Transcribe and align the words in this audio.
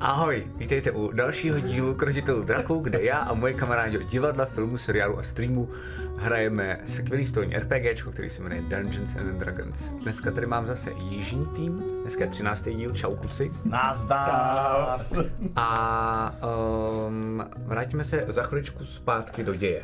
Ahoj, 0.00 0.46
vítejte 0.56 0.90
u 0.90 1.12
dalšího 1.12 1.60
dílu 1.60 1.94
Krotitelů 1.94 2.42
draků, 2.42 2.78
kde 2.78 3.02
já 3.02 3.18
a 3.18 3.34
moje 3.34 3.54
kamarádi 3.54 3.98
od 3.98 4.02
divadla, 4.02 4.44
filmu, 4.44 4.78
seriálu 4.78 5.18
a 5.18 5.22
streamu 5.22 5.68
hrajeme 6.16 6.80
skvělý 6.86 7.26
stolní 7.26 7.56
RPG, 7.56 8.12
který 8.12 8.30
se 8.30 8.42
jmenuje 8.42 8.62
Dungeons 8.62 9.16
and 9.16 9.38
Dragons. 9.38 9.88
Dneska 9.88 10.30
tady 10.30 10.46
mám 10.46 10.66
zase 10.66 10.90
jižní 10.90 11.46
tým, 11.46 11.82
dneska 12.02 12.24
je 12.24 12.30
13. 12.30 12.64
díl, 12.68 12.90
čau 12.90 13.16
kusy. 13.16 13.50
Nazdar! 13.64 15.06
A 15.56 16.34
um, 17.06 17.44
vrátíme 17.66 18.04
se 18.04 18.24
za 18.28 18.42
chviličku 18.42 18.84
zpátky 18.84 19.44
do 19.44 19.54
děje. 19.54 19.82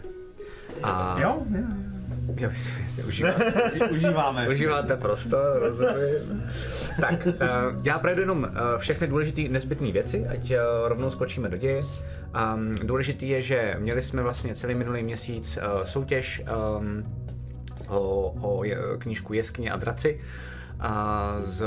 A 0.82 1.16
Jo, 1.20 1.42
jo, 1.50 1.58
Jo, 1.58 1.93
užíváte. 3.08 3.52
Užíváme. 3.92 4.48
užíváte 4.48 4.96
prostor, 4.96 5.58
rozumím. 5.58 6.42
Tak, 7.00 7.26
uh, 7.26 7.32
já 7.82 7.98
projdu 7.98 8.20
jenom 8.20 8.38
uh, 8.42 8.78
všechny 8.78 9.06
důležité 9.06 9.42
nezbytné 9.42 9.92
věci, 9.92 10.26
ať 10.26 10.50
uh, 10.50 10.56
rovnou 10.88 11.10
skočíme 11.10 11.48
do 11.48 11.56
děje. 11.56 11.82
Um, 11.82 12.74
důležitý 12.74 13.28
je, 13.28 13.42
že 13.42 13.76
měli 13.78 14.02
jsme 14.02 14.22
vlastně 14.22 14.54
celý 14.54 14.74
minulý 14.74 15.02
měsíc 15.02 15.58
soutěž 15.84 16.42
um, 16.78 17.02
o, 17.88 18.00
o 18.40 18.62
knížku 18.98 19.32
Jeskyně 19.32 19.70
a 19.70 19.76
draci 19.76 20.20
z, 21.42 21.64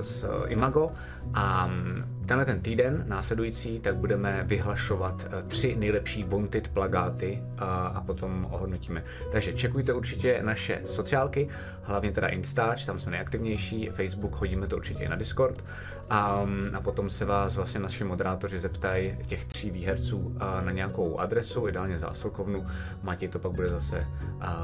z 0.00 0.24
Imago 0.46 0.90
a 1.34 1.66
mm, 1.66 2.17
tenhle 2.28 2.44
ten 2.44 2.60
týden 2.60 3.04
následující 3.08 3.80
tak 3.80 3.96
budeme 3.96 4.42
vyhlašovat 4.46 5.26
eh, 5.26 5.42
tři 5.48 5.76
nejlepší 5.76 6.24
wanted 6.24 6.68
plagáty 6.68 7.42
a, 7.58 7.86
a 7.86 8.00
potom 8.00 8.48
ohodnotíme. 8.50 9.04
Takže 9.32 9.52
čekujte 9.52 9.92
určitě 9.92 10.40
naše 10.42 10.80
sociálky, 10.84 11.48
hlavně 11.82 12.12
teda 12.12 12.28
Instač, 12.28 12.84
tam 12.84 12.98
jsme 12.98 13.12
nejaktivnější, 13.12 13.86
Facebook, 13.86 14.34
hodíme 14.34 14.66
to 14.66 14.76
určitě 14.76 15.04
i 15.04 15.08
na 15.08 15.16
Discord 15.16 15.64
a, 16.10 16.44
mm, 16.44 16.70
a 16.74 16.80
potom 16.80 17.10
se 17.10 17.24
vás 17.24 17.56
vlastně 17.56 17.80
naši 17.80 18.04
moderátoři 18.04 18.60
zeptají 18.60 19.16
těch 19.26 19.44
tří 19.44 19.70
výherců 19.70 20.36
na 20.64 20.72
nějakou 20.72 21.18
adresu, 21.18 21.68
ideálně 21.68 21.98
zásilkovnu, 21.98 22.66
Matěj 23.02 23.28
to 23.28 23.38
pak 23.38 23.52
bude 23.52 23.68
zase 23.68 24.06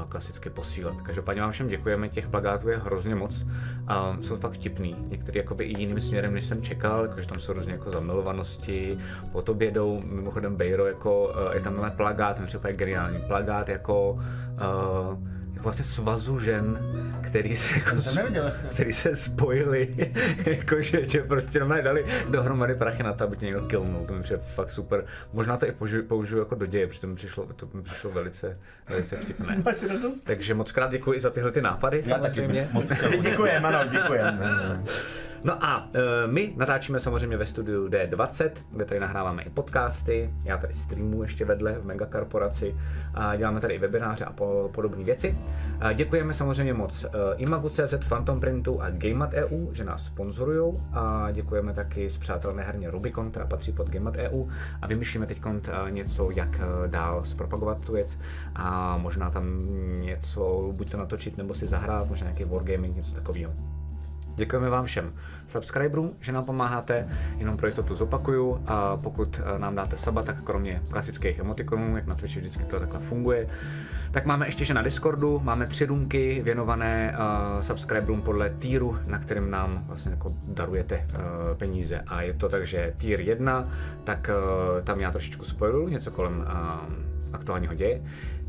klasicky 0.09 0.49
posílat. 0.49 1.01
Každopádně 1.01 1.41
vám 1.41 1.51
všem 1.51 1.67
děkujeme, 1.67 2.09
těch 2.09 2.27
plagátů 2.27 2.69
je 2.69 2.77
hrozně 2.77 3.15
moc, 3.15 3.45
a, 3.87 4.17
jsou 4.21 4.37
fakt 4.37 4.53
vtipný, 4.53 4.95
některý 5.09 5.37
jakoby 5.37 5.63
i 5.63 5.79
jiným 5.79 6.01
směrem, 6.01 6.33
než 6.33 6.45
jsem 6.45 6.61
čekal, 6.61 7.05
jakože 7.05 7.27
tam 7.27 7.39
jsou 7.39 7.53
různě 7.53 7.73
jako 7.73 7.91
zamilovanosti, 7.91 8.97
pod 9.31 9.49
obědou, 9.49 9.99
mimochodem 10.05 10.55
Bejro, 10.55 10.85
jako, 10.85 11.35
eh, 11.51 11.55
je 11.55 11.61
tam 11.61 11.91
plagát, 11.95 12.39
mi 12.39 12.45
připadá 12.45 12.73
geniální, 12.73 13.19
plagát 13.27 13.69
jako, 13.69 13.85
jako 13.85 14.19
vlastně 15.65 15.85
svazu 15.85 16.39
žen, 16.39 16.79
který 17.23 17.55
se, 17.55 17.79
jako, 17.79 17.95
neviděl. 18.15 18.51
který 18.73 18.93
se 18.93 19.15
spojili, 19.15 20.13
jakože 20.45 21.09
že 21.09 21.21
prostě 21.21 21.59
normálně 21.59 21.83
dali 21.83 22.05
dohromady 22.29 22.75
prachy 22.75 23.03
na 23.03 23.13
to, 23.13 23.23
aby 23.23 23.37
tě 23.37 23.45
někdo 23.45 23.61
killnul, 23.61 24.05
to 24.07 24.13
mi 24.13 24.23
přijde 24.23 24.41
fakt 24.55 24.71
super. 24.71 25.05
Možná 25.33 25.57
to 25.57 25.67
i 25.67 25.71
použiju, 25.71 26.03
použiju 26.03 26.39
jako 26.39 26.55
do 26.55 26.65
děje, 26.65 26.87
protože 26.87 27.01
to 27.01 27.07
mi 27.07 27.15
přišlo, 27.15 27.45
to 27.55 27.69
mi 27.73 27.81
přišlo 27.81 28.11
velice, 28.11 28.57
velice 28.89 29.15
vtipné. 29.15 29.57
Máš 29.65 29.83
radost? 29.83 30.21
Takže 30.21 30.53
moc 30.53 30.71
krát 30.71 30.91
děkuji 30.91 31.19
za 31.19 31.29
tyhle 31.29 31.51
ty 31.51 31.61
nápady, 31.61 32.03
Já 32.05 32.17
taky 32.17 32.35
samozřejmě. 32.35 32.69
moc 32.71 32.91
Děkujem, 33.21 33.65
ano, 33.65 33.79
děkujem. 33.91 34.39
No 35.45 35.65
a 35.65 35.89
e, 35.93 36.27
my 36.27 36.53
natáčíme 36.55 36.99
samozřejmě 36.99 37.37
ve 37.37 37.45
studiu 37.45 37.87
D20, 37.87 38.51
kde 38.71 38.85
tady 38.85 38.99
nahráváme 38.99 39.43
i 39.43 39.49
podcasty, 39.49 40.33
já 40.43 40.57
tady 40.57 40.73
streamuji 40.73 41.21
ještě 41.21 41.45
vedle 41.45 41.73
v 41.73 41.85
megakorporaci 41.85 42.75
a 43.13 43.35
děláme 43.35 43.59
tady 43.61 43.73
i 43.73 43.79
webináře 43.79 44.25
a 44.25 44.31
po, 44.31 44.69
podobné 44.73 45.03
věci. 45.03 45.37
A 45.79 45.93
děkujeme 45.93 46.33
samozřejmě 46.33 46.73
moc 46.73 47.03
e, 47.03 47.07
Imagu.cz, 47.37 47.93
Phantom 48.07 48.39
Printu 48.39 48.81
a 48.81 48.89
Gamemat.eu, 48.89 49.73
že 49.73 49.83
nás 49.83 50.05
sponzorují 50.05 50.73
a 50.93 51.31
děkujeme 51.31 51.73
taky 51.73 52.09
z 52.09 52.17
přátelné 52.17 52.63
herně 52.63 52.91
Rubicon, 52.91 53.31
která 53.31 53.45
patří 53.45 53.71
pod 53.71 53.89
Gamemat.eu 53.89 54.45
a 54.81 54.87
vymýšlíme 54.87 55.25
teď 55.25 55.41
něco, 55.89 56.31
jak 56.31 56.59
e, 56.59 56.87
dál 56.87 57.23
zpropagovat 57.23 57.79
tu 57.79 57.93
věc 57.93 58.19
a 58.55 58.97
možná 58.97 59.29
tam 59.29 59.61
něco 60.01 60.73
buď 60.77 60.91
to 60.91 60.97
natočit 60.97 61.37
nebo 61.37 61.53
si 61.53 61.65
zahrát, 61.65 62.09
možná 62.09 62.27
nějaký 62.27 62.49
wargaming, 62.49 62.95
něco 62.95 63.11
takového. 63.11 63.53
Děkujeme 64.35 64.69
vám 64.69 64.85
všem 64.85 65.13
subscriberům, 65.47 66.11
že 66.21 66.31
nám 66.31 66.45
pomáháte, 66.45 67.07
jenom 67.37 67.57
pro 67.57 67.67
jistotu 67.67 67.95
zopakuju, 67.95 68.63
a 68.67 68.97
pokud 68.97 69.39
eh, 69.39 69.59
nám 69.59 69.75
dáte 69.75 69.97
saba, 69.97 70.23
tak 70.23 70.43
kromě 70.43 70.81
klasických 70.91 71.39
emotikonů, 71.39 71.95
jak 71.95 72.07
na 72.07 72.15
Twitchi 72.15 72.39
vždycky 72.39 72.63
to 72.63 72.79
takhle 72.79 72.99
funguje, 72.99 73.47
tak 74.11 74.25
máme 74.25 74.47
ještě, 74.47 74.65
že 74.65 74.73
na 74.73 74.81
Discordu 74.81 75.39
máme 75.39 75.67
tři 75.67 75.85
roomky 75.85 76.41
věnované 76.43 77.17
uh, 77.17 77.61
subscriberům 77.61 78.21
podle 78.21 78.49
týru, 78.49 78.99
na 79.07 79.19
kterým 79.19 79.51
nám 79.51 79.83
vlastně 79.87 80.11
jako 80.11 80.33
darujete 80.53 81.05
uh, 81.09 81.57
peníze. 81.57 81.99
A 82.07 82.21
je 82.21 82.33
to 82.33 82.49
tak, 82.49 82.67
že 82.67 82.93
tier 82.97 83.19
1, 83.19 83.69
tak 84.03 84.29
uh, 84.29 84.83
tam 84.85 84.99
já 84.99 85.11
trošičku 85.11 85.45
spojuju, 85.45 85.87
něco 85.87 86.11
kolem 86.11 86.37
uh, 86.37 87.33
aktuálního 87.33 87.73
děje. 87.73 88.01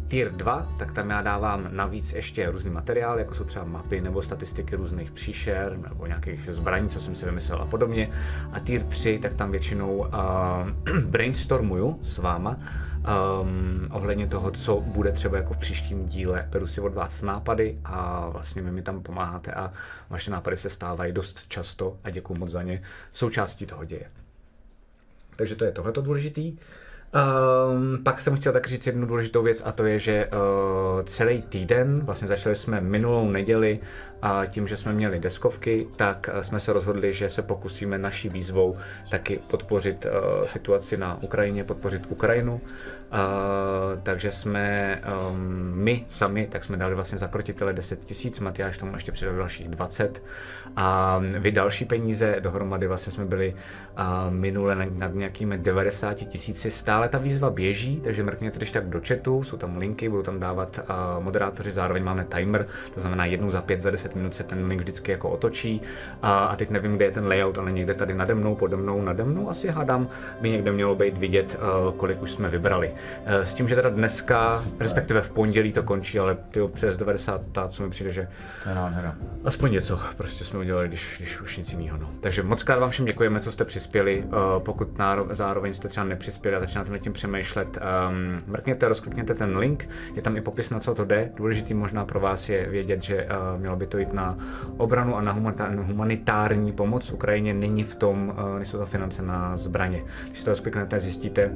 Tier 0.08 0.32
2, 0.32 0.66
tak 0.78 0.92
tam 0.92 1.10
já 1.10 1.22
dávám 1.22 1.68
navíc 1.70 2.12
ještě 2.12 2.50
různý 2.50 2.70
materiál, 2.70 3.18
jako 3.18 3.34
jsou 3.34 3.44
třeba 3.44 3.64
mapy 3.64 4.00
nebo 4.00 4.22
statistiky 4.22 4.76
různých 4.76 5.10
příšer 5.10 5.78
nebo 5.88 6.06
nějakých 6.06 6.48
zbraní, 6.50 6.88
co 6.88 7.00
jsem 7.00 7.16
si 7.16 7.24
vymyslel 7.26 7.62
a 7.62 7.66
podobně. 7.66 8.10
A 8.52 8.58
tier 8.60 8.82
3, 8.82 9.18
tak 9.22 9.34
tam 9.34 9.50
většinou 9.50 9.96
uh, 9.96 10.08
brainstormuju 11.10 11.98
s 12.02 12.18
váma 12.18 12.56
um, 13.06 13.88
ohledně 13.92 14.28
toho, 14.28 14.50
co 14.50 14.80
bude 14.80 15.12
třeba 15.12 15.36
jako 15.36 15.54
v 15.54 15.58
příštím 15.58 16.06
díle. 16.06 16.48
Beru 16.50 16.66
si 16.66 16.80
od 16.80 16.94
vás 16.94 17.22
nápady 17.22 17.78
a 17.84 18.28
vlastně 18.28 18.62
vy 18.62 18.70
mi 18.70 18.82
tam 18.82 19.02
pomáháte 19.02 19.52
a 19.52 19.72
vaše 20.10 20.30
nápady 20.30 20.56
se 20.56 20.70
stávají 20.70 21.12
dost 21.12 21.48
často 21.48 21.98
a 22.04 22.10
děkuji 22.10 22.34
moc 22.38 22.50
za 22.50 22.62
ně 22.62 22.82
součástí 23.12 23.66
toho 23.66 23.84
děje. 23.84 24.10
Takže 25.36 25.56
to 25.56 25.64
je 25.64 25.72
tohleto 25.72 26.02
důležitý. 26.02 26.56
Um, 27.16 27.98
pak 28.02 28.20
jsem 28.20 28.36
chtěl 28.36 28.52
tak 28.52 28.66
říct 28.66 28.86
jednu 28.86 29.06
důležitou 29.06 29.42
věc 29.42 29.62
a 29.64 29.72
to 29.72 29.86
je, 29.86 29.98
že 29.98 30.26
uh, 30.26 31.02
celý 31.02 31.42
týden, 31.42 32.00
vlastně 32.00 32.28
začali 32.28 32.54
jsme 32.56 32.80
minulou 32.80 33.30
neděli 33.30 33.78
a 34.22 34.46
tím, 34.46 34.68
že 34.68 34.76
jsme 34.76 34.92
měli 34.92 35.20
deskovky, 35.20 35.86
tak 35.96 36.30
uh, 36.34 36.40
jsme 36.40 36.60
se 36.60 36.72
rozhodli, 36.72 37.12
že 37.12 37.30
se 37.30 37.42
pokusíme 37.42 37.98
naší 37.98 38.28
výzvou 38.28 38.76
taky 39.10 39.40
podpořit 39.50 40.06
uh, 40.06 40.46
situaci 40.46 40.96
na 40.96 41.22
Ukrajině, 41.22 41.64
podpořit 41.64 42.02
Ukrajinu. 42.08 42.60
Uh, 43.12 44.02
takže 44.02 44.32
jsme 44.32 44.98
um, 45.30 45.72
my 45.74 46.04
sami, 46.08 46.48
tak 46.50 46.64
jsme 46.64 46.76
dali 46.76 46.94
vlastně 46.94 47.18
za 47.18 47.28
krotitele 47.28 47.72
10 47.72 48.04
tisíc, 48.04 48.40
Matyáš 48.40 48.78
tomu 48.78 48.94
ještě 48.94 49.12
přidal 49.12 49.36
dalších 49.36 49.68
20 49.68 50.22
a 50.76 51.18
vy 51.38 51.52
další 51.52 51.84
peníze, 51.84 52.36
dohromady 52.40 52.86
vlastně 52.86 53.12
jsme 53.12 53.24
byli 53.24 53.54
uh, 53.98 54.34
minule 54.34 54.74
nad, 54.74 54.88
nad 54.92 55.14
nějakými 55.14 55.58
90 55.58 56.14
tisíci, 56.14 56.70
stále 56.70 57.08
ta 57.08 57.18
výzva 57.18 57.50
běží, 57.50 58.00
takže 58.04 58.22
mrkněte 58.22 58.56
když 58.56 58.70
tak 58.70 58.88
do 58.88 59.00
chatu, 59.08 59.44
jsou 59.44 59.56
tam 59.56 59.76
linky, 59.76 60.08
budou 60.08 60.22
tam 60.22 60.40
dávat 60.40 60.78
uh, 60.78 61.24
moderátoři, 61.24 61.72
zároveň 61.72 62.04
máme 62.04 62.24
timer, 62.24 62.66
to 62.94 63.00
znamená 63.00 63.24
jednou 63.24 63.50
za 63.50 63.62
5, 63.62 63.80
za 63.82 63.90
10 63.90 64.05
minut 64.14 64.34
se 64.34 64.44
ten 64.44 64.66
link 64.66 64.80
vždycky 64.80 65.12
jako 65.12 65.30
otočí 65.30 65.80
uh, 65.80 66.28
a 66.28 66.56
teď 66.56 66.70
nevím, 66.70 66.96
kde 66.96 67.04
je 67.04 67.10
ten 67.10 67.26
layout, 67.26 67.58
ale 67.58 67.72
někde 67.72 67.94
tady 67.94 68.14
nade 68.14 68.34
mnou, 68.34 68.54
pode 68.54 68.76
mnou, 68.76 69.02
nade 69.02 69.24
mnou 69.24 69.50
asi 69.50 69.68
hádám, 69.68 70.08
by 70.40 70.50
někde 70.50 70.72
mělo 70.72 70.94
být 70.94 71.18
vidět, 71.18 71.58
uh, 71.86 71.94
kolik 71.94 72.22
už 72.22 72.30
jsme 72.30 72.48
vybrali. 72.48 72.90
S 73.26 73.54
tím, 73.54 73.68
že 73.68 73.74
teda 73.74 73.88
dneska, 73.88 74.58
Super. 74.58 74.84
respektive 74.84 75.20
v 75.22 75.30
pondělí 75.30 75.72
to 75.72 75.82
končí, 75.82 76.18
ale 76.18 76.36
ty 76.50 76.60
přes 76.72 76.96
90, 76.96 77.40
co 77.68 77.82
mi 77.82 77.90
přijde, 77.90 78.12
že 78.12 78.28
to 78.62 78.68
je 78.68 78.74
nádhera. 78.74 79.14
Aspoň 79.44 79.72
něco 79.72 80.00
prostě 80.16 80.44
jsme 80.44 80.58
udělali, 80.58 80.88
když, 80.88 81.14
když 81.18 81.40
už 81.40 81.56
nic 81.56 81.72
jiného. 81.72 81.98
No. 81.98 82.10
Takže 82.20 82.42
moc 82.42 82.62
krát 82.62 82.78
vám 82.78 82.90
všem 82.90 83.04
děkujeme, 83.04 83.40
co 83.40 83.52
jste 83.52 83.64
přispěli. 83.64 84.24
Uh, 84.24 84.62
pokud 84.62 84.98
náro, 84.98 85.26
zároveň 85.30 85.74
jste 85.74 85.88
třeba 85.88 86.06
nepřispěli 86.06 86.56
a 86.56 86.60
začínáte 86.60 86.92
nad 86.92 86.98
tím 86.98 87.12
přemýšlet, 87.12 87.68
um, 87.68 88.42
mrkněte, 88.46 88.88
rozklikněte 88.88 89.34
ten 89.34 89.56
link, 89.56 89.88
je 90.14 90.22
tam 90.22 90.36
i 90.36 90.40
popis, 90.40 90.70
na 90.70 90.80
co 90.80 90.94
to 90.94 91.04
jde. 91.04 91.30
Důležitý 91.36 91.74
možná 91.74 92.04
pro 92.04 92.20
vás 92.20 92.48
je 92.48 92.70
vědět, 92.70 93.02
že 93.02 93.24
uh, 93.24 93.60
mělo 93.60 93.76
by 93.76 93.86
to 93.86 93.95
jít 93.98 94.12
na 94.12 94.38
obranu 94.76 95.16
a 95.16 95.20
na 95.20 95.36
humanitární 95.82 96.72
pomoc 96.72 97.12
Ukrajině. 97.12 97.54
Není 97.54 97.84
v 97.84 97.94
tom, 97.94 98.28
uh, 98.28 98.56
nejsou 98.56 98.78
to 98.78 98.86
finance 98.86 99.22
na 99.22 99.56
zbraně. 99.56 100.04
Když 100.30 100.42
to 100.42 100.50
rozkliknete, 100.50 101.00
zjistíte, 101.00 101.52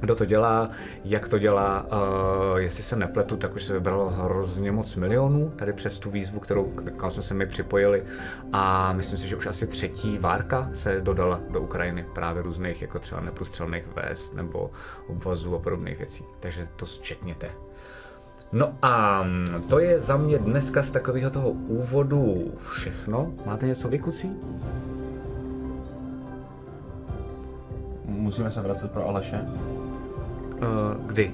kdo 0.00 0.14
to 0.14 0.24
dělá, 0.24 0.70
jak 1.04 1.28
to 1.28 1.38
dělá, 1.38 1.86
uh, 1.92 2.58
jestli 2.58 2.82
se 2.82 2.96
nepletu, 2.96 3.36
tak 3.36 3.56
už 3.56 3.64
se 3.64 3.72
vybralo 3.72 4.10
hrozně 4.10 4.72
moc 4.72 4.96
milionů 4.96 5.52
tady 5.56 5.72
přes 5.72 5.98
tu 5.98 6.10
výzvu, 6.10 6.40
kterou, 6.40 6.64
kterou 6.64 7.10
jsme 7.10 7.22
se 7.22 7.34
mi 7.34 7.46
připojili 7.46 8.02
a 8.52 8.92
myslím 8.92 9.18
si, 9.18 9.28
že 9.28 9.36
už 9.36 9.46
asi 9.46 9.66
třetí 9.66 10.18
várka 10.18 10.70
se 10.74 11.00
dodala 11.00 11.40
do 11.50 11.60
Ukrajiny 11.60 12.06
právě 12.14 12.42
různých 12.42 12.82
jako 12.82 12.98
třeba 12.98 13.20
neprůstřelných 13.20 13.84
vést 13.96 14.34
nebo 14.34 14.70
obvazů 15.06 15.56
a 15.56 15.58
podobných 15.58 15.98
věcí, 15.98 16.24
takže 16.40 16.68
to 16.76 16.86
zčetněte. 16.86 17.50
No 18.52 18.72
a 18.82 19.24
to 19.68 19.78
je 19.78 20.00
za 20.00 20.16
mě 20.16 20.38
dneska 20.38 20.82
z 20.82 20.90
takového 20.90 21.30
toho 21.30 21.50
úvodu 21.50 22.52
všechno. 22.70 23.30
Máte 23.46 23.66
něco 23.66 23.88
vykucí? 23.88 24.30
Musíme 28.04 28.50
se 28.50 28.60
vracet 28.60 28.90
pro 28.90 29.08
Aleše. 29.08 29.40
Uh, 29.42 31.06
kdy? 31.06 31.30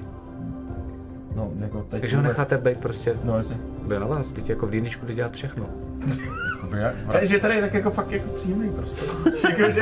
No, 1.35 1.51
jako 1.59 1.81
teď 1.89 2.01
Takže 2.01 2.17
ho 2.17 2.23
necháte 2.23 2.57
být 2.57 2.77
prostě, 2.77 3.17
No, 3.23 3.37
jasně. 3.37 3.57
bude 3.83 3.99
na 3.99 4.07
vás, 4.07 4.27
teď 4.27 4.49
jako 4.49 4.67
v 4.67 4.69
dýničku 4.71 5.05
jde 5.05 5.13
dělat 5.13 5.33
všechno. 5.33 5.65
Jakoby 6.75 6.95
jak? 7.13 7.25
Že 7.25 7.39
tady 7.39 7.55
je 7.55 7.61
tak 7.61 7.73
jako 7.73 7.91
fakt 7.91 8.11
jako 8.11 8.29
příjemný 8.29 8.69
prostě. 8.69 9.05
Jako, 9.49 9.71
že, 9.71 9.81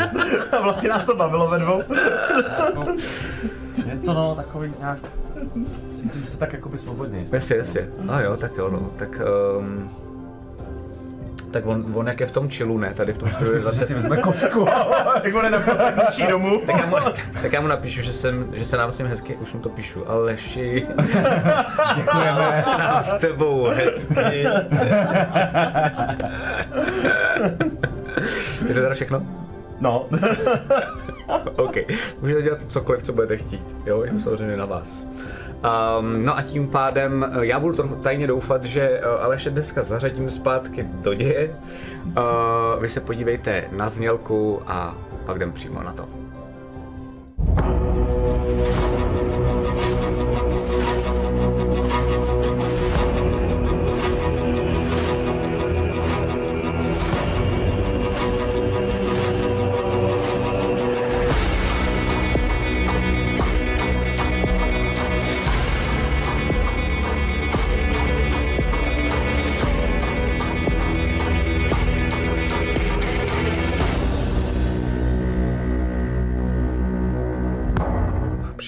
a 0.51 0.61
vlastně 0.63 0.89
nás 0.89 1.05
to 1.05 1.15
bavilo 1.15 1.49
ve 1.49 1.59
dvou. 1.59 1.83
No, 2.75 2.95
je 3.85 3.97
to 3.97 4.13
no 4.13 4.35
takový 4.35 4.73
nějak... 4.79 4.99
Cítím 5.93 6.25
se 6.25 6.37
tak 6.37 6.53
jakoby 6.53 6.77
svobodně. 6.77 7.23
Jasně, 7.31 7.55
jasně. 7.55 7.89
A 8.07 8.21
jo, 8.21 8.37
tak 8.37 8.51
jo, 8.57 8.69
no. 8.71 8.91
Tak, 8.97 9.21
um, 9.59 9.89
tak 11.55 11.65
on, 11.65 11.85
on 11.93 12.07
jak 12.07 12.19
je 12.19 12.27
v 12.27 12.31
tom 12.31 12.49
chillu, 12.49 12.77
ne? 12.77 12.93
Tady 12.93 13.13
v 13.13 13.17
tom 13.17 13.29
studiu 13.29 13.59
zase... 13.59 13.85
si 13.87 13.93
vezme 13.93 14.17
kostku. 14.17 14.67
Jak 15.23 15.35
on 15.35 15.45
je 15.45 15.51
napsal 15.51 15.75
tak 15.75 16.29
domů. 16.29 16.61
Tak 16.65 16.77
já, 16.77 16.85
mu, 16.85 16.95
tak 17.41 17.53
já 17.53 17.61
mu 17.61 17.67
napíšu, 17.67 18.01
že, 18.01 18.13
jsem, 18.13 18.47
že 18.53 18.65
se 18.65 18.77
nám 18.77 18.91
s 18.91 18.97
ním 18.97 19.07
hezky, 19.07 19.35
už 19.35 19.53
mu 19.53 19.59
to 19.59 19.69
píšu, 19.69 20.09
Aleši, 20.09 20.87
Děkujeme. 21.95 22.63
nám 22.79 23.03
s 23.03 23.17
tebou 23.19 23.65
hezky. 23.65 24.39
je 28.67 28.73
to 28.73 28.73
teda 28.73 28.93
všechno? 28.93 29.25
No. 29.79 30.07
OK. 31.55 31.75
Můžete 32.21 32.41
dělat 32.41 32.59
cokoliv, 32.67 33.03
co 33.03 33.13
budete 33.13 33.37
chtít. 33.37 33.61
Jo, 33.85 34.03
je 34.03 34.11
to 34.11 34.19
samozřejmě 34.19 34.57
na 34.57 34.65
vás. 34.65 35.05
Um, 35.65 36.25
no 36.25 36.37
a 36.37 36.41
tím 36.41 36.67
pádem 36.67 37.25
eh, 37.31 37.45
já 37.45 37.59
budu 37.59 37.75
trochu 37.75 37.95
tajně 37.95 38.27
doufat, 38.27 38.63
že 38.63 39.01
uh, 39.01 39.23
Aleše 39.23 39.49
dneska 39.49 39.83
zařadím 39.83 40.31
zpátky 40.31 40.83
do 40.83 41.13
děje. 41.13 41.55
Uh, 42.05 42.81
vy 42.81 42.89
se 42.89 42.99
podívejte 42.99 43.63
na 43.71 43.89
znělku 43.89 44.61
a 44.67 44.95
pak 45.25 45.35
jdem 45.35 45.51
přímo 45.51 45.83
na 45.83 45.93
to. 45.93 46.07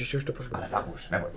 Příště 0.07 0.18
už 0.18 0.24
to 0.24 0.33
pošlu. 0.33 0.57
Ale 0.57 0.68
tak 0.71 0.94
už, 0.94 1.09
neboj. 1.09 1.30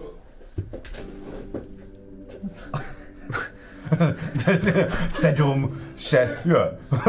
Sedm, 5.11 5.81
šest, 5.97 6.37
jo. 6.45 6.71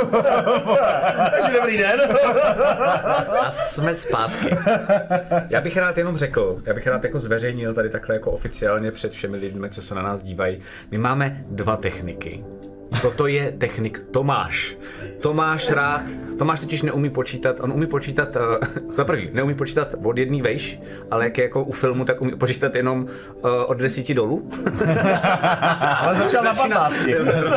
Takže 1.31 1.53
dobrý 1.53 1.77
den. 1.77 1.99
A 3.39 3.51
jsme 3.51 3.95
zpátky. 3.95 4.49
Já 5.49 5.61
bych 5.61 5.77
rád 5.77 5.97
jenom 5.97 6.17
řekl, 6.17 6.61
já 6.65 6.73
bych 6.73 6.87
rád 6.87 7.03
jako 7.03 7.19
zveřejnil 7.19 7.73
tady 7.73 7.89
takhle 7.89 8.15
jako 8.15 8.31
oficiálně 8.31 8.91
před 8.91 9.11
všemi 9.11 9.37
lidmi, 9.37 9.69
co 9.69 9.81
se 9.81 9.95
na 9.95 10.01
nás 10.01 10.21
dívají. 10.21 10.61
My 10.91 10.97
máme 10.97 11.43
dva 11.47 11.77
techniky. 11.77 12.43
Toto 13.01 13.27
je 13.27 13.51
technik 13.51 14.01
Tomáš. 14.11 14.77
Tomáš 15.21 15.69
rád, 15.69 16.01
Tomáš 16.39 16.59
totiž 16.59 16.81
neumí 16.81 17.09
počítat, 17.09 17.59
on 17.59 17.71
umí 17.73 17.87
počítat, 17.87 18.35
uh, 18.35 18.41
za 18.95 19.05
prvý, 19.05 19.29
neumí 19.33 19.53
počítat 19.55 19.95
od 20.03 20.17
jedné 20.17 20.41
vejš, 20.41 20.79
ale 21.11 21.23
jak 21.23 21.37
je 21.37 21.43
jako 21.43 21.63
u 21.63 21.71
filmu, 21.71 22.05
tak 22.05 22.21
umí 22.21 22.35
počítat 22.35 22.75
jenom 22.75 23.01
uh, 23.01 23.49
od 23.65 23.77
desíti 23.77 24.13
dolů. 24.13 24.49
Ale 25.99 26.15
začal 26.15 26.43
na 26.43 26.53
15. 26.53 27.05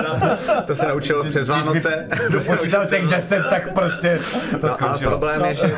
to 0.67 0.75
se 0.75 0.87
naučil 0.89 1.23
přes 1.25 1.49
Vánoce. 1.49 2.09
Naučil 2.11 2.41
Dopočítal 2.41 2.87
těch 2.87 3.07
přes 3.07 3.11
deset, 3.11 3.45
tak 3.51 3.75
prostě 3.75 4.21
to 4.61 4.67
No, 4.67 4.75
skončilo. 4.75 5.11
problém 5.11 5.45
je, 5.45 5.55
že, 5.55 5.75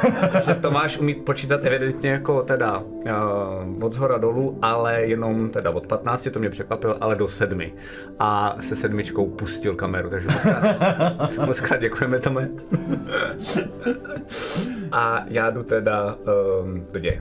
že 0.47 0.55
Tomáš 0.55 0.99
umí 0.99 1.15
počítat 1.15 1.65
evidentně 1.65 2.11
jako 2.11 2.43
teda 2.43 2.79
uh, 2.79 3.85
od 3.85 3.93
zhora 3.93 4.19
dolů, 4.19 4.59
ale 4.63 5.03
jenom 5.03 5.51
teda 5.51 5.71
od 5.71 5.87
15, 5.87 6.29
to 6.33 6.39
mě 6.39 6.51
překvapilo, 6.51 6.97
ale 7.01 7.17
do 7.17 7.29
sedmi. 7.29 7.75
A 8.19 8.57
se 8.61 8.77
sedmičkou 8.77 9.27
pustil 9.47 9.75
kameru, 9.75 10.11
takže 10.11 10.29
moc 10.29 10.43
krát, 10.43 11.37
moc 11.47 11.61
krát 11.61 11.81
děkujeme 11.81 12.21
Tome. 12.21 12.49
A 14.93 15.25
já 15.29 15.51
jdu 15.51 15.63
teda 15.63 16.15
um, 16.63 16.87
do 16.93 17.01
děje. 17.01 17.21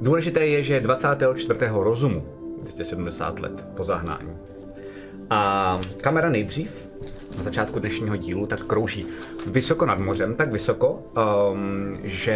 Důležité 0.00 0.46
je, 0.46 0.62
že 0.62 0.80
24. 0.80 1.60
rozumu, 1.72 2.26
270 2.62 3.38
let 3.38 3.64
po 3.76 3.84
zahnání. 3.84 4.36
A 5.30 5.80
kamera 6.00 6.28
nejdřív, 6.28 6.70
na 7.36 7.42
začátku 7.42 7.78
dnešního 7.78 8.16
dílu, 8.16 8.46
tak 8.46 8.60
krouží 8.60 9.06
vysoko 9.46 9.86
nad 9.86 9.98
mořem, 9.98 10.34
tak 10.34 10.52
vysoko, 10.52 11.02
um, 11.52 11.98
že 12.02 12.32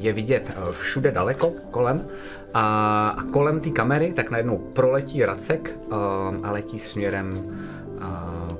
je 0.00 0.12
vidět 0.12 0.56
uh, 0.58 0.72
všude 0.72 1.10
daleko 1.10 1.52
kolem. 1.70 2.08
A, 2.54 3.08
a 3.08 3.22
kolem 3.22 3.60
té 3.60 3.70
kamery 3.70 4.12
tak 4.12 4.30
najednou 4.30 4.58
proletí 4.58 5.24
racek 5.24 5.76
um, 5.86 5.94
a 6.44 6.52
letí 6.52 6.78
směrem 6.78 7.32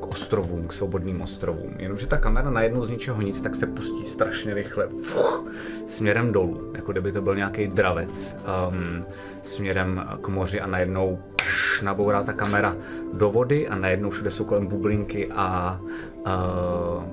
k 0.00 0.06
ostrovům, 0.06 0.69
k 0.69 0.73
svobodným 0.73 1.21
ostrovům. 1.23 1.73
Jenomže 1.79 2.06
ta 2.06 2.17
kamera 2.17 2.50
najednou 2.50 2.85
z 2.85 2.91
ničeho 2.91 3.23
nic, 3.23 3.41
tak 3.41 3.55
se 3.55 3.67
pustí 3.67 4.05
strašně 4.05 4.55
rychle 4.55 4.88
fuh, 5.03 5.44
směrem 5.88 6.33
dolů, 6.33 6.73
jako 6.77 6.93
kdyby 6.93 7.12
to 7.12 7.23
byl 7.23 7.37
nějaký 7.37 7.67
dravec 7.67 8.37
um, 8.71 9.05
směrem 9.43 10.09
k 10.21 10.29
moři 10.29 10.61
a 10.61 10.67
najednou 10.67 11.19
pš, 11.37 11.83
nabourá 11.83 12.23
ta 12.23 12.33
kamera 12.33 12.77
do 13.15 13.31
vody 13.31 13.69
a 13.69 13.77
najednou 13.77 14.11
všude 14.11 14.31
jsou 14.31 14.44
kolem 14.44 14.67
bublinky 14.67 15.29
a 15.33 15.81
uh, 15.81 17.05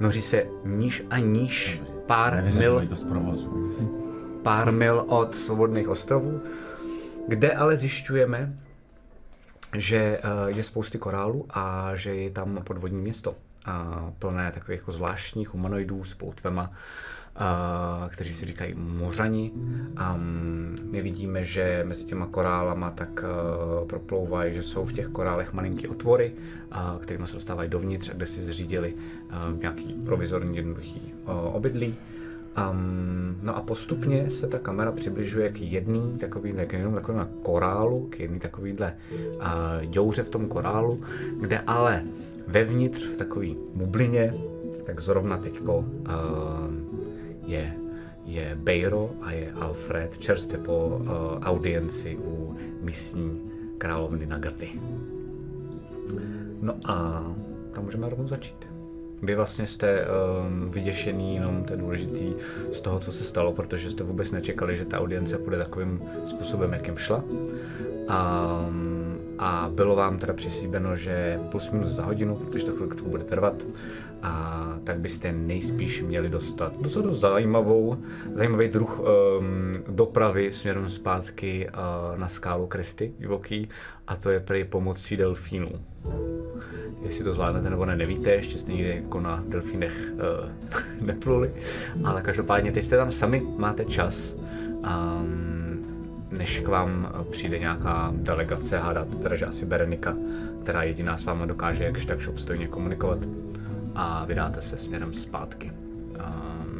noří 0.00 0.22
se 0.22 0.46
níž 0.64 1.04
a 1.10 1.18
níž 1.18 1.82
pár 2.06 2.34
mil 2.34 2.42
Nevyřadili 2.42 2.86
to 2.86 2.96
z 2.96 3.04
provozu. 3.04 3.76
pár 4.42 4.72
mil 4.72 5.04
od 5.06 5.34
svobodných 5.34 5.88
ostrovů, 5.88 6.40
kde 7.28 7.52
ale 7.52 7.76
zjišťujeme, 7.76 8.52
že 9.76 9.96
eh, 9.96 10.20
je 10.46 10.64
spousty 10.64 10.98
korálů 10.98 11.46
a 11.50 11.96
že 11.96 12.14
je 12.14 12.30
tam 12.30 12.60
podvodní 12.64 13.00
město. 13.00 13.34
A 13.64 14.10
plné 14.18 14.52
takových 14.52 14.80
jako 14.80 14.92
zvláštních 14.92 15.54
humanoidů 15.54 16.04
s 16.04 16.14
poutvema, 16.14 16.72
a, 17.36 18.08
kteří 18.12 18.34
si 18.34 18.46
říkají 18.46 18.74
mořani. 18.74 19.52
A 19.96 20.16
mm, 20.16 20.76
my 20.90 21.02
vidíme, 21.02 21.44
že 21.44 21.84
mezi 21.86 22.04
těma 22.04 22.26
korálama 22.26 22.90
tak 22.90 23.08
uh, 23.08 23.88
proplouvají, 23.88 24.54
že 24.54 24.62
jsou 24.62 24.84
v 24.84 24.92
těch 24.92 25.06
korálech 25.06 25.52
malinký 25.52 25.88
otvory, 25.88 26.32
uh, 26.32 27.02
kterými 27.02 27.26
se 27.26 27.34
dostávají 27.34 27.70
dovnitř, 27.70 28.10
a 28.10 28.12
kde 28.12 28.26
si 28.26 28.42
zřídili 28.42 28.94
uh, 28.94 29.60
nějaký 29.60 29.94
provizorní 30.04 30.56
jednoduchý 30.56 31.14
uh, 31.24 31.56
obydlí. 31.56 31.94
Um, 32.52 33.38
no 33.42 33.56
a 33.56 33.62
postupně 33.62 34.30
se 34.30 34.46
ta 34.46 34.58
kamera 34.58 34.92
přibližuje 34.92 35.52
k 35.52 35.60
jedný 35.60 36.18
takový, 36.18 36.52
k 36.52 36.72
jednomu 36.72 36.96
takovému 36.96 37.24
korálu, 37.42 38.06
k 38.10 38.20
jedný 38.20 38.38
takovýhle 38.40 38.96
uh, 39.36 39.42
jouře 39.80 40.22
v 40.22 40.28
tom 40.28 40.48
korálu, 40.48 41.00
kde 41.40 41.58
ale 41.58 42.04
vevnitř 42.46 43.06
v 43.06 43.16
takový 43.16 43.56
bublině, 43.74 44.32
tak 44.86 45.00
zrovna 45.00 45.38
teďko 45.38 45.78
uh, 45.78 45.84
je, 47.46 47.74
je 48.24 48.58
Bejro 48.62 49.10
a 49.20 49.32
je 49.32 49.52
Alfred 49.52 50.18
čerstvě 50.18 50.58
po 50.58 50.86
uh, 50.86 51.08
audienci 51.42 52.18
u 52.24 52.54
místní 52.80 53.40
královny 53.78 54.26
Nagaty. 54.26 54.70
No 56.62 56.74
a 56.84 57.26
tam 57.74 57.84
můžeme 57.84 58.08
rovnou 58.08 58.28
začít. 58.28 58.71
Vy 59.22 59.34
vlastně 59.34 59.66
jste 59.66 60.06
um, 60.06 60.70
vyděšený 60.70 61.34
jenom 61.34 61.64
to 61.64 61.72
je 61.72 61.78
důležitý 61.78 62.34
z 62.72 62.80
toho, 62.80 62.98
co 62.98 63.12
se 63.12 63.24
stalo, 63.24 63.52
protože 63.52 63.90
jste 63.90 64.04
vůbec 64.04 64.30
nečekali, 64.30 64.76
že 64.76 64.84
ta 64.84 64.98
audience 64.98 65.38
půjde 65.38 65.58
takovým 65.58 66.02
způsobem, 66.26 66.72
jakým 66.72 66.96
šla. 66.96 67.24
A, 68.08 68.58
a 69.38 69.70
bylo 69.74 69.96
vám 69.96 70.18
teda 70.18 70.32
přislíbeno, 70.32 70.96
že 70.96 71.38
plus 71.50 71.70
minus 71.70 71.88
za 71.88 72.04
hodinu, 72.04 72.36
protože 72.36 72.66
to 72.66 72.72
chvilku 72.72 73.10
bude 73.10 73.24
trvat, 73.24 73.54
a 74.22 74.66
tak 74.84 74.98
byste 74.98 75.32
nejspíš 75.32 76.02
měli 76.02 76.28
dostat 76.28 76.80
docela 76.80 77.06
dost 77.06 77.20
zajímavou, 77.20 77.96
zajímavý 78.34 78.68
druh 78.68 79.00
um, 79.00 79.06
dopravy 79.88 80.52
směrem 80.52 80.90
zpátky 80.90 81.68
uh, 81.68 82.18
na 82.18 82.28
skálu 82.28 82.66
Kristy 82.66 83.12
divoký 83.18 83.68
a 84.06 84.16
to 84.16 84.30
je 84.30 84.40
prý 84.40 84.64
pomocí 84.64 85.16
delfínů. 85.16 85.68
Jestli 87.02 87.24
to 87.24 87.34
zvládnete 87.34 87.70
nebo 87.70 87.86
ne, 87.86 87.96
nevíte, 87.96 88.30
ještě 88.30 88.58
jste 88.58 88.72
nikdy 88.72 89.00
jako 89.04 89.20
na 89.20 89.44
delfínech 89.48 90.12
uh, 90.12 90.50
nepluli, 91.06 91.50
ale 92.04 92.22
každopádně 92.22 92.72
teď 92.72 92.84
jste 92.84 92.96
tam 92.96 93.12
sami, 93.12 93.42
máte 93.56 93.84
čas. 93.84 94.34
Um, 94.84 95.62
než 96.30 96.60
k 96.60 96.68
vám 96.68 97.12
přijde 97.30 97.58
nějaká 97.58 98.12
delegace, 98.16 98.78
hádat 98.78 99.08
teda, 99.22 99.36
že 99.36 99.46
asi 99.46 99.66
Berenika, 99.66 100.16
která 100.62 100.82
jediná 100.82 101.18
s 101.18 101.24
váma 101.24 101.46
dokáže 101.46 101.84
jakž 101.84 102.04
takž 102.04 102.26
obstojně 102.26 102.68
komunikovat 102.68 103.18
a 103.94 104.24
vydáte 104.24 104.62
se 104.62 104.78
směrem 104.78 105.14
zpátky 105.14 105.72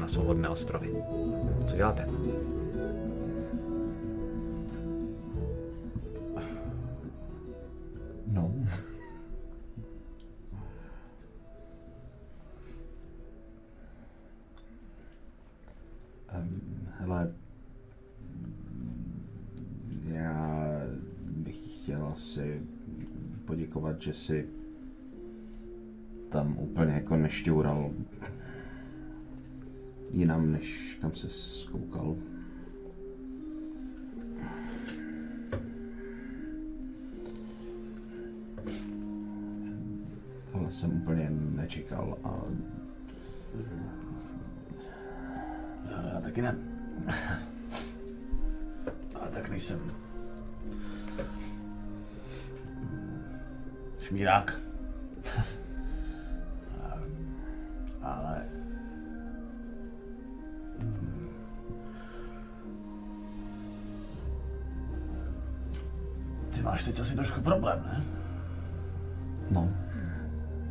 na 0.01 0.09
svobodné 0.09 0.49
ostrovy. 0.49 0.91
Co 1.69 1.77
děláte? 1.77 2.07
No. 8.27 8.55
um, 16.39 16.89
hele, 16.99 17.35
já 20.09 20.81
bych 21.27 21.83
chtěl 21.83 22.07
asi 22.07 22.63
poděkovat, 23.45 24.03
že 24.03 24.15
si 24.15 24.62
tam 26.33 26.59
úplně 26.59 26.93
jako 26.93 27.17
nešťoural 27.17 27.91
jinam, 30.11 30.53
než 30.53 30.99
kam 31.01 31.15
se 31.15 31.29
skoukal. 31.29 32.17
Tohle 40.53 40.71
jsem 40.71 41.03
úplně 41.03 41.31
nečekal 41.31 42.19
a 42.25 42.43
Já 46.15 46.21
taky 46.21 46.43
ne. 46.43 46.57
Ale 49.15 49.31
tak 49.31 49.49
nejsem. 49.49 49.81
Šmírák. 53.99 54.61
Ale... 58.03 58.45
Ty 66.51 66.63
máš 66.63 66.83
teď 66.83 67.01
asi 67.01 67.17
trošku 67.17 67.41
problém, 67.41 67.83
ne? 67.85 68.23
no, 69.53 69.69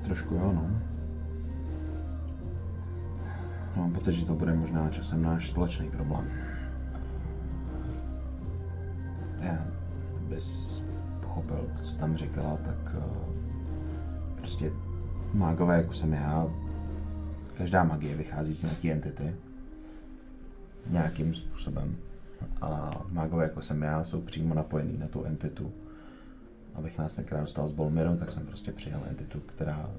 trošku 0.04 0.36
jo, 0.36 0.52
no. 0.54 0.66
Mám 3.76 3.94
pocit, 3.94 4.14
že 4.14 4.26
to 4.26 4.36
bude 4.36 4.54
možná 4.54 4.90
časem 4.90 5.22
náš 5.22 5.48
společný 5.48 5.90
problém. 5.90 6.28
Já, 9.42 9.66
abys 10.18 10.84
pochopil 11.22 11.70
co 11.82 11.98
tam 11.98 12.16
říkala, 12.16 12.58
tak 12.58 12.96
uh, 12.98 13.04
prostě 14.36 14.72
mágové, 15.34 15.78
jako 15.78 15.94
jsem 15.94 16.14
já, 16.14 16.48
každá 17.62 17.84
magie 17.84 18.16
vychází 18.16 18.54
z 18.54 18.62
nějaké 18.64 18.92
entity. 18.92 19.36
Nějakým 20.88 21.34
způsobem. 21.34 21.98
A 22.62 22.92
mágové, 23.10 23.44
jako 23.44 23.62
jsem 23.62 23.82
já, 23.82 24.04
jsou 24.04 24.22
přímo 24.22 24.54
napojení 24.54 24.98
na 24.98 25.08
tu 25.08 25.24
entitu. 25.24 25.74
Abych 26.74 26.98
nás 26.98 27.16
tenkrát 27.16 27.42
dostal 27.42 27.68
z 27.68 27.72
Bolmiru, 27.72 28.18
tak 28.18 28.32
jsem 28.32 28.46
prostě 28.46 28.72
přijal 28.72 29.02
entitu, 29.10 29.40
která 29.40 29.90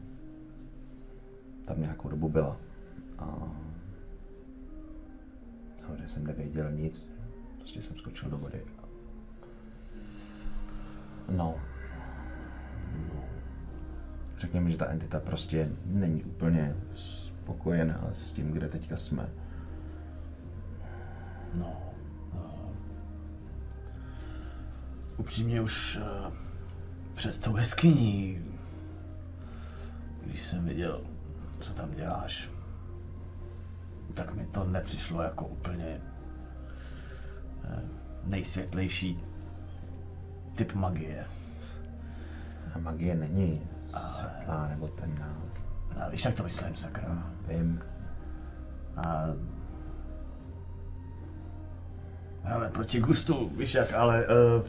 tam 1.64 1.80
nějakou 1.80 2.08
dobu 2.08 2.28
byla. 2.28 2.60
A 3.18 3.52
samozřejmě 5.78 6.08
jsem 6.08 6.26
nevěděl 6.26 6.72
nic, 6.72 7.08
prostě 7.56 7.82
jsem 7.82 7.96
skočil 7.96 8.30
do 8.30 8.38
vody. 8.38 8.62
No. 11.36 11.54
Řekněme, 14.38 14.70
že 14.70 14.76
ta 14.76 14.86
entita 14.86 15.20
prostě 15.20 15.72
není 15.86 16.24
úplně 16.24 16.76
spokojená 17.42 18.08
s 18.12 18.32
tím, 18.32 18.52
kde 18.52 18.68
teďka 18.68 18.96
jsme. 18.96 19.28
No. 21.54 21.82
Uh, 22.34 22.40
upřímně 25.16 25.60
už 25.60 25.96
uh, 25.96 26.32
před 27.14 27.40
tou 27.40 27.56
jeskyní, 27.56 28.44
když 30.24 30.42
jsem 30.42 30.64
viděl, 30.64 31.00
co 31.60 31.74
tam 31.74 31.90
děláš, 31.94 32.50
tak 34.14 34.34
mi 34.34 34.46
to 34.46 34.64
nepřišlo 34.64 35.22
jako 35.22 35.46
úplně 35.46 36.00
uh, 37.64 37.80
nejsvětlejší 38.24 39.20
typ 40.54 40.74
magie. 40.74 41.26
A 42.74 42.78
magie 42.78 43.14
není 43.14 43.60
světlá 43.80 44.68
nebo 44.68 44.88
temná. 44.88 45.51
A 46.02 46.08
víš, 46.08 46.24
jak 46.24 46.34
to 46.34 46.42
myslím, 46.42 46.76
sakra? 46.76 47.32
Vím, 47.48 47.82
A... 48.96 49.26
Hele, 52.42 52.68
proti 52.68 53.00
gustu, 53.00 53.48
víš 53.48 53.74
jak, 53.74 53.92
ale 53.92 54.26
uh, 54.26 54.66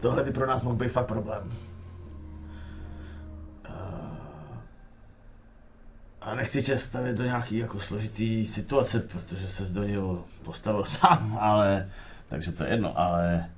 tohle 0.00 0.24
by 0.24 0.30
pro 0.30 0.46
nás 0.46 0.62
mohl 0.62 0.76
být 0.76 0.88
fakt 0.88 1.06
problém. 1.06 1.52
Uh, 3.68 4.56
a 6.20 6.34
nechci 6.34 6.62
tě 6.62 6.78
stavět 6.78 7.16
do 7.16 7.24
nějaký 7.24 7.58
jako 7.58 7.80
složitý 7.80 8.46
situace, 8.46 9.00
protože 9.00 9.48
se 9.48 9.64
do 9.64 9.84
něho 9.84 10.24
postavil 10.44 10.84
sám, 11.00 11.38
ale... 11.40 11.88
Takže 12.28 12.52
to 12.52 12.64
je 12.64 12.70
jedno, 12.70 12.98
ale... 12.98 13.50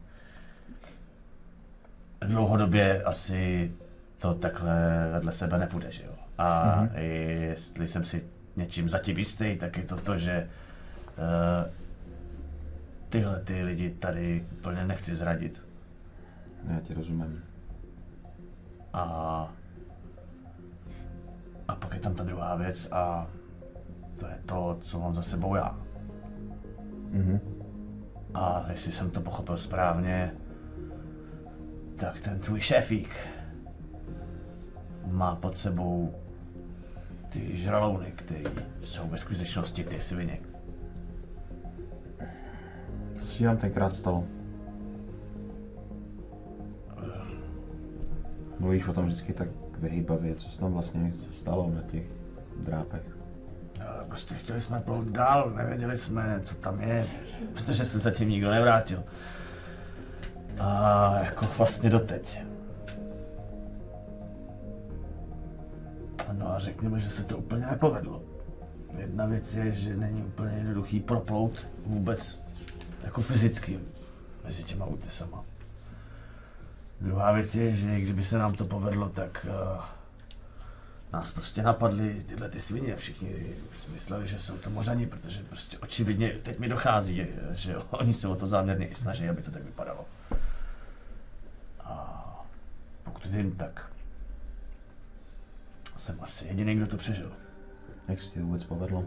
Dlouhodobě 2.20 3.02
asi 3.02 3.73
to 4.18 4.34
takhle 4.34 5.08
vedle 5.12 5.32
sebe 5.32 5.58
nepůjde, 5.58 5.90
že 5.90 6.02
jo? 6.02 6.24
A 6.38 6.76
mm-hmm. 6.76 6.98
jestli 7.48 7.88
jsem 7.88 8.04
si 8.04 8.24
něčím 8.56 8.88
zatím 8.88 9.18
jistý, 9.18 9.56
tak 9.56 9.76
je 9.76 9.84
to 9.84 9.96
to, 9.96 10.18
že 10.18 10.48
uh, 11.18 11.70
tyhle 13.08 13.40
ty 13.40 13.62
lidi 13.62 13.90
tady 13.90 14.46
úplně 14.52 14.84
nechci 14.84 15.14
zradit. 15.14 15.62
já 16.64 16.80
ti 16.80 16.94
rozumím. 16.94 17.44
A, 18.92 19.02
a 21.68 21.74
pak 21.74 21.94
je 21.94 22.00
tam 22.00 22.14
ta 22.14 22.24
druhá 22.24 22.54
věc 22.54 22.88
a 22.92 23.26
to 24.18 24.26
je 24.26 24.38
to, 24.46 24.76
co 24.80 25.00
mám 25.00 25.14
za 25.14 25.22
sebou 25.22 25.54
já. 25.54 25.78
Mhm. 27.10 27.40
A 28.34 28.64
jestli 28.70 28.92
jsem 28.92 29.10
to 29.10 29.20
pochopil 29.20 29.56
správně, 29.56 30.34
tak 31.96 32.20
ten 32.20 32.40
tvůj 32.40 32.60
šéfík 32.60 33.16
má 35.12 35.36
pod 35.36 35.56
sebou 35.56 36.14
ty 37.34 37.56
žralouny, 37.56 38.12
které 38.16 38.50
jsou 38.82 39.08
ve 39.08 39.18
skutečnosti 39.18 39.84
ty 39.84 40.00
svině. 40.00 40.38
Co 43.16 43.26
se 43.26 43.38
ti 43.38 43.44
tam 43.44 43.56
tenkrát 43.56 43.94
stalo? 43.94 44.24
Mluvíš 48.58 48.88
o 48.88 48.92
tom 48.92 49.04
vždycky 49.04 49.32
tak 49.32 49.48
vyhýbavě, 49.78 50.34
co 50.34 50.48
se 50.48 50.60
tam 50.60 50.72
vlastně 50.72 51.12
stalo 51.30 51.70
na 51.74 51.82
těch 51.82 52.06
drápech. 52.56 53.18
Ale 53.88 54.04
Prostě 54.04 54.34
chtěli 54.34 54.60
jsme 54.60 54.80
plout 54.80 55.08
dál, 55.08 55.50
nevěděli 55.56 55.96
jsme, 55.96 56.40
co 56.42 56.54
tam 56.54 56.80
je, 56.80 57.06
protože 57.52 57.84
se 57.84 57.98
zatím 57.98 58.28
nikdo 58.28 58.50
nevrátil. 58.50 59.04
A 60.60 61.18
jako 61.24 61.46
vlastně 61.58 61.90
doteď. 61.90 62.53
A 66.54 66.58
řekněme, 66.58 66.99
že 66.99 67.11
se 67.11 67.25
to 67.25 67.38
úplně 67.38 67.66
nepovedlo. 67.66 68.23
Jedna 68.99 69.26
věc 69.26 69.54
je, 69.54 69.73
že 69.73 69.96
není 69.96 70.23
úplně 70.23 70.56
jednoduchý 70.56 71.00
proplout 71.00 71.68
vůbec 71.87 72.42
jako 73.02 73.20
fyzicky 73.20 73.80
mezi 74.44 74.64
těma 74.64 74.87
útesama. 74.87 75.44
Druhá 77.00 77.32
věc 77.32 77.54
je, 77.54 77.75
že 77.75 78.00
kdyby 78.00 78.25
se 78.25 78.38
nám 78.38 78.54
to 78.54 78.64
povedlo, 78.64 79.08
tak 79.08 79.46
uh, 79.49 79.84
nás 81.12 81.30
prostě 81.30 81.62
napadly 81.62 82.23
tyhle 82.26 82.49
ty 82.49 82.61
svině. 82.61 82.96
Všichni 82.96 83.56
mysleli, 83.92 84.28
že 84.28 84.38
jsou 84.38 84.58
to 84.58 84.70
mořani, 84.70 85.06
protože 85.06 85.42
prostě 85.42 85.78
očividně 85.78 86.30
teď 86.42 86.58
mi 86.58 86.68
dochází, 86.68 87.26
že 87.52 87.76
oni 87.90 88.14
se 88.14 88.28
o 88.28 88.37
to 88.37 88.46
záměrně 88.46 88.88
i 88.88 88.94
snaží, 88.94 89.28
aby 89.28 89.42
to 89.42 89.50
tak 89.50 89.62
vypadalo. 89.62 90.04
A 91.80 92.46
pokud 93.04 93.26
vím, 93.26 93.56
tak 93.56 93.93
jsem 96.04 96.16
asi 96.20 96.46
jediný, 96.46 96.75
kdo 96.75 96.87
to 96.87 96.96
přežil. 96.96 97.32
Jak 98.08 98.20
se 98.20 98.30
ti 98.30 98.38
to 98.40 98.46
vůbec 98.46 98.64
povedlo? 98.64 99.04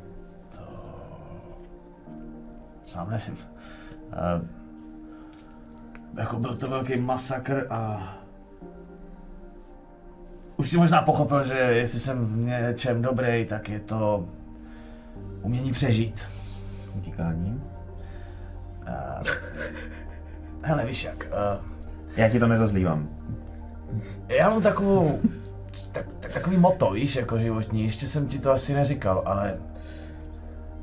Sám 2.86 3.10
nevím. 3.10 3.38
Uh, 4.08 4.48
jako 6.18 6.40
byl 6.40 6.58
to 6.58 6.70
velký 6.70 6.98
masakr 6.98 7.68
a 7.70 8.14
už 10.58 10.70
si 10.70 10.78
možná 10.78 11.02
pochopil, 11.02 11.44
že 11.44 11.54
jestli 11.54 12.00
jsem 12.00 12.26
v 12.26 12.38
něčem 12.38 13.02
dobrý, 13.02 13.46
tak 13.46 13.70
je 13.70 13.80
to 13.80 14.30
umění 15.42 15.72
přežít. 15.72 16.28
Utíkáním? 16.96 17.64
Hele, 20.62 20.86
víš 20.86 21.04
jak, 21.04 21.28
uh, 21.28 21.66
Já 22.16 22.30
ti 22.30 22.40
to 22.40 22.48
nezazlívám. 22.48 23.10
já 24.28 24.50
mám 24.50 24.62
takovou, 24.62 25.22
tak, 25.92 26.06
tak, 26.06 26.17
takový 26.38 26.58
moto, 26.58 26.92
víš, 26.92 27.16
jako 27.16 27.38
životní, 27.38 27.84
ještě 27.84 28.08
jsem 28.08 28.28
ti 28.28 28.40
to 28.40 28.52
asi 28.52 28.74
neříkal, 28.74 29.24
ale 29.26 29.58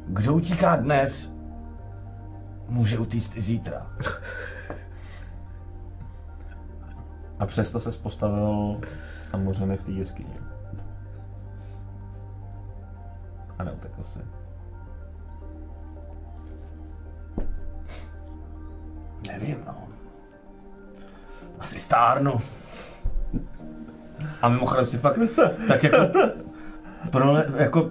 kdo 0.06 0.34
utíká 0.34 0.76
dnes, 0.76 1.36
může 2.68 2.98
utíct 2.98 3.36
i 3.36 3.40
zítra. 3.40 3.90
A 7.38 7.46
přesto 7.46 7.80
se 7.80 7.98
postavil 7.98 8.80
samozřejmě 9.24 9.76
v 9.76 9.84
té 9.84 9.92
jeskyni. 9.92 10.38
A 13.58 13.64
neutekl 13.64 14.04
si. 14.04 14.18
Nevím, 19.28 19.64
no. 19.66 19.88
asi 21.58 21.78
stárnu. 21.78 22.40
A 24.42 24.48
mimochodem 24.48 24.86
si 24.86 24.98
fakt 24.98 25.18
tak 25.68 25.82
jako, 25.82 25.98
pro, 27.10 27.36
jako 27.56 27.90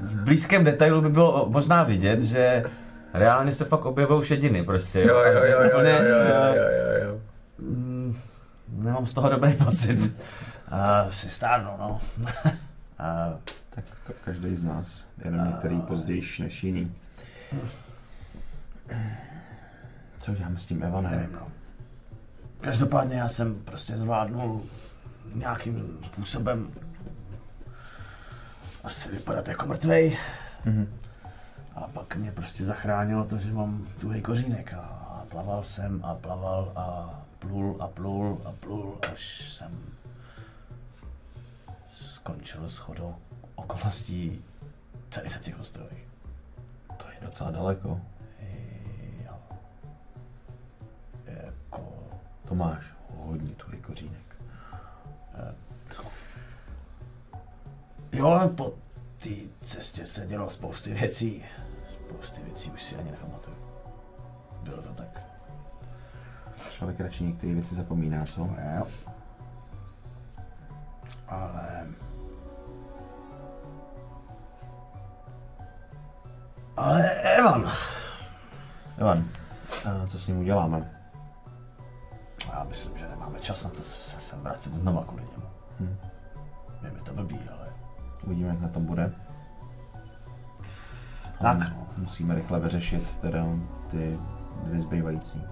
v 0.00 0.22
blízkém 0.22 0.64
detailu 0.64 1.00
by 1.02 1.08
bylo 1.08 1.46
možná 1.48 1.82
vidět, 1.82 2.20
že 2.20 2.64
reálně 3.14 3.52
se 3.52 3.64
fakt 3.64 3.84
objevují 3.84 4.24
šediny 4.24 4.62
prostě. 4.64 5.00
Jo, 5.00 5.16
jo, 5.16 5.44
jo, 5.44 5.60
jo, 5.62 5.68
úplně, 5.68 5.90
jo, 5.90 6.18
jo, 6.18 6.54
jo, 6.54 6.64
jo, 6.72 7.04
jo. 7.08 7.18
mm, 7.58 8.16
Nemám 8.68 9.06
z 9.06 9.12
toho 9.12 9.28
dobrý 9.28 9.52
pocit. 9.54 10.16
A 10.70 11.10
si 11.10 11.30
stárnu, 11.30 11.70
no. 11.78 12.00
A, 12.98 13.34
Tak 13.70 13.84
to 14.06 14.12
každý 14.24 14.56
z 14.56 14.62
nás, 14.62 15.04
jenom 15.24 15.46
některý 15.46 15.80
později 15.80 16.22
než 16.40 16.64
jiný. 16.64 16.92
Co 20.18 20.32
uděláme 20.32 20.58
s 20.58 20.66
tím 20.66 20.82
Evanem? 20.82 21.10
nevím, 21.10 21.32
no. 21.32 21.48
Každopádně 22.60 23.16
já 23.16 23.28
jsem 23.28 23.54
prostě 23.54 23.96
zvládnul 23.96 24.62
nějakým 25.34 25.98
způsobem 26.04 26.70
asi 28.84 29.10
vypadat 29.10 29.48
jako 29.48 29.66
mrtvej. 29.66 30.18
Mhm. 30.64 30.94
A 31.74 31.80
pak 31.80 32.16
mě 32.16 32.32
prostě 32.32 32.64
zachránilo 32.64 33.24
to, 33.24 33.38
že 33.38 33.52
mám 33.52 33.88
tuhej 34.00 34.22
kořínek 34.22 34.74
a 34.74 35.24
plaval 35.28 35.64
jsem 35.64 36.04
a 36.04 36.14
plaval 36.14 36.72
a 36.76 37.14
plul 37.38 37.76
a 37.80 37.88
plul 37.88 38.40
a 38.44 38.52
plul, 38.52 38.98
až 39.12 39.52
jsem 39.52 39.78
skončil 41.88 42.68
s 42.68 42.76
chodou 42.76 43.14
okolností 43.54 44.44
tady 45.08 45.28
na 45.30 45.38
těch 45.38 45.60
ostrovech. 45.60 46.04
To 46.96 47.08
je 47.08 47.26
docela 47.26 47.50
daleko. 47.50 48.00
To 52.48 52.54
máš 52.54 52.92
hodně 53.16 53.54
tvůj 53.54 53.76
kořínek. 53.76 54.36
Jo, 58.12 58.50
po 58.56 58.74
té 59.18 59.30
cestě 59.62 60.06
se 60.06 60.26
dělo 60.26 60.50
spousty 60.50 60.94
věcí. 60.94 61.44
Spousty 61.88 62.42
věcí 62.42 62.70
už 62.70 62.82
si 62.82 62.96
ani 62.96 63.10
nepamatuju. 63.10 63.56
Bylo 64.62 64.82
to 64.82 64.88
tak. 64.88 65.22
Člověk 66.70 67.00
radši 67.00 67.24
některé 67.24 67.54
věci 67.54 67.74
zapomíná, 67.74 68.24
co? 68.24 68.40
Jo. 68.76 68.86
Ale... 71.28 71.86
Ale 76.76 77.10
Evan. 77.10 77.72
Evan, 78.98 79.28
a 79.84 80.06
co 80.06 80.18
s 80.18 80.26
ním 80.26 80.38
uděláme? 80.38 80.97
Já 82.52 82.64
myslím, 82.68 82.96
že 82.96 83.08
nemáme 83.08 83.40
čas 83.40 83.64
na 83.64 83.70
to 83.70 83.82
se 83.82 84.20
sem 84.20 84.40
vracet 84.40 84.74
znova 84.74 85.04
kvůli 85.04 85.22
němu. 85.22 85.46
Hm. 85.80 85.96
Je 86.84 86.90
mi 86.90 87.00
to 87.00 87.12
blbý, 87.12 87.38
ale... 87.58 87.68
Uvidíme, 88.26 88.48
jak 88.48 88.60
na 88.60 88.68
tom 88.68 88.84
bude. 88.84 89.12
Tak, 91.42 91.62
A 91.62 91.68
no. 91.70 91.86
Musíme 91.96 92.34
rychle 92.34 92.60
vyřešit 92.60 93.18
teda 93.20 93.44
ty 93.90 94.18
dvě 94.64 94.80
zbývající. 94.80 95.42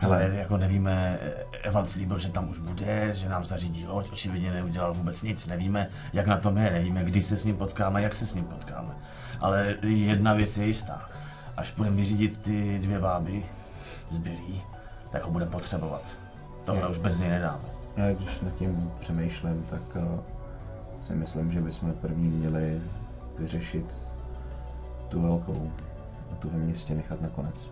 Ale 0.00 0.18
Hele, 0.18 0.36
jako 0.36 0.56
nevíme, 0.56 1.18
Evan 1.62 1.86
slíbil, 1.86 2.18
že 2.18 2.28
tam 2.28 2.50
už 2.50 2.58
bude, 2.58 3.14
že 3.14 3.28
nám 3.28 3.44
zařídí 3.44 3.86
loď, 3.86 4.12
očividně 4.12 4.52
neudělal 4.52 4.94
vůbec 4.94 5.22
nic, 5.22 5.46
nevíme, 5.46 5.88
jak 6.12 6.26
na 6.26 6.38
tom 6.38 6.58
je, 6.58 6.70
nevíme, 6.70 7.04
kdy 7.04 7.22
se 7.22 7.36
s 7.36 7.44
ním 7.44 7.56
potkáme, 7.56 8.02
jak 8.02 8.14
se 8.14 8.26
s 8.26 8.34
ním 8.34 8.44
potkáme. 8.44 8.94
Ale 9.40 9.76
jedna 9.82 10.34
věc 10.34 10.56
je 10.58 10.66
jistá, 10.66 11.08
až 11.56 11.74
budeme 11.74 11.96
vyřídit 11.96 12.42
ty 12.42 12.78
dvě 12.78 12.98
báby 12.98 13.46
zbylý, 14.10 14.62
tak 15.12 15.24
ho 15.24 15.30
budeme 15.30 15.50
potřebovat. 15.50 16.02
Tohle 16.74 16.88
už 16.88 16.98
bez 16.98 17.18
něj 17.18 17.28
nedáme. 17.28 17.64
já 17.96 18.12
když 18.12 18.40
nad 18.40 18.54
tím 18.54 18.92
přemýšlím, 19.00 19.66
tak 19.70 19.82
uh, 19.96 20.20
si 21.00 21.14
myslím, 21.14 21.52
že 21.52 21.60
bychom 21.60 21.92
první 21.92 22.28
měli 22.28 22.80
vyřešit 23.38 23.86
tu 25.08 25.22
velkou 25.22 25.70
a 26.32 26.34
tu 26.34 26.50
ve 26.50 26.58
městě 26.58 26.94
nechat 26.94 27.20
nakonec. 27.20 27.70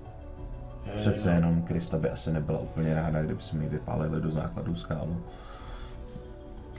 Přece 0.97 1.31
jenom 1.31 1.63
Krista 1.63 1.99
by 1.99 2.11
asi 2.11 2.33
nebyla 2.33 2.59
úplně 2.59 2.95
ráda, 2.95 3.23
kdyby 3.23 3.43
jsme 3.43 3.63
ji 3.63 3.69
vypálili 3.69 4.21
do 4.21 4.31
základu 4.31 4.77
skálu. 4.77 5.23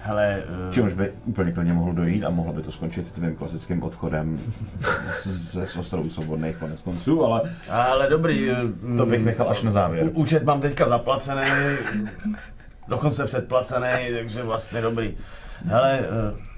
Hele, 0.01 0.43
eh, 0.69 0.73
Čemuž 0.73 0.93
by 0.93 1.11
úplně 1.25 1.51
klidně 1.51 1.73
mohl 1.73 1.93
dojít 1.93 2.25
a 2.25 2.29
mohlo 2.29 2.53
by 2.53 2.61
to 2.61 2.71
skončit 2.71 3.11
tvým 3.11 3.35
klasickým 3.35 3.83
odchodem 3.83 4.39
z, 5.05 5.25
z 5.67 5.77
ostrovů 5.77 6.09
svobodných 6.09 6.55
konec 6.57 6.81
konců, 6.81 7.25
ale 7.25 7.41
ale 7.69 8.09
dobrý. 8.09 8.51
eh, 8.51 8.55
to 8.97 9.05
bych 9.05 9.25
nechal 9.25 9.49
až 9.49 9.63
na 9.63 9.71
závěr. 9.71 10.09
Účet 10.13 10.43
mám 10.43 10.61
teďka 10.61 10.87
zaplacený, 10.89 11.41
dokonce 12.87 13.25
předplacený, 13.25 13.87
takže 14.13 14.43
vlastně 14.43 14.81
dobrý. 14.81 15.17
Hele, 15.65 15.99
eh, 15.99 16.49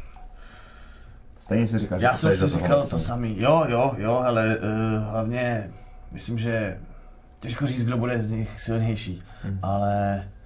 Stejně 1.39 1.67
si 1.67 1.77
říkal, 1.79 1.99
že 1.99 2.05
Já 2.05 2.11
to 2.11 2.17
jsem 2.17 2.35
si 2.35 2.47
říkal 2.49 2.81
to 2.87 2.99
samý. 2.99 3.39
Jo, 3.41 3.65
jo, 3.67 3.93
jo, 3.97 4.19
hele, 4.23 4.57
uh, 4.57 5.03
hlavně 5.11 5.69
myslím, 6.11 6.37
že 6.37 6.77
těžko 7.39 7.67
říct, 7.67 7.83
kdo 7.83 7.97
bude 7.97 8.19
z 8.19 8.29
nich 8.31 8.61
silnější, 8.61 9.23
Mhm. 9.43 9.59
ale 9.63 10.23
uh, 10.25 10.40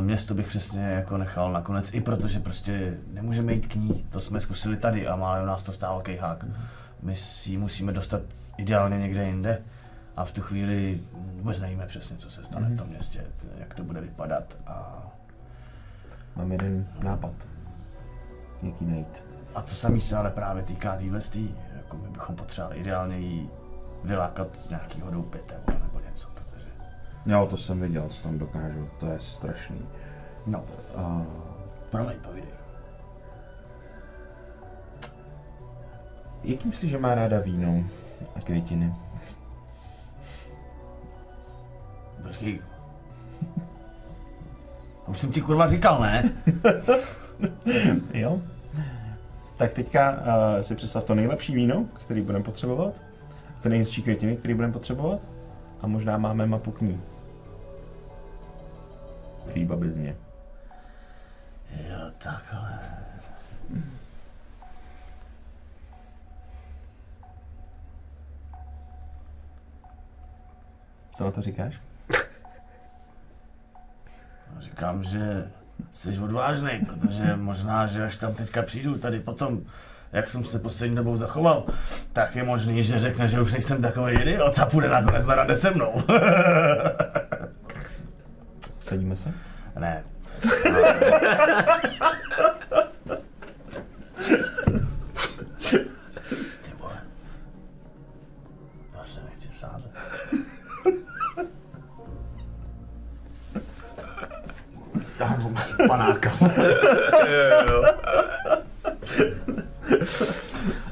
město 0.00 0.34
bych 0.34 0.46
přesně 0.48 0.82
jako 0.82 1.16
nechal 1.16 1.52
nakonec, 1.52 1.94
i 1.94 2.00
protože 2.00 2.40
prostě 2.40 2.96
nemůžeme 3.12 3.52
jít 3.52 3.66
k 3.66 3.74
ní, 3.74 4.06
to 4.10 4.20
jsme 4.20 4.40
zkusili 4.40 4.76
tady 4.76 5.08
a 5.08 5.16
málem 5.16 5.46
nás 5.46 5.62
to 5.62 5.72
stálo 5.72 6.00
kejhák. 6.00 6.44
Mhm. 6.44 6.54
My 7.02 7.16
si 7.16 7.50
ji 7.50 7.58
musíme 7.58 7.92
dostat 7.92 8.22
ideálně 8.56 8.98
někde 8.98 9.24
jinde 9.24 9.62
a 10.16 10.24
v 10.24 10.32
tu 10.32 10.42
chvíli 10.42 11.00
vůbec 11.12 11.60
nevíme 11.60 11.86
přesně, 11.86 12.16
co 12.16 12.30
se 12.30 12.44
stane 12.44 12.66
Mhm. 12.66 12.74
v 12.76 12.78
tom 12.78 12.88
městě, 12.88 13.24
jak 13.58 13.74
to 13.74 13.84
bude 13.84 14.00
vypadat 14.00 14.44
a, 14.66 15.02
Mám 16.36 16.52
jeden 16.52 16.86
nápad. 17.02 17.32
Jaký 18.62 18.86
najít. 18.86 19.22
a 19.54 19.62
to 19.62 19.74
samé 19.74 20.00
se 20.00 20.16
ale 20.16 20.30
právě 20.30 20.62
týká 20.62 20.96
téhle 20.96 21.20
jako 21.76 21.96
my 21.96 22.08
bychom 22.08 22.36
potřebovali 22.36 22.80
ideálně 22.80 23.18
jí 23.18 23.50
vylákat 24.04 24.56
z 24.58 24.68
nějakého 24.68 25.10
doupěte 25.10 25.54
nebo 25.82 26.00
Jo, 27.26 27.46
to 27.50 27.56
jsem 27.56 27.80
viděl, 27.80 28.08
co 28.08 28.22
tam 28.22 28.38
dokážu. 28.38 28.88
To 29.00 29.06
je 29.06 29.20
strašný. 29.20 29.78
No, 30.46 30.64
A 30.96 31.22
promiň, 31.90 32.16
povídej. 32.18 32.50
jaký 36.44 36.68
myslíš, 36.68 36.90
že 36.90 36.98
má 36.98 37.14
ráda 37.14 37.40
víno 37.40 37.84
a 38.36 38.40
květiny? 38.40 38.94
Počkej. 42.22 42.60
Už 45.06 45.18
jsem 45.18 45.32
ti 45.32 45.40
kurva 45.40 45.66
říkal, 45.66 46.00
ne? 46.00 46.32
Jo. 48.14 48.40
Tak 49.56 49.72
teďka 49.72 50.10
uh, 50.12 50.60
si 50.60 50.74
představ 50.76 51.04
to 51.04 51.14
nejlepší 51.14 51.54
víno, 51.54 51.86
který 52.06 52.20
budeme 52.22 52.44
potřebovat. 52.44 52.94
Ty 53.62 53.68
nejhezčí 53.68 54.02
květiny, 54.02 54.36
který 54.36 54.54
budeme 54.54 54.72
potřebovat. 54.72 55.20
A 55.80 55.86
možná 55.86 56.18
máme 56.18 56.46
mapu 56.46 56.70
k 56.70 56.80
ní. 56.80 57.00
Líba 59.54 59.76
bez 59.76 59.94
mě. 59.94 60.16
Jo, 61.70 62.10
takhle. 62.18 62.78
Co 71.12 71.24
na 71.24 71.30
to 71.30 71.42
říkáš? 71.42 71.80
Říkám, 74.58 75.02
že 75.02 75.50
jsi 75.92 76.18
odvážný, 76.18 76.86
protože 76.86 77.36
možná, 77.36 77.86
že 77.86 78.04
až 78.04 78.16
tam 78.16 78.34
teďka 78.34 78.62
přijdu 78.62 78.98
tady 78.98 79.20
potom, 79.20 79.60
jak 80.12 80.28
jsem 80.28 80.44
se 80.44 80.58
poslední 80.58 80.96
dobou 80.96 81.16
zachoval, 81.16 81.66
tak 82.12 82.36
je 82.36 82.42
možný, 82.42 82.82
že 82.82 82.98
řekne, 82.98 83.28
že 83.28 83.40
už 83.40 83.52
nejsem 83.52 83.82
takový 83.82 84.14
idiot 84.14 84.58
a 84.58 84.66
půjde 84.66 84.88
nakonec 84.88 85.26
na 85.26 85.34
rande 85.34 85.54
se 85.54 85.70
mnou. 85.70 86.02
Sadíme 88.82 89.16
se? 89.16 89.32
ne. 89.80 90.04
Ty 96.60 96.72
vole. 96.78 96.98
Já 98.98 99.04
se 99.04 99.20
nechci 99.24 99.48
sázet. 99.52 99.90
Táhnu 105.18 105.54
panáka. 105.88 106.32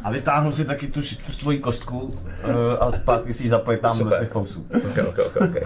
A 0.03 0.11
vytáhnu 0.11 0.53
si 0.53 0.65
taky 0.65 0.87
tu, 0.87 1.01
tu 1.27 1.33
svoji 1.33 1.59
kostku 1.59 2.15
eh, 2.45 2.79
a 2.81 2.91
zpátky 2.91 3.33
si 3.33 3.43
ji 3.43 3.49
zapojit 3.49 3.81
tam 3.81 3.99
do 3.99 4.05
Super. 4.05 4.19
těch 4.19 4.29
fousů. 4.29 4.67
Ok, 4.77 4.99
ok, 5.09 5.19
ok, 5.19 5.37
ok. 5.37 5.57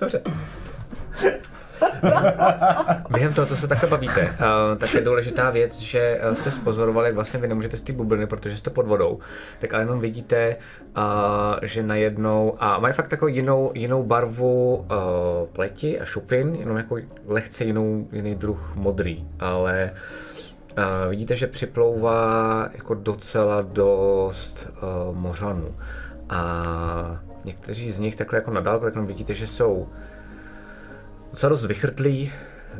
Dobře. 0.00 0.22
Během 3.10 3.34
toho, 3.34 3.46
co 3.46 3.56
se 3.56 3.68
takhle 3.68 3.88
bavíte, 3.88 4.22
uh, 4.22 4.78
tak 4.78 4.94
je 4.94 5.00
důležitá 5.00 5.50
věc, 5.50 5.78
že 5.78 6.20
uh, 6.28 6.34
jste 6.34 6.50
spozorovali, 6.50 7.06
jak 7.06 7.14
vlastně 7.14 7.40
vy 7.40 7.48
nemůžete 7.48 7.76
z 7.76 7.82
té 7.82 7.92
bubliny, 7.92 8.26
protože 8.26 8.56
jste 8.56 8.70
pod 8.70 8.86
vodou, 8.86 9.18
tak 9.58 9.74
ale 9.74 9.82
jenom 9.82 10.00
vidíte, 10.00 10.56
uh, 10.96 11.02
že 11.62 11.82
najednou, 11.82 12.56
a 12.58 12.78
mají 12.78 12.94
fakt 12.94 13.08
takovou 13.08 13.28
jinou, 13.28 13.72
jinou 13.74 14.02
barvu 14.02 14.76
uh, 14.76 14.86
pleti 15.52 16.00
a 16.00 16.04
šupin, 16.04 16.54
jenom 16.54 16.76
jako 16.76 16.96
lehce 17.26 17.64
jinou, 17.64 18.08
jiný 18.12 18.34
druh 18.34 18.72
modrý, 18.74 19.26
ale 19.40 19.90
uh, 19.92 19.98
Vidíte, 21.08 21.36
že 21.36 21.46
připlouvá 21.46 22.68
jako 22.72 22.94
docela 22.94 23.62
dost 23.62 24.68
eh, 24.68 25.08
uh, 25.08 25.16
mořanů. 25.16 25.70
A 26.28 26.62
někteří 27.44 27.92
z 27.92 27.98
nich 27.98 28.16
takhle 28.16 28.38
jako 28.38 28.50
nadálku, 28.50 28.84
tak 28.84 28.96
vidíte, 28.96 29.34
že 29.34 29.46
jsou 29.46 29.88
docela 31.30 31.50
dost 31.50 31.66
vychrtlí. 31.66 32.32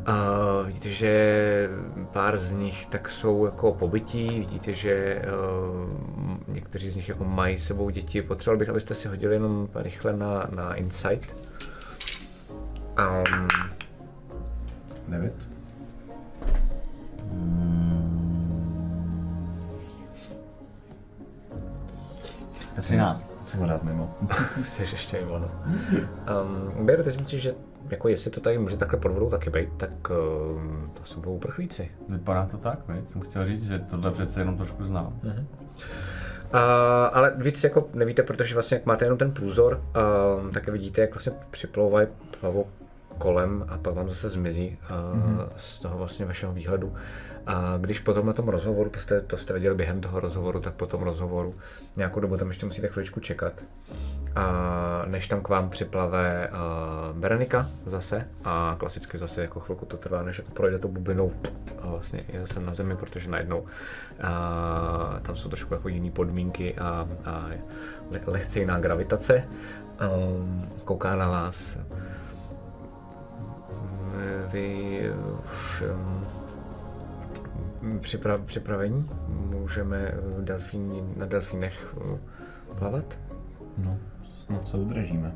A 0.07 0.27
vidíte, 0.67 0.91
že 0.91 1.71
pár 2.13 2.39
z 2.39 2.53
nich 2.53 2.87
tak 2.87 3.09
jsou 3.09 3.45
jako 3.45 3.73
pobytí, 3.73 4.27
vidíte, 4.27 4.75
že 4.75 5.23
uh, 5.23 6.55
někteří 6.55 6.91
z 6.91 6.97
nich 6.97 7.09
jako 7.09 7.25
mají 7.25 7.59
sebou 7.59 7.91
děti. 7.91 8.23
Potřeboval 8.23 8.59
bych, 8.59 8.69
abyste 8.69 8.95
si 8.95 9.09
hodili 9.09 9.35
jenom 9.35 9.69
rychle 9.75 10.17
na, 10.17 10.47
na 10.55 10.75
Insight. 10.75 11.37
Um, 12.99 13.49
Hmm. 17.31 17.88
13. 22.79 23.37
Jsem 23.45 23.63
rád 23.63 23.83
mimo. 23.83 24.15
Jsi 24.65 24.83
ještě 24.83 25.21
mimo, 25.21 25.39
no. 25.39 25.51
Um, 26.77 26.87
Beru, 26.87 27.03
teď 27.03 27.21
myslím, 27.21 27.41
že 27.41 27.55
jako 27.91 28.09
jestli 28.09 28.31
to 28.31 28.41
tady 28.41 28.59
může 28.59 28.77
takhle 28.77 29.01
pod 29.01 29.13
vodou 29.13 29.31
taky 29.31 29.51
být, 29.51 29.69
tak 29.77 30.11
um, 30.11 30.91
to 30.95 31.05
jsou 31.05 31.21
budou 31.21 31.35
uprchlíci. 31.35 31.91
Vypadá 32.09 32.47
to 32.47 32.57
tak, 32.57 32.89
ne? 32.89 33.03
Jsem 33.07 33.21
chtěl 33.21 33.47
říct, 33.47 33.65
že 33.69 33.79
tohle 33.79 34.11
přece 34.11 34.41
jenom 34.41 34.57
trošku 34.57 34.85
znám. 34.85 35.21
Uh-huh. 35.25 35.45
Uh, 36.55 36.61
ale 37.13 37.33
víc 37.37 37.65
jako 37.65 37.89
nevíte, 37.95 38.23
protože 38.23 38.55
vlastně 38.55 38.77
jak 38.77 38.87
máte 38.87 39.05
jenom 39.05 39.19
ten 39.19 39.33
průzor, 39.33 39.81
uh, 40.45 40.51
tak 40.51 40.69
vidíte, 40.69 41.01
jak 41.01 41.11
vlastně 41.11 41.33
připlouvají 41.51 42.09
plavou 42.41 42.67
kolem 43.19 43.65
a 43.69 43.79
pak 43.79 43.95
vám 43.95 44.09
zase 44.09 44.29
zmizí 44.29 44.79
uh, 44.83 44.97
mm-hmm. 44.97 45.49
z 45.57 45.79
toho 45.79 45.99
vlastně 45.99 46.27
vašeho 46.27 46.53
výhledu. 46.53 46.95
A 47.49 47.77
když 47.81 47.99
potom 47.99 48.27
na 48.27 48.33
tom 48.33 48.49
rozhovoru, 48.49 48.91
to 48.91 49.01
jste, 49.01 49.21
to 49.21 49.37
jste 49.37 49.53
viděli 49.53 49.75
během 49.75 50.01
toho 50.01 50.21
rozhovoru, 50.21 50.61
tak 50.61 50.75
po 50.75 50.87
tom 50.87 51.03
rozhovoru 51.03 51.55
nějakou 51.97 52.21
dobu 52.21 52.37
tam 52.37 52.49
ještě 52.49 52.67
musíte 52.67 52.89
chviličku 52.89 53.21
čekat. 53.21 53.53
A 54.37 55.05
než 55.07 55.29
tam 55.29 55.41
k 55.41 55.49
vám 55.49 55.71
připlave 55.71 56.51
uh, 56.51 57.17
Berenika 57.19 57.67
zase 57.87 58.29
a 58.45 58.77
klasicky 58.79 59.19
zase 59.19 59.43
jako 59.43 59.61
chvilku 59.61 59.87
to 59.87 59.97
trvá, 59.97 60.23
než 60.23 60.41
projde 60.55 60.79
to 60.79 60.89
bublinou 60.89 61.33
a 61.83 61.87
vlastně 61.87 62.25
je 62.29 62.41
zase 62.41 62.61
na 62.61 62.75
zemi, 62.75 62.97
protože 62.97 63.31
najednou 63.31 63.67
a 64.23 65.21
tam 65.23 65.37
jsou 65.37 65.49
trošku 65.49 65.75
jako 65.75 65.89
jiné 65.89 66.11
podmínky 66.11 66.75
a, 66.75 67.09
a 67.25 67.49
le, 68.11 68.21
lehce 68.27 68.61
jiná 68.61 68.79
gravitace. 68.79 69.45
Um, 70.27 70.69
kouká 70.85 71.17
na 71.17 71.29
vás. 71.29 71.79
Vy 74.53 75.01
už 75.45 75.83
um, 75.83 76.38
připra- 77.83 78.45
připravení? 78.45 79.09
Můžeme 79.29 80.15
v 80.23 80.45
delfíni, 80.45 81.03
na 81.17 81.27
delfínech 81.27 81.95
uh, 81.97 82.19
plavat? 82.79 83.05
No, 83.79 83.97
snad 84.23 84.67
se 84.67 84.77
udržíme. 84.77 85.33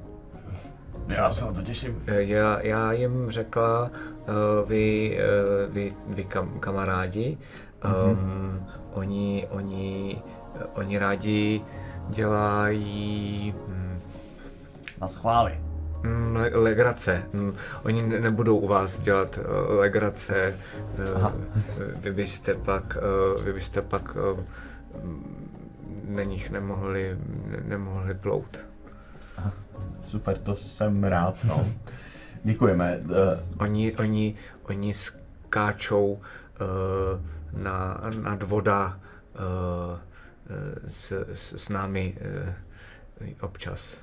Já 1.09 1.31
se 1.31 1.45
na 1.45 1.53
to 1.53 1.63
těším. 1.63 2.03
Eh, 2.07 2.23
Já, 2.23 2.61
já 2.61 2.93
jim 2.93 3.31
řekla, 3.31 3.91
uh, 3.91 4.69
vy, 4.69 5.19
uh, 5.69 5.75
vy, 5.75 5.95
vy 6.09 6.25
kam, 6.25 6.61
kamarádi, 6.61 7.39
um, 8.13 8.67
oni, 8.93 9.47
oni, 9.51 10.23
oni 10.75 10.99
rádi 10.99 11.63
dělají 12.09 13.55
hm, 13.69 13.99
Na 15.01 15.09
schvály. 15.09 15.61
Mm, 16.03 16.37
le- 16.37 16.51
legrace. 16.55 17.23
Mm, 17.33 17.55
Oni 17.83 18.03
ne- 18.03 18.21
nebudou 18.21 18.59
u 18.59 18.67
vás 18.69 19.01
dělat 19.01 19.39
uh, 19.39 19.79
legrace, 19.79 20.55
uh, 21.17 21.33
vy 22.01 22.13
byste 22.13 22.55
pak, 22.55 22.97
uh, 23.37 23.43
vy 23.45 23.53
byste 23.53 23.83
pak 23.83 24.17
uh, 24.17 24.41
na 26.09 26.23
nich 26.23 26.51
nemohli, 26.51 27.17
ne- 27.47 27.63
nemohli 27.65 28.15
plout. 28.15 28.59
Super, 30.07 30.39
to 30.39 30.57
jsem 30.57 31.05
rád, 31.05 31.45
no. 31.45 31.67
Děkujeme. 32.45 32.99
Uh, 33.05 33.15
Oni, 33.59 33.97
oni, 33.97 34.35
oni 34.63 34.95
skáčou 34.95 36.13
uh, 36.13 36.21
na, 37.63 38.01
nad 38.23 38.43
voda 38.43 38.99
uh, 39.35 39.99
s, 40.87 41.13
s, 41.35 41.53
s 41.53 41.69
námi 41.69 42.17
uh, 43.21 43.29
občas. 43.41 43.97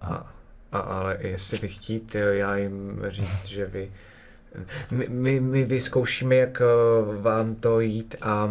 A, 0.00 0.32
a, 0.72 0.78
ale 0.78 1.18
jestli 1.20 1.58
vy 1.58 1.68
chtít, 1.68 2.14
já 2.14 2.56
jim 2.56 3.02
říct, 3.08 3.44
že 3.44 3.66
vy 3.66 3.90
my, 4.90 5.08
my, 5.08 5.40
my 5.40 5.64
vyzkoušíme, 5.64 6.34
jak 6.36 6.60
eh, 6.60 7.20
vám 7.20 7.54
to 7.54 7.80
jít 7.80 8.14
a 8.22 8.50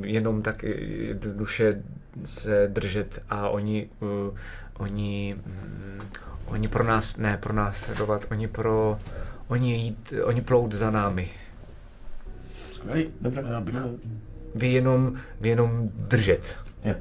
jenom 0.00 0.42
tak 0.42 0.62
jednoduše 0.62 1.82
se 2.24 2.68
držet 2.72 3.22
a 3.30 3.48
oni, 3.48 3.88
oni, 4.78 5.36
mm, 5.46 6.00
oni 6.46 6.68
pro 6.68 6.84
nás, 6.84 7.16
ne 7.16 7.38
pro 7.42 7.52
nás 7.52 7.76
sledovat, 7.76 8.26
oni 8.30 8.48
pro, 8.48 8.98
oni 9.48 9.76
jít, 9.76 10.12
oni 10.24 10.40
plout 10.40 10.72
za 10.72 10.90
námi. 10.90 11.30
Skvělý. 12.72 13.10
Dobře. 13.20 13.44
Já 13.50 13.60
bych... 13.60 13.74
Vy 14.54 14.72
jenom, 14.72 15.16
vy 15.40 15.48
jenom 15.48 15.90
držet. 15.94 16.56
jo. 16.84 16.94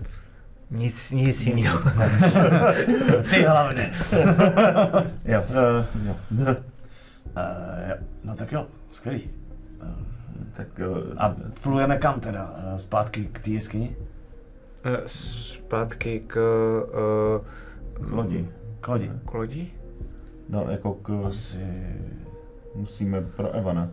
Nic, 0.71 1.11
nic 1.11 1.41
jiného. 1.41 1.79
Ty 3.29 3.41
hlavně. 3.43 3.93
Jo, 5.25 5.43
uh, 5.49 6.07
jo. 6.07 6.15
Uh, 6.41 6.55
no 8.23 8.35
tak 8.35 8.51
jo, 8.51 8.67
skvělý. 8.89 9.29
Uh, 9.81 9.89
Tak 10.57 10.67
uh, 10.79 10.97
a 11.17 11.35
plujeme 11.63 11.97
kam 11.97 12.19
teda? 12.19 12.43
Uh, 12.73 12.77
zpátky 12.77 13.25
k 13.25 13.39
té 13.39 13.49
jeskyni? 13.51 13.95
Eh, 14.83 14.97
Zpátky 15.07 16.19
k, 16.27 16.35
uh, 16.39 18.05
k 18.07 18.11
lodi. 18.11 18.49
K 18.81 18.87
lodi. 18.87 19.11
k 19.25 19.33
lodi? 19.33 19.71
No, 20.49 20.65
jako 20.69 20.93
k... 20.93 21.09
Asi... 21.27 21.65
Musíme 22.75 23.21
pro 23.21 23.51
Evana. 23.51 23.89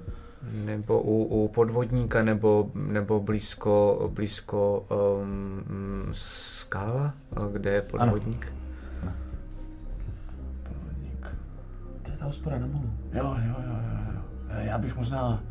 Nebo 0.64 1.00
u, 1.02 1.24
u 1.24 1.48
podvodníka, 1.48 2.22
nebo, 2.22 2.70
nebo 2.74 3.20
blízko, 3.20 4.10
blízko 4.14 4.86
um, 5.20 6.12
skála, 6.74 7.14
a 7.36 7.40
kde 7.52 7.70
je 7.70 7.82
podvodník? 7.82 8.52
Podvodník. 10.62 11.26
To 12.02 12.10
je 12.10 12.16
ta 12.16 12.24
hospoda 12.24 12.58
na 12.58 12.66
molu. 12.66 12.90
Jo, 13.12 13.24
jo, 13.46 13.54
jo, 13.58 13.76
jo, 13.78 14.12
jo. 14.14 14.20
Eh, 14.48 14.66
Já 14.66 14.78
bych 14.78 14.96
možná 14.96 15.42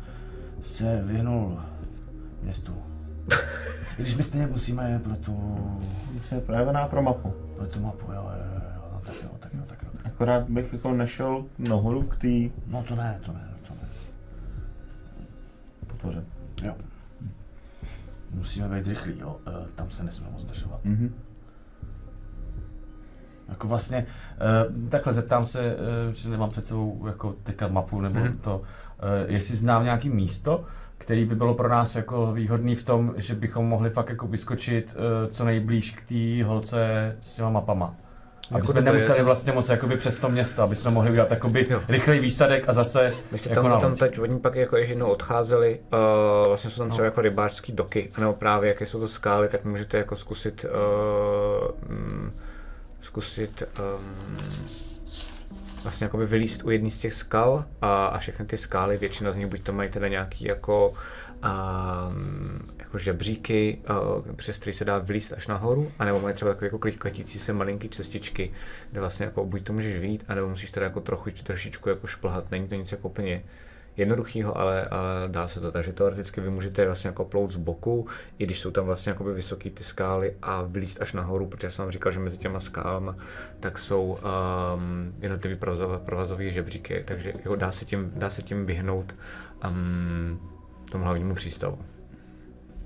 se 0.62 1.02
věnul 1.04 1.60
městu. 2.42 2.72
I 3.98 4.02
Když 4.02 4.16
my 4.16 4.22
stejně 4.22 4.46
musíme 4.46 4.98
pro 5.04 5.16
tu, 5.16 5.32
Musíme 6.12 6.40
pro 6.40 6.54
Evana 6.54 6.80
a 6.80 6.88
pro 6.88 7.02
mapu. 7.02 7.34
pro 7.56 7.66
tu 7.66 7.80
mapu, 7.80 8.12
jo, 8.12 8.22
jo, 8.22 8.44
jo, 8.54 8.60
jo, 8.74 8.88
no, 8.92 9.00
tak 9.06 9.14
jo, 9.22 9.28
tak 9.40 9.54
jo, 9.54 9.60
tak 9.66 9.82
jo. 9.82 9.88
Tak. 9.96 10.06
Akorát 10.06 10.48
bych 10.50 10.72
jako 10.72 10.92
nešel 10.92 11.44
nahoru 11.58 12.02
k 12.02 12.16
té 12.16 12.54
No 12.66 12.82
to 12.82 12.96
ne, 12.96 13.20
to 13.26 13.32
ne, 13.32 13.48
to 13.68 13.74
ne. 13.74 13.88
potvoře. 15.86 16.24
Jo. 16.62 16.74
Musíme 18.34 18.68
být 18.68 18.86
rychlí, 18.86 19.18
jo, 19.20 19.36
Eh, 19.46 19.66
tam 19.74 19.90
se 19.90 20.04
nesmíme 20.04 20.32
moc 20.32 20.42
zdržovat. 20.42 20.80
Mhm. 20.84 21.14
Jako 23.48 23.68
vlastně, 23.68 24.06
uh, 24.76 24.88
takhle 24.88 25.12
zeptám 25.12 25.44
se, 25.44 25.76
uh, 25.76 26.14
že 26.14 26.28
nemám 26.28 26.48
před 26.48 26.66
sebou 26.66 27.06
jako 27.06 27.34
teďka 27.42 27.68
mapu 27.68 28.00
nebo 28.00 28.18
Mhm. 28.18 28.26
mm-hmm. 28.28 28.38
to, 28.38 28.56
uh, 28.58 28.62
jestli 29.32 29.56
znám 29.56 29.84
nějaký 29.84 30.10
místo, 30.10 30.64
který 30.98 31.24
by 31.24 31.34
bylo 31.34 31.54
pro 31.54 31.68
nás 31.68 31.96
jako 31.96 32.32
výhodný 32.32 32.74
v 32.74 32.82
tom, 32.82 33.14
že 33.16 33.34
bychom 33.34 33.66
mohli 33.68 33.90
fakt 33.90 34.08
jako 34.08 34.26
vyskočit 34.26 34.96
uh, 34.96 35.30
co 35.30 35.44
nejblíž 35.44 35.90
k 35.90 36.08
té 36.08 36.44
holce 36.44 37.16
s 37.20 37.34
těma 37.34 37.50
mapama. 37.50 37.94
Aby 38.50 38.58
Jako 38.58 38.66
jsme 38.66 38.72
to 38.82 38.88
je- 38.88 38.92
nemuseli 38.92 39.22
vlastně 39.22 39.52
moc 39.52 39.68
jakoby 39.68 39.96
přes 39.96 40.18
to 40.18 40.28
město, 40.28 40.62
aby 40.62 40.76
jsme 40.76 40.90
mohli 40.90 41.10
udělat 41.10 41.30
jakoby 41.30 41.66
Jo. 41.70 41.80
rychlej 41.88 42.18
výsadek 42.20 42.68
a 42.68 42.72
zase 42.72 43.12
jste 43.36 43.48
jako 43.50 43.68
tam, 43.68 43.80
tam 43.80 43.94
teď 43.96 44.18
oni 44.18 44.38
pak 44.40 44.54
jako 44.54 44.76
ještě 44.76 44.92
jednou 44.92 45.06
odcházeli, 45.06 45.80
uh, 45.92 46.46
vlastně 46.48 46.70
jsou 46.70 46.78
tam 46.78 46.88
třeba 46.90 47.02
No. 47.02 47.04
jako 47.04 47.20
rybářský 47.20 47.72
doky, 47.72 48.10
nebo 48.18 48.32
právě 48.32 48.68
jaké 48.68 48.86
jsou 48.86 49.00
to 49.00 49.08
skály, 49.08 49.48
tak 49.48 49.64
můžete 49.64 49.98
jako 49.98 50.16
zkusit 50.16 50.64
uh, 50.64 51.90
mm, 51.96 52.32
zkusit 53.00 53.62
um, 53.78 54.36
vlastně 55.82 56.04
jakoby 56.04 56.26
vylíst 56.26 56.64
u 56.64 56.70
jedné 56.70 56.90
z 56.90 56.98
těch 56.98 57.14
skal 57.14 57.64
a, 57.82 58.06
a 58.06 58.18
všechny 58.18 58.46
ty 58.46 58.56
skály, 58.56 58.96
většina 58.98 59.32
z 59.32 59.36
nich 59.36 59.46
buď 59.46 59.62
to 59.62 59.72
mají 59.72 59.90
teda 59.90 60.08
nějaký 60.08 60.44
jako, 60.44 60.92
um, 61.44 62.58
jako 62.94 63.04
žebříky, 63.04 63.78
uh, 63.90 64.34
přes 64.36 64.58
který 64.58 64.72
se 64.72 64.84
dá 64.84 64.98
vylíst 64.98 65.32
až 65.32 65.46
nahoru, 65.46 65.92
anebo 65.98 66.20
mají 66.20 66.34
třeba 66.34 66.50
takové 66.50 66.66
jako 66.66 66.78
klikatící 66.78 67.38
se 67.38 67.52
malinký 67.52 67.88
cestičky, 67.88 68.52
kde 68.90 69.00
vlastně 69.00 69.26
jako 69.26 69.44
buď 69.44 69.64
to 69.64 69.72
můžeš 69.72 70.00
vít, 70.00 70.24
anebo 70.28 70.48
musíš 70.48 70.70
teda 70.70 70.86
jako 70.86 71.00
trochu, 71.00 71.30
trošičku 71.30 71.88
jako 71.88 72.06
šplhat. 72.06 72.50
Není 72.50 72.68
to 72.68 72.74
nic 72.74 72.92
jako 72.92 73.08
úplně 73.08 73.42
jednoduchýho, 73.96 74.58
ale, 74.58 74.84
ale 74.84 75.28
dá 75.28 75.48
se 75.48 75.60
to. 75.60 75.72
Takže 75.72 75.92
teoreticky 75.92 76.40
vy 76.40 76.50
můžete 76.50 76.86
vlastně 76.86 77.08
jako 77.08 77.24
plout 77.24 77.50
z 77.50 77.56
boku, 77.56 78.06
i 78.38 78.46
když 78.46 78.60
jsou 78.60 78.70
tam 78.70 78.84
vlastně 78.84 79.10
jakoby 79.10 79.32
vysoký 79.34 79.70
ty 79.70 79.84
skály 79.84 80.36
a 80.42 80.62
vylíst 80.62 81.02
až 81.02 81.12
nahoru, 81.12 81.46
protože 81.46 81.70
jsem 81.70 81.82
vám 81.82 81.92
říkal, 81.92 82.12
že 82.12 82.20
mezi 82.20 82.38
těma 82.38 82.60
skálama 82.60 83.16
tak 83.60 83.78
jsou 83.78 84.18
um, 84.74 85.14
jednotlivý 85.20 85.56
provazové 86.04 86.50
žebříky, 86.50 87.02
takže 87.06 87.32
jo, 87.44 87.56
dá, 87.56 87.72
se 87.72 87.84
tím, 87.84 88.12
dá 88.16 88.30
se 88.30 88.42
tím 88.42 88.66
vyhnout 88.66 89.14
um, 89.64 90.40
tomu 90.90 91.04
hlavnímu 91.04 91.34
přístavu 91.34 91.78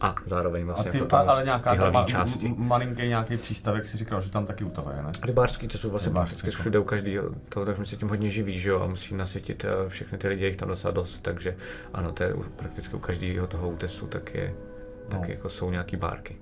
a 0.00 0.14
zároveň 0.26 0.64
vlastně 0.64 0.88
a 0.88 0.92
ty, 0.92 0.98
jako 0.98 1.16
ale 1.16 1.44
nějaká 1.44 1.72
ty 1.72 1.92
ta 1.92 2.04
části. 2.04 2.54
malinký 2.56 3.08
nějaký 3.08 3.36
přístavek 3.36 3.86
si 3.86 3.98
říkal, 3.98 4.20
že 4.20 4.30
tam 4.30 4.46
taky 4.46 4.64
utavuje, 4.64 5.02
ne? 5.02 5.10
Rybářský, 5.24 5.68
to 5.68 5.78
jsou 5.78 5.90
vlastně 5.90 6.08
Rybářský 6.08 6.50
jsou. 6.50 6.58
všude 6.58 6.78
u 6.78 6.84
každého, 6.84 7.30
toho, 7.48 7.66
takže 7.66 7.86
se 7.86 7.96
tím 7.96 8.08
hodně 8.08 8.30
živí, 8.30 8.58
že 8.58 8.68
jo, 8.68 8.80
a 8.80 8.86
musí 8.86 9.14
nasytit 9.14 9.64
eh, 9.64 9.88
všechny 9.88 10.18
ty 10.18 10.28
lidi, 10.28 10.42
je 10.42 10.48
jich 10.48 10.56
tam 10.56 10.68
docela 10.68 10.90
dost, 10.92 11.18
takže 11.22 11.56
ano, 11.94 12.12
to 12.12 12.22
je 12.22 12.34
prakticky 12.56 12.96
u 12.96 12.98
každého 12.98 13.46
toho 13.46 13.68
útesu, 13.70 14.06
tak 14.06 14.34
je, 14.34 14.54
No. 15.12 15.18
tak 15.20 15.28
jako 15.28 15.48
jsou 15.48 15.70
nějaký 15.70 15.96
bárky. 15.96 16.36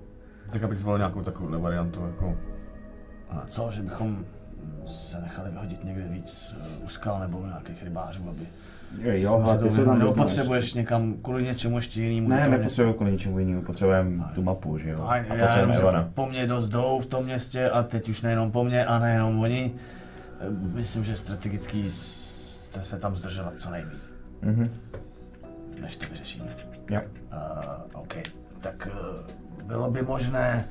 Tak 0.51 0.63
abych 0.63 0.77
zvolil 0.77 0.97
nějakou 0.97 1.21
takovou 1.21 1.61
variantu, 1.61 2.05
jako... 2.05 2.37
A 3.29 3.43
co, 3.47 3.71
že 3.71 3.81
bychom 3.81 4.25
se 4.87 5.21
nechali 5.21 5.49
vyhodit 5.51 5.83
někde 5.83 6.07
víc 6.07 6.55
eh, 6.61 6.83
u 6.83 6.87
skal 6.87 7.19
nebo 7.19 7.37
u 7.37 7.45
nějakých 7.45 7.83
rybářů, 7.83 8.29
aby... 8.29 8.47
Jo, 9.01 9.37
hele, 9.39 9.57
ty 9.57 9.71
se 9.71 9.85
tam 9.85 9.99
nebo 9.99 10.13
potřebuješ 10.13 10.73
někam 10.73 11.13
kvůli 11.21 11.43
něčemu 11.43 11.75
ještě 11.75 12.01
jinému. 12.03 12.29
Ne, 12.29 12.47
nepotřebuji 12.49 12.93
kvůli 12.93 13.11
ničemu 13.11 13.39
jinému, 13.39 13.61
potřebujeme 13.61 14.23
tu 14.35 14.43
mapu, 14.43 14.77
že 14.77 14.89
jo? 14.89 14.97
Fajn, 14.97 15.25
A 15.29 15.35
potřebujeme 15.35 15.65
vím, 15.65 15.73
že 15.73 15.79
Evana. 15.81 16.09
po 16.13 16.25
mně 16.25 16.47
dost 16.47 16.69
jdou 16.69 16.99
v 16.99 17.05
tom 17.05 17.23
městě 17.23 17.69
a 17.69 17.83
teď 17.83 18.09
už 18.09 18.21
nejenom 18.21 18.51
po 18.51 18.63
mně 18.63 18.85
a 18.85 18.99
nejenom 18.99 19.39
oni. 19.39 19.73
Myslím, 20.73 21.03
že 21.03 21.15
strategický 21.15 21.89
s- 21.91 22.69
se 22.83 22.99
tam 22.99 23.15
zdržovat 23.15 23.53
co 23.57 23.69
nejméně, 23.71 23.97
Mhm. 24.41 24.69
než 25.81 25.95
to 25.95 26.05
vyřešíme. 26.11 26.45
Jo. 26.89 27.01
Uh, 27.93 28.01
OK, 28.01 28.13
tak 28.61 28.87
uh, 28.91 29.65
bylo 29.67 29.91
by 29.91 30.01
možné 30.01 30.65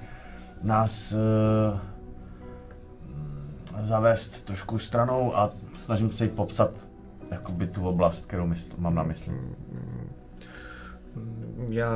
nás 0.63 1.13
uh, 1.13 1.79
zavést 3.85 4.45
trošku 4.45 4.79
stranou 4.79 5.37
a 5.37 5.51
snažím 5.79 6.11
se 6.11 6.25
jí 6.25 6.31
popsat 6.31 6.71
jakoby 7.31 7.67
tu 7.67 7.89
oblast, 7.89 8.27
kterou 8.27 8.47
mysl, 8.47 8.75
mám 8.79 8.95
na 8.95 9.03
mysli. 9.03 9.35
Já 11.69 11.91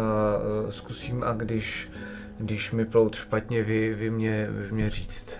uh, 0.64 0.71
zkusím 0.71 1.23
a 1.23 1.33
když, 1.33 1.90
když 2.38 2.73
mi 2.73 2.85
plout 2.85 3.14
špatně, 3.14 3.62
vy, 3.62 3.95
vy, 3.95 4.11
mě, 4.11 4.51
vy 4.51 4.73
mě 4.73 4.90
říct. 4.90 5.37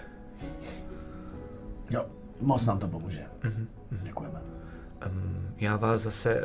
Jo, 1.91 2.07
moc 2.41 2.67
nám 2.67 2.79
to 2.79 2.89
pomůže. 2.89 3.23
Mhm. 3.45 3.67
Děkujeme. 4.03 4.41
Um, 5.07 5.49
já 5.57 5.77
vás 5.77 6.01
zase, 6.01 6.41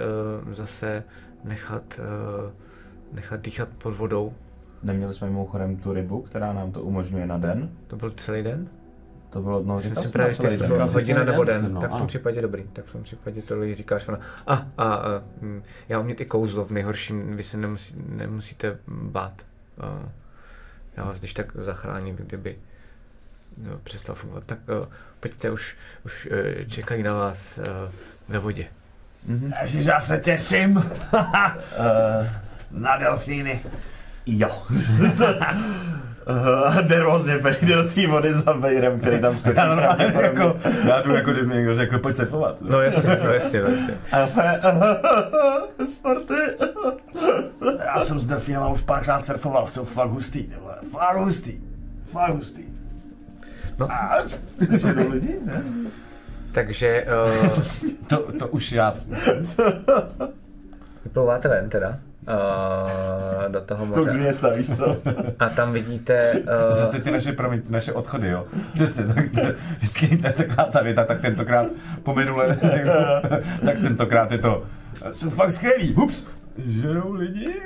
uh, 0.46 0.54
zase 0.54 1.04
nechat, 1.44 2.00
uh, 2.00 2.52
nechat 3.16 3.42
dýchat 3.42 3.70
pod 3.70 3.98
vodou. 3.98 4.34
Neměli 4.84 5.14
jsme 5.14 5.28
mimochodem 5.28 5.78
tu 5.78 5.94
rybu, 5.94 6.22
která 6.22 6.54
nám 6.54 6.72
to 6.72 6.82
umožňuje 6.82 7.28
na 7.28 7.38
den. 7.38 7.70
To 7.88 7.96
byl 7.96 8.12
celý 8.12 8.44
den? 8.44 8.70
To 9.36 9.42
bylo, 9.42 9.64
no, 9.64 9.82
říkal 9.82 10.04
jsem 10.04 10.08
na 10.08 10.12
právě 10.12 10.34
celý 10.34 10.58
den. 10.58 10.82
hodina 10.82 11.24
nebo 11.24 11.44
den, 11.44 11.62
den, 11.62 11.74
no, 11.74 11.82
tak 11.82 11.90
v 11.90 11.92
tom 11.92 11.98
ano. 11.98 12.08
případě 12.08 12.42
dobrý, 12.42 12.64
tak 12.74 12.86
v 12.86 12.92
tom 12.92 13.04
případě 13.04 13.42
to 13.42 13.76
říkáš 13.76 14.08
ona. 14.08 14.20
A, 14.48 14.54
a, 14.54 14.84
a 14.84 15.22
mm, 15.42 15.64
já 15.90 16.00
umím 16.00 16.16
i 16.20 16.26
kouzlo 16.26 16.66
v 16.66 16.72
nejhorším, 16.72 17.38
vy 17.38 17.44
se 17.44 17.58
nemusí, 17.58 17.96
nemusíte 18.10 18.78
bát. 18.88 19.34
A, 19.82 20.10
já 20.98 21.04
vás 21.04 21.20
když 21.20 21.34
tak 21.34 21.52
zachráním, 21.56 22.16
kdyby 22.16 22.58
no, 23.58 23.78
přestal 23.84 24.16
fungovat. 24.16 24.44
Tak 24.46 24.60
uh, 24.82 24.86
pojďte, 25.20 25.52
už, 25.52 25.78
už 26.06 26.28
uh, 26.32 26.68
čekají 26.68 27.04
na 27.04 27.14
vás 27.14 27.58
uh, 27.58 27.64
ve 28.28 28.40
vodě. 28.40 28.68
Mhm. 29.26 29.54
Ježiš, 29.62 29.86
já 29.86 30.00
se 30.00 30.18
těším 30.18 30.92
Eh, 31.14 32.30
na 32.72 32.98
delfíny. 32.98 33.62
Jo. 34.26 34.64
Eh, 36.28 36.82
Nervózně 36.90 37.34
jde 37.62 37.76
do 37.76 37.84
té 37.84 38.08
vody 38.08 38.34
za 38.34 38.54
Bejrem, 38.54 39.00
který 39.00 39.20
tam 39.20 39.36
skočí. 39.38 39.56
Já 39.58 39.68
normálně 39.68 40.14
jako, 40.22 40.58
já 40.88 41.02
jdu 41.02 41.16
jako 41.16 41.32
kdyby 41.32 41.48
mi 41.48 41.56
někdo 41.56 41.74
řekl, 41.74 42.00
pojď 42.00 42.16
surfovat. 42.16 42.62
No 42.62 42.82
jasně, 42.82 43.20
no 43.24 43.34
jasně, 43.34 43.62
no 43.62 43.68
jasně. 43.70 43.98
A 44.12 44.26
úplně, 44.26 44.60
Sporty. 45.86 46.34
Já 47.86 48.02
jsem 48.02 48.20
s 48.20 48.26
delfínama 48.26 48.68
už 48.70 48.82
párkrát 48.82 49.26
surfoval, 49.26 49.68
jsou 49.68 49.86
fakt 49.86 50.10
hustý, 50.10 50.44
ty 50.44 50.56
vole. 50.62 50.76
Fakt 50.92 51.18
hustý. 51.18 51.60
Fakt 52.06 52.34
hustý. 52.34 52.64
No. 53.80 53.88
Že 54.82 54.94
jdou 54.94 55.10
lidi, 55.10 55.36
ne? 55.46 55.64
Takže 56.52 57.06
uh, 57.46 57.50
To, 58.08 58.32
to 58.40 58.48
už 58.48 58.72
já. 58.72 58.94
vyplouváte 61.04 61.48
ven 61.48 61.70
teda. 61.70 61.98
Uh, 62.28 63.52
do 63.52 63.62
toho 63.62 63.86
To 63.86 64.02
už 64.02 64.06
moře. 64.08 64.18
města, 64.18 64.50
víš 64.50 64.78
co? 64.78 64.98
A 65.40 65.50
tam 65.50 65.74
vidíte... 65.74 66.32
Uh, 66.34 66.72
Zase 66.72 67.00
ty 67.00 67.12
naše, 67.12 67.32
promiň, 67.34 67.62
ty 67.62 67.72
naše 67.72 67.94
odchody, 67.94 68.28
jo. 68.30 68.44
Přesně, 68.74 69.04
tak 69.04 69.26
to, 69.36 69.42
vždycky 69.78 70.18
to 70.18 70.28
je 70.28 70.34
taková 70.34 70.64
ta 70.64 70.82
věta, 70.84 71.04
tak 71.04 71.22
tentokrát 71.22 71.68
po 72.04 72.16
minule, 72.16 72.58
tak 73.66 73.78
tentokrát 73.82 74.32
je 74.32 74.38
to, 74.38 74.64
jsou 75.12 75.30
fakt 75.30 75.52
skvělý, 75.52 75.94
hups, 75.94 76.28
žerou 76.58 77.14
lidi. 77.14 77.54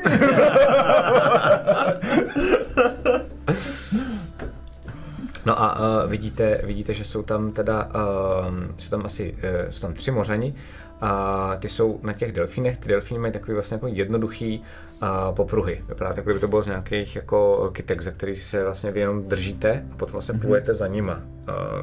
No 5.45 5.62
a 5.62 5.80
uh, 6.04 6.10
vidíte, 6.10 6.62
vidíte, 6.63 6.93
že 6.93 7.04
jsou 7.04 7.24
tam 7.24 7.52
teda, 7.52 7.86
uh, 7.86 8.54
jsou 8.78 8.89
tam 8.89 9.06
asi, 9.06 9.34
uh, 9.34 9.69
jsou 9.69 9.82
tam 9.82 9.93
tři 9.93 10.12
mořani 10.12 10.56
a 11.02 11.56
ty 11.60 11.70
jsou 11.70 12.00
na 12.04 12.14
těch 12.14 12.32
delfínech, 12.32 12.78
ty 12.78 12.90
delfíny 12.90 13.20
mají 13.20 13.34
takový 13.34 13.54
vlastně 13.54 13.76
jako 13.76 13.88
jednoduchý 13.88 14.64
uh, 15.02 15.36
popruhy. 15.36 15.84
Vypadá 15.90 16.14
to, 16.14 16.22
kdyby 16.22 16.40
to 16.40 16.48
bylo 16.48 16.64
z 16.64 16.68
nějakých 16.68 17.16
jako 17.16 17.70
kytek, 17.74 18.02
za 18.02 18.12
který 18.12 18.36
se 18.36 18.64
vlastně 18.64 18.92
vy 18.92 19.00
jenom 19.00 19.24
držíte 19.24 19.86
a 19.94 19.98
potom 19.98 20.14
vlastně 20.14 20.40
plujete 20.40 20.74
za 20.74 20.88
nima. 20.88 21.22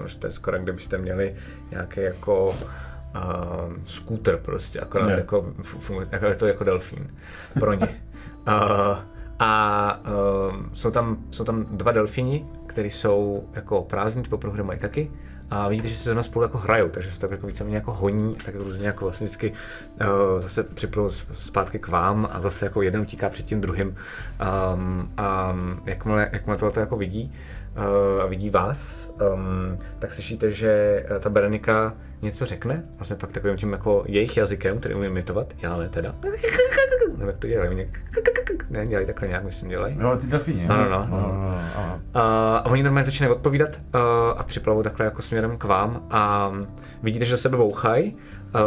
Uh, 0.00 0.06
že 0.06 0.18
to 0.18 0.26
je 0.26 0.32
skoro, 0.32 0.58
kdybyste 0.58 0.98
měli 0.98 1.34
nějaký 1.70 2.00
jako 2.00 2.48
uh, 2.48 2.54
skúter 3.84 4.36
prostě, 4.36 4.80
akorát 4.80 5.06
Ne. 5.06 5.12
jako, 5.12 5.52
funguje, 5.62 6.08
jako 6.12 6.34
to 6.34 6.46
jako 6.46 6.64
delfín 6.64 7.10
pro 7.60 7.72
ně. 7.72 7.88
Uh, 8.48 8.98
a 9.38 10.00
uh, 10.48 10.56
jsou, 10.72 10.90
tam, 10.90 11.16
jsou 11.30 11.44
tam 11.44 11.64
dva 11.64 11.92
delfíni, 11.92 12.46
který 12.66 12.90
jsou 12.90 13.48
jako 13.54 13.82
prázdní, 13.82 14.22
ty 14.22 14.28
popruhy 14.28 14.62
mají 14.62 14.78
taky. 14.78 15.10
A 15.50 15.68
vidíte, 15.68 15.88
že 15.88 15.96
se 15.96 16.04
zrovna 16.04 16.22
spolu 16.22 16.42
jako 16.42 16.58
hrajou, 16.58 16.88
takže 16.88 17.10
se 17.10 17.20
tak 17.20 17.30
jako 17.30 17.46
víceméně 17.46 17.76
jako 17.76 17.92
honí, 17.92 18.34
tak 18.44 18.54
různě 18.54 18.86
jako 18.86 19.04
vlastně 19.04 19.26
vždycky 19.26 19.52
uh, 19.52 20.42
zase 20.42 20.62
připlou 20.62 21.10
zpátky 21.38 21.78
k 21.78 21.88
vám 21.88 22.28
a 22.32 22.40
zase 22.40 22.64
jako 22.64 22.82
jeden 22.82 23.00
utíká 23.00 23.28
před 23.28 23.46
tím 23.46 23.60
druhým. 23.60 23.88
Um, 24.74 25.12
a 25.16 25.56
jakmile, 25.84 26.30
jakmile 26.32 26.58
tohle 26.58 26.80
jako 26.80 26.96
vidí, 26.96 27.32
uh, 27.76 28.22
a 28.22 28.26
vidí 28.26 28.50
vás, 28.50 29.12
um, 29.34 29.78
tak 29.98 30.12
slyšíte, 30.12 30.52
že 30.52 31.04
eh, 31.10 31.18
ta 31.18 31.30
Berenika 31.30 31.94
něco 32.22 32.46
řekne, 32.46 32.84
vlastně 32.96 33.16
pak 33.16 33.32
takovým 33.32 33.56
tím 33.56 33.72
jako 33.72 34.04
jejich 34.06 34.36
jazykem, 34.36 34.78
který 34.78 34.94
umí 34.94 35.06
imitovat, 35.06 35.54
já 35.62 35.76
ne 35.76 35.88
teda. 35.88 36.14
Nevím, 37.12 37.28
jak 37.28 37.38
to 37.38 37.46
dělají, 37.46 37.70
oni 37.70 37.90
ne, 38.70 38.86
dělají 38.86 39.06
takhle 39.06 39.28
nějak, 39.28 39.44
myslím, 39.44 39.68
dělají. 39.68 39.96
Jo, 40.00 40.16
ty 40.20 40.26
delfíny, 40.26 40.66
No, 40.66 40.76
no, 40.76 40.88
no, 40.88 41.06
no. 41.10 41.18
no. 41.18 42.00
Uh, 42.14 42.20
a 42.22 42.66
oni 42.66 42.82
normálně 42.82 43.04
začínají 43.04 43.34
odpovídat 43.34 43.68
uh, 43.68 44.00
a 44.36 44.42
připlavou 44.42 44.82
takhle 44.82 45.04
jako 45.04 45.22
směrem 45.22 45.58
k 45.58 45.64
vám 45.64 46.06
a 46.10 46.52
vidíte, 47.02 47.24
že 47.24 47.32
do 47.32 47.38
sebe 47.38 47.56
bouchají 47.56 48.14
uh, 48.14 48.60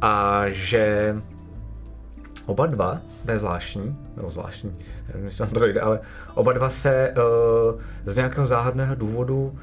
a 0.00 0.42
že 0.48 1.14
oba 2.46 2.66
dva, 2.66 3.00
to 3.24 3.30
je 3.30 3.38
zvláštní, 3.38 3.98
nebo 4.16 4.30
zvláštní, 4.30 4.76
nevím, 5.08 5.26
jestli 5.26 5.44
vám 5.44 5.52
to 5.52 5.60
dojde, 5.60 5.80
ale 5.80 6.00
oba 6.34 6.52
dva 6.52 6.70
se 6.70 7.14
uh, 7.16 7.80
z 8.06 8.16
nějakého 8.16 8.46
záhadného 8.46 8.94
důvodu 8.94 9.58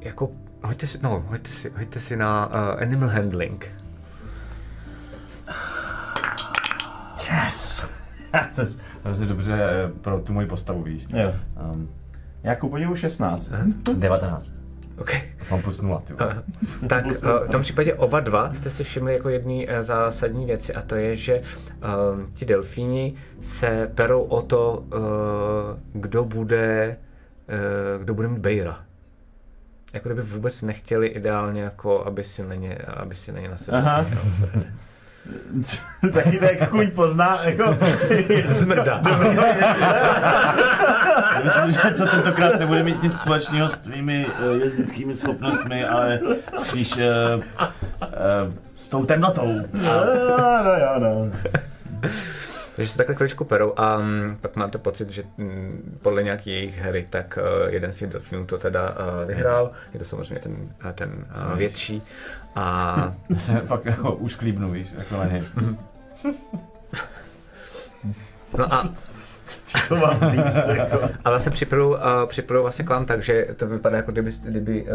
jako 0.00 0.30
hoďte 0.62 0.86
si, 0.86 0.98
no, 1.02 1.24
hoďte 1.28 1.50
si, 1.50 1.70
hoďte 1.70 2.00
si 2.00 2.16
na 2.16 2.46
uh, 2.46 2.82
animal 2.82 3.08
handling. 3.08 3.66
Yes! 7.32 7.88
to 8.54 8.60
je 8.60 8.66
hrozně 9.04 9.26
dobře 9.26 9.54
eh, 9.62 9.88
pro 10.00 10.18
tu 10.18 10.32
moji 10.32 10.46
postavu, 10.46 10.82
víš. 10.82 11.06
Jo. 11.12 11.32
Um, 11.72 11.88
Já 12.42 12.54
ku 12.54 12.68
podivu 12.68 12.96
16. 12.96 13.52
19. 13.94 14.52
Okay. 14.98 15.22
Mám 15.50 15.62
plus 15.62 15.80
0, 15.80 16.00
ty. 16.00 16.14
Tak 16.88 17.04
eh, 17.06 17.48
v 17.48 17.50
tom 17.50 17.62
případě 17.62 17.94
oba 17.94 18.20
dva 18.20 18.54
jste 18.54 18.70
si 18.70 18.84
všimli 18.84 19.14
jako 19.14 19.28
jedné 19.28 19.64
eh, 19.68 19.82
zásadní 19.82 20.46
věci 20.46 20.74
a 20.74 20.82
to 20.82 20.94
je, 20.94 21.16
že 21.16 21.38
um, 21.38 22.32
ti 22.34 22.44
delfíni 22.44 23.14
se 23.42 23.90
perou 23.94 24.22
o 24.22 24.42
to, 24.42 24.72
uh, 24.72 26.00
kdo 26.00 26.24
bude, 26.24 26.96
uh, 27.48 28.02
kdo 28.02 28.14
bude 28.14 28.28
mít 28.28 28.38
bejra. 28.38 28.84
Jako 29.92 30.08
kdyby 30.08 30.22
vůbec 30.22 30.62
nechtěli 30.62 31.06
ideálně, 31.06 31.62
jako 31.62 32.04
aby 32.06 32.24
si 32.24 32.42
na 32.42 32.54
ně, 32.54 32.76
aby 32.76 33.14
si 33.14 33.32
na 33.32 33.40
ně 33.40 33.48
nasedli. 33.48 33.80
Taky 36.12 36.38
to 36.38 36.44
jak 36.44 36.68
kuň 36.70 36.90
pozná, 36.90 37.44
jako... 37.44 37.76
Smrdá. 38.58 39.02
Myslím, 41.44 41.70
že 41.70 41.90
to 41.96 42.06
tentokrát 42.06 42.58
nebude 42.58 42.82
mít 42.82 43.02
nic 43.02 43.16
společného 43.16 43.68
s 43.68 43.78
tvými 43.78 44.26
eh, 44.26 44.58
jezdickými 44.64 45.14
schopnostmi, 45.14 45.84
ale 45.84 46.20
spíš 46.58 46.96
uh, 46.96 47.02
uh, 48.00 48.54
s 48.76 48.88
tou 48.88 49.04
temnotou. 49.04 49.60
No, 49.72 49.92
jo, 50.80 50.98
no. 50.98 51.32
Takže 52.76 52.92
se 52.92 52.96
takhle 52.98 53.14
chviličku 53.14 53.44
perou 53.44 53.72
a 53.76 53.96
um, 53.98 54.38
pak 54.40 54.56
máte 54.56 54.78
pocit, 54.78 55.10
že 55.10 55.22
um, 55.36 55.98
podle 56.02 56.22
nějaký 56.22 56.50
jejich 56.50 56.78
hry, 56.78 57.06
tak 57.10 57.38
uh, 57.42 57.68
jeden 57.72 57.92
z 57.92 57.96
těch 57.96 58.10
delfinů 58.10 58.46
to 58.46 58.58
teda 58.58 58.90
uh, 58.90 59.28
vyhrál. 59.28 59.70
Je 59.92 59.98
to 59.98 60.04
samozřejmě 60.04 60.38
ten, 60.38 60.52
uh, 60.52 60.92
ten 60.92 61.26
uh, 61.50 61.58
větší. 61.58 62.02
A 62.54 63.14
se 63.38 63.60
fakt 63.60 63.84
jako 63.86 64.14
už 64.14 64.34
klíbnu, 64.34 64.70
víš, 64.70 64.88
jako. 64.98 65.24
No 68.58 68.74
a, 68.74 68.94
Co 69.88 69.96
mám 69.96 70.20
říct, 70.28 70.56
jako. 70.76 71.08
a 71.24 71.30
vlastně 71.30 71.52
připravu, 71.52 71.90
uh, 71.90 71.98
připravu 72.26 72.62
vlastně 72.62 72.84
k 72.84 72.88
vám 72.88 73.06
tak, 73.06 73.22
že 73.22 73.46
to 73.56 73.66
vypadá 73.66 73.96
jako 73.96 74.12
kdyby, 74.12 74.32
kdyby 74.42 74.82
uh, 74.82 74.88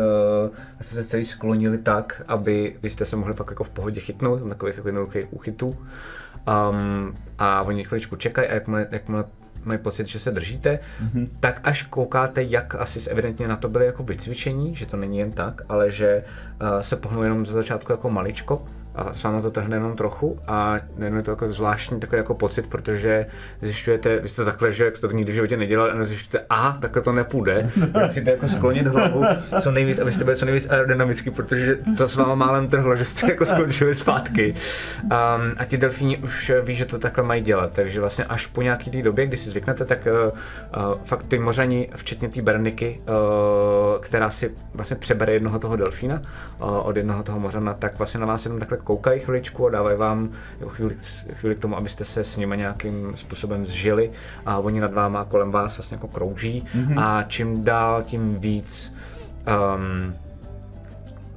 se 0.81 1.03
celý 1.03 1.25
sklonili 1.25 1.77
tak, 1.77 2.21
aby 2.27 2.75
vy 2.83 2.89
jste 2.89 3.05
se 3.05 3.15
mohli 3.15 3.33
fakt 3.33 3.49
jako 3.49 3.63
v 3.63 3.69
pohodě 3.69 4.01
chytnout, 4.01 4.49
takových 4.49 4.77
jako 4.77 4.87
jednoduchých 4.87 5.33
uchytů. 5.33 5.77
Um, 6.47 7.15
a 7.39 7.61
oni 7.61 7.83
chviličku 7.83 8.15
čekají 8.15 8.47
a 8.47 8.53
jakmile, 8.53 8.87
jakmile 8.91 9.25
mají 9.65 9.79
pocit, 9.79 10.07
že 10.07 10.19
se 10.19 10.31
držíte, 10.31 10.79
mm-hmm. 11.03 11.27
tak 11.39 11.59
až 11.63 11.83
koukáte, 11.83 12.43
jak 12.43 12.75
asi 12.75 13.09
evidentně 13.09 13.47
na 13.47 13.55
to 13.55 13.69
byli 13.69 13.85
jako 13.85 14.03
vycvičení, 14.03 14.75
že 14.75 14.85
to 14.85 14.97
není 14.97 15.17
jen 15.17 15.31
tak, 15.31 15.61
ale 15.69 15.91
že 15.91 16.23
uh, 16.61 16.81
se 16.81 16.95
pohnou 16.95 17.23
jenom 17.23 17.45
za 17.45 17.53
začátku 17.53 17.91
jako 17.91 18.09
maličko 18.09 18.65
a 18.97 19.13
s 19.13 19.23
váma 19.23 19.41
to 19.41 19.51
trhne 19.51 19.75
jenom 19.75 19.95
trochu 19.95 20.39
a 20.47 20.79
jenom 20.99 21.17
je 21.17 21.23
to 21.23 21.31
jako 21.31 21.51
zvláštní 21.51 21.99
takový 21.99 22.17
jako 22.17 22.33
pocit, 22.33 22.67
protože 22.67 23.25
zjišťujete, 23.61 24.19
vy 24.19 24.29
jste 24.29 24.45
takhle, 24.45 24.73
že 24.73 24.85
jak 24.85 24.97
jste 24.97 25.07
to 25.07 25.13
nikdy 25.13 25.31
v 25.31 25.35
životě 25.35 25.57
nedělali, 25.57 25.91
a 25.91 26.05
zjišťujete, 26.05 26.45
a 26.49 26.77
takhle 26.81 27.01
to 27.01 27.11
nepůjde, 27.11 27.71
tak 27.93 28.07
musíte 28.07 28.31
jako 28.31 28.47
sklonit 28.47 28.87
hlavu 28.87 29.23
co 29.61 29.71
nejvíc, 29.71 29.99
abyste 29.99 30.23
byli 30.23 30.37
co 30.37 30.45
nejvíc 30.45 30.69
aerodynamicky, 30.69 31.31
protože 31.31 31.77
to 31.97 32.09
s 32.09 32.15
váma 32.15 32.35
málem 32.35 32.67
trhlo, 32.67 32.95
že 32.95 33.05
jste 33.05 33.29
jako 33.29 33.45
skončili 33.45 33.95
zpátky. 33.95 34.55
Um, 35.03 35.11
a 35.57 35.65
ti 35.65 35.77
delfíni 35.77 36.17
už 36.17 36.51
ví, 36.63 36.75
že 36.75 36.85
to 36.85 36.99
takhle 36.99 37.23
mají 37.23 37.41
dělat, 37.41 37.71
takže 37.73 37.99
vlastně 37.99 38.25
až 38.25 38.47
po 38.47 38.61
nějaký 38.61 38.91
té 38.91 39.01
době, 39.01 39.25
kdy 39.25 39.37
si 39.37 39.49
zvyknete, 39.49 39.85
tak 39.85 40.07
uh, 40.07 40.93
fakt 41.05 41.25
ty 41.25 41.39
mořani, 41.39 41.89
včetně 41.95 42.29
té 42.29 42.41
Berniky, 42.41 42.99
uh, 42.99 44.01
která 44.01 44.29
si 44.29 44.51
vlastně 44.73 44.95
přebere 44.95 45.33
jednoho 45.33 45.59
toho 45.59 45.75
delfína 45.75 46.21
uh, 46.61 46.87
od 46.87 46.97
jednoho 46.97 47.23
toho 47.23 47.39
mořana, 47.39 47.73
tak 47.73 47.97
vlastně 47.97 48.19
na 48.19 48.25
vás 48.25 48.45
jenom 48.45 48.59
takhle 48.59 48.77
koukají 48.87 49.19
chviličku 49.19 49.67
a 49.67 49.69
dávají 49.69 49.97
vám 49.97 50.29
jako 50.59 50.69
chvíli, 50.69 50.97
chvíli 51.33 51.55
k 51.55 51.59
tomu, 51.59 51.77
abyste 51.77 52.05
se 52.05 52.23
s 52.23 52.37
nimi 52.37 52.57
nějakým 52.57 53.13
způsobem 53.17 53.65
zžili 53.65 54.11
a 54.45 54.57
oni 54.57 54.79
nad 54.79 54.93
váma 54.93 55.19
a 55.19 55.25
kolem 55.25 55.51
vás 55.51 55.77
vlastně 55.77 55.95
jako 55.95 56.07
krouží 56.07 56.63
mm-hmm. 56.75 57.03
a 57.03 57.23
čím 57.23 57.63
dál 57.63 58.03
tím 58.03 58.35
víc 58.35 58.93
um, 59.75 60.13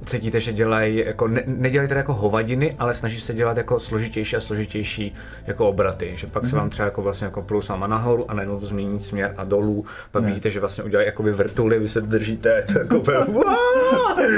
cítíte, 0.05 0.39
že 0.39 0.53
dělají, 0.53 0.97
jako, 1.05 1.27
ne, 1.27 1.43
nedělají 1.45 1.87
teda 1.87 1.99
jako 1.99 2.13
hovadiny, 2.13 2.75
ale 2.79 2.93
snaží 2.93 3.21
se 3.21 3.33
dělat 3.33 3.57
jako 3.57 3.79
složitější 3.79 4.35
a 4.35 4.41
složitější 4.41 5.15
jako 5.47 5.69
obraty, 5.69 6.13
že 6.15 6.27
pak 6.27 6.43
mm-hmm. 6.43 6.49
se 6.49 6.55
vám 6.55 6.69
třeba 6.69 6.85
jako 6.85 7.01
vlastně 7.01 7.25
jako 7.25 7.41
plou 7.41 7.61
sama 7.61 7.87
nahoru 7.87 8.31
a 8.31 8.33
najednou 8.33 8.59
to 8.59 8.65
změní 8.65 9.03
směr 9.03 9.33
a 9.37 9.43
dolů, 9.43 9.85
pak 10.11 10.23
ne. 10.23 10.29
vidíte, 10.29 10.51
že 10.51 10.59
vlastně 10.59 10.83
udělají 10.83 11.07
jakoby 11.07 11.31
vrtuly, 11.31 11.79
vy 11.79 11.89
se 11.89 12.01
držíte, 12.01 12.65
to 12.73 12.79
jako 12.79 12.97
úplně, 12.97 13.17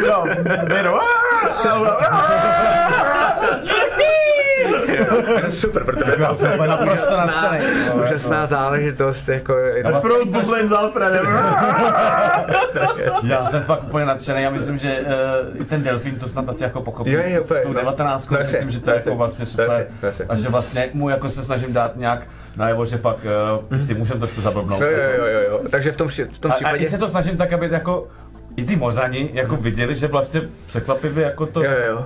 No, 0.08 0.26
super, 5.50 5.84
protože 5.84 6.16
Já 6.20 6.36
jsem 6.36 6.54
úplně 6.54 6.68
naprosto 6.70 7.18
nadšený. 7.18 7.60
úžasná 8.04 8.46
záležitost, 8.46 9.28
jako 9.30 9.56
Proud 10.02 10.28
bublin 10.28 10.68
z 10.68 10.72
Alfredem. 10.72 11.28
Já 13.24 13.46
jsem 13.46 13.62
fakt 13.64 13.84
úplně 13.84 14.06
nadšený, 14.06 14.42
já 14.44 14.50
myslím, 14.50 14.78
že 14.78 15.00
uh, 15.00 15.62
i 15.62 15.66
ten 15.66 15.84
delfín 15.84 16.16
to 16.16 16.28
snad 16.28 16.50
asi 16.50 16.64
jako 16.64 16.82
pochopil 16.82 17.20
Jo, 17.20 17.24
jo, 17.28 17.42
s 17.42 17.48
tou 17.50 17.56
úplně, 17.56 17.74
no. 17.74 17.80
19, 17.80 18.26
To 18.26 18.38
je 18.38 18.44
myslím, 18.44 18.70
že 18.70 18.80
to 18.80 18.90
je 18.92 18.96
jako 18.96 19.16
vlastně 19.16 19.46
super. 19.46 19.88
A 20.30 20.36
že 20.36 20.50
vlastně 20.50 20.90
mu 20.94 21.10
jako 21.10 21.30
se 21.30 21.44
snažím 21.44 21.74
dát 21.74 21.96
nějak 21.96 22.28
najevo, 22.58 22.86
že 22.86 22.98
fakt 22.98 23.26
uh, 23.72 23.78
si 23.78 23.94
můžem 23.94 24.20
trošku 24.20 24.42
zablbnout. 24.42 24.82
jo, 24.82 24.88
jo, 24.90 25.26
jo, 25.26 25.40
jo, 25.50 25.60
takže 25.70 25.92
v 25.92 25.98
tom, 25.98 26.08
v 26.08 26.40
tom 26.40 26.52
A, 26.52 26.54
a 26.54 26.56
případě... 26.56 26.78
i 26.86 26.90
se 26.90 26.98
to 26.98 27.08
snažím 27.08 27.38
tak, 27.38 27.54
aby 27.54 27.70
jako 27.72 28.08
i 28.56 28.66
ty 28.66 28.76
mozani 28.76 29.30
jako 29.34 29.56
viděli, 29.56 29.96
že 29.96 30.08
vlastně 30.08 30.42
překvapivě 30.68 31.24
jako 31.24 31.46
to, 31.46 31.64
Jo, 31.64 31.72
jo, 31.72 31.86
jo. 31.92 32.06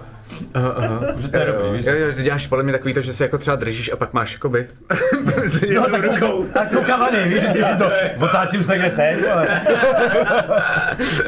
Aha, 0.53 0.73
aha. 0.77 0.99
že 1.17 1.27
to 1.27 1.37
je 1.37 1.47
Jo, 1.47 1.53
dobrý, 1.53 1.67
jo. 1.67 1.73
víš? 1.73 1.85
Jo, 1.85 1.93
jo, 1.93 2.13
ty 2.15 2.23
děláš 2.23 2.47
podle 2.47 2.63
mě 2.63 2.73
takový 2.73 2.93
to, 2.93 3.01
že 3.01 3.13
se 3.13 3.23
jako 3.23 3.37
třeba 3.37 3.55
držíš 3.55 3.91
a 3.91 3.95
pak 3.95 4.13
máš 4.13 4.33
jakoby... 4.33 4.67
No 5.75 5.85
tak, 5.91 6.01
tak 6.53 6.71
koukám 6.71 6.99
na 6.99 7.09
něj, 7.09 7.23
víš, 7.29 7.43
že 7.43 7.59
to 7.77 7.91
otáčím 8.19 8.63
se, 8.63 8.77
kde 8.77 8.91
seš, 8.91 9.19
ale... 9.33 9.47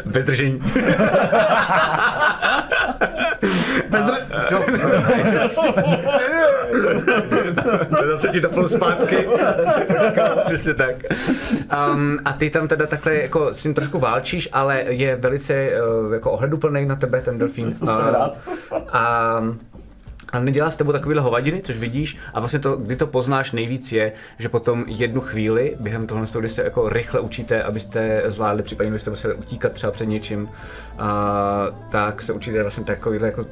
Bez 0.06 0.26
držení. 0.26 0.62
Bez 3.90 4.06
dr... 4.06 4.20
Jo, 4.52 4.64
Zase 8.08 8.28
ti 8.28 8.42
doplu 8.42 8.68
zpátky. 8.68 9.16
Přesně 10.46 10.74
tak. 10.74 10.96
Um, 11.94 12.20
a 12.26 12.34
ty 12.34 12.50
tam 12.50 12.68
teda 12.68 12.88
takhle 12.88 13.16
jako 13.16 13.54
s 13.54 13.58
tím 13.58 13.74
trošku 13.74 14.00
válčíš, 14.00 14.50
ale 14.52 14.84
je 14.88 15.16
velice 15.16 15.70
uh, 16.04 16.14
jako 16.14 16.32
ohleduplný 16.32 16.86
na 16.86 16.96
tebe 16.96 17.22
ten 17.22 17.38
delfín. 17.38 17.74
To 17.80 17.86
jsem 17.86 18.00
rád. 18.00 18.42
A 18.92 19.42
a 20.32 20.40
nedělá 20.40 20.72
s 20.72 20.76
tebou 20.76 20.92
takovýhle 20.92 21.24
hovadiny, 21.24 21.62
což 21.62 21.78
vidíš, 21.78 22.18
a 22.34 22.40
vlastně 22.40 22.60
to, 22.60 22.76
kdy 22.78 22.96
to 22.96 23.08
poznáš 23.08 23.52
nejvíc 23.52 23.92
je, 23.92 24.12
že 24.40 24.50
potom 24.50 24.86
jednu 24.88 25.22
chvíli, 25.22 25.78
během 25.80 26.08
tohle, 26.08 26.28
toho, 26.28 26.40
kdy 26.40 26.50
se 26.50 26.64
jako 26.64 26.90
rychle 26.90 27.20
učíte, 27.20 27.64
abyste 27.64 28.24
zvládli, 28.26 28.64
případně 28.64 28.92
byste 28.92 29.10
museli 29.10 29.34
utíkat 29.34 29.74
třeba 29.74 29.92
před 29.92 30.06
něčím, 30.06 30.50
a, 31.00 31.68
tak 31.92 32.22
se 32.22 32.34
učíte 32.34 32.62
vlastně 32.62 32.84
takovýhle 32.84 33.28
jako 33.28 33.46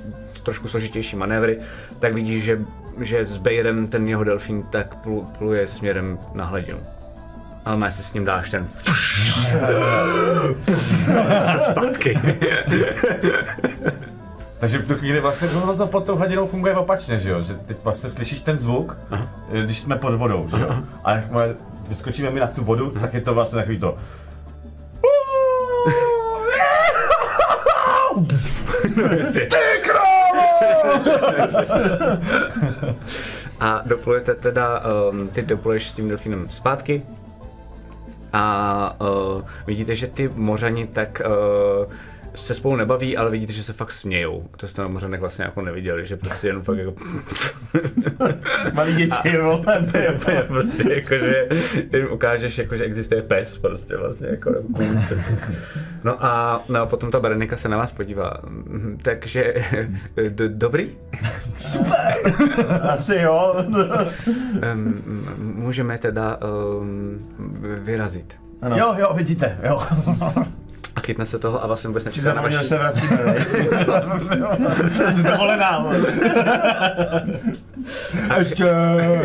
trošku 0.43 0.67
složitější 0.67 1.15
manévry, 1.15 1.59
tak 1.99 2.13
vidíš, 2.13 2.43
že, 2.43 2.59
že 3.01 3.25
s 3.25 3.37
Bayerem 3.37 3.87
ten 3.87 4.07
jeho 4.07 4.23
delfín 4.23 4.63
tak 4.63 4.95
plu, 4.95 5.27
pluje 5.37 5.67
směrem 5.67 6.19
na 6.33 6.45
hladinu. 6.45 6.79
Ale 7.65 7.77
má 7.77 7.91
si 7.91 8.03
s 8.03 8.13
ním 8.13 8.25
dáš 8.25 8.49
ten 8.49 8.69
zpátky. 11.71 12.19
Takže 14.59 14.77
v 14.77 14.87
tu 14.87 14.95
chvíli 14.95 15.19
vlastně 15.19 15.49
to 15.77 15.87
pod 15.87 16.05
tou 16.05 16.15
hladinou 16.15 16.47
funguje 16.47 16.75
opačně, 16.75 17.17
že 17.17 17.29
jo? 17.29 17.41
Že 17.41 17.53
teď 17.53 17.83
vlastně 17.83 18.09
slyšíš 18.09 18.39
ten 18.39 18.57
zvuk, 18.57 18.97
Aha. 19.11 19.27
když 19.61 19.79
jsme 19.79 19.95
pod 19.95 20.13
vodou, 20.13 20.47
že 20.55 20.61
jo? 20.61 20.75
A 21.03 21.11
jakmile 21.11 21.55
vyskočíme 21.87 22.29
my 22.29 22.39
na 22.39 22.47
tu 22.47 22.63
vodu, 22.63 22.89
tak 22.89 23.13
je 23.13 23.21
to 23.21 23.33
vlastně 23.33 23.59
takový 23.59 23.79
to... 23.79 23.97
A 33.59 33.81
doplujete 33.85 34.35
teda, 34.35 34.81
um, 35.09 35.27
ty 35.27 35.41
dopluješ 35.41 35.89
s 35.89 35.93
tím 35.93 36.07
delfínem 36.07 36.49
zpátky 36.49 37.03
a 38.33 38.95
uh, 39.01 39.41
vidíte, 39.67 39.95
že 39.95 40.07
ty 40.07 40.29
mořani 40.35 40.87
tak 40.87 41.21
uh, 41.25 41.93
se 42.37 42.53
spolu 42.55 42.75
nebaví, 42.75 43.17
ale 43.17 43.31
vidíte, 43.31 43.53
že 43.53 43.63
se 43.63 43.73
fakt 43.73 43.91
smějou. 43.91 44.49
To 44.57 44.67
jste 44.67 44.81
na 44.81 44.87
mořanech 44.87 45.19
vlastně 45.19 45.45
jako 45.45 45.61
neviděli, 45.61 46.07
že 46.07 46.17
prostě 46.17 46.47
jenom 46.47 46.63
fakt 46.63 46.77
jako... 46.77 46.93
Malý 48.73 48.95
děti, 48.95 49.37
vole, 49.37 49.85
to 49.91 49.97
je 49.97 50.09
úplně 50.15 50.41
prostě 50.47 50.93
jako, 50.93 51.17
že 51.25 51.47
jim 51.93 52.11
ukážeš, 52.11 52.57
jako, 52.57 52.75
že 52.77 52.83
existuje 52.83 53.21
pes, 53.21 53.57
prostě 53.57 53.97
vlastně 53.97 54.27
jako. 54.27 54.51
No 56.03 56.25
a 56.25 56.63
no, 56.69 56.81
a 56.81 56.85
potom 56.85 57.11
ta 57.11 57.19
Berenika 57.19 57.57
se 57.57 57.69
na 57.69 57.77
vás 57.77 57.91
podívá. 57.91 58.33
Mhm, 58.49 58.97
Takže 59.01 59.53
d- 60.29 60.49
dobrý? 60.49 60.91
Asi 62.81 63.15
jo. 63.15 63.55
Můžeme 65.37 65.97
teda 65.97 66.37
um, 66.81 67.17
vyrazit. 67.83 68.33
Ano. 68.61 68.75
Jo, 68.77 68.95
jo, 68.99 69.13
vidíte, 69.13 69.57
jo. 69.63 69.81
A 71.07 71.09
chytne 71.09 71.25
se 71.25 71.39
toho 71.39 71.63
a 71.63 71.67
vlastně 71.67 71.87
vůbec 71.87 72.03
nečeká 72.03 72.27
na 72.27 72.35
zapomněl, 72.35 72.63
se 72.63 72.77
vracíme, 72.77 73.17
veď? 73.17 73.47
Jsi 75.15 75.23
dovolená, 75.23 75.79
vole. 75.79 75.97
Ještě. 78.37 78.65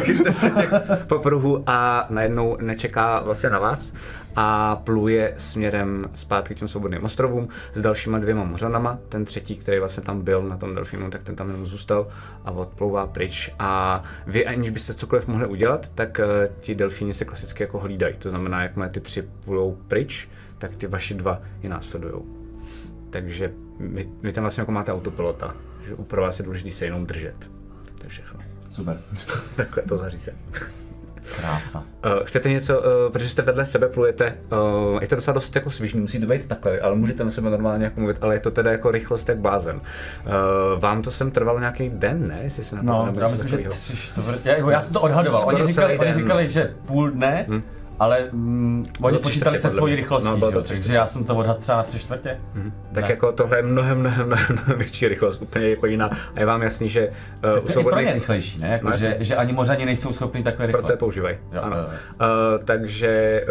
chytne 0.01 0.33
se 0.33 0.51
těch 0.51 0.71
popruhů 1.07 1.65
a 1.67 2.07
najednou 2.11 2.57
nečeká 2.61 3.21
vlastně 3.21 3.51
na 3.51 3.59
vás 3.59 3.93
a 4.37 4.77
pluje 4.77 5.35
směrem 5.39 6.11
zpátky 6.15 6.55
k 6.55 6.59
těm 6.59 6.69
svobodným 6.69 7.05
ostrovům 7.05 7.49
s 7.75 7.81
dalšíma 7.81 8.19
dvěma 8.19 8.45
mořanama. 8.45 8.99
Ten 9.09 9.25
třetí, 9.25 9.57
který 9.57 9.79
vlastně 9.79 10.03
tam 10.03 10.21
byl 10.21 10.43
na 10.43 10.57
tom 10.57 10.75
delfínu, 10.75 11.11
tak 11.11 11.23
ten 11.23 11.37
tam 11.37 11.51
jenom 11.51 11.67
zůstal 11.67 12.09
a 12.45 12.51
odplouvá 12.51 13.07
pryč. 13.07 13.51
A 13.59 14.03
vy, 14.27 14.47
aniž 14.47 14.71
byste 14.71 14.95
cokoliv 14.95 15.27
mohli 15.27 15.47
udělat, 15.47 15.87
tak 15.95 16.21
uh, 16.25 16.55
ti 16.61 16.75
delfíni 16.75 17.15
se 17.15 17.25
klasicky 17.25 17.63
jako 17.63 17.79
hlídají. 17.79 18.15
To 18.19 18.31
znamená, 18.31 18.63
jakmile 18.63 18.89
ty 18.89 19.01
tři 19.01 19.23
plujou 19.45 19.79
pryč, 19.89 20.29
tak 20.63 20.77
ty 20.77 20.87
vaši 20.87 21.15
dva 21.15 21.43
je 21.63 21.69
následují. 21.69 22.23
Takže 23.11 23.53
vy, 23.81 24.09
vy 24.23 24.33
tam 24.33 24.45
vlastně 24.45 24.61
jako 24.61 24.73
máte 24.73 24.93
autopilota, 24.93 25.55
že 25.87 25.95
pro 25.95 26.23
vás 26.23 26.39
je 26.39 26.45
důležité 26.45 26.71
se 26.71 26.85
jenom 26.85 27.07
držet. 27.07 27.35
To 27.99 28.05
je 28.05 28.09
všechno. 28.09 28.41
Super. 28.71 28.99
Takhle 29.57 29.83
to 29.83 29.97
zařízení. 29.97 30.39
Krása. 31.37 31.79
Uh, 31.79 32.25
chcete 32.25 32.51
něco, 32.51 32.79
uh, 32.79 33.13
protože 33.13 33.29
jste 33.29 33.43
vedle 33.43 33.67
sebe 33.67 33.89
plujete, 33.89 34.39
uh, 34.53 35.01
je 35.01 35.09
to 35.09 35.17
docela 35.17 35.35
dost 35.35 35.57
jako 35.57 35.71
svižný, 35.71 36.01
musíte 36.01 36.27
být 36.27 36.47
takhle, 36.47 36.81
ale 36.81 36.95
můžete 36.95 37.25
na 37.25 37.31
sebe 37.31 37.51
normálně 37.51 37.85
jako 37.85 38.01
mluvit, 38.01 38.17
ale 38.21 38.35
je 38.35 38.41
to 38.41 38.51
teda 38.51 38.73
jako 38.73 38.91
rychlost 38.91 39.29
jak 39.29 39.39
blázen. 39.39 39.77
Uh, 39.77 40.81
vám 40.81 41.03
to 41.03 41.11
sem 41.11 41.31
trvalo 41.31 41.59
nějaký 41.59 41.89
den, 41.89 42.29
ne? 42.29 42.41
Jestli 42.43 42.65
se 42.65 42.77
na 42.77 42.83
to 42.83 42.87
No, 42.89 43.13
já 43.21 43.29
myslím, 43.29 43.49
že 43.49 43.69
tři 43.69 43.97
čtvrtě. 43.97 44.49
Já, 44.49 44.71
já 44.71 44.81
jsem 44.81 44.95
to 44.95 45.01
odhadoval. 45.01 45.41
Skoro 45.41 45.57
Oni 45.57 45.67
říkali, 45.67 45.99
oni 45.99 46.15
říkali, 46.15 46.49
že 46.49 46.75
půl 46.87 47.11
dne, 47.11 47.47
ale 48.03 48.29
mm, 48.33 48.85
oni 49.03 49.19
počítali 49.19 49.59
se 49.59 49.71
svojí 49.71 49.93
mě. 49.93 49.97
rychlostí, 50.03 50.41
No, 50.41 50.51
jo, 50.51 50.63
takže 50.63 50.95
já 50.95 51.07
jsem 51.07 51.25
to 51.25 51.37
odhadl 51.37 51.61
třeba 51.61 51.79
na 51.79 51.85
tři 51.85 51.99
čtvrtě. 51.99 52.41
Tak 52.93 53.05
Ne. 53.05 53.11
jako 53.11 53.33
tohle 53.33 53.59
je 53.59 53.63
mnohem, 53.63 53.99
mnohem, 53.99 54.27
mnohem, 54.27 54.47
mnohem 54.53 54.79
větší 54.79 55.09
rychlost, 55.09 55.43
úplně 55.43 55.69
jako 55.69 55.87
jiná. 55.87 56.11
A 56.35 56.41
je 56.41 56.47
vám 56.47 56.63
jasný, 56.63 56.89
že 56.89 57.09
uh, 57.09 57.59
To 57.61 57.73
je 57.73 57.81
i 57.81 57.85
pro 57.85 58.01
ně 58.01 58.13
rychlejší, 58.15 58.61
ne? 58.61 58.69
Jako, 58.69 58.91
No, 58.91 58.97
že, 58.97 59.17
že 59.21 59.37
ani 59.37 59.53
mořani 59.53 59.85
nejsou 59.87 60.13
schopni 60.13 60.43
takhle 60.43 60.67
rychle. 60.67 60.81
Proto 60.81 60.93
je 60.93 60.97
používají. 60.97 61.37
Jo, 61.53 61.61
ano. 61.63 61.77
jo, 61.77 61.83
jo. 61.83 61.89
Uh, 62.59 62.65
takže 62.65 63.43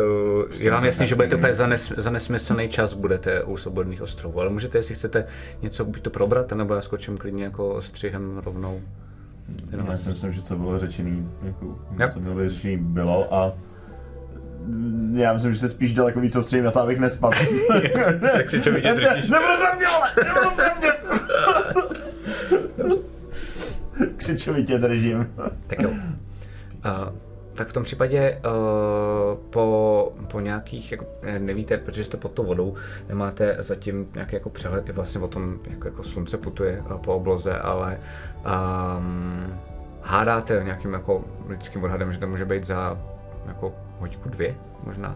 uh, 0.50 0.62
je 0.62 0.72
vám 0.72 0.86
jasný, 0.86 1.08
že 1.08 1.16
budete 1.16 1.36
úplně 1.36 1.54
za, 1.54 1.68
nes, 1.68 1.94
za 1.98 2.10
nesmyslný 2.10 2.70
čas 2.70 2.94
budete 2.94 3.44
u 3.44 3.58
svobodných 3.58 4.02
ostrovů, 4.02 4.40
ale 4.42 4.50
můžete, 4.50 4.78
jestli 4.78 4.96
chcete 4.96 5.26
něco 5.62 5.86
buď 5.86 6.02
to 6.02 6.10
probrat, 6.10 6.52
nebo 6.52 6.74
já 6.76 6.82
skočím 6.82 7.18
klidně 7.18 7.44
jako 7.44 7.82
střihem 7.82 8.42
rovnou. 8.46 8.82
Jenom 9.72 9.88
Já 9.88 9.98
si 9.98 10.10
myslím, 10.10 10.34
že 10.34 10.42
co 10.42 10.56
bylo 10.56 10.80
řečený, 10.80 11.32
jako, 11.44 12.14
co 12.14 12.20
bylo 12.20 12.50
řečený, 12.50 12.78
bylo 12.78 13.34
a 13.34 13.54
já 15.14 15.34
myslím, 15.34 15.54
že 15.54 15.60
se 15.60 15.70
spíš 15.70 15.94
daleko 15.94 16.20
víc 16.20 16.34
soustředím 16.34 16.66
na 16.66 16.72
to, 16.72 16.82
abych 16.82 17.00
nespadl. 17.00 17.38
Tak 18.38 18.50
si 18.50 18.62
to 18.62 18.72
vidět. 18.72 18.96
Nebudu 19.30 19.54
pro 19.58 19.76
mě! 19.76 19.88
Nebudu 20.24 20.50
pro 20.56 20.66
mě! 20.78 20.92
Křičovitě 24.16 24.78
držím. 24.78 25.34
Tak 25.68 25.82
jo. 25.82 25.90
Uh, 25.90 27.16
tak 27.56 27.68
v 27.68 27.74
tom 27.74 27.84
případě 27.84 28.42
uh, 28.46 29.38
po, 29.50 30.14
po 30.32 30.40
nějakých, 30.40 30.92
jako, 30.92 31.06
eh, 31.22 31.40
nevíte, 31.40 31.78
protože 31.78 32.04
jste 32.04 32.18
pod 32.18 32.32
tou 32.32 32.44
vodou, 32.44 32.76
nemáte 33.10 33.58
zatím 33.60 34.08
nějaký 34.14 34.36
jako 34.36 34.50
přehled 34.50 34.90
i 34.90 34.92
vlastně 34.92 35.22
o 35.22 35.28
tom, 35.28 35.60
jak 35.70 35.86
jako 35.86 36.04
slunce 36.04 36.38
putuje 36.38 36.82
uh, 36.82 37.02
po 37.02 37.16
obloze, 37.16 37.54
ale 37.54 38.00
um, 38.98 39.60
hádáte 40.02 40.62
nějakým 40.66 40.94
jako 40.94 41.24
lidským 41.48 41.84
odhadem, 41.84 42.14
že 42.14 42.20
to 42.20 42.28
může 42.28 42.46
být 42.46 42.66
za 42.66 42.98
jako 43.48 43.74
hoďku 44.02 44.30
dvě 44.30 44.56
možná. 44.84 45.16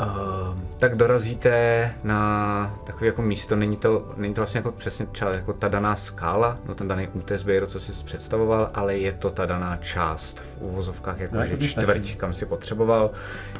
Uh, 0.00 0.58
tak 0.78 0.96
dorazíte 0.96 1.94
na 2.04 2.80
takové 2.86 3.06
jako 3.06 3.22
místo, 3.22 3.56
není 3.56 3.76
to, 3.76 4.12
není 4.16 4.34
to 4.34 4.40
vlastně 4.40 4.58
jako 4.58 4.72
přesně 4.72 5.06
třeba 5.06 5.30
jako 5.30 5.52
ta 5.52 5.68
daná 5.68 5.96
skála, 5.96 6.58
no 6.68 6.74
ten 6.74 6.88
daný 6.88 7.08
útes 7.08 7.46
co 7.66 7.80
jsi 7.80 7.92
představoval, 8.04 8.70
ale 8.74 8.98
je 8.98 9.12
to 9.12 9.30
ta 9.30 9.46
daná 9.46 9.76
část 9.76 10.42
v 10.58 10.62
úvozovkách, 10.62 11.20
jako 11.20 11.36
No, 11.36 11.46
že 11.46 11.58
čtvrť, 11.58 11.88
stačí. 11.88 12.16
kam 12.16 12.32
si 12.32 12.46
potřeboval, 12.46 13.10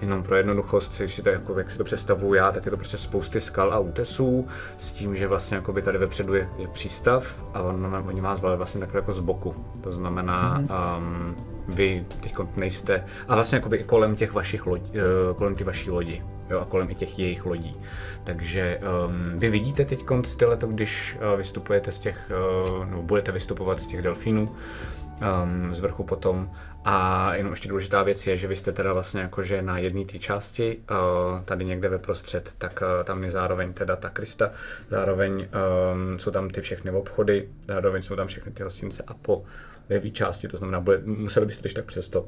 jenom 0.01 0.23
pro 0.23 0.37
jednoduchost, 0.37 0.99
když 0.99 1.15
si 1.15 1.23
to 1.23 1.29
jako, 1.29 1.59
jak 1.59 1.71
si 1.71 1.79
to 1.79 1.85
představuju 1.85 2.35
já, 2.35 2.53
tak 2.53 2.65
je 2.65 2.71
to 2.71 2.77
prostě 2.77 2.99
spousty 2.99 3.41
skal 3.41 3.73
a 3.73 3.79
útesů, 3.79 4.49
s 4.79 4.93
tím, 4.93 5.17
že 5.17 5.27
vlastně 5.27 5.57
jako 5.57 5.73
by 5.73 5.83
tady 5.83 5.99
vepředu 5.99 6.35
je, 6.35 6.49
je 6.59 6.69
přístav 6.69 7.35
a 7.55 7.63
on, 7.63 8.05
oni 8.09 8.21
vás 8.21 8.39
zvali 8.39 8.57
vlastně 8.57 8.81
takhle 8.81 8.99
jako 8.99 9.13
z 9.13 9.21
boku, 9.21 9.55
to 9.81 9.93
znamená, 9.93 10.61
mm-hmm. 10.61 10.99
um, 10.99 11.37
vy 11.69 12.07
teď 12.21 12.35
nejste, 12.57 13.05
a 13.29 13.35
vlastně 13.35 13.57
jakoby 13.57 13.77
i 13.77 13.85
kolem 13.85 14.17
těch 14.17 14.33
vašich 14.33 14.67
lodí, 14.67 14.93
eh, 14.95 15.35
kolem 15.35 15.55
ty 15.55 15.65
vaší 15.65 15.91
lodi, 15.91 16.23
jo, 16.51 16.61
a 16.61 16.65
kolem 16.65 16.91
i 16.91 16.95
těch 16.95 17.19
jejich 17.19 17.47
lodí. 17.47 17.77
Takže 18.25 18.81
um, 19.07 19.39
vy 19.39 19.51
vidíte 19.51 19.85
teď 19.85 20.05
tyhle, 20.39 20.57
to, 20.57 20.67
když 20.67 21.17
uh, 21.17 21.39
vystupujete 21.39 21.93
z 21.93 21.99
těch, 21.99 22.31
uh, 22.69 22.87
nebo 22.87 23.03
budete 23.03 23.33
vystupovat 23.33 23.83
z 23.83 23.87
těch 23.87 24.03
delfínů, 24.03 24.43
um, 24.43 25.75
z 25.75 25.81
vrchu 25.81 26.05
potom. 26.05 26.51
A 26.89 27.35
jenom 27.35 27.53
ještě 27.53 27.69
důležitá 27.69 28.03
věc 28.03 28.27
je, 28.27 28.37
že 28.37 28.47
vy 28.47 28.57
jste 28.57 28.73
teda 28.73 28.93
vlastně 28.93 29.21
jakože 29.21 29.63
na 29.63 29.79
jedné 29.79 30.05
té 30.05 30.19
části, 30.19 30.79
uh, 30.91 31.45
tady 31.45 31.65
někde 31.65 31.89
ve 31.89 31.99
prostřed, 31.99 32.53
tak 32.59 32.83
uh, 32.83 33.05
tam 33.05 33.25
je 33.25 33.31
zároveň 33.31 33.73
teda 33.73 33.97
ta 33.97 34.11
Krista, 34.11 34.51
zároveň 34.91 35.49
um, 35.93 36.19
jsou 36.19 36.31
tam 36.31 36.51
ty 36.51 36.61
všechny 36.61 36.91
obchody, 36.91 37.49
zároveň 37.69 38.03
jsou 38.03 38.17
tam 38.17 38.27
všechny 38.27 38.53
ty 38.53 38.63
hostince 38.63 39.03
a 39.07 39.15
po 39.15 39.45
levé 39.91 40.11
části, 40.11 40.49
to 40.49 40.57
znamená, 40.57 40.85
museli 41.05 41.47
byste 41.47 41.61
když 41.61 41.75
tak 41.75 41.85
přesto, 41.85 42.27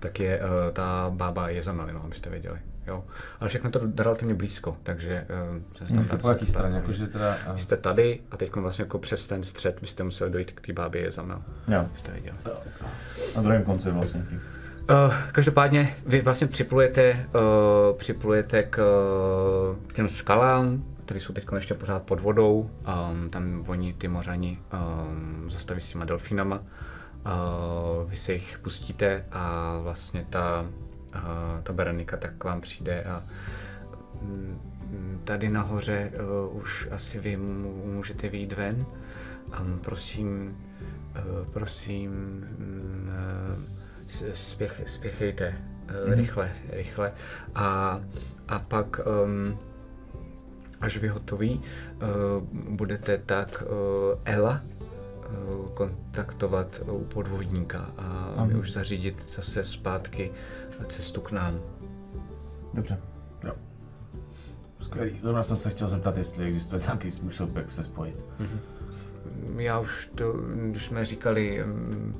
tak 0.00 0.20
je 0.20 0.40
ta 0.72 1.10
bába 1.14 1.48
je 1.48 1.62
za 1.62 1.72
Malinou, 1.72 2.00
abyste 2.00 2.30
věděli. 2.30 2.58
Jo. 2.86 3.04
Ale 3.40 3.48
všechno 3.48 3.70
to 3.70 3.80
relativně 3.96 4.34
blízko, 4.34 4.76
takže 4.82 5.26
uh, 5.88 5.96
Počkej, 5.98 6.18
po 6.18 6.28
jaký 6.28 6.46
straně? 6.46 6.76
Jakože 6.76 7.06
teda... 7.06 7.36
Vy 7.54 7.60
jste 7.60 7.76
tady 7.76 8.20
a 8.30 8.36
teď 8.36 8.54
vlastně 8.54 8.82
jako 8.82 8.98
přes 8.98 9.26
ten 9.26 9.44
střed 9.44 9.80
byste 9.80 10.04
museli 10.04 10.30
dojít 10.30 10.52
k 10.52 10.66
té 10.66 10.72
bábě 10.72 11.02
je 11.02 11.10
za 11.10 11.22
mnou. 11.22 11.42
Jo, 11.68 11.80
Abyste 11.80 12.12
věděli. 12.12 12.36
na 13.36 13.42
druhém 13.42 13.62
konci 13.62 13.90
vlastně. 13.90 14.26
Uh, 14.90 15.14
každopádně 15.32 15.96
vy 16.06 16.20
vlastně 16.20 16.46
připlujete, 16.46 17.10
uh, 17.10 17.98
připlujete 17.98 18.62
k, 18.62 18.78
uh, 18.78 19.86
k 19.86 19.92
těm 19.92 20.08
skalám, 20.08 20.84
které 21.04 21.20
jsou 21.20 21.32
teď 21.32 21.44
ještě 21.54 21.74
pořád 21.74 22.02
pod 22.02 22.20
vodou. 22.20 22.70
Um, 23.10 23.30
tam 23.30 23.64
oni, 23.68 23.92
ty 23.92 24.08
mořani, 24.08 24.58
um, 24.72 25.50
zastaví 25.50 25.80
s 25.80 25.88
těma 25.88 26.04
delfínama. 26.04 26.56
Uh, 26.56 28.10
vy 28.10 28.16
se 28.16 28.32
jich 28.32 28.58
pustíte 28.58 29.24
a 29.32 29.76
vlastně 29.82 30.26
ta, 30.30 30.66
uh, 31.22 31.62
ta 31.62 31.72
Berenika 31.72 32.16
tak 32.16 32.30
k 32.38 32.44
vám 32.44 32.60
přijde 32.60 33.04
a 33.04 33.22
mm, 34.22 35.20
tady 35.24 35.48
nahoře 35.48 36.12
uh, 36.50 36.56
už 36.56 36.88
asi 36.90 37.18
vy 37.18 37.36
můžete 37.36 38.28
vyjít 38.28 38.52
ven. 38.52 38.86
Um, 39.60 39.78
prosím, 39.78 40.56
uh, 41.16 41.48
prosím, 41.52 42.10
uh, 43.08 44.32
spěch, 44.32 44.82
spěchejte 44.86 45.54
uh, 46.06 46.14
rychle, 46.14 46.52
rychle. 46.70 47.12
A, 47.54 48.00
a 48.48 48.58
pak, 48.58 49.00
um, 49.24 49.58
až 50.80 50.96
vy 50.96 51.08
hotoví, 51.08 51.60
uh, 51.60 52.42
budete 52.76 53.18
tak 53.18 53.64
uh, 53.66 54.18
Ela 54.24 54.62
kontaktovat 55.74 56.80
u 56.90 57.04
podvodníka 57.04 57.90
a 58.36 58.44
my 58.44 58.54
už 58.54 58.72
zařídit 58.72 59.24
zase 59.36 59.64
zpátky 59.64 60.30
cestu 60.88 61.20
k 61.20 61.32
nám. 61.32 61.60
Dobře. 62.74 62.98
Jo. 63.44 63.52
Skvělý. 64.80 65.18
Zrovna 65.22 65.42
jsem 65.42 65.56
se 65.56 65.70
chtěl 65.70 65.88
zeptat, 65.88 66.16
jestli 66.16 66.46
existuje 66.46 66.82
nějaký 66.82 67.10
způsob, 67.10 67.56
jak 67.56 67.70
se 67.70 67.84
spojit. 67.84 68.24
Já 69.56 69.78
už 69.78 70.10
to, 70.14 70.32
když 70.70 70.86
jsme 70.86 71.04
říkali 71.04 71.64
mm, 71.66 72.14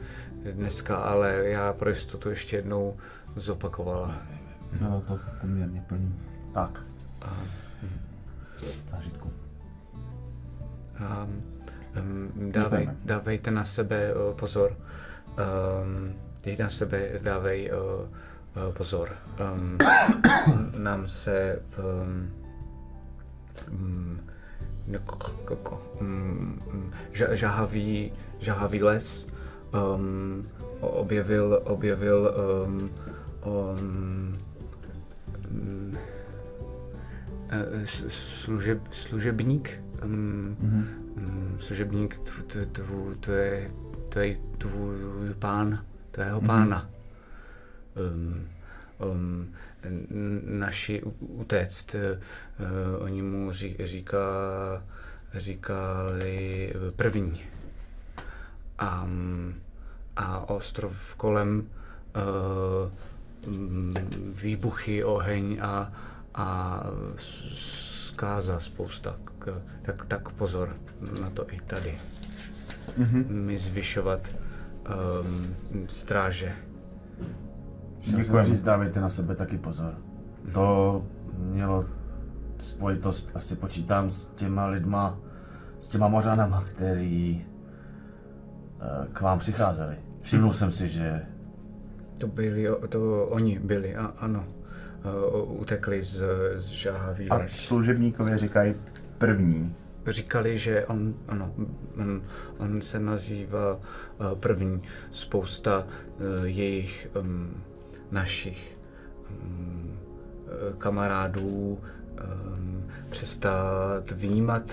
dneska, 0.52 0.96
ale 0.96 1.34
já 1.44 1.72
pro 1.72 1.88
jistotu 1.90 2.30
ještě 2.30 2.56
jednou 2.56 2.96
zopakovala. 3.36 4.14
Bylo 4.72 5.00
to 5.00 5.18
poměrně 5.40 5.84
plný 5.88 6.14
Tak. 6.54 6.82
zážitku. 8.90 9.32
A, 11.06 11.26
um, 12.00 12.30
dávej, 12.52 12.80
Děkujeme. 12.80 12.96
dávejte 13.04 13.50
na 13.50 13.64
sebe 13.64 14.14
uh, 14.14 14.34
pozor. 14.34 14.76
Um, 15.26 16.14
dejte 16.44 16.62
na 16.62 16.68
sebe, 16.70 17.08
dávej 17.22 17.70
uh, 17.72 18.08
pozor. 18.72 19.08
Um, 19.40 19.78
nám 20.82 21.08
se 21.08 21.62
um, 21.78 22.30
um, 23.70 24.20
žahavý, 27.12 28.12
žahavý 28.40 28.82
les 28.82 29.26
um, 29.96 30.48
objevil, 30.80 31.60
objevil 31.64 32.34
um, 32.66 32.90
um, 33.44 34.32
eh, 37.48 37.86
služeb, 38.08 38.80
služebník, 38.92 39.82
um, 40.04 40.56
mm, 40.60 41.56
služebník, 41.58 42.18
tv, 42.18 42.66
tv, 42.66 43.16
tv, 44.08 44.36
tvůj 44.58 45.34
pán, 45.38 45.84
tvého 46.10 46.40
pána. 46.40 46.95
Um, 47.96 48.48
um, 49.10 49.54
naši 50.58 51.02
utéct, 51.18 51.94
uh, 51.94 52.00
oni 53.02 53.22
mu 53.22 53.52
ří, 53.52 53.76
říká, 53.84 54.18
říkali 55.34 56.72
první. 56.96 57.42
A, 58.78 59.08
a 60.16 60.50
ostrov 60.50 61.14
kolem 61.14 61.68
uh, 62.16 62.90
výbuchy, 64.42 65.04
oheň 65.04 65.58
a, 65.62 65.92
a 66.34 66.82
zkáza 68.12 68.60
spousta. 68.60 69.16
K- 69.38 69.62
Tak, 69.82 70.06
tak 70.06 70.28
pozor 70.32 70.76
na 71.20 71.30
to 71.30 71.46
i 71.52 71.60
tady. 71.60 71.94
Mm-hmm. 72.98 73.26
My 73.30 73.58
zvyšovat 73.58 74.20
um, 74.28 75.56
stráže. 75.88 76.52
Děkujeme. 78.06 78.42
říct, 78.42 78.62
dávejte 78.62 79.00
na 79.00 79.08
sebe 79.08 79.34
taky 79.34 79.58
pozor. 79.58 79.94
To 80.52 81.04
mělo 81.38 81.84
spojitost, 82.58 83.30
asi 83.34 83.56
počítám 83.56 84.10
s 84.10 84.24
těma 84.24 84.66
lidma, 84.66 85.18
s 85.80 85.88
těma 85.88 86.08
mořanama, 86.08 86.64
který 86.66 87.44
eh, 88.80 89.06
k 89.12 89.20
vám 89.20 89.38
přicházeli. 89.38 89.96
Všimnul 90.20 90.52
jsem 90.52 90.70
si, 90.70 90.88
že 90.88 91.22
To 92.18 92.26
byli, 92.26 92.68
to 92.88 93.26
oni 93.26 93.58
byli, 93.58 93.96
a, 93.96 94.06
ano. 94.18 94.44
Uh, 95.36 95.60
utekli 95.60 96.02
z, 96.04 96.24
z 96.56 96.66
žáhavý 96.66 97.30
A 97.30 97.48
služebníkovi 97.48 98.38
říkají 98.38 98.74
první. 99.18 99.74
Říkali, 100.06 100.58
že 100.58 100.86
on, 100.86 101.14
ano, 101.28 101.52
on, 102.00 102.22
on 102.58 102.82
se 102.82 103.00
nazývá 103.00 103.74
uh, 103.74 103.80
první. 104.34 104.82
Spousta 105.10 105.86
uh, 105.86 106.44
jejich, 106.44 107.08
um, 107.20 107.54
našich 108.10 108.78
um, 109.30 109.98
kamarádů 110.78 111.78
um, 111.78 112.84
přestat 113.10 114.10
vnímat, 114.10 114.72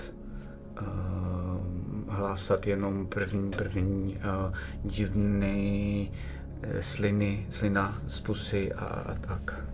um, 0.80 2.04
hlásat 2.08 2.66
jenom 2.66 3.06
první, 3.06 3.50
první 3.50 4.16
uh, 4.16 4.54
divný 4.90 6.10
uh, 6.10 6.80
sliny, 6.80 7.46
slina 7.50 7.98
z 8.06 8.20
pusy 8.20 8.72
a, 8.72 8.84
a 8.84 9.14
tak. 9.14 9.64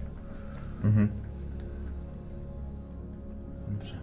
Dobře. 3.69 3.95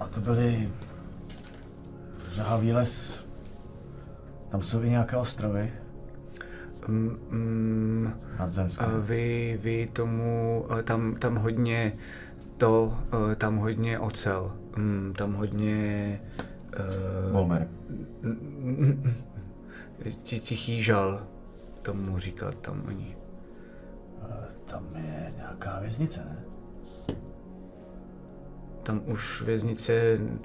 A 0.00 0.06
to 0.06 0.20
byly 0.20 0.70
žahavý 2.38 2.72
les. 2.72 3.26
Tam 4.48 4.62
jsou 4.62 4.82
i 4.82 4.90
nějaké 4.90 5.16
ostrovy 5.16 5.72
um, 6.88 8.12
nadzemské. 8.38 8.84
A 8.84 8.98
vy, 8.98 9.58
vy 9.62 9.90
tomu, 9.92 10.64
eh, 10.78 10.82
tam, 10.82 11.14
tam 11.14 11.36
hodně 11.36 11.92
to, 12.56 12.98
eh, 13.32 13.36
tam 13.36 13.56
hodně 13.56 13.98
ocel, 13.98 14.52
mm, 14.76 15.14
tam 15.16 15.34
hodně 15.34 16.20
uh, 17.26 17.32
Volmer. 17.32 17.68
tichý 20.22 20.82
žal, 20.82 21.26
tomu 21.82 22.18
říkat 22.18 22.54
tam 22.54 22.82
oni. 22.88 23.16
Tam 24.64 24.84
je 24.94 25.32
nějaká 25.36 25.78
věznice, 25.80 26.20
ne? 26.24 26.36
Tam 28.82 29.00
už 29.06 29.42
věznice 29.42 30.18
mm, 30.18 30.40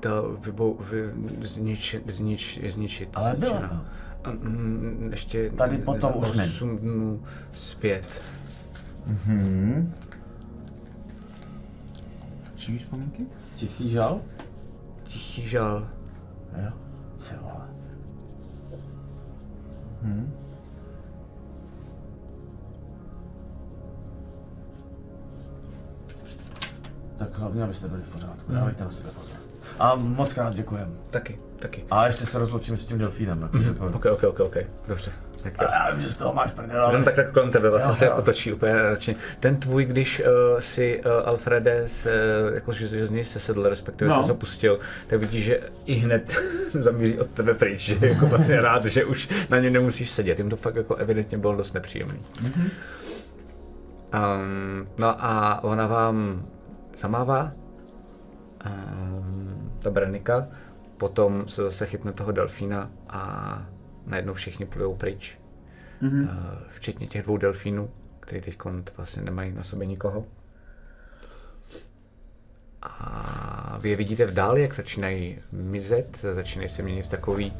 ta 0.00 0.10
vybou, 0.40 0.78
vy, 0.90 1.12
znič, 1.46 1.96
znič, 2.08 2.60
zničit. 2.68 3.08
Ale 3.14 3.34
byla 3.34 3.58
zničena. 3.58 3.84
to. 4.22 4.28
A, 4.28 4.32
mm, 4.32 5.08
ještě 5.10 5.50
Tady 5.50 5.78
potom 5.78 6.12
už 6.16 6.36
osm 6.36 6.78
dnů 6.78 7.22
zpět. 7.52 8.22
Hmm. 9.06 9.94
Čí 12.56 12.78
vzpomínky? 12.78 13.26
Tichý 13.56 13.90
žal? 13.90 14.20
Tichý 15.04 15.48
žal. 15.48 15.88
Jo. 16.64 16.72
Ty 17.28 17.34
vole. 17.42 17.68
Tak 27.18 27.38
hlavně, 27.38 27.62
abyste 27.62 27.88
byli 27.88 28.02
v 28.02 28.08
pořádku. 28.08 28.52
Dávejte 28.52 28.84
na 28.84 28.90
sebe 28.90 29.10
pozor. 29.10 29.37
A 29.78 29.94
moc 29.94 30.32
krát 30.32 30.54
děkujem. 30.54 30.98
Taky, 31.10 31.38
taky. 31.58 31.84
A 31.90 32.06
ještě 32.06 32.26
se 32.26 32.38
rozloučím 32.38 32.76
s 32.76 32.84
tím 32.84 32.98
delfínem. 32.98 33.42
Jako 33.42 33.84
mm 33.84 33.94
Ok, 33.94 34.06
ok, 34.06 34.22
ok, 34.24 34.40
ok, 34.40 34.56
dobře. 34.88 35.12
Tak 35.42 35.52
jo. 35.62 35.68
Já 35.72 35.90
vím, 35.90 36.00
že 36.00 36.08
z 36.12 36.16
toho 36.16 36.34
máš 36.34 36.52
prdel, 36.52 36.84
ale... 36.84 37.02
tak, 37.04 37.14
tak 37.14 37.32
kolem 37.32 37.50
tebe 37.50 37.70
vlastně 37.70 37.90
Jo, 37.90 37.96
se 37.96 38.06
jo. 38.06 38.14
otočí 38.16 38.52
úplně 38.52 38.74
radši. 38.74 39.16
Ten 39.40 39.56
tvůj, 39.56 39.84
když 39.84 40.20
uh, 40.20 40.60
si 40.60 41.02
uh, 41.04 41.28
Alfrede 41.28 41.82
se, 41.86 42.12
jako, 42.54 42.72
že, 42.72 42.88
že 42.88 43.06
z 43.06 43.10
něj 43.10 43.24
sesedl, 43.24 43.68
respektive 43.68 44.10
No. 44.10 44.16
no. 44.16 44.22
se 44.22 44.28
zapustil, 44.28 44.78
tak 45.06 45.18
vidíš, 45.20 45.44
že 45.44 45.60
i 45.86 45.94
hned 45.94 46.36
zamíří 46.72 47.18
od 47.18 47.30
tebe 47.30 47.54
pryč, 47.54 47.80
že 47.80 48.06
jako 48.06 48.26
vlastně 48.26 48.60
rád, 48.60 48.84
že 48.84 49.04
už 49.04 49.28
na 49.50 49.58
ně 49.58 49.70
nemusíš 49.70 50.10
sedět. 50.10 50.38
Jim 50.38 50.50
to 50.50 50.56
fakt 50.56 50.76
jako 50.76 50.94
evidentně 50.94 51.38
bylo 51.38 51.56
dost 51.56 51.72
nepříjemný. 51.72 52.18
Mhm. 52.42 52.70
Um, 54.14 54.88
no 54.98 55.24
a 55.24 55.60
ona 55.64 55.86
vám 55.86 56.46
zamává, 57.00 57.50
um, 58.66 59.67
ta 59.78 59.90
Brenika, 59.90 60.48
potom 60.96 61.48
se 61.48 61.62
zase 61.62 61.86
chytne 61.86 62.12
toho 62.12 62.32
delfína 62.32 62.90
a 63.08 63.62
najednou 64.06 64.34
všichni 64.34 64.66
plujou 64.66 64.94
pryč. 64.94 65.38
Mhm. 66.00 66.22
Uh, 66.22 66.28
včetně 66.68 67.06
těch 67.06 67.22
dvou 67.22 67.36
delfínů, 67.36 67.90
který 68.20 68.40
teď 68.40 68.58
vlastně 68.96 69.22
nemají 69.22 69.52
na 69.52 69.64
sobě 69.64 69.86
nikoho. 69.86 70.24
A 72.82 73.78
vy 73.80 73.90
je 73.90 73.96
vidíte 73.96 74.26
v 74.26 74.34
dáli, 74.34 74.62
jak 74.62 74.74
začínají 74.74 75.38
mizet, 75.52 76.18
začínají 76.32 76.68
se 76.68 76.82
měnit 76.82 77.02
v 77.02 77.08
takový 77.08 77.52
uh, 77.52 77.56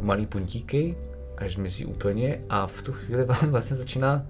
malý 0.00 0.26
puntíky, 0.26 0.96
až 1.36 1.54
zmizí 1.54 1.84
úplně 1.86 2.40
a 2.48 2.66
v 2.66 2.82
tu 2.82 2.92
chvíli 2.92 3.24
vám 3.40 3.50
vlastně 3.50 3.76
začíná 3.76 4.26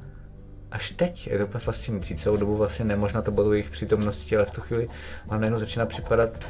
až 0.70 0.90
teď, 0.90 1.26
je 1.26 1.38
to 1.38 1.44
úplně 1.44 1.60
fascinující, 1.60 2.16
celou 2.16 2.36
dobu 2.36 2.56
vlastně 2.56 2.84
nemožná 2.84 3.22
to 3.22 3.30
bylo 3.30 3.52
jejich 3.52 3.70
přítomnosti, 3.70 4.36
ale 4.36 4.46
v 4.46 4.50
tu 4.50 4.60
chvíli 4.60 4.88
vám 5.26 5.40
najednou 5.40 5.58
začíná 5.58 5.86
připadat 5.86 6.46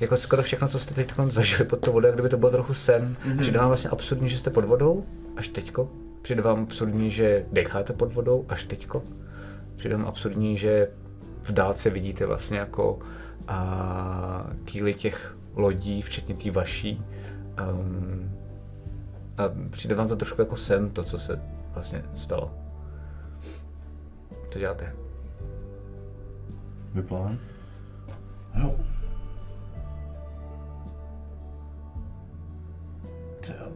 jako 0.00 0.16
skoro 0.16 0.42
všechno, 0.42 0.68
co 0.68 0.78
jste 0.78 0.94
teď 0.94 1.12
zažili 1.30 1.64
pod 1.64 1.80
tou 1.80 1.92
vodou, 1.92 2.12
kdyby 2.12 2.28
to 2.28 2.36
bylo 2.36 2.50
trochu 2.50 2.74
sen. 2.74 3.16
Mm-hmm. 3.26 3.40
Přijde 3.40 3.58
vám 3.58 3.68
vlastně 3.68 3.90
absurdní, 3.90 4.28
že 4.28 4.38
jste 4.38 4.50
pod 4.50 4.64
vodou, 4.64 5.04
až 5.36 5.48
teďko. 5.48 5.90
Přijde 6.22 6.42
vám 6.42 6.62
absurdní, 6.62 7.10
že 7.10 7.44
decháte 7.52 7.92
pod 7.92 8.12
vodou, 8.12 8.44
až 8.48 8.64
teďko. 8.64 9.02
Přijde 9.76 9.96
vám 9.96 10.06
absurdní, 10.06 10.56
že 10.56 10.88
v 11.42 11.52
dálce 11.52 11.90
vidíte 11.90 12.26
vlastně 12.26 12.58
jako 12.58 12.98
a, 13.48 14.46
kýly 14.64 14.94
těch 14.94 15.36
lodí, 15.54 16.02
včetně 16.02 16.34
té 16.34 16.50
vaší. 16.50 17.04
Um, 17.70 18.30
a 19.38 19.42
přijde 19.70 19.94
vám 19.94 20.08
to 20.08 20.16
trošku 20.16 20.40
jako 20.40 20.56
sen, 20.56 20.90
to, 20.90 21.04
co 21.04 21.18
se 21.18 21.40
vlastně 21.74 22.02
stalo. 22.16 22.65
Co 24.56 24.60
děláte? 24.60 24.92
Vyplán. 26.94 27.38
Jo. 28.62 28.76
Ty 33.40 33.52
jo. 33.52 33.72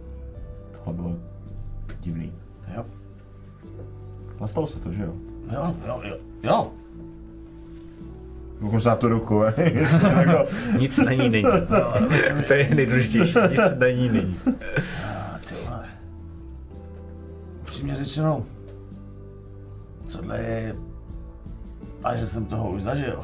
Tohle 0.72 0.92
bylo 0.94 1.16
divný. 2.00 2.32
Jo. 2.76 2.86
Ale 4.38 4.48
stalo 4.48 4.66
se 4.66 4.78
to, 4.78 4.92
že 4.92 5.02
jo? 5.02 5.12
Jo, 5.52 5.76
jo, 5.86 6.00
jo. 6.04 6.16
Jo. 6.42 6.72
Se 8.80 8.88
na 8.88 8.96
tu 8.96 9.08
ruku, 9.08 9.42
jako, 9.56 10.50
Nic 10.78 10.98
na 10.98 11.12
ní 11.12 11.28
není. 11.28 11.44
to 12.46 12.54
je 12.54 12.74
nejdůležitější, 12.74 13.38
nic 13.50 13.60
na 13.78 13.88
ní 13.88 14.08
není. 14.08 14.36
A 15.34 15.38
ty 15.48 15.54
vole. 15.54 15.88
Upřímně 17.62 17.96
řečeno, 17.96 18.46
tohle 20.12 20.40
je... 20.40 20.74
A 22.04 22.16
že 22.16 22.26
jsem 22.26 22.44
toho 22.46 22.70
už 22.70 22.82
zažil. 22.82 23.22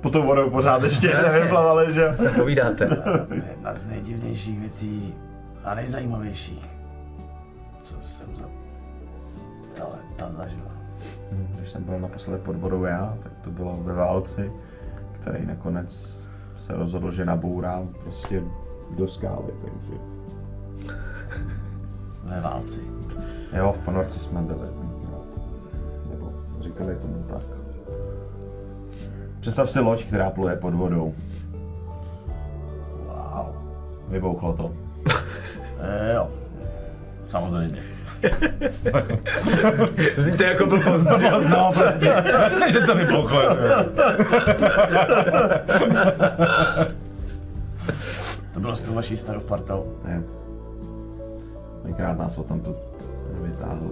po 0.00 0.10
tou 0.10 0.22
vodou 0.26 0.50
pořád 0.50 0.82
ještě 0.82 1.14
nevyplavali, 1.22 1.92
že 1.94 2.00
jo? 2.02 2.12
Povídáte. 2.36 2.84
Jedna 3.50 3.74
z 3.74 3.86
nejdivnějších 3.86 4.60
věcí 4.60 5.14
a 5.64 5.74
nejzajímavějších, 5.74 6.66
co 7.80 7.96
jsem 8.02 8.36
za 8.36 8.44
ta 9.74 9.84
léta 9.88 10.32
zažil. 10.32 10.62
Když 11.30 11.70
jsem 11.70 11.84
byl 11.84 12.00
naposledy 12.00 12.42
pod 12.42 12.56
vodou 12.56 12.84
já, 12.84 13.16
tak 13.22 13.32
to 13.40 13.50
bylo 13.50 13.74
ve 13.82 13.92
válci, 13.94 14.52
který 15.12 15.46
nakonec 15.46 16.26
se 16.56 16.76
rozhodl, 16.76 17.10
že 17.10 17.24
nabourá 17.24 17.82
prostě 18.02 18.42
do 18.96 19.08
skály, 19.08 19.52
takže 19.60 19.92
Ve 22.24 22.40
válci. 22.40 22.80
jo, 23.56 23.72
v 23.72 23.78
ponorce 23.84 24.18
jsme 24.20 24.42
byli 24.42 24.68
říkali 26.60 26.96
tomu 26.96 27.24
tak. 27.28 27.42
Představ 29.40 29.70
si 29.70 29.80
loď, 29.80 30.04
která 30.04 30.30
pluje 30.30 30.56
pod 30.56 30.74
vodou. 30.74 31.14
Wow. 33.06 33.46
Vybouchlo 34.08 34.52
to. 34.52 34.72
E, 35.80 36.14
jo. 36.14 36.28
Samozřejmě. 37.28 37.82
Zní 40.16 40.36
to 40.36 40.42
jako 40.42 40.66
blbost. 40.66 41.06
No, 41.50 41.72
prostě. 41.74 42.06
Jasně, 42.06 42.70
že 42.70 42.80
to 42.80 42.94
vypouchlo. 42.94 43.42
to 48.54 48.60
bylo 48.60 48.76
s 48.76 48.82
tou 48.82 48.94
vaší 48.94 49.16
starou 49.16 49.40
partou. 49.40 49.92
Ne. 50.04 50.22
Tenkrát 51.82 52.18
nás 52.18 52.38
o 52.38 52.42
tam 52.42 52.62
vytáhl 53.42 53.90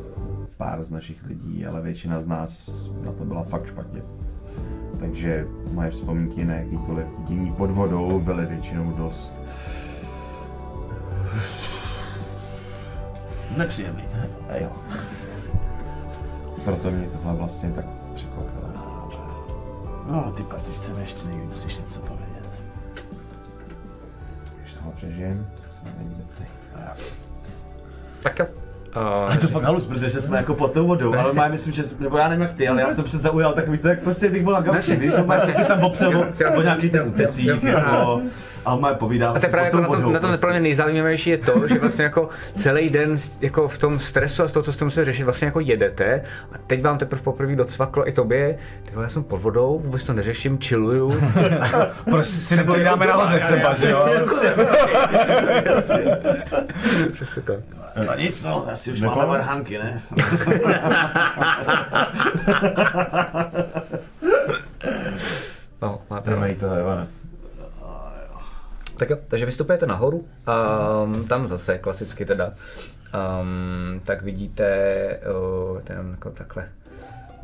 pár 0.57 0.85
z 0.85 0.91
našich 0.91 1.25
lidí, 1.25 1.67
ale 1.67 1.83
většina 1.83 2.21
z 2.21 2.27
nás 2.27 2.91
na 3.05 3.13
to 3.13 3.25
byla 3.25 3.43
fakt 3.43 3.67
špatně. 3.67 4.03
Takže 5.01 5.47
moje 5.73 5.91
vzpomínky 5.91 6.45
na 6.45 6.55
jakýkoliv 6.55 7.07
dění 7.25 7.53
pod 7.53 7.71
vodou 7.71 8.21
byly 8.21 8.47
většinou 8.47 8.93
dost 8.93 9.43
Nepříjemný. 13.57 14.05
A 14.49 14.57
jo. 14.57 14.73
Proto 16.65 16.91
mě 16.91 17.09
tohle 17.09 17.35
vlastně 17.35 17.71
tak 17.71 17.87
překvapilo. 18.15 18.67
No, 20.11 20.33
ty 20.33 20.43
partičce 20.43 20.95
mi 20.95 21.01
ještě 21.01 21.29
někdy 21.29 21.47
musíš 21.47 21.79
něco 21.79 22.01
povědět. 22.01 22.63
Když 24.59 24.73
tohle 24.75 24.93
přežijem, 24.93 25.51
tak 25.63 25.73
se 25.73 25.81
mě 25.83 25.93
není 25.99 26.15
zeptej. 26.15 26.47
Tak 28.23 28.39
jo. 28.39 28.66
A 28.97 29.27
Uh, 29.27 29.37
to 29.37 29.49
fakt 29.49 29.65
halus, 29.65 29.87
protože 29.87 30.09
jsme 30.11 30.37
jako 30.37 30.55
pod 30.55 30.73
tou 30.73 30.87
vodou, 30.87 31.15
ale 31.15 31.33
má 31.33 31.49
myslím, 31.49 31.73
že, 31.73 31.83
nebo 31.99 32.19
já 32.19 32.29
nevím 32.29 32.43
jak 32.43 32.53
ty, 32.53 32.69
ale 32.69 32.81
já 32.81 32.91
jsem 32.91 33.09
se 33.09 33.19
zaujal 33.19 33.53
takový 33.53 33.79
to, 33.79 33.89
jak 33.89 34.01
prostě 34.03 34.29
bych 34.29 34.45
byl 34.45 34.53
na 34.53 34.61
gauči, 34.61 34.97
víš, 34.97 35.15
že 35.15 35.23
má 35.23 35.39
si 35.41 35.65
tam 35.65 35.81
opřel 35.81 36.29
o 36.57 36.63
nějaký 36.63 36.91
ten 36.91 37.09
útesík, 37.09 37.63
jako, 37.63 38.23
a 38.65 38.77
má 38.77 38.95
povídáme 38.95 39.39
A 39.39 39.41
to 39.41 39.49
právě 39.49 39.67
jako 39.67 39.81
na 39.81 39.87
tom, 39.89 40.13
na 40.13 40.21
tom 40.21 40.31
prostě. 40.31 40.61
nejzajímavější 40.61 41.31
je 41.31 41.39
to, 41.39 41.69
že 41.69 41.79
vlastně 41.79 42.05
jako 42.05 42.29
celý 42.55 42.91
den 42.91 43.15
jako 43.41 43.69
v 43.69 43.79
tom 43.79 43.99
stresu 44.01 44.43
a 44.43 44.49
z 44.49 44.53
toho, 44.53 44.63
co 44.63 44.73
jste 44.73 44.85
museli 44.85 45.07
řešit, 45.07 45.25
vlastně 45.25 45.47
jako 45.47 45.61
jedete 45.61 46.23
a 46.53 46.59
teď 46.67 46.83
vám 46.83 46.99
teprve 46.99 47.23
poprvé 47.23 47.57
docvaklo 47.57 48.09
i 48.09 48.13
tobě, 48.13 48.59
ty 48.85 48.93
já 49.03 49.09
jsem 49.09 49.25
pod 49.25 49.43
vodou, 49.43 49.79
vůbec 49.85 50.05
to 50.05 50.13
neřeším, 50.13 50.59
chilluju. 50.59 51.21
Proč 52.11 52.27
si 52.27 52.57
nepovídáme 52.57 53.07
nahoře 53.07 53.41
třeba, 53.41 53.75
že 53.75 53.91
jo? 53.91 54.07
Přesně 57.13 57.43
tak. 57.43 57.86
No 57.97 58.15
nic, 58.17 58.45
no, 58.45 58.69
asi 58.69 58.93
už 58.93 59.01
Neplavu? 59.01 59.21
máme 59.21 59.39
varhanky, 59.39 59.79
ne? 59.79 60.03
No, 65.83 66.03
máte 66.11 66.31
Nemají 66.31 66.55
to, 66.55 66.67
jo, 66.67 66.97
ne? 66.97 67.07
Tak 68.97 69.11
jo, 69.11 69.17
takže 69.29 69.47
vystupujete 69.47 69.87
nahoru, 69.87 70.29
um, 71.05 71.29
tam 71.29 71.47
zase 71.47 71.79
klasicky 71.79 72.25
teda, 72.25 72.53
um, 73.41 74.01
tak 74.05 74.23
vidíte, 74.23 74.67
uh, 75.71 75.81
ten 75.81 76.11
jako 76.11 76.31
takhle, 76.31 76.69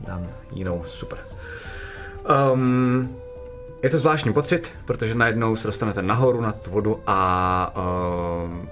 dám 0.07 0.27
jinou, 0.53 0.85
super. 0.87 1.19
Um, 2.53 3.17
je 3.83 3.91
to 3.91 3.99
zvláštní 3.99 4.33
pocit, 4.33 4.69
protože 4.85 5.15
najednou 5.15 5.57
se 5.57 5.67
dostanete 5.67 6.03
nahoru 6.03 6.41
na 6.41 6.53
tu 6.53 6.71
vodu 6.71 7.01
a 7.07 7.73
um, 8.45 8.69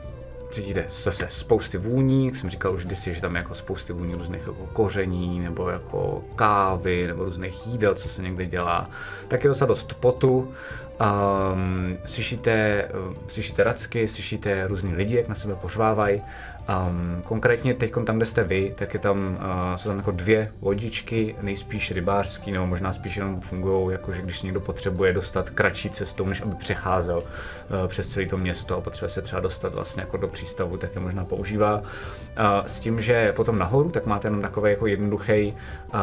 cítíte 0.51 0.85
zase 0.89 1.27
spousty 1.31 1.79
vůní, 1.79 2.27
jak 2.27 2.37
jsem 2.37 2.51
říkal 2.51 2.75
už 2.75 2.85
kdysi, 2.85 3.15
že 3.15 3.21
tam 3.21 3.35
je 3.35 3.39
jako 3.39 3.55
spousty 3.55 3.93
vůní 3.93 4.15
různých 4.15 4.41
jako 4.41 4.67
koření, 4.73 5.41
nebo 5.41 5.71
jako 5.71 6.23
kávy, 6.37 7.07
nebo 7.07 7.25
různých 7.25 7.67
jídel, 7.67 7.95
co 7.95 8.09
se 8.09 8.23
někde 8.23 8.47
dělá. 8.47 8.91
Tak 9.29 9.45
je 9.45 9.49
docela 9.49 9.69
dost 9.69 9.95
potu. 9.95 10.55
Um, 11.01 11.99
slyšíte, 12.05 12.89
slyšíte 13.29 13.65
racky, 13.65 14.09
slyšíte 14.09 14.67
různý 14.67 14.95
lidi, 14.95 15.17
jak 15.17 15.29
na 15.29 15.35
sebe 15.35 15.57
pořvávají. 15.57 16.23
Um, 16.69 17.23
konkrétně 17.23 17.75
teď 17.75 17.93
tam, 18.07 18.17
kde 18.17 18.27
jste 18.27 18.45
vy, 18.45 18.75
tak 18.79 18.95
je 18.95 19.01
tam, 19.01 19.19
uh, 19.19 19.77
jsou 19.77 19.89
tam 19.89 19.99
jako 19.99 20.11
dvě 20.11 20.53
lodičky, 20.63 21.37
nejspíš 21.43 21.91
rybářský, 21.91 22.53
nebo 22.53 22.67
možná 22.67 22.93
spíš 22.93 23.17
jenom 23.17 23.41
fungují, 23.41 23.93
jako 23.93 24.13
že 24.13 24.23
když 24.23 24.43
někdo 24.43 24.61
potřebuje 24.61 25.13
dostat 25.13 25.51
kratší 25.51 25.91
cestou, 25.91 26.27
než 26.27 26.41
aby 26.41 26.55
přecházel 26.55 27.17
uh, 27.19 27.87
přes 27.87 28.09
celé 28.09 28.27
to 28.27 28.39
město 28.39 28.77
a 28.77 28.81
potřebuje 28.81 29.11
se 29.11 29.23
třeba 29.23 29.41
dostat 29.41 29.75
vlastně 29.75 30.03
jako 30.03 30.17
do 30.17 30.29
přístavu, 30.29 30.77
tak 30.77 30.95
je 30.95 31.01
možná 31.01 31.25
používá. 31.25 31.79
Uh, 31.79 31.85
s 32.67 32.79
tím, 32.81 33.01
že 33.01 33.33
potom 33.33 33.59
nahoru, 33.59 33.91
tak 33.91 34.07
máte 34.07 34.27
jenom 34.27 34.43
takový 34.43 34.71
jako 34.71 34.87
jednoduchý 34.87 35.55
uh, 35.95 35.99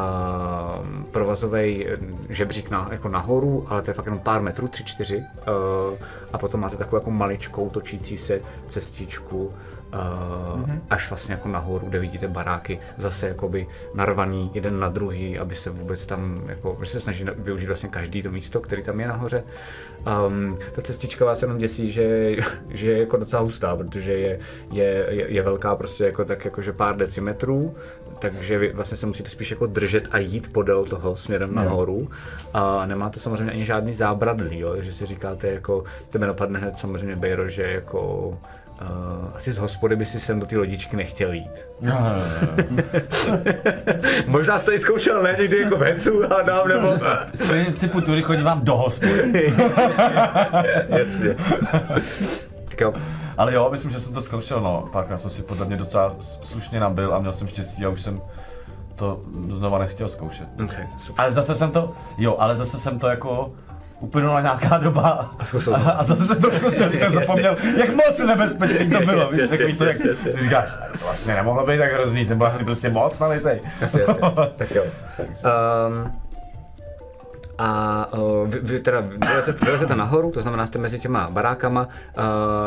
provazový 1.11 1.85
žebřík 2.29 2.69
na, 2.69 2.87
jako 2.91 3.09
nahoru, 3.09 3.65
ale 3.69 3.81
to 3.81 3.89
je 3.89 3.93
fakt 3.93 4.05
jenom 4.05 4.19
pár 4.19 4.41
metrů, 4.41 4.67
tři, 4.67 4.83
čtyři. 4.83 5.17
Uh, 5.17 5.97
a 6.33 6.37
potom 6.37 6.59
máte 6.59 6.77
takovou 6.77 6.97
jako 6.97 7.11
maličkou 7.11 7.69
točící 7.69 8.17
se 8.17 8.41
cestičku, 8.69 9.53
mm-hmm. 9.91 10.79
až 10.89 11.09
vlastně 11.09 11.33
jako 11.33 11.47
nahoru, 11.47 11.87
kde 11.87 11.99
vidíte 11.99 12.27
baráky 12.27 12.79
zase 12.97 13.27
jakoby 13.27 13.67
narvaný 13.93 14.51
jeden 14.53 14.79
na 14.79 14.89
druhý, 14.89 15.39
aby 15.39 15.55
se 15.55 15.69
vůbec 15.69 16.05
tam, 16.05 16.41
jako, 16.47 16.77
že 16.83 16.89
se 16.89 16.99
snaží 16.99 17.23
na- 17.23 17.33
využít 17.37 17.67
vlastně 17.67 17.89
každý 17.89 18.23
to 18.23 18.31
místo, 18.31 18.59
který 18.59 18.83
tam 18.83 18.99
je 18.99 19.07
nahoře. 19.07 19.43
Um, 20.27 20.57
ta 20.75 20.81
cestička 20.81 21.25
vás 21.25 21.41
jenom 21.41 21.57
děsí, 21.57 21.91
že, 21.91 22.35
že 22.69 22.91
je 22.91 22.99
jako 22.99 23.17
docela 23.17 23.41
hustá, 23.41 23.75
protože 23.75 24.13
je, 24.13 24.39
je, 24.71 25.07
je, 25.09 25.31
je 25.31 25.41
velká 25.41 25.75
prostě 25.75 26.03
jako 26.03 26.25
tak 26.25 26.45
jakože 26.45 26.73
pár 26.73 26.97
decimetrů, 26.97 27.75
takže 28.19 28.57
vy 28.57 28.73
vlastně 28.73 28.97
se 28.97 29.05
musíte 29.05 29.29
spíš 29.29 29.51
jako 29.51 29.65
držet 29.65 30.03
a 30.11 30.17
jít 30.17 30.53
podél 30.53 30.85
toho 30.85 31.15
směrem 31.15 31.55
nahoru. 31.55 32.09
A 32.53 32.85
nemáte 32.85 33.19
samozřejmě 33.19 33.51
ani 33.51 33.65
žádný 33.65 33.93
zábradlí, 33.93 34.59
jo, 34.59 34.75
takže 34.75 34.93
si 34.93 35.05
říkáte 35.05 35.47
jako, 35.47 35.83
tebe 36.09 36.27
napadne 36.27 36.59
hned 36.59 36.79
samozřejmě 36.79 37.15
Bejro, 37.15 37.49
že 37.49 37.63
jako 37.63 38.33
Uh, 38.81 39.35
asi 39.35 39.53
z 39.53 39.57
hospody 39.57 39.95
by 39.95 40.05
si 40.05 40.19
sem 40.19 40.39
do 40.39 40.45
té 40.45 40.57
lodičky 40.57 40.95
nechtěl 40.95 41.31
jít. 41.31 41.65
Možná 44.27 44.59
jste 44.59 44.75
i 44.75 44.79
zkoušel, 44.79 45.23
ne? 45.23 45.35
Někdy 45.39 45.59
jako 45.61 45.77
v 45.77 45.81
Hecu 45.81 46.33
a 46.33 46.41
dám, 46.41 46.67
nebo... 46.67 46.93
Z 47.33 47.47
principu 47.47 48.01
tudy 48.01 48.21
chodí 48.21 48.43
vám 48.43 48.61
do 48.65 48.77
hospody. 48.77 49.53
Jasně. 50.87 51.35
Tak 52.69 52.81
jo. 52.81 52.93
Ale 53.37 53.53
jo, 53.53 53.69
myslím, 53.71 53.91
že 53.91 53.99
jsem 53.99 54.13
to 54.13 54.21
zkoušel, 54.21 54.61
no. 54.61 54.89
Párkrát 54.91 55.17
jsem 55.17 55.31
si 55.31 55.43
podle 55.43 55.65
mě 55.65 55.77
docela 55.77 56.15
slušně 56.19 56.79
nabil 56.79 57.13
a 57.15 57.19
měl 57.19 57.33
jsem 57.33 57.47
štěstí 57.47 57.85
a 57.85 57.89
už 57.89 58.01
jsem 58.01 58.21
to 58.95 59.21
znova 59.55 59.79
nechtěl 59.79 60.09
zkoušet. 60.09 60.47
Okay, 60.63 60.87
super. 60.99 61.21
Ale 61.21 61.31
zase 61.31 61.55
jsem 61.55 61.71
to, 61.71 61.93
jo, 62.17 62.35
ale 62.39 62.55
zase 62.55 62.79
jsem 62.79 62.99
to 62.99 63.07
jako 63.07 63.51
uplynula 63.99 64.41
nějaká 64.41 64.77
doba 64.77 65.01
a, 65.01 65.21
a, 65.39 65.59
to. 65.65 65.75
a 65.75 66.03
zase 66.03 66.35
to 66.35 66.49
když 66.49 66.73
jsem 66.73 66.93
Jasně. 66.93 67.09
zapomněl, 67.09 67.57
jak 67.77 67.89
moc 67.89 68.19
nebezpečný 68.27 68.89
to 68.89 68.99
bylo, 68.99 69.29
víš, 69.31 69.49
takový 69.49 69.77
to, 69.77 69.85
jak 69.85 69.97
si 69.97 70.31
říkáš, 70.31 70.69
to 70.99 71.05
vlastně 71.05 71.35
nemohlo 71.35 71.65
být 71.65 71.77
tak 71.77 71.93
hrozný, 71.93 72.25
jsem 72.25 72.37
byl 72.37 72.47
asi 72.47 72.63
prostě 72.63 72.89
moc 72.89 73.19
nalitej. 73.19 73.61
Jasně, 73.81 74.01
jasně. 74.01 74.21
Tak 74.57 74.71
jo. 74.71 74.83
Um, 75.19 76.11
a 77.57 78.07
uh, 78.13 78.47
vy, 78.47 78.59
vy 78.59 78.79
teda 78.79 78.99
vylezete, 79.27 79.65
vylezete 79.65 79.95
nahoru, 79.95 80.31
to 80.31 80.41
znamená, 80.41 80.67
jste 80.67 80.79
mezi 80.79 80.99
těma 80.99 81.29
barákama. 81.29 81.87
Uh, 82.17 82.23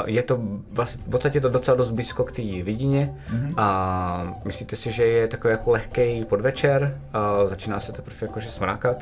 je 0.06 0.22
to 0.22 0.38
vlastně, 0.72 1.02
v 1.06 1.10
podstatě 1.10 1.40
to 1.40 1.48
docela 1.48 1.76
dost 1.76 1.90
blízko 1.90 2.24
k 2.24 2.32
té 2.32 2.42
vidině. 2.42 3.14
Mm-hmm. 3.30 3.54
A 3.56 4.34
myslíte 4.44 4.76
si, 4.76 4.92
že 4.92 5.04
je 5.06 5.28
takový 5.28 5.52
jako 5.52 5.70
lehký 5.70 6.24
podvečer, 6.24 6.98
uh, 7.42 7.50
začíná 7.50 7.80
se 7.80 7.92
teprve 7.92 8.16
jakože 8.22 8.50
smrákat. 8.50 8.96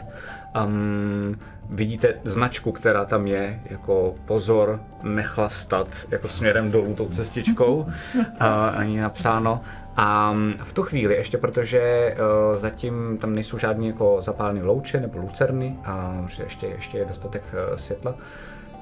Um, 0.66 1.38
vidíte 1.70 2.14
značku, 2.24 2.72
která 2.72 3.04
tam 3.04 3.26
je, 3.26 3.60
jako 3.64 4.14
pozor, 4.24 4.80
nechlastat, 5.02 5.88
jako 6.10 6.28
směrem 6.28 6.70
dolů 6.70 6.94
tou 6.94 7.08
cestičkou. 7.08 7.86
Uh, 8.40 8.46
ani 8.74 9.00
napsáno. 9.00 9.60
A 9.96 10.34
v 10.64 10.72
tu 10.72 10.82
chvíli, 10.82 11.14
ještě 11.14 11.38
protože 11.38 12.14
uh, 12.16 12.56
zatím 12.56 13.18
tam 13.20 13.34
nejsou 13.34 13.58
žádné 13.58 13.86
jako 13.86 14.22
zapálené 14.22 14.62
louče 14.62 15.00
nebo 15.00 15.18
lucerny, 15.18 15.76
a 15.84 16.24
že 16.28 16.42
ještě, 16.42 16.66
ještě 16.66 16.98
je 16.98 17.04
dostatek 17.04 17.42
uh, 17.52 17.76
světla, 17.76 18.14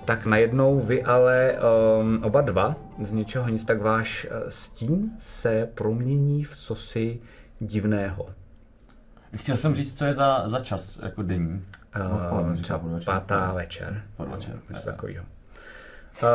tak 0.05 0.27
najednou 0.27 0.81
vy 0.81 1.03
ale 1.03 1.55
um, 2.01 2.25
oba 2.25 2.41
dva 2.41 2.77
z 3.03 3.13
ničeho 3.13 3.49
nic, 3.49 3.65
tak 3.65 3.83
váš 3.83 4.27
uh, 4.31 4.49
stín 4.49 5.11
se 5.21 5.69
promění 5.75 6.45
v 6.45 6.57
cosi 6.57 7.21
divného. 7.61 8.27
Chtěl 9.37 9.57
jsem 9.57 9.75
říct, 9.75 9.99
co 9.99 10.05
je 10.05 10.15
za, 10.15 10.49
za 10.49 10.61
čas, 10.61 10.99
jako 11.03 11.23
denní. 11.23 11.65
Odpoledne, 12.13 12.51
Uh, 12.51 12.55
říká 12.55 12.63
třeba 12.65 12.79
podvečer. 12.79 13.15
pátá 13.15 13.53
večer. 13.53 14.03
Podvečer, 14.17 14.55
No, 14.71 14.81
takového. 14.81 15.25
Uh, 15.25 16.29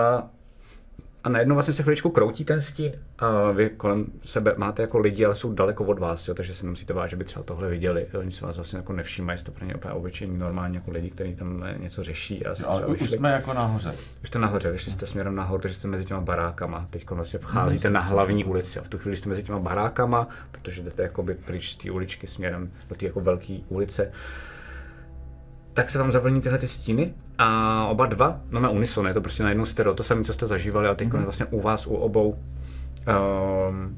a 1.24 1.30
najednou 1.30 1.56
vlastně 1.56 1.74
se 1.74 1.84
chviličku 1.84 2.10
kroutí 2.10 2.46
ten 2.46 2.62
stín. 2.62 2.92
A 3.20 3.52
vy 3.52 3.70
kolem 3.70 4.06
sebe 4.26 4.54
máte 4.58 4.82
jako 4.82 5.00
lidi, 5.00 5.26
ale 5.26 5.36
jsou 5.36 5.54
daleko 5.54 5.84
od 5.84 6.00
vás, 6.00 6.28
jo, 6.28 6.34
takže 6.34 6.56
se 6.56 6.66
nemusíte 6.66 6.94
bát, 6.94 7.08
že 7.08 7.16
by 7.16 7.24
třeba 7.24 7.44
tohle 7.44 7.70
viděli. 7.70 8.08
Oni 8.20 8.32
se 8.32 8.46
vás 8.46 8.56
vlastně 8.56 8.78
jako 8.78 8.94
nevšímají, 8.94 9.40
jste 9.40 9.52
pro 9.52 9.66
ně 9.66 9.76
úplně 9.76 9.94
obyčejní, 9.94 10.38
normální 10.38 10.76
jako 10.76 10.92
lidi, 10.92 11.10
kteří 11.10 11.36
tam 11.36 11.64
něco 11.78 12.04
řeší 12.04 12.46
a 12.46 12.56
se 12.56 12.66
Ale 12.66 12.82
třeba 12.82 12.94
už 12.94 13.10
jsme 13.10 13.32
jako 13.32 13.54
nahoře. 13.54 13.94
Už 14.24 14.30
jste 14.30 14.40
nahoře, 14.40 14.72
vyšli 14.72 14.92
jste 14.92 15.06
směrem 15.08 15.36
nahoru, 15.36 15.62
takže 15.62 15.78
jste 15.78 15.88
mezi 15.88 16.06
těma 16.06 16.22
barákama. 16.22 16.88
Teď 16.90 17.10
vlastně 17.10 17.40
vcházíte 17.40 17.90
na 17.90 18.00
hlavní 18.00 18.46
ulici 18.46 18.80
a 18.80 18.84
v 18.84 18.90
tu 18.90 18.98
chvíli 18.98 19.18
jste 19.18 19.30
mezi 19.30 19.44
těma 19.44 19.60
barákama, 19.60 20.28
protože 20.52 20.82
jdete 20.82 21.04
jakoby 21.04 21.34
pryč 21.34 21.72
z 21.72 21.78
té 21.78 21.92
uličky 21.92 22.28
směrem 22.28 22.72
do 22.90 22.96
té 22.96 23.06
jako 23.06 23.22
velké 23.22 23.58
ulice. 23.70 24.12
Tak 25.74 25.90
se 25.90 26.00
vám 26.00 26.12
zavlní 26.12 26.42
tyhle 26.42 26.58
ty 26.58 26.68
stíny 26.68 27.14
a 27.38 27.86
oba 27.86 28.06
dva, 28.06 28.40
no 28.52 28.60
na 28.60 28.70
unison, 28.70 29.08
je 29.08 29.14
to 29.14 29.22
prostě 29.22 29.44
najednou 29.44 29.66
stereo, 29.66 29.94
to 29.94 30.04
samé, 30.04 30.24
co 30.24 30.34
jste 30.34 30.48
zažívali, 30.48 30.88
a 30.88 30.96
teď 30.96 31.08
mm-hmm. 31.08 31.24
vlastně 31.24 31.46
u 31.46 31.62
vás, 31.62 31.88
u 31.88 31.94
obou, 31.94 32.38
um, 33.70 33.98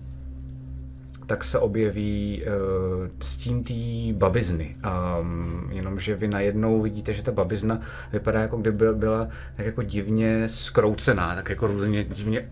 tak 1.26 1.44
se 1.44 1.60
objeví 1.60 2.44
uh, 2.46 3.08
stín 3.22 3.64
té 3.64 3.74
babizny. 4.18 4.76
Um, 5.20 5.70
jenomže 5.72 6.16
vy 6.16 6.28
najednou 6.28 6.82
vidíte, 6.82 7.14
že 7.14 7.24
ta 7.24 7.32
babizna 7.32 7.82
vypadá 8.12 8.42
jako 8.42 8.58
kdyby 8.58 8.94
byla 8.94 9.28
tak 9.58 9.66
jako 9.66 9.84
divně 9.84 10.48
skroucená, 10.50 11.36
tak 11.36 11.50
jako 11.50 11.68
různě 11.68 12.04
divně 12.04 12.50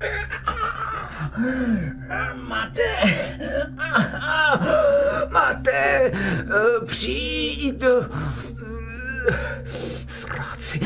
Máte, 2.36 2.82
máte 5.30 5.72
eh, 5.72 6.86
přijít 6.86 7.84
s 10.08 10.26
kráci 10.26 10.80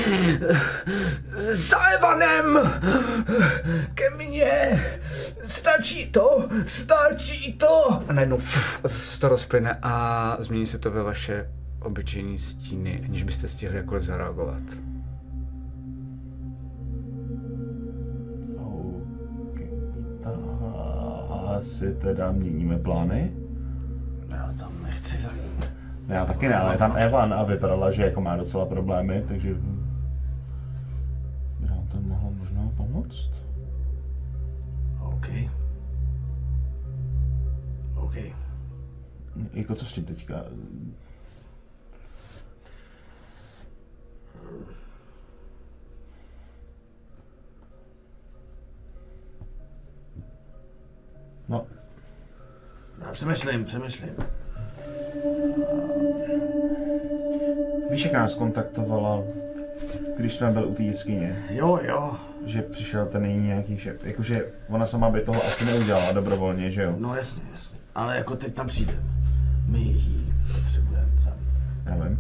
za 1.52 1.80
Evanem 1.80 2.60
ke 3.94 4.10
mně. 4.10 4.84
Stačí 5.44 6.12
to, 6.12 6.50
stačí 6.66 7.54
to. 7.54 8.04
A 8.08 8.14
najednou 8.14 8.38
pff, 8.38 8.80
se 8.88 9.20
to 9.20 9.30
rozplyne 9.30 9.78
a 9.82 10.38
změní 10.40 10.68
se 10.68 10.78
to 10.78 10.92
ve 10.92 11.04
vaše 11.04 11.52
obyčejní 11.82 12.40
stíny, 12.40 13.02
aniž 13.06 13.24
byste 13.24 13.48
stihli 13.48 13.78
jakkoliv 13.78 14.04
zareagovat. 14.04 14.64
OK. 18.58 19.60
Ta 20.24 20.30
asi 21.58 21.94
teda 21.94 22.32
měníme 22.32 22.78
plány. 22.80 23.34
Já 24.32 24.54
tam 24.60 24.72
nechci 24.84 25.18
zajít. 25.18 25.45
Já 26.08 26.26
taky 26.26 26.48
ne, 26.48 26.56
ale 26.56 26.78
tam 26.78 26.98
Evan 26.98 27.34
a 27.34 27.44
vypadala, 27.44 27.92
že 27.92 28.04
jako 28.04 28.22
má 28.22 28.38
docela 28.38 28.66
problémy, 28.66 29.24
takže 29.28 29.54
by 31.60 31.68
nám 31.68 31.88
to 31.88 32.02
mohlo 32.02 32.32
možná 32.32 32.72
pomoct. 32.78 33.30
OK. 35.02 35.28
OK. 37.96 38.16
Jako 39.54 39.76
co 39.76 39.86
s 39.86 39.94
tím 39.94 40.06
teďka? 40.06 40.46
No, 51.50 51.68
Já 53.06 53.12
přemýšlím, 53.12 53.66
přemýšlím. 53.66 54.45
Víš, 57.92 58.04
jak 58.06 58.14
nás 58.14 58.34
kontaktovala, 58.34 59.24
když 60.18 60.34
jsme 60.34 60.52
byli 60.52 60.66
u 60.66 60.74
té 60.74 60.84
jeskyně, 60.84 61.36
Jo, 61.50 61.80
jo. 61.88 62.16
že 62.46 62.62
přišel 62.62 63.06
ten 63.06 63.26
její 63.26 63.38
nějaký 63.38 63.78
šéf. 63.78 64.06
Jakože 64.06 64.46
ona 64.70 64.86
sama 64.86 65.10
by 65.10 65.22
toho 65.22 65.46
asi 65.46 65.66
neudělala 65.66 66.12
dobrovolně, 66.12 66.72
že 66.72 66.82
jo? 66.84 66.96
No 67.00 67.16
jasně, 67.16 67.42
jasně. 67.52 67.78
Ale 67.96 68.18
jako 68.18 68.36
teď 68.36 68.54
tam 68.54 68.68
přijdem. 68.68 69.00
My 69.68 69.80
ji 69.80 70.34
potřebujeme 70.62 71.08
zabít. 71.20 71.48
Já 71.86 71.96
vím. 71.96 72.20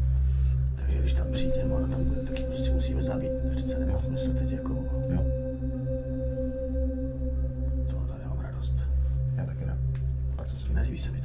Takže 0.76 0.98
když 1.00 1.14
tam 1.14 1.28
přijdeme, 1.32 1.74
ona 1.74 1.88
tam 1.88 2.04
bude, 2.04 2.22
taky 2.22 2.44
prostě 2.44 2.72
musíme 2.72 3.04
zabít. 3.04 3.32
Přece 3.56 3.80
nemá 3.80 4.00
smysl 4.02 4.34
teď 4.34 4.52
jako... 4.52 4.74
Jo, 5.10 5.24
Tohle 7.90 8.18
nemám 8.20 8.40
radost. 8.44 8.74
já 9.36 9.46
taky 9.46 9.66
ne. 9.66 9.78
A 10.38 10.44
co 10.44 10.58
s 10.58 10.64
tím? 10.64 10.76
Nelíbí 10.76 10.98
se 10.98 11.12
mi 11.12 11.22
to. 11.22 11.25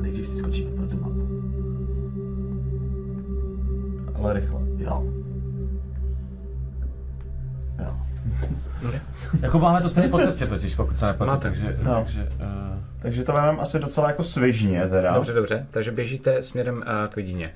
Ale 0.00 0.02
nejdřív 0.02 0.28
si 0.28 0.36
skočíme 0.36 0.70
pro 0.70 0.86
tu 0.86 0.96
mapu. 0.96 1.28
Ale 4.14 4.32
rychle. 4.32 4.60
Jo. 4.78 5.04
Jo. 7.78 7.96
Jako 9.40 9.58
máme 9.58 9.80
to 9.80 9.88
stejně 9.88 10.08
po 10.08 10.18
cestě 10.18 10.46
totiž, 10.46 10.74
pokud 10.74 10.98
se 10.98 11.06
nepletu, 11.06 11.32
Máte. 11.32 11.42
takže... 11.42 11.78
No. 11.82 11.94
takže 11.94 12.22
uh, 12.22 12.80
Takže 12.98 13.24
to 13.24 13.32
mám 13.32 13.60
asi 13.60 13.78
docela 13.78 14.08
jako 14.08 14.24
svižně 14.24 14.88
teda. 14.88 15.14
Dobře, 15.14 15.32
dobře, 15.32 15.66
takže 15.70 15.92
běžíte 15.92 16.42
směrem 16.42 16.84
eh, 16.86 17.08
k 17.08 17.16
vidině. 17.16 17.54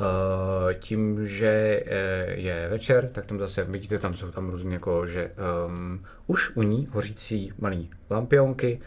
Eh, 0.00 0.74
tím, 0.74 1.26
že 1.26 1.82
eh, 1.86 2.30
je 2.30 2.68
večer, 2.70 3.08
tak 3.12 3.26
tam 3.26 3.38
zase 3.38 3.64
vidíte, 3.64 3.98
tam 3.98 4.14
jsou 4.14 4.30
tam 4.30 4.50
různě 4.50 4.74
jako, 4.74 5.06
že 5.06 5.30
um, 5.66 6.04
už 6.26 6.56
u 6.56 6.62
ní 6.62 6.88
hořící 6.92 7.52
malý 7.58 7.90
lampionky 8.10 8.80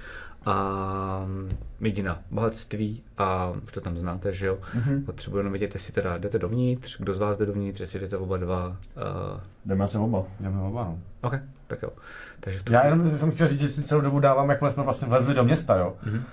a 0.45 1.27
vidina 1.81 2.19
bohatství 2.31 3.03
a 3.17 3.53
už 3.65 3.71
to 3.71 3.81
tam 3.81 3.97
znáte, 3.97 4.33
že 4.33 4.47
jo. 4.47 4.57
Mm-hmm. 4.75 5.05
Potřebuji 5.05 5.37
jenom 5.37 5.53
vidět, 5.53 5.73
jestli 5.73 5.93
teda 5.93 6.17
jdete 6.17 6.39
dovnitř, 6.39 6.99
kdo 6.99 7.13
z 7.13 7.19
vás 7.19 7.37
jde 7.37 7.45
dovnitř, 7.45 7.79
jestli 7.79 7.99
jdete 7.99 8.17
oba 8.17 8.37
dva. 8.37 8.67
Uh, 8.67 8.73
Jdeme 9.65 9.87
se 9.87 9.97
oba. 9.97 10.23
jdeme 10.39 10.61
oba, 10.61 10.83
no. 10.83 10.99
OK, 11.21 11.33
tak 11.67 11.81
jo. 11.81 11.89
Takže 12.39 12.59
v 12.59 12.63
tu 12.63 12.73
Já 12.73 12.85
jenom 12.85 13.09
jsem 13.09 13.31
chtěl 13.31 13.47
říct, 13.47 13.59
že 13.59 13.67
si 13.67 13.83
celou 13.83 14.01
dobu 14.01 14.19
dávám, 14.19 14.49
jakmile 14.49 14.71
jsme 14.71 14.83
vlastně 14.83 15.07
vlezli 15.07 15.33
do 15.33 15.43
města, 15.43 15.75
jo, 15.75 15.93
mm-hmm. 16.05 16.15
uh, 16.17 16.23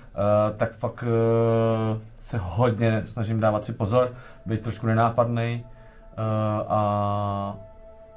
tak 0.57 0.71
fakt 0.71 1.03
uh, 1.03 2.01
se 2.17 2.37
hodně 2.41 3.03
snažím 3.05 3.39
dávat 3.39 3.65
si 3.65 3.73
pozor, 3.73 4.13
být 4.45 4.61
trošku 4.61 4.87
nenápadný 4.87 5.65
uh, 5.65 6.23
a, 6.67 7.57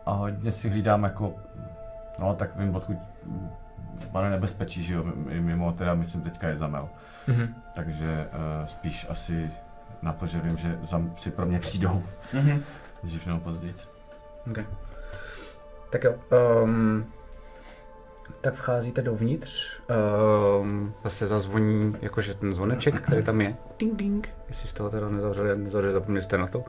a 0.07 0.13
hodně 0.13 0.53
si 0.53 0.69
hlídám 0.69 1.05
jako, 1.05 1.35
no 2.21 2.35
tak 2.35 2.57
vím, 2.57 2.77
odkud 2.77 2.97
pane 4.13 4.31
nebezpečí, 4.31 4.83
že 4.83 4.95
jo, 4.95 5.05
mimo 5.41 5.73
teda 5.73 5.95
myslím 5.95 6.23
teďka 6.23 6.49
je 6.49 6.57
zamel. 6.57 6.89
Mhm. 7.27 7.55
Takže 7.75 8.27
uh, 8.33 8.67
spíš 8.67 9.07
asi 9.11 9.51
na 10.03 10.13
to, 10.13 10.27
že 10.27 10.41
vím, 10.41 10.57
že 10.57 10.79
za, 10.83 11.03
si 11.17 11.31
pro 11.31 11.47
mě 11.47 11.59
přijdou, 11.59 12.03
Mhm. 12.33 12.63
dřív 13.03 13.27
nebo 13.27 13.41
později. 13.41 13.75
Okay. 14.51 14.67
Tak 15.91 16.05
jo. 16.05 16.15
Um, 16.65 17.05
tak 18.41 18.55
vcházíte 18.55 19.03
dovnitř. 19.03 19.71
Um, 20.61 20.95
zase 21.05 21.27
zazvoní 21.27 21.97
jakože 22.03 22.35
ten 22.35 22.55
zvoneček, 22.55 23.01
který 23.01 23.23
tam 23.23 23.41
je. 23.41 23.57
Ding 23.79 23.97
ding. 23.97 24.29
Jestli 24.49 24.69
z 24.69 24.73
toho 24.73 24.91
teda 24.91 25.09
nezavřeli, 25.09 25.59
nezavřeli, 25.59 25.93
zapomněli 25.93 26.25
jste 26.25 26.39
na 26.39 26.47
to. 26.47 26.65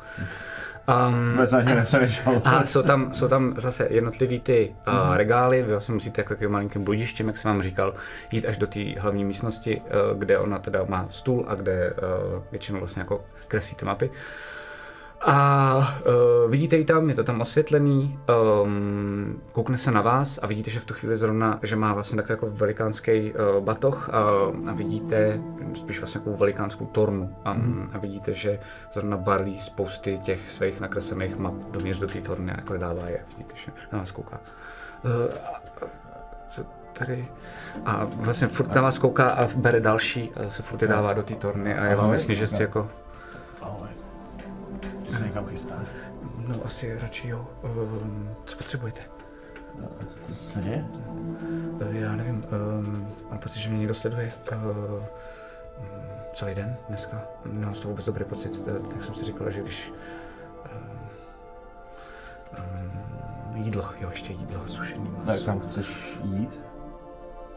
Um, 0.88 1.32
Vůbec 1.32 1.52
na 1.52 1.62
ně 1.62 1.76
nepřemýšlel. 1.76 2.42
a 2.46 2.66
jsou 2.66 2.84
tam, 2.84 3.14
jsou 3.14 3.28
tam 3.28 3.54
zase 3.58 3.88
jednotlivý 3.90 4.40
ty 4.40 4.76
uh, 4.88 5.16
regály, 5.16 5.64
vy 5.64 5.72
vlastně 5.72 5.94
musíte 5.94 6.22
jako 6.22 6.30
takovým 6.30 6.52
malinkým 6.52 6.84
bludištěm, 6.84 7.28
jak 7.28 7.38
jsem 7.38 7.52
vám 7.52 7.62
říkal, 7.62 7.94
jít 8.32 8.46
až 8.46 8.58
do 8.58 8.68
té 8.68 8.80
hlavní 9.00 9.26
místnosti, 9.26 9.82
uh, 9.82 10.20
kde 10.20 10.40
ona 10.40 10.60
teda 10.60 10.86
má 10.88 11.08
stůl 11.10 11.46
a 11.48 11.56
kde 11.56 11.94
uh, 11.94 12.44
většinou 12.52 12.80
vlastně 12.80 13.00
jako 13.00 13.26
kreslí 13.48 13.76
ty 13.76 13.86
mapy. 13.86 14.10
A 15.26 15.78
uh, 16.46 16.52
vidíte 16.52 16.78
ji 16.78 16.86
tam, 16.86 17.10
je 17.10 17.16
to 17.16 17.24
tam 17.24 17.42
osvětlený, 17.42 18.20
um, 18.64 19.42
koukne 19.52 19.78
se 19.78 19.92
na 19.92 20.02
vás 20.02 20.40
a 20.42 20.48
vidíte, 20.48 20.72
že 20.72 20.80
v 20.80 20.86
tu 20.86 20.94
chvíli 20.94 21.18
zrovna, 21.18 21.60
že 21.64 21.76
má 21.76 21.94
vlastně 21.94 22.16
takový 22.16 22.34
jako 22.34 22.48
velikánský 22.50 23.34
uh, 23.34 23.64
batoh 23.64 24.10
a, 24.10 24.28
a 24.70 24.74
vidíte 24.74 25.42
spíš 25.76 26.00
vlastně 26.00 26.20
takovou 26.20 26.38
velikánskou 26.38 26.86
tornu 26.86 27.36
a, 27.46 27.54
mm. 27.54 27.90
a 27.94 27.98
vidíte, 27.98 28.34
že 28.34 28.60
zrovna 28.94 29.18
balí 29.18 29.60
spousty 29.60 30.20
těch 30.24 30.52
svých 30.52 30.80
nakreslených 30.80 31.38
map 31.38 31.54
dovnitř 31.54 32.00
do 32.00 32.08
té 32.08 32.22
torny 32.22 32.52
a 32.52 32.56
jako 32.56 32.78
dává 32.78 33.08
je, 33.08 33.20
vidíte, 33.38 33.54
že 33.56 33.72
na 33.92 34.00
vás 34.00 34.12
kouká. 34.12 34.40
Uh, 35.06 35.34
co 36.50 36.66
tady? 36.94 37.28
A 37.86 38.08
vlastně 38.16 38.48
furt 38.48 38.76
na 38.76 38.82
vás 38.82 38.98
kouká 38.98 39.30
a 39.30 39.48
bere 39.56 39.80
další 39.80 40.32
a 40.36 40.44
zase 40.44 40.64
furt 40.64 40.82
je 40.82 40.88
dává 40.88 41.14
do 41.14 41.24
té 41.24 41.36
torny 41.36 41.76
a 41.78 41.86
je 41.86 41.96
vám 41.96 42.14
jasný, 42.14 42.36
že 42.36 42.48
jste 42.48 42.64
jako. 42.64 42.88
Ty 45.14 45.20
se 45.20 45.26
někam 45.26 45.46
chystáš? 45.46 45.88
No 46.48 46.56
asi 46.66 46.98
radši 47.00 47.28
jo. 47.28 47.48
Um, 47.64 48.30
co 48.46 48.58
potřebujete? 48.58 49.02
Co 50.28 50.34
se 50.34 50.62
děje? 50.62 50.86
Uh, 51.82 51.96
já 51.96 52.16
nevím, 52.16 52.42
um, 52.80 53.08
mám 53.30 53.40
pocit, 53.40 53.60
že 53.60 53.70
mě 53.70 53.78
někdo 53.78 53.94
sleduje. 53.94 54.32
Uh, 54.52 55.04
celý 56.34 56.56
den 56.56 56.76
dneska. 56.90 57.22
Nemám 57.46 57.76
z 57.76 57.80
toho 57.80 57.90
vůbec 57.90 58.06
dobrý 58.06 58.26
pocit, 58.26 58.52
uh, 58.58 58.88
tak 58.88 59.04
jsem 59.04 59.16
si 59.16 59.26
říkal, 59.26 59.52
že 59.52 59.62
když... 59.62 59.94
Um, 62.58 63.64
jídlo, 63.64 63.84
jo, 64.00 64.10
ještě 64.10 64.34
jídlo, 64.34 64.68
sušený 64.68 65.08
Tak 65.18 65.26
maso. 65.26 65.46
kam 65.46 65.60
chceš 65.60 66.20
jít? 66.24 66.62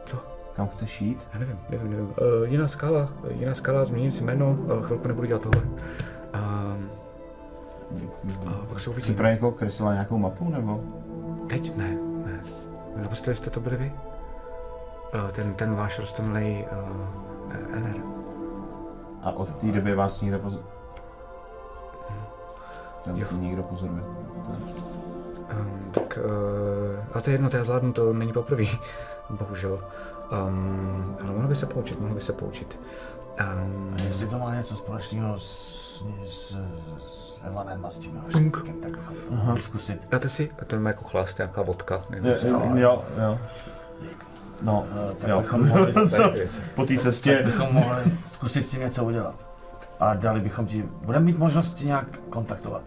Co? 0.06 0.16
Kam 0.56 0.68
chceš 0.68 1.00
jít? 1.00 1.26
Já 1.32 1.38
nevím, 1.38 1.58
nevím, 1.70 1.90
nevím. 1.90 2.06
Uh, 2.08 2.14
jiná 2.44 2.68
skala, 2.68 3.12
jiná 3.30 3.54
skala, 3.54 3.84
změním 3.84 4.12
si 4.12 4.24
jméno, 4.24 4.50
uh, 4.50 4.82
chvilku 4.86 5.08
nebudu 5.08 5.26
dělat 5.26 5.42
tohle. 5.42 5.62
Um, 6.34 6.90
se 8.78 9.00
Jsi 9.00 9.14
pro 9.14 9.26
někoho 9.26 9.52
kreslila 9.52 9.92
nějakou 9.92 10.18
mapu, 10.18 10.50
nebo? 10.50 10.80
Teď 11.48 11.76
ne, 11.76 11.98
ne. 12.26 12.40
Naposledy 12.96 13.34
jste 13.34 13.50
to 13.50 13.60
byli 13.60 13.76
vy? 13.76 13.92
Uh, 15.14 15.30
ten, 15.30 15.54
ten 15.54 15.74
váš 15.74 15.98
roztomilej 15.98 16.66
uh, 16.72 17.80
NR. 17.80 18.00
A 19.22 19.30
od 19.32 19.54
té 19.54 19.66
doby 19.66 19.94
vás 19.94 20.20
někdo 20.20 20.38
pozor... 20.38 20.60
Tam 23.04 23.16
Jo. 23.16 23.26
tě 23.28 23.34
někdo 23.34 23.62
pozoruje. 23.62 24.02
Tak. 24.46 24.76
Um, 25.58 25.90
tak, 25.92 26.18
uh, 26.24 27.04
a 27.14 27.20
to 27.20 27.30
je 27.30 27.34
jedno, 27.34 27.50
to 27.50 27.56
já 27.56 27.64
zvládnu, 27.64 27.92
to 27.92 28.12
není 28.12 28.32
poprvé, 28.32 28.64
bohužel. 29.30 29.80
Um, 30.48 31.16
ale 31.22 31.32
mohlo 31.32 31.48
by 31.48 31.56
se 31.56 31.66
poučit, 31.66 32.00
mohlo 32.00 32.14
by 32.14 32.20
se 32.20 32.32
poučit. 32.32 32.80
Um, 33.40 33.96
A 33.98 34.02
jestli 34.02 34.26
to 34.26 34.38
má 34.38 34.54
něco 34.54 34.76
společného 34.76 35.38
s, 35.38 36.04
s, 36.28 36.56
s 37.02 37.40
Evanem 37.46 37.86
a 37.86 37.90
s 37.90 37.98
tím. 37.98 38.16
Haškem, 38.24 38.50
tak 38.82 38.90
bychom 38.98 39.16
to 39.28 39.34
mohli 39.34 39.62
zkusit. 39.62 40.08
dáte 40.10 40.28
si, 40.28 40.50
a 40.62 40.64
to 40.64 40.76
má 40.80 40.88
jako 40.90 41.04
chlast, 41.04 41.38
nějaká 41.38 41.62
vodka. 41.62 42.04
nevím, 42.10 42.26
Jo, 42.30 42.36
jo, 42.44 42.72
jo, 42.74 43.04
jo. 43.22 43.38
No, 44.62 44.84
Eh, 45.10 45.14
tak 45.14 45.30
jo. 45.30 45.40
bychom 45.40 45.68
mohli. 45.68 45.92
Po 46.74 46.86
té 46.86 46.94
tak 46.94 47.02
cestě. 47.02 47.42
bychom 47.44 47.68
mohli 47.74 48.02
zkusit 48.26 48.62
si 48.62 48.78
něco 48.78 49.04
udělat. 49.04 49.46
A 50.00 50.14
dali 50.14 50.40
bychom 50.40 50.66
ti, 50.66 50.82
budeme 51.04 51.24
mít 51.24 51.38
možnost 51.38 51.80
nějak 51.80 52.18
kontaktovat. 52.30 52.82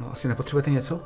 No 0.00 0.12
asi 0.12 0.28
nepotřebujete 0.28 0.70
něco? 0.70 1.00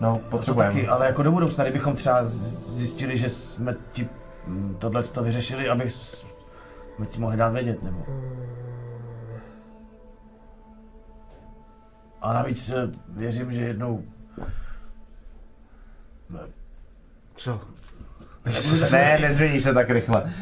No, 0.00 0.12
To 0.14 0.18
taky, 0.20 0.30
potřebujeme. 0.30 0.86
ale 0.88 1.06
jako 1.06 1.22
do 1.22 1.32
budoucna, 1.32 1.64
kdybychom 1.64 1.96
třeba 1.96 2.20
zjistili, 2.24 3.16
že 3.16 3.28
jsme 3.28 3.74
ti 3.92 4.08
mm, 4.46 4.76
tohle 4.78 5.02
to 5.02 5.22
vyřešili, 5.22 5.68
aby 5.68 5.90
jsme 6.98 7.06
ti 7.06 7.20
mohli 7.20 7.36
dát 7.36 7.52
vědět, 7.52 7.82
nebo... 7.82 8.06
A 12.20 12.32
navíc 12.32 12.70
eh, 12.70 12.88
věřím, 13.08 13.50
že 13.50 13.62
jednou... 13.62 14.04
Co? 17.36 17.60
Ne, 18.92 19.18
nezmění 19.18 19.60
se 19.60 19.74
tak 19.74 19.90
rychle. 19.90 20.32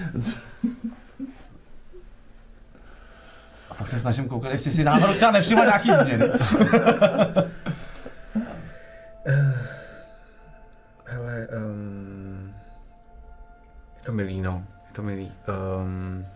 se 3.86 4.00
snažím 4.00 4.28
koukat, 4.28 4.52
jestli 4.52 4.70
si 4.70 4.84
náhodou 4.84 5.14
třeba 5.14 5.30
nevšimla 5.30 5.64
nějaký 5.64 5.90
změny. 5.92 6.24
Hele, 11.04 11.48
um, 11.48 12.54
je 13.96 14.02
to 14.02 14.12
milý, 14.12 14.40
no. 14.40 14.64
Je 14.88 14.92
to 14.92 15.02
milý. 15.02 15.32
Um, 15.82 16.26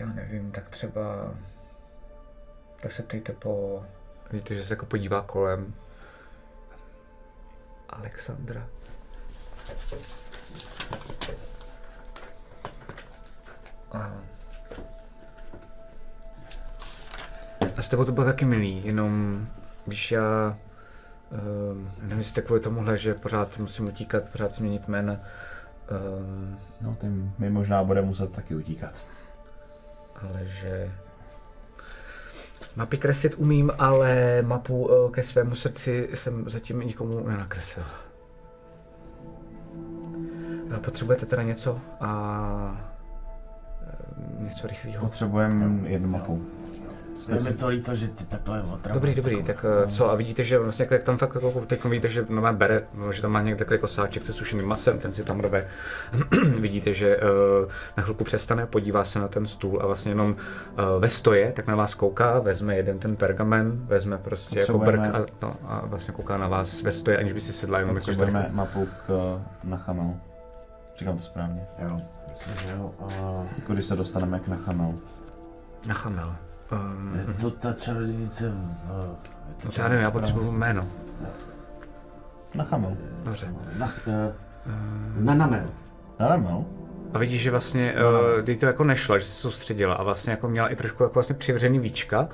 já 0.00 0.06
nevím, 0.06 0.52
tak 0.52 0.68
třeba... 0.68 1.34
Tak 2.82 2.92
se 2.92 3.02
ptejte 3.02 3.32
po... 3.32 3.84
Vidíte, 4.30 4.54
že 4.54 4.64
se 4.64 4.72
jako 4.72 4.86
podívá 4.86 5.22
kolem. 5.22 5.74
Alexandra. 7.88 8.68
A... 13.92 14.12
A 17.76 17.82
s 17.82 17.88
tebou 17.88 18.04
to 18.04 18.12
bylo 18.12 18.26
taky 18.26 18.44
milý, 18.44 18.86
jenom 18.86 19.46
když 19.84 20.12
já 20.12 20.58
Um, 21.30 21.90
nevím, 22.02 22.18
jestli 22.18 22.34
to 22.34 22.42
kvůli 22.42 22.60
tomuhle, 22.60 22.98
že 22.98 23.14
pořád 23.14 23.58
musím 23.58 23.86
utíkat, 23.86 24.28
pořád 24.28 24.54
změnit 24.54 24.88
jména. 24.88 25.12
Um, 25.12 26.58
No, 26.80 26.96
tím 27.00 27.34
mi 27.38 27.50
možná 27.50 27.84
bude 27.84 28.02
muset 28.02 28.32
taky 28.32 28.54
utíkat. 28.54 29.06
Ale 30.24 30.46
že... 30.46 30.92
Mapy 32.76 32.98
kreslit 32.98 33.34
umím, 33.36 33.72
ale 33.78 34.42
mapu 34.42 34.86
uh, 34.86 35.10
ke 35.10 35.22
svému 35.22 35.54
srdci 35.54 36.08
jsem 36.14 36.50
zatím 36.50 36.80
nikomu 36.80 37.28
nenakreslil. 37.28 37.86
Potřebujete 40.84 41.26
teda 41.26 41.42
něco 41.42 41.80
a 42.00 42.92
eh, 43.82 44.44
něco 44.44 44.66
rychlého? 44.66 45.00
Potřebujeme 45.00 45.88
jednu 45.88 46.08
mapu. 46.08 46.46
Je 47.28 47.50
mi 47.50 47.56
to 47.56 47.68
líto, 47.68 47.94
že 47.94 48.08
ti 48.08 48.24
takhle 48.24 48.62
otravuji. 48.62 48.94
Dobrý, 48.94 49.14
dobrý, 49.14 49.42
tak 49.42 49.64
eh, 49.84 49.90
co 49.90 50.10
a 50.10 50.14
vidíte, 50.14 50.44
že 50.44 50.58
vlastně 50.58 50.82
jako, 50.82 50.94
jak 50.94 51.02
tam 51.02 51.18
fakt 51.18 51.34
jako 51.34 51.60
teď 51.66 51.84
vidíte, 51.84 52.08
že 52.08 52.26
no, 52.28 52.52
bere, 52.52 52.82
že 53.10 53.22
tam 53.22 53.30
má 53.30 53.42
někde 53.42 53.58
takový 53.58 53.74
jako 53.74 53.88
sáček 53.88 54.22
se 54.22 54.32
sušeným 54.32 54.66
masem, 54.66 54.98
ten 54.98 55.12
si 55.12 55.24
tam 55.24 55.40
rve. 55.40 55.66
vidíte, 56.60 56.94
že 56.94 57.16
uh, 57.16 57.22
na 57.96 58.02
chvilku 58.02 58.24
přestane, 58.24 58.66
podívá 58.66 59.04
se 59.04 59.18
na 59.18 59.28
ten 59.28 59.46
stůl 59.46 59.78
a 59.82 59.86
vlastně 59.86 60.10
jenom 60.10 60.30
uh, 60.30 61.00
ve 61.00 61.08
stoje, 61.08 61.52
tak 61.52 61.66
na 61.66 61.76
vás 61.76 61.94
kouká, 61.94 62.38
vezme 62.38 62.76
jeden 62.76 62.98
ten 62.98 63.16
pergamen, 63.16 63.72
vezme 63.86 64.18
prostě 64.18 64.58
jako 64.58 64.78
brk 64.78 65.00
a, 65.00 65.26
no, 65.42 65.56
a 65.64 65.86
vlastně 65.86 66.14
kouká 66.14 66.38
na 66.38 66.48
vás 66.48 66.82
ve 66.82 66.92
stoje, 66.92 67.18
aniž 67.18 67.32
by 67.32 67.40
si 67.40 67.52
sedla 67.52 67.78
jenom 67.78 67.96
jako 67.96 68.06
Potřebujeme 68.06 68.48
mapu 68.52 68.88
k 69.06 69.38
Nachamel. 69.64 70.14
Říkám 70.98 71.16
to 71.16 71.22
správně. 71.22 71.66
Jo, 71.82 72.00
myslím, 72.28 72.54
že 72.56 72.72
jo. 72.72 72.94
A 73.00 73.44
Jako 73.58 73.72
když 73.72 73.84
se 73.86 73.96
dostaneme 73.96 74.40
k 74.40 74.48
Nachamel. 74.48 74.94
na 75.86 75.94
chamel. 75.94 76.34
Um, 76.72 77.14
je 77.28 77.34
to 77.34 77.50
ta 77.50 77.72
čarodějnice 77.72 78.50
v... 78.50 79.16
Je 79.48 79.70
to 79.70 79.82
já 79.82 79.88
nevím, 79.88 80.02
já 80.02 80.10
potřebuju 80.10 80.52
jméno. 80.52 80.88
Nachamel. 82.54 82.96
Dobře. 83.24 83.54
Na, 83.78 83.86
uh, 83.86 84.32
na 85.24 85.34
namel. 85.34 85.70
Nachamel? 86.18 86.64
A 87.12 87.18
vidíš, 87.18 87.42
že 87.42 87.50
vlastně, 87.50 87.94
uh, 87.94 88.44
ty 88.44 88.56
to 88.56 88.66
jako 88.66 88.84
nešla, 88.84 89.18
že 89.18 89.26
se 89.26 89.32
soustředila 89.32 89.94
a 89.94 90.02
vlastně 90.02 90.30
jako 90.30 90.48
měla 90.48 90.68
i 90.68 90.76
trošku 90.76 91.02
jako 91.02 91.14
vlastně 91.14 91.34
přivřený 91.34 91.78
víčka. 91.78 92.28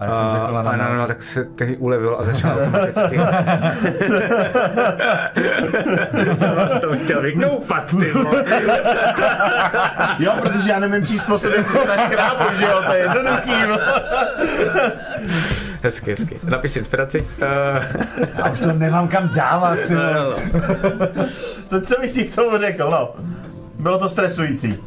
A 0.00 0.04
jak 0.04 0.14
jsem 0.14 0.30
řekl, 0.30 0.44
a, 0.44 0.50
Lana, 0.50 0.88
no, 0.88 0.94
no, 0.96 1.06
tak 1.06 1.22
se 1.22 1.44
tehdy 1.44 1.76
ulevil 1.76 2.16
a 2.20 2.24
začal 2.24 2.58
automaticky. 2.60 3.16
Já 6.40 6.52
vás 6.54 6.80
to 6.80 6.96
chtěl 6.96 7.22
vykoupat, 7.22 7.84
ty. 8.00 8.12
Jo, 10.18 10.32
protože 10.40 10.70
já 10.70 10.78
nevím 10.78 11.06
číst 11.06 11.24
po 11.24 11.38
sobě, 11.38 11.64
co 11.64 11.72
se 11.72 11.84
na 11.84 11.96
škrábu, 11.96 12.44
že 12.58 12.64
jo, 12.64 12.82
to 12.86 12.92
je 12.92 12.98
jednoduchý. 12.98 13.52
Hezky, 15.82 16.10
hezky. 16.10 16.36
Napiš 16.50 16.72
si 16.72 16.78
inspiraci. 16.78 17.26
Já 18.38 18.50
už 18.50 18.60
to 18.60 18.72
nemám 18.72 19.08
kam 19.08 19.28
dávat, 19.28 19.78
ty 19.88 19.94
no, 19.94 20.12
no, 20.14 20.24
no. 20.24 20.36
Co, 21.66 21.80
co 21.80 22.00
bych 22.00 22.12
ti 22.12 22.24
k 22.24 22.34
tomu 22.34 22.58
řekl, 22.58 22.90
no. 22.90 23.14
Bylo 23.78 23.98
to 23.98 24.08
stresující. 24.08 24.78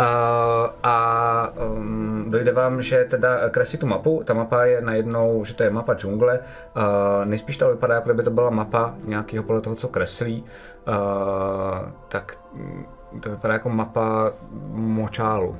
A, 0.00 0.74
a 0.82 1.52
um, 1.66 2.24
dojde 2.30 2.52
vám, 2.52 2.82
že 2.82 3.04
teda 3.04 3.48
kreslí 3.48 3.78
tu 3.78 3.86
mapu, 3.86 4.22
ta 4.24 4.34
mapa 4.34 4.64
je 4.64 4.80
najednou, 4.80 5.44
že 5.44 5.54
to 5.54 5.62
je 5.62 5.70
mapa 5.70 5.94
džungle, 5.94 6.40
a 6.74 7.24
nejspíš 7.24 7.56
to 7.56 7.70
vypadá, 7.70 7.94
jako 7.94 8.08
kdyby 8.08 8.22
to 8.22 8.30
byla 8.30 8.50
mapa 8.50 8.94
nějakého 9.04 9.44
podle 9.44 9.60
toho, 9.60 9.76
co 9.76 9.88
kreslí, 9.88 10.44
a, 10.86 11.92
tak 12.08 12.38
mm, 12.52 12.84
to 13.20 13.30
vypadá 13.30 13.54
jako 13.54 13.68
mapa 13.68 14.32
močálu. 14.72 15.56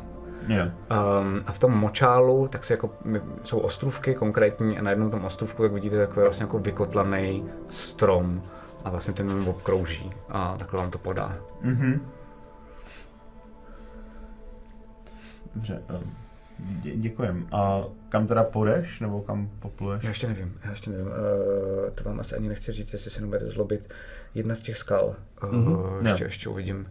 Jo. 0.48 0.64
Um, 0.64 1.42
a 1.46 1.52
v 1.52 1.58
tom 1.58 1.72
močálu 1.72 2.48
tak 2.48 2.64
se 2.64 2.72
jako, 2.72 2.90
jsou 3.44 3.58
ostrůvky 3.58 4.14
konkrétní 4.14 4.78
a 4.78 4.82
na 4.82 4.90
jednom 4.90 5.10
tom 5.10 5.24
ostrůvku 5.24 5.62
tak 5.62 5.72
vidíte 5.72 5.96
takový 5.96 6.24
vlastně 6.24 6.44
jako 6.44 6.58
vykotlaný 6.58 7.50
strom 7.70 8.42
a 8.84 8.90
vlastně 8.90 9.14
ten 9.14 9.48
obkrouží 9.48 10.12
a 10.28 10.54
takhle 10.58 10.80
vám 10.80 10.90
to 10.90 10.98
podá. 10.98 11.34
Mhm. 11.62 12.00
Dobře, 15.54 15.82
um, 15.94 16.14
dě- 16.82 17.00
děkujem. 17.00 17.46
A 17.52 17.84
kam 18.08 18.26
teda 18.26 18.44
půjdeš, 18.44 19.00
nebo 19.00 19.20
kam 19.20 19.50
popluješ? 19.58 20.02
Já 20.02 20.08
ještě 20.08 20.28
nevím, 20.28 20.58
já 20.64 20.70
ještě 20.70 20.90
nevím. 20.90 21.06
Uh, 21.06 21.12
to 21.94 22.04
vám 22.04 22.20
asi 22.20 22.36
ani 22.36 22.48
nechci 22.48 22.72
říct, 22.72 22.92
jestli 22.92 23.10
se 23.10 23.20
nebude 23.20 23.50
zlobit. 23.50 23.92
Jedna 24.34 24.54
z 24.54 24.60
těch 24.60 24.76
skal. 24.76 25.14
Uh, 25.42 25.50
mm-hmm. 25.50 26.06
ještě, 26.08 26.24
ještě 26.24 26.48
uvidím. 26.48 26.86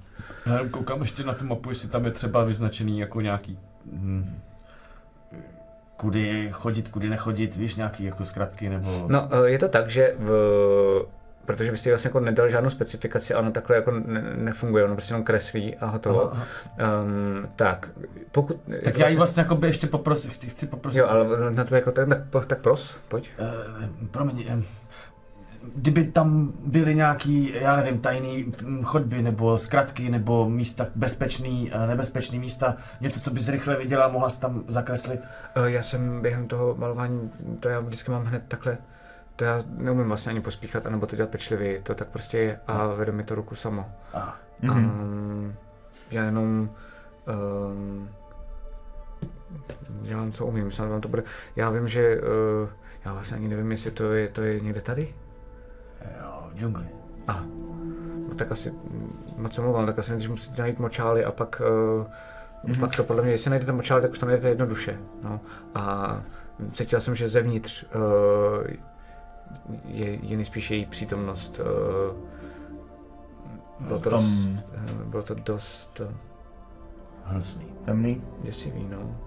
Já 0.45 0.69
koukám 0.69 1.01
ještě 1.01 1.23
na 1.23 1.33
tu 1.33 1.45
mapu, 1.45 1.69
jestli 1.69 1.89
tam 1.89 2.05
je 2.05 2.11
třeba 2.11 2.43
vyznačený 2.43 2.99
jako 2.99 3.21
nějaký... 3.21 3.59
Hm, 3.93 4.39
kudy 5.97 6.49
chodit, 6.51 6.89
kudy 6.89 7.09
nechodit, 7.09 7.55
víš, 7.55 7.75
nějaký 7.75 8.03
jako 8.03 8.25
zkratky 8.25 8.69
nebo... 8.69 9.05
No, 9.09 9.29
uh, 9.39 9.45
je 9.45 9.59
to 9.59 9.69
tak, 9.69 9.89
že 9.89 10.15
v, 10.19 10.29
protože 11.49 11.71
byste 11.71 11.89
vlastně 11.89 12.07
jako 12.07 12.19
nedal 12.19 12.49
žádnou 12.49 12.69
specifikaci, 12.69 13.33
a 13.33 13.39
ono 13.39 13.51
takhle 13.51 13.75
jako 13.75 13.91
ne, 13.91 14.21
nefunguje, 14.35 14.83
ono 14.83 14.95
prostě 14.95 15.13
jenom 15.13 15.23
kreslí 15.23 15.75
a 15.75 15.85
hotovo. 15.85 16.33
Aha, 16.33 16.45
Um, 17.03 17.47
tak, 17.55 17.89
pokud... 18.31 18.57
tak 18.83 18.97
já 18.97 19.07
ji 19.07 19.15
vlastně 19.15 19.41
jako 19.41 19.55
by 19.55 19.67
ještě 19.67 19.87
poprosit, 19.87 20.31
chci, 20.31 20.49
chci 20.49 20.67
poprosit. 20.67 20.99
Jo, 20.99 21.07
ale 21.07 21.51
na 21.51 21.63
to 21.63 21.75
jako 21.75 21.91
tak, 21.91 22.07
tak, 22.29 22.45
tak 22.45 22.61
pros, 22.61 22.95
pojď. 23.07 23.29
Eh, 23.39 23.89
promiň, 24.11 24.45
eh, 24.49 24.63
kdyby 25.75 26.05
tam 26.05 26.53
byly 26.65 26.95
nějaký, 26.95 27.53
já 27.61 27.75
nevím, 27.75 27.99
tajný 27.99 28.53
hm, 28.61 28.83
chodby 28.83 29.21
nebo 29.21 29.57
zkratky 29.57 30.09
nebo 30.09 30.49
místa 30.49 30.87
bezpečný, 30.95 31.71
eh, 31.73 31.87
nebezpečný 31.87 32.39
místa, 32.39 32.75
něco, 33.01 33.19
co 33.19 33.31
bys 33.31 33.49
rychle 33.49 33.77
viděla 33.77 34.07
mohla 34.07 34.29
jsi 34.29 34.39
tam 34.39 34.63
zakreslit. 34.67 35.21
Uh, 35.57 35.63
já 35.65 35.83
jsem 35.83 36.21
během 36.21 36.47
toho 36.47 36.75
malování, 36.75 37.31
to 37.59 37.69
já 37.69 37.79
vždycky 37.79 38.11
mám 38.11 38.25
hned 38.25 38.43
takhle, 38.47 38.77
to 39.39 39.45
já 39.45 39.63
neumím 39.67 40.07
vlastně 40.07 40.29
ani 40.29 40.41
pospíchat, 40.41 40.85
anebo 40.85 41.07
to 41.07 41.15
dělat 41.15 41.29
pečlivě, 41.29 41.81
to 41.81 41.95
tak 41.95 42.07
prostě 42.07 42.37
je 42.37 42.59
a 42.67 42.87
vede 42.87 43.11
mi 43.11 43.23
to 43.23 43.35
ruku 43.35 43.55
samo. 43.55 43.91
A, 44.13 44.35
Mhm. 44.61 44.85
Um, 44.85 45.55
já 46.11 46.23
jenom 46.23 46.69
um, 47.71 48.09
dělám, 50.01 50.31
co 50.31 50.45
umím, 50.45 50.71
snad 50.71 50.89
vám 50.89 51.01
to 51.01 51.07
bude. 51.07 51.23
Já 51.55 51.69
vím, 51.69 51.87
že 51.87 52.21
uh, 52.21 52.69
já 53.05 53.13
vlastně 53.13 53.37
ani 53.37 53.47
nevím, 53.47 53.71
jestli 53.71 53.91
to 53.91 54.13
je, 54.13 54.27
to 54.27 54.41
je 54.41 54.59
někde 54.59 54.81
tady. 54.81 55.15
jo, 56.21 56.49
v 56.51 56.55
džungli. 56.55 56.85
A, 57.27 57.43
no 58.29 58.35
tak 58.35 58.51
asi, 58.51 58.73
moc 59.37 59.53
se 59.53 59.61
mluvám, 59.61 59.85
tak 59.85 59.99
asi 59.99 60.11
nejdřív 60.11 60.31
musíte 60.31 60.61
najít 60.61 60.79
močály 60.79 61.25
a 61.25 61.31
pak, 61.31 61.61
uh, 61.61 62.07
mm-hmm. 62.71 62.79
pak 62.79 62.95
to 62.95 63.03
podle 63.03 63.23
mě, 63.23 63.31
jestli 63.31 63.49
najdete 63.49 63.71
močály, 63.71 64.01
tak 64.01 64.11
už 64.11 64.19
to 64.19 64.25
najdete 64.25 64.49
jednoduše. 64.49 64.97
No. 65.23 65.39
A 65.75 66.15
cítil 66.73 67.01
jsem, 67.01 67.15
že 67.15 67.27
zevnitř 67.27 67.85
uh, 67.95 68.67
je, 69.85 70.19
je 70.25 70.37
nejspíš 70.37 70.71
její 70.71 70.85
přítomnost. 70.85 71.59
Uh, 71.59 72.17
bylo, 73.87 73.99
to 73.99 74.09
Tam- 74.09 74.53
dost, 74.55 74.65
uh, 74.91 75.03
bylo 75.03 75.23
to 75.23 75.33
dost 75.33 75.99
uh, 75.99 76.07
Hnusný. 77.23 77.65
Temný? 77.85 78.21
děsivý, 78.43 78.87
no. 78.89 79.17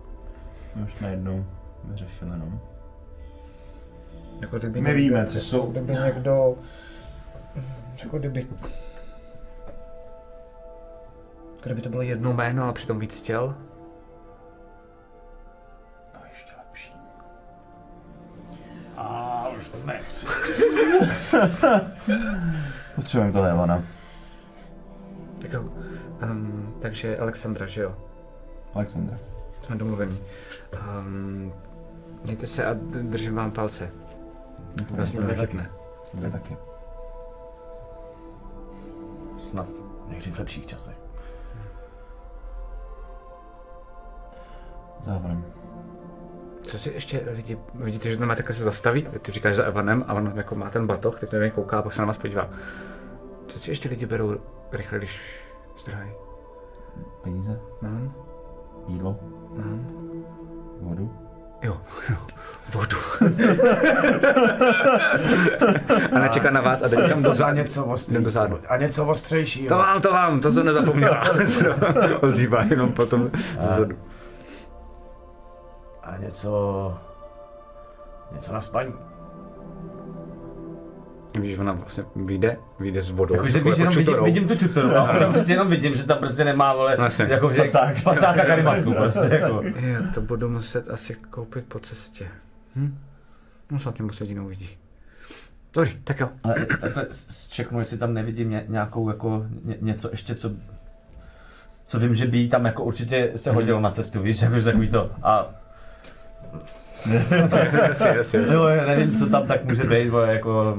Už 0.84 1.00
najednou 1.00 1.44
vyřešili, 1.84 2.30
no. 2.30 2.60
Jako 4.40 4.58
kdyby 4.58 4.80
My 4.80 4.94
víme, 4.94 5.26
co 5.26 5.38
jsou. 5.38 5.70
Kdyby 5.70 5.92
někdo, 6.04 6.54
jako 8.02 8.18
kdyby, 8.18 8.46
jako 11.50 11.62
kdyby 11.64 11.82
to 11.82 11.88
bylo 11.88 12.02
jedno 12.02 12.32
jméno, 12.32 12.64
ale 12.64 12.72
přitom 12.72 12.98
víc 12.98 13.22
těl. 13.22 13.54
A 18.96 19.48
už 19.56 19.72
nechci. 19.84 20.26
Potřebujeme 22.94 23.32
to 23.32 23.42
Levana. 23.42 23.82
Tak 25.42 25.52
jo. 25.52 25.62
Um, 26.22 26.74
takže 26.82 27.18
Alexandra, 27.18 27.66
že 27.66 27.82
jo? 27.82 27.96
Alexandra. 28.74 29.18
Jsme 29.62 29.76
domluvení. 29.76 30.20
Um, 30.98 31.52
mějte 32.24 32.46
se 32.46 32.64
a 32.64 32.74
držím 33.02 33.34
vám 33.34 33.50
palce. 33.50 33.90
Vlastně 34.90 35.20
tebe 35.20 35.34
taky. 35.34 35.60
To 36.20 36.30
taky. 36.30 36.56
Snad 39.40 39.68
někdy 40.08 40.30
v 40.30 40.38
lepších 40.38 40.66
časech. 40.66 40.96
Závodem. 45.02 45.61
Co 46.62 46.78
si 46.78 46.90
ještě 46.94 47.20
lidi, 47.36 47.58
vidíte, 47.74 48.10
že 48.10 48.16
má 48.26 48.34
takhle 48.34 48.54
se 48.54 48.64
zastaví, 48.64 49.06
ty 49.22 49.32
říkáš 49.32 49.56
za 49.56 49.64
Evanem 49.64 50.04
a 50.08 50.14
on 50.14 50.32
jako 50.36 50.54
má 50.54 50.70
ten 50.70 50.86
batoh, 50.86 51.20
teď 51.20 51.32
na 51.32 51.38
něj 51.38 51.50
kouká 51.50 51.78
a 51.78 51.82
pak 51.82 51.92
se 51.92 52.00
na 52.02 52.06
vás 52.06 52.16
podívá. 52.18 52.48
Co 53.46 53.58
si 53.58 53.70
ještě 53.70 53.88
lidi 53.88 54.06
berou 54.06 54.36
rychle, 54.72 54.98
když 54.98 55.20
zdrhají? 55.82 56.10
Peníze, 57.22 57.60
Mám, 57.82 58.14
jídlo, 58.88 59.18
mám. 59.56 59.86
vodu. 60.80 61.16
Jo, 61.62 61.76
jo, 62.10 62.16
vodu. 62.74 62.96
a 66.12 66.18
nečeká 66.18 66.50
na 66.50 66.60
vás 66.60 66.82
a 66.82 66.88
teď 66.88 67.08
tam 67.08 67.22
do 67.22 67.34
zádu. 67.34 67.56
něco 67.56 67.84
ostrý. 67.84 68.12
Jdem 68.14 68.24
do 68.24 68.30
zádu. 68.30 68.58
A 68.68 68.76
něco 68.76 69.06
ostřejšího. 69.06 69.68
To 69.68 69.74
mám, 69.78 70.02
to 70.02 70.12
mám, 70.12 70.40
to 70.40 70.50
jsem 70.52 70.66
nezapomněla. 70.66 71.22
Ozývá 72.20 72.62
jenom 72.62 72.92
potom 72.92 73.30
zezadu. 73.60 73.96
A 76.02 76.16
něco... 76.16 76.98
Něco 78.32 78.52
na 78.52 78.60
spaní. 78.60 78.94
Víš, 81.40 81.58
ona 81.58 81.72
vlastně 81.72 82.04
vyjde, 82.16 82.56
vyjde 82.80 83.02
s 83.02 83.10
vodou. 83.10 83.34
Jakože 83.34 83.52
takovou 83.52 83.70
víš, 83.70 83.78
jenom 83.78 83.90
vidím, 83.94 84.06
čutorou. 84.06 84.24
vidím 84.24 84.48
tu 84.48 84.54
čutoru. 84.56 84.96
A 84.96 85.18
tam 85.18 85.30
přece 85.30 85.52
jenom 85.52 85.68
vidím, 85.68 85.94
že 85.94 86.04
tam 86.04 86.18
prostě 86.18 86.44
nemá, 86.44 86.74
vole, 86.74 86.96
No 86.98 87.04
jasně. 87.04 87.24
jako 87.24 87.48
že 87.52 87.54
Spacák. 87.54 87.98
spacáka 87.98 88.44
karimatku 88.44 88.94
prostě, 88.98 89.28
jako. 89.34 89.62
Je, 89.62 90.02
to 90.14 90.20
budu 90.20 90.48
muset 90.48 90.90
asi 90.90 91.14
koupit 91.14 91.64
po 91.68 91.78
cestě. 91.78 92.28
Hm? 92.76 92.98
No 93.70 93.78
snad 93.80 93.98
mě 93.98 94.06
moc 94.06 94.20
lidí 94.20 94.34
neuvidí. 94.34 94.70
Dobrý, 95.74 96.00
tak 96.04 96.20
jo. 96.20 96.28
Ale 96.44 96.66
takhle 96.80 97.06
zčeknu, 97.10 97.78
jestli 97.78 97.98
tam 97.98 98.14
nevidím 98.14 98.50
ně, 98.50 98.64
nějakou 98.68 99.08
jako 99.08 99.44
ně, 99.64 99.76
něco 99.80 100.08
ještě, 100.10 100.34
co 100.34 100.50
co 101.84 101.98
vím, 101.98 102.14
že 102.14 102.26
by 102.26 102.38
jí 102.38 102.48
tam 102.48 102.64
jako 102.64 102.84
určitě 102.84 103.32
se 103.36 103.52
hodilo 103.52 103.80
na 103.80 103.90
cestu, 103.90 104.22
víš, 104.22 104.42
jakože 104.42 104.64
takový 104.64 104.88
to. 104.88 105.10
A 105.22 105.50
jasně, 107.88 108.08
jasně. 108.16 108.40
jo, 108.52 108.66
nevím, 108.86 109.14
co 109.14 109.26
tam 109.26 109.46
tak 109.46 109.64
může 109.64 109.84
být, 109.84 110.08
vole, 110.08 110.32
jako... 110.34 110.76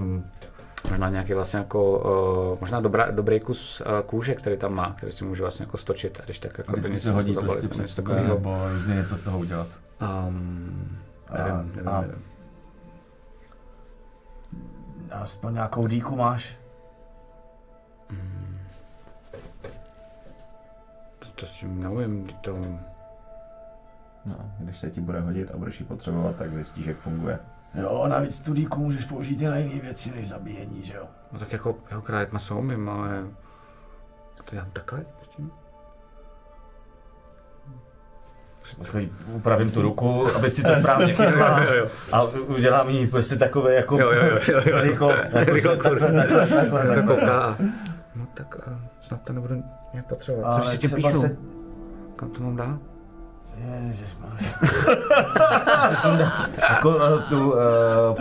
Možná 0.90 1.10
nějaký 1.10 1.34
vlastně 1.34 1.60
jako, 1.60 2.00
uh, 2.54 2.58
možná 2.62 2.80
dobrá, 2.82 3.12
dobrý 3.12 3.40
kus 3.40 3.82
uh, 3.82 4.02
kůže, 4.02 4.36
který 4.36 4.58
tam 4.58 4.74
má, 4.74 4.94
který 4.98 5.12
si 5.12 5.24
může 5.26 5.42
vlastně 5.42 5.64
jako 5.64 5.78
stočit, 5.78 6.20
a 6.22 6.26
když 6.26 6.40
tak 6.40 6.58
jako 6.58 6.72
Vždycky 6.72 6.92
něco 6.92 7.04
se 7.04 7.12
hodí 7.12 7.34
zabalit, 7.34 7.52
prostě 7.52 7.68
něco 7.68 7.84
přes 7.84 7.96
takového. 7.96 8.28
nebo 8.28 8.58
různě 8.74 8.96
něco 8.96 9.18
z 9.18 9.22
toho 9.22 9.40
udělat. 9.40 9.68
Um, 10.28 10.98
A- 11.28 11.38
nevím, 11.38 11.72
nevím, 11.76 11.90
a- 11.90 12.02
nevím. 12.02 12.24
Aspoň 15.12 15.54
nějakou 15.54 15.88
dýku 15.88 16.16
máš? 16.16 16.58
To, 21.20 21.28
to 21.36 21.46
s 21.46 21.50
tím 21.52 21.84
neumím, 21.84 22.28
to, 22.42 22.58
No, 24.26 24.36
když 24.60 24.78
se 24.78 24.90
ti 24.90 25.02
bude 25.02 25.20
hodit 25.20 25.52
a 25.54 25.58
budeš 25.58 25.80
ji 25.80 25.86
potřebovat, 25.86 26.36
tak 26.36 26.54
zjistíš, 26.54 26.86
jak 26.86 26.98
funguje. 26.98 27.40
Jo, 27.82 28.06
navíc 28.08 28.40
tu 28.40 28.54
dýku 28.54 28.80
můžeš 28.80 29.06
použít 29.06 29.42
i 29.42 29.46
na 29.48 29.58
jiné 29.58 29.82
věci 29.82 30.12
než 30.12 30.28
zabíjení, 30.30 30.84
že 30.84 30.94
jo? 30.94 31.08
no 31.32 31.40
tak 31.40 31.52
jako, 31.52 31.76
jeho 31.90 32.02
krájet 32.02 32.32
maso 32.32 32.58
umím, 32.58 32.90
ale 32.90 33.24
to 34.36 34.44
dělám 34.52 34.72
takhle 34.72 35.06
s 35.24 35.28
tím? 35.28 35.52
Takový, 38.84 39.12
upravím 39.34 39.72
tu 39.72 39.82
ruku, 39.82 40.28
aby 40.36 40.52
si 40.52 40.64
to 40.64 40.74
správně 40.80 41.14
chytla 41.16 41.64
Jo, 41.64 41.74
jo. 41.74 41.88
a 42.12 42.24
u- 42.24 42.44
udělám 42.56 42.90
jí 42.90 43.08
prostě 43.08 43.36
takové 43.36 43.76
jako 43.76 44.00
Jo, 44.00 44.12
jo, 44.12 44.22
jo, 44.24 44.40
jo, 44.48 44.62
jo. 44.66 44.82
Rychlo, 44.82 45.12
jako 45.34 45.52
Rychlo, 45.54 45.72
se 45.72 45.78
takhle, 45.78 46.00
takhle, 46.14 46.48
takhle, 46.48 46.86
takhle. 46.96 47.16
kouká 47.16 47.58
no 48.16 48.28
tak 48.34 48.56
uh, 48.68 48.74
snad 49.02 49.22
to 49.22 49.34
nebudu 49.34 49.64
nějak 49.94 50.06
potřebovat. 50.08 50.48
Ale 50.62 50.78
třeba 50.78 51.12
se... 51.12 51.38
Kam 52.16 52.30
to 52.30 52.44
mám 52.44 52.56
dát? 52.56 52.80
Prostě 55.66 55.96
jsem 55.96 56.18
dal 56.18 56.32
jako 56.70 56.98
na 57.00 57.18
tu 57.18 57.52
uh, 57.52 57.58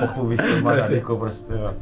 pochvu, 0.00 0.26
víš, 0.26 0.40
co 0.40 0.60
má 0.60 0.74
jako 0.74 1.16
prostě, 1.16 1.52
jo. 1.52 1.74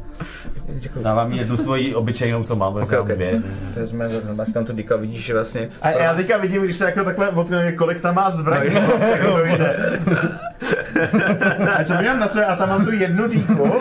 Děkuji. 0.67 1.03
Dávám 1.03 1.31
jí 1.31 1.37
jednu 1.37 1.57
svoji 1.57 1.95
obyčejnou, 1.95 2.43
co 2.43 2.55
mám, 2.55 2.73
prostě 2.73 2.97
Ok, 2.97 3.07
mám 3.07 3.11
ok. 3.11 3.15
dvě. 3.15 3.41
Vezme, 3.75 4.07
vezme 4.07 4.45
si 4.45 4.53
tam 4.53 4.65
tu 4.65 4.73
dýka, 4.73 4.95
vidíš, 4.95 5.25
že 5.25 5.33
vlastně 5.33 5.69
A 5.81 5.89
já 5.89 6.13
teďka 6.13 6.37
vidím, 6.37 6.63
když 6.63 6.75
se 6.75 6.85
jako 6.85 7.03
takhle 7.03 7.29
otkne, 7.29 7.71
kolik 7.71 7.99
tam 7.99 8.15
má 8.15 8.29
zbraní, 8.29 8.69
No, 8.73 8.81
vlastně 8.81 9.09
jako 9.11 9.27
dojde. 9.37 9.99
A 11.79 11.83
co 11.83 11.93
mám 11.93 12.19
na 12.19 12.27
sebe, 12.27 12.45
a 12.45 12.55
tam 12.55 12.69
mám 12.69 12.85
tu 12.85 12.91
jednu 12.91 13.27
dýku 13.27 13.71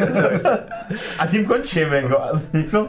a 1.18 1.26
tím 1.26 1.44
končím, 1.44 1.92
jako. 1.92 2.22
A, 2.22 2.28
jako 2.52 2.88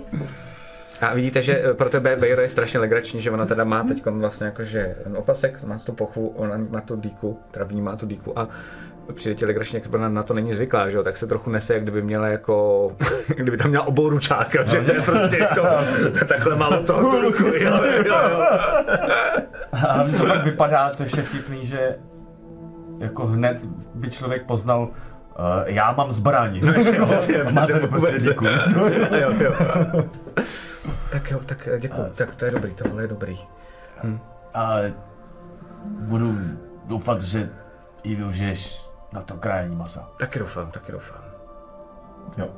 A 1.01 1.13
vidíte, 1.13 1.41
že 1.41 1.61
eh, 1.63 1.73
pro 1.73 1.89
tebe 1.89 2.15
Bejro 2.15 2.41
je 2.41 2.49
strašně 2.49 2.79
legrační, 2.79 3.21
že 3.21 3.31
ona 3.31 3.45
teda 3.45 3.63
má 3.63 3.83
teď 3.83 4.05
vlastně 4.05 4.45
jakože 4.45 4.95
ten 5.03 5.17
opasek, 5.17 5.63
má 5.63 5.77
tu 5.77 5.93
pochvu, 5.93 6.27
ona 6.27 6.57
má 6.69 6.81
tu 6.81 6.95
dýku, 6.95 7.39
teda 7.51 7.65
vnímá 7.65 7.95
tu 7.95 8.05
dýku 8.05 8.39
a 8.39 8.49
přijde 9.13 9.35
ti 9.35 9.45
legračně, 9.45 9.79
jak 9.83 9.93
ona 9.93 10.09
na 10.09 10.23
to 10.23 10.33
není 10.33 10.53
zvyklá, 10.53 10.89
že 10.89 10.97
jo, 10.97 11.03
tak 11.03 11.17
se 11.17 11.27
trochu 11.27 11.49
nese, 11.49 11.73
jak 11.73 11.83
kdyby 11.83 12.01
měla 12.01 12.27
jako, 12.27 12.91
kdyby 13.27 13.57
tam 13.57 13.69
měla 13.69 13.87
obou 13.87 14.09
ručáka, 14.09 14.63
že? 14.63 14.81
To 14.81 14.91
je 14.91 15.01
prostě 15.01 15.37
jako, 15.37 15.61
takhle 16.27 16.55
málo 16.55 16.83
toho 16.83 17.21
ruku, 17.21 17.43
jo, 17.43 17.83
jo, 17.83 18.03
jo. 18.05 18.15
A 19.73 20.03
to 20.19 20.25
tak 20.25 20.45
vypadá, 20.45 20.89
což 20.89 21.17
je 21.17 21.23
vtipný, 21.23 21.65
že 21.65 21.95
jako 22.99 23.25
hned 23.25 23.65
by 23.95 24.09
člověk 24.09 24.45
poznal, 24.45 24.89
uh, 25.39 25.45
já 25.65 25.91
mám 25.91 26.11
zbraň. 26.11 26.61
A 27.47 27.51
má 27.51 27.67
ten 27.67 27.87
prostě 27.87 28.19
díku. 28.19 28.45
jo, 28.45 29.31
jo. 29.39 29.51
Tak 31.11 31.31
jo, 31.31 31.39
tak 31.45 31.69
děkuji, 31.79 32.05
tak 32.17 32.35
to 32.35 32.45
je 32.45 32.51
dobrý, 32.51 32.75
tohle 32.75 33.03
je 33.03 33.07
dobrý. 33.07 33.39
Ale 34.53 34.93
budu 35.85 36.37
doufat, 36.85 37.21
že 37.21 37.49
i 38.03 38.15
využiješ 38.15 38.85
na 39.13 39.21
to 39.21 39.35
krájení 39.35 39.75
masa. 39.75 40.09
Taky 40.19 40.39
doufám, 40.39 40.71
taky 40.71 40.91
doufám. 40.91 41.23
jo. 42.37 42.49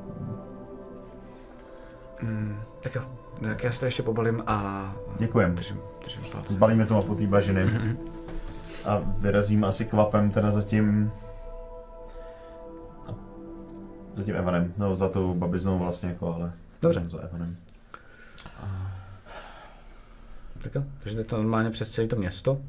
Tak 2.83 2.95
jo, 2.95 3.01
tak 3.47 3.63
já 3.63 3.71
se 3.71 3.79
to 3.79 3.85
ještě 3.85 4.03
pobalím 4.03 4.43
a 4.47 4.85
Děkujem. 5.17 5.55
držím, 5.55 5.79
držím 6.03 6.23
palce. 6.31 6.53
Zbalíme 6.53 6.85
to 6.85 6.93
mapu 6.93 7.15
té 7.15 7.27
bažiny. 7.27 7.95
A 8.85 9.01
vyrazím 9.17 9.63
asi 9.63 9.85
kvapem 9.85 10.29
teda 10.29 10.51
za 10.51 10.61
tím... 10.61 11.11
Za 14.13 14.23
tím 14.23 14.35
Evanem. 14.35 14.73
No, 14.77 14.95
za 14.95 15.09
tou 15.09 15.33
babiznou 15.33 15.79
vlastně 15.79 16.09
jako, 16.09 16.35
ale... 16.35 16.53
Dobře. 16.81 17.03
Za 17.07 17.19
Evanem. 17.19 17.55
Tak 20.63 20.75
jo, 20.75 20.83
takže 20.99 21.17
jde 21.17 21.23
to 21.23 21.37
normálně 21.37 21.69
přes 21.69 21.91
celé 21.91 22.07
to 22.07 22.15
město. 22.15 22.61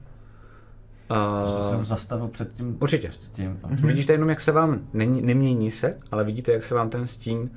A... 1.08 1.42
To 1.42 1.62
jsem 1.62 1.84
zastavil 1.84 2.28
před 2.28 2.52
tím. 2.52 2.78
Určitě. 2.80 3.08
Před 3.08 3.32
tím. 3.32 3.60
Vidíte 3.70 4.12
jenom, 4.12 4.28
jak 4.28 4.40
se 4.40 4.52
vám, 4.52 4.80
není, 4.92 5.22
nemění 5.22 5.70
se, 5.70 5.98
ale 6.10 6.24
vidíte, 6.24 6.52
jak 6.52 6.64
se 6.64 6.74
vám 6.74 6.90
ten 6.90 7.06
stín 7.06 7.50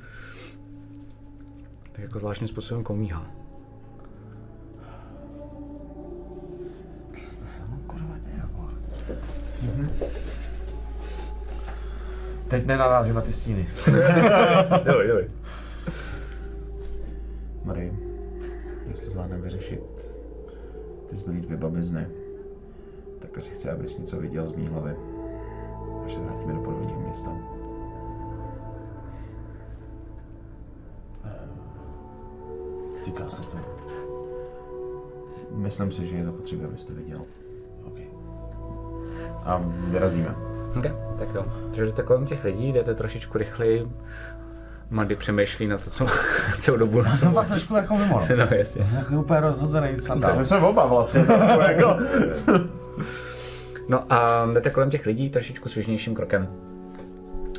tak 1.92 2.04
jako 2.04 2.20
zvláštním 2.20 2.48
způsobem 2.48 2.84
komíhá. 2.84 3.26
To 7.12 7.46
se 7.48 7.66
mu 7.66 7.78
kurva 7.78 8.18
děje, 8.18 8.44
vole. 8.52 8.74
Teď 12.48 12.66
nenavážím 12.66 13.16
na 13.16 13.22
ty 13.22 13.34
stíny. 13.34 13.68
Dobrý, 14.86 15.08
dobrý. 15.08 15.26
Marie, 17.64 17.94
jestli 18.88 19.08
zvládneme 19.08 19.42
vyřešit 19.42 20.18
ty 21.10 21.16
zbylý 21.16 21.42
dvě 21.42 21.58
babizny, 21.58 22.08
tak 23.20 23.38
asi 23.38 23.50
chci, 23.50 23.70
abys 23.70 23.98
něco 23.98 24.18
viděl 24.18 24.48
z 24.48 24.54
mý 24.54 24.68
hlavy. 24.68 24.96
Až 26.06 26.14
se 26.14 26.20
vrátíme 26.20 26.54
do 26.54 26.60
podvodního 26.60 27.02
města. 27.02 27.32
Říká 33.06 33.30
se 33.30 33.42
to. 33.42 33.58
Myslím 35.52 35.92
si, 35.92 36.06
že 36.06 36.16
je 36.16 36.24
zapotřebí, 36.24 36.66
abys 36.66 36.84
to 36.84 36.94
viděl. 36.94 37.22
Okay. 37.84 38.08
A 39.46 39.62
vyrazíme. 39.68 40.57
Okay, 40.80 40.94
tak 41.18 41.28
jo. 41.36 41.46
Takže 41.68 41.86
jdete 41.86 42.04
kolem 42.04 42.26
těch 42.26 42.44
lidí, 42.44 42.72
jdete 42.72 42.96
trošičku 42.96 43.38
rychleji. 43.38 43.88
Mady 44.90 45.16
přemýšlí 45.16 45.68
na 45.68 45.78
to, 45.78 45.90
co 45.90 46.06
celou 46.60 46.78
dobu. 46.78 47.04
Já 47.04 47.16
jsem 47.16 47.34
fakt 47.34 47.48
trošku 47.48 47.76
jako 47.76 47.98
mimo. 47.98 48.22
no. 48.30 48.36
No 48.36 48.58
jasně. 48.58 48.82
Já 48.82 48.88
jsem 48.88 49.00
jako 49.00 49.14
úplně 49.16 49.40
rozhozený 49.40 50.02
sandál. 50.02 50.36
My 50.36 50.46
jsme 50.46 50.58
oba 50.58 50.86
vlastně. 50.86 51.26
tak 51.26 51.78
jako. 51.78 51.98
No 53.90 54.14
a 54.14 54.46
jdete 54.54 54.70
kolem 54.70 54.90
těch 54.90 55.06
lidí 55.06 55.30
trošičku 55.30 55.70
svižnějším 55.70 56.16
krokem. 56.16 56.48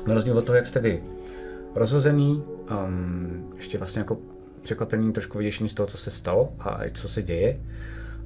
Na 0.07 0.14
rozdíl 0.14 0.39
od 0.39 0.45
toho, 0.45 0.57
jak 0.57 0.66
jste 0.66 0.81
vy 0.81 1.03
rozhozený, 1.75 2.43
um, 2.85 3.53
ještě 3.57 3.79
vlastně 3.79 4.01
jako 4.01 4.19
překvapený, 4.62 5.12
trošku 5.12 5.39
vyděšený 5.39 5.69
z 5.69 5.75
toho, 5.75 5.87
co 5.87 5.97
se 5.97 6.11
stalo 6.11 6.53
a 6.61 6.85
i 6.87 6.91
co 6.91 7.09
se 7.09 7.23
děje. 7.23 7.61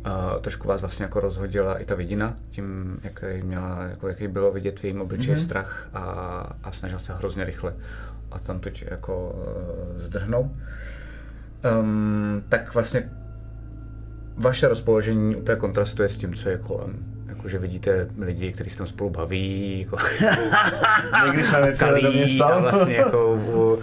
Uh, 0.06 0.40
trošku 0.40 0.68
vás 0.68 0.80
vlastně 0.80 1.04
jako 1.04 1.20
rozhodila 1.20 1.78
i 1.78 1.84
ta 1.84 1.94
vidina, 1.94 2.36
tím, 2.50 2.98
jak 3.02 3.24
měla, 3.42 3.82
jako, 3.82 4.08
jaký 4.08 4.28
bylo 4.28 4.52
vidět 4.52 4.80
v 4.80 4.84
jejím 4.84 5.00
obličeji 5.00 5.36
mm-hmm. 5.36 5.44
strach 5.44 5.88
a, 5.94 6.02
a 6.62 6.72
snažil 6.72 6.98
se 6.98 7.14
hrozně 7.14 7.44
rychle 7.44 7.74
a 8.30 8.38
tam 8.38 8.60
teď 8.60 8.84
jako 8.90 9.30
uh, 9.30 9.98
zdrhnout. 9.98 10.52
Um, 11.80 12.44
tak 12.48 12.74
vlastně 12.74 13.10
vaše 14.36 14.68
rozpoložení 14.68 15.36
úplně 15.36 15.56
kontrastuje 15.56 16.08
s 16.08 16.16
tím, 16.16 16.34
co 16.34 16.48
je 16.48 16.58
kolem. 16.58 17.11
Jakože 17.42 17.58
vidíte 17.58 18.08
lidi, 18.18 18.52
kteří 18.52 18.70
se 18.70 18.78
tam 18.78 18.86
spolu 18.86 19.10
baví, 19.10 19.80
jako 19.80 19.96
Někdy 21.24 21.44
jsme 21.44 21.60
nepřijeli 21.60 22.02
do 22.02 22.12
města. 22.12 22.58
vlastně 22.58 22.94
jako, 22.94 23.38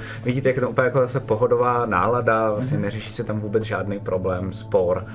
vidíte, 0.24 0.50
jak 0.50 0.56
je 0.56 0.62
to 0.62 0.70
úplně 0.70 0.86
jako 0.86 1.00
zase 1.00 1.20
pohodová 1.20 1.86
nálada, 1.86 2.52
vlastně 2.52 2.78
neřeší 2.78 3.14
se 3.14 3.24
tam 3.24 3.40
vůbec 3.40 3.64
žádný 3.64 4.00
problém, 4.00 4.54
spor. 4.54 5.06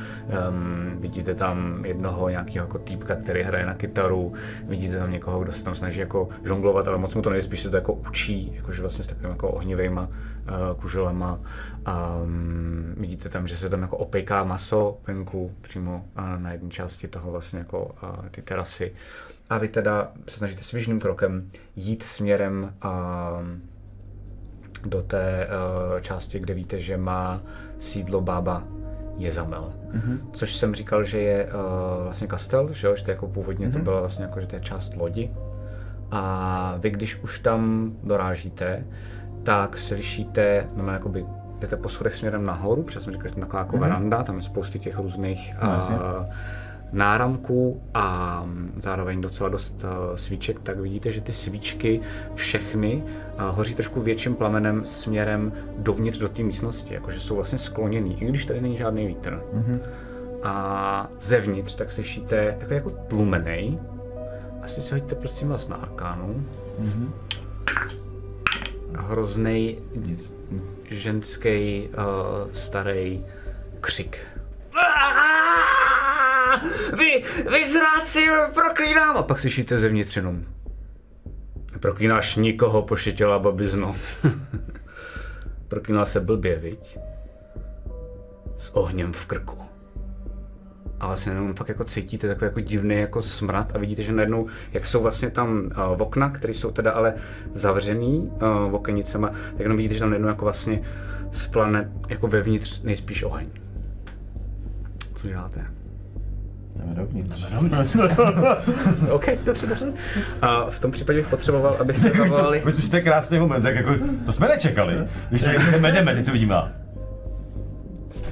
Um, 0.48 1.00
vidíte 1.00 1.34
tam 1.34 1.84
jednoho 1.84 2.28
nějakého 2.28 2.66
jako 2.66 2.78
týpka, 2.78 3.14
který 3.14 3.42
hraje 3.42 3.66
na 3.66 3.74
kytaru, 3.74 4.32
vidíte 4.68 4.98
tam 4.98 5.10
někoho, 5.12 5.40
kdo 5.40 5.52
se 5.52 5.64
tam 5.64 5.74
snaží 5.74 6.00
jako 6.00 6.28
žonglovat, 6.44 6.88
ale 6.88 6.98
moc 6.98 7.14
mu 7.14 7.22
to 7.22 7.30
nejde, 7.30 7.42
spíš 7.42 7.60
se 7.62 7.70
to 7.70 7.76
jako 7.76 7.92
učí, 7.92 8.52
jakože 8.56 8.80
vlastně 8.80 9.04
s 9.04 9.06
takovými 9.06 9.32
jako 9.32 9.48
ohnivejma 9.50 10.08
uh, 10.48 10.80
kuželema. 10.80 11.40
Um, 12.22 12.94
vidíte 12.96 13.28
tam, 13.28 13.48
že 13.48 13.56
se 13.56 13.70
tam 13.70 13.82
jako 13.82 13.96
opejká 13.96 14.44
maso 14.44 14.98
venku 15.06 15.52
přímo 15.60 16.04
uh, 16.18 16.40
na 16.40 16.52
jedné 16.52 16.70
části 16.70 17.08
toho 17.08 17.30
vlastně 17.30 17.58
jako 17.58 17.84
uh, 17.84 18.28
ty 18.30 18.42
terasy. 18.42 18.92
A 19.50 19.58
vy 19.58 19.68
teda 19.68 20.12
se 20.28 20.36
snažíte 20.36 20.62
svižným 20.62 21.00
krokem 21.00 21.50
jít 21.76 22.02
směrem 22.02 22.74
um, 22.84 23.62
do 24.84 25.02
té 25.02 25.46
uh, 25.46 26.00
části, 26.00 26.38
kde 26.38 26.54
víte, 26.54 26.80
že 26.80 26.96
má 26.96 27.40
sídlo 27.80 28.20
bába 28.20 28.64
Jezamel. 29.16 29.72
Mm-hmm. 29.92 30.18
Což 30.32 30.56
jsem 30.56 30.74
říkal, 30.74 31.04
že 31.04 31.20
je 31.20 31.44
uh, 31.44 31.50
vlastně 32.04 32.26
kastel, 32.26 32.72
že 32.72 32.86
jo? 32.86 32.96
Že 32.96 33.04
to 33.04 33.10
jako 33.10 33.28
původně 33.28 33.68
mm-hmm. 33.68 33.72
to 33.72 33.78
byla 33.78 34.00
vlastně 34.00 34.24
jako, 34.24 34.40
že 34.40 34.46
to 34.46 34.56
je 34.56 34.62
část 34.62 34.96
lodi. 34.96 35.30
A 36.10 36.74
vy, 36.78 36.90
když 36.90 37.16
už 37.22 37.38
tam 37.38 37.92
dorážíte, 38.02 38.84
tak 39.44 39.78
slyšíte, 39.78 40.66
no 40.76 40.92
jakoby 40.92 41.26
jdete 41.58 41.76
po 41.76 41.88
schodech 41.88 42.14
směrem 42.14 42.46
nahoru, 42.46 42.82
protože 42.82 43.00
jsem 43.00 43.12
říkal, 43.12 43.28
že 43.28 43.34
to 43.34 43.40
je 43.40 43.46
taková 43.46 43.62
jako 43.62 43.78
veranda, 43.78 44.22
tam 44.22 44.36
je 44.36 44.42
spousty 44.42 44.78
těch 44.78 44.98
různých 44.98 45.54
No, 45.62 45.96
uh, 45.96 46.26
náramků 46.92 47.82
a 47.94 48.46
zároveň 48.76 49.20
docela 49.20 49.48
dost 49.48 49.84
uh, 49.84 50.16
svíček, 50.16 50.60
tak 50.60 50.78
vidíte, 50.78 51.12
že 51.12 51.20
ty 51.20 51.32
svíčky 51.32 52.00
všechny 52.34 53.02
uh, 53.02 53.56
hoří 53.56 53.74
trošku 53.74 54.00
větším 54.00 54.34
plamenem 54.34 54.84
směrem 54.84 55.52
dovnitř 55.78 56.18
do 56.18 56.28
té 56.28 56.42
místnosti, 56.42 56.94
jakože 56.94 57.20
jsou 57.20 57.36
vlastně 57.36 57.58
skloněný, 57.58 58.22
i 58.22 58.24
když 58.26 58.46
tady 58.46 58.60
není 58.60 58.76
žádný 58.76 59.06
vítr. 59.06 59.42
Mm-hmm. 59.54 59.78
A 60.42 61.08
zevnitř 61.20 61.74
tak 61.74 61.92
slyšíte 61.92 62.56
takový 62.58 62.76
jako 62.76 62.90
tlumenej, 62.90 63.78
asi 64.62 64.82
si 64.82 64.94
hoďte 64.94 65.14
prosím 65.14 65.48
vás 65.48 65.68
na 65.68 65.76
arkánu. 65.76 66.44
Mm-hmm. 66.82 67.08
Hroznej 68.98 69.78
Nic. 69.94 70.30
ženský 70.90 71.88
uh, 71.88 72.52
starý 72.52 73.24
křik. 73.80 74.18
Vy, 76.98 77.22
vy 77.50 77.72
zráci, 77.72 78.26
proklínám! 78.54 79.16
A 79.16 79.22
pak 79.22 79.38
slyšíte 79.38 79.78
zevnitř 79.78 80.16
jenom. 80.16 80.42
Proklínáš 81.80 82.36
nikoho, 82.36 82.82
pošetěla 82.82 83.38
babizno. 83.38 83.94
Proklínala 85.68 86.04
se 86.04 86.20
blbě, 86.20 86.58
viď? 86.58 86.98
S 88.58 88.70
ohněm 88.70 89.12
v 89.12 89.26
krku. 89.26 89.73
A 91.00 91.06
vlastně 91.06 91.32
jenom 91.32 91.54
fakt 91.54 91.68
jako 91.68 91.84
cítíte 91.84 92.28
takový 92.28 92.46
jako 92.46 92.60
divný 92.60 92.96
jako 92.96 93.22
smrad 93.22 93.72
a 93.74 93.78
vidíte, 93.78 94.02
že 94.02 94.12
najednou, 94.12 94.46
jak 94.72 94.86
jsou 94.86 95.02
vlastně 95.02 95.30
tam 95.30 95.70
uh, 95.92 96.02
okna, 96.02 96.30
které 96.30 96.54
jsou 96.54 96.70
teda 96.70 96.92
ale 96.92 97.14
zavřený 97.52 98.18
uh, 98.18 98.74
okenicema, 98.74 99.28
tak 99.28 99.60
jenom 99.60 99.76
vidíte, 99.76 99.94
že 99.94 100.00
tam 100.00 100.10
najednou 100.10 100.28
jako 100.28 100.44
vlastně 100.44 100.80
splane 101.32 101.90
jako 102.08 102.28
vevnitř 102.28 102.82
nejspíš 102.82 103.22
oheň. 103.22 103.46
Co 105.14 105.28
děláte? 105.28 105.64
Jdeme 106.76 106.94
dovnitř. 106.94 107.46
OK, 109.10 109.24
dobře, 109.44 109.66
dobře. 109.66 109.92
A 110.42 110.70
v 110.70 110.80
tom 110.80 110.90
případě 110.90 111.18
bych 111.18 111.28
potřeboval, 111.28 111.76
abyste 111.80 112.10
zavolali... 112.10 112.62
Myslím, 112.64 112.84
že 112.84 112.90
to 112.90 112.96
je 112.96 113.02
krásný 113.02 113.38
moment, 113.38 113.62
tak 113.62 113.74
jako, 113.74 113.94
to 114.24 114.32
jsme 114.32 114.48
nečekali. 114.48 114.94
Když 115.30 115.42
se 115.42 115.52
jdeme, 115.52 115.92
jdeme, 115.92 116.14
teď 116.14 116.26
to 116.26 116.32
vidíme. 116.32 116.83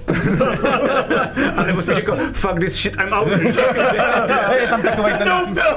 A 1.57 1.65
nebo 1.65 1.83
jsi 1.83 1.95
řekl, 1.95 2.17
fuck 2.33 2.61
this 2.61 2.83
shit, 2.83 2.95
I'm 3.01 3.13
out. 3.13 3.29
je 4.61 4.69
tam 4.69 4.83
takový 4.83 5.13
ten, 5.19 5.29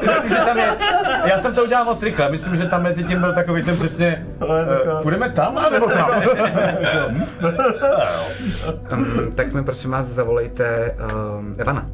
myslím, 0.01 0.29
že 0.29 0.35
tam 0.35 0.57
je, 0.57 0.75
já 1.25 1.37
jsem 1.37 1.53
to 1.53 1.63
udělal 1.63 1.85
moc 1.85 2.03
rychle, 2.03 2.29
myslím, 2.31 2.55
že 2.55 2.65
tam 2.65 2.83
mezi 2.83 3.03
tím 3.03 3.19
byl 3.19 3.33
takový 3.33 3.63
ten 3.63 3.75
přesně, 3.77 4.25
uh, 4.41 5.01
půjdeme 5.01 5.29
tam, 5.29 5.65
nebo 5.71 5.89
tam? 5.89 6.09
um, 8.93 9.31
tak 9.35 9.53
mi 9.53 9.63
prosím 9.63 9.91
vás 9.91 10.05
zavolejte 10.05 10.95
um, 11.37 11.55
Evana. 11.57 11.89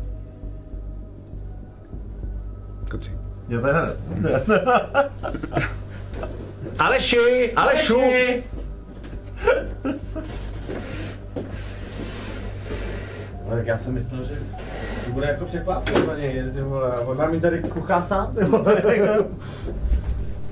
Kuci. 2.92 3.12
Jo, 3.50 3.62
to 3.62 3.68
je 3.68 3.74
ne. 3.74 3.94
Aleši, 6.80 7.54
Alešu! 13.52 13.62
Tak 13.62 13.68
já 13.68 13.78
jsem 13.78 13.94
myslel, 13.94 14.24
že 14.24 14.36
to 15.06 15.12
bude 15.12 15.28
jako 15.28 15.46
překvapení, 15.46 16.52
ty 16.54 16.62
vole, 16.62 17.00
on 17.00 17.18
nám 17.18 17.40
tady 17.40 17.60
kuchá 17.60 18.02
sám, 18.02 18.36
ty 18.36 18.44
vole. 18.44 18.82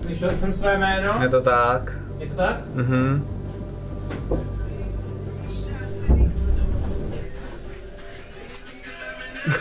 Slyšel 0.01 0.31
jsem 0.39 0.53
své 0.53 0.77
jméno? 0.77 1.19
Je 1.21 1.29
to 1.29 1.41
tak. 1.41 1.93
Je 2.19 2.27
to 2.27 2.35
tak? 2.35 2.55
Mhm. 2.73 3.27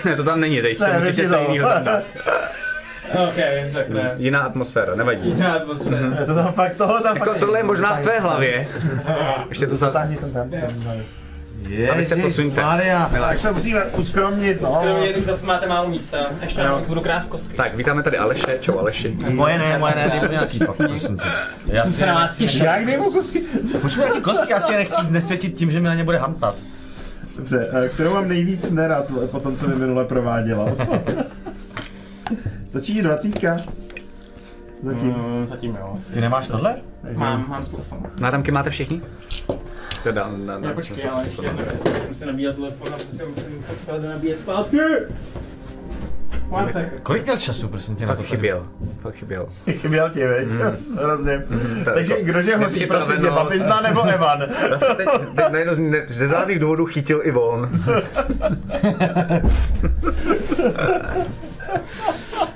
Ne, 0.04 0.16
to 0.16 0.24
tam 0.24 0.40
není 0.40 0.62
teď, 0.62 0.78
to 0.78 0.84
Ne, 0.84 0.98
musíš 0.98 1.16
něco 1.16 1.38
jiného 1.38 1.68
tam 1.68 1.84
dát. 1.84 2.02
OK, 3.28 3.34
tak 3.72 3.88
ne. 3.88 4.12
Jiná 4.16 4.40
atmosféra, 4.40 4.94
nevadí. 4.94 5.28
Jiná 5.28 5.52
atmosféra. 5.54 6.06
Je 6.20 6.26
to 6.26 6.34
tam 6.34 6.52
fakt, 6.52 6.76
tohle 6.76 7.02
tam 7.02 7.16
Jako 7.16 7.30
fakt 7.30 7.40
tohle 7.40 7.58
je 7.58 7.62
možná 7.62 7.94
v 7.94 8.02
tvé 8.02 8.20
hlavě. 8.20 8.68
Ještě 9.48 9.66
to 9.66 9.76
za... 9.76 9.86
Zatáhni 9.86 10.16
ten 10.16 10.32
tam. 10.32 10.50
Posuňte. 12.22 12.62
Maria, 12.62 13.10
tak 13.20 13.38
se 13.38 13.52
musíme 13.52 13.84
uskromnit, 13.84 14.60
no. 14.62 14.78
Kromě, 14.82 15.12
když 15.12 15.24
zase 15.24 15.46
máte 15.46 15.66
málo 15.66 15.88
místa. 15.88 16.18
Ještě 16.42 16.62
vám 16.62 16.84
budu 16.84 17.00
krást 17.00 17.28
kostky. 17.28 17.54
Tak, 17.56 17.76
vítáme 17.76 18.02
tady 18.02 18.18
Aleše, 18.18 18.58
čau 18.60 18.78
Aleši. 18.78 19.18
Moje 19.30 19.58
ne, 19.58 19.78
moje 19.78 19.94
ne, 19.94 20.08
dej 20.10 20.20
mi 20.20 20.28
nějaký 20.28 20.58
pak, 20.58 20.76
prosím 20.76 21.18
tě. 21.18 21.28
Já 21.66 21.82
Jsem 21.82 21.92
se 21.92 22.06
na 22.06 22.14
vás 22.14 22.36
těšil. 22.36 22.64
Jak 22.64 22.86
dej 22.86 22.96
mu 22.96 23.12
kostky? 23.12 23.42
Počkej, 23.82 24.04
nějaký 24.04 24.20
kostky, 24.20 24.52
já 24.52 24.60
si 24.60 24.72
je 24.72 24.78
nechci 24.78 25.04
znesvětit 25.04 25.54
tím, 25.54 25.70
že 25.70 25.80
mi 25.80 25.88
na 25.88 25.94
ně 25.94 26.04
bude 26.04 26.18
hamtat. 26.18 26.56
Dobře, 27.36 27.70
eh, 27.84 27.88
kterou 27.88 28.14
mám 28.14 28.28
nejvíc 28.28 28.70
nerad 28.70 29.12
po 29.30 29.40
tom, 29.40 29.56
co 29.56 29.68
mi 29.68 29.74
minule 29.74 30.04
prováděla? 30.04 30.66
Stačí 32.66 33.02
dvacítka? 33.02 33.56
Zatím. 34.82 35.08
Mm, 35.08 35.46
zatím 35.46 35.76
jo. 35.80 35.96
Ty 36.12 36.20
nemáš 36.20 36.48
tohle? 36.48 36.76
Mám, 37.14 37.44
mám 37.48 37.64
telefon. 37.64 37.98
Náramky 38.20 38.50
máte 38.50 38.70
všichni? 38.70 39.00
Teda, 40.02 40.28
na, 40.28 40.58
na, 40.58 40.58
Ne, 40.68 40.74
počkej, 40.74 41.08
ale 41.12 41.24
ještě 41.24 41.42
jedno. 41.42 41.62
Musím 41.98 42.14
si 42.14 42.26
nabíjet 42.26 42.56
telefon 42.56 42.88
a 42.88 42.96
prostě 42.96 43.24
musím 43.28 43.64
to 43.86 43.98
nabíjet 44.08 44.40
zpátky. 44.40 44.78
One 46.50 46.72
second. 46.72 47.02
Kolik 47.02 47.22
měl 47.24 47.36
času, 47.36 47.68
prosím 47.68 47.96
tě, 47.96 48.06
na 48.06 48.14
to 48.14 48.22
chyběl, 48.22 48.66
fakt 49.02 49.14
chyběl. 49.14 49.46
Chyběl 49.70 50.10
ti, 50.10 50.26
veď? 50.26 50.48
Hrozně. 51.02 51.44
Takže 51.94 52.14
to- 52.14 52.24
kdože 52.24 52.56
hoří, 52.56 52.64
Nepřipraveno. 52.70 53.06
prosím 53.06 53.24
tě, 53.24 53.30
babizna 53.30 53.80
nebo 53.88 54.02
Evan? 54.02 54.38
Vlastně 54.68 54.94
teď, 54.96 55.08
teď 55.36 55.50
najednou 55.50 55.74
z 55.74 56.08
ze 56.14 56.26
žádných 56.28 56.58
důvodů 56.58 56.86
chytil 56.86 57.20
i 57.24 57.32
on. 57.32 57.70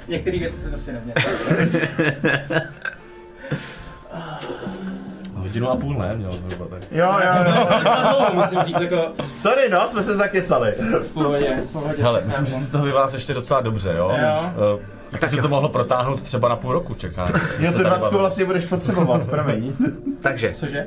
Některé 0.08 0.38
věci 0.38 0.56
se 0.56 0.68
prostě 0.68 0.92
neměly. 0.92 1.14
Hodinu 5.52 5.70
a 5.70 5.76
půl 5.76 5.94
ne, 5.94 6.14
měl 6.16 6.32
zhruba 6.32 6.66
tak. 6.70 6.82
Jo, 6.90 7.12
jo, 7.24 7.54
jo. 7.54 8.26
Musím 8.34 8.58
říct, 8.66 8.80
jako 8.80 9.12
Sorry, 9.34 9.68
no, 9.70 9.86
jsme 9.86 10.02
se 10.02 10.16
zakecali. 10.16 10.74
v 11.02 11.08
pohodě, 11.14 11.56
v 11.68 11.72
pohodě. 11.72 12.02
Hele, 12.02 12.22
myslím, 12.24 12.46
že 12.46 12.52
si 12.54 12.64
z 12.64 12.68
toho 12.70 12.84
vyvázal 12.84 13.14
ještě 13.16 13.34
docela 13.34 13.60
dobře, 13.60 13.94
jo? 13.96 14.12
Jo. 14.22 14.50
Eh, 15.12 15.18
Tak 15.18 15.30
se 15.30 15.36
to 15.42 15.48
mohlo 15.48 15.68
protáhnout 15.68 16.20
třeba 16.22 16.48
na 16.48 16.56
půl 16.56 16.72
roku, 16.72 16.94
čekání. 16.94 17.32
Jo, 17.58 17.72
tu 17.72 17.78
dvacku 17.78 18.18
vlastně 18.18 18.44
budeš 18.44 18.64
potřebovat, 18.66 19.26
promiň. 19.26 19.72
Takže, 20.22 20.52
Cože? 20.54 20.86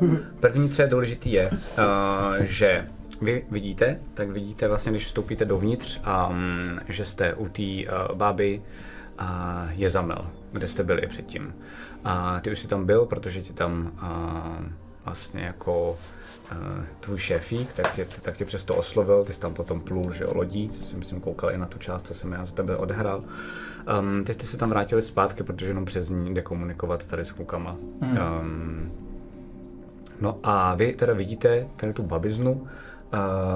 uh, 0.00 0.16
první, 0.40 0.70
co 0.70 0.82
je 0.82 0.88
důležitý, 0.88 1.32
je, 1.32 1.50
uh, 1.50 1.56
že 2.40 2.84
vy 3.20 3.44
vidíte, 3.50 3.98
tak 4.14 4.30
vidíte 4.30 4.68
vlastně, 4.68 4.92
když 4.92 5.06
vstoupíte 5.06 5.44
dovnitř, 5.44 6.00
um, 6.30 6.80
že 6.88 7.04
jste 7.04 7.34
u 7.34 7.48
té 7.48 7.62
uh, 7.62 8.16
báby 8.16 8.62
a 9.18 9.62
je 9.70 9.90
zamel, 9.90 10.26
kde 10.52 10.68
jste 10.68 10.82
byli 10.84 11.06
předtím. 11.06 11.54
A 12.08 12.40
ty 12.40 12.52
už 12.52 12.58
jsi 12.58 12.68
tam 12.68 12.86
byl, 12.86 13.06
protože 13.06 13.42
ti 13.42 13.52
tam 13.52 13.92
uh, 14.02 14.66
vlastně 15.04 15.42
jako 15.42 15.98
tvůj 17.00 17.18
šéfík, 17.18 17.72
tak 17.72 17.94
tě, 17.94 18.06
tak 18.22 18.36
tě 18.36 18.44
přesto 18.44 18.74
oslovil, 18.74 19.24
ty 19.24 19.32
jsi 19.32 19.40
tam 19.40 19.54
potom 19.54 19.80
plul, 19.80 20.12
že 20.12 20.24
jo, 20.24 20.30
lodí, 20.34 20.68
co 20.68 20.84
si 20.84 20.96
myslím 20.96 21.20
koukal 21.20 21.50
i 21.50 21.58
na 21.58 21.66
tu 21.66 21.78
část, 21.78 22.06
co 22.06 22.14
jsem 22.14 22.32
já 22.32 22.44
za 22.44 22.52
tebe 22.52 22.76
odehrál. 22.76 23.24
Um, 24.00 24.24
teď 24.24 24.36
jste 24.36 24.46
se 24.46 24.56
tam 24.56 24.70
vrátili 24.70 25.02
zpátky, 25.02 25.42
protože 25.42 25.66
jenom 25.66 25.84
přes 25.84 26.08
ní 26.08 26.34
jde 26.34 26.42
komunikovat 26.42 27.06
tady 27.06 27.24
s 27.24 27.32
klukama. 27.32 27.76
Um, 28.00 28.92
no 30.20 30.38
a 30.42 30.74
vy 30.74 30.92
teda 30.92 31.14
vidíte 31.14 31.66
tady 31.76 31.92
tu 31.92 32.02
babiznu, 32.02 32.52
uh, 32.52 32.68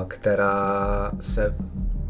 která 0.08 1.12
se 1.20 1.54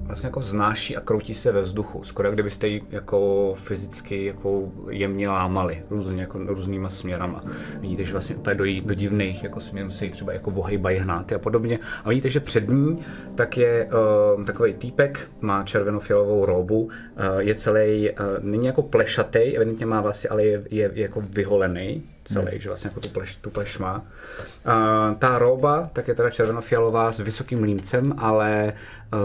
vlastně 0.03 0.27
jako 0.27 0.41
vznáší 0.41 0.97
a 0.97 1.01
kroutí 1.01 1.35
se 1.35 1.53
ve 1.53 1.61
vzduchu. 1.61 2.05
Skoro 2.05 2.29
jak 2.29 2.35
kdybyste 2.35 2.69
ji 2.69 2.83
jako 2.91 3.55
fyzicky 3.59 4.25
jako 4.25 4.73
jemně 4.91 5.29
lámali 5.29 5.83
různě, 5.91 6.21
jako 6.21 6.39
různýma 6.39 6.89
směrama. 6.89 7.45
Vidíte, 7.81 8.05
že 8.05 8.13
vlastně 8.13 8.37
úplně 8.37 8.55
do, 8.55 8.65
do 8.85 8.95
divných 8.95 9.45
jako 9.45 9.61
směrů 9.61 9.91
se 9.91 10.05
jí 10.05 10.11
třeba 10.11 10.33
jako 10.33 10.51
ohejbají 10.51 10.99
hnáty 10.99 11.35
a 11.35 11.39
podobně. 11.39 11.79
A 12.05 12.09
vidíte, 12.09 12.31
že 12.31 12.41
před 12.41 12.69
ní 12.69 12.99
tak 13.35 13.57
je 13.57 13.89
uh, 14.37 14.45
takový 14.45 14.75
týpek, 14.75 15.29
má 15.41 15.65
červenofialovou 15.65 16.45
robu, 16.45 16.81
uh, 16.83 16.91
je 17.39 17.55
celý, 17.55 18.11
uh, 18.11 18.17
není 18.41 18.67
jako 18.67 18.83
plešatý, 18.83 19.57
evidentně 19.57 19.87
má 19.87 20.01
vlastně, 20.01 20.31
ale 20.31 20.45
je, 20.45 20.63
je, 20.71 20.91
je 20.95 21.03
jako 21.03 21.21
vyholený 21.21 22.03
celý, 22.33 22.61
že 22.61 22.69
vlastně 22.69 22.89
jako 22.89 23.01
tu 23.01 23.09
pleš, 23.09 23.37
tu 23.37 23.51
pleš 23.51 23.79
má. 23.79 23.95
Uh, 23.97 25.15
ta 25.19 25.39
roba 25.39 25.91
tak 25.93 26.09
je 26.09 26.15
teda 26.15 26.31
červenofialová 26.31 27.13
s 27.13 27.21
vysokým 27.21 27.63
límcem, 27.63 28.15
ale 28.19 28.73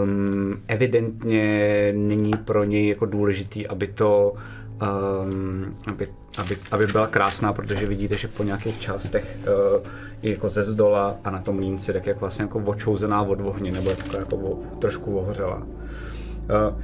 um, 0.02 0.62
evidentně 0.68 1.92
není 1.96 2.32
pro 2.32 2.64
něj 2.64 2.88
jako 2.88 3.06
důležitý, 3.06 3.66
aby 3.66 3.86
to 3.86 4.34
um, 4.82 5.74
aby, 5.86 6.08
aby, 6.38 6.56
aby 6.70 6.86
byla 6.86 7.06
krásná, 7.06 7.52
protože 7.52 7.86
vidíte, 7.86 8.16
že 8.16 8.28
po 8.28 8.42
nějakých 8.42 8.80
částech 8.80 9.36
uh, 9.46 9.82
je 10.22 10.30
jako 10.30 10.48
ze 10.48 10.64
zdola 10.64 11.16
a 11.24 11.30
na 11.30 11.40
tom 11.40 11.58
línci 11.58 11.92
tak 11.92 12.06
jak 12.06 12.20
vlastně 12.20 12.42
jako 12.42 12.58
očouzená 12.58 13.22
od 13.22 13.40
ohně, 13.40 13.72
nebo 13.72 13.90
je 13.90 13.96
jako 14.18 14.36
o, 14.36 14.78
trošku 14.78 15.18
ohořela. 15.18 15.56
Uh, 15.56 16.82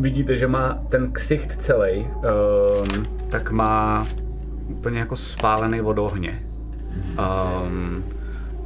vidíte, 0.00 0.36
že 0.36 0.46
má 0.46 0.84
ten 0.88 1.12
ksicht 1.12 1.62
celý, 1.62 2.06
um, 2.06 3.06
tak 3.30 3.50
má 3.50 4.06
úplně 4.68 4.98
jako 4.98 5.16
spálený 5.16 5.80
od 5.80 5.98
ohně. 5.98 6.42
Um, 7.18 8.04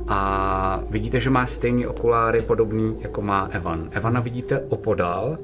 a 0.08 0.80
vidíte, 0.90 1.20
že 1.20 1.30
má 1.30 1.46
stejný 1.46 1.86
okuláry 1.86 2.42
podobný, 2.42 2.96
jako 3.00 3.22
má 3.22 3.48
Evan. 3.50 3.88
Evana 3.90 4.20
vidíte 4.20 4.60
opodál. 4.68 5.36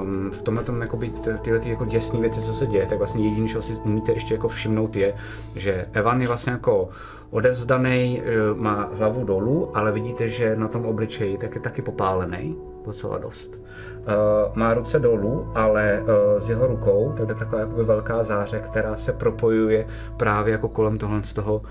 Um, 0.00 0.30
v 0.30 0.42
tomhle 0.42 0.64
tom 0.64 0.80
jakoby, 0.80 1.10
ty- 1.10 1.30
tyhle 1.42 1.58
ty 1.58 1.70
jako 1.70 1.84
děsné 1.84 2.20
věci, 2.20 2.40
co 2.42 2.54
se 2.54 2.66
děje, 2.66 2.86
tak 2.86 2.98
vlastně 2.98 3.28
jediný, 3.28 3.48
co 3.48 3.62
si 3.62 3.72
umíte 3.72 4.12
ještě 4.12 4.34
jako 4.34 4.48
všimnout 4.48 4.96
je, 4.96 5.14
že 5.56 5.86
Evan 5.92 6.20
je 6.20 6.28
vlastně 6.28 6.52
jako 6.52 6.88
odevzdaný, 7.30 8.22
eh, 8.24 8.54
má 8.54 8.88
hlavu 8.92 9.24
dolů, 9.24 9.76
ale 9.76 9.92
vidíte, 9.92 10.28
že 10.28 10.56
na 10.56 10.68
tom 10.68 10.86
obličeji 10.86 11.38
tak 11.38 11.54
je 11.54 11.60
taky 11.60 11.82
popálený, 11.82 12.56
docela 12.86 13.18
dost. 13.18 13.59
Uh, 14.00 14.56
má 14.56 14.74
ruce 14.74 14.98
dolů, 14.98 15.52
ale 15.54 16.02
uh, 16.02 16.40
z 16.40 16.50
jeho 16.50 16.66
rukou 16.66 17.14
tak 17.16 17.26
jde 17.26 17.34
taková 17.34 17.60
jakoby 17.60 17.84
velká 17.84 18.22
záře, 18.22 18.60
která 18.70 18.96
se 18.96 19.12
propojuje 19.12 19.86
právě 20.16 20.52
jako 20.52 20.68
kolem 20.68 20.98
tohle 20.98 21.22
z 21.22 21.32
toho 21.32 21.62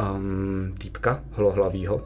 um, 0.00 0.74
týpka 0.78 1.20
hlohlavýho. 1.32 2.00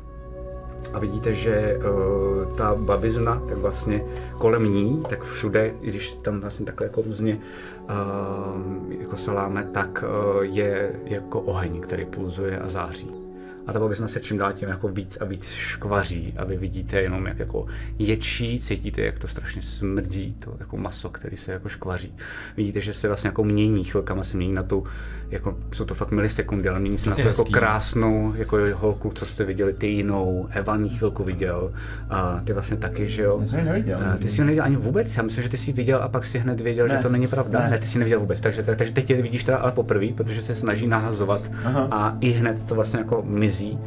A 0.94 0.98
vidíte, 0.98 1.34
že 1.34 1.78
uh, 1.78 2.56
ta 2.56 2.74
babizna, 2.74 3.42
tak 3.48 3.58
vlastně 3.58 4.04
kolem 4.38 4.64
ní, 4.64 5.02
tak 5.08 5.24
všude, 5.24 5.72
i 5.80 5.88
když 5.88 6.12
tam 6.22 6.40
vlastně 6.40 6.66
takhle 6.66 6.86
jako 6.86 7.02
různě 7.02 7.38
uh, 7.82 8.92
jako 9.00 9.16
se 9.16 9.30
láme, 9.30 9.68
tak 9.72 10.04
uh, 10.04 10.42
je 10.42 10.92
jako 11.04 11.40
oheň, 11.40 11.80
který 11.80 12.04
pulzuje 12.04 12.58
a 12.58 12.68
září. 12.68 13.31
A 13.66 13.72
ta 13.72 13.80
babizna 13.80 14.08
se 14.08 14.20
čím 14.20 14.38
dál 14.38 14.52
tím 14.52 14.68
jako 14.68 14.88
víc 14.88 15.18
a 15.20 15.24
víc 15.24 15.50
škvaří 15.50 16.34
a 16.36 16.44
vy 16.44 16.56
vidíte 16.56 17.00
jenom 17.00 17.26
jak 17.26 17.38
jako 17.38 17.66
ječí, 17.98 18.60
cítíte, 18.60 19.02
jak 19.02 19.18
to 19.18 19.28
strašně 19.28 19.62
smrdí, 19.62 20.36
to 20.38 20.56
jako 20.60 20.76
maso, 20.76 21.10
který 21.10 21.36
se 21.36 21.52
jako 21.52 21.68
škvaří. 21.68 22.14
Vidíte, 22.56 22.80
že 22.80 22.94
se 22.94 23.08
vlastně 23.08 23.28
jako 23.28 23.44
mění, 23.44 23.84
chvilkama 23.84 24.22
se 24.22 24.36
mění 24.36 24.52
na 24.52 24.62
tu, 24.62 24.86
jako 25.32 25.56
jsou 25.72 25.84
to 25.84 25.94
fakt 25.94 26.10
milisekundy, 26.10 26.68
ale 26.68 26.80
mění 26.80 26.98
se 26.98 27.10
na 27.10 27.16
To 27.16 27.22
jako 27.22 27.44
krásnou 27.44 28.32
jako 28.36 28.58
holku, 28.74 29.12
co 29.14 29.26
jste 29.26 29.44
viděli, 29.44 29.72
ty 29.72 29.86
jinou, 29.86 30.48
Evan 30.50 30.84
jí 30.84 30.90
chvilku 30.90 31.24
viděl, 31.24 31.72
a 32.10 32.40
ty 32.44 32.52
vlastně 32.52 32.76
taky, 32.76 33.08
že 33.08 33.22
jo. 33.22 33.38
Já 33.40 33.46
jsem 33.46 33.58
ji 33.58 33.64
neviděl. 33.64 33.98
A 34.14 34.16
Ty 34.16 34.28
jsi 34.28 34.40
ji 34.40 34.44
neviděl 34.44 34.64
ani 34.64 34.76
vůbec, 34.76 35.16
já 35.16 35.22
myslím, 35.22 35.42
že 35.42 35.48
ty 35.48 35.58
jsi 35.58 35.70
ji 35.70 35.74
viděl 35.74 36.02
a 36.02 36.08
pak 36.08 36.24
si 36.24 36.38
hned 36.38 36.60
věděl, 36.60 36.88
Ne. 36.88 36.96
že 36.96 37.02
to 37.02 37.08
není 37.08 37.26
pravda. 37.26 37.58
Ne, 37.60 37.70
Ne. 37.70 37.78
ty 37.78 37.86
jsi 37.86 37.96
ji 37.96 37.98
neviděl 37.98 38.20
vůbec, 38.20 38.40
takže, 38.40 38.62
takže 38.62 38.92
teď 38.92 39.06
tě 39.06 39.22
vidíš 39.22 39.44
teda 39.44 39.58
ale 39.58 39.72
poprvé, 39.72 40.06
protože 40.16 40.42
se 40.42 40.54
snaží 40.54 40.86
nahazovat 40.86 41.40
Aha. 41.64 41.88
a 41.90 42.16
i 42.20 42.30
hned 42.30 42.66
to 42.66 42.74
vlastně 42.74 42.98
jako 42.98 43.22
mizí. 43.26 43.78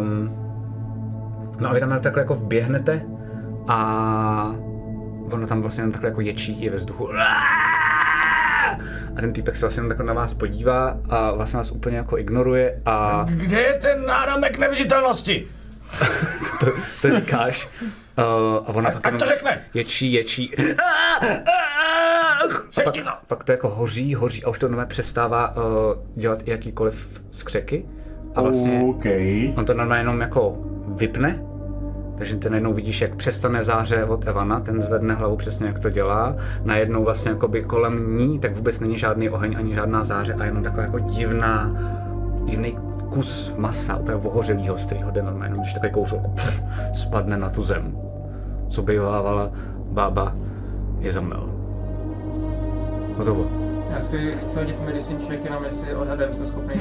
Um, 0.00 0.36
no 1.60 1.70
a 1.70 1.72
vy 1.74 1.80
tam 1.80 1.98
takhle 2.00 2.22
jako 2.22 2.34
vběhnete 2.34 3.02
a 3.68 4.54
ono 5.30 5.46
tam 5.46 5.60
vlastně 5.62 5.82
jen 5.82 5.92
takhle 5.92 6.10
jako 6.10 6.20
ječí 6.20 6.62
je 6.64 6.70
ve 6.70 6.76
vzduchu. 6.76 7.08
A 9.16 9.20
ten 9.20 9.32
týpek 9.32 9.56
se 9.56 9.60
vlastně 9.66 9.82
takhle 9.88 10.06
na 10.06 10.12
vás 10.12 10.34
podívá 10.34 10.98
a 11.08 11.30
vlastně 11.32 11.56
vás 11.56 11.70
úplně 11.70 11.96
jako 11.96 12.18
ignoruje 12.18 12.80
a 12.86 13.26
Kde 13.28 13.60
je 13.60 13.72
ten 13.72 14.06
náramek 14.06 14.58
neviditelnosti? 14.58 15.48
to, 16.60 16.66
to 17.02 17.10
říkáš. 17.16 17.68
Uh, 17.82 18.24
a 18.66 18.68
ona 18.68 18.90
pak 18.90 19.06
ať 19.06 19.18
to 19.18 19.24
řekne. 19.24 19.60
Ječí, 19.74 20.12
ječí. 20.12 20.54
A 20.56 21.26
pak, 22.48 22.84
Řekni 22.84 23.02
to. 23.02 23.10
pak 23.26 23.44
to 23.44 23.52
jako 23.52 23.68
hoří, 23.68 24.14
hoří 24.14 24.44
a 24.44 24.48
už 24.50 24.58
to 24.58 24.68
nové 24.68 24.86
přestává 24.86 25.56
uh, 25.56 25.62
dělat 26.16 26.38
i 26.44 26.50
jakýkoliv 26.50 27.22
skřeky. 27.30 27.84
A 28.34 28.42
vlastně 28.42 28.80
OK. 28.88 29.04
on 29.56 29.64
to 29.64 29.74
normálně 29.74 30.00
jenom 30.00 30.20
jako 30.20 30.58
vypne, 30.88 31.42
takže 32.20 32.36
ty 32.36 32.50
najednou 32.50 32.72
vidíš, 32.72 33.00
jak 33.00 33.14
přestane 33.14 33.64
záře 33.64 34.04
od 34.04 34.28
Evana, 34.28 34.60
ten 34.60 34.82
zvedne 34.82 35.14
hlavu 35.14 35.36
přesně 35.36 35.66
jak 35.66 35.78
to 35.78 35.90
dělá. 35.90 36.36
Najednou 36.64 37.04
vlastně 37.04 37.30
jakoby 37.30 37.62
kolem 37.62 38.18
ní, 38.18 38.38
tak 38.38 38.56
vůbec 38.56 38.80
není 38.80 38.98
žádný 38.98 39.30
oheň 39.30 39.56
ani 39.58 39.74
žádná 39.74 40.04
záře 40.04 40.34
a 40.34 40.44
jenom 40.44 40.62
taková 40.62 40.82
jako 40.82 40.98
divná, 40.98 41.70
divný 42.44 42.78
kus 43.10 43.54
masa, 43.56 43.96
úplně 43.96 44.16
ohořelýho, 44.16 44.76
z 44.76 44.84
kterého 44.84 45.10
jde 45.10 45.22
normálně, 45.22 45.54
když 45.58 45.72
takový 45.72 45.92
kouřil 45.92 46.20
spadne 46.94 47.36
na 47.36 47.50
tu 47.50 47.62
zem. 47.62 47.96
Co 48.68 48.82
bývávala 48.82 49.50
bába 49.90 50.36
je 50.98 51.12
zamel. 51.12 51.48
Hotovo. 53.16 53.70
Já 53.94 54.00
si 54.00 54.32
chci 54.32 54.56
hodit 54.56 54.80
medicine 54.84 55.18
check, 55.28 55.44
jenom 55.44 55.64
jestli 55.64 55.94
odhadem 55.94 56.32
jsem 56.32 56.46
schopný. 56.46 56.74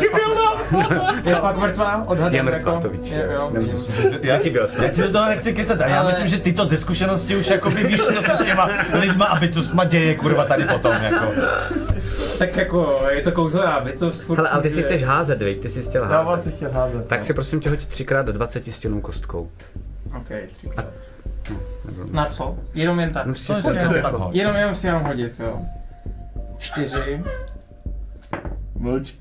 Je 0.00 0.10
fakt 0.10 0.22
mrtvá. 0.28 1.12
Je 1.24 1.34
fakt 1.34 1.56
mrtvá? 1.56 2.04
Odhadem 2.06 2.34
Je 2.34 2.42
mrtvá, 2.42 2.72
jako, 2.72 2.82
to 2.82 2.88
víš. 2.88 3.10
Je, 3.10 3.28
jo, 3.34 3.50
Nemusíš- 3.52 4.02
vidím. 4.02 4.20
Nechyběl 4.30 4.68
jsem. 4.68 4.84
Já 4.84 4.90
ti 4.90 5.02
do 5.02 5.12
toho 5.12 5.26
nechci 5.26 5.52
kecat, 5.52 5.80
ale 5.80 5.90
já 5.90 6.06
myslím, 6.06 6.28
že 6.28 6.38
ty 6.38 6.52
to 6.52 6.66
ze 6.66 6.76
zkušenosti 6.76 7.36
už 7.36 7.46
jakoby 7.50 7.84
víš, 7.84 8.00
co 8.00 8.22
se 8.22 8.36
s 8.36 8.44
těma 8.44 8.70
lidma 8.92 9.24
a 9.24 9.40
bytostma 9.40 9.84
děje, 9.84 10.14
kurva, 10.14 10.44
tady 10.44 10.64
potom, 10.64 10.92
jako. 10.92 11.26
Tak 12.38 12.56
jako, 12.56 13.02
je 13.10 13.22
to 13.22 13.32
kouzlová 13.32 13.80
bytost, 13.80 14.22
furt 14.22 14.36
Hele, 14.36 14.48
ale 14.48 14.62
ty 14.62 14.70
si 14.70 14.82
chceš 14.82 15.02
házet, 15.04 15.42
viď? 15.42 15.60
Ty 15.60 15.68
jsi 15.68 15.82
chtěl 15.82 16.02
Já 16.02 16.08
házet. 16.08 16.26
vám 16.26 16.42
si 16.42 16.50
chtěl 16.52 16.70
házet. 16.70 17.06
Tak 17.08 17.24
si 17.24 17.34
prosím 17.34 17.60
tě 17.60 17.70
hoď 17.70 17.78
3x20 17.86 18.72
stěnou 18.72 19.00
kostkou. 19.00 19.50
OK, 20.16 20.28
třikrát. 20.52 20.86
Na 22.10 22.24
co? 22.26 22.56
Jenom 22.74 23.00
jen 23.00 23.12
tak. 23.12 23.26
No, 23.26 23.34
si 23.34 23.46
To 23.46 23.52
pojď, 23.52 23.64
si 23.80 23.86
jenom, 23.88 24.02
tak 24.02 24.14
hoď. 24.14 24.34
jenom, 24.34 24.56
jenom 24.56 24.74
si 24.74 24.86
mám 24.86 25.02
hodit, 25.02 25.32
jo. 25.40 25.60
Čtyři, 26.58 27.22
Mlč. 28.78 29.14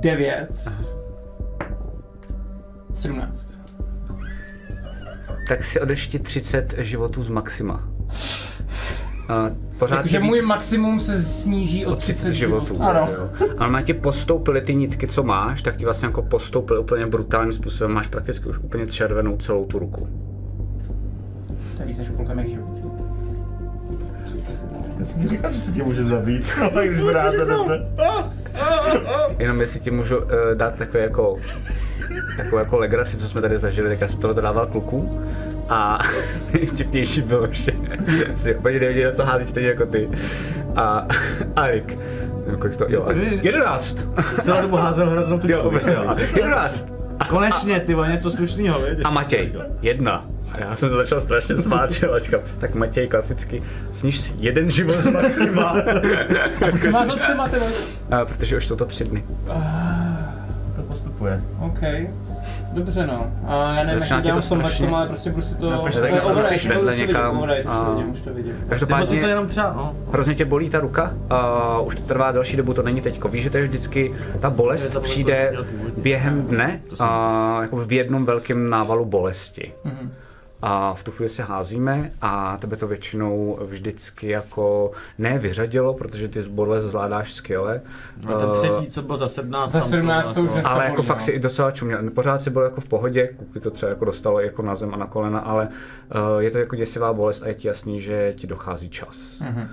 devět, 0.00 0.68
sedmnáct. 2.94 3.60
Tak 5.48 5.64
si 5.64 5.80
odešti 5.80 6.18
30 6.18 6.74
životů 6.78 7.22
z 7.22 7.28
maxima. 7.28 7.88
A 9.28 9.50
pořád 9.78 9.96
Takže 9.96 10.18
víc- 10.18 10.26
můj 10.26 10.42
maximum 10.42 10.98
se 11.00 11.22
sníží 11.22 11.86
o 11.86 11.94
30 11.96 12.32
životů. 12.32 12.82
Ano. 12.82 13.08
Ale 13.58 13.70
má 13.70 13.82
ti 13.82 13.94
postoupily 13.94 14.60
ty 14.60 14.74
nitky, 14.74 15.08
co 15.08 15.22
máš, 15.22 15.62
tak 15.62 15.76
ti 15.76 15.84
vlastně 15.84 16.06
jako 16.06 16.22
postoupily 16.22 16.80
úplně 16.80 17.06
brutálním 17.06 17.52
způsobem. 17.52 17.92
Máš 17.92 18.06
prakticky 18.06 18.48
už 18.48 18.58
úplně 18.58 18.86
červenou 18.86 19.36
celou 19.36 19.64
tu 19.66 19.78
ruku. 19.78 20.08
To 21.76 21.82
je 21.82 21.86
víc 21.88 21.98
než 21.98 22.08
půlka 22.08 22.34
mých 22.34 22.48
životů. 22.50 22.81
Já 24.98 25.04
jsem 25.04 25.22
ti 25.22 25.28
říkal, 25.28 25.52
že 25.52 25.60
se 25.60 25.72
tě 25.72 25.82
může 25.82 26.04
zabít, 26.04 26.50
ale 26.74 26.88
když 26.88 27.02
bude 27.02 27.20
házet 27.20 27.48
dobře. 27.48 27.86
Jenom 29.38 29.60
jestli 29.60 29.80
ti 29.80 29.90
můžu 29.90 30.18
uh, 30.18 30.24
dát 30.54 30.74
takové 30.74 31.02
jako, 31.02 31.36
takovou 32.36 32.58
jako 32.58 32.78
legraci, 32.78 33.16
co 33.16 33.28
jsme 33.28 33.40
tady 33.40 33.58
zažili, 33.58 33.88
tak 33.88 34.00
já 34.00 34.08
jsem 34.08 34.18
tohle 34.18 34.42
dával 34.42 34.66
klukům. 34.66 35.26
A 35.68 35.98
nejvtipnější 36.52 37.22
bylo, 37.22 37.46
že 37.50 37.72
si 38.36 38.54
úplně 38.54 38.80
nevěděl, 38.80 39.12
co 39.12 39.24
hází 39.24 39.46
stejně 39.46 39.68
jako 39.68 39.86
ty. 39.86 40.08
A, 40.76 41.06
a 41.56 41.66
Rick. 41.66 41.98
Nevím, 42.44 42.60
kolik 42.60 42.76
to, 42.76 42.86
jo, 42.88 43.04
jedenáct. 43.42 43.96
Celou 44.42 44.62
dobu 44.62 44.76
házel 44.76 45.10
hroznou 45.10 45.38
tu 45.38 45.50
Jo, 45.50 45.72
jedenáct. 46.36 46.86
Konečně, 47.28 47.80
ty 47.80 47.94
vole, 47.94 48.08
něco 48.08 48.30
slušného, 48.30 48.80
víš? 48.80 48.98
A 49.04 49.10
Matěj, 49.10 49.52
jedna. 49.82 50.31
A 50.52 50.60
já 50.60 50.76
jsem 50.76 50.88
se 50.90 50.94
začal 50.96 51.20
strašně 51.20 51.56
smát, 51.56 51.90
že 51.92 52.08
a 52.08 52.18
říkám, 52.18 52.40
tak 52.58 52.74
Matěj 52.74 53.08
klasicky, 53.08 53.62
sníž 53.92 54.32
jeden 54.38 54.70
život 54.70 54.94
z 55.00 55.06
maxima. 55.06 55.62
A 56.66 56.70
proč 56.70 56.86
máš 56.88 57.06
za 57.06 57.16
třema, 57.16 57.48
ty 57.48 57.58
vole? 57.58 57.72
a, 58.10 58.24
protože 58.24 58.56
už 58.56 58.66
jsou 58.66 58.76
to 58.76 58.84
tři 58.84 59.04
dny. 59.04 59.24
To 60.76 60.82
postupuje. 60.82 61.40
OK. 61.60 61.78
Dobře 62.72 63.06
no. 63.06 63.32
A 63.46 63.74
já 63.74 63.84
nevím, 63.84 63.98
Začíná 64.00 64.16
jak 64.16 64.24
to 64.24 64.28
to 64.28 64.28
dělám 64.28 64.42
v 64.42 64.48
tomhle, 64.48 64.68
strašně- 64.70 64.86
tom, 64.86 64.94
ale 64.94 65.06
prostě 65.06 65.30
budu 65.30 65.42
si 65.42 65.54
to... 65.54 65.70
Napiš 65.70 65.94
tak 65.94 66.04
Eh, 66.10 66.12
něco 66.14 66.28
override, 66.28 66.62
to 66.62 66.68
vedle 66.68 66.92
vidím, 66.92 67.06
někam 67.06 67.38
to 67.64 67.70
a- 67.70 67.94
už 68.12 68.20
to 68.20 68.34
vidím. 68.34 68.52
Nebo 68.52 68.62
si 68.64 68.68
Každopádně 68.68 69.20
to 69.20 69.26
jenom 69.26 69.46
třeba, 69.46 69.72
no. 69.76 69.94
hrozně 70.12 70.34
tě 70.34 70.44
bolí 70.44 70.70
ta 70.70 70.80
ruka, 70.80 71.12
a 71.30 71.80
už 71.80 71.96
to 71.96 72.02
trvá 72.02 72.32
další 72.32 72.56
dobu, 72.56 72.74
to 72.74 72.82
není 72.82 73.00
teďko. 73.00 73.28
Víš, 73.28 73.42
že 73.42 73.50
to 73.50 73.56
je 73.56 73.64
vždycky, 73.64 74.14
ta 74.40 74.50
bolest 74.50 74.96
přijde 75.00 75.52
během 75.96 76.42
dne, 76.42 76.80
a, 77.00 77.58
jako 77.62 77.76
v 77.76 77.92
jednom 77.92 78.24
velkém 78.26 78.70
návalu 78.70 79.04
bolesti. 79.04 79.72
Mhm. 79.84 80.12
A 80.62 80.94
v 80.94 81.04
tu 81.04 81.10
chvíli 81.10 81.28
se 81.28 81.42
házíme 81.42 82.12
a 82.20 82.56
tebe 82.56 82.76
to 82.76 82.86
většinou 82.86 83.58
vždycky 83.66 84.28
jako 84.28 84.90
ne 85.18 85.38
vyřadilo, 85.38 85.94
protože 85.94 86.28
ty 86.28 86.42
zborle 86.42 86.80
zvládáš 86.80 87.32
skvěle. 87.32 87.80
No 88.26 88.38
ten 88.38 88.48
Eh, 88.52 88.56
třetí, 88.56 88.86
co 88.90 89.02
byl 89.02 89.16
za 89.16 89.28
17. 89.28 89.70
Za 89.70 89.80
tam 89.80 89.88
17 89.88 90.32
to 90.32 90.42
už 90.42 90.50
dneska 90.50 90.70
ale 90.70 90.84
jako 90.84 91.02
fakt 91.02 91.18
no. 91.18 91.24
si 91.24 91.30
i 91.30 91.40
docela 91.40 91.70
čuměl. 91.70 92.10
Pořád 92.10 92.42
si 92.42 92.50
byl 92.50 92.62
jako 92.62 92.80
v 92.80 92.88
pohodě, 92.88 93.28
kuky 93.28 93.60
to 93.60 93.70
třeba 93.70 93.90
jako 93.90 94.04
dostalo 94.04 94.40
jako 94.40 94.62
na 94.62 94.74
zem 94.74 94.94
a 94.94 94.96
na 94.96 95.06
kolena, 95.06 95.38
ale 95.38 95.68
uh, 95.68 96.38
je 96.38 96.50
to 96.50 96.58
jako 96.58 96.76
děsivá 96.76 97.12
bolest 97.12 97.42
a 97.42 97.48
je 97.48 97.54
ti 97.54 97.68
jasný, 97.68 98.00
že 98.00 98.34
ti 98.36 98.46
dochází 98.46 98.88
čas. 98.88 99.40
Mhm. 99.40 99.68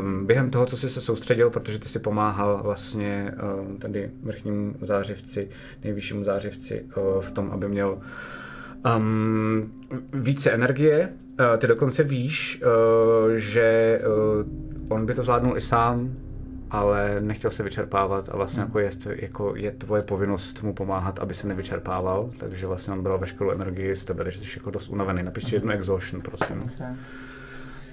Um, 0.00 0.26
během 0.26 0.50
toho, 0.50 0.66
co 0.66 0.76
jsi 0.76 0.90
se 0.90 1.00
soustředil, 1.00 1.50
protože 1.50 1.78
ty 1.78 1.88
si 1.88 1.98
pomáhal 1.98 2.60
vlastně 2.62 3.34
um, 3.60 3.76
tady 3.76 4.10
vrchnímu 4.22 4.74
zářivci, 4.80 5.48
nejvyššímu 5.84 6.24
zářivci 6.24 6.84
uh, 6.96 7.22
v 7.22 7.30
tom, 7.30 7.50
aby 7.52 7.68
měl 7.68 7.98
um, 8.96 9.72
více 10.12 10.50
energie. 10.50 11.08
Uh, 11.40 11.56
ty 11.56 11.66
dokonce 11.66 12.02
víš, 12.02 12.62
uh, 12.62 13.30
že 13.36 13.98
uh, 14.06 14.92
on 14.92 15.06
by 15.06 15.14
to 15.14 15.22
zvládnul 15.22 15.56
i 15.56 15.60
sám, 15.60 16.10
ale 16.70 17.16
nechtěl 17.20 17.50
se 17.50 17.62
vyčerpávat 17.62 18.28
a 18.28 18.36
vlastně 18.36 18.62
jako 18.62 18.78
je, 18.78 18.90
jako 19.08 19.56
je 19.56 19.72
tvoje 19.72 20.02
povinnost 20.02 20.62
mu 20.62 20.74
pomáhat, 20.74 21.18
aby 21.18 21.34
se 21.34 21.46
nevyčerpával, 21.46 22.30
takže 22.38 22.66
vlastně 22.66 22.92
on 22.92 23.02
bral 23.02 23.18
veškerou 23.18 23.50
energii 23.50 23.96
z 23.96 24.04
tebe, 24.04 24.24
takže 24.24 24.40
jsi 24.40 24.58
jako 24.58 24.70
dost 24.70 24.88
unavený. 24.88 25.22
Napiš 25.22 25.44
si 25.44 25.54
jednu 25.54 25.72
exhaustion, 25.72 26.22
prosím. 26.22 26.70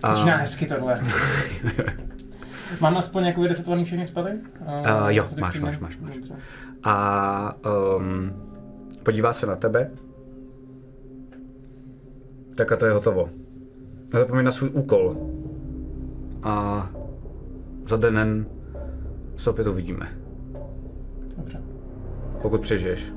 Začíná 0.08 0.38
hezky 0.38 0.66
tohle. 0.66 0.94
Mám 2.82 2.98
aspoň 2.98 3.26
jako 3.26 3.42
vyresetovaný 3.42 3.86
všechny 3.86 4.06
spady? 4.06 4.32
Uh, 4.62 5.08
jo, 5.08 5.28
máš, 5.40 5.60
máš, 5.60 5.80
máš, 5.80 5.98
máš. 5.98 6.12
A 6.84 7.56
um, 7.98 8.34
podívá 9.04 9.34
se 9.34 9.46
na 9.46 9.56
tebe. 9.56 9.92
Tak 12.56 12.72
a 12.72 12.76
to 12.76 12.86
je 12.86 12.92
hotovo. 12.92 13.30
Nezapomeň 14.14 14.46
na 14.46 14.52
svůj 14.52 14.70
úkol. 14.74 15.16
A 16.44 16.88
za 17.88 17.98
den 17.98 18.46
se 19.36 19.50
opět 19.50 19.68
uvidíme. 19.68 20.10
Dobře, 21.38 21.62
Pokud 22.42 22.62
přežiješ. 22.62 23.14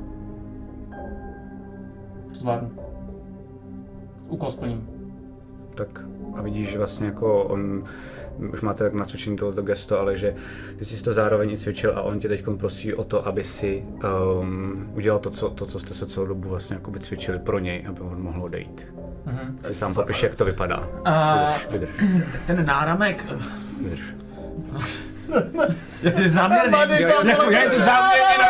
to 2.29 2.35
zvládnu. 2.35 2.71
Úkol 4.29 4.51
splním. 4.51 4.89
Tak 5.75 6.05
a 6.35 6.43
vidíš, 6.43 6.71
že 6.71 6.79
vlastně 6.79 7.07
jako 7.07 7.45
on 7.45 7.85
už 8.53 8.61
máte 8.61 8.85
tak 8.85 8.95
nacvičený 8.95 9.37
tohleto 9.37 9.63
gesto, 9.63 10.01
ale 10.01 10.17
že 10.17 10.35
ty 10.79 10.85
jsi 10.85 11.03
to 11.03 11.13
zároveň 11.13 11.51
i 11.51 11.59
cvičil 11.59 11.93
a 11.99 12.03
on 12.03 12.21
tě 12.21 12.29
teď 12.29 12.45
prosí 12.57 12.95
o 12.95 13.05
to, 13.05 13.27
aby 13.27 13.45
si 13.45 13.85
um, 14.41 14.91
udělal 14.95 15.21
to 15.21 15.31
co, 15.31 15.51
to, 15.51 15.67
co 15.67 15.81
jste 15.81 15.95
se 15.95 16.07
celou 16.07 16.27
dobu 16.27 16.49
vlastně 16.49 16.75
jakoby 16.75 17.01
cvičili 17.01 17.39
pro 17.39 17.59
něj, 17.59 17.85
aby 17.89 18.01
on 18.01 18.23
mohl 18.23 18.43
odejít. 18.43 18.87
Mhm. 19.27 19.59
Ty 19.69 19.75
sám 19.75 19.95
popiš, 19.95 20.23
jak 20.23 20.35
to 20.35 20.45
vypadá. 20.45 20.89
A 21.05 21.45
Vydrž, 21.71 21.91
vydrž, 22.01 22.41
Ten 22.47 22.67
náramek, 22.67 23.25
vydrž. 23.83 24.15
záměrný. 26.27 26.79
Jako, 27.29 27.51
já 27.51 27.71
si 27.71 27.81
záměrně 27.81 28.45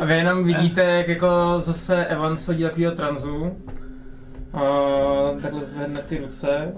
A 0.00 0.04
vy 0.04 0.16
jenom 0.16 0.44
vidíte, 0.44 0.82
jak 0.84 1.08
jako 1.08 1.54
zase 1.58 2.06
Evan 2.06 2.36
sledí 2.36 2.62
takovýho 2.62 2.92
tranzu. 2.92 3.56
A 4.52 4.60
takhle 5.42 5.64
zvedne 5.64 6.02
ty 6.02 6.18
ruce. 6.18 6.72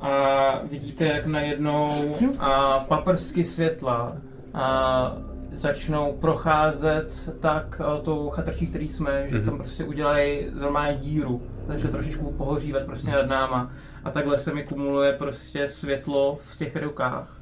A 0.00 0.60
vidíte, 0.64 1.06
jak 1.06 1.26
najednou 1.26 1.90
a 2.38 2.78
paprsky 2.88 3.44
světla 3.44 4.16
a 4.54 5.12
začnou 5.50 6.12
procházet 6.12 7.34
tak 7.40 7.80
a, 7.80 7.96
tou 7.96 8.30
chatrčí, 8.30 8.66
který 8.66 8.88
jsme, 8.88 9.28
že 9.28 9.42
tam 9.42 9.58
prostě 9.58 9.84
udělají 9.84 10.46
normální 10.52 10.98
díru. 10.98 11.42
Začne 11.66 11.90
trošičku 11.90 12.32
pohořívat 12.32 12.82
prostě 12.82 13.10
nad 13.10 13.26
náma. 13.26 13.70
A 14.04 14.10
takhle 14.10 14.38
se 14.38 14.54
mi 14.54 14.62
kumuluje 14.62 15.12
prostě 15.12 15.68
světlo 15.68 16.38
v 16.42 16.56
těch 16.56 16.76
rukách. 16.76 17.40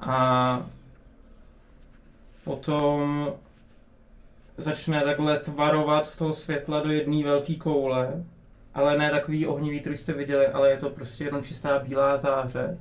A 0.00 0.66
potom 2.44 3.28
začne 4.56 5.00
takhle 5.00 5.38
tvarovat 5.38 6.04
z 6.04 6.16
toho 6.16 6.32
světla 6.32 6.80
do 6.80 6.90
jedné 6.90 7.24
velké 7.24 7.54
koule, 7.54 8.24
ale 8.80 8.98
ne 8.98 9.10
takový 9.10 9.46
ohnivý, 9.46 9.80
který 9.80 9.96
jste 9.96 10.12
viděli, 10.12 10.46
ale 10.46 10.70
je 10.70 10.76
to 10.76 10.90
prostě 10.90 11.24
jenom 11.24 11.42
čistá 11.42 11.78
bílá 11.78 12.16
záře. 12.16 12.78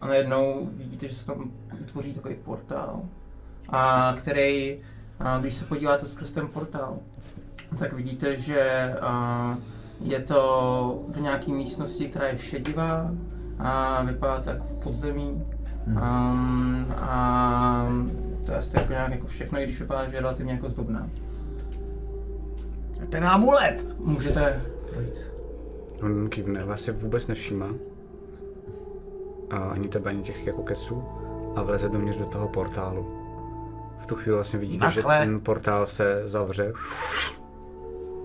A 0.00 0.06
najednou 0.06 0.68
vidíte, 0.72 1.08
že 1.08 1.14
se 1.14 1.26
tam 1.26 1.50
utvoří 1.80 2.14
takový 2.14 2.34
portál, 2.34 3.02
a 3.68 4.14
který, 4.18 4.78
a 5.20 5.38
když 5.38 5.54
se 5.54 5.64
podíváte 5.64 6.06
skrz 6.06 6.32
ten 6.32 6.48
portál, 6.48 6.98
tak 7.78 7.92
vidíte, 7.92 8.36
že 8.36 8.94
a, 9.00 9.58
je 10.00 10.20
to 10.20 11.04
do 11.08 11.20
nějaké 11.20 11.50
místnosti, 11.50 12.08
která 12.08 12.26
je 12.26 12.38
šedivá 12.38 13.10
a 13.58 14.02
vypadá 14.02 14.40
to 14.40 14.50
jako 14.50 14.64
v 14.64 14.82
podzemí. 14.82 15.44
Um, 15.86 16.94
a 16.98 17.88
to 18.46 18.52
je 18.52 18.58
asi 18.58 18.76
jako 18.76 18.92
nějak 18.92 19.10
jako 19.10 19.26
všechno, 19.26 19.60
i 19.60 19.64
když 19.64 19.80
vypadá, 19.80 20.08
že 20.08 20.16
je 20.16 20.20
relativně 20.20 20.52
jako 20.52 20.68
zdobná. 20.68 21.08
Ten 23.10 23.24
amulet. 23.24 23.98
Můžete 23.98 24.62
projít. 24.92 25.21
On 26.02 26.28
kývne, 26.28 26.64
vás 26.64 26.80
se 26.80 26.92
vůbec 26.92 27.26
nevšímá. 27.26 27.68
A 29.50 29.56
ani 29.56 29.88
tebe, 29.88 30.10
ani 30.10 30.22
těch 30.22 30.46
jako 30.46 30.62
keců. 30.62 31.04
A 31.56 31.62
vleze 31.62 31.88
dovnitř 31.88 32.18
do 32.18 32.26
toho 32.26 32.48
portálu. 32.48 33.18
V 34.02 34.06
tu 34.06 34.14
chvíli 34.14 34.34
vlastně 34.34 34.58
vidíte, 34.58 34.84
Naschle. 34.84 35.18
že 35.18 35.24
ten 35.24 35.40
portál 35.40 35.86
se 35.86 36.22
zavře 36.28 36.72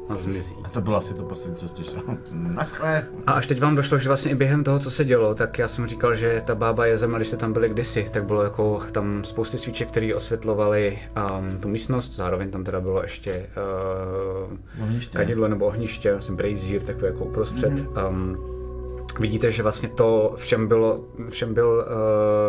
a 0.10 0.16
zmizí. 0.16 0.56
A 0.64 0.70
to 0.70 0.82
bylo 0.82 0.98
asi 0.98 1.14
to 1.14 1.24
poslední, 1.24 1.58
co 1.58 1.68
slyšel. 1.68 2.02
Naschle. 2.32 3.04
A 3.28 3.32
až 3.32 3.48
teď 3.48 3.60
vám 3.62 3.76
došlo, 3.76 4.00
že 4.00 4.08
vlastně 4.08 4.32
i 4.32 4.36
během 4.36 4.64
toho, 4.64 4.80
co 4.80 4.92
se 4.92 5.06
dělo, 5.06 5.36
tak 5.36 5.60
já 5.60 5.68
jsem 5.68 5.88
říkal, 5.88 6.16
že 6.16 6.44
ta 6.46 6.56
bába 6.56 6.86
je 6.86 6.98
zem, 6.98 7.14
když 7.14 7.28
jste 7.28 7.38
tam 7.38 7.54
byli 7.54 7.70
kdysi, 7.70 8.10
tak 8.14 8.26
bylo 8.26 8.44
jako 8.44 8.80
tam 8.92 9.24
spousty 9.24 9.58
svíček, 9.58 9.88
které 9.88 10.16
osvětlovaly 10.16 11.00
um, 11.40 11.58
tu 11.60 11.68
místnost, 11.68 12.16
zároveň 12.16 12.52
tam 12.52 12.64
teda 12.64 12.82
bylo 12.82 13.02
ještě 13.02 13.46
uh, 14.78 14.84
Ohniště. 14.84 15.18
kadidlo 15.18 15.48
nebo 15.48 15.66
ohniště, 15.66 16.12
vlastně 16.12 16.36
brazier, 16.36 16.82
takové 16.82 17.08
jako 17.08 17.26
uprostřed. 17.26 17.74
Um, 18.10 18.57
vidíte, 19.20 19.52
že 19.52 19.64
vlastně 19.64 19.90
to 19.90 20.34
všem 20.38 20.68
bylo, 20.68 21.06
všem 21.30 21.54
byl 21.54 21.86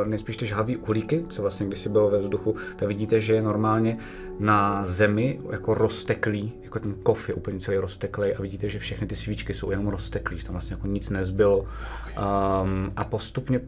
uh, 0.03 0.09
nejspíš 0.09 0.37
ty 0.37 0.47
žhavý 0.47 0.77
uhlíky, 0.77 1.25
co 1.29 1.43
vlastně 1.43 1.67
kdysi 1.67 1.89
bylo 1.89 2.11
ve 2.11 2.19
vzduchu, 2.19 2.57
tak 2.77 2.89
vidíte, 2.89 3.21
že 3.21 3.35
je 3.35 3.43
normálně 3.43 3.99
na 4.39 4.87
zemi 4.87 5.41
jako 5.51 5.75
rozteklý, 5.75 6.53
jako 6.63 6.79
ten 6.79 6.95
kof 7.03 7.29
je 7.29 7.35
úplně 7.35 7.61
celý 7.61 7.77
rozteklý 7.77 8.35
a 8.35 8.43
vidíte, 8.43 8.69
že 8.69 8.79
všechny 8.79 9.07
ty 9.07 9.17
svíčky 9.17 9.55
jsou 9.55 9.71
jenom 9.71 9.89
rozteklý, 9.89 10.39
že 10.39 10.45
tam 10.45 10.53
vlastně 10.53 10.75
jako 10.75 10.87
nic 10.87 11.11
nezbylo. 11.11 11.59
Um, 11.59 12.93
a 12.97 13.05
postupně 13.05 13.61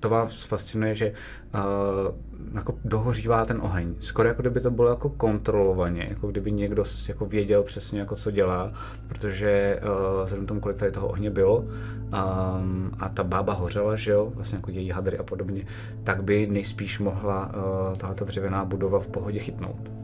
to 0.00 0.08
vás 0.08 0.42
fascinuje, 0.42 0.94
že 0.94 1.12
uh, 1.54 2.14
jako 2.54 2.74
dohořívá 2.84 3.44
ten 3.44 3.60
oheň. 3.62 3.94
Skoro 4.00 4.28
jako 4.28 4.42
kdyby 4.42 4.60
to 4.60 4.70
bylo 4.70 4.88
jako 4.88 5.08
kontrolovaně, 5.08 6.06
jako 6.08 6.26
kdyby 6.26 6.52
někdo 6.52 6.84
jako 7.08 7.26
věděl 7.26 7.62
přesně 7.62 8.00
jako 8.00 8.16
co 8.16 8.30
dělá, 8.30 8.72
protože 9.08 9.80
uh, 9.82 10.24
vzhledem 10.24 10.46
tomu, 10.46 10.60
kolik 10.60 10.76
tady 10.76 10.92
toho 10.92 11.08
ohně 11.08 11.30
bylo 11.30 11.58
um, 11.58 12.90
a 12.98 13.08
ta 13.08 13.24
bába 13.24 13.52
hořela, 13.52 13.96
že 13.96 14.10
jo, 14.10 14.32
vlastně 14.34 14.56
jako 14.56 14.70
její 14.70 14.90
hadry 14.90 15.18
a 15.18 15.22
podobně, 15.22 15.66
tak 16.04 16.22
by 16.22 16.46
nejspíš 16.46 16.98
mohla 16.98 17.46
uh, 17.90 17.96
tahle 17.96 18.16
dřevěná 18.24 18.64
budova 18.64 19.00
v 19.00 19.06
pohodě 19.06 19.38
chytnout. 19.38 19.97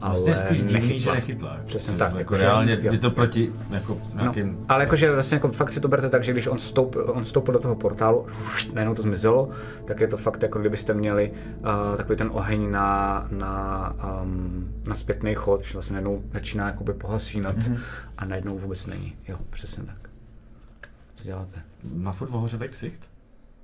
Vlastně 0.00 0.36
spíš 0.36 0.62
divný, 0.62 0.72
nechytla. 0.88 0.98
že 0.98 1.10
nechytla. 1.12 1.56
Přesně 1.66 1.92
Že 1.92 1.98
tak, 1.98 2.08
Jako 2.08 2.18
jakože- 2.18 2.42
reálně 2.42 2.78
jo. 2.82 2.92
je 2.92 2.98
to 2.98 3.10
proti 3.10 3.52
jako 3.70 3.98
No, 4.14 4.20
nějakým... 4.20 4.58
ale 4.68 4.84
jakože 4.84 5.12
vlastně 5.12 5.34
jako 5.34 5.48
fakt 5.48 5.72
si 5.72 5.80
to 5.80 5.88
berte 5.88 6.08
tak, 6.08 6.24
že 6.24 6.32
když 6.32 6.46
on 6.46 6.58
stoupil, 6.58 7.10
on 7.14 7.24
stoupil 7.24 7.52
do 7.54 7.60
toho 7.60 7.74
portálu, 7.76 8.26
najednou 8.74 8.94
to 8.94 9.02
zmizelo, 9.02 9.50
tak 9.84 10.00
je 10.00 10.08
to 10.08 10.16
fakt 10.16 10.42
jako 10.42 10.58
kdybyste 10.58 10.94
měli 10.94 11.32
uh, 11.58 11.96
takový 11.96 12.18
ten 12.18 12.30
oheň 12.32 12.70
na, 12.70 13.26
na, 13.30 13.94
um, 14.22 14.74
na 14.86 14.94
zpětný 14.94 15.34
chod, 15.34 15.64
že 15.64 15.72
vlastně 15.74 15.92
najednou 15.94 16.22
začíná 16.32 16.66
jakoby 16.66 16.92
pohasínat 16.92 17.56
mm-hmm. 17.56 17.78
a 18.18 18.24
najednou 18.24 18.58
vůbec 18.58 18.86
není. 18.86 19.16
Jo, 19.28 19.36
přesně 19.50 19.82
tak. 19.84 20.10
Co 21.14 21.24
děláte? 21.24 21.60
Má 21.94 22.12
furt 22.12 22.30
ohořelý 22.30 22.68
ksicht? 22.68 23.10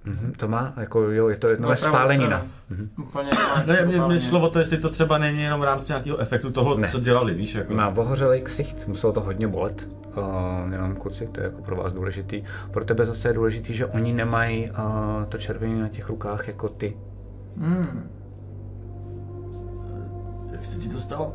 Mm-hmm. 0.07 0.33
To 0.37 0.49
má, 0.49 0.73
jako 0.77 1.01
jo, 1.01 1.29
je 1.29 1.37
to 1.37 1.49
jedno 1.49 1.69
No, 1.69 1.77
spálenina. 1.77 2.47
Mm-hmm. 2.73 2.89
Úplně 3.03 3.31
Ne, 3.67 3.85
mě, 3.85 4.01
mě 4.01 4.21
šlo 4.21 4.41
o 4.41 4.49
to, 4.51 4.59
jestli 4.59 4.79
to 4.79 4.91
třeba 4.91 5.19
není 5.19 5.43
jenom 5.43 5.61
v 5.61 5.65
rámci 5.65 5.93
nějakého 5.93 6.19
efektu 6.19 6.51
toho, 6.51 6.79
Ne. 6.79 6.89
co 6.89 7.01
dělali, 7.01 7.35
víš, 7.35 7.55
jako... 7.55 7.75
Má 7.75 7.89
ohořelej 7.89 8.43
ksicht, 8.43 8.89
muselo 8.89 9.13
to 9.13 9.21
hodně 9.21 9.49
bolet. 9.49 9.89
Uh, 10.17 10.73
jenom 10.73 10.97
kluci, 10.97 11.27
to 11.33 11.41
je 11.41 11.45
jako 11.45 11.63
pro 11.63 11.77
vás 11.77 11.93
důležitý. 11.93 12.43
Pro 12.71 12.85
tebe 12.85 13.07
zase 13.07 13.29
je 13.29 13.33
důležitý, 13.35 13.75
že 13.75 13.87
oni 13.87 14.13
nemají 14.13 14.71
uh, 14.71 14.77
to 15.29 15.39
červený 15.39 15.81
na 15.81 15.89
těch 15.89 16.09
rukách 16.09 16.49
jako 16.49 16.69
ty. 16.69 16.97
Hmm. 17.59 18.11
Jak 20.53 20.65
se 20.65 20.77
ti 20.77 20.89
to 20.89 21.01
stalo? 21.01 21.35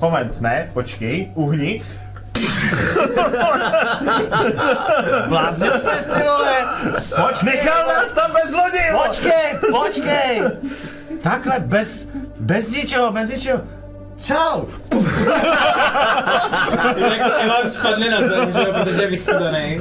Moment, 0.00 0.40
ne, 0.40 0.70
počkej, 0.72 1.32
uhni. 1.34 1.82
Bláznil 5.28 5.78
jsi, 5.78 6.10
ty 6.10 6.20
vole! 6.20 6.66
Pojď, 7.22 7.42
nechal 7.42 7.86
nás 7.86 8.12
tam 8.12 8.32
bez 8.32 8.52
lodi! 8.52 9.06
Počkej, 9.06 9.58
počkej! 9.70 10.42
Takhle, 11.22 11.60
bez, 11.60 12.08
bez 12.40 12.70
ničeho, 12.70 13.12
bez 13.12 13.28
ničeho. 13.28 13.60
Čau! 14.22 14.66
Jak 16.96 17.42
Evan 17.42 17.70
spadne 17.70 18.10
na 18.10 18.20
zem, 18.20 18.52
že 18.52 18.58
jo, 18.58 18.72
protože 18.72 19.02
je 19.02 19.08
vysudaný. 19.08 19.78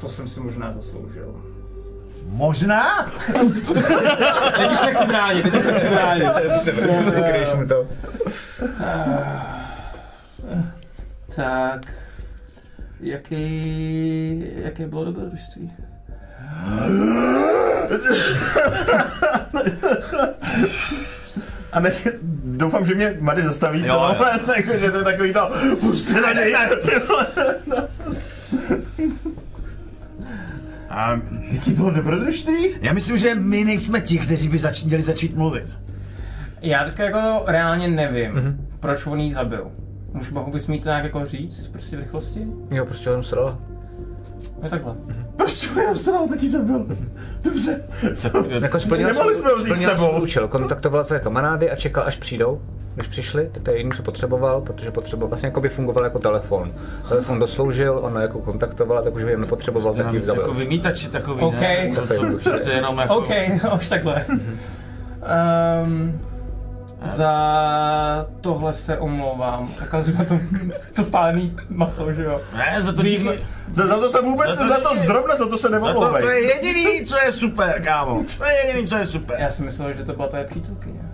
To 0.00 0.08
jsem 0.08 0.28
si 0.28 0.40
možná 0.40 0.72
zasloužil. 0.72 1.41
Možná? 2.32 3.10
Teď 4.56 4.72
už 4.72 4.78
se 4.78 4.94
chci 4.94 5.06
bránit, 5.06 5.42
teď 5.42 5.54
už 5.54 5.62
se 5.62 5.72
chci 5.72 5.88
bránit. 5.88 6.26
Vykryješ 7.14 7.48
mu 7.54 7.66
to. 7.68 7.86
Tak, 11.36 11.80
jaký, 13.00 14.44
jaké 14.56 14.86
bylo 14.86 15.04
dobrodružství? 15.04 15.72
A 21.72 21.80
ne, 21.80 21.90
doufám, 22.44 22.84
že 22.84 22.94
mě 22.94 23.16
Mady 23.20 23.42
zastaví 23.42 23.86
Jo, 23.86 23.88
jo. 23.94 24.00
moment, 24.00 24.48
jako, 24.56 24.78
že 24.78 24.90
to 24.90 24.98
je 24.98 25.04
takový 25.04 25.32
to, 25.32 25.48
puste 25.80 26.20
na 26.20 26.32
něj. 26.32 26.56
A 30.92 31.20
Jaký 31.50 31.72
bylo 31.72 31.90
dobrodružství? 31.90 32.68
já 32.80 32.92
myslím, 32.92 33.16
že 33.16 33.34
my 33.34 33.64
nejsme 33.64 34.00
ti, 34.00 34.18
kteří 34.18 34.48
by 34.48 34.58
zač- 34.58 34.84
měli 34.84 35.02
začít 35.02 35.36
mluvit. 35.36 35.66
Já 36.60 36.84
teďka 36.84 37.04
jako 37.04 37.42
reálně 37.46 37.88
nevím, 37.88 38.60
proč 38.80 39.06
on 39.06 39.20
jí 39.20 39.32
zabil. 39.32 39.70
Už 40.20 40.30
mohl 40.30 40.50
bys 40.50 40.66
mi 40.66 40.78
to 40.80 40.88
nějak 40.88 41.04
jako 41.04 41.26
říct, 41.26 41.68
prostě 41.68 41.96
v 41.96 42.00
rychlosti? 42.00 42.40
Jo, 42.70 42.86
prostě 42.86 43.10
ho 43.10 43.22
srala. 43.22 43.58
No 44.62 44.68
takhle. 44.70 44.94
Proč 45.36 45.68
ho 45.68 45.80
jenom 45.80 45.96
sral, 45.96 46.28
taky 46.28 46.48
zabil? 46.48 46.86
Dobře. 47.44 47.82
Jako 48.62 48.80
splnila 48.80 49.08
Nemohli 49.12 49.34
jsme 49.34 49.50
ho 49.50 49.56
vzít 49.56 49.78
sebou. 49.80 50.22
účel, 50.22 50.48
kontaktovala 50.48 51.04
tvoje 51.04 51.20
kamarády 51.20 51.70
a 51.70 51.76
čekal, 51.76 52.04
až 52.06 52.16
přijdou. 52.16 52.62
Když 52.94 53.08
přišli, 53.08 53.50
to 53.62 53.70
je 53.70 53.76
jediné, 53.76 53.96
co 53.96 54.02
potřeboval, 54.02 54.60
protože 54.60 54.90
potřeboval, 54.90 55.28
vlastně 55.28 55.46
jako 55.46 55.60
by 55.60 55.68
fungoval 55.68 56.04
jako 56.04 56.18
telefon. 56.18 56.72
Telefon 57.08 57.38
dosloužil, 57.38 57.98
ona 58.02 58.22
jako 58.22 58.38
kontaktovala, 58.38 59.02
tak 59.02 59.14
už 59.14 59.24
by 59.24 59.30
jen 59.30 59.40
nepotřeboval, 59.40 59.94
tak 59.94 59.98
ji 59.98 60.04
Navíc 60.04 60.26
jako 60.26 60.54
vymítači 60.54 61.08
takový, 61.08 61.40
OK. 61.40 61.54
ne? 61.54 61.92
To 61.94 62.06
jsou 62.06 62.38
přece 62.38 62.72
jenom 62.72 62.98
jako... 62.98 63.16
OK, 63.16 63.28
už 63.76 63.88
takhle. 63.88 64.26
Um, 65.84 66.20
za 67.04 68.26
tohle 68.40 68.74
se 68.74 68.98
omlouvám. 68.98 69.72
Ukazuju 69.84 70.18
na 70.18 70.24
to, 70.24 70.34
to 70.94 71.04
spálený 71.04 71.56
maso, 71.68 72.12
že 72.12 72.22
jo. 72.24 72.40
Ne, 72.56 72.82
za 72.82 72.92
to 72.92 73.02
díky. 73.02 73.40
Za, 73.70 73.86
za 73.86 73.98
to 73.98 74.08
se 74.08 74.22
vůbec, 74.22 74.50
Za 74.50 74.56
to 74.56 74.68
za 74.68 74.80
to 74.80 74.96
zrovna, 74.96 75.36
za 75.36 75.46
to 75.46 75.56
se 75.56 75.68
Za 75.68 75.92
to, 75.92 76.10
to 76.20 76.28
je 76.28 76.42
jediný, 76.42 77.06
co 77.06 77.16
je 77.26 77.32
super, 77.32 77.82
kámo. 77.82 78.24
To 78.38 78.44
je 78.44 78.66
jediný, 78.66 78.88
co 78.88 78.96
je 78.96 79.06
super. 79.06 79.36
Já 79.40 79.50
si 79.50 79.62
myslel, 79.62 79.92
že 79.92 80.04
to 80.04 80.12
byla 80.12 80.28
tvoje 80.28 80.44
přítelkyně. 80.44 81.11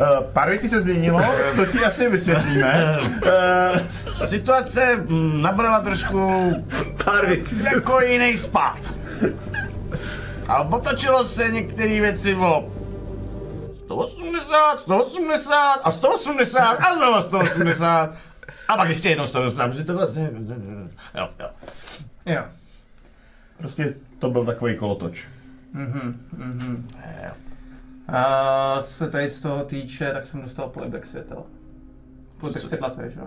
Uh, 0.00 0.24
pár 0.32 0.48
věcí 0.48 0.68
se 0.68 0.80
změnilo, 0.80 1.20
to 1.56 1.66
ti 1.66 1.78
asi 1.84 2.10
vysvětlíme. 2.10 2.98
Uh, 3.00 3.78
Situace 4.12 4.96
mm, 4.96 5.42
nabrala 5.42 5.80
trošku 5.80 6.30
Pár 7.04 7.26
věcí. 7.26 7.64
jako 7.64 8.00
jiný 8.00 8.36
spát. 8.36 9.00
A 10.48 10.62
otočilo 10.62 11.24
se 11.24 11.48
některé 11.48 12.00
věci 12.00 12.34
o 12.34 12.72
180, 13.74 14.80
180 14.80 15.80
a 15.84 15.90
180 15.90 16.60
a 16.60 16.94
znovu 16.94 17.22
180. 17.22 18.14
A 18.68 18.76
pak 18.76 18.88
ještě 18.88 19.08
jednou 19.08 19.26
180, 19.26 19.74
že 19.74 19.84
to 19.84 19.94
vlastně... 19.94 20.30
Jo, 21.14 21.28
jo. 21.40 21.48
Jo. 22.26 22.42
prostě 23.58 23.94
to 24.18 24.30
byl 24.30 24.44
takový 24.44 24.76
kolotoč. 24.76 25.28
Mhm, 25.72 26.20
mhm. 26.36 26.88
A 28.12 28.82
co 28.82 28.92
se 28.92 29.08
tady 29.10 29.30
z 29.30 29.40
toho 29.40 29.64
týče, 29.64 30.12
tak 30.12 30.24
jsem 30.24 30.42
dostal 30.42 30.68
playback 30.68 31.06
světel. 31.06 31.44
Playback 32.36 32.64
světla 32.64 32.90
to 32.90 33.02
je, 33.02 33.10
že 33.10 33.20
jo? 33.20 33.26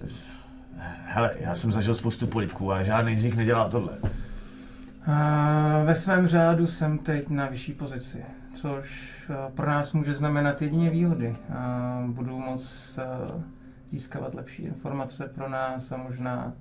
Tak. 0.00 0.10
Hele, 1.04 1.34
já 1.38 1.54
jsem 1.54 1.72
zažil 1.72 1.94
spoustu 1.94 2.26
polipků 2.26 2.72
a 2.72 2.82
žádný 2.82 3.16
z 3.16 3.24
nich 3.24 3.36
nedělal 3.36 3.70
tohle. 3.70 3.92
A 5.06 5.82
ve 5.84 5.94
svém 5.94 6.26
řádu 6.26 6.66
jsem 6.66 6.98
teď 6.98 7.28
na 7.28 7.46
vyšší 7.46 7.72
pozici, 7.72 8.24
což 8.54 9.10
a, 9.30 9.50
pro 9.50 9.66
nás 9.66 9.92
může 9.92 10.14
znamenat 10.14 10.62
jedině 10.62 10.90
výhody. 10.90 11.36
A 11.54 12.02
budu 12.06 12.38
moct 12.38 12.98
a, 12.98 13.42
získávat 13.88 14.34
lepší 14.34 14.62
informace 14.62 15.30
pro 15.34 15.48
nás 15.48 15.92
a 15.92 15.96
možná 15.96 16.52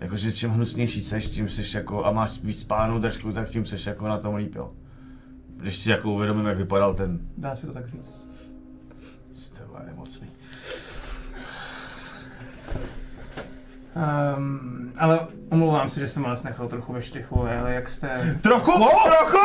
Jakože 0.00 0.32
čím 0.32 0.50
hnusnější 0.50 1.02
seš, 1.02 1.28
tím 1.28 1.48
seš 1.48 1.74
jako, 1.74 2.04
a 2.04 2.12
máš 2.12 2.42
víc 2.42 2.60
spánou 2.60 2.98
držku, 2.98 3.32
tak 3.32 3.48
tím 3.48 3.66
seš 3.66 3.86
jako 3.86 4.08
na 4.08 4.18
tom 4.18 4.34
líp, 4.34 4.54
jo. 4.54 4.72
Když 5.56 5.76
si 5.76 5.90
jako 5.90 6.10
uvědomím, 6.10 6.46
jak 6.46 6.56
vypadal 6.56 6.94
ten, 6.94 7.18
dá 7.36 7.56
se 7.56 7.66
to 7.66 7.72
tak 7.72 7.88
říct. 7.88 8.10
jste 9.38 9.60
nemocný. 9.86 10.30
Um, 14.36 14.92
ale 14.98 15.20
omlouvám 15.50 15.88
se, 15.88 16.00
že 16.00 16.06
jsem 16.06 16.22
vás 16.22 16.42
nechal 16.42 16.68
trochu 16.68 16.92
ve 16.92 17.02
štychu, 17.02 17.40
ale 17.40 17.74
jak 17.74 17.88
jste... 17.88 18.38
Trochu, 18.42 18.72
trochu, 19.04 19.38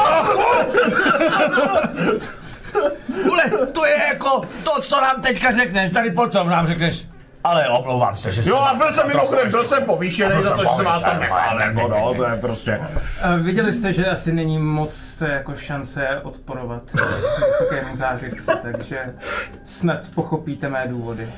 Vole, 3.27 3.67
to 3.71 3.85
je 3.85 3.97
jako 4.07 4.41
to, 4.63 4.81
co 4.81 5.01
nám 5.01 5.21
teďka 5.21 5.51
řekneš, 5.51 5.89
tady 5.89 6.11
potom 6.11 6.49
nám 6.49 6.67
řekneš, 6.67 7.07
ale 7.43 7.69
omlouvám 7.69 8.15
se, 8.15 8.31
že 8.31 8.49
Jo, 8.49 8.57
a 8.57 8.75
byl 8.75 8.93
jsem 8.93 9.07
mimochodem, 9.07 9.51
byl 9.51 9.63
jsem 9.63 9.83
povýšený 9.83 10.43
za 10.43 10.57
to, 10.57 10.63
že 10.63 10.69
jsem 10.75 10.85
vás 10.85 11.03
tam 11.03 11.19
nechal, 11.19 11.57
nebo 11.57 11.87
no, 11.87 12.13
to 12.13 12.23
je 12.23 12.35
prostě. 12.35 12.79
A 13.23 13.35
viděli 13.35 13.73
jste, 13.73 13.93
že 13.93 14.05
asi 14.05 14.31
není 14.31 14.59
moc 14.59 15.23
jako 15.27 15.55
šance 15.55 16.21
odporovat 16.23 16.83
vysokému 17.45 17.95
zářivci, 17.95 18.51
takže 18.61 19.13
snad 19.65 20.09
pochopíte 20.15 20.69
mé 20.69 20.87
důvody. 20.87 21.29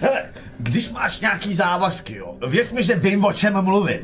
Hele, 0.00 0.22
když 0.58 0.90
máš 0.90 1.20
nějaký 1.20 1.54
závazky, 1.54 2.16
jo, 2.16 2.34
věř 2.48 2.70
mi, 2.70 2.82
že 2.82 2.94
vím, 2.94 3.24
o 3.24 3.32
čem 3.32 3.62
mluvím. 3.62 4.00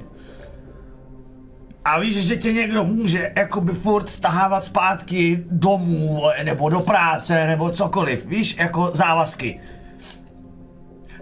A 1.85 2.01
víš, 2.01 2.27
že 2.27 2.37
tě 2.37 2.53
někdo 2.53 2.85
může 2.85 3.33
jakoby 3.37 3.73
furt 3.73 4.09
stahávat 4.09 4.65
zpátky 4.65 5.45
domů, 5.51 6.21
nebo 6.43 6.69
do 6.69 6.81
práce, 6.81 7.47
nebo 7.47 7.71
cokoliv, 7.71 8.27
víš, 8.27 8.57
jako 8.57 8.91
závazky. 8.95 9.61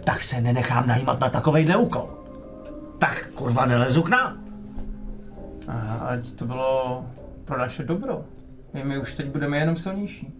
Tak 0.04 0.22
se 0.22 0.40
nenechám 0.40 0.86
najímat 0.86 1.20
na 1.20 1.28
takovejhle 1.28 1.76
úkol. 1.76 2.08
Tak 2.98 3.28
kurva 3.34 3.66
nelezu 3.66 4.02
k 4.02 4.08
nám. 4.08 4.44
Ať 6.00 6.32
to 6.32 6.46
bylo 6.46 7.04
pro 7.44 7.58
naše 7.58 7.82
dobro. 7.82 8.24
My, 8.72 8.84
my 8.84 8.98
už 8.98 9.14
teď 9.14 9.26
budeme 9.26 9.58
jenom 9.58 9.76
silnější. 9.76 10.34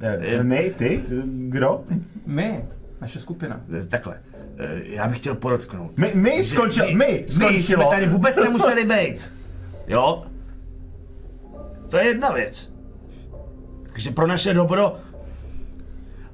Eh, 0.00 0.42
My, 0.42 0.74
ty, 0.76 1.04
kdo? 1.48 1.84
My, 2.26 2.64
naše 3.00 3.20
skupina. 3.20 3.60
Eh, 3.80 3.84
Takhle, 3.84 4.20
eh, 4.58 4.80
já 4.84 5.08
bych 5.08 5.16
chtěl 5.18 5.34
podotknout. 5.34 5.98
My, 5.98 6.12
my 6.14 6.36
že 6.36 6.42
skončilo, 6.42 6.86
my 6.86 7.24
My 7.50 7.60
jsme 7.60 7.84
tady 7.90 8.06
vůbec 8.06 8.36
nemuseli 8.36 8.84
být. 8.84 9.32
Jo? 9.86 10.26
To 11.88 11.96
je 11.96 12.04
jedna 12.04 12.30
věc. 12.30 12.72
Takže 13.92 14.10
pro 14.10 14.26
naše 14.26 14.54
dobro. 14.54 14.96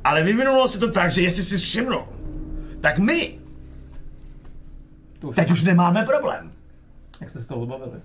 Ale 0.05 0.23
vyvinulo 0.23 0.69
se 0.69 0.79
to 0.79 0.91
tak, 0.91 1.11
že 1.11 1.23
jestli 1.23 1.43
si 1.43 1.59
všimnul, 1.59 2.05
tak 2.81 2.99
my 2.99 3.39
To 5.19 5.29
už, 5.29 5.37
teď 5.37 5.51
už 5.51 5.63
nemáme 5.63 6.05
problém. 6.05 6.53
jak 7.21 7.31
jste 7.31 7.39
se 7.39 7.49
toho 7.49 7.65
zbavili? 7.67 8.01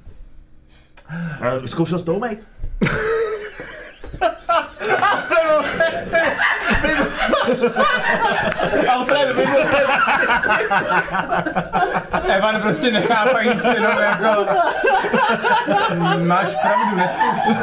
A 1.41 1.67
Zkoušel 1.67 1.99
jsi 1.99 2.05
to 2.05 2.13
umejt? 2.15 2.47
Alfred, 8.89 9.35
vy 9.35 9.45
budete 9.45 9.83
Evan 12.33 12.61
prostě 12.61 12.91
nechápající, 12.91 13.67
jenom 13.73 13.97
jako... 13.97 14.45
Máš 16.17 16.55
pravdu, 16.55 16.95
neskoušej. 16.95 17.55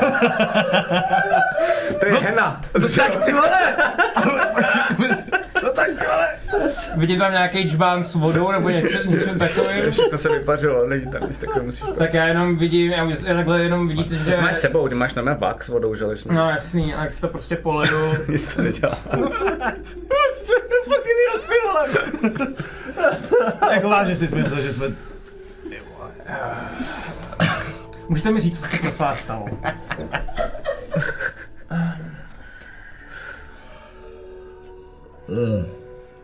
To 2.00 2.06
je 2.06 2.14
hena. 2.14 2.60
Tak 2.96 3.24
ty 3.24 3.32
vole! 3.32 3.76
Vidím 6.96 7.18
tam 7.18 7.32
nějaký 7.32 7.70
čbán 7.70 8.02
s 8.02 8.14
vodou 8.14 8.50
nebo 8.50 8.70
něco, 8.70 9.02
něčím 9.04 9.38
takovým. 9.38 9.92
Všechno 9.92 10.18
se 10.18 10.28
vypařilo, 10.28 10.86
není 10.86 11.12
tam 11.12 11.28
nic 11.28 11.38
takového 11.38 11.66
musíš. 11.66 11.84
Tak 11.98 12.14
já 12.14 12.26
jenom 12.26 12.56
vidím, 12.56 12.90
já, 12.92 13.08
já 13.24 13.34
takhle 13.34 13.62
jenom 13.62 13.88
vidíte, 13.88 14.10
To 14.16 14.30
že... 14.30 14.36
máš 14.40 14.56
s 14.56 14.60
sebou, 14.60 14.88
ty 14.88 14.94
máš 14.94 15.14
na 15.14 15.22
mě 15.22 15.34
vak 15.34 15.64
s 15.64 15.68
vodou, 15.68 15.94
že 15.94 16.04
No 16.30 16.50
jasný, 16.50 16.94
a 16.94 17.02
jak 17.02 17.12
si 17.12 17.20
to 17.20 17.28
prostě 17.28 17.56
poledu. 17.56 18.14
nic 18.28 18.54
to 18.54 18.62
nedělá. 18.62 18.98
To 20.46 20.90
fakt 20.90 21.04
idiot! 21.06 21.42
Jako 23.72 23.88
vážně 23.88 24.16
si 24.16 24.34
myslel, 24.34 24.60
že 24.60 24.72
jsme... 24.72 24.86
Můžete 28.08 28.30
mi 28.30 28.40
říct, 28.40 28.60
co 28.60 28.66
se 28.68 28.76
pro 28.78 28.90
vás 28.98 29.20
stalo? 29.20 29.44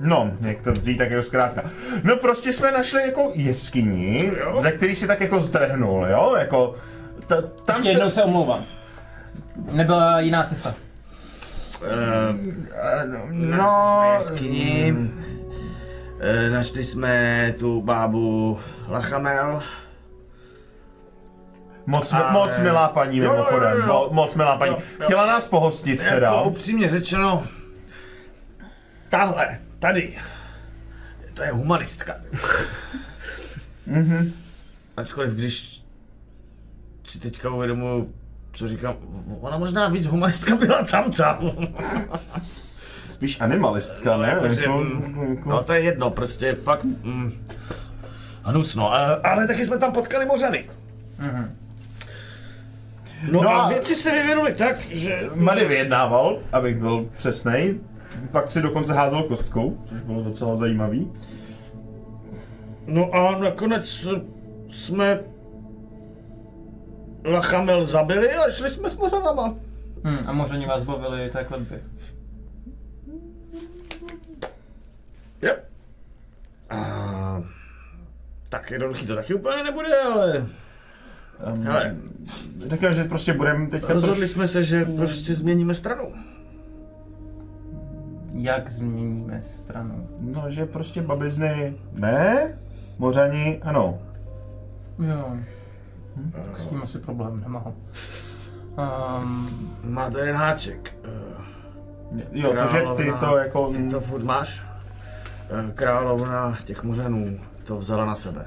No, 0.02 0.32
jak 0.40 0.60
to 0.60 0.72
vzít, 0.72 0.96
tak 0.96 1.10
jako 1.10 1.22
zkrátka. 1.22 1.62
No 2.04 2.16
prostě 2.16 2.52
jsme 2.52 2.72
našli 2.72 3.02
jako 3.02 3.30
jeskyni, 3.34 4.32
ze 4.60 4.72
který 4.72 4.94
si 4.94 5.06
tak 5.06 5.20
jako 5.20 5.40
zdrhnul, 5.40 6.06
jo, 6.06 6.34
jako... 6.38 6.74
Ta, 7.26 7.42
tam 7.42 7.76
Ještě 7.76 7.90
jednou 7.90 8.10
se 8.10 8.22
omlouvám. 8.22 8.64
Nebyla 9.72 10.20
jiná 10.20 10.42
cesta. 10.42 10.74
No, 13.30 14.02
jeskyni. 14.14 14.94
Eh, 16.20 16.50
Našli 16.50 16.84
jsme 16.84 17.54
tu 17.58 17.82
bábu 17.82 18.58
Lachamel. 18.88 19.62
Moc, 21.86 22.12
Ale- 22.12 22.32
moc 22.32 22.58
milá 22.58 22.88
paní 22.88 23.18
Jo, 23.18 23.24
jo, 23.24 23.30
mimochodem, 23.30 23.72
jo, 23.72 23.78
jo. 23.78 23.86
Mo, 23.86 24.08
moc 24.10 24.34
milá 24.34 24.56
paní. 24.56 24.72
Jo, 24.72 24.78
jo. 25.00 25.04
Chtěla 25.04 25.26
nás 25.26 25.46
pohostit 25.46 25.98
teda. 26.02 26.26
Jako 26.26 26.44
upřímně 26.44 26.88
řečeno, 26.88 27.44
tahle, 29.08 29.58
tady, 29.82 30.18
to 31.34 31.42
je 31.42 31.50
humanistka. 31.50 32.16
Mhm. 33.86 34.32
Ačkoliv 34.96 35.34
když 35.34 35.82
si 37.04 37.20
teďka 37.20 37.50
uvědomuji, 37.50 38.14
co 38.52 38.68
říkám, 38.68 38.96
ona 39.40 39.58
možná 39.58 39.88
víc 39.88 40.06
humanistka 40.06 40.56
byla 40.56 40.82
tam 40.82 41.10
tam. 41.10 41.50
Spíš 43.06 43.40
animalistka, 43.40 44.16
ne? 44.16 44.28
Jakože, 44.28 44.62
Jako- 44.62 44.78
mm, 44.78 45.26
jako- 45.36 45.50
no 45.50 45.62
to 45.62 45.72
je 45.72 45.80
jedno, 45.80 46.10
prostě 46.10 46.54
fakt 46.54 46.84
mm, 46.84 47.46
hnusno. 48.42 48.92
A- 48.94 49.14
Ale 49.24 49.46
taky 49.46 49.64
jsme 49.64 49.78
tam 49.78 49.92
potkali 49.92 50.24
mořany. 50.26 50.68
No, 53.30 53.42
No 53.42 53.48
a 53.50 53.62
a- 53.62 53.68
věci 53.68 53.94
se 53.94 54.10
vyvinuly 54.10 54.52
tak, 54.52 54.76
že... 54.90 55.20
Mady 55.34 55.64
vyjednával, 55.64 56.38
abych 56.52 56.76
byl 56.76 57.08
přesnej. 57.18 57.80
Pak 58.30 58.50
si 58.50 58.62
dokonce 58.62 58.92
házel 58.92 59.22
kostkou, 59.22 59.78
což 59.84 60.00
bylo 60.00 60.22
docela 60.22 60.56
zajímavý. 60.56 61.12
No 62.86 63.10
a 63.14 63.38
nakonec 63.38 64.06
jsme 64.70 65.20
Lachamel 67.24 67.86
zabili 67.86 68.34
a 68.34 68.50
šli 68.50 68.70
jsme 68.70 68.90
s 68.90 68.96
mořanama. 68.96 69.54
Hm, 70.04 70.18
a 70.26 70.32
moření 70.32 70.66
vás 70.66 70.82
bavili 70.82 71.30
té 71.30 71.44
kletby. 71.44 71.78
Jo. 75.42 75.52
A... 76.70 77.42
Tak 78.48 78.70
jednoduchý 78.70 79.06
to 79.06 79.14
taky 79.16 79.34
úplně 79.34 79.62
nebude, 79.62 80.00
ale 80.00 80.46
Um, 81.56 81.62
Hele. 81.62 81.96
Řekněme, 82.66 82.94
že 82.94 83.04
prostě 83.04 83.32
budeme 83.32 83.66
teďka 83.66 83.92
rozhodli 83.92 84.26
troš- 84.26 84.30
jsme 84.30 84.48
se, 84.48 84.64
že 84.64 84.84
prostě 84.84 85.34
změníme 85.34 85.74
stranu. 85.74 86.12
Jak 88.34 88.70
změníme 88.70 89.42
stranu? 89.42 90.08
No, 90.20 90.50
že 90.50 90.66
prostě 90.66 91.02
babizny 91.02 91.74
ne, 91.92 92.52
mořani 92.98 93.58
ano. 93.62 93.98
Jo. 94.98 95.36
Hm, 96.16 96.30
tak 96.30 96.58
s 96.58 96.66
tím 96.66 96.82
asi 96.82 96.98
problém 96.98 97.40
nemám. 97.40 97.72
Um, 99.22 99.46
Má 99.84 100.10
to 100.10 100.18
jeden 100.18 100.36
háček. 100.36 100.94
Eh, 101.04 101.42
Jo, 102.32 102.52
to, 102.62 102.68
že 102.68 102.78
ty 102.96 103.02
Královna- 103.10 103.18
to 103.30 103.36
jako... 103.36 103.72
Ty 103.72 103.82
to 103.88 104.00
furt 104.00 104.24
máš? 104.24 104.66
Eh, 105.68 105.72
Královna 105.74 106.56
těch 106.64 106.82
mořanů 106.84 107.38
to 107.64 107.76
vzala 107.76 108.04
na 108.04 108.14
sebe. 108.16 108.46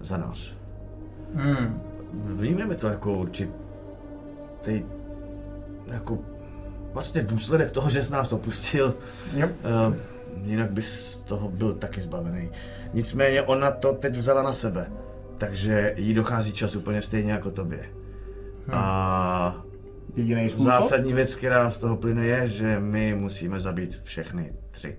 Za 0.00 0.16
nás. 0.16 0.52
hm, 1.34 1.80
Vnímáme 2.12 2.74
to 2.74 2.86
jako 2.86 3.12
určitý 3.12 3.52
jako 5.86 6.18
vlastně 6.96 7.22
důsledek 7.22 7.70
toho, 7.70 7.90
že 7.90 8.02
z 8.02 8.10
nás 8.10 8.32
opustil. 8.32 8.94
Jo. 9.36 9.48
Uh, 9.88 9.94
jinak 10.44 10.70
bys 10.70 11.00
z 11.00 11.16
toho 11.16 11.48
byl 11.48 11.74
taky 11.74 12.02
zbavený. 12.02 12.50
Nicméně 12.94 13.42
ona 13.42 13.70
to 13.70 13.92
teď 13.92 14.16
vzala 14.16 14.42
na 14.42 14.52
sebe. 14.52 14.90
Takže 15.38 15.94
jí 15.96 16.14
dochází 16.14 16.52
čas 16.52 16.76
úplně 16.76 17.02
stejně 17.02 17.32
jako 17.32 17.50
tobě. 17.50 17.84
A 18.72 19.56
Jediný 20.16 20.48
způsob? 20.48 20.66
zásadní 20.66 21.12
věc, 21.12 21.34
která 21.34 21.70
z 21.70 21.78
toho 21.78 21.96
plyne, 21.96 22.26
je, 22.26 22.48
že 22.48 22.80
my 22.80 23.14
musíme 23.14 23.60
zabít 23.60 24.00
všechny 24.02 24.52
tři 24.70 24.98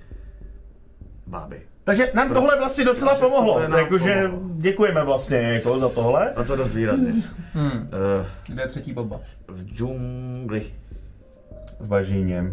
báby. 1.27 1.61
Takže 1.83 2.11
nám 2.13 2.33
tohle 2.33 2.57
vlastně 2.57 2.85
docela 2.85 3.11
Takže 3.11 3.25
pomohlo. 3.25 3.59
Jakože 3.77 4.31
děkujeme 4.55 5.03
vlastně 5.03 5.37
jako 5.37 5.79
za 5.79 5.89
tohle. 5.89 6.31
A 6.31 6.43
to 6.43 6.55
dost 6.55 6.75
výrazně. 6.75 7.11
hm. 7.55 7.89
Uh, 8.19 8.25
Kde 8.47 8.61
je 8.63 8.67
třetí 8.67 8.93
baba? 8.93 9.19
v 9.47 9.63
džungli. 9.65 10.65
V 11.79 11.87
bažíně. 11.87 12.45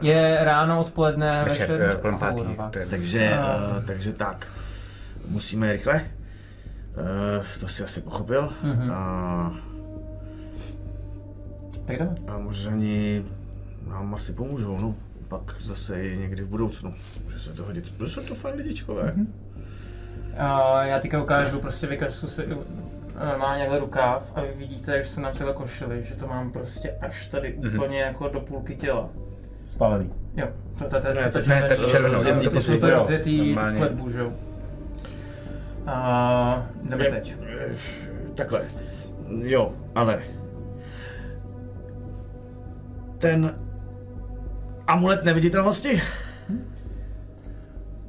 Je 0.00 0.38
ráno, 0.42 0.80
odpoledne, 0.80 1.44
Večer, 1.48 1.70
večer? 1.70 1.96
kolem 2.00 2.18
pátý. 2.18 2.78
Takže, 2.90 3.38
uh, 3.76 3.84
takže 3.86 4.12
tak. 4.12 4.46
Musíme 5.28 5.72
rychle. 5.72 5.94
Uh, 6.00 7.44
to 7.60 7.68
si 7.68 7.84
asi 7.84 8.00
pochopil. 8.00 8.48
Mhm. 8.62 8.90
A, 8.90 9.54
Tak 11.84 11.98
jdeme. 11.98 12.14
a 12.28 12.38
mořani 12.38 13.24
nám 13.88 14.14
asi 14.14 14.32
pomůžou, 14.32 14.78
no. 14.80 14.94
Pak 15.28 15.54
zase 15.60 16.02
i 16.04 16.18
někdy 16.18 16.42
v 16.42 16.48
budoucnu. 16.48 16.94
Může 17.24 17.40
se 17.40 17.52
to 17.52 17.64
hodit. 17.64 17.90
Protože 17.98 18.12
jsou 18.14 18.22
to 18.22 18.34
fajn 18.34 18.54
lidičkové. 18.56 19.14
A 20.38 20.82
já 20.84 20.98
teďka 20.98 21.22
ukážu, 21.22 21.60
prostě 21.60 21.86
vykresu 21.86 22.28
si 22.28 22.42
má 23.38 23.58
někde 23.58 23.78
rukáv 23.78 24.32
a 24.34 24.40
vy 24.40 24.48
vidíte, 24.56 25.02
že 25.02 25.08
jsem 25.08 25.22
na 25.22 25.30
celé 25.30 25.52
košili, 25.52 26.02
že 26.04 26.14
to 26.14 26.26
mám 26.26 26.50
prostě 26.52 26.90
až 27.00 27.28
tady 27.28 27.56
Mhm. 27.58 27.74
úplně 27.74 28.00
jako 28.00 28.28
do 28.28 28.40
půlky 28.40 28.76
těla. 28.76 29.08
Spálený. 29.66 30.12
Jo, 30.36 30.46
to, 30.78 30.84
to, 30.84 30.90
to, 31.00 31.00
to, 31.00 31.42
to- 31.42 31.48
ne, 31.48 31.68
tak 31.68 31.86
červenou, 31.86 32.18
to, 32.18 32.24
tam 32.24 32.38
to, 32.38 32.44
to 32.44 32.50
to, 32.50 32.62
jsou 32.62 32.76
to, 32.76 32.90
rozjetý 32.90 33.56
kletbu, 33.76 34.10
že 34.10 34.20
jo. 34.20 34.32
A 35.86 36.66
jdeme 36.82 37.04
teď. 37.04 37.34
eh, 37.58 37.68
Takhle. 38.34 38.62
Jo, 39.42 39.72
ale... 39.94 40.22
Ten 43.18 43.58
amulet 44.86 45.24
neviditelnosti? 45.24 46.02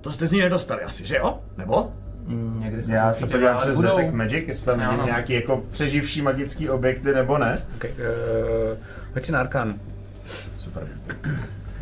To 0.02 0.12
jste 0.12 0.28
z 0.28 0.32
ní 0.32 0.42
nedostali 0.42 0.84
asi, 0.84 1.06
že 1.06 1.18
jo? 1.18 1.40
Nebo? 1.58 1.94
Mm, 2.28 2.60
Někdy 2.64 2.82
Já 2.94 3.14
se 3.14 3.28
podívám 3.28 3.58
přes 3.58 3.76
budou. 3.76 3.98
Detect 3.98 4.14
Magic, 4.14 4.44
jestli 4.48 4.66
tam 4.66 4.76
vidím 4.80 4.94
Ano. 4.94 5.06
nějaký 5.06 5.34
jako 5.34 5.64
přeživší 5.70 6.22
magický 6.22 6.70
objekty 6.70 7.14
nebo 7.14 7.38
ne. 7.38 7.58
Okay, 7.76 7.92
uh, 7.92 7.98
hoď 9.14 9.30
na 9.30 9.40
arkánu. 9.40 9.80
Super. 10.56 10.88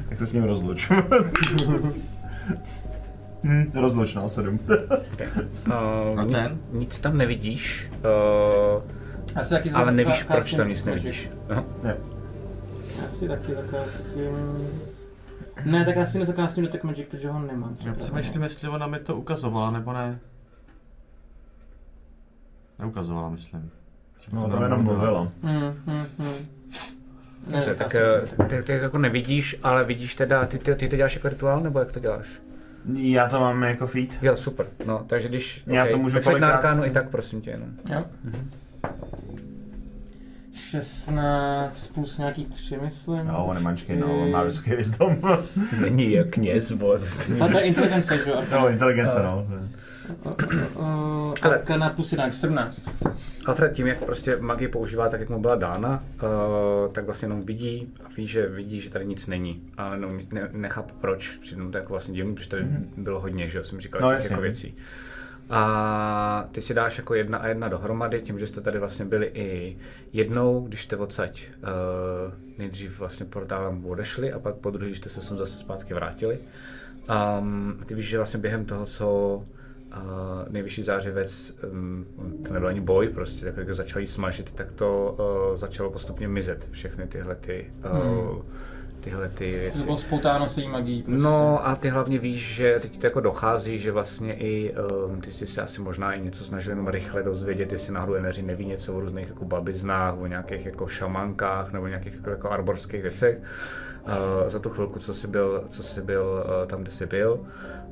Jak 0.09 0.19
se 0.19 0.27
s 0.27 0.34
ním 0.34 0.43
rozluč. 0.43 0.91
hm, 3.43 3.72
rozluč, 3.73 4.13
no, 4.15 4.30
sedm. 4.30 4.59
Okay. 5.13 5.27
Uh, 5.68 6.19
A 6.19 6.23
ni- 6.23 6.34
ten? 6.34 6.57
Nic 6.72 6.99
tam 6.99 7.18
nevidíš, 7.18 7.89
uh, 8.76 8.81
Já 9.35 9.43
si 9.43 9.49
taky 9.49 9.72
ale 9.72 9.91
nevíš, 9.91 10.23
proč 10.23 10.53
tam 10.53 10.69
nic 10.69 10.84
nevidíš. 10.84 11.30
Aha. 11.49 11.63
Já 13.01 13.09
si 13.09 13.27
taky 13.27 13.53
zakastím... 13.55 14.68
Ne, 15.65 15.85
tak 15.85 15.95
já 15.95 16.05
si 16.05 16.19
nezakastím 16.19 16.63
Detect 16.63 16.84
Magic, 16.84 17.05
protože 17.11 17.30
ho 17.30 17.39
nemám. 17.39 17.76
Já 17.85 17.93
přemýšlím, 17.93 18.43
jestli 18.43 18.69
ona 18.69 18.88
mi 18.88 18.99
to 18.99 19.15
ukazovala, 19.15 19.72
nebo 19.72 19.93
ne. 19.93 20.19
Neukazovala, 22.81 23.29
myslím. 23.29 23.71
Že 24.19 24.29
No, 24.33 24.41
to 24.41 24.47
tam 24.49 24.63
jenom 24.63 24.83
mluvila. 24.83 25.31
Hmm, 25.43 25.73
hmm, 25.85 26.05
hmm. 26.19 26.35
Ne, 27.47 27.75
Tak, 27.75 27.95
eh, 27.95 28.21
ty, 28.47 28.63
ty 28.63 28.71
jako 28.71 28.97
nevidíš, 28.97 29.55
ale 29.63 29.83
vidíš 29.83 30.15
teda, 30.15 30.45
ty, 30.45 30.59
ty, 30.59 30.75
ty 30.75 30.89
to 30.89 30.95
děláš 30.95 31.15
jako 31.15 31.29
rituál, 31.29 31.61
nebo 31.61 31.79
jak 31.79 31.91
to 31.91 31.99
děláš? 31.99 32.27
Já 32.95 33.29
to 33.29 33.39
mám 33.39 33.63
jako 33.63 33.87
feed. 33.87 34.17
Jo, 34.21 34.37
super. 34.37 34.67
No, 34.85 35.05
takže 35.07 35.27
když... 35.27 35.63
Já 35.67 35.87
to 35.87 35.97
můžu 35.97 36.17
tak 36.17 36.25
hoď 36.25 36.33
na 36.33 36.39
kolikrát 36.39 36.57
arkánu 36.57 36.85
i 36.85 36.89
tak, 36.89 37.09
prosím 37.09 37.41
tě 37.41 37.49
jenom. 37.49 37.69
Jo. 37.89 38.05
16 40.53 41.87
plus 41.87 42.17
nějaký 42.17 42.45
3, 42.45 42.77
myslím. 42.77 43.27
No, 43.27 43.45
on 43.45 43.77
čekej, 43.77 43.97
no, 43.97 44.21
on 44.21 44.31
má 44.31 44.43
vysoký 44.43 44.69
wisdom. 44.75 45.17
Není 45.81 46.11
jak 46.11 46.29
kněz, 46.29 46.71
boz. 46.71 47.17
A 47.41 47.47
to 47.47 47.57
je 47.57 47.63
inteligence, 47.63 48.17
že 48.17 48.31
jo? 48.31 48.41
no, 48.51 48.69
inteligence, 48.69 49.23
no. 49.23 49.47
Uh, 49.49 49.67
Ale- 51.41 51.55
Arkana 51.55 51.89
plus 51.89 52.11
1, 52.11 52.31
17. 52.31 52.89
Alfred 53.45 53.73
tím, 53.73 53.87
jak 53.87 54.03
prostě 54.03 54.37
magii 54.39 54.67
používá 54.67 55.09
tak, 55.09 55.19
jak 55.19 55.29
mu 55.29 55.39
byla 55.39 55.55
dána, 55.55 56.03
uh, 56.23 56.93
tak 56.93 57.05
vlastně 57.05 57.25
jenom 57.25 57.45
vidí 57.45 57.93
a 58.05 58.09
ví, 58.17 58.27
že 58.27 58.47
vidí, 58.47 58.81
že 58.81 58.89
tady 58.89 59.05
nic 59.05 59.27
není. 59.27 59.61
Ale 59.77 59.97
no, 59.97 60.09
ne, 60.31 60.49
nechápu 60.51 60.93
proč, 61.01 61.27
přijde 61.41 61.63
mu 61.63 61.71
to 61.71 61.77
jako 61.77 61.93
vlastně 61.93 62.13
divný, 62.13 62.35
protože 62.35 62.49
tady 62.49 62.65
bylo 62.97 63.19
hodně, 63.19 63.49
že 63.49 63.57
jo, 63.57 63.63
jsem 63.63 63.81
říkal, 63.81 64.01
No, 64.01 64.11
jako 64.11 64.41
věcí. 64.41 64.75
A 65.49 66.47
ty 66.51 66.61
si 66.61 66.73
dáš 66.73 66.97
jako 66.97 67.15
jedna 67.15 67.37
a 67.37 67.47
jedna 67.47 67.67
dohromady, 67.67 68.21
tím, 68.21 68.39
že 68.39 68.47
jste 68.47 68.61
tady 68.61 68.79
vlastně 68.79 69.05
byli 69.05 69.31
i 69.33 69.77
jednou, 70.13 70.61
když 70.67 70.83
jste 70.83 70.97
odsaď 70.97 71.47
uh, 71.57 72.33
nejdřív 72.57 72.99
vlastně 72.99 73.25
portálem 73.25 73.85
odešli 73.85 74.33
a 74.33 74.39
pak 74.39 74.55
po 74.55 74.71
druhé, 74.71 74.87
když 74.87 74.97
jste 74.97 75.09
se 75.09 75.21
sem 75.21 75.37
zase 75.37 75.59
zpátky 75.59 75.93
vrátili. 75.93 76.39
Um, 77.39 77.79
ty 77.85 77.95
víš, 77.95 78.07
že 78.09 78.17
vlastně 78.17 78.39
během 78.39 78.65
toho, 78.65 78.85
co 78.85 79.43
uh, 79.97 80.03
nejvyšší 80.49 80.84
zářivec, 80.84 81.53
um, 81.72 82.05
to 82.47 82.53
nebyl 82.53 82.68
ani 82.69 82.81
boj, 82.81 83.09
prostě 83.09 83.45
tak 83.45 83.57
jak 83.57 83.76
začal 83.76 84.01
jí 84.01 84.07
smažit, 84.07 84.51
tak 84.53 84.72
to 84.72 85.15
uh, 85.51 85.57
začalo 85.57 85.89
postupně 85.91 86.27
mizet, 86.27 86.68
všechny 86.72 87.07
tyhle 87.07 87.35
ty 87.35 87.72
uh, 88.31 88.41
tyhle 89.01 89.30
ty 89.30 89.51
To 89.53 89.59
věci. 89.59 89.84
bylo 89.84 89.97
spoutáno 89.97 90.47
se 90.47 90.61
jí 90.61 90.68
magií. 90.68 91.03
Prostě. 91.03 91.22
No 91.22 91.68
a 91.68 91.76
ty 91.76 91.89
hlavně 91.89 92.18
víš, 92.19 92.55
že 92.55 92.80
teď 92.81 92.99
to 92.99 93.05
jako 93.07 93.19
dochází, 93.19 93.80
že 93.80 93.91
vlastně 93.91 94.34
i 94.34 94.76
um, 95.07 95.22
ty 95.22 95.31
jsi 95.31 95.47
se 95.47 95.61
asi 95.61 95.81
možná 95.81 96.13
i 96.13 96.22
něco 96.22 96.43
snažil 96.43 96.72
jenom 96.72 96.88
rychle 96.88 97.23
dozvědět, 97.23 97.72
jestli 97.72 97.93
náhodou 97.93 98.13
Eneři 98.13 98.41
neví 98.41 98.65
něco 98.65 98.93
o 98.93 98.99
různých 98.99 99.27
jako 99.27 99.45
babiznách, 99.45 100.18
o 100.18 100.27
nějakých 100.27 100.65
jako 100.65 100.88
šamankách 100.88 101.72
nebo 101.73 101.88
nějakých 101.88 102.13
jako, 102.15 102.30
jako 102.30 102.49
arborských 102.49 103.01
věcech. 103.01 103.38
Uh, 104.07 104.49
za 104.49 104.59
tu 104.59 104.69
chvilku, 104.69 104.99
co 104.99 105.13
jsi 105.13 105.27
byl, 105.27 105.63
co 105.69 105.84
jsi 105.84 106.01
byl 106.01 106.43
uh, 106.61 106.68
tam, 106.68 106.81
kde 106.81 106.91
jsi 106.91 107.05
byl. 107.05 107.39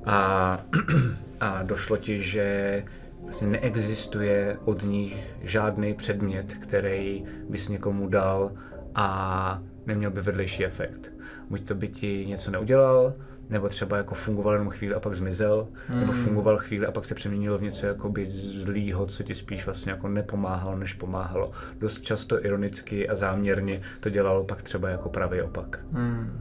A, 0.05 0.59
a 1.39 1.63
došlo 1.63 1.97
ti, 1.97 2.21
že 2.21 2.83
vlastně 3.23 3.47
neexistuje 3.47 4.57
od 4.65 4.83
nich 4.83 5.23
žádný 5.41 5.93
předmět, 5.93 6.53
který 6.53 7.25
bys 7.49 7.67
někomu 7.67 8.09
dal 8.09 8.51
a 8.95 9.61
neměl 9.85 10.11
by 10.11 10.21
vedlejší 10.21 10.65
efekt. 10.65 11.11
Buď 11.49 11.67
to 11.67 11.75
by 11.75 11.87
ti 11.87 12.25
něco 12.27 12.51
neudělal, 12.51 13.13
nebo 13.49 13.69
třeba 13.69 13.97
jako 13.97 14.15
fungoval 14.15 14.53
jenom 14.53 14.69
chvíli 14.69 14.95
a 14.95 14.99
pak 14.99 15.15
zmizel, 15.15 15.67
hmm. 15.87 15.99
nebo 15.99 16.13
fungoval 16.13 16.57
chvíli 16.57 16.85
a 16.85 16.91
pak 16.91 17.05
se 17.05 17.15
přeměnil 17.15 17.57
v 17.57 17.61
něco 17.61 17.85
jakoby 17.85 18.29
zlýho, 18.29 19.05
co 19.05 19.23
ti 19.23 19.35
spíš 19.35 19.65
vlastně 19.65 19.91
jako 19.91 20.07
nepomáhalo, 20.07 20.77
než 20.77 20.93
pomáhalo. 20.93 21.51
Dost 21.79 22.01
často 22.01 22.45
ironicky 22.45 23.09
a 23.09 23.15
záměrně 23.15 23.81
to 23.99 24.09
dělalo 24.09 24.43
pak 24.43 24.61
třeba 24.61 24.89
jako 24.89 25.09
pravý 25.09 25.41
opak. 25.41 25.79
Hmm. 25.91 26.39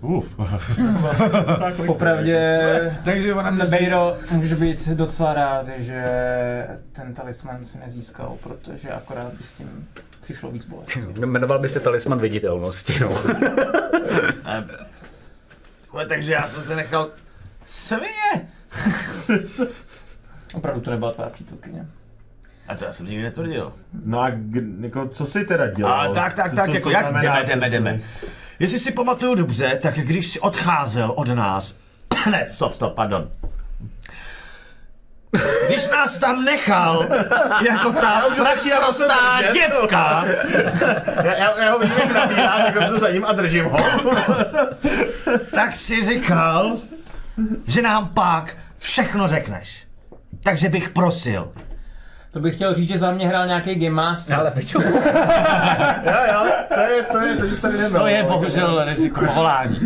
Uf. 0.00 0.36
Popravdě, 1.86 2.92
Takže 3.04 3.34
ona 3.34 3.50
mě 3.50 3.64
Bejro, 3.64 4.16
můžeš 4.30 4.52
být 4.52 4.88
docela 4.88 5.34
rád, 5.34 5.68
že 5.68 6.04
ten 6.92 7.14
talisman 7.14 7.64
si 7.64 7.78
nezískal, 7.78 8.36
protože 8.42 8.90
akorát 8.90 9.32
by 9.32 9.44
s 9.44 9.52
tím 9.52 9.88
přišlo 10.20 10.50
víc 10.50 10.64
bolesti. 10.64 11.00
Jmenoval 11.20 11.58
by 11.58 11.68
se 11.68 11.80
talisman 11.80 12.18
viditelnosti, 12.18 13.00
no. 13.00 13.14
Takhle, 15.96 16.06
takže 16.08 16.32
já 16.32 16.42
jsem 16.42 16.62
se 16.62 16.76
nechal 16.76 17.10
svině. 17.66 18.48
Opravdu 20.54 20.80
to 20.80 20.90
nebyla 20.90 21.12
tvá 21.12 21.28
přítelkyně. 21.28 21.86
A 22.68 22.74
to 22.74 22.84
já 22.84 22.92
jsem 22.92 23.06
nikdy 23.06 23.22
netvrdil. 23.22 23.72
No 24.04 24.20
a 24.20 24.30
jako, 24.80 25.08
co 25.08 25.26
jsi 25.26 25.44
teda 25.44 25.66
dělal? 25.66 26.10
A 26.10 26.14
tak, 26.14 26.34
tak, 26.34 26.50
Co- 26.50 26.56
tak, 26.56 26.64
co- 26.66 26.70
jako 26.74 26.84
co 26.84 26.90
jak 26.90 27.06
jdeme, 27.06 27.20
to 27.20 27.46
jdeme, 27.46 27.70
jdeme. 27.70 28.00
Jestli 28.58 28.78
si 28.78 28.92
pamatuju 28.92 29.34
dobře, 29.34 29.78
tak 29.82 29.94
když 29.94 30.26
jsi 30.26 30.40
odcházel 30.40 31.12
od 31.16 31.28
nás, 31.28 31.76
ne, 32.30 32.46
stop, 32.50 32.74
stop, 32.74 32.94
pardon. 32.94 33.30
Když 35.66 35.90
nás 35.90 36.18
tam 36.18 36.44
nechal, 36.44 37.06
jako 37.70 37.92
ta 37.92 38.22
prostá 38.80 39.16
děvka, 39.52 40.24
Já, 41.24 41.34
já, 41.34 41.62
já 41.64 41.72
ho 41.72 41.78
vidím, 41.78 41.96
jak 41.98 42.74
tak 42.74 42.90
jdu 42.90 42.98
za 42.98 43.10
ním 43.10 43.24
a 43.24 43.32
držím 43.32 43.64
ho. 43.64 43.78
tak 45.54 45.76
si 45.76 46.04
říkal, 46.04 46.76
že 47.66 47.82
nám 47.82 48.08
pak 48.08 48.56
všechno 48.78 49.28
řekneš. 49.28 49.86
Takže 50.42 50.68
bych 50.68 50.88
prosil, 50.88 51.52
To 52.36 52.40
bych 52.42 52.54
chtěl 52.54 52.74
říct, 52.74 52.88
že 52.88 52.98
za 52.98 53.10
mě 53.10 53.28
hrál 53.28 53.46
nějaký 53.46 53.74
Game 53.74 53.90
Master. 53.94 54.34
Ale 54.34 54.50
piču. 54.50 54.78
Jo, 56.04 56.12
jo, 56.32 56.50
to 56.74 56.80
je, 56.80 57.02
to 57.02 57.18
je, 57.18 57.36
to, 57.36 57.46
že 57.46 57.56
jsi 57.56 57.62
tady 57.62 57.78
nebyl. 57.78 58.00
to 58.00 58.06
je 58.06 58.22
bohužel 58.22 58.84
riziko 58.84 59.20
povolání. 59.26 59.76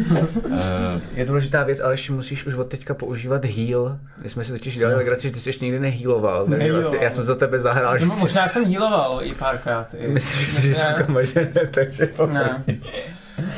Je 1.15 1.25
důležitá 1.25 1.63
věc, 1.65 1.81
ale 1.81 1.93
ještě 1.93 2.13
musíš 2.13 2.47
už 2.47 2.55
od 2.55 2.65
teďka 2.65 2.95
používat 2.95 3.45
heal. 3.45 3.99
My 4.23 4.29
jsme 4.29 4.45
si 4.45 4.53
totiž 4.53 4.77
dělali 4.77 4.97
legraci, 4.97 5.23
že 5.23 5.35
ty 5.35 5.41
jsi 5.41 5.49
ještě 5.49 5.65
nikdy 5.65 5.81
nehýloval. 5.81 6.47
Nehýloval. 6.47 6.81
Vlastně, 6.83 7.05
já 7.05 7.11
jsem 7.11 7.25
za 7.25 7.35
tebe 7.35 7.59
zahrál, 7.59 7.93
No, 7.93 7.99
jsi... 8.15 8.21
možná 8.21 8.49
jsem 8.49 8.65
healoval 8.65 9.21
i 9.23 9.35
párkrát. 9.35 9.95
I. 9.99 10.09
Myslíš 10.09 10.53
si, 10.53 10.63
že 10.63 10.69
Ne. 10.85 10.95
říkám, 10.99 11.19
že 11.27 11.49
ne, 11.55 11.67
takže 11.71 12.09
Ne. 12.29 12.63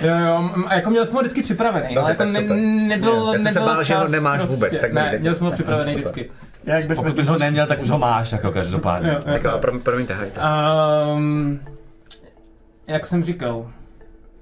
Jo, 0.03 0.15
jo, 0.27 0.51
jako 0.73 0.91
měl 0.91 1.07
jsem 1.07 1.15
ho 1.15 1.21
vždycky 1.21 1.43
připravený, 1.43 1.95
Dobře, 1.95 2.01
ale 2.01 2.11
jako 2.11 2.19
tak 2.23 2.29
ne, 2.33 2.41
super. 2.41 2.57
nebyl, 2.57 3.27
Já 3.27 3.33
jsem 3.33 3.39
se 3.39 3.45
nebyl 3.45 3.65
bál, 3.65 3.77
čas 3.77 3.87
že 3.87 3.95
ho 3.97 4.09
nemáš 4.09 4.39
prostě. 4.39 4.55
vůbec, 4.55 4.79
tak 4.81 4.93
ne, 4.93 5.17
měl 5.21 5.35
jsem 5.35 5.47
ho 5.47 5.53
připravený 5.53 5.93
Super. 6.05 6.25
Jak 6.65 6.87
bychom 6.87 7.05
Pokud 7.05 7.17
bys 7.17 7.27
ho 7.27 7.39
neměl, 7.39 7.67
tak 7.67 7.83
už 7.83 7.91
ho 7.91 7.99
máš, 7.99 8.33
jako 8.33 8.51
každopádně. 8.51 9.09
Jo, 9.09 9.15
jo. 9.15 9.23
Tak 9.33 9.45
jo, 9.45 9.59
pro, 9.59 9.79
promiňte. 9.79 10.33
Um, 11.17 11.61
jak 12.87 13.07
jsem 13.07 13.25
říkal, 13.25 13.71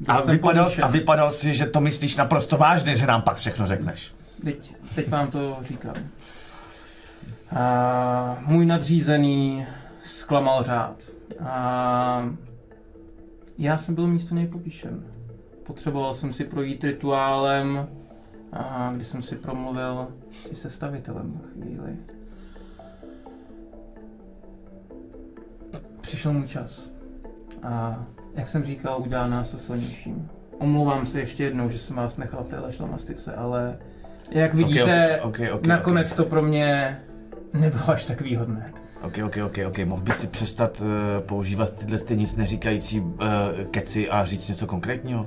A 0.09 0.21
vypadal, 0.21 0.71
a 0.83 0.89
vypadal 0.89 1.31
si, 1.31 1.55
že 1.55 1.67
to 1.67 1.81
myslíš 1.81 2.17
naprosto 2.17 2.57
vážně, 2.57 2.97
že 2.97 3.07
nám 3.07 3.23
pak 3.23 3.37
všechno 3.37 3.67
řekneš. 3.67 4.13
Teď, 4.45 4.75
teď 4.95 5.09
vám 5.09 5.31
to 5.31 5.57
říkám. 5.63 5.95
A 7.57 8.37
můj 8.47 8.67
nadřízený 8.67 9.67
zklamal 10.03 10.63
řád. 10.63 10.97
A 11.45 12.31
já 13.59 13.79
jsem 13.79 13.95
byl 13.95 14.07
místo 14.07 14.35
něj 14.35 14.47
povýšen. 14.47 15.05
Potřeboval 15.67 16.15
jsem 16.15 16.33
si 16.33 16.45
projít 16.45 16.85
rituálem, 16.85 17.89
a 18.53 18.93
kdy 18.95 19.05
jsem 19.05 19.23
si 19.23 19.37
promluvil 19.37 20.09
i 20.51 20.55
se 20.55 20.71
stavitelem 20.71 21.41
na 21.43 21.49
chvíli. 21.49 21.97
Přišel 26.01 26.33
můj 26.33 26.47
čas. 26.47 26.91
A 27.63 28.05
jak 28.35 28.49
jsem 28.49 28.65
říkal, 28.65 29.01
udělá 29.01 29.27
nás 29.27 29.49
to 29.49 29.59
silnějším. 29.59 30.29
Omlouvám 30.59 31.07
se 31.07 31.21
ještě 31.21 31.45
jednou, 31.45 31.69
že 31.69 31.79
jsem 31.79 31.97
vás 31.97 32.17
nechal 32.17 32.45
v 32.45 32.49
téhle 32.49 32.73
šlamastice, 32.73 33.35
ale 33.35 33.79
jak 34.31 34.55
vidíte, 34.55 35.21
ok, 35.21 35.41
ok, 35.41 35.55
ok, 35.55 35.67
nakonec 35.67 36.15
to 36.15 36.25
pro 36.25 36.43
mě 36.43 37.01
nebylo 37.53 37.91
až 37.91 38.05
tak 38.05 38.21
výhodné. 38.21 38.73
Ok, 39.03 39.19
ok, 39.25 39.37
ok, 39.47 39.59
ok. 39.67 39.79
Mohl 39.85 40.03
bys 40.03 40.17
si 40.17 40.27
přestat 40.27 40.81
uh, 40.81 40.87
používat 41.27 41.75
tyhle 41.75 41.99
ty 41.99 42.17
nic 42.17 42.37
neříkající 42.37 43.01
uh, 43.01 43.17
keci 43.71 44.11
a 44.11 44.25
říct 44.25 44.49
něco 44.49 44.67
konkrétního? 44.67 45.27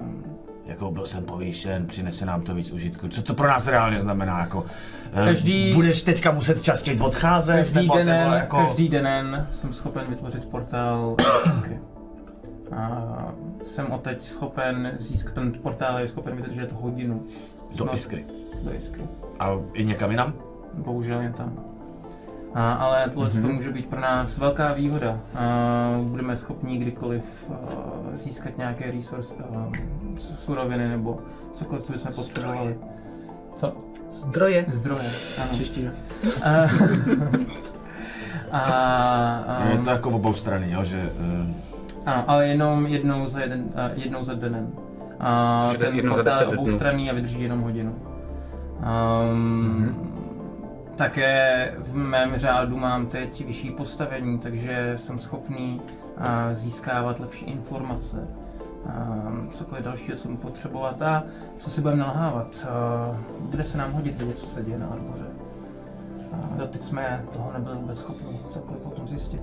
Um, 0.00 0.27
Jako 0.68 0.90
byl 0.90 1.06
jsem 1.06 1.24
povýšen, 1.24 1.86
přinese 1.86 2.26
nám 2.26 2.42
to 2.42 2.54
víc 2.54 2.72
užitku. 2.72 3.08
Co 3.08 3.22
to 3.22 3.34
pro 3.34 3.48
nás 3.48 3.66
reálně 3.66 4.00
znamená? 4.00 4.40
Jako, 4.40 4.58
uh, 4.60 5.24
Každý- 5.24 5.74
Budeš 5.74 6.02
teďka 6.02 6.32
muset 6.32 6.62
častěji 6.62 6.98
odcházet? 7.00 7.56
každý, 7.56 7.74
nebo, 7.80 7.96
den, 7.96 8.06
nebo 8.06 8.30
jako... 8.34 8.56
každý 8.56 8.88
den 8.88 9.46
jsem 9.50 9.72
schopen 9.72 10.06
vytvořit 10.08 10.44
portál 10.44 11.16
do 11.44 11.50
Iskry. 11.52 11.80
A 12.76 13.02
jsem 13.64 13.90
odteď 13.92 14.20
schopen 14.20 14.92
získat, 14.98 15.34
ten 15.34 15.52
portál 15.52 15.98
je 15.98 16.08
schopen 16.08 16.36
vydržet 16.36 16.72
hodinu. 16.72 17.26
Do 17.78 17.94
Iskry. 17.94 18.24
Do 18.62 18.74
Iskry. 18.74 19.02
A 19.40 19.50
i 19.72 19.84
někam 19.84 20.10
jinam? 20.10 20.32
Bohužel 20.74 21.20
jen 21.20 21.32
tam. 21.32 21.52
A, 22.54 22.72
ale 22.72 23.10
tohle 23.14 23.28
mm-hmm. 23.28 23.42
to 23.42 23.48
může 23.48 23.70
být 23.70 23.86
pro 23.86 24.00
nás 24.00 24.38
velká 24.38 24.72
výhoda. 24.72 25.20
A 25.34 25.98
budeme 26.02 26.36
schopni 26.36 26.78
kdykoliv 26.78 27.50
uh, 27.50 27.56
získat 28.14 28.58
nějaké 28.58 28.90
resource, 28.90 29.34
uh, 29.34 29.72
suroviny 30.18 30.88
nebo 30.88 31.18
cokoliv, 31.52 31.82
co 31.84 31.92
bychom 31.92 32.12
potřebovali. 32.12 32.76
Co? 33.56 33.76
Zdroje. 34.12 34.64
Zdroje. 34.68 35.10
Ano. 35.42 35.50
Čeština. 35.56 35.92
A, 36.42 36.50
a, 38.52 38.60
a, 39.46 39.64
Je 39.64 39.78
to 39.78 39.90
jako 39.90 40.10
v 40.10 40.14
obou 40.14 40.32
strany, 40.32 40.70
jo, 40.70 40.84
že... 40.84 41.10
Uh, 41.20 41.54
ano, 42.06 42.24
ale 42.26 42.48
jenom 42.48 42.86
jednou 42.86 43.26
za, 43.26 43.40
jeden, 43.40 43.60
uh, 43.60 43.98
jednou 44.02 44.22
za 44.22 44.34
dnem. 44.34 44.72
A 45.20 45.70
ten 45.78 46.08
portál 46.08 46.40
je 46.40 46.46
10 46.46 46.50
dnů. 46.50 46.60
oboustranný 46.60 47.10
a 47.10 47.14
vydrží 47.14 47.42
jenom 47.42 47.60
hodinu. 47.60 47.94
Um, 49.32 49.96
Také 50.98 51.74
v 51.78 51.96
mém 51.96 52.36
řádu 52.36 52.76
mám 52.76 53.06
teď 53.06 53.46
vyšší 53.46 53.70
postavení, 53.70 54.38
takže 54.38 54.92
jsem 54.96 55.18
schopný 55.18 55.80
získávat 56.52 57.20
lepší 57.20 57.44
informace. 57.44 58.28
Cokoliv 59.52 59.84
dalšího, 59.84 60.16
co 60.16 60.28
mu 60.28 60.36
potřebovat 60.36 61.02
a 61.02 61.24
co 61.58 61.70
si 61.70 61.80
budeme 61.80 62.00
nalhávat. 62.00 62.66
Bude 63.40 63.64
se 63.64 63.78
nám 63.78 63.92
hodit 63.92 64.18
vědět, 64.18 64.38
co 64.38 64.46
se 64.46 64.62
děje 64.62 64.78
na 64.78 64.86
Arboře. 64.86 65.24
Doteď 66.56 66.82
jsme 66.82 67.24
toho 67.32 67.52
nebyli 67.52 67.74
vůbec 67.76 67.98
schopni 67.98 68.40
cokoliv 68.48 68.86
o 68.86 68.90
tom 68.90 69.08
zjistit. 69.08 69.42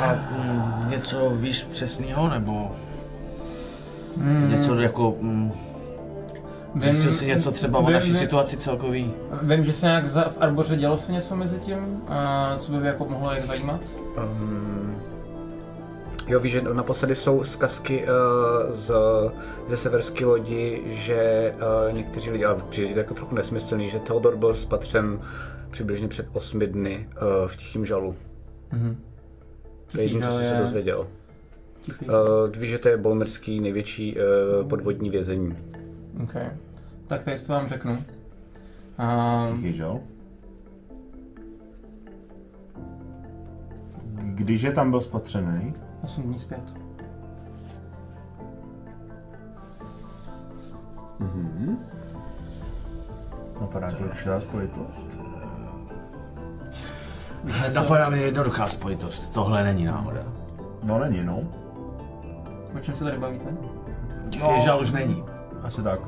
a 0.00 0.12
mm, 0.14 0.90
něco 0.90 1.30
víš 1.30 1.64
přesného, 1.64 2.28
nebo 2.28 2.72
Mm, 4.16 4.50
něco 4.50 4.74
jako... 4.74 5.16
Mm, 5.20 5.52
zjistil 6.74 7.12
jsi 7.12 7.26
něco 7.26 7.50
třeba 7.50 7.78
o 7.78 7.82
vím- 7.82 7.92
naší 7.92 8.10
vím- 8.10 8.18
situaci 8.18 8.56
celkový? 8.56 9.12
Vím, 9.42 9.64
že 9.64 9.72
se 9.72 9.86
nějak 9.86 10.08
za, 10.08 10.28
v 10.28 10.38
Arboře 10.40 10.76
dělo 10.76 10.96
se 10.96 11.12
něco 11.12 11.36
mezi 11.36 11.58
tím, 11.58 12.02
a 12.08 12.54
co 12.58 12.72
by 12.72 12.86
jako 12.86 13.04
mohlo 13.04 13.32
jak 13.32 13.46
zajímat. 13.46 13.80
Um, 14.16 14.96
jo, 16.28 16.40
víš, 16.40 16.52
že 16.52 16.62
naposledy 16.62 17.14
jsou 17.14 17.44
zkazky 17.44 18.04
uh, 18.04 18.08
z, 18.74 18.92
ze 19.68 19.76
severské 19.76 20.24
lodi, 20.24 20.82
že 20.86 21.52
uh, 21.88 21.96
někteří 21.96 22.30
lidi, 22.30 22.44
ale 22.44 22.62
přijde 22.70 22.92
to 22.92 22.98
jako 22.98 23.14
trochu 23.14 23.34
nesmyslný, 23.34 23.88
že 23.88 23.98
Theodor 23.98 24.36
byl 24.36 24.54
spatřen 24.54 25.20
přibližně 25.70 26.08
před 26.08 26.26
osmi 26.32 26.66
dny 26.66 27.08
uh, 27.12 27.48
v 27.48 27.56
Tichým 27.56 27.86
žalu. 27.86 28.14
Mhm. 28.72 28.96
To 29.92 29.98
je 29.98 30.04
jediné, 30.04 30.26
co 30.26 30.32
jsem 30.32 30.48
se 30.48 30.62
dozvěděl. 30.62 31.06
Uh, 32.02 32.12
víš, 32.58 32.70
že 32.70 32.78
to 32.78 32.88
je 32.88 32.96
bolmerský 32.96 33.60
největší 33.60 34.16
uh, 34.16 34.68
podvodní 34.68 35.10
vězení. 35.10 35.56
Okay. 36.22 36.50
Tak 37.06 37.22
tady 37.24 37.38
to 37.38 37.52
vám 37.52 37.68
řeknu. 37.68 37.98
A, 38.98 39.46
Tichý 39.50 39.72
žal. 39.72 40.00
Když 44.14 44.62
je 44.62 44.72
tam 44.72 44.90
byl 44.90 45.00
spatřený, 45.00 45.74
8 46.02 46.22
dní 46.22 46.38
zpět. 46.38 46.74
Mhm. 51.18 51.78
Napadá 53.60 53.90
ti 53.92 54.04
určitá 54.04 54.40
spojitost. 54.40 55.18
Napadá 57.74 58.08
mi 58.10 58.22
jednoduchá 58.22 58.66
spojitost. 58.66 59.32
Tohle 59.32 59.64
není 59.64 59.84
náhoda. 59.84 60.22
No 60.82 60.98
není, 60.98 61.24
no. 61.24 61.38
O 62.76 62.80
čem 62.80 62.94
se 62.94 63.04
tady 63.04 63.18
bavíte? 63.18 63.46
Těch 64.30 64.42
No. 64.42 64.50
ježal 64.54 64.80
už 64.80 64.90
není. 64.92 65.24
Asi 65.62 65.82
tak. 65.82 66.00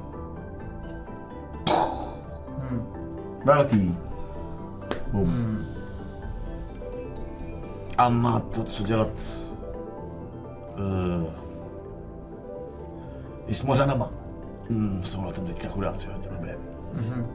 Hmm. 2.58 2.86
Velký. 3.44 3.98
Bum. 5.12 5.28
Hmm. 5.28 5.64
A 7.98 8.08
má 8.08 8.40
to 8.40 8.64
co 8.64 8.82
dělat 8.82 9.08
uh, 10.78 11.26
i 13.46 13.54
s 13.54 13.62
mořanama. 13.62 14.10
Hmm, 14.70 15.04
jsou 15.04 15.20
na 15.20 15.30
tom 15.30 15.46
teďka 15.46 15.68
chudáci 15.68 16.08
hodně 16.08 16.28
blbě. 16.28 16.58
Mhm. 16.92 17.26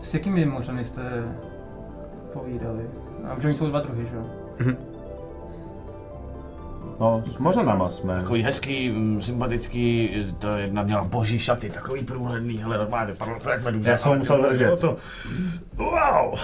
S 0.00 0.14
jakými 0.14 0.46
mořany 0.46 0.84
jste 0.84 1.02
povídali? 2.32 2.90
A 3.24 3.40
že 3.40 3.48
oni 3.48 3.56
jsou 3.56 3.66
dva 3.66 3.80
druhy, 3.80 4.06
že 4.06 4.16
jo? 4.16 4.22
No, 7.00 7.24
s 7.34 7.38
mořanama 7.38 7.90
jsme. 7.90 8.14
Takový 8.14 8.42
hezký, 8.42 8.90
mm, 8.90 9.22
sympatický, 9.22 10.10
ta 10.38 10.58
jedna 10.58 10.82
měla 10.82 11.04
boží 11.04 11.38
šaty, 11.38 11.70
takový 11.70 12.04
průhledný, 12.04 12.58
hele, 12.58 12.78
normálně 12.78 13.12
vypadalo 13.12 13.38
to 13.38 13.50
jak 13.50 13.64
medúza. 13.64 13.90
Já 13.90 13.96
jsem 13.96 14.08
ho 14.08 14.12
ale 14.12 14.18
musel 14.18 14.42
držet. 14.42 14.80
To, 14.80 14.96
wow! 15.76 16.38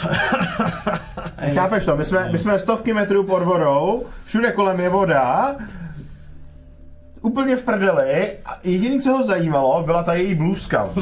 Chápeš 1.54 1.84
to? 1.84 1.96
My 1.96 2.04
jsme, 2.04 2.28
my 2.32 2.38
jsme 2.38 2.58
stovky 2.58 2.92
metrů 2.94 3.24
pod 3.24 3.42
vodou, 3.42 4.06
všude 4.24 4.52
kolem 4.52 4.80
je 4.80 4.88
voda, 4.88 5.56
úplně 7.24 7.56
v 7.56 7.62
prdeli 7.62 8.38
a 8.44 8.58
jediný, 8.64 9.00
co 9.00 9.12
ho 9.12 9.24
zajímalo, 9.24 9.82
byla 9.82 10.02
ta 10.02 10.14
její 10.14 10.34
blůzka. 10.34 10.84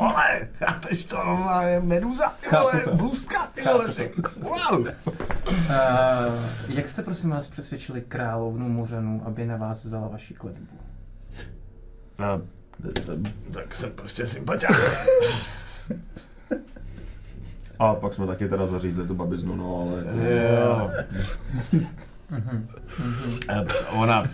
Vole, 0.00 0.48
chápeš 0.54 1.04
to, 1.04 1.16
normálně 1.16 1.80
medúza, 1.80 2.34
ty 2.40 2.56
vole, 2.56 2.82
blůzka, 2.92 3.48
ty 3.54 3.62
vole, 3.62 3.94
wow! 4.38 4.80
Uh, 4.80 4.88
jak 6.68 6.88
jste 6.88 7.02
prosím 7.02 7.30
vás 7.30 7.48
přesvědčili 7.48 8.00
královnu 8.00 8.68
mořanů, 8.68 9.22
aby 9.24 9.46
na 9.46 9.56
vás 9.56 9.84
vzala 9.84 10.08
vaši 10.08 10.34
kletbu? 10.34 10.78
No, 12.18 12.40
tak 13.52 13.74
jsem 13.74 13.90
prostě 13.90 14.26
sympatiák. 14.26 14.76
A 17.78 17.94
pak 17.94 18.14
jsme 18.14 18.26
taky 18.26 18.48
teda 18.48 18.66
zařízli 18.66 19.06
tu 19.06 19.14
babiznu, 19.14 19.56
no 19.56 19.80
ale... 19.80 20.04
Jo. 20.28 20.90
Eh, 23.48 23.64
Ona 23.90 24.28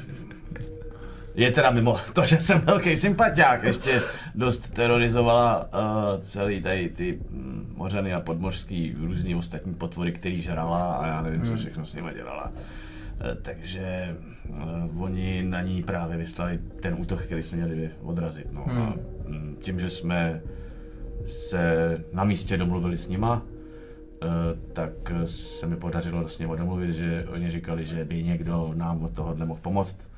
je 1.34 1.50
teda 1.50 1.70
mimo 1.70 1.96
to, 2.12 2.22
že 2.22 2.36
jsem 2.36 2.60
velký 2.60 2.96
sympatiák, 2.96 3.64
ještě 3.64 4.02
dost 4.34 4.74
terorizovala 4.74 5.58
uh, 5.64 6.20
celý 6.20 6.62
tady 6.62 6.88
ty 6.88 7.20
mm, 7.30 7.74
mořany 7.76 8.14
a 8.14 8.20
podmořský 8.20 8.96
různý 9.00 9.34
ostatní 9.34 9.74
potvory, 9.74 10.12
který 10.12 10.40
žrala 10.40 10.94
a 10.94 11.06
já 11.06 11.22
nevím, 11.22 11.42
co 11.42 11.56
všechno 11.56 11.84
s 11.84 11.94
nimi 11.94 12.10
dělala. 12.14 12.52
Eh, 13.20 13.34
Takže 13.42 14.16
uh, 14.48 15.02
oni 15.02 15.42
na 15.42 15.62
ní 15.62 15.82
právě 15.82 16.16
vyslali 16.16 16.58
ten 16.80 16.96
útok, 16.98 17.22
který 17.22 17.42
jsme 17.42 17.58
měli 17.58 17.90
odrazit. 18.02 18.52
No. 18.52 18.66
A 18.70 18.94
mm, 19.26 19.56
tím, 19.62 19.80
že 19.80 19.90
jsme 19.90 20.40
se 21.26 21.96
na 22.12 22.24
místě 22.24 22.56
domluvili 22.56 22.96
s 22.96 23.08
nima, 23.08 23.42
tak 24.72 24.92
se 25.26 25.66
mi 25.66 25.76
podařilo 25.76 26.28
s 26.28 26.38
nimi 26.38 26.56
domluvit, 26.56 26.92
že 26.92 27.26
oni 27.32 27.50
říkali, 27.50 27.84
že 27.84 28.04
by 28.04 28.22
někdo 28.22 28.72
nám 28.74 29.04
od 29.04 29.12
tohohle 29.12 29.46
mohl 29.46 29.60
pomoct, 29.62 30.09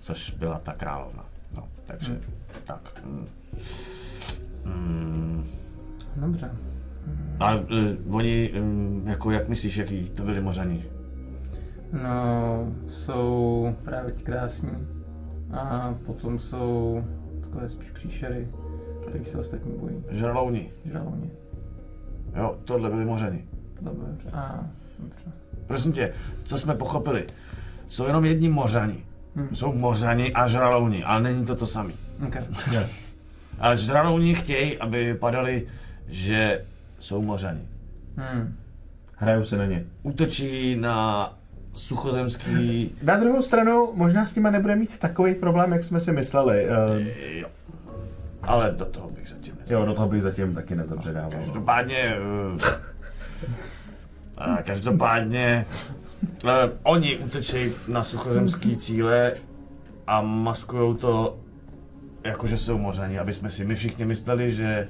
což 0.00 0.30
byla 0.30 0.58
ta 0.58 0.72
královna. 0.72 1.24
No, 1.56 1.68
takže 1.86 2.20
tak. 2.64 3.02
Mm. 3.04 3.26
Mm. 4.64 5.44
Dobře. 6.16 6.50
A 7.40 7.54
uh, 7.54 8.16
oni, 8.16 8.52
um, 8.60 9.02
jako 9.08 9.30
jak 9.30 9.48
myslíš, 9.48 9.76
jaký 9.76 10.10
to 10.10 10.24
byli 10.24 10.40
mořani? 10.40 10.84
No, 11.92 12.72
jsou 12.88 13.74
právě 13.84 14.12
ti 14.12 14.22
krásní. 14.22 14.88
A 15.52 15.94
potom 16.06 16.38
jsou 16.38 17.04
takové 17.40 17.68
spíš 17.68 17.90
příšery, 17.90 18.48
který 19.08 19.24
se 19.24 19.38
ostatní 19.38 19.72
bojí. 19.78 20.04
Žralouni. 20.10 20.72
Žralouni. 20.84 21.30
Jo, 22.36 22.58
tohle 22.64 22.90
byli 22.90 23.04
mořani. 23.04 23.44
Dobře. 23.82 24.30
A, 24.32 24.66
dobře. 24.98 25.32
Prosím 25.66 25.92
tě, 25.92 26.12
co 26.44 26.58
jsme 26.58 26.74
pochopili? 26.74 27.26
Jsou 27.88 28.06
jenom 28.06 28.24
jedni 28.24 28.48
mořani. 28.48 29.04
Hmm. 29.38 29.56
Jsou 29.56 29.72
mořani 29.72 30.32
a 30.32 30.46
žralouni, 30.46 31.04
ale 31.04 31.20
není 31.20 31.44
to 31.46 31.54
to 31.56 31.66
samý. 31.66 31.94
Okay. 32.26 32.42
A 33.58 33.74
žralouni 33.74 34.34
chtějí, 34.34 34.78
aby 34.78 35.04
vypadali, 35.04 35.66
že 36.08 36.64
jsou 37.00 37.22
mořani. 37.22 37.60
Hmm. 38.16 38.56
Hrajou 39.16 39.44
se 39.44 39.56
na 39.56 39.66
ně. 39.66 39.84
Útočí 40.02 40.76
na 40.76 41.32
suchozemský... 41.74 42.90
Na 43.02 43.16
druhou 43.16 43.42
stranu, 43.42 43.92
možná 43.94 44.26
s 44.26 44.34
nima 44.34 44.50
nebude 44.50 44.76
mít 44.76 44.98
takový 44.98 45.34
problém, 45.34 45.72
jak 45.72 45.84
jsme 45.84 46.00
si 46.00 46.12
mysleli. 46.12 46.66
Uh, 46.66 47.06
Jo. 47.30 47.48
Ale 48.42 48.70
do 48.76 48.84
toho 48.84 49.10
bych 49.10 49.28
zatím 49.28 49.54
nezabředával. 49.54 49.82
jo, 49.82 49.86
do 49.86 49.94
toho 49.94 50.08
bych 50.08 50.22
zatím 50.22 50.54
taky 50.54 50.74
nezabředával. 50.76 51.30
Každopádně... 51.30 51.96
eh, 51.96 52.78
a 54.38 54.62
každopádně... 54.62 55.66
Uh, 56.44 56.50
oni 56.82 57.16
útočí 57.16 57.72
na 57.88 58.02
suchozemský 58.02 58.76
cíle 58.76 59.32
a 60.06 60.22
maskujou 60.22 60.94
to 60.94 61.38
jako, 62.24 62.46
že 62.46 62.58
jsou 62.58 62.78
mořani, 62.78 63.18
aby 63.18 63.32
jsme 63.32 63.50
si 63.50 63.64
my 63.64 63.74
všichni 63.74 64.04
mysleli, 64.04 64.52
že 64.52 64.88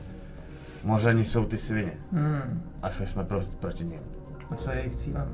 mořani 0.84 1.24
jsou 1.24 1.44
ty 1.44 1.56
svině. 1.56 1.92
Hmm. 2.12 2.62
A 2.82 2.90
šli 2.90 3.06
jsme 3.06 3.24
pro, 3.24 3.40
proti 3.60 3.84
nim. 3.84 4.00
A 4.50 4.54
co 4.54 4.70
je 4.70 4.76
jejich 4.76 4.94
cílem? 4.94 5.28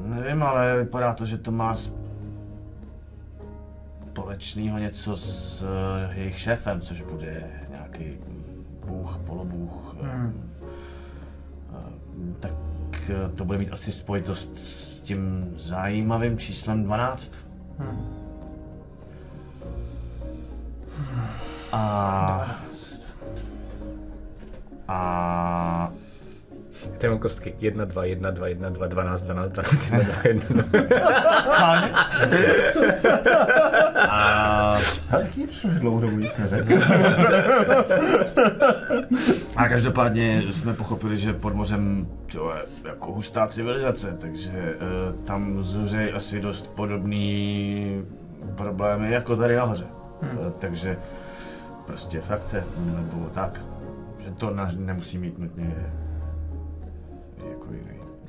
Nevím, 0.00 0.42
ale 0.42 0.78
vypadá 0.78 1.14
to, 1.14 1.24
že 1.24 1.38
to 1.38 1.50
má 1.50 1.74
společného 4.12 4.78
něco 4.78 5.16
s 5.16 5.62
uh, 5.62 5.68
jejich 6.18 6.38
šéfem, 6.38 6.80
což 6.80 7.02
bude 7.02 7.50
nějaký 7.70 8.18
bůh, 8.86 9.18
polobůh. 9.26 9.94
Hmm. 10.02 10.51
Tak 13.06 13.16
uh, 13.16 13.36
to 13.36 13.44
bude 13.44 13.58
mít 13.58 13.72
asi 13.72 13.92
spojitost 13.92 14.56
s 14.56 15.00
tím 15.00 15.52
zajímavým 15.56 16.38
číslem 16.38 16.84
12. 16.84 17.32
Hmm. 17.78 18.22
A... 21.72 22.60
A... 24.88 25.92
Tady 26.98 27.08
mám 27.08 27.18
kostky 27.18 27.54
1, 27.58 27.84
2, 27.84 28.04
1, 28.04 28.30
2, 28.30 28.46
1, 28.48 28.68
2, 28.68 28.86
12, 28.86 29.22
12, 29.22 29.52
12, 29.52 29.84
1, 29.84 29.98
2, 29.98 30.14
1, 30.24 30.62
2. 30.72 31.42
Schválně. 31.42 31.92
A... 34.08 34.78
Ale 35.10 35.24
taky 35.24 35.46
přišlo, 35.46 35.70
že 35.70 35.78
dlouho 35.78 36.00
dobu 36.00 36.16
nic 36.16 36.38
neřekl. 36.38 36.74
A 39.56 39.68
každopádně 39.68 40.42
jsme 40.50 40.74
pochopili, 40.74 41.16
že 41.16 41.32
pod 41.32 41.54
mořem 41.54 42.06
to 42.32 42.54
je 42.54 42.88
jako 42.88 43.12
hustá 43.12 43.46
civilizace, 43.46 44.16
takže 44.20 44.52
uh, 44.52 45.24
tam 45.24 45.62
zuřejí 45.62 46.12
asi 46.12 46.40
dost 46.40 46.74
podobný 46.74 48.04
problémy 48.54 49.10
jako 49.12 49.36
tady 49.36 49.56
nahoře. 49.56 49.84
Hmm. 50.22 50.38
Uh, 50.38 50.50
takže 50.50 50.96
prostě 51.86 52.20
frakce, 52.20 52.64
nebo 52.76 53.26
tak, 53.34 53.60
že 54.18 54.30
to 54.30 54.50
na, 54.54 54.70
nemusí 54.76 55.18
mít 55.18 55.38
nutně 55.38 55.92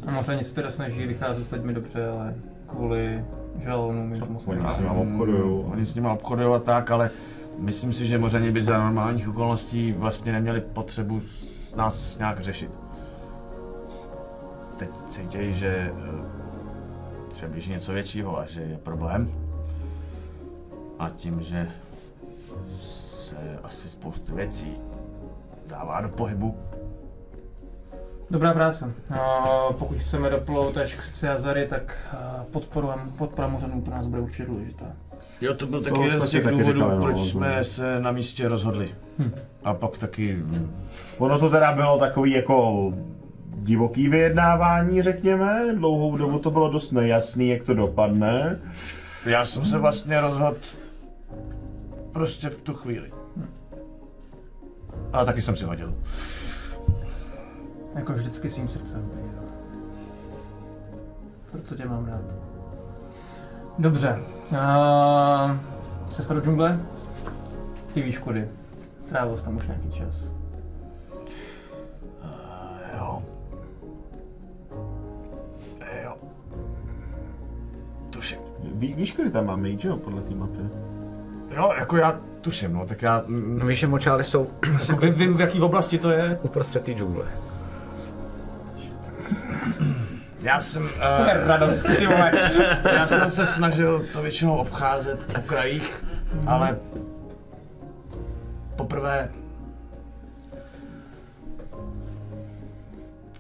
A 0.08 0.12
mořani 0.12 0.44
se 0.44 0.56
teda 0.56 0.70
snaží 0.70 1.06
vycházet 1.08 1.44
s 1.44 1.52
lidmi 1.52 1.74
dobře, 1.74 2.08
ale 2.10 2.36
kvůli 2.68 3.26
žalonům 3.60 4.14
jim 4.14 4.26
to 4.26 4.34
moc 4.34 4.48
Oni 4.48 4.68
s 4.68 4.78
nima 4.78 4.92
obchodujou. 4.92 5.62
Oni 5.62 5.86
s 5.86 5.96
nimi 5.96 6.08
obchodují 6.08 6.56
a 6.56 6.60
tak, 6.60 6.92
ale 6.92 7.10
myslím 7.58 7.94
si, 7.94 8.08
že 8.08 8.18
mořani 8.18 8.52
by 8.52 8.64
za 8.64 8.78
normálních 8.78 9.30
okolností 9.30 9.92
vlastně 9.92 10.32
neměli 10.32 10.62
potřebu 10.62 11.22
s- 11.22 11.76
nás 11.76 12.18
nějak 12.18 12.40
řešit. 12.40 12.72
Teď 14.78 14.90
cítějí, 15.10 15.54
že 15.54 15.68
eh, 15.96 17.36
se 17.36 17.48
blíží 17.48 17.72
něco 17.72 17.94
většího 17.94 18.40
a 18.40 18.46
že 18.46 18.62
je 18.62 18.78
problém. 18.78 19.32
A 21.00 21.10
tím, 21.10 21.42
že 21.42 21.68
se 22.82 23.36
asi 23.64 23.90
spoustu 23.90 24.36
věcí 24.36 24.74
dává 25.68 26.02
do 26.02 26.10
pohybu, 26.10 26.58
Dobrá 28.34 28.54
práce. 28.54 28.94
No, 29.10 29.76
pokud 29.80 29.98
chceme 29.98 30.30
doplout 30.30 30.78
až 30.78 30.96
k 30.96 31.02
srdci 31.02 31.30
Azary, 31.30 31.68
tak 31.68 31.98
eh, 32.14 32.18
podpora, 32.52 33.08
podpora 33.18 33.48
mořanů 33.48 33.82
pro 33.82 33.94
nás 33.94 34.08
bude 34.08 34.22
určitě 34.22 34.46
důležitá. 34.46 34.86
Jo, 35.42 35.54
to 35.54 35.68
byl 35.68 35.82
taky 35.82 36.02
jeden 36.02 36.22
z 36.22 36.30
těch 36.30 36.48
důvodů, 36.48 36.74
říkali, 36.74 36.96
no, 36.96 37.02
proč 37.04 37.16
no. 37.16 37.26
jsme 37.26 37.64
se 37.64 38.00
na 38.00 38.12
místě 38.12 38.48
rozhodli. 38.48 38.90
Hm. 39.20 39.32
A 39.64 39.74
pak 39.74 39.98
taky 39.98 40.34
hm, 40.34 40.72
Ono 41.18 41.40
to 41.40 41.50
teda 41.50 41.72
bylo 41.72 41.98
takový 41.98 42.32
jako 42.32 42.92
divoký 43.48 44.10
vyjednávání, 44.10 45.02
řekněme. 45.02 45.66
Dlouhou 45.76 46.18
dobu 46.18 46.40
to 46.40 46.52
bylo 46.52 46.70
dost 46.70 46.92
nejasný, 46.92 47.50
jak 47.50 47.64
to 47.64 47.74
dopadne. 47.74 48.60
Já 49.26 49.46
jsem 49.46 49.66
se 49.66 49.78
vlastně 49.78 50.22
rozhodl 50.22 50.58
prostě 52.12 52.50
v 52.50 52.62
tu 52.62 52.74
chvíli. 52.74 53.12
A 55.14 55.26
taky 55.26 55.42
jsem 55.42 55.56
si 55.56 55.66
hodil. 55.66 55.94
Jako 57.96 58.14
vždycky 58.14 58.50
svým 58.50 58.68
srdcem. 58.68 59.10
Proto 61.52 61.76
tě 61.76 61.86
mám 61.86 62.06
rád. 62.06 62.36
Dobře. 63.80 64.20
Uh, 64.52 65.58
cesta 66.12 66.34
do 66.34 66.42
džungle? 66.42 66.80
Ty 67.94 68.02
víš 68.02 68.18
kudy. 68.18 68.48
Trávil 69.10 69.38
jsi 69.38 69.46
tam 69.46 69.58
už 69.58 69.68
nějaký 69.68 69.92
čas. 69.92 70.32
Jo. 72.98 73.24
Jo. 76.04 76.16
Tuším. 78.10 78.40
Ví, 78.74 78.94
víš, 78.94 79.12
kudy 79.12 79.32
tam 79.32 79.46
máme 79.46 79.70
jít, 79.70 79.86
jo, 79.86 79.98
podle 79.98 80.22
té 80.22 80.36
mapy? 80.36 80.60
Jo, 81.56 81.74
jako 81.80 81.98
já 81.98 82.20
tuším, 82.42 82.74
no, 82.74 82.86
tak 82.86 83.02
já 83.02 83.24
mm, 83.28 83.60
No 83.60 83.66
víš, 83.66 83.80
že 83.80 83.88
močály 83.88 84.24
jsou 84.24 84.48
jako 84.90 85.02
vím, 85.02 85.14
vím, 85.14 85.34
v 85.38 85.42
jaký 85.42 85.62
oblasti 85.62 85.98
to 85.98 86.12
je. 86.12 86.40
uprostřed 86.44 86.84
té 86.84 86.94
džungle. 86.94 87.26
Já 90.42 90.62
jsem, 90.62 90.84
uh, 90.84 91.28
radost, 91.48 91.84
ty 91.84 92.08
vole. 92.08 92.32
já 92.94 93.08
jsem 93.08 93.30
se 93.30 93.46
snažil 93.46 94.06
to 94.14 94.22
většinou 94.22 94.56
obcházet 94.58 95.20
po 95.34 95.42
krajích, 95.42 96.06
ale 96.46 96.80
poprvé 98.76 99.30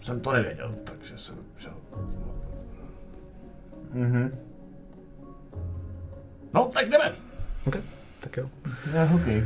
jsem 0.01 0.19
to 0.19 0.31
nevěděl, 0.31 0.75
takže 0.83 1.17
jsem 1.17 1.35
šel. 1.57 1.73
Mhm. 3.93 4.37
No, 6.53 6.65
tak 6.65 6.89
jdeme. 6.89 7.11
Okay. 7.67 7.81
Tak 8.23 8.37
jo. 8.37 8.49
Já, 8.93 9.09
okay. 9.15 9.43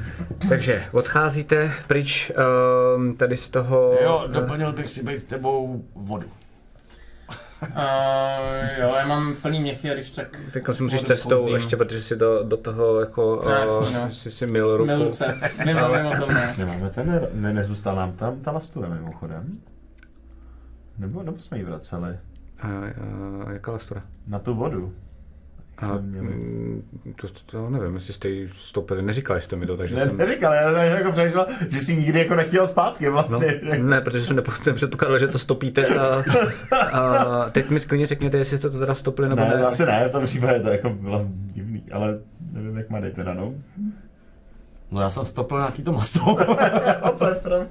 Takže 0.49 0.86
odcházíte 0.91 1.72
pryč 1.88 2.32
um, 2.95 3.16
tady 3.16 3.38
z 3.38 3.49
toho... 3.49 3.98
Jo, 4.04 4.26
eh, 4.26 4.34
doplnil 4.34 4.74
bych 4.74 4.90
si 4.90 5.04
být 5.04 5.18
s 5.18 5.24
tebou 5.24 5.86
vodu. 5.95 6.28
Uh, 6.28 7.70
jo, 8.82 8.91
já 8.99 9.08
mám 9.08 9.36
plný 9.36 9.60
měchy 9.60 9.91
a 9.91 9.94
když 9.94 10.12
tak... 10.12 10.40
Teď 10.54 10.64
si 10.72 10.84
musíš 10.84 11.02
cestou 11.02 11.30
pouzdím. 11.30 11.56
ještě, 11.56 11.78
protože 11.78 12.02
si 12.02 12.16
do, 12.16 12.44
do 12.44 12.58
toho 12.58 12.99
jako... 12.99 13.41
No, 13.45 13.52
jasný, 13.52 13.95
uh, 13.95 14.06
no. 14.06 14.14
si, 14.14 14.32
si 14.32 14.48
mil 14.48 14.78
ruku. 14.78 14.88
Miluce. 14.88 15.40
Mimo, 15.66 15.86
Ale- 15.86 16.04
mimo 16.04 16.26
to 16.26 16.34
ne. 16.34 16.56
Nemáme 16.58 16.90
ten, 16.90 17.28
ne, 17.34 17.54
nezůstal 17.54 17.95
nám 17.95 18.12
tam 18.12 18.40
ta 18.40 18.52
lastura 18.52 18.90
mimochodem? 18.90 19.60
Nebo, 20.98 21.24
nebo 21.24 21.40
jsme 21.40 21.58
ji 21.58 21.64
vraceli? 21.64 22.18
A, 22.60 22.68
a, 22.68 23.52
jaká 23.52 23.72
lastura? 23.72 24.04
Na 24.28 24.40
tu 24.40 24.56
vodu. 24.56 24.94
A, 25.78 25.86
jsme 25.86 26.02
měli. 26.02 26.28
mm, 26.28 26.84
to, 27.22 27.28
to, 27.28 27.40
to, 27.45 27.70
nevím, 27.70 27.95
jestli 27.95 28.14
jste 28.14 28.30
ji 28.30 28.49
stoupili, 28.56 29.02
neříkali 29.02 29.41
jste 29.41 29.56
mi 29.56 29.66
to, 29.66 29.78
takže 29.78 29.95
Ne, 29.95 30.08
jsem... 30.08 30.18
neříkal, 30.18 30.54
já 30.54 30.72
jsem 30.72 30.82
jako 30.98 31.12
přemýšlel, 31.12 31.45
že 31.70 31.80
jsi 31.80 31.95
nikdy 31.95 32.20
jako 32.20 32.36
nechtěl 32.36 32.68
zpátky 32.68 33.06
No, 33.06 33.12
vlastně. 33.12 33.62
ne, 33.78 34.02
protože 34.02 34.26
jsem 34.26 34.36
nepředpokládal, 34.66 35.20
že 35.20 35.28
to 35.28 35.40
stopíte 35.40 35.86
a, 35.88 36.24
a 36.99 37.49
teď 37.49 37.70
mi 37.70 37.80
klidně 37.80 38.08
řekněte, 38.08 38.38
jestli 38.38 38.58
jste 38.58 38.70
to 38.70 38.80
teda 38.80 38.94
stopili 38.95 39.30
nebo 39.30 39.41
Ne, 39.41 39.48
ne. 39.49 39.60
zase 39.60 39.86
ne, 39.86 40.08
v 40.08 40.12
tom 40.12 40.24
případě 40.26 40.60
to 40.60 40.70
jako 40.70 40.90
bylo 40.90 41.26
divný, 41.30 41.84
ale 41.91 42.20
nevím, 42.52 42.78
jak 42.78 42.90
má 42.90 42.99
teda, 43.16 43.34
no. 43.34 43.54
No 44.91 45.02
já 45.02 45.10
jsem 45.10 45.26
stopil 45.26 45.58
nějaký 45.58 45.84
to 45.84 45.91
maso. 45.91 46.20
to 47.18 47.28
je 47.28 47.36
pravda. 47.36 47.68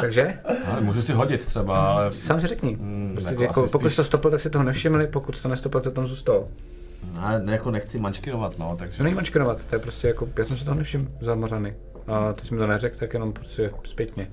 Takže, 0.00 0.38
ale 0.72 0.80
můžu 0.80 1.02
si 1.02 1.12
hodit 1.12 1.44
třeba, 1.46 1.92
ale... 1.92 2.12
sám 2.14 2.40
si 2.40 2.46
řekni. 2.46 2.76
Mm, 2.80 3.10
Prostě 3.12 3.30
jako 3.30 3.42
jako, 3.42 3.66
pokud 3.72 3.86
spíš- 3.88 3.96
to 3.96 4.04
stopil, 4.04 4.30
tak 4.30 4.40
si 4.40 4.50
toho 4.50 4.64
nevšimli, 4.64 5.06
pokud 5.06 5.40
to 5.42 5.48
nestopil, 5.48 5.80
to 5.80 5.90
tam 5.90 6.06
zůstalo. 6.06 6.48
Ne, 7.42 7.52
jako 7.52 7.70
nechci 7.70 7.98
mančkinovat, 7.98 8.58
no, 8.58 8.76
takže... 8.78 8.98
To 8.98 9.04
není 9.04 9.16
mačkinovat, 9.16 9.58
to 9.70 9.74
je 9.74 9.78
prostě 9.78 10.08
jako, 10.08 10.28
já 10.38 10.44
jsem 10.44 10.56
si 10.56 10.64
toho 10.64 10.74
nevšiml, 10.76 11.06
zamořany. 11.20 11.74
A 12.06 12.32
ty 12.32 12.46
jsi 12.46 12.54
mi 12.54 12.60
to 12.60 12.66
neřekl, 12.66 12.96
tak 12.98 13.12
jenom 13.14 13.32
prostě 13.32 13.70
zpětně. 13.86 14.28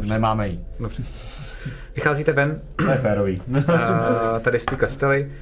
Nemáme 0.00 0.48
jí. 0.48 0.64
Dobře. 0.80 1.02
Vycházíte 1.94 2.32
ven, 2.32 2.60
To 2.76 2.90
je 2.90 2.96
férový. 2.96 3.42
a 4.34 4.38
tady 4.38 4.58
z 4.58 4.64
té 4.64 4.76
kastely 4.76 5.32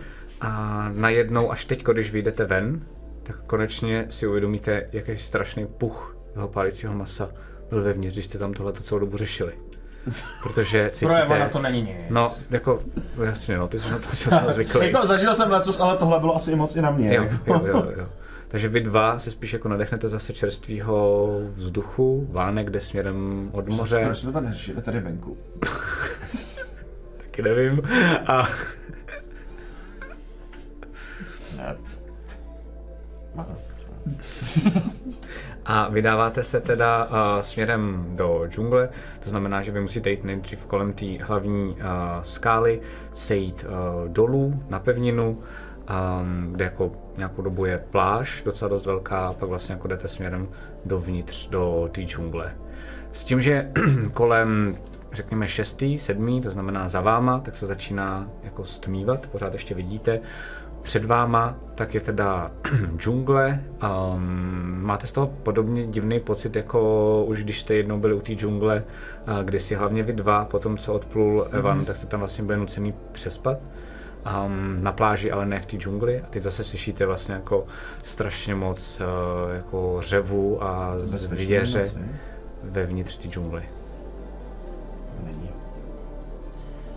a 0.41 0.89
najednou, 0.95 1.53
až 1.53 1.65
teď, 1.65 1.85
když 1.85 2.11
vyjdete 2.13 2.45
ven, 2.45 2.81
tak 3.23 3.37
konečně 3.47 4.07
si 4.11 4.27
uvědomíte, 4.27 4.87
jaký 4.93 5.17
strašný 5.19 5.67
puch 5.67 6.17
toho 6.35 6.49
pálícího 6.49 6.95
masa 6.95 7.31
byl 7.71 7.83
vevnitř, 7.83 8.15
když 8.15 8.25
jste 8.27 8.39
tam 8.39 8.53
tohle 8.53 8.73
celou 8.73 8.99
dobu 9.01 9.17
řešili. 9.17 9.53
Protože 10.43 10.91
Pro 11.01 11.15
Evana 11.15 11.27
cítíte... 11.29 11.49
to 11.53 11.63
není 11.63 11.83
nic. 11.83 11.97
No, 12.11 12.33
jako, 12.51 12.79
jasně, 13.25 13.57
no, 13.59 13.69
ty 13.69 13.81
jsi 13.81 13.91
na 13.91 13.99
to 13.99 14.09
asi 14.13 14.29
zvyklý. 14.55 14.87
jako 14.93 15.07
zažil 15.07 15.35
jsem 15.35 15.51
lecos, 15.51 15.81
ale 15.81 15.97
tohle 15.97 16.21
bylo 16.21 16.37
asi 16.37 16.57
moc 16.57 16.77
i 16.77 16.83
na 16.83 16.91
mě. 16.91 17.15
Jo, 17.15 17.23
jako. 17.25 17.53
jo, 17.53 17.63
jo, 17.67 17.93
jo. 17.99 18.07
Takže 18.49 18.69
vy 18.69 18.81
dva 18.81 19.19
se 19.19 19.31
spíš 19.31 19.53
jako 19.53 19.69
nadechnete 19.69 20.09
zase 20.09 20.33
čerstvého 20.33 21.29
vzduchu, 21.55 22.29
vánek 22.31 22.71
jde 22.71 22.81
směrem 22.81 23.49
od 23.53 23.69
moře, 23.69 24.01
Proč 24.05 24.19
jsme 24.19 24.33
to 24.33 24.41
neřešili 24.41 24.83
tady 24.83 25.01
venku? 25.01 25.37
taky 27.17 27.43
nevím. 27.43 27.83
A. 28.27 28.49
A 35.67 35.89
vydáváte 35.89 36.43
se 36.43 36.61
teda 36.61 37.05
uh, 37.05 37.41
směrem 37.41 38.07
do 38.17 38.45
džungle, 38.49 38.89
to 39.25 39.31
znamená, 39.31 39.63
že 39.63 39.73
vy 39.73 39.81
musíte 39.81 40.11
jít 40.11 40.25
nejdřív 40.25 40.65
kolem 40.67 40.93
té 40.93 41.07
hlavní 41.25 41.69
uh, 41.71 41.77
skály, 42.23 42.81
sejít 43.15 43.65
uh, 43.65 44.09
dolů 44.09 44.63
na 44.69 44.79
pevninu, 44.79 45.31
um, 45.31 46.53
kde 46.53 46.65
jako 46.65 46.93
nějakou 47.17 47.43
dobu 47.43 47.65
je 47.65 47.79
pláž, 47.91 48.43
docela 48.45 48.69
dost 48.69 48.87
velká, 48.87 49.29
a 49.29 49.33
pak 49.33 49.49
vlastně 49.49 49.73
jako 49.73 49.89
jdete 49.89 50.09
směrem 50.09 50.49
dovnitř 50.85 51.49
do 51.49 51.89
té 51.93 52.03
džungle. 52.03 52.53
S 53.13 53.25
tím, 53.25 53.43
že 53.43 53.71
kolem 54.15 54.75
řekněme 55.13 55.49
6. 55.49 55.83
7. 55.97 56.43
to 56.43 56.51
znamená 56.51 56.89
za 56.89 57.01
váma, 57.01 57.41
tak 57.41 57.57
se 57.57 57.67
začíná 57.67 58.29
jako 58.43 58.65
stmívat, 58.65 59.27
pořád 59.27 59.53
ještě 59.53 59.75
vidíte. 59.75 60.21
Před 60.83 61.05
váma 61.05 61.57
tak 61.81 61.95
je 61.95 62.01
teda 62.01 62.51
džungle. 62.97 63.61
Um, 64.15 64.79
máte 64.83 65.07
z 65.07 65.13
toho 65.13 65.27
podobně 65.27 65.87
divný 65.87 66.21
pocit, 66.21 66.57
jako 66.57 67.25
už 67.29 67.43
když 67.43 67.61
jste 67.61 67.75
jednou 67.75 67.99
byli 67.99 68.15
u 68.15 68.21
té 68.21 68.33
džungle, 68.33 68.85
uh, 69.29 69.45
kdy 69.45 69.61
si 69.61 69.75
hlavně 69.75 70.03
vy 70.03 70.13
dva, 70.13 70.45
potom 70.45 70.79
co 70.79 70.95
odplul 70.95 71.47
Evan, 71.51 71.85
tak 71.85 71.97
jste 71.97 72.07
tam 72.07 72.21
vlastně 72.21 72.45
byli 72.45 72.59
nucený 72.59 72.95
přespat. 73.13 73.59
Um, 74.45 74.79
na 74.83 74.93
pláži, 74.93 75.31
ale 75.31 75.47
ne 75.47 75.61
v 75.61 75.67
té 75.67 75.77
džungli. 75.77 76.21
A 76.21 76.27
teď 76.31 76.43
zase 76.43 76.65
slyšíte 76.65 77.07
vlastně 77.07 77.35
jako 77.35 77.67
strašně 78.03 78.55
moc 78.55 79.01
uh, 79.01 79.55
jako 79.55 79.97
řevu 80.01 80.65
a 80.65 80.95
zvěře 80.99 81.85
vevnitř 82.63 83.19
té 83.19 83.29
džungly. 83.29 83.63
Není. 85.25 85.51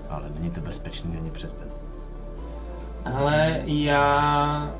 Ale 0.09 0.23
není 0.39 0.51
to 0.51 0.61
bezpečný 0.61 1.17
ani 1.17 1.31
přes 1.31 1.53
den. 1.53 1.72
Ale 3.05 3.61
já 3.65 4.75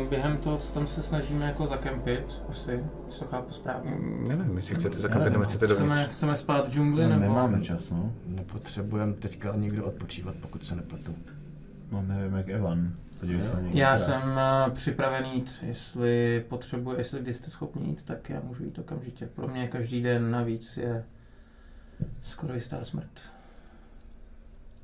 uh, 0.00 0.08
během 0.08 0.36
toho, 0.36 0.58
co 0.58 0.72
tam 0.72 0.86
se 0.86 1.02
snažíme 1.02 1.46
jako 1.46 1.66
zakempit, 1.66 2.42
asi, 2.48 2.84
jestli 3.06 3.20
to 3.20 3.30
chápu 3.30 3.52
správně. 3.52 3.90
Nevím, 4.28 4.56
jestli 4.56 4.74
chcete 4.74 5.08
nevím, 5.08 5.32
nebo 5.32 5.44
chcete 5.44 5.66
dovnitř. 5.66 5.92
Chceme, 5.92 6.08
chceme 6.12 6.36
spát 6.36 6.68
v 6.68 6.70
džungli, 6.70 7.02
No, 7.02 7.08
nebo... 7.08 7.20
nemáme 7.22 7.60
čas, 7.60 7.90
no. 7.90 8.12
Nepotřebujeme 8.26 9.12
teďka 9.12 9.56
nikdo 9.56 9.84
odpočívat, 9.84 10.34
pokud 10.40 10.66
se 10.66 10.76
nepletu. 10.76 11.14
No 11.92 12.02
nevím, 12.02 12.34
jak 12.36 12.48
Evan. 12.48 12.92
Podívej 13.20 13.42
se 13.42 13.62
na. 13.62 13.68
Já 13.72 13.96
jsem 13.96 14.22
uh, 14.22 14.72
připravený 14.74 15.34
jít, 15.34 15.64
jestli 15.66 16.44
potřebuje, 16.48 16.98
jestli 16.98 17.22
vy 17.22 17.34
jste 17.34 17.50
schopni 17.50 17.88
jít, 17.88 18.02
tak 18.02 18.30
já 18.30 18.40
můžu 18.40 18.64
jít 18.64 18.78
okamžitě. 18.78 19.26
Pro 19.26 19.48
mě 19.48 19.68
každý 19.68 20.02
den 20.02 20.30
navíc 20.30 20.76
je 20.76 21.04
skoro 22.22 22.54
jistá 22.54 22.84
smrt. 22.84 23.32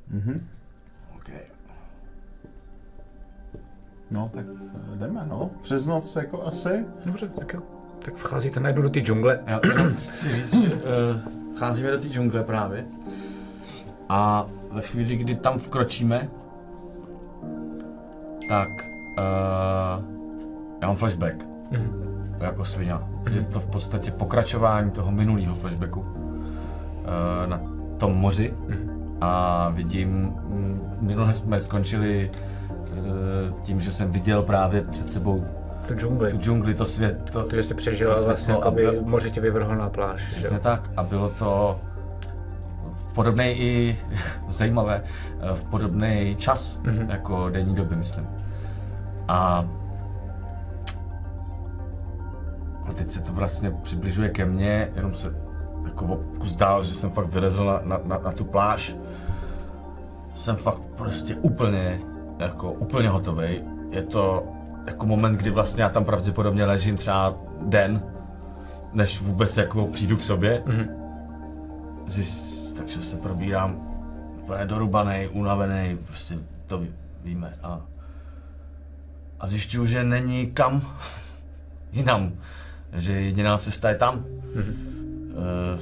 Mhm. 0.09 0.47
OK. 1.17 1.29
No, 4.15 4.31
tak 4.33 4.45
eh, 4.93 4.97
jdeme, 4.97 5.21
no. 5.27 5.51
Přes 5.63 5.87
noc 5.87 6.17
jako 6.17 6.47
asi. 6.47 6.85
Dobře, 7.07 7.29
tak 7.29 7.53
jo. 7.53 7.61
Tak 8.05 8.15
vcházíte 8.15 8.61
najednou 8.61 8.83
do 8.83 8.91
té 8.91 9.01
džungle. 9.01 9.41
Já 9.47 9.61
jenom 9.65 9.95
chci 9.95 10.33
říct, 10.33 10.63
že 10.63 10.75
uh, 10.75 10.81
cházíme 11.57 11.91
do 11.91 11.99
té 11.99 12.09
džungle 12.09 12.45
právě. 12.45 12.85
A 14.09 14.47
ve 14.73 14.83
chvíli, 14.83 15.17
kdy 15.17 15.35
tam 15.35 15.59
vkročíme, 15.59 16.29
tak 18.49 18.69
uh, 18.69 20.05
já 20.81 20.87
mám 20.87 20.97
flashback. 20.97 21.47
Mhm. 21.71 22.05
Jako 22.39 22.65
svině. 22.65 22.95
Je 23.31 23.43
to 23.43 23.61
v 23.61 23.67
podstatě 23.67 24.11
pokračování 24.11 24.91
toho 24.91 25.13
minulého 25.13 25.55
flashbacku 25.55 26.01
uh, 26.01 26.07
na 27.47 27.61
tom 27.99 28.15
moři. 28.15 28.55
A 29.21 29.71
vidím, 29.71 30.35
minule 31.01 31.33
jsme 31.33 31.61
skončili 31.61 32.31
uh, 32.31 32.64
tím, 33.63 33.81
že 33.81 33.93
jsem 33.93 34.11
viděl 34.11 34.43
právě 34.43 34.81
před 34.83 35.11
sebou 35.11 35.47
Tu 35.89 35.95
džungli. 35.95 36.31
tu 36.31 36.37
džungli, 36.39 36.75
to 36.75 36.87
svět, 36.87 37.31
to, 37.31 37.45
To, 37.45 37.57
že 37.57 37.63
jsi 37.63 37.75
přežil, 37.75 38.07
to 38.09 38.13
vlastně 38.15 38.35
světlo 38.37 38.63
a 38.63 38.67
jakoby 38.67 38.83
byl- 38.83 39.03
moře 39.11 39.31
tě 39.31 39.41
vyvrhlo 39.41 39.75
na 39.75 39.89
pláž. 39.89 40.27
Přesně 40.29 40.57
jo? 40.57 40.61
tak. 40.63 40.91
A 40.97 41.03
bylo 41.03 41.31
to 41.31 41.81
v 42.93 43.13
podobný 43.13 43.45
i 43.45 43.99
zajímavé, 44.49 45.03
eh, 45.41 45.55
v 45.57 45.63
podobný 45.65 46.37
čas, 46.39 46.81
mm-hmm. 46.83 47.11
jako 47.11 47.51
denní 47.51 47.75
doby, 47.75 47.97
myslím. 47.97 48.27
A, 49.29 49.65
a 52.87 52.93
teď 52.93 53.11
se 53.11 53.23
to 53.23 53.33
vlastně 53.33 53.71
přibližuje 53.83 54.29
ke 54.29 54.45
mně, 54.45 54.91
jenom 54.97 55.15
se 55.15 55.35
jako 55.85 56.21
kus 56.39 56.55
dál, 56.55 56.85
že 56.85 56.95
jsem 56.95 57.11
fakt 57.11 57.27
vylezl 57.27 57.65
na, 57.65 57.81
na, 57.85 58.01
na, 58.05 58.19
na 58.19 58.33
tu 58.33 58.45
pláž. 58.45 58.97
Jsem 60.35 60.57
fakt 60.57 60.81
prostě 60.97 61.35
úplně, 61.35 62.01
jako 62.39 62.73
úplně 62.73 63.09
hotový. 63.09 63.63
Je 63.91 64.03
to 64.03 64.47
jako 64.87 65.07
moment, 65.07 65.37
kdy 65.37 65.51
vlastně 65.51 65.83
já 65.83 65.89
tam 65.89 66.05
pravděpodobně 66.05 66.65
ležím 66.65 66.97
třeba 66.97 67.35
den, 67.63 68.03
než 68.93 69.21
vůbec 69.21 69.57
jako 69.57 69.87
přijdu 69.87 70.17
k 70.17 70.23
sobě. 70.23 70.63
Mm-hmm. 70.67 70.89
Zjist, 72.07 72.77
takže 72.77 73.03
se 73.03 73.17
probírám 73.17 73.95
úplně 74.43 74.65
dorubaný, 74.65 75.29
unavený, 75.33 75.99
prostě 76.07 76.39
to 76.67 76.79
ví, 76.79 76.93
víme. 77.25 77.55
A, 77.63 77.81
a 79.41 79.49
zjišťuju, 79.49 79.87
že 79.87 80.05
není 80.05 80.47
kam 80.47 80.83
jinam. 81.93 82.33
Že 82.93 83.13
jediná 83.13 83.59
cesta 83.59 83.89
je 83.89 83.95
tam. 83.95 84.25
Mm-hmm. 84.55 84.75
Uh, 85.35 85.81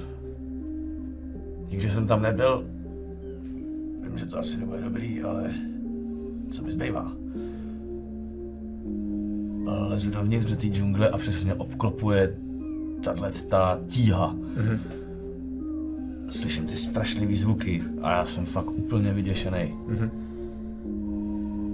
nikdy 1.69 1.91
jsem 1.91 2.07
tam 2.07 2.23
nebyl. 2.23 2.65
Vím, 4.03 4.19
že 4.19 4.27
to 4.27 4.39
asi 4.39 4.57
nebude 4.57 4.81
dobrý, 4.81 5.23
ale 5.23 5.55
co 6.53 6.63
mi 6.63 6.73
zbývá? 6.73 7.13
Lezu 9.65 10.11
dovnitř 10.11 10.51
do 10.51 10.57
té 10.57 10.67
džungle 10.67 11.09
a 11.09 11.19
přesně 11.19 11.55
obklopuje 11.55 12.37
tahle 13.05 13.31
ta 13.49 13.79
tíha. 13.87 14.35
Mm-hmm. 14.35 14.79
Slyším 16.29 16.67
ty 16.67 16.77
strašlivý 16.77 17.35
zvuky 17.35 17.83
a 18.03 18.11
já 18.11 18.27
jsem 18.27 18.47
fakt 18.47 18.71
úplně 18.71 19.13
vyděšený. 19.13 19.75
Mm-hmm. 19.89 20.11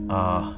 A... 0.09 0.53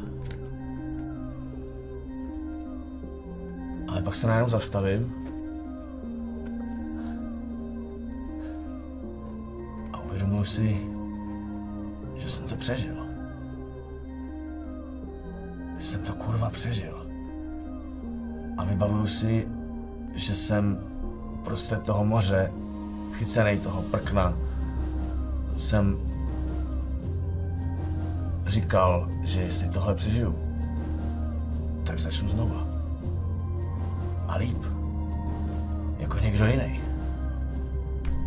Ale 3.88 4.02
pak 4.02 4.14
se 4.14 4.26
najednou 4.26 4.48
zastavím. 4.48 5.12
A 9.92 10.04
uvědomuji 10.04 10.44
si, 10.44 10.80
že 12.16 12.30
jsem 12.30 12.44
to 12.48 12.56
přežil. 12.56 13.09
Že 15.80 15.86
jsem 15.86 16.02
to 16.02 16.14
kurva 16.14 16.50
přežil. 16.50 17.06
A 18.56 18.64
vybavuju 18.64 19.06
si, 19.06 19.48
že 20.14 20.36
jsem 20.36 20.78
prostě 21.44 21.76
toho 21.76 22.04
moře, 22.04 22.52
chycený 23.12 23.58
toho 23.58 23.82
prkna, 23.82 24.34
jsem 25.56 25.98
říkal, 28.46 29.08
že 29.22 29.40
jestli 29.40 29.68
tohle 29.68 29.94
přežiju, 29.94 30.38
tak 31.84 32.00
začnu 32.00 32.28
znova. 32.28 32.66
A 34.28 34.36
líp. 34.36 34.58
Jako 35.98 36.18
někdo 36.18 36.46
jiný. 36.46 36.80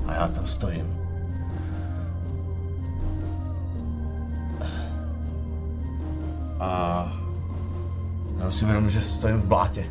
A 0.07 0.13
já 0.13 0.27
tam 0.27 0.47
stojím. 0.47 0.85
A 6.59 7.22
já 8.43 8.51
si 8.51 8.65
uvědomím, 8.65 8.89
že 8.89 9.01
stojím 9.01 9.37
v 9.37 9.45
blátě. 9.45 9.85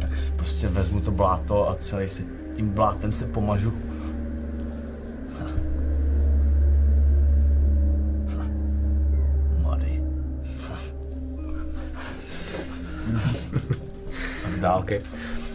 Tak 0.00 0.16
si 0.16 0.32
prostě 0.32 0.68
vezmu 0.68 1.00
to 1.00 1.10
bláto 1.10 1.70
a 1.70 1.74
celý 1.74 2.08
se 2.08 2.22
tím 2.56 2.70
blátem 2.70 3.12
se 3.12 3.26
pomažu. 3.26 3.72
Mladý. 9.62 10.02
Tak 14.42 14.60
dál. 14.60 14.78
Okay. 14.78 15.00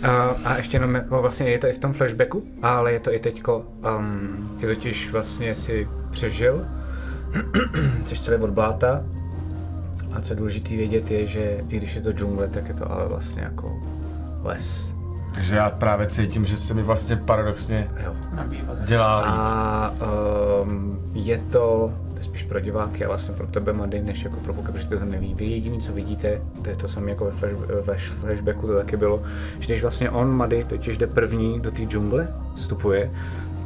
A, 0.04 0.36
a 0.46 0.58
ještě 0.58 0.76
jenom 0.76 0.96
jako 0.96 1.22
vlastně 1.22 1.50
je 1.50 1.60
to 1.60 1.68
i 1.68 1.74
v 1.74 1.80
tom 1.80 1.94
flashbacku, 1.94 2.44
ale 2.62 2.94
je 2.94 3.00
to 3.00 3.14
i 3.14 3.20
teďko, 3.20 3.66
um, 3.98 4.58
ty 4.60 4.66
totiž 4.68 5.12
vlastně 5.12 5.56
si 5.56 5.88
přežil, 6.12 6.66
jsi 8.06 8.16
celý 8.16 8.44
od 8.44 8.50
bláta 8.50 9.04
a 10.16 10.22
co 10.22 10.34
je 10.34 10.38
důležité 10.38 10.70
vědět 10.70 11.12
je, 11.12 11.28
že 11.28 11.58
i 11.70 11.78
když 11.78 11.96
je 11.96 12.02
to 12.02 12.12
džungle, 12.12 12.48
tak 12.48 12.68
je 12.68 12.74
to 12.74 12.92
ale 12.92 13.08
vlastně 13.08 13.42
jako 13.42 13.80
les. 14.44 14.96
Takže 15.36 15.56
já 15.56 15.70
právě 15.70 16.08
cítím, 16.08 16.46
že 16.46 16.58
se 16.58 16.74
mi 16.74 16.82
vlastně 16.82 17.16
paradoxně 17.16 17.90
Jo. 18.06 18.14
Dělá 18.86 19.20
líp. 19.20 19.28
A 19.28 19.94
um, 20.62 21.00
je 21.14 21.38
to, 21.52 21.94
to 22.14 22.18
je 22.18 22.24
spíš 22.24 22.44
pro 22.44 22.60
diváky 22.60 23.06
a 23.06 23.08
vlastně 23.08 23.34
pro 23.34 23.48
tebe, 23.48 23.74
Mady, 23.74 24.02
než 24.02 24.24
jako 24.24 24.36
pro 24.36 24.54
kluka, 24.54 24.72
protože 24.72 24.88
to 24.88 25.06
neví. 25.06 25.34
Vy 25.34 25.46
jediný, 25.46 25.82
co 25.82 25.94
vidíte, 25.94 26.42
to 26.62 26.70
je 26.70 26.76
to 26.76 26.88
samé 26.88 27.10
jako 27.10 27.26
ve, 27.26 27.32
flash, 27.32 28.10
ve 28.10 28.18
flashbacku 28.20 28.68
to 28.68 28.76
taky 28.76 28.98
bylo, 28.98 29.24
že 29.60 29.66
když 29.66 29.82
vlastně 29.82 30.10
on, 30.10 30.36
Mady, 30.36 30.64
totiž 30.64 30.98
jde 30.98 31.08
první 31.08 31.60
do 31.60 31.72
té 31.72 31.82
džungle, 31.82 32.28
vstupuje, 32.56 33.12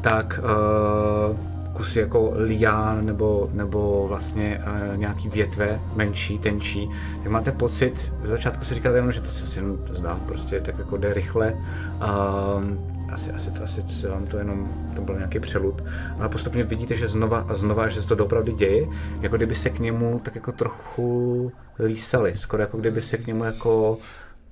tak 0.01 0.39
uh, 0.43 1.58
kusy 1.79 1.99
jako 1.99 2.33
lián 2.35 3.05
nebo, 3.05 3.49
nebo 3.53 4.05
vlastně 4.07 4.61
uh, 4.91 4.97
nějaký 4.97 5.29
větve, 5.29 5.79
menší, 5.95 6.39
tenčí, 6.39 6.89
tak 7.23 7.31
máte 7.31 7.51
pocit, 7.51 8.11
v 8.21 8.27
začátku 8.27 8.65
si 8.65 8.75
říkáte 8.75 8.97
jenom, 8.97 9.11
že 9.11 9.21
to 9.21 9.31
se 9.31 9.55
jenom 9.55 9.77
zdá, 9.89 10.19
prostě 10.27 10.59
tak 10.61 10.77
jako 10.77 10.97
jde 10.97 11.13
rychle, 11.13 11.53
um, 11.53 12.79
asi, 13.11 13.31
asi, 13.31 13.51
to, 13.51 13.63
asi 13.63 13.83
se 13.99 14.09
vám 14.09 14.25
to 14.27 14.37
jenom, 14.37 14.67
to 14.95 15.01
byl 15.01 15.15
nějaký 15.15 15.39
přelud, 15.39 15.83
ale 16.19 16.29
postupně 16.29 16.63
vidíte, 16.63 16.95
že 16.95 17.07
znova 17.07 17.45
a 17.49 17.55
znova, 17.55 17.87
že 17.87 18.01
se 18.01 18.15
to 18.15 18.25
opravdu 18.25 18.51
děje, 18.51 18.87
jako 19.21 19.37
kdyby 19.37 19.55
se 19.55 19.69
k 19.69 19.79
němu 19.79 20.21
tak 20.23 20.35
jako 20.35 20.51
trochu 20.51 21.51
lísali, 21.79 22.33
skoro 22.35 22.63
jako 22.63 22.77
kdyby 22.77 23.01
se 23.01 23.17
k 23.17 23.27
němu 23.27 23.43
jako, 23.43 23.97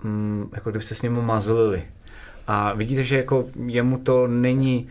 mm, 0.03 0.49
jako 0.53 0.69
kdyby 0.69 0.85
se 0.85 0.95
s 0.95 1.01
němu 1.01 1.21
mazlili. 1.21 1.83
A 2.47 2.73
vidíte, 2.73 3.03
že 3.03 3.17
jako 3.17 3.45
jemu 3.65 3.97
to 3.97 4.27
není 4.27 4.87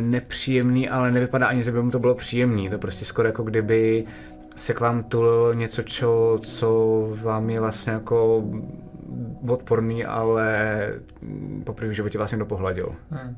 nepříjemný, 0.00 0.88
ale 0.88 1.10
nevypadá 1.10 1.46
ani, 1.46 1.62
že 1.62 1.72
by 1.72 1.82
mu 1.82 1.90
to 1.90 1.98
bylo 1.98 2.14
příjemný. 2.14 2.70
To 2.70 2.78
prostě 2.78 3.04
skoro 3.04 3.28
jako 3.28 3.42
kdyby 3.42 4.04
se 4.56 4.74
k 4.74 4.80
vám 4.80 5.04
tulilo 5.04 5.52
něco, 5.52 5.82
čo, 5.82 6.38
co 6.42 7.08
vám 7.22 7.50
je 7.50 7.60
vlastně 7.60 7.92
jako 7.92 8.44
odporný, 9.48 10.04
ale 10.04 10.92
poprvé 11.64 11.90
v 11.90 11.94
životě 11.94 12.18
vlastně 12.18 12.38
dopohladil. 12.38 12.94
Hmm. 13.10 13.36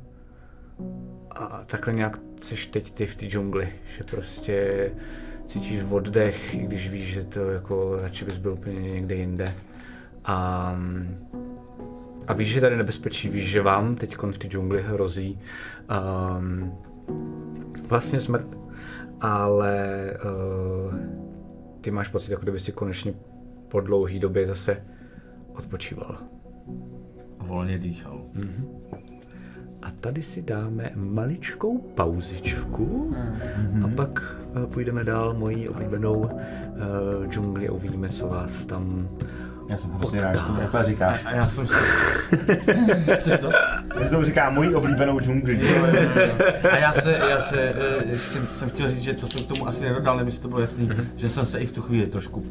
A 1.30 1.62
takhle 1.66 1.94
nějak 1.94 2.18
seš 2.42 2.66
teď 2.66 2.90
ty 2.90 3.06
v 3.06 3.16
té 3.16 3.26
džungli, 3.26 3.68
že 3.96 4.04
prostě 4.10 4.90
cítíš 5.48 5.82
oddech, 5.90 6.54
i 6.54 6.58
když 6.58 6.90
víš, 6.90 7.12
že 7.12 7.24
to 7.24 7.50
jako 7.50 7.98
radši 8.02 8.24
bys 8.24 8.38
byl 8.38 8.52
úplně 8.52 8.80
někde 8.80 9.14
jinde. 9.14 9.44
A, 10.24 10.76
a 12.28 12.32
víš, 12.32 12.52
že 12.52 12.60
tady 12.60 12.76
nebezpečí, 12.76 13.28
víš, 13.28 13.48
že 13.48 13.62
vám 13.62 13.96
teď 13.96 14.16
v 14.16 14.38
té 14.38 14.48
džungli 14.48 14.82
hrozí 14.82 15.40
um, 16.38 16.72
vlastně 17.88 18.20
smrt, 18.20 18.46
ale 19.20 20.10
uh, 20.24 20.94
ty 21.80 21.90
máš 21.90 22.08
pocit, 22.08 22.30
jako 22.30 22.42
kdyby 22.42 22.60
si 22.60 22.72
konečně 22.72 23.14
po 23.68 23.80
dlouhé 23.80 24.18
době 24.18 24.46
zase 24.46 24.84
odpočíval. 25.54 26.18
Volně 27.38 27.78
dýchal. 27.78 28.22
A 29.82 29.90
tady 29.90 30.22
si 30.22 30.42
dáme 30.42 30.90
maličkou 30.94 31.78
pauzičku 31.78 33.16
a 33.84 33.88
pak 33.96 34.36
eh, 34.62 34.66
půjdeme 34.66 35.04
dál 35.04 35.34
mojí 35.34 35.68
oblíbenou 35.68 36.18
uh, 36.18 37.26
džungli 37.26 37.68
a 37.68 37.72
uvidíme, 37.72 38.08
co 38.08 38.28
vás 38.28 38.66
tam... 38.66 39.08
Já 39.68 39.76
jsem 39.76 39.90
hrozně 39.90 40.20
rád, 40.20 40.36
že 40.36 40.44
to 40.44 40.52
takhle 40.52 40.84
říkáš. 40.84 41.20
A 41.24 41.30
já 41.34 41.46
jsem 41.46 41.66
se... 41.66 41.74
Což 43.20 43.40
to? 43.40 43.50
Že 44.02 44.10
to 44.10 44.24
říká 44.24 44.50
mojí 44.50 44.74
oblíbenou 44.74 45.20
džungli. 45.20 45.60
A 46.70 46.76
já 46.76 46.92
se, 46.92 47.12
já 47.12 47.40
se, 47.40 47.60
eh, 47.60 47.74
ještě 48.10 48.38
jsem 48.50 48.70
chtěl 48.70 48.90
říct, 48.90 49.02
že 49.02 49.14
to 49.14 49.26
jsem 49.26 49.44
k 49.44 49.46
tomu 49.46 49.68
asi 49.68 49.84
nedodal, 49.84 50.16
nevím, 50.16 50.26
jestli 50.26 50.42
to 50.42 50.48
bylo 50.48 50.60
jasný, 50.60 50.90
že 51.16 51.28
jsem 51.28 51.44
se 51.44 51.58
i 51.58 51.66
v 51.66 51.72
tu 51.72 51.82
chvíli 51.82 52.06
trošku 52.06 52.44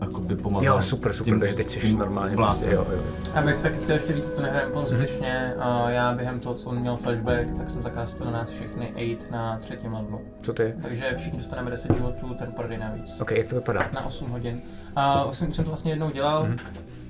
jakoby 0.00 0.36
pomazal. 0.36 0.76
Jo, 0.76 0.82
super, 0.82 1.12
super, 1.12 1.38
takže 1.38 1.54
teď 1.54 1.70
jsi 1.80 1.94
normálně. 1.94 2.36
Prostě, 2.36 2.66
jo, 2.70 2.86
jo. 2.92 2.98
Já 3.34 3.42
bych 3.42 3.62
taky 3.62 3.76
chtěl 3.78 3.94
ještě 3.94 4.12
říct, 4.14 4.24
že 4.24 4.30
to 4.30 4.42
nehrajeme 4.42 4.72
plnou 4.72 4.86
zbytečně. 4.86 5.54
A 5.58 5.90
já 5.90 6.12
během 6.12 6.40
toho, 6.40 6.54
co 6.54 6.70
on 6.70 6.78
měl 6.78 6.96
flashback, 6.96 7.56
tak 7.56 7.70
jsem 7.70 7.82
zakázal 7.82 8.26
na 8.26 8.30
nás 8.32 8.50
všechny 8.50 8.92
8 9.20 9.32
na 9.32 9.58
třetím 9.58 9.92
levelu. 9.92 10.20
Co 10.42 10.52
to 10.52 10.62
je? 10.62 10.76
Takže 10.82 11.14
všichni 11.16 11.38
dostaneme 11.38 11.70
10 11.70 11.94
životů, 11.94 12.34
ten 12.38 12.52
prodej 12.52 12.78
navíc. 12.78 13.20
OK, 13.20 13.30
jak 13.30 13.46
to 13.48 13.54
vypadá? 13.54 13.88
Na 13.92 14.06
8 14.06 14.30
hodin. 14.30 14.60
A 14.96 15.32
jsem, 15.32 15.52
jsem 15.52 15.64
to 15.64 15.70
vlastně 15.70 15.92
jednou 15.92 16.10
dělal. 16.10 16.48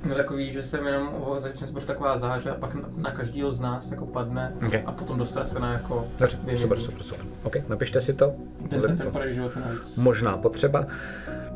Byl 0.05 0.15
takový, 0.15 0.53
že 0.53 0.63
jsem 0.63 0.87
jenom 0.87 1.09
začne 1.39 1.67
zbořit 1.67 1.87
taková 1.87 2.17
záře 2.17 2.51
a 2.51 2.55
pak 2.55 2.75
na, 2.75 2.83
na 2.97 3.11
každýho 3.11 3.51
z 3.51 3.61
nás 3.61 3.91
jako 3.91 4.07
padne 4.07 4.53
Ok. 4.67 4.75
a 4.87 4.93
potom 4.93 5.19
dostane 5.19 5.47
se 5.47 5.59
na 5.59 5.73
jako 5.73 6.07
Dobře, 6.19 6.59
super, 6.59 6.79
super, 6.81 7.03
super. 7.03 7.27
OK, 7.43 7.69
napište 7.69 8.01
si 8.01 8.13
to. 8.15 8.33
10 8.61 8.87
Bude 8.87 8.97
to 8.97 9.03
ten 9.03 9.13
prodej 9.13 9.35
životů 9.35 9.61
navíc. 9.61 9.97
možná 9.97 10.37
potřeba. 10.37 10.87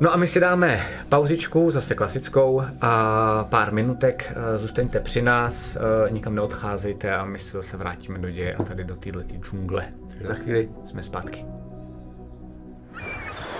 No 0.01 0.12
a 0.12 0.16
my 0.16 0.27
si 0.27 0.41
dáme 0.41 0.87
pauzičku, 1.09 1.70
zase 1.70 1.95
klasickou, 1.95 2.62
a 2.81 3.45
pár 3.51 3.73
minutek, 3.73 4.33
eh, 4.55 4.59
zůstaňte 4.59 5.01
při 5.01 5.23
nás, 5.23 5.77
eh, 5.77 6.11
nikam 6.11 6.35
neodcházejte 6.35 7.15
a 7.16 7.25
my 7.25 7.39
se 7.39 7.57
zase 7.57 7.77
vrátíme 7.77 8.19
do 8.19 8.31
děje 8.31 8.55
a 8.55 8.62
tady 8.62 8.85
do 8.85 8.97
této 8.97 9.20
džungle. 9.20 9.89
Takže 10.09 10.27
za 10.27 10.35
chvíli 10.35 10.69
jsme 10.87 11.03
zpátky. 11.03 11.45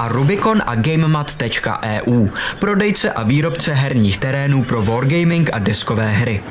a 0.00 0.08
Rubicon 0.08 0.62
a 0.66 0.74
GameMat.eu, 0.74 2.28
prodejce 2.60 3.12
a 3.12 3.22
výrobce 3.22 3.72
herních 3.72 4.18
terénů 4.18 4.64
pro 4.64 4.82
wargaming 4.82 5.50
a 5.52 5.58
deskové 5.58 6.08
hry. 6.08 6.42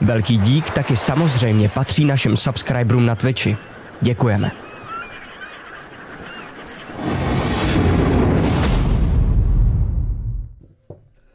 Velký 0.00 0.38
dík 0.38 0.70
taky 0.70 0.96
samozřejmě 0.96 1.68
patří 1.68 2.04
našim 2.04 2.36
subscriberům 2.36 3.06
na 3.06 3.14
Twitchi. 3.14 3.56
Děkujeme. 4.00 4.50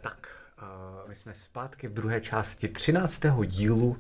Tak, 0.02 0.28
a 0.60 1.04
my 1.10 1.16
jsme 1.16 1.34
zpátky 1.34 1.88
v 1.88 1.94
druhé 1.94 2.22
části 2.22 2.68
13. 2.68 3.22
dílu 3.46 3.98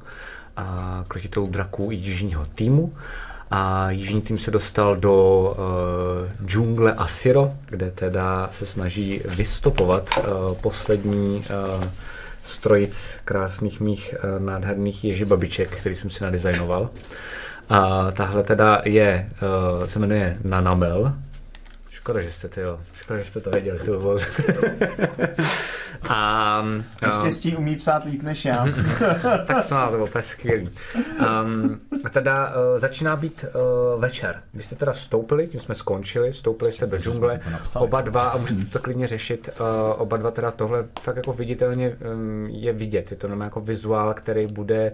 a 0.57 1.03
krotitelů 1.07 1.47
draků 1.47 1.89
jižního 1.91 2.45
týmu. 2.45 2.93
A 3.51 3.91
jižní 3.91 4.21
tým 4.21 4.37
se 4.37 4.51
dostal 4.51 4.95
do 4.95 5.39
uh, 5.41 6.47
džungle 6.47 6.93
Asiro, 6.93 7.51
kde 7.65 7.91
teda 7.91 8.49
se 8.51 8.65
snaží 8.65 9.21
vystopovat 9.25 10.09
uh, 10.17 10.23
poslední 10.61 11.37
uh, 11.37 11.83
strojic 12.43 13.15
krásných 13.25 13.79
mých 13.79 14.15
uh, 14.15 14.45
nádherných 14.45 15.03
ježibabiček, 15.03 15.69
který 15.69 15.95
jsem 15.95 16.09
si 16.09 16.23
nadizajnoval. 16.23 16.89
A 17.69 18.11
tahle 18.11 18.43
teda 18.43 18.81
je, 18.85 19.29
uh, 19.79 19.85
se 19.85 19.99
jmenuje 19.99 20.37
Nanamel. 20.43 21.13
Škoda, 22.05 22.21
že 22.21 22.31
jste 22.31 22.47
to, 22.47 22.59
jo. 22.59 22.79
Škoda, 22.93 23.19
že 23.19 23.25
jste 23.25 23.39
to 23.41 23.49
věděli, 23.49 23.79
to 23.79 23.85
bylo. 23.85 24.17
a, 26.09 26.61
uh, 26.61 26.83
Naštěstí 27.01 27.55
umí 27.55 27.75
psát 27.75 28.05
líp 28.05 28.21
než 28.21 28.45
já. 28.45 28.65
tak 29.47 29.67
to 29.67 29.75
má, 29.75 29.91
to 29.91 30.03
úplně 30.03 30.21
skvělý. 30.21 30.69
Um, 31.19 31.79
a 32.03 32.09
teda 32.09 32.49
uh, 32.49 32.79
začíná 32.79 33.15
být 33.15 33.45
uh, 33.45 34.01
večer. 34.01 34.41
Vy 34.53 34.63
jste 34.63 34.75
teda 34.75 34.93
vstoupili, 34.93 35.47
tím 35.47 35.59
jsme 35.59 35.75
skončili, 35.75 36.31
vstoupili 36.31 36.71
jste 36.71 36.87
do 36.87 36.97
džungle, 36.97 37.39
oba 37.75 38.01
dva, 38.01 38.21
a 38.21 38.37
můžete 38.37 38.65
to 38.65 38.79
klidně 38.79 39.07
řešit, 39.07 39.49
uh, 39.59 40.01
oba 40.01 40.17
dva 40.17 40.31
teda 40.31 40.51
tohle 40.51 40.85
tak 41.05 41.15
jako 41.15 41.33
viditelně 41.33 41.97
um, 42.13 42.47
je 42.49 42.73
vidět, 42.73 43.11
je 43.11 43.17
to 43.17 43.27
jenom 43.27 43.41
jako 43.41 43.61
vizuál, 43.61 44.13
který 44.13 44.47
bude 44.47 44.91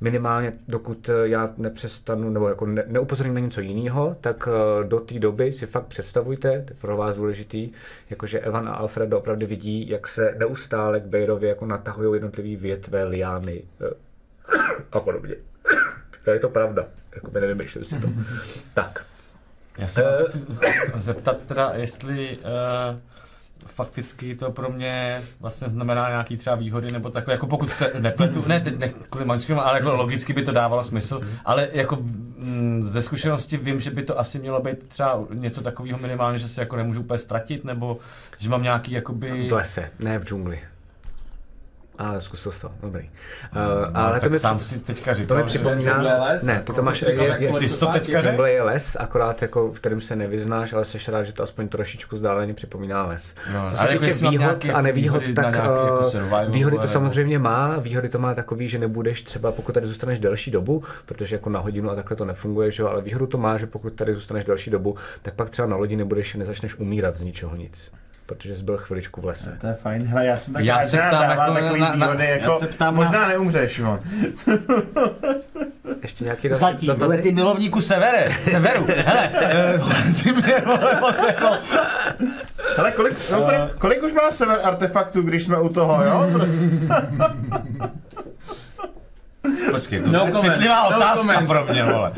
minimálně, 0.00 0.52
dokud 0.68 1.08
eh, 1.08 1.28
já 1.28 1.50
nepřestanu, 1.56 2.30
nebo 2.30 2.48
jako 2.48 2.66
ne, 2.66 2.84
neupozorním 2.86 3.34
na 3.34 3.40
něco 3.40 3.60
jiného, 3.60 4.16
tak 4.20 4.48
eh, 4.48 4.84
do 4.88 5.00
té 5.00 5.18
doby 5.18 5.52
si 5.52 5.66
fakt 5.66 5.86
představujte, 5.86 6.50
to 6.50 6.72
je 6.72 6.76
pro 6.80 6.96
vás 6.96 7.16
důležitý, 7.16 7.70
jakože 8.10 8.40
Evan 8.40 8.68
a 8.68 8.72
Alfred 8.72 9.12
opravdu 9.12 9.46
vidí, 9.46 9.88
jak 9.88 10.08
se 10.08 10.34
neustále 10.38 11.00
k 11.00 11.04
Bejrovi 11.04 11.48
jako 11.48 11.66
natahují 11.66 12.14
jednotlivý 12.14 12.56
větve, 12.56 13.04
liány 13.04 13.62
eh, 13.80 13.90
a 14.92 15.00
podobně. 15.00 15.34
To 16.24 16.30
je 16.30 16.38
to 16.38 16.48
pravda, 16.48 16.86
jako 17.14 17.30
by 17.30 17.40
nevymýšleli 17.40 17.84
si 17.84 18.00
to. 18.00 18.08
Tak, 18.74 19.04
Já 19.78 19.86
se 19.86 20.02
to 20.02 20.24
chci 20.24 20.38
zeptat 20.94 21.38
teda, 21.46 21.72
jestli 21.74 22.38
uh, 22.38 22.98
fakticky 23.66 24.34
to 24.34 24.50
pro 24.50 24.70
mě 24.70 25.22
vlastně 25.40 25.68
znamená 25.68 26.08
nějaký 26.08 26.36
třeba 26.36 26.56
výhody, 26.56 26.86
nebo 26.92 27.10
takhle, 27.10 27.34
jako 27.34 27.46
pokud 27.46 27.72
se 27.72 27.92
nepletu, 27.98 28.44
ne 28.46 28.60
teď 28.60 28.78
nech, 28.78 28.94
kvůli 28.94 29.24
mančkám, 29.24 29.58
ale 29.58 29.78
jako 29.78 29.96
logicky 29.96 30.32
by 30.32 30.42
to 30.42 30.52
dávalo 30.52 30.84
smysl, 30.84 31.20
ale 31.44 31.68
jako 31.72 31.96
mm, 31.96 32.82
ze 32.82 33.02
zkušenosti 33.02 33.56
vím, 33.56 33.80
že 33.80 33.90
by 33.90 34.02
to 34.02 34.18
asi 34.18 34.38
mělo 34.38 34.60
být 34.60 34.88
třeba 34.88 35.20
něco 35.34 35.60
takového 35.60 35.98
minimálně, 35.98 36.38
že 36.38 36.48
se 36.48 36.60
jako 36.60 36.76
nemůžu 36.76 37.00
úplně 37.00 37.18
ztratit, 37.18 37.64
nebo 37.64 37.98
že 38.38 38.48
mám 38.48 38.62
nějaký 38.62 38.92
jakoby... 38.92 39.48
v 39.48 39.52
lese, 39.52 39.90
ne 39.98 40.18
v 40.18 40.24
džungli. 40.24 40.60
Ale 42.00 42.20
zkusil 42.20 42.52
to, 42.60 42.70
dobrý. 42.82 43.10
Uh, 43.56 43.60
ale 43.62 43.90
ale 43.94 44.12
tak 44.12 44.22
to 44.22 44.30
mi, 44.30 44.38
sám 44.38 44.60
si 44.60 44.80
teďka 44.80 45.10
to 45.10 45.14
říkal, 45.14 45.36
mi 45.36 45.42
že- 45.42 45.46
připomíná... 45.46 46.02
je 46.02 46.18
les? 46.18 46.42
Ne, 46.42 46.62
ty 46.66 46.72
to 46.72 46.82
máš... 46.82 47.02
Jako 47.02 47.22
je- 47.22 47.28
les 47.28 47.40
je- 47.40 47.52
Ty 47.58 47.68
jsi 47.68 47.78
to 47.78 47.86
teďka 47.86 48.20
řekl? 48.20 48.46
Je 48.46 48.62
les, 48.62 48.96
akorát 49.00 49.42
jako, 49.42 49.72
v 49.72 49.74
kterém 49.76 50.00
se 50.00 50.16
nevyznáš, 50.16 50.72
ale 50.72 50.84
seš 50.84 51.08
rád, 51.08 51.24
že 51.24 51.32
to 51.32 51.42
aspoň 51.42 51.68
trošičku 51.68 52.16
vzdáleně 52.16 52.54
připomíná 52.54 53.06
les. 53.06 53.34
No, 53.54 53.70
Co 53.70 53.76
se 53.76 53.88
jako 53.90 54.04
týče 54.04 54.24
mám 54.24 54.32
výhod 54.32 54.64
a 54.64 54.66
jako 54.66 54.82
nevýhod, 54.82 55.22
výhody 55.22 55.34
tak 55.34 55.54
nějaký 55.54 55.68
jako 55.68 55.98
eh, 56.00 56.04
survival, 56.04 56.50
výhody 56.50 56.78
to 56.78 56.88
samozřejmě 56.88 57.38
má. 57.38 57.76
Výhody 57.78 58.08
to 58.08 58.18
má 58.18 58.34
takový, 58.34 58.68
že 58.68 58.78
nebudeš 58.78 59.22
třeba, 59.22 59.52
pokud 59.52 59.72
tady 59.72 59.86
zůstaneš 59.86 60.18
delší 60.18 60.50
dobu, 60.50 60.82
protože 61.06 61.36
jako 61.36 61.50
na 61.50 61.60
hodinu 61.60 61.90
a 61.90 61.94
takhle 61.94 62.16
to 62.16 62.24
nefunguje, 62.24 62.70
že 62.70 62.82
ale 62.82 63.02
výhodu 63.02 63.26
to 63.26 63.38
má, 63.38 63.58
že 63.58 63.66
pokud 63.66 63.92
tady 63.92 64.14
zůstaneš 64.14 64.44
delší 64.44 64.70
dobu, 64.70 64.96
tak 65.22 65.34
pak 65.34 65.50
třeba 65.50 65.68
na 65.68 65.76
lodi 65.76 65.96
nebudeš, 65.96 66.34
nezačneš 66.34 66.78
umírat 66.78 67.16
z 67.16 67.22
ničeho 67.22 67.56
nic. 67.56 67.90
Protože 68.30 68.56
jsi 68.56 68.62
byl 68.62 68.78
chviličku 68.78 69.20
v 69.20 69.24
lese. 69.24 69.56
To 69.60 69.66
je 69.66 69.74
fajn. 69.74 70.06
Hele, 70.06 70.26
já 70.26 70.36
jsem 70.36 70.54
tak 70.54 70.64
Já 70.64 70.82
se 70.82 70.96
ptám 70.98 71.10
dává 71.10 71.44
jako 71.44 71.54
takový 71.54 71.80
na- 71.80 71.88
na- 71.88 71.94
výhody, 72.06 72.24
já 72.24 72.30
jako 72.30 72.58
se 72.58 72.66
ptám 72.66 72.94
možná 72.94 73.20
na- 73.20 73.28
neumřeš, 73.28 73.78
jo. 73.78 73.98
Ještě 76.02 76.24
nějaký 76.24 76.48
dotaz- 76.48 76.58
Zatím, 76.60 76.88
vole, 76.88 76.98
dotazy? 76.98 77.22
ty 77.22 77.32
milovníku 77.32 77.80
severe, 77.80 78.36
severu, 78.42 78.86
hele, 78.96 79.30
eh, 79.34 79.78
ty 80.22 80.32
mě, 80.32 80.54
vole, 80.66 81.00
moc 81.00 81.22
jako, 81.26 81.46
Hele, 82.76 82.92
kolik, 82.92 83.30
no, 83.30 83.48
kolik 83.78 84.02
už 84.02 84.12
má 84.12 84.30
sever 84.30 84.60
artefaktů, 84.64 85.22
když 85.22 85.42
jsme 85.42 85.60
u 85.60 85.68
toho, 85.68 86.04
jo? 86.04 86.30
počkej, 89.70 90.00
to 90.00 90.10
No 90.12 90.26
je 90.26 90.32
citlivá 90.40 90.90
no 90.90 90.96
otázka 90.96 91.32
comment. 91.32 91.48
pro 91.48 91.64
mě, 91.70 91.84
vole. 91.84 92.12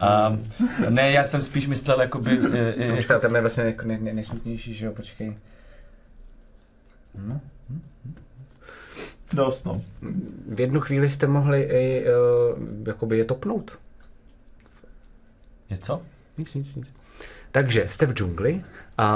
Um, 0.00 0.44
ne, 0.88 1.12
já 1.12 1.24
jsem 1.24 1.42
spíš 1.42 1.66
myslel, 1.66 2.00
jakoby, 2.00 2.38
eh, 2.52 2.74
eh, 2.78 2.96
Počkej, 2.96 3.20
tam 3.20 3.34
je 3.34 3.40
vlastně 3.40 3.64
nej, 3.64 3.76
nej, 3.84 3.98
nej, 4.00 4.14
nejsmutnější, 4.14 4.74
že 4.74 4.86
jo, 4.86 4.92
počkej. 4.92 5.36
Dost, 9.32 9.64
no. 9.64 9.82
V 10.48 10.60
jednu 10.60 10.80
chvíli 10.80 11.08
jste 11.08 11.26
mohli 11.26 11.62
i 11.62 12.04
uh, 12.04 12.86
jakoby 12.86 13.18
je 13.18 13.24
topnout. 13.24 13.78
něco? 15.70 16.02
Nic, 16.38 16.54
nic, 16.54 16.74
nic. 16.74 16.86
Takže 17.52 17.88
jste 17.88 18.06
v 18.06 18.12
džungli 18.12 18.64
a, 18.98 19.06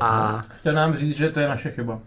a, 0.00 0.38
Chtěl 0.40 0.74
nám 0.74 0.94
říct, 0.94 1.16
že 1.16 1.30
to 1.30 1.40
je 1.40 1.48
naše 1.48 1.70
chyba. 1.70 2.00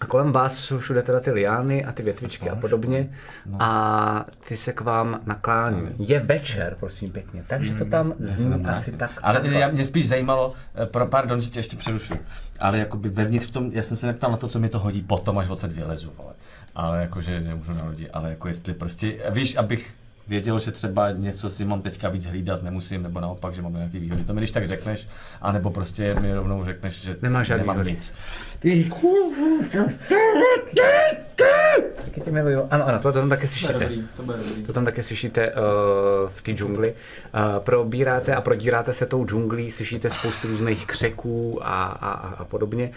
A 0.00 0.06
kolem 0.06 0.32
vás 0.32 0.58
jsou 0.58 0.78
všude 0.78 1.02
teda 1.02 1.20
ty 1.20 1.30
liány 1.30 1.84
a 1.84 1.92
ty 1.92 2.02
větvičky 2.02 2.50
a 2.50 2.56
podobně 2.56 3.10
a 3.58 4.26
ty 4.48 4.56
se 4.56 4.72
k 4.72 4.80
vám 4.80 5.20
naklání. 5.26 5.88
Je 5.98 6.20
večer, 6.20 6.76
prosím 6.80 7.10
pěkně, 7.10 7.44
takže 7.46 7.74
to 7.74 7.84
tam 7.84 8.14
zní 8.18 8.64
asi 8.64 8.92
tak. 8.92 9.10
Ale 9.22 9.40
takhle. 9.40 9.60
já, 9.60 9.68
mě 9.68 9.84
spíš 9.84 10.08
zajímalo, 10.08 10.52
eh, 10.74 10.86
pro, 10.86 11.06
pardon, 11.06 11.40
že 11.40 11.50
tě 11.50 11.58
ještě 11.58 11.76
přerušuju, 11.76 12.20
ale 12.60 12.78
jakoby 12.78 13.08
vevnitř 13.08 13.46
v 13.46 13.50
tom, 13.50 13.70
já 13.72 13.82
jsem 13.82 13.96
se 13.96 14.06
neptal 14.06 14.30
na 14.30 14.36
to, 14.36 14.48
co 14.48 14.58
mi 14.58 14.68
to 14.68 14.78
hodí 14.78 15.02
potom, 15.02 15.38
až 15.38 15.48
odsaď 15.48 15.70
vylezu, 15.70 16.12
vole. 16.16 16.32
Ale 16.74 17.00
jakože 17.00 17.40
nemůžu 17.40 17.72
na 17.74 17.84
lodi, 17.84 18.10
ale 18.10 18.30
jako 18.30 18.48
jestli 18.48 18.74
prostě, 18.74 19.18
víš, 19.30 19.56
abych 19.56 19.94
věděl, 20.28 20.58
že 20.58 20.72
třeba 20.72 21.10
něco 21.10 21.50
si 21.50 21.64
mám 21.64 21.82
teďka 21.82 22.08
víc 22.08 22.26
hlídat, 22.26 22.62
nemusím, 22.62 23.02
nebo 23.02 23.20
naopak, 23.20 23.54
že 23.54 23.62
mám 23.62 23.74
nějaký 23.74 23.98
výhody. 23.98 24.24
To 24.24 24.34
mi 24.34 24.40
když 24.40 24.50
tak 24.50 24.68
řekneš, 24.68 25.08
anebo 25.42 25.70
prostě 25.70 26.14
mi 26.14 26.34
rovnou 26.34 26.64
řekneš, 26.64 27.02
že 27.02 27.16
Nemáš 27.22 27.46
žádný 27.46 27.62
nemám 27.62 27.76
výhody. 27.76 27.90
nic. 27.92 28.12
Ty 28.58 28.90
Taky 32.04 32.20
tě 32.20 32.30
miluju. 32.30 32.62
Ano, 32.70 32.88
ano, 32.88 33.00
to 33.00 33.12
tam 33.12 33.28
bude 33.28 33.46
slyšíte. 33.46 33.72
dobrý, 33.72 34.08
to 34.66 34.72
tam 34.72 34.84
také 34.84 35.02
slyšíte 35.02 35.52
uh, 35.52 35.58
v 36.28 36.42
té 36.42 36.52
džungli. 36.52 36.94
Uh, 36.94 37.64
probíráte 37.64 38.34
a 38.34 38.40
prodíráte 38.40 38.92
se 38.92 39.06
tou 39.06 39.26
džunglí, 39.26 39.70
slyšíte 39.70 40.10
spoustu 40.10 40.48
různých 40.48 40.86
křeků 40.86 41.58
a, 41.62 41.84
a, 41.84 42.10
a, 42.10 42.34
a 42.34 42.44
podobně. 42.44 42.90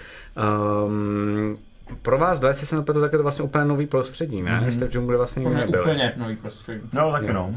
Um, 0.85 1.57
pro 2.01 2.17
vás 2.17 2.39
dle, 2.39 2.49
jestli 2.49 2.67
se 2.67 2.75
nepletu, 2.75 3.01
tak 3.01 3.11
je 3.11 3.17
to 3.17 3.23
vlastně 3.23 3.45
úplně 3.45 3.65
nový 3.65 3.87
prostředí, 3.87 4.41
ne? 4.41 4.51
Mm-hmm. 4.51 4.75
Jste 4.75 4.85
v 4.85 4.91
džungli 4.91 5.17
vlastně 5.17 5.39
nikdy 5.39 5.55
Úplně, 5.55 5.65
nebyli. 5.65 5.83
úplně 5.83 6.13
nový 6.17 6.35
prostředí. 6.35 6.81
No, 6.93 7.11
taky 7.11 7.33
no. 7.33 7.55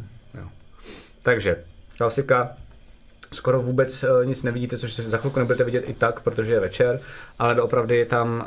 Takže, 1.22 1.56
klasika, 1.96 2.48
skoro 3.32 3.62
vůbec 3.62 4.04
uh, 4.04 4.26
nic 4.26 4.42
nevidíte, 4.42 4.78
což 4.78 4.92
se 4.92 5.02
za 5.02 5.16
chvilku 5.16 5.38
nebudete 5.38 5.64
vidět 5.64 5.84
i 5.86 5.94
tak, 5.94 6.20
protože 6.20 6.52
je 6.52 6.60
večer, 6.60 7.00
ale 7.38 7.54
doopravdy 7.54 7.96
je 7.96 8.06
tam 8.06 8.44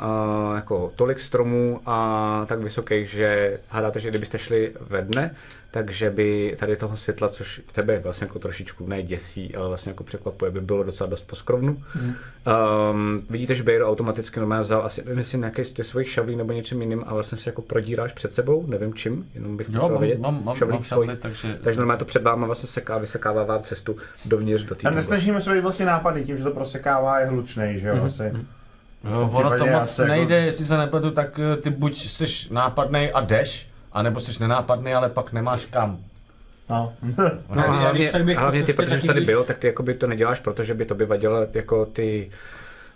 uh, 0.50 0.56
jako 0.56 0.92
tolik 0.96 1.20
stromů 1.20 1.80
a 1.86 2.44
tak 2.48 2.58
vysokých, 2.58 3.10
že 3.10 3.58
hádáte, 3.68 4.00
že 4.00 4.08
kdybyste 4.08 4.38
šli 4.38 4.72
ve 4.80 5.02
dne, 5.02 5.34
takže 5.70 6.10
by 6.10 6.56
tady 6.60 6.76
toho 6.76 6.96
světla, 6.96 7.28
což 7.28 7.60
tebe 7.72 7.98
vlastně 7.98 8.24
jako 8.24 8.38
trošičku 8.38 8.86
ne 8.86 9.02
děsí, 9.02 9.54
ale 9.54 9.68
vlastně 9.68 9.90
jako 9.90 10.04
překvapuje, 10.04 10.50
by 10.50 10.60
bylo 10.60 10.82
docela 10.82 11.10
dost 11.10 11.26
poskrovnu. 11.26 11.82
Mm. 12.02 12.14
Um, 12.90 13.26
vidíte, 13.30 13.54
že 13.54 13.62
Bejro 13.62 13.88
automaticky 13.88 14.40
normálně 14.40 14.64
vzal 14.64 14.82
asi, 14.86 15.02
nevím, 15.04 15.18
jestli 15.18 15.38
nějaký 15.38 15.64
z 15.64 15.72
těch 15.72 15.86
svých 15.86 16.10
šavlí 16.10 16.36
nebo 16.36 16.52
něčím 16.52 16.82
jiným 16.82 17.04
a 17.06 17.14
vlastně 17.14 17.38
si 17.38 17.48
jako 17.48 17.62
prodíráš 17.62 18.12
před 18.12 18.34
sebou, 18.34 18.66
nevím 18.66 18.94
čím, 18.94 19.30
jenom 19.34 19.56
bych 19.56 19.68
Jo, 19.70 19.88
mám, 19.88 20.00
vědět. 20.00 20.20
mám, 20.20 20.44
mám, 20.44 20.56
Šavlík 20.56 20.74
mám 20.74 20.82
šavli, 20.82 21.16
takže... 21.16 21.58
Takže 21.64 21.80
normálně 21.80 21.98
to 21.98 22.04
před 22.04 22.22
váma 22.22 22.46
vlastně 22.46 22.68
seká, 22.68 22.98
vysekává 22.98 23.44
vám 23.44 23.62
cestu 23.62 23.96
dovnitř 24.24 24.64
do 24.64 24.74
té 24.74 24.88
A 24.88 24.90
nesnažíme 24.90 25.40
se 25.40 25.54
být 25.54 25.60
vlastně 25.60 25.86
nápadný 25.86 26.24
tím, 26.24 26.36
že 26.36 26.44
to 26.44 26.50
prosekává, 26.50 27.20
je 27.20 27.26
hlučnej, 27.26 27.78
že 27.78 27.88
jo, 27.88 28.04
asi. 28.04 28.32
Jo, 29.04 29.30
ono 29.34 29.58
to 29.58 29.66
moc 29.66 29.98
jako- 29.98 30.08
nejde, 30.08 30.36
jestli 30.36 30.64
se 30.64 30.76
nepletu, 30.76 31.10
tak 31.10 31.40
eh, 31.52 31.56
ty 31.56 31.70
buď 31.70 32.08
jsi 32.08 32.24
nápadnej 32.50 33.10
a 33.14 33.20
jdeš, 33.20 33.68
anebo 33.96 34.20
jsi 34.20 34.40
nenápadný, 34.40 34.94
ale 34.94 35.08
pak 35.08 35.32
nemáš 35.32 35.64
kam. 35.64 35.98
No. 36.70 36.92
No 37.54 37.62
a 37.62 37.66
já 37.66 37.72
hlavně, 37.72 38.00
když 38.00 38.10
tak 38.10 38.24
bych 38.24 38.38
a 38.38 38.40
hlavně 38.40 38.60
po 38.60 38.66
ty, 38.66 38.72
protože 38.72 39.00
jsi 39.00 39.06
tady 39.06 39.20
byl, 39.20 39.44
tak 39.44 39.58
ty 39.58 39.66
jakoby 39.66 39.94
to 39.94 40.06
neděláš, 40.06 40.40
protože 40.40 40.74
by 40.74 40.84
to 40.84 40.94
by 40.94 41.04
vadilo 41.06 41.46
jako 41.54 41.86
ty 41.86 42.30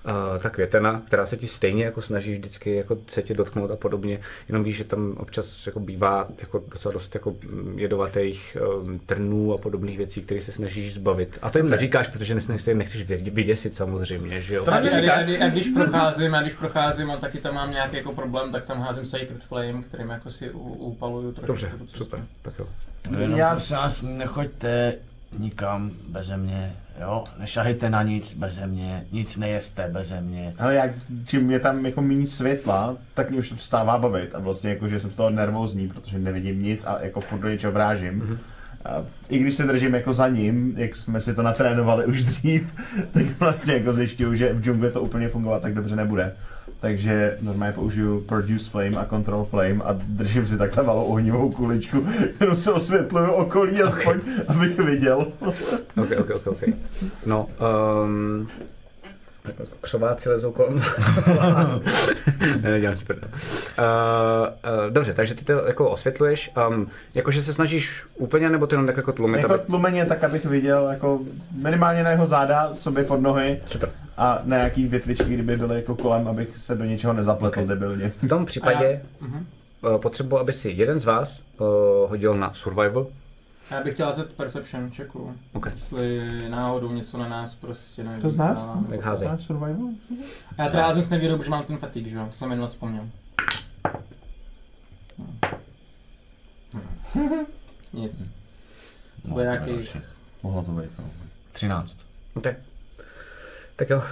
Uh, 0.07 0.43
ta 0.43 0.51
květena, 0.51 1.03
která 1.07 1.27
se 1.27 1.37
ti 1.37 1.47
stejně 1.49 1.85
jako 1.85 2.03
snaží 2.03 2.35
vždycky 2.35 2.75
jako 2.75 2.99
se 3.09 3.23
tě 3.23 3.35
dotknout 3.35 3.71
a 3.71 3.77
podobně, 3.77 4.21
jenom 4.49 4.65
víš, 4.65 4.77
že 4.77 4.85
tam 4.85 5.13
občas 5.17 5.67
jako 5.67 5.81
bývá 5.81 6.29
jako 6.39 6.63
docela 6.73 6.95
dost 6.95 7.15
jako 7.15 7.35
jedovatých 7.77 8.57
um, 8.83 8.99
trnů 8.99 9.55
a 9.55 9.59
podobných 9.59 9.99
věcí, 9.99 10.23
které 10.23 10.43
se 10.43 10.53
snažíš 10.53 10.95
zbavit. 10.95 11.39
A 11.43 11.51
to 11.51 11.59
jim 11.59 11.71
neříkáš, 11.71 12.09
protože 12.09 12.35
nechceš, 12.35 12.65
nechceš 12.75 13.03
vyděsit 13.31 13.77
samozřejmě, 13.77 14.43
že 14.43 14.55
jo? 14.55 14.65
To 14.65 14.73
A, 14.73 14.81
nevím, 14.81 14.93
a, 14.99 15.01
říkáš. 15.23 15.41
a, 15.41 15.49
když 15.49 15.69
procházím, 15.69 16.35
a 16.35 16.41
když 16.43 16.55
procházím 16.55 17.11
a 17.11 17.17
taky 17.17 17.39
tam 17.39 17.55
mám 17.55 17.71
nějaký 17.71 17.97
jako 17.97 18.13
problém, 18.13 18.53
tak 18.53 18.65
tam 18.65 18.81
házím 18.81 19.07
Sacred 19.07 19.45
Flame, 19.45 19.83
kterým 19.83 20.09
jako 20.09 20.31
si 20.31 20.51
u- 20.51 20.59
upaluju 20.75 21.33
trošku 21.33 21.47
Dobře, 21.47 21.73
tu 21.79 21.85
cestu. 21.87 21.99
super, 22.05 22.21
tak 22.43 22.55
jo. 22.59 22.67
Já 23.37 23.57
s- 23.59 23.71
vás, 23.71 24.03
nechoďte 24.03 24.95
nikam 25.39 25.91
beze 26.09 26.37
mě, 26.37 26.73
jo? 27.01 27.25
Nešahejte 27.39 27.91
na 27.91 28.03
nic 28.03 28.35
beze 28.35 28.67
mě, 28.67 29.07
nic 29.13 29.37
nejeste 29.37 29.89
beze 29.89 30.21
mě. 30.21 30.55
Ale 30.59 30.75
jak, 30.75 30.91
čím 31.27 31.51
je 31.51 31.59
tam 31.59 31.87
jako 31.87 32.03
méně 32.03 32.27
světla, 32.27 32.97
tak 33.15 33.31
mě 33.31 33.39
už 33.39 33.49
to 33.49 33.55
přestává 33.55 33.99
bavit 33.99 34.35
a 34.35 34.39
vlastně 34.39 34.71
jako, 34.71 34.89
že 34.89 35.01
jsem 35.01 35.11
z 35.11 35.15
toho 35.15 35.31
nervózní, 35.31 35.89
protože 35.89 36.19
nevidím 36.19 36.63
nic 36.63 36.85
a 36.85 37.03
jako 37.03 37.21
furt 37.21 37.39
do 37.39 37.49
něčeho 37.49 37.73
vrážím. 37.73 38.21
Mm-hmm. 38.21 38.39
A 38.85 39.05
I 39.29 39.39
když 39.39 39.55
se 39.55 39.65
držím 39.67 39.95
jako 39.95 40.15
za 40.15 40.29
ním, 40.29 40.75
jak 40.77 40.97
jsme 40.97 41.21
si 41.21 41.35
to 41.35 41.43
natrénovali 41.43 42.05
už 42.05 42.23
dřív, 42.23 42.75
tak 43.11 43.41
vlastně 43.41 43.75
jako 43.75 43.93
zjišťuju, 43.93 44.35
že 44.35 44.53
v 44.53 44.61
džungli 44.61 44.91
to 44.91 45.01
úplně 45.01 45.29
fungovat 45.29 45.63
tak 45.63 45.75
dobře 45.75 45.97
nebude. 45.97 46.33
Takže 46.81 47.39
normálně 47.41 47.73
použiju 47.73 48.21
Produce 48.21 48.71
Flame 48.71 48.97
a 48.97 49.05
Control 49.05 49.45
Flame 49.45 49.85
a 49.85 49.93
držím 49.93 50.47
si 50.47 50.59
takhle 50.59 50.83
malou 50.83 51.05
ohnivou 51.05 51.51
kuličku, 51.51 52.07
kterou 52.35 52.55
se 52.55 52.73
osvětluju 52.73 53.33
okolí 53.33 53.83
aspoň, 53.83 54.21
abych 54.49 54.79
viděl. 54.79 55.27
Ok, 55.97 56.13
ok, 56.19 56.31
ok, 56.31 56.47
ok. 56.47 56.63
No, 57.27 57.49
um, 58.05 58.49
křováci 59.81 60.29
lezou 60.29 60.53
kolem 60.53 60.83
vás. 61.39 61.81
ne, 62.63 62.71
nedělám 62.71 62.97
si 62.97 63.05
prdel. 63.05 63.29
Uh, 63.33 63.35
uh, 64.87 64.91
dobře, 64.93 65.15
takže 65.15 65.35
ty 65.35 65.45
to 65.45 65.53
jako 65.53 65.91
osvětluješ. 65.91 66.51
Um, 66.71 66.87
jakože 67.15 67.43
se 67.43 67.53
snažíš 67.55 68.05
úplně, 68.19 68.51
nebo 68.51 68.67
ty 68.67 68.75
jenom 68.75 68.87
tak 68.87 68.97
jako 68.97 69.13
tlumit, 69.13 69.41
Jako 69.43 69.55
aby... 69.55 69.63
tlumeně, 69.65 70.05
tak 70.07 70.25
abych 70.25 70.45
viděl 70.45 70.89
jako 70.91 71.21
minimálně 71.63 72.03
na 72.03 72.11
jeho 72.11 72.27
záda, 72.27 72.75
sobě 72.75 73.05
pod 73.05 73.21
nohy 73.21 73.61
Super. 73.67 73.91
a 74.17 74.39
na 74.45 74.57
jaký 74.57 74.89
větvičky, 74.89 75.25
kdyby 75.35 75.57
byly 75.57 75.77
jako 75.77 75.97
kolem, 75.97 76.29
abych 76.29 76.57
se 76.57 76.75
do 76.75 76.85
něčeho 76.85 77.13
nezapletl 77.13 77.61
Ok. 77.61 77.67
debilně. 77.67 78.13
V 78.23 78.29
tom 78.29 78.47
případě 78.47 79.01
Mhm. 79.21 79.47
uh, 79.83 80.01
potřebuji, 80.01 80.39
aby 80.39 80.53
si 80.53 80.69
jeden 80.71 81.01
z 81.01 81.05
vás 81.05 81.41
uh, 81.59 81.67
hodil 82.11 82.35
na 82.35 82.53
survival. 82.55 83.07
Já 83.71 83.83
bych 83.83 83.95
chtěl 83.95 84.07
hazet 84.07 84.33
Perception 84.37 84.91
checku. 84.91 85.35
Ok. 85.53 85.67
Jestli 85.67 86.31
náhodou 86.49 86.93
něco 86.93 87.19
na 87.19 87.29
nás 87.29 87.55
prostě 87.55 88.05
nevím. 88.05 88.23
To 88.23 88.31
z 88.31 88.37
nás? 88.37 88.69
Tak 88.91 89.01
házej. 89.01 89.29
Na 89.29 89.39
survival? 89.39 89.89
Já 90.59 90.69
teda 90.69 90.87
házím 90.87 91.03
s 91.03 91.11
nevědou, 91.11 91.39
protože 91.39 91.51
mám 91.51 91.65
ten 91.65 91.77
fatigue, 91.77 92.11
že 92.11 92.17
jo? 92.17 92.27
To 92.27 92.33
jsem 92.33 92.51
jen 92.51 92.67
vzpomněl. 92.67 93.03
Nic. 97.93 98.23
No, 99.25 99.33
Bude 99.33 99.45
to 99.45 99.51
je 99.51 99.67
nějaký-. 99.67 100.01
Mohlo 100.43 100.63
to 100.63 100.73
být, 100.73 100.91
no. 100.99 101.05
13. 101.53 102.07
Okay. 102.35 102.57
Tak 103.77 103.91
jo. 103.91 104.03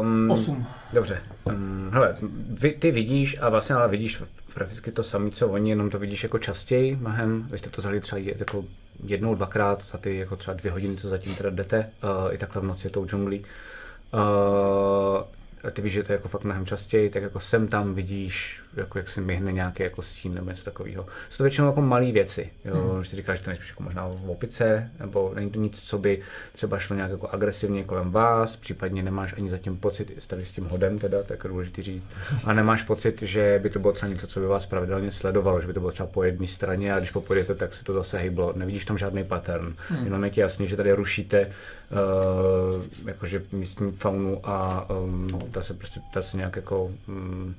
Um, 0.00 0.30
8. 0.30 0.66
Dobře. 0.92 1.22
Um, 1.44 1.90
hele, 1.92 2.16
vy, 2.48 2.72
ty 2.72 2.90
vidíš 2.90 3.36
a 3.40 3.48
vlastně 3.48 3.74
ale 3.74 3.88
vidíš 3.88 4.22
prakticky 4.54 4.92
to 4.92 5.02
samé, 5.02 5.30
co 5.30 5.48
oni, 5.48 5.70
jenom 5.70 5.90
to 5.90 5.98
vidíš 5.98 6.22
jako 6.22 6.38
častěji 6.38 6.96
mnohem. 6.96 7.42
Vy 7.50 7.58
jste 7.58 7.70
to 7.70 7.80
vzali 7.80 8.00
třeba 8.00 8.20
jako 8.38 8.64
jednou, 9.04 9.34
dvakrát 9.34 9.84
za 9.92 9.98
ty 9.98 10.16
jako 10.16 10.36
třeba 10.36 10.56
dvě 10.56 10.72
hodiny, 10.72 10.96
co 10.96 11.08
zatím 11.08 11.34
teda 11.34 11.50
jdete, 11.50 11.90
uh, 12.04 12.34
i 12.34 12.38
takhle 12.38 12.62
v 12.62 12.64
noci 12.64 12.90
tou 12.90 13.06
džunglí. 13.06 13.44
Uh, 14.14 14.20
a 15.64 15.70
ty 15.72 15.82
víš, 15.82 15.92
že 15.92 16.02
to 16.02 16.12
je 16.12 16.16
jako 16.16 16.28
fakt 16.28 16.44
mnohem 16.44 16.66
častěji, 16.66 17.10
tak 17.10 17.22
jako 17.22 17.40
sem 17.40 17.68
tam 17.68 17.94
vidíš, 17.94 18.60
jako 18.76 18.98
jak 18.98 19.08
si 19.08 19.20
myhne 19.20 19.52
nějaký 19.52 19.82
jako 19.82 20.02
stín 20.02 20.34
nebo 20.34 20.50
něco 20.50 20.64
takového. 20.64 21.06
Jsou 21.30 21.36
to 21.36 21.42
většinou 21.42 21.66
jako 21.66 21.82
malé 21.82 22.12
věci, 22.12 22.50
jo, 22.64 22.94
mm. 22.96 23.04
že 23.04 23.16
říkáš, 23.16 23.38
že 23.38 23.44
to 23.44 23.50
nejspíš 23.50 23.70
jako 23.70 23.82
možná 23.82 24.08
v 24.08 24.30
opice, 24.30 24.90
nebo 25.00 25.32
není 25.34 25.50
to 25.50 25.60
nic, 25.60 25.80
co 25.80 25.98
by 25.98 26.22
třeba 26.52 26.78
šlo 26.78 26.96
nějak 26.96 27.10
jako 27.10 27.28
agresivně 27.28 27.84
kolem 27.84 28.10
vás, 28.10 28.56
případně 28.56 29.02
nemáš 29.02 29.34
ani 29.36 29.50
zatím 29.50 29.76
pocit, 29.76 30.26
tady 30.26 30.44
s 30.44 30.52
tím 30.52 30.64
hodem 30.64 30.98
teda, 30.98 31.22
tak 31.22 31.44
je 31.44 31.50
důležité 31.50 31.82
říct, 31.82 32.04
a 32.44 32.52
nemáš 32.52 32.82
pocit, 32.82 33.22
že 33.22 33.60
by 33.62 33.70
to 33.70 33.78
bylo 33.78 33.92
třeba 33.92 34.12
něco, 34.12 34.26
co 34.26 34.40
by 34.40 34.46
vás 34.46 34.66
pravidelně 34.66 35.12
sledovalo, 35.12 35.60
že 35.60 35.66
by 35.66 35.72
to 35.72 35.80
bylo 35.80 35.92
třeba 35.92 36.06
po 36.06 36.22
jedné 36.22 36.46
straně 36.46 36.94
a 36.94 36.98
když 36.98 37.10
popojdete, 37.10 37.54
tak 37.54 37.74
se 37.74 37.84
to 37.84 37.92
zase 37.92 38.18
hejblo. 38.18 38.52
Nevidíš 38.56 38.84
tam 38.84 38.98
žádný 38.98 39.24
pattern, 39.24 39.74
mm. 39.90 40.04
jenom 40.04 40.24
je 40.24 40.30
ti 40.30 40.40
jasný, 40.40 40.68
že 40.68 40.76
tady 40.76 40.92
rušíte 40.92 41.46
uh, 41.46 42.84
jakože 43.06 43.42
místní 43.52 43.92
faunu 43.92 44.40
a 44.44 44.90
um, 44.90 45.28
ta 45.50 45.62
se 45.62 45.74
prostě, 45.74 46.00
ta 46.14 46.22
se 46.22 46.36
nějak 46.36 46.56
jako, 46.56 46.90
um, 47.08 47.54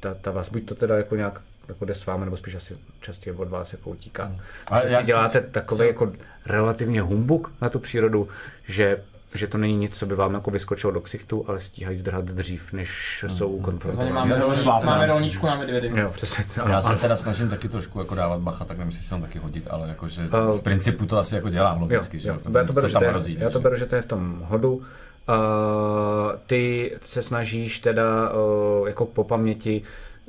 ta, 0.00 0.14
ta 0.14 0.30
vás 0.30 0.48
buď 0.48 0.64
to 0.66 0.74
teda 0.74 0.96
jako 0.96 1.16
nějak 1.16 1.40
jako 1.68 1.84
jde 1.84 1.94
s 1.94 2.06
vámi, 2.06 2.24
nebo 2.24 2.36
spíš 2.36 2.54
asi 2.54 2.76
častěji 3.00 3.36
od 3.36 3.48
vás 3.48 3.72
jako 3.72 3.90
utíká. 3.90 4.22
Ale 4.24 4.80
Ale 4.82 4.84
já 4.84 4.90
já 4.98 5.02
děláte 5.02 5.40
takový 5.40 5.86
jako 5.86 6.12
relativně 6.46 7.02
humbuk 7.02 7.52
na 7.60 7.68
tu 7.68 7.78
přírodu, 7.78 8.28
že 8.68 9.02
že 9.34 9.46
to 9.46 9.58
není 9.58 9.76
nic, 9.76 9.98
co 9.98 10.06
by 10.06 10.14
vám 10.14 10.34
jako 10.34 10.50
vyskočilo 10.50 10.92
do 10.92 11.00
ksichtu, 11.00 11.44
ale 11.48 11.60
stíhají 11.60 11.98
zdrhat 11.98 12.24
dřív, 12.24 12.72
než 12.72 13.24
jsou 13.28 13.50
Za 13.52 13.56
ně 13.56 13.62
konfrontovaní. 13.64 14.10
máme, 14.12 14.40
máme 14.84 15.06
rolničku 15.06 15.46
na 15.46 15.56
medvědy. 15.56 15.92
Jo, 16.00 16.10
přesně. 16.10 16.44
Já 16.68 16.82
se 16.82 16.96
teda 16.96 17.16
snažím 17.16 17.48
taky 17.48 17.68
trošku 17.68 17.98
jako 17.98 18.14
dávat 18.14 18.40
bacha, 18.40 18.64
tak 18.64 18.78
nevím, 18.78 18.90
jestli 18.92 19.06
si 19.06 19.14
mám 19.14 19.22
taky 19.22 19.38
hodit, 19.38 19.66
ale 19.70 19.88
jakože 19.88 20.22
Uh, 20.22 20.50
z 20.56 20.60
principu 20.60 21.06
to 21.06 21.18
asi 21.18 21.34
jako 21.34 21.48
dělám 21.48 21.76
Jo, 21.76 21.80
logicky, 21.82 22.18
že 22.18 22.28
jo. 22.28 22.34
jo, 22.44 22.58
Já 22.58 22.64
to 22.64 22.72
beru, 22.72 22.88
že 22.88 22.92
tam 22.94 23.04
hrozí. 23.04 23.36
já 23.40 23.50
to 23.50 23.60
beru, 23.60 23.76
že 23.76 23.86
to 23.86 23.96
je 23.96 24.02
v 24.02 24.06
tom 24.06 24.40
hodu. 24.44 24.82
Uh, 25.30 25.36
ty 26.46 26.92
se 27.06 27.22
snažíš 27.22 27.78
teda 27.78 28.30
uh, 28.30 28.86
jako 28.88 29.06
po 29.06 29.24
paměti 29.24 29.82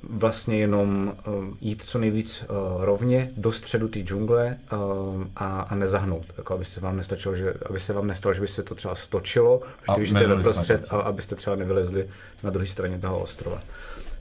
vlastně 0.10 0.60
jenom 0.60 1.14
uh, 1.28 1.46
jít 1.62 1.84
co 1.86 2.00
nejvíc 2.00 2.44
uh, 2.44 2.84
rovně 2.84 3.30
do 3.38 3.52
středu 3.52 3.88
té 3.88 4.00
džungle 4.00 4.58
uh, 4.74 5.24
a, 5.36 5.62
a 5.62 5.76
nezahnout, 5.76 6.26
jako 6.38 6.54
aby 6.54 6.66
se 6.66 6.80
vám 6.80 6.98
nestačilo, 6.98 7.36
že, 7.36 7.54
aby 7.70 7.80
se 7.80 7.94
vám 7.94 8.08
nestalo, 8.08 8.34
že 8.34 8.42
by 8.42 8.48
se 8.48 8.64
to 8.64 8.76
třeba 8.76 8.96
stočilo, 8.96 9.62
A 9.88 10.00
že 10.00 10.08
jste 10.08 10.78
to, 10.78 10.96
a 10.96 11.02
abyste 11.02 11.36
třeba 11.36 11.56
nevylezli 11.56 12.08
na 12.44 12.50
druhé 12.50 12.68
straně 12.68 13.00
toho 13.00 13.20
ostrova. 13.20 13.62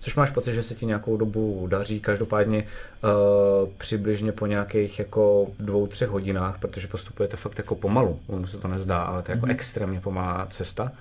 Což 0.00 0.16
máš 0.16 0.30
pocit, 0.30 0.54
že 0.54 0.62
se 0.62 0.74
ti 0.74 0.86
nějakou 0.86 1.16
dobu 1.16 1.66
daří, 1.66 2.00
každopádně 2.00 2.64
uh, 2.64 3.68
přibližně 3.78 4.32
po 4.32 4.46
nějakých 4.46 4.98
jako 4.98 5.46
dvou, 5.58 5.86
třech 5.86 6.08
hodinách, 6.08 6.58
protože 6.58 6.86
postupujete 6.86 7.36
fakt 7.36 7.58
jako 7.58 7.74
pomalu, 7.74 8.20
ono 8.26 8.46
se 8.46 8.58
to 8.58 8.68
nezdá, 8.68 9.02
ale 9.02 9.22
to 9.22 9.32
je 9.32 9.36
jako 9.36 9.46
mm-hmm. 9.46 9.50
extrémně 9.50 10.00
pomalá 10.00 10.48
cesta, 10.50 10.92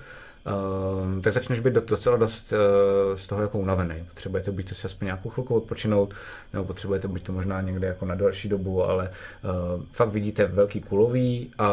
uh, 0.46 1.22
tak 1.22 1.32
začneš 1.32 1.60
být 1.60 1.74
do- 1.74 1.80
docela 1.80 2.16
dost 2.16 2.52
uh, 2.52 3.18
z 3.18 3.26
toho 3.26 3.42
jako 3.42 3.58
unavený. 3.58 3.94
Potřebujete 4.08 4.50
být 4.50 4.68
si 4.76 4.86
aspoň 4.86 5.04
nějakou 5.06 5.28
chvilku 5.28 5.54
odpočinout, 5.54 6.14
nebo 6.52 6.64
potřebujete 6.64 7.08
být 7.08 7.22
to 7.22 7.32
možná 7.32 7.60
někde 7.60 7.86
jako 7.86 8.06
na 8.06 8.14
delší 8.14 8.48
dobu, 8.48 8.84
ale 8.84 9.10
uh, 9.44 9.82
fakt 9.92 10.08
vidíte 10.08 10.46
velký 10.46 10.80
kulový 10.80 11.50
uh, 11.60 11.66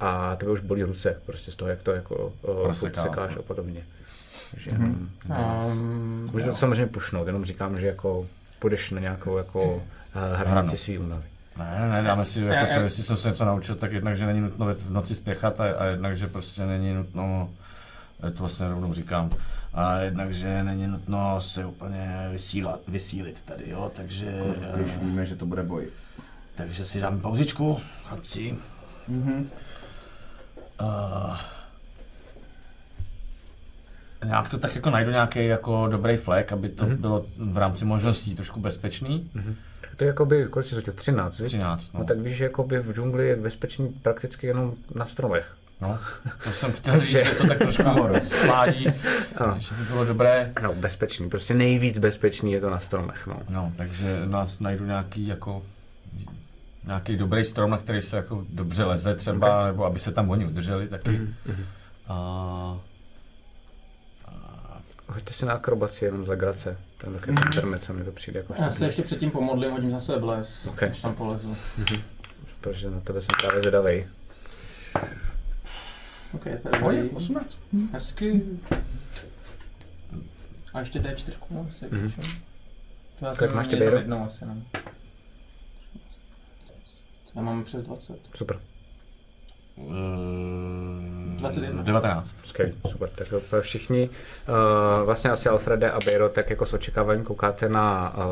a 0.00 0.36
tebe 0.36 0.52
už 0.52 0.60
bolí 0.60 0.82
ruce, 0.82 1.22
prostě 1.26 1.52
z 1.52 1.56
toho, 1.56 1.68
jak 1.68 1.80
to 1.80 1.92
jako 1.92 2.32
uh, 2.42 2.72
sekáš 2.72 3.36
a 3.36 3.42
podobně. 3.42 3.84
Takže 4.50 4.70
mm-hmm. 4.70 5.08
Um, 5.72 6.30
Můžu 6.32 6.46
to 6.46 6.56
samozřejmě 6.56 6.86
pušnout, 6.86 7.26
jenom 7.26 7.44
říkám, 7.44 7.80
že 7.80 7.86
jako 7.86 8.26
půjdeš 8.58 8.90
na 8.90 9.00
nějakou 9.00 9.38
jako 9.38 9.74
uh, 9.74 9.80
hranici 10.34 10.76
svý 10.76 10.98
únavy. 10.98 11.24
Ne, 11.58 11.76
ne, 11.80 11.88
ne, 11.88 12.02
dáme 12.02 12.24
si, 12.24 12.40
Já- 12.40 12.54
jako 12.54 12.74
to, 12.74 12.80
jestli 12.80 13.02
jsem 13.02 13.16
se 13.16 13.28
něco 13.28 13.44
naučil, 13.44 13.74
tak 13.74 13.92
jednak, 13.92 14.16
že 14.16 14.26
není 14.26 14.40
nutno 14.40 14.66
v 14.74 14.90
noci 14.90 15.14
spěchat 15.14 15.60
a, 15.60 15.64
a 15.64 15.84
jednak, 15.84 16.16
že 16.16 16.26
prostě 16.26 16.66
není 16.66 16.94
nutno, 16.94 17.50
to 18.20 18.30
vlastně 18.38 18.68
rovnou 18.68 18.94
říkám, 18.94 19.30
a 19.74 20.00
jednak, 20.00 20.34
že 20.34 20.62
není 20.64 20.86
nutno 20.86 21.40
se 21.40 21.64
úplně 21.64 22.28
vysílat, 22.32 22.80
vysílit 22.88 23.42
tady, 23.42 23.70
jo, 23.70 23.92
takže, 23.96 24.40
Když 24.76 24.92
eh, 24.92 25.04
víme, 25.04 25.26
že 25.26 25.36
to 25.36 25.46
bude 25.46 25.62
boj. 25.62 25.88
takže 26.54 26.84
si 26.84 27.00
dáme 27.00 27.20
pauzičku, 27.20 27.80
chlapci. 28.04 28.54
Mhm. 29.08 29.50
Uh, 30.80 31.36
nějak 34.24 34.48
to 34.48 34.58
tak 34.58 34.74
jako 34.74 34.90
najdu 34.90 35.10
nějaký 35.10 35.46
jako 35.46 35.88
dobrý 35.90 36.16
flek, 36.16 36.52
aby 36.52 36.68
to 36.68 36.84
mm-hmm. 36.84 36.96
bylo 36.96 37.24
v 37.38 37.56
rámci 37.56 37.84
možností 37.84 38.34
trošku 38.34 38.60
bezpečný. 38.60 39.30
Mm-hmm. 39.36 39.54
to 39.96 40.04
je 40.04 40.08
jakoby, 40.08 40.46
kolik 40.50 40.68
jsi 40.68 40.76
říkal, 40.76 40.94
13, 40.94 41.38
viď? 41.38 41.46
13, 41.46 41.92
no. 41.94 42.00
No 42.00 42.06
tak 42.06 42.18
víš, 42.18 42.36
že 42.36 42.44
jakoby 42.44 42.78
v 42.78 42.92
džungli 42.94 43.28
je 43.28 43.36
bezpečný 43.36 43.88
prakticky 43.88 44.46
jenom 44.46 44.74
na 44.94 45.06
stromech. 45.06 45.54
no. 45.80 45.98
To 46.44 46.52
jsem 46.52 46.72
chtěl 46.72 47.00
říct, 47.00 47.10
že 47.10 47.34
to 47.38 47.46
tak 47.46 47.58
trošku 47.58 47.82
svádí, 48.22 48.86
Ano. 49.36 49.56
že 49.58 49.74
by 49.74 49.84
bylo 49.84 50.04
dobré. 50.04 50.52
No, 50.62 50.74
bezpečný, 50.74 51.30
prostě 51.30 51.54
nejvíc 51.54 51.98
bezpečný 51.98 52.52
je 52.52 52.60
to 52.60 52.70
na 52.70 52.80
stromech, 52.80 53.26
no. 53.26 53.36
No, 53.48 53.72
takže 53.76 54.20
nás 54.26 54.60
najdu 54.60 54.86
nějaký 54.86 55.26
jako 55.26 55.62
nějaký 56.86 57.16
dobrý 57.16 57.44
strom, 57.44 57.70
na 57.70 57.78
který 57.78 58.02
se 58.02 58.16
jako 58.16 58.44
dobře 58.50 58.84
leze 58.84 59.14
třeba, 59.14 59.58
okay. 59.58 59.70
nebo 59.70 59.84
aby 59.84 59.98
se 59.98 60.12
tam 60.12 60.30
oni 60.30 60.46
udrželi 60.46 60.88
taky. 60.88 61.10
Mm-hmm. 61.10 61.64
A, 62.08 62.76
Hoďte 65.14 65.32
si 65.32 65.46
na 65.46 65.52
akrobaci 65.54 66.04
jenom 66.04 66.24
za 66.24 66.34
grace. 66.34 66.78
To 66.98 67.10
je 67.10 67.18
takový 67.18 67.36
internet, 67.46 67.84
co 67.84 67.92
mi 67.92 68.04
to 68.04 68.12
přijde 68.12 68.40
jako 68.40 68.54
Já 68.58 68.70
se 68.70 68.84
ještě 68.84 69.02
předtím 69.02 69.30
pomodlím, 69.30 69.70
hodím 69.70 69.90
za 69.90 70.00
sebe 70.00 70.18
bles, 70.18 70.66
Ok. 70.66 70.80
než 70.82 71.00
tam 71.00 71.14
polezu. 71.14 71.56
Protože 72.60 72.90
na 72.90 73.00
tebe 73.00 73.20
jsem 73.20 73.28
právě 73.40 73.60
zvědavej. 73.60 74.08
Ok, 76.32 76.42
tady 76.62 76.96
je 76.96 77.04
18. 77.10 77.56
hezky. 77.92 78.42
A 80.74 80.80
ještě 80.80 80.98
D4, 81.00 81.32
no, 81.50 81.66
asi 81.68 81.84
Mhm. 81.90 82.06
mm-hmm. 82.08 82.34
To 83.18 83.26
já 83.26 83.34
Kolik 83.34 83.50
jsem 83.50 83.56
máš 83.56 83.68
ty, 83.68 83.76
jednou 83.76 84.24
asi, 84.24 84.44
no. 84.46 84.56
Já 87.34 87.42
mám 87.42 87.64
přes 87.64 87.82
20. 87.82 88.18
Super, 88.36 88.58
21. 89.76 91.82
19. 91.82 92.36
skvělý, 92.46 92.72
super. 92.90 93.08
Tak 93.14 93.28
to 93.28 93.40
všichni, 93.60 94.08
uh, 94.08 95.06
vlastně 95.06 95.30
asi 95.30 95.48
Alfrede 95.48 95.90
a 95.90 95.98
Bejro, 96.04 96.28
tak 96.28 96.50
jako 96.50 96.66
s 96.66 96.72
očekáváním 96.72 97.24
koukáte 97.24 97.68
na, 97.68 98.14
uh, 98.16 98.22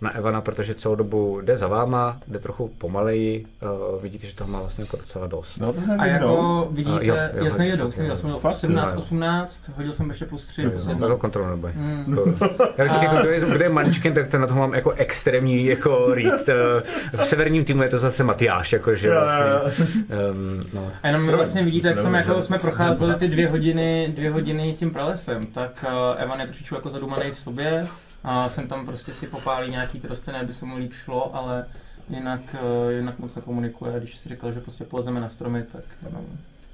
na 0.00 0.14
Evana, 0.16 0.40
protože 0.40 0.74
celou 0.74 0.94
dobu 0.94 1.40
jde 1.40 1.58
za 1.58 1.66
váma, 1.68 2.16
jde 2.28 2.38
trochu 2.38 2.68
pomaleji, 2.78 3.46
uh, 3.94 4.02
vidíte, 4.02 4.26
že 4.26 4.34
toho 4.36 4.50
má 4.50 4.60
vlastně 4.60 4.84
jako 4.84 4.96
docela 4.96 5.26
dost. 5.26 5.58
Bylo 5.58 5.72
to 5.72 5.80
A 5.98 6.06
jako 6.06 6.68
vidíte, 6.70 6.98
A 6.98 7.02
jo, 7.02 7.14
jo, 7.34 7.44
jasně 7.44 7.64
jo, 7.66 7.70
jedou, 7.70 7.84
jo, 7.84 7.88
jasně 7.88 8.04
jedou, 8.04 8.16
jsem 8.16 8.28
měl 8.28 8.40
17, 8.52 8.90
Jo, 8.90 8.94
jo. 8.94 9.00
18, 9.00 9.68
hodil 9.76 9.92
jsem 9.92 10.08
ještě 10.08 10.24
plus 10.24 10.46
3, 10.46 10.68
plus 10.70 10.86
No, 10.86 10.92
1. 10.92 11.08
tak 11.08 11.18
kontrolu 11.18 11.50
neboj. 11.50 11.70
Hmm. 11.74 12.14
To- 12.14 12.44
Já 12.78 12.84
vždycky, 12.84 13.04
jako, 13.04 13.16
kdo, 13.20 13.30
je, 13.30 13.62
je 13.62 13.68
mančkin, 13.68 14.14
tak 14.14 14.28
ten 14.28 14.40
na 14.40 14.46
to 14.46 14.54
mám 14.54 14.74
jako 14.74 14.90
extrémní 14.90 15.66
jako 15.66 16.14
read. 16.14 16.48
Eh, 16.48 17.16
V 17.16 17.26
severním 17.26 17.64
týmu 17.64 17.82
je 17.82 17.88
to 17.88 17.98
zase 17.98 18.24
Matyáš, 18.24 18.72
jakože 18.72 19.10
vlastně, 19.10 19.82
um, 20.30 20.60
no. 20.74 20.92
A 21.02 21.06
jenom 21.06 21.26
vlastně 21.26 21.62
vidíte, 21.62 21.88
jak 21.88 21.96
se 21.96 22.02
jsem 22.02 22.14
jako 22.14 22.42
jsme 22.42 22.58
procházeli 22.58 23.14
ty 23.14 23.28
dvě 23.28 23.48
hodiny, 23.48 24.12
dvě 24.16 24.30
hodiny 24.30 24.74
tím 24.78 24.90
pralesem, 24.90 25.46
tak 25.46 25.84
uh, 25.88 26.22
Evan 26.22 26.40
je 26.40 26.46
trošičku 26.46 26.74
jako 26.74 26.90
zadumaný 26.90 27.30
v 27.30 27.36
sobě 27.36 27.86
a 28.28 28.48
jsem 28.48 28.68
tam 28.68 28.86
prostě 28.86 29.12
si 29.12 29.26
popálí 29.26 29.70
nějaký 29.70 30.00
ty 30.00 30.06
rostliny, 30.08 30.38
aby 30.38 30.52
se 30.54 30.64
mu 30.64 30.76
líp 30.76 30.92
šlo, 30.92 31.36
ale 31.36 31.66
jinak, 32.08 32.40
uh, 32.84 32.90
jinak 32.92 33.18
moc 33.18 33.36
nekomunikuje. 33.36 33.98
Když 34.00 34.16
si 34.16 34.28
říkal, 34.28 34.52
že 34.52 34.60
prostě 34.60 34.84
polezeme 34.84 35.20
na 35.20 35.28
stromy, 35.28 35.62
tak 35.72 35.84
jenom 36.06 36.24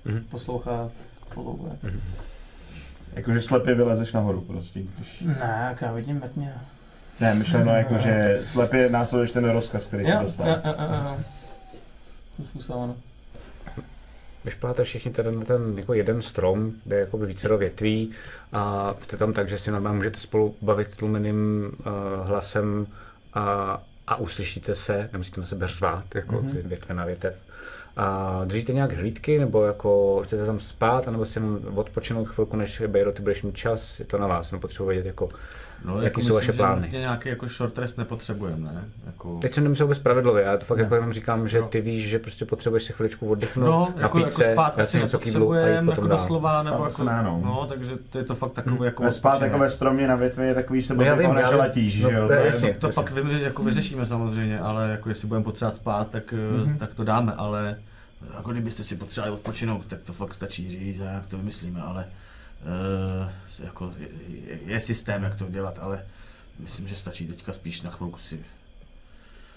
Mhm. 0.04 0.24
poslouchá, 0.30 0.90
followuje. 1.28 1.72
Jakože 3.12 3.40
slepě 3.40 3.74
vylezeš 3.74 4.12
nahoru 4.12 4.40
prostě. 4.40 4.80
Když... 4.96 5.20
Ne, 5.20 5.66
jak 5.70 5.82
já 5.82 5.92
vidím 5.92 6.20
metně. 6.20 6.54
Ne, 7.20 7.34
myšleno 7.34 7.72
jako, 7.72 7.98
že 7.98 8.38
slepě 8.42 8.90
následuješ 8.90 9.30
ten 9.30 9.44
rozkaz, 9.50 9.86
který 9.86 10.06
se 10.06 10.12
Jo, 10.12 10.22
dostal. 10.22 10.48
jo, 10.48 10.56
jo, 10.64 10.74
jo, 10.78 10.94
jo. 11.04 11.16
To 12.36 12.42
způsob, 12.42 12.76
ano. 12.76 12.94
Vyšplháte 14.44 14.84
všichni 14.84 15.10
tady 15.10 15.32
na 15.36 15.44
ten 15.44 15.78
jako 15.78 15.94
jeden 15.94 16.22
strom, 16.22 16.72
kde 16.84 16.96
je 16.96 17.00
jako 17.00 17.18
více 17.18 17.56
větví 17.56 18.12
a 18.52 18.94
jste 19.02 19.16
tam 19.16 19.32
tak, 19.32 19.48
že 19.48 19.58
si 19.58 19.70
normálně 19.70 19.96
můžete 19.96 20.20
spolu 20.20 20.56
bavit 20.62 20.96
tlumeným 20.96 21.70
uh, 21.78 22.26
hlasem 22.26 22.86
a, 23.34 23.78
a 24.06 24.16
uslyšíte 24.16 24.74
se, 24.74 25.08
nemusíte 25.12 25.40
na 25.40 25.46
sebe 25.46 25.66
řvát, 25.66 26.14
jako 26.14 26.36
mm-hmm. 26.36 26.52
ty 26.52 26.68
větve 26.68 26.94
na 26.94 27.04
větev. 27.04 27.38
A 27.96 28.40
držíte 28.44 28.72
nějak 28.72 28.92
hlídky, 28.92 29.38
nebo 29.38 29.64
jako 29.64 30.22
chcete 30.24 30.46
tam 30.46 30.60
spát, 30.60 31.08
anebo 31.08 31.26
si 31.26 31.38
jenom 31.38 31.60
odpočinout 31.74 32.24
chvilku, 32.28 32.56
než 32.56 32.82
Bejro, 32.86 33.12
ty 33.12 33.22
budeš 33.22 33.42
mít 33.42 33.56
čas, 33.56 33.98
je 33.98 34.04
to 34.04 34.18
na 34.18 34.26
vás, 34.26 34.52
nepotřebuji 34.52 34.88
vědět, 34.88 35.06
jako, 35.06 35.28
No, 35.84 36.02
Jaký 36.02 36.22
jsou 36.22 36.34
vaše 36.34 36.52
plány? 36.52 36.88
Že 36.90 36.98
nějaký 36.98 37.28
jako 37.28 37.48
short 37.48 37.78
rest 37.78 37.98
nepotřebujeme, 37.98 38.72
ne? 38.72 38.84
Jako... 39.06 39.38
Teď 39.38 39.54
jsem 39.54 39.64
nemyslel 39.64 39.86
vůbec 39.86 39.98
spravedlivě, 39.98 40.42
já 40.42 40.56
to 40.56 40.64
fakt 40.64 40.78
jako 40.78 40.94
jenom 40.94 41.12
říkám, 41.12 41.48
že 41.48 41.62
ty 41.62 41.80
víš, 41.80 42.08
že 42.08 42.18
prostě 42.18 42.44
potřebuješ 42.44 42.84
si 42.84 42.92
chviličku 42.92 43.30
oddechnout, 43.30 43.66
No, 43.66 43.88
jako, 43.96 44.18
napít 44.18 44.32
jako 44.32 44.42
se, 44.42 44.52
spát 44.52 44.78
asi 44.78 44.98
nepotřebujeme, 44.98 45.90
jako 45.92 46.06
doslova, 46.06 46.52
Spát 46.52 46.62
nebo 46.62 46.84
jako, 46.84 47.04
ne, 47.04 47.22
no. 47.22 47.40
no, 47.44 47.66
takže 47.68 47.90
to 48.10 48.18
je 48.18 48.24
to 48.24 48.34
fakt 48.34 48.52
takový 48.52 48.84
jako 48.84 49.10
spát 49.10 49.42
jako 49.42 49.58
ve 49.58 49.70
stromě 49.70 50.08
na 50.08 50.16
větvi 50.16 50.46
je 50.46 50.54
takový, 50.54 50.80
že 50.80 50.86
se 50.86 50.94
vím, 50.94 51.02
jako 51.02 51.22
No, 51.22 51.68
že 51.72 52.02
jo? 52.10 52.28
to 52.78 52.88
pak 52.88 53.12
jako 53.40 53.62
vyřešíme 53.62 54.06
samozřejmě, 54.06 54.60
ale 54.60 54.90
jako 54.90 55.08
jestli 55.08 55.28
budeme 55.28 55.44
potřebovat 55.44 55.76
spát, 55.76 56.10
tak, 56.10 56.32
mm-hmm. 56.32 56.76
tak 56.76 56.94
to 56.94 57.04
dáme, 57.04 57.32
ale 57.36 57.76
jako 58.34 58.52
kdybyste 58.52 58.84
si 58.84 58.96
potřebovali 58.96 59.34
odpočinout, 59.34 59.86
tak 59.86 60.00
to 60.00 60.12
fakt 60.12 60.34
stačí 60.34 60.70
říct 60.70 61.00
a 61.00 61.04
jak 61.04 61.26
to 61.26 61.36
vymyslíme, 61.36 61.80
ale 61.82 62.04
uh, 62.62 63.30
jako 63.64 63.92
je, 63.98 64.08
je, 64.28 64.58
je, 64.64 64.80
systém, 64.80 65.22
jak 65.22 65.36
to 65.36 65.48
dělat, 65.48 65.78
ale 65.78 66.04
myslím, 66.58 66.88
že 66.88 66.96
stačí 66.96 67.26
teďka 67.26 67.52
spíš 67.52 67.82
na 67.82 67.90
chvilku 67.90 68.18
si 68.18 68.44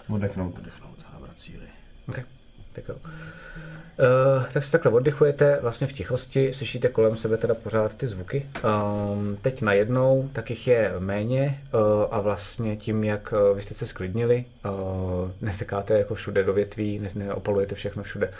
Oddechnout. 0.08 0.58
odechnout 0.58 0.96
a 1.08 1.12
nabrat 1.12 1.40
síly. 1.40 1.66
Okay. 2.08 2.24
Tak 2.72 2.88
jo. 2.88 2.94
Uh, 2.96 4.44
tak 4.52 4.64
si 4.64 4.70
takhle 4.70 4.92
oddechujete 4.92 5.58
vlastně 5.62 5.86
v 5.86 5.92
tichosti, 5.92 6.52
slyšíte 6.54 6.88
kolem 6.88 7.16
sebe 7.16 7.36
teda 7.36 7.54
pořád 7.54 7.94
ty 7.94 8.06
zvuky. 8.08 8.46
Um, 8.64 9.36
teď 9.42 9.62
najednou, 9.62 10.30
tak 10.32 10.50
jich 10.50 10.66
je 10.66 10.94
méně 10.98 11.62
uh, 11.74 11.80
a 12.10 12.20
vlastně 12.20 12.76
tím, 12.76 13.04
jak 13.04 13.32
uh, 13.32 13.56
vy 13.56 13.62
jste 13.62 13.74
se 13.74 13.86
sklidnili, 13.86 14.44
uh, 14.64 15.30
nesekáte 15.40 15.98
jako 15.98 16.14
všude 16.14 16.44
do 16.44 16.52
větví, 16.52 16.98
ne, 16.98 17.08
neopalujete 17.14 17.74
všechno 17.74 18.02
všude, 18.02 18.32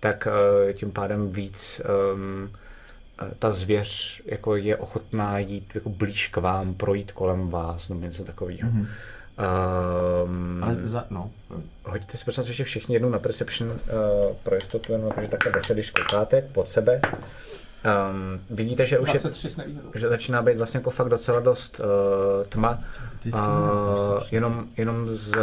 tak 0.00 0.28
uh, 0.66 0.72
tím 0.72 0.90
pádem 0.90 1.32
víc 1.32 1.80
um, 2.14 2.52
ta 3.38 3.52
zvěř 3.52 4.22
jako 4.26 4.56
je 4.56 4.76
ochotná 4.76 5.38
jít 5.38 5.74
jako 5.74 5.90
blíž 5.90 6.28
k 6.28 6.36
vám, 6.36 6.74
projít 6.74 7.12
kolem 7.12 7.50
vás 7.50 7.88
nebo 7.88 8.00
něco 8.00 8.24
takového. 8.24 8.70
Mm-hmm. 8.70 8.86
Um, 10.24 10.64
Ale 10.64 10.74
za, 10.74 11.04
no, 11.10 11.30
Hoďte 11.84 12.18
si 12.18 12.24
prosím 12.24 12.44
ještě 12.46 12.64
všichni 12.64 12.94
jednou 12.94 13.08
na 13.08 13.18
Perception 13.18 13.70
uh, 13.70 13.76
pro 14.42 14.54
jistotu, 14.54 14.92
jenom 14.92 15.10
protože 15.10 15.28
takhle 15.28 15.52
večer, 15.52 15.76
když 15.76 15.90
koukáte 15.90 16.42
pod 16.42 16.68
sebe, 16.68 17.00
um, 17.04 18.40
vidíte, 18.50 18.86
že 18.86 18.98
už 18.98 19.08
je, 19.08 19.20
23 19.20 19.50
s 19.50 19.56
nevýhodou. 19.56 19.90
že 19.94 20.08
začíná 20.08 20.42
být 20.42 20.58
vlastně 20.58 20.78
jako 20.78 20.90
fakt 20.90 21.08
docela 21.08 21.40
dost 21.40 21.80
uh, 21.80 21.86
tma. 22.48 22.78
Uh, 23.34 24.18
jenom, 24.30 24.66
jenom 24.76 25.16
z, 25.16 25.34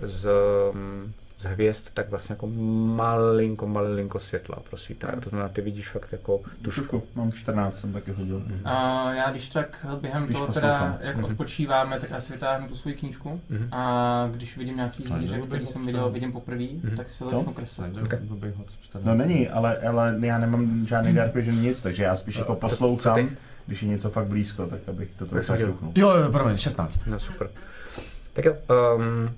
z, 0.00 0.28
um, 0.74 1.12
z 1.44 1.46
hvězd 1.46 1.82
tak 1.94 2.10
vlastně 2.10 2.32
jako 2.32 2.46
malinko, 2.96 3.66
malinko 3.66 4.18
světla 4.20 4.56
prosvítá. 4.70 5.08
To 5.20 5.28
znamená, 5.30 5.48
ty 5.48 5.60
vidíš 5.60 5.88
fakt 5.88 6.08
jako 6.12 6.38
tušku. 6.62 6.80
Tušku, 6.80 7.02
mám 7.14 7.32
14, 7.32 7.80
jsem 7.80 7.92
taky 7.92 8.12
hodil. 8.12 8.42
A 8.64 9.12
já 9.12 9.30
když 9.30 9.48
tak 9.48 9.86
během 10.00 10.24
Spíš 10.24 10.36
toho 10.36 10.52
teda, 10.52 10.68
poslouchám. 10.78 10.98
jak 11.00 11.16
Mhm. 11.16 11.24
odpočíváme, 11.24 12.00
tak 12.00 12.10
já 12.10 12.20
si 12.20 12.32
vytáhnu 12.32 12.68
tu 12.68 12.76
svoji 12.76 12.96
knížku 12.96 13.40
Mhm. 13.50 13.68
a 13.72 14.28
když 14.34 14.56
vidím 14.56 14.76
nějaký 14.76 15.02
zvíře, 15.02 15.38
který 15.40 15.66
jsem 15.66 15.86
viděl, 15.86 16.10
vidím 16.10 16.32
poprvé, 16.32 16.64
Mhm. 16.82 16.96
tak 16.96 17.06
si 17.10 17.18
Co? 17.18 17.30
začnu 17.30 17.52
kreslit. 17.52 17.96
Okay. 18.04 18.18
No 19.04 19.14
není, 19.14 19.48
ale, 19.48 19.78
ale 19.78 20.16
já 20.20 20.38
nemám 20.38 20.86
žádný 20.86 21.12
Dark 21.14 21.34
Vision 21.34 21.56
nic, 21.60 21.80
takže 21.80 22.02
já 22.02 22.16
spíš 22.16 22.36
jako 22.36 22.54
poslouchám, 22.54 23.28
když 23.66 23.82
je 23.82 23.88
něco 23.88 24.10
fakt 24.10 24.26
blízko, 24.26 24.66
tak 24.66 24.80
abych 24.88 25.14
to 25.14 25.26
trochu. 25.26 25.92
Jo, 25.94 26.10
jo, 26.10 26.32
promiň, 26.32 26.56
16. 26.56 27.00
No 27.06 27.20
super. 27.20 27.48
Tak 28.32 28.44
jo, 28.44 28.54
um, 28.96 29.30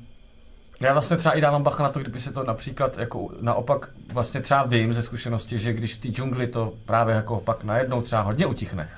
Já 0.81 0.93
vlastně 0.93 1.16
třeba 1.16 1.35
i 1.35 1.40
dávám 1.40 1.62
bacha 1.62 1.82
na 1.82 1.89
to, 1.89 2.01
kdyby 2.01 2.20
se 2.20 2.32
to 2.32 2.44
například 2.44 2.98
jako 2.98 3.28
naopak 3.40 3.89
vlastně 4.12 4.40
třeba 4.40 4.62
vím 4.62 4.94
ze 4.94 5.03
zkušenosti, 5.03 5.59
že 5.59 5.73
když 5.73 5.94
v 5.94 6.01
té 6.01 6.09
džungli 6.09 6.47
to 6.47 6.73
právě 6.86 7.15
jako 7.15 7.40
pak 7.40 7.65
najednou 7.65 8.03
třeba 8.03 8.23
hodně 8.23 8.47
utichne, 8.47 8.89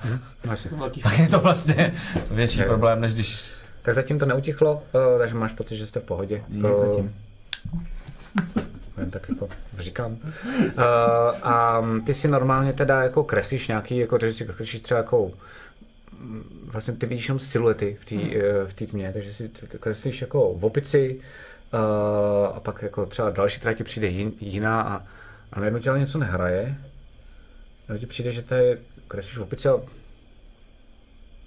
vlastně. 0.43 0.69
To 0.69 0.75
je 0.75 0.79
velký 0.79 1.01
tak 1.01 1.19
je 1.19 1.27
to 1.27 1.39
vlastně 1.39 1.93
větší 2.31 2.63
problém, 2.63 3.01
než 3.01 3.13
když 3.13 3.51
Tak 3.81 3.95
zatím 3.95 4.19
to 4.19 4.25
neutichlo, 4.25 4.73
uh, 4.73 5.19
takže 5.19 5.35
máš 5.35 5.51
pocit, 5.51 5.77
že 5.77 5.87
jste 5.87 5.99
v 5.99 6.03
pohodě. 6.03 6.43
Jak 6.49 6.73
Eh, 6.73 6.77
zatím? 6.77 7.15
jen 8.97 9.11
tak 9.11 9.29
jako 9.29 9.49
říkám. 9.79 10.11
Uh, 10.11 10.17
a 11.43 11.83
ty 12.05 12.13
si 12.13 12.27
normálně 12.27 12.73
teda 12.73 13.03
jako 13.03 13.23
kreslíš 13.23 13.67
nějaký, 13.67 13.97
jako 13.97 14.17
že 14.21 14.33
si 14.33 14.45
kreslíš 14.45 14.81
třeba 14.81 14.97
jako 14.97 15.31
mm, 16.19 16.69
vlastně 16.71 16.93
ty 16.93 17.05
vidíš 17.05 17.27
jenom 17.27 17.39
siluety 17.39 17.97
v 18.01 18.05
té 18.05 18.15
eh, 18.15 18.65
v 18.65 18.73
tmě, 18.73 19.11
takže 19.13 19.33
si 19.33 19.51
kreslíš 19.79 20.21
jako 20.21 20.53
v 20.53 20.65
opici 20.65 21.15
uh, 21.15 21.23
a 22.53 22.59
pak 22.59 22.81
jako 22.81 23.05
třeba 23.05 23.29
další 23.29 23.59
teda 23.59 23.73
ti 23.73 23.83
přijde 23.83 24.07
jin, 24.07 24.33
jiná 24.39 24.81
a, 24.81 25.03
a 25.53 25.59
najednou 25.59 25.79
ale 25.89 25.99
něco 25.99 26.17
nehraje. 26.17 26.77
A 27.93 27.97
ti 27.97 28.05
přijde, 28.05 28.31
že 28.31 28.41
to 28.41 28.53
je, 28.53 28.77
kreslíš 29.07 29.37
v 29.37 29.41
opici 29.41 29.67
a 29.67 29.71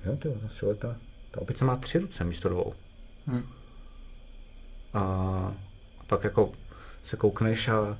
jo, 0.04 0.16
ty 0.16 0.28
ta 0.28 0.48
silueta, 0.58 0.96
ta 1.30 1.40
opice 1.40 1.64
má 1.64 1.76
tři 1.76 1.98
ruce 1.98 2.24
místo 2.24 2.48
dvou. 2.48 2.74
Hm. 3.26 3.44
A, 4.94 5.00
a 6.00 6.04
pak 6.06 6.24
jako 6.24 6.52
se 7.04 7.16
koukneš 7.16 7.68
a 7.68 7.98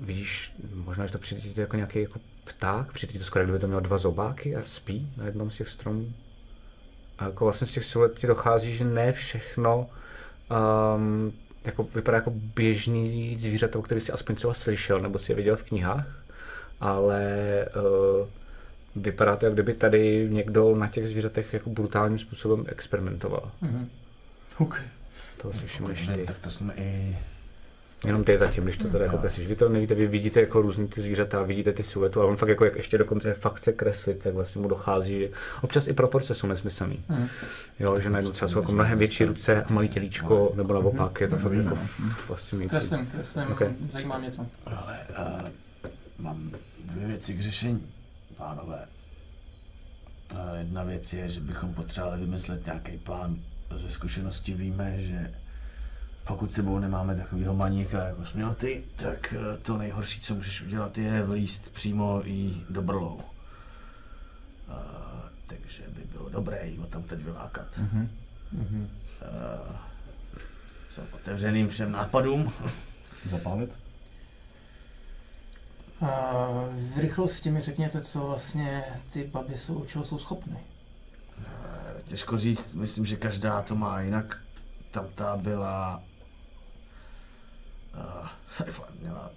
vidíš, 0.00 0.52
možná, 0.74 1.06
že 1.06 1.12
to 1.12 1.18
přijde 1.18 1.62
jako 1.62 1.76
nějaký 1.76 2.02
jako 2.02 2.20
pták, 2.44 2.92
přijde 2.92 3.12
ti 3.12 3.18
to 3.18 3.24
skoro, 3.24 3.44
kdyby 3.44 3.58
to 3.58 3.66
měl 3.66 3.80
dva 3.80 3.98
zobáky 3.98 4.56
a 4.56 4.62
spí 4.66 5.12
na 5.16 5.26
jednom 5.26 5.50
z 5.50 5.56
těch 5.56 5.68
stromů. 5.68 6.12
A 7.18 7.24
jako 7.24 7.44
vlastně 7.44 7.66
z 7.66 7.70
těch 7.70 7.84
siluet 7.84 8.18
ti 8.18 8.26
dochází, 8.26 8.76
že 8.76 8.84
ne 8.84 9.12
všechno 9.12 9.88
um, 10.50 11.32
jako, 11.64 11.82
vypadá 11.82 12.16
jako 12.16 12.32
běžný 12.54 13.36
zvířata, 13.40 13.78
o 13.78 13.82
kterých 13.82 14.04
si 14.04 14.12
aspoň 14.12 14.36
třeba 14.36 14.54
slyšel, 14.54 15.00
nebo 15.00 15.18
si 15.18 15.32
je 15.32 15.36
viděl 15.36 15.56
v 15.56 15.62
knihách, 15.62 16.24
ale 16.80 17.24
uh, 17.76 18.28
vypadá 18.96 19.36
to, 19.36 19.44
jak 19.44 19.54
kdyby 19.54 19.74
tady 19.74 20.28
někdo 20.30 20.76
na 20.76 20.88
těch 20.88 21.08
zvířatech 21.08 21.52
jako 21.52 21.70
brutálním 21.70 22.18
způsobem 22.18 22.64
experimentoval. 22.68 23.50
Mhm. 23.60 23.88
Okay. 24.58 24.82
To 25.42 25.52
si 25.52 25.66
všimneš 25.66 26.06
ty. 26.06 26.24
tak 26.26 26.38
to 26.38 26.50
jsme 26.50 26.74
i... 26.74 27.18
Jenom 28.04 28.24
ty 28.24 28.38
zatím, 28.38 28.64
když 28.64 28.78
to 28.78 28.88
teda 28.88 29.04
jako 29.04 29.18
kreslíš. 29.18 29.46
Vy 29.46 29.56
to 29.56 29.68
nevíte, 29.68 29.94
vy 29.94 30.06
vidíte 30.06 30.40
jako 30.40 30.62
různý 30.62 30.88
ty 30.88 31.02
zvířata, 31.02 31.42
vidíte 31.42 31.72
ty 31.72 31.82
siluetu, 31.82 32.20
ale 32.20 32.30
on 32.30 32.36
fakt 32.36 32.48
jako 32.48 32.64
jak 32.64 32.76
ještě 32.76 32.98
dokonce 32.98 33.34
fakt 33.34 33.54
chce 33.54 33.72
kreslit, 33.72 34.22
tak 34.22 34.34
vlastně 34.34 34.60
mu 34.60 34.68
dochází, 34.68 35.18
že 35.20 35.28
občas 35.62 35.86
i 35.86 35.92
proporce 35.92 36.34
jsou 36.34 36.46
nesmyslný. 36.46 37.04
Mhm. 37.08 37.28
Jo, 37.80 38.00
že 38.00 38.10
najednou 38.10 38.32
třeba 38.32 38.48
jsou 38.48 38.58
jako 38.58 38.72
mnohem 38.72 38.98
větší 38.98 39.24
ruce 39.24 39.62
a 39.64 39.72
malý 39.72 39.88
tělíčko, 39.88 40.52
nebo 40.54 40.72
naopak, 40.72 41.20
je 41.20 41.28
to 41.28 41.36
fakt 41.36 41.52
jako 41.52 41.78
fascinující. 42.26 42.70
Kreslím, 42.70 43.06
kreslím, 43.06 43.44
Ok. 43.52 43.62
zajímá 43.92 44.18
mě 44.18 44.30
to. 44.30 44.46
Ale 44.66 44.98
uh, 45.18 45.48
mám 46.18 46.50
dvě 46.84 47.06
věci 47.06 47.34
k 47.34 47.40
řešení, 47.40 47.86
pánové. 48.36 48.86
Uh, 50.32 50.58
jedna 50.58 50.84
věc 50.84 51.12
je, 51.12 51.28
že 51.28 51.40
bychom 51.40 51.74
potřebovali 51.74 52.20
vymyslet 52.20 52.66
nějaký 52.66 52.98
plán. 52.98 53.36
Ze 53.76 53.90
zkušenosti 53.90 54.54
víme, 54.54 54.94
že 54.98 55.30
pokud 56.24 56.52
sebou 56.52 56.78
nemáme 56.78 57.16
takového 57.16 57.54
maníka, 57.54 58.04
jako 58.04 58.26
jsi 58.26 58.36
měl 58.36 58.54
ty, 58.54 58.84
tak 58.96 59.34
uh, 59.36 59.56
to 59.62 59.78
nejhorší, 59.78 60.20
co 60.20 60.34
můžeš 60.34 60.62
udělat, 60.62 60.98
je 60.98 61.22
vlíst 61.22 61.72
přímo 61.72 62.22
i 62.28 62.54
do 62.70 62.82
brlou. 62.82 63.14
Uh, 64.68 64.74
takže 65.46 65.82
by 65.88 66.02
bylo 66.12 66.28
dobré 66.28 66.66
ji 66.66 66.78
o 66.78 66.86
tam 66.86 67.02
teď 67.02 67.18
vylákat. 67.20 67.66
Mhm. 67.78 68.10
Mhm. 68.52 68.88
Uh, 69.22 69.76
jsem 70.90 71.06
otevřeným 71.12 71.68
všem 71.68 71.92
nápadům. 71.92 72.52
Zapálit? 73.30 73.70
A 76.00 76.32
v 76.94 76.98
rychlosti 76.98 77.50
mi 77.50 77.60
řekněte, 77.60 78.02
co 78.02 78.20
vlastně 78.20 78.84
ty 79.12 79.24
baby 79.24 79.58
jsou, 79.58 79.84
čeho 79.84 80.04
jsou 80.04 80.18
schopny. 80.18 80.58
Eh, 81.46 82.02
Těžko 82.04 82.38
říct, 82.38 82.74
myslím, 82.74 83.06
že 83.06 83.16
každá 83.16 83.62
to 83.62 83.74
má 83.74 84.00
jinak. 84.00 84.40
Tam 84.90 85.06
ta 85.14 85.36
byla... 85.36 86.02
Uh, 87.96 88.28
měla 89.00 89.30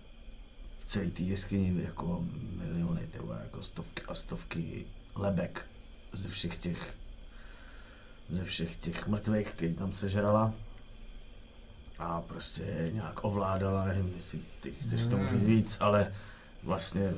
v 0.80 0.86
celé 0.86 1.06
té 1.06 1.24
jeskyni 1.24 1.84
jako 1.84 2.24
miliony, 2.58 3.02
ty 3.12 3.20
vole, 3.20 3.40
jako 3.44 3.64
stovky 3.64 4.02
a 4.08 4.16
stovky 4.16 4.86
lebek 5.16 5.66
ze 6.14 6.30
všech 6.30 6.58
těch 6.58 6.94
ze 8.30 8.44
všech 8.44 8.76
těch 8.76 9.08
mrtvých, 9.08 9.48
který 9.48 9.74
tam 9.74 9.94
sežrala. 9.94 10.54
A 12.00 12.22
prostě 12.22 12.90
nějak 12.94 13.24
ovládala, 13.24 13.86
nevím, 13.86 14.14
jestli 14.16 14.40
ty 14.62 14.72
chceš 14.72 15.02
k 15.04 15.08
tomu 15.10 15.30
říct 15.30 15.44
víc, 15.44 15.78
ale 15.80 16.12
vlastně 16.64 17.14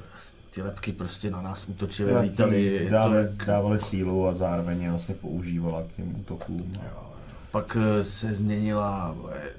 ty 0.51 0.61
lepky 0.61 0.91
prostě 0.91 1.31
na 1.31 1.41
nás 1.41 1.67
útočily, 1.67 2.07
Tyhle 2.09 2.21
lítali. 2.21 2.51
ty 2.51 2.63
je 2.63 2.89
to 2.89 3.13
jak- 3.13 3.45
dávali 3.45 3.79
sílu 3.79 4.27
a 4.27 4.33
zároveň 4.33 4.81
je 4.81 4.89
vlastně 4.89 5.15
používala 5.15 5.83
k 5.83 5.91
těm 5.95 6.19
útokům. 6.19 6.73
Jo, 6.83 7.13
Pak 7.51 7.77
eh, 7.79 8.03
se 8.03 8.33
změnila, 8.33 9.15
eh, 9.33 9.49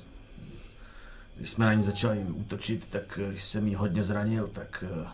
když 1.41 1.51
jsme 1.51 1.67
na 1.67 1.75
ní 1.75 1.83
začali 1.83 2.19
útočit, 2.19 2.89
tak 2.91 3.19
eh, 3.23 3.29
když 3.31 3.45
jsem 3.45 3.67
jí 3.67 3.75
hodně 3.75 4.03
zranil, 4.05 4.49
tak 4.49 4.85
eh, 5.05 5.07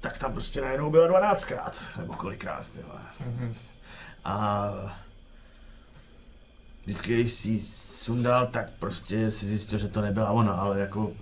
tak 0.00 0.18
tam 0.18 0.32
prostě 0.32 0.60
najednou 0.60 0.90
byla 0.90 1.20
12krát, 1.20 1.72
nebo 1.98 2.12
kolikrát, 2.14 2.68
ty 2.68 2.82
vole. 2.82 3.00
Mhm. 3.26 3.54
A 4.24 4.70
vždycky, 6.84 7.14
když 7.14 7.32
si 7.32 7.60
sundal, 8.04 8.46
tak 8.46 8.70
prostě 8.70 9.30
si 9.30 9.46
zjistil, 9.46 9.78
že 9.78 9.88
to 9.88 10.00
nebyla 10.00 10.30
ona, 10.30 10.52
ale 10.52 10.80
jako... 10.80 11.12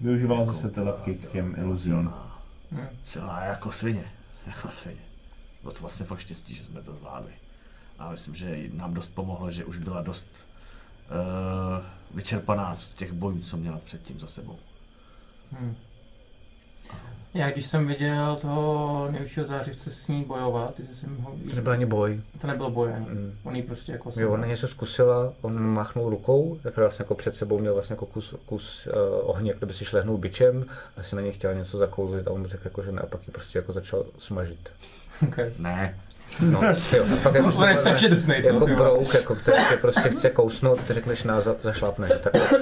Využívala 0.00 0.44
zase 0.44 0.70
ty 0.70 0.80
lepky 0.80 1.14
k 1.14 1.30
těm 1.32 1.54
iluzím. 1.58 1.92
Silná, 1.92 2.40
Mhm. 2.70 2.88
silná 3.04 3.44
jako 3.44 3.72
svině, 3.72 4.12
jako 4.46 4.68
svině. 4.68 5.02
Bylo 5.62 5.74
to 5.74 5.80
vlastně 5.80 6.06
fakt 6.06 6.18
štěstí, 6.20 6.54
že 6.54 6.64
jsme 6.64 6.82
to 6.82 6.94
zvládli. 6.94 7.32
A 7.98 8.10
myslím, 8.10 8.34
že 8.34 8.58
nám 8.72 8.94
dost 8.94 9.14
pomohlo, 9.14 9.50
že 9.50 9.64
už 9.64 9.78
byla 9.78 10.02
dost 10.02 10.26
vyčerpaná 12.14 12.74
z 12.74 12.94
těch 12.94 13.12
bojů, 13.12 13.40
co 13.40 13.56
měla 13.56 13.78
předtím 13.84 14.20
za 14.20 14.26
sebou. 14.26 14.56
Hmm. 15.52 15.76
Já 17.34 17.50
když 17.50 17.66
jsem 17.66 17.86
viděl 17.86 18.36
toho 18.36 19.08
nejvyššího 19.10 19.46
zářivce 19.46 19.90
s 19.90 20.08
ní 20.08 20.24
bojovat, 20.24 20.74
ty 20.74 20.86
jsi 20.86 21.06
ho 21.06 21.30
To 21.50 21.56
nebyl 21.56 21.72
ani 21.72 21.86
boj. 21.86 22.20
to 22.40 22.46
nebyl 22.46 22.70
boj 22.70 22.92
ani. 22.94 23.06
Mm. 23.06 23.38
On 23.44 23.56
jí 23.56 23.62
prostě 23.62 23.92
jako 23.92 24.12
Jo, 24.16 24.32
ona 24.32 24.46
něco 24.46 24.68
zkusila, 24.68 25.32
on 25.40 25.60
machnul 25.60 26.10
rukou, 26.10 26.58
tak 26.62 26.76
vlastně 26.76 27.02
jako 27.02 27.14
před 27.14 27.36
sebou 27.36 27.58
měl 27.58 27.74
vlastně 27.74 27.92
jako 27.94 28.06
kus, 28.06 28.34
kus 28.46 28.86
uh, 28.86 28.92
ohně, 29.30 29.50
jak 29.50 29.58
kdyby 29.58 29.74
si 29.74 29.84
šlehnul 29.84 30.18
bičem, 30.18 30.66
asi 30.96 31.16
na 31.16 31.22
něj 31.22 31.32
chtěl 31.32 31.54
něco 31.54 31.78
zakouzlit 31.78 32.26
a 32.26 32.30
on 32.30 32.46
řekl 32.46 32.62
jako, 32.66 32.82
že 32.82 32.92
ne, 32.92 33.02
a 33.02 33.06
pak 33.06 33.26
ji 33.26 33.32
prostě 33.32 33.58
jako 33.58 33.72
začal 33.72 34.04
smažit. 34.18 34.68
Okay. 35.28 35.52
Ne, 35.58 35.98
No, 36.40 36.60
jo, 36.96 37.04
a 37.12 37.16
pak 37.22 37.34
jako, 37.34 37.52
On 37.54 37.68
je 37.68 37.78
strašně 37.78 38.08
drsnej, 38.08 38.42
co? 38.42 38.48
jako 38.48 38.66
brouk, 38.66 39.14
jako 39.14 39.34
který 39.34 39.56
tě 39.68 39.76
prostě 39.76 40.08
chce 40.08 40.30
kousnout, 40.30 40.84
ty 40.84 40.94
řekneš 40.94 41.22
na 41.22 41.40
za, 41.40 41.56
zašlapne, 41.62 42.08
že 42.08 42.14
takhle. 42.14 42.58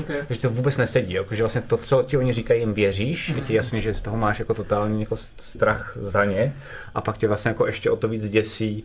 Okay. 0.00 0.16
Takže 0.28 0.42
to 0.42 0.50
vůbec 0.50 0.76
nesedí, 0.76 1.12
jako, 1.12 1.34
že 1.34 1.42
vlastně 1.42 1.62
to, 1.62 1.76
co 1.76 2.02
ti 2.02 2.16
oni 2.16 2.32
říkají, 2.32 2.60
jim 2.60 2.74
věříš, 2.74 3.28
je 3.28 3.40
ti 3.40 3.54
jasný, 3.54 3.80
že 3.80 3.94
z 3.94 4.00
toho 4.00 4.16
máš 4.16 4.38
jako 4.38 4.54
totální 4.54 5.00
jako 5.00 5.16
strach 5.40 5.96
za 6.00 6.24
ně 6.24 6.54
a 6.94 7.00
pak 7.00 7.18
tě 7.18 7.28
vlastně 7.28 7.48
jako 7.48 7.66
ještě 7.66 7.90
o 7.90 7.96
to 7.96 8.08
víc 8.08 8.28
děsí, 8.28 8.84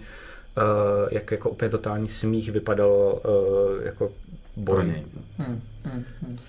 uh, 0.58 0.64
jak 1.12 1.32
jako 1.32 1.50
úplně 1.50 1.70
totální 1.70 2.10
smích 2.10 2.52
vypadalo 2.52 3.14
uh, 3.14 3.86
jako 3.86 4.12
boj. 4.56 4.86
něj. 4.86 5.04
Hmm. 5.38 5.62
Hmm. 5.86 6.06
Hmm. 6.22 6.40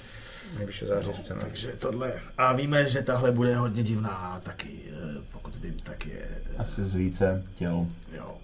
Nejvyšší 0.58 0.86
zářivce, 0.86 1.34
no. 1.34 1.40
Takže 1.40 1.72
tohle. 1.78 2.12
A 2.38 2.52
víme, 2.52 2.88
že 2.88 3.02
tahle 3.02 3.32
bude 3.32 3.56
hodně 3.56 3.82
divná 3.82 4.40
taky, 4.42 4.68
eh, 4.88 5.20
pokud 5.32 5.56
vím, 5.56 5.80
tak 5.82 6.06
je... 6.06 6.28
eh, 6.54 6.58
Asi 6.58 6.84
z 6.84 6.94
více 6.94 7.44
těl. 7.54 7.86
Jo. 8.12 8.38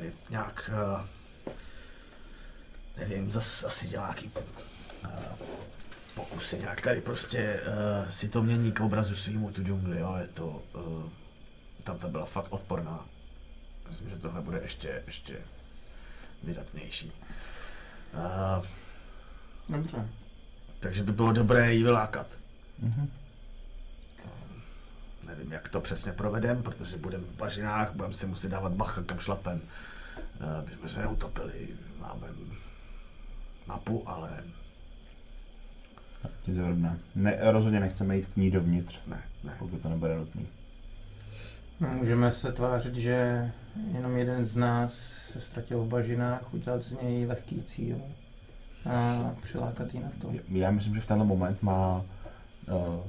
Je 0.00 0.12
nějak... 0.30 0.70
Uh, 0.72 1.00
nevím, 2.96 3.32
zas 3.32 3.64
asi 3.64 3.86
dělá 3.88 4.04
nějaký 4.04 4.30
uh, 5.04 5.10
pokusy 6.14 6.58
nějak 6.58 6.80
tady 6.80 7.00
prostě 7.00 7.60
uh, 7.60 8.10
si 8.10 8.28
to 8.28 8.42
mění 8.42 8.72
k 8.72 8.80
obrazu 8.80 9.16
svýmu 9.16 9.50
tu 9.50 9.62
džungli, 9.62 10.00
jo, 10.00 10.16
je 10.20 10.26
to... 10.26 10.62
Uh, 10.74 11.02
tam 11.84 11.98
ta 11.98 12.08
byla 12.08 12.24
fakt 12.24 12.52
odporná. 12.52 13.04
Myslím, 13.88 14.08
že 14.08 14.16
tohle 14.16 14.42
bude 14.42 14.58
ještě, 14.62 15.02
ještě 15.06 15.38
vydatnější. 16.42 17.12
Uh, 18.14 18.66
Dobře. 19.68 20.08
takže 20.80 21.02
by 21.02 21.12
bylo 21.12 21.32
dobré 21.32 21.74
ji 21.74 21.82
vylákat. 21.82 22.26
Mhm. 22.78 23.10
Nevím, 25.26 25.52
jak 25.52 25.68
to 25.68 25.80
přesně 25.80 26.12
provedem, 26.12 26.62
protože 26.62 26.96
budeme 26.96 27.24
v 27.24 27.36
bažinách, 27.36 27.94
budeme 27.94 28.14
si 28.14 28.26
muset 28.26 28.48
dávat 28.48 28.72
bacha, 28.72 29.02
kam 29.02 29.18
šlapem. 29.18 29.60
Eh, 30.40 30.56
Aby 30.58 30.72
jsme 30.72 30.88
se 30.88 31.00
neutopili. 31.00 31.68
Máme 32.00 32.26
mapu, 33.66 34.08
ale 34.08 34.42
Ti 36.42 36.54
zrovna. 36.54 36.96
Ne, 37.14 37.36
rozhodně 37.40 37.80
nechceme 37.80 38.16
jít 38.16 38.26
k 38.26 38.36
ní 38.36 38.50
dovnitř, 38.50 39.00
ne, 39.06 39.22
ne. 39.44 39.54
pokud 39.58 39.82
to 39.82 39.88
nebude 39.88 40.16
nutný. 40.16 40.46
Můžeme 41.80 42.32
se 42.32 42.52
tvářit, 42.52 42.94
že 42.94 43.50
jenom 43.92 44.16
jeden 44.16 44.44
z 44.44 44.56
nás 44.56 44.94
se 45.32 45.40
ztratil 45.40 45.80
v 45.84 45.88
bažinách, 45.88 46.54
udělat 46.54 46.82
z 46.82 46.92
něj 46.92 47.26
lehký 47.26 47.62
cíl 47.62 48.00
a 48.90 49.30
přilákat 49.42 49.94
ji 49.94 50.00
na 50.00 50.10
to. 50.20 50.32
Já 50.48 50.70
myslím, 50.70 50.94
že 50.94 51.00
v 51.00 51.06
tenhle 51.06 51.26
moment 51.26 51.62
má 51.62 51.96
uh, 52.68 53.00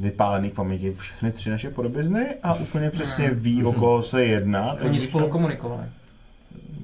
vypálený 0.00 0.50
k 0.50 0.54
paměti 0.54 0.92
všechny 0.92 1.32
tři 1.32 1.50
naše 1.50 1.70
podobizny 1.70 2.26
a 2.42 2.54
úplně 2.54 2.90
přesně 2.90 3.30
ví, 3.30 3.64
o 3.64 3.72
koho 3.72 4.02
se 4.02 4.24
jedná. 4.24 4.72
Oni 4.72 4.90
když 4.90 5.02
spolu 5.02 5.28
komunikovali. 5.28 5.84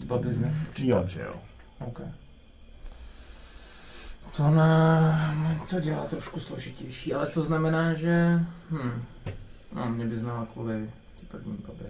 Ty 0.00 0.06
babizny. 0.06 0.52
Jo. 0.78 1.04
Že 1.06 1.20
jo. 1.20 1.34
OK. 1.80 2.00
To 4.36 4.50
na... 4.50 5.34
to 5.70 5.80
dělá 5.80 6.04
trošku 6.04 6.40
složitější, 6.40 7.14
ale 7.14 7.26
to 7.26 7.42
znamená, 7.42 7.94
že... 7.94 8.40
Hm. 8.70 9.02
No, 9.72 9.90
mě 9.90 10.06
by 10.06 10.16
znala 10.18 10.46
kvůli 10.46 10.90
ty 11.20 11.26
první 11.26 11.58
babě. 11.68 11.86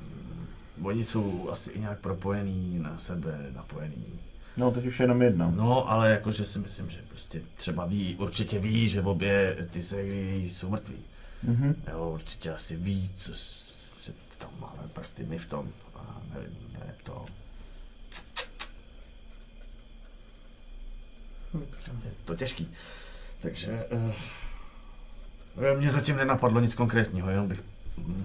Mm, 0.00 0.46
oni 0.86 1.04
jsou 1.04 1.48
asi 1.50 1.70
i 1.70 1.80
nějak 1.80 2.00
propojený 2.00 2.78
na 2.78 2.98
sebe, 2.98 3.38
napojený. 3.54 4.06
No, 4.56 4.70
teď 4.70 4.86
už 4.86 5.00
jenom 5.00 5.22
jedna. 5.22 5.50
No, 5.50 5.90
ale 5.90 6.10
jakože 6.10 6.44
si 6.46 6.58
myslím, 6.58 6.90
že 6.90 7.00
prostě 7.08 7.42
třeba 7.56 7.86
ví, 7.86 8.16
určitě 8.16 8.58
ví, 8.58 8.88
že 8.88 9.02
obě 9.02 9.56
ty 9.70 9.82
se 9.82 10.02
jsou 10.04 10.68
mrtví. 10.68 10.96
Mhm. 11.42 11.82
Jo, 11.92 12.10
určitě 12.14 12.50
asi 12.52 12.76
ví, 12.76 13.10
co, 13.16 13.34
s- 13.34 13.94
že 14.04 14.12
tam 14.38 14.50
máme 14.60 14.88
prsty 14.92 15.24
my 15.24 15.38
v 15.38 15.46
tom. 15.46 15.68
A 15.96 16.20
nevím, 16.34 16.56
ne, 16.72 16.94
to 17.04 17.24
je 22.04 22.10
to 22.24 22.36
těžký. 22.36 22.68
Takže 23.42 23.84
uh, 23.90 25.78
mě 25.78 25.90
zatím 25.90 26.16
nenapadlo 26.16 26.60
nic 26.60 26.74
konkrétního, 26.74 27.30
jenom 27.30 27.48
bych 27.48 27.62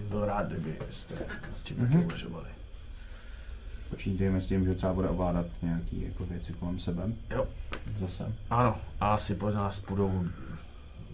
byl 0.09 0.25
rád, 0.25 0.47
kdyby 0.47 0.77
jste 0.91 1.15
nad 1.41 1.61
tím 1.63 1.77
taky 1.77 1.95
Mhm. 1.95 2.05
uvažovali. 2.05 2.49
Počítejme 3.89 4.41
s 4.41 4.47
tím, 4.47 4.65
že 4.65 4.75
třeba 4.75 4.93
bude 4.93 5.09
ovládat 5.09 5.45
nějaký 5.61 6.05
jako 6.05 6.25
věci 6.25 6.53
kolem 6.53 6.79
sebe. 6.79 7.03
Jo. 7.29 7.47
Zase. 7.95 8.33
Ano, 8.49 8.77
a 8.99 9.13
asi 9.13 9.35
po 9.35 9.51
nás 9.51 9.79
budou 9.79 10.23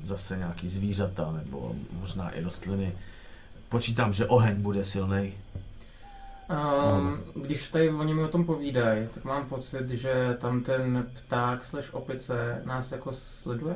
zase 0.04 0.38
nějaký 0.38 0.70
zvířata, 0.70 1.32
nebo 1.32 1.76
možná 1.92 2.30
i 2.30 2.44
rostliny. 2.44 2.96
Počítám, 3.70 4.14
že 4.14 4.26
oheň 4.26 4.56
bude 4.62 4.86
silný. 4.86 5.34
Um, 6.50 7.20
když 7.36 7.70
tady 7.70 7.90
oni 7.90 8.14
mi 8.14 8.24
o 8.24 8.28
tom 8.28 8.46
povídají, 8.46 9.08
tak 9.14 9.24
mám 9.24 9.46
pocit, 9.46 9.90
že 9.90 10.38
tam 10.42 10.64
ten 10.64 11.08
pták 11.14 11.66
slash 11.66 11.94
opice 11.94 12.62
nás 12.66 12.92
jako 12.92 13.14
sleduje. 13.14 13.76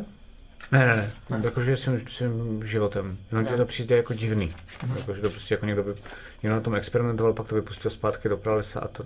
Ne, 0.72 0.86
ne, 0.86 0.96
ne. 0.96 1.12
Ne. 1.30 1.42
Jakože 1.46 1.78
jsem 1.78 2.02
svým 2.08 2.68
životem. 2.68 3.18
Jenom 3.32 3.58
to 3.58 3.66
přijde 3.66 3.98
jako 3.98 4.14
divný. 4.14 4.54
Mhm. 4.84 4.98
Jakože 4.98 5.22
to 5.22 5.30
prostě 5.30 5.54
jako 5.54 5.66
někdo 5.66 5.84
by 5.84 5.94
jenom 6.44 6.58
na 6.60 6.64
tom 6.64 6.76
experimentoval, 6.76 7.34
pak 7.34 7.48
to 7.48 7.56
vypustil 7.56 7.92
zpátky 7.92 8.30
do 8.30 8.38
pralesa 8.38 8.80
a 8.80 8.88
to 8.88 9.04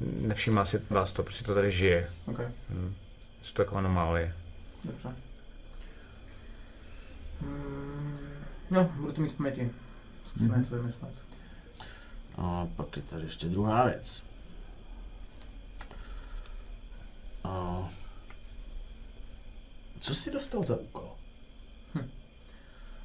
nevšímá 0.00 0.64
si 0.66 0.80
vás 0.90 1.12
to, 1.12 1.22
prostě 1.22 1.44
to 1.44 1.54
tady 1.54 1.72
žije. 1.72 2.10
Okay. 2.26 2.46
Hmm. 2.68 2.94
Jsou 3.42 3.52
to 3.54 3.62
jako 3.62 3.76
anomálie. 3.76 4.34
Dobře. 4.84 5.08
Hmm, 7.40 8.18
no, 8.70 8.84
budu 8.84 9.12
to 9.12 9.20
mít 9.20 9.32
v 9.32 9.36
paměti. 9.36 9.70
Zkusíme 10.26 10.48
Mhm. 10.50 10.60
něco 10.60 10.74
vymyslet. 10.74 11.14
A 12.36 12.68
pak 12.76 12.96
je 12.96 13.02
tady 13.02 13.24
ještě 13.24 13.46
druhá 13.46 13.84
věc. 13.84 14.22
A... 17.44 17.88
Co 20.00 20.14
jsi 20.14 20.30
dostal 20.30 20.64
za 20.64 20.76
úkol? 20.76 21.12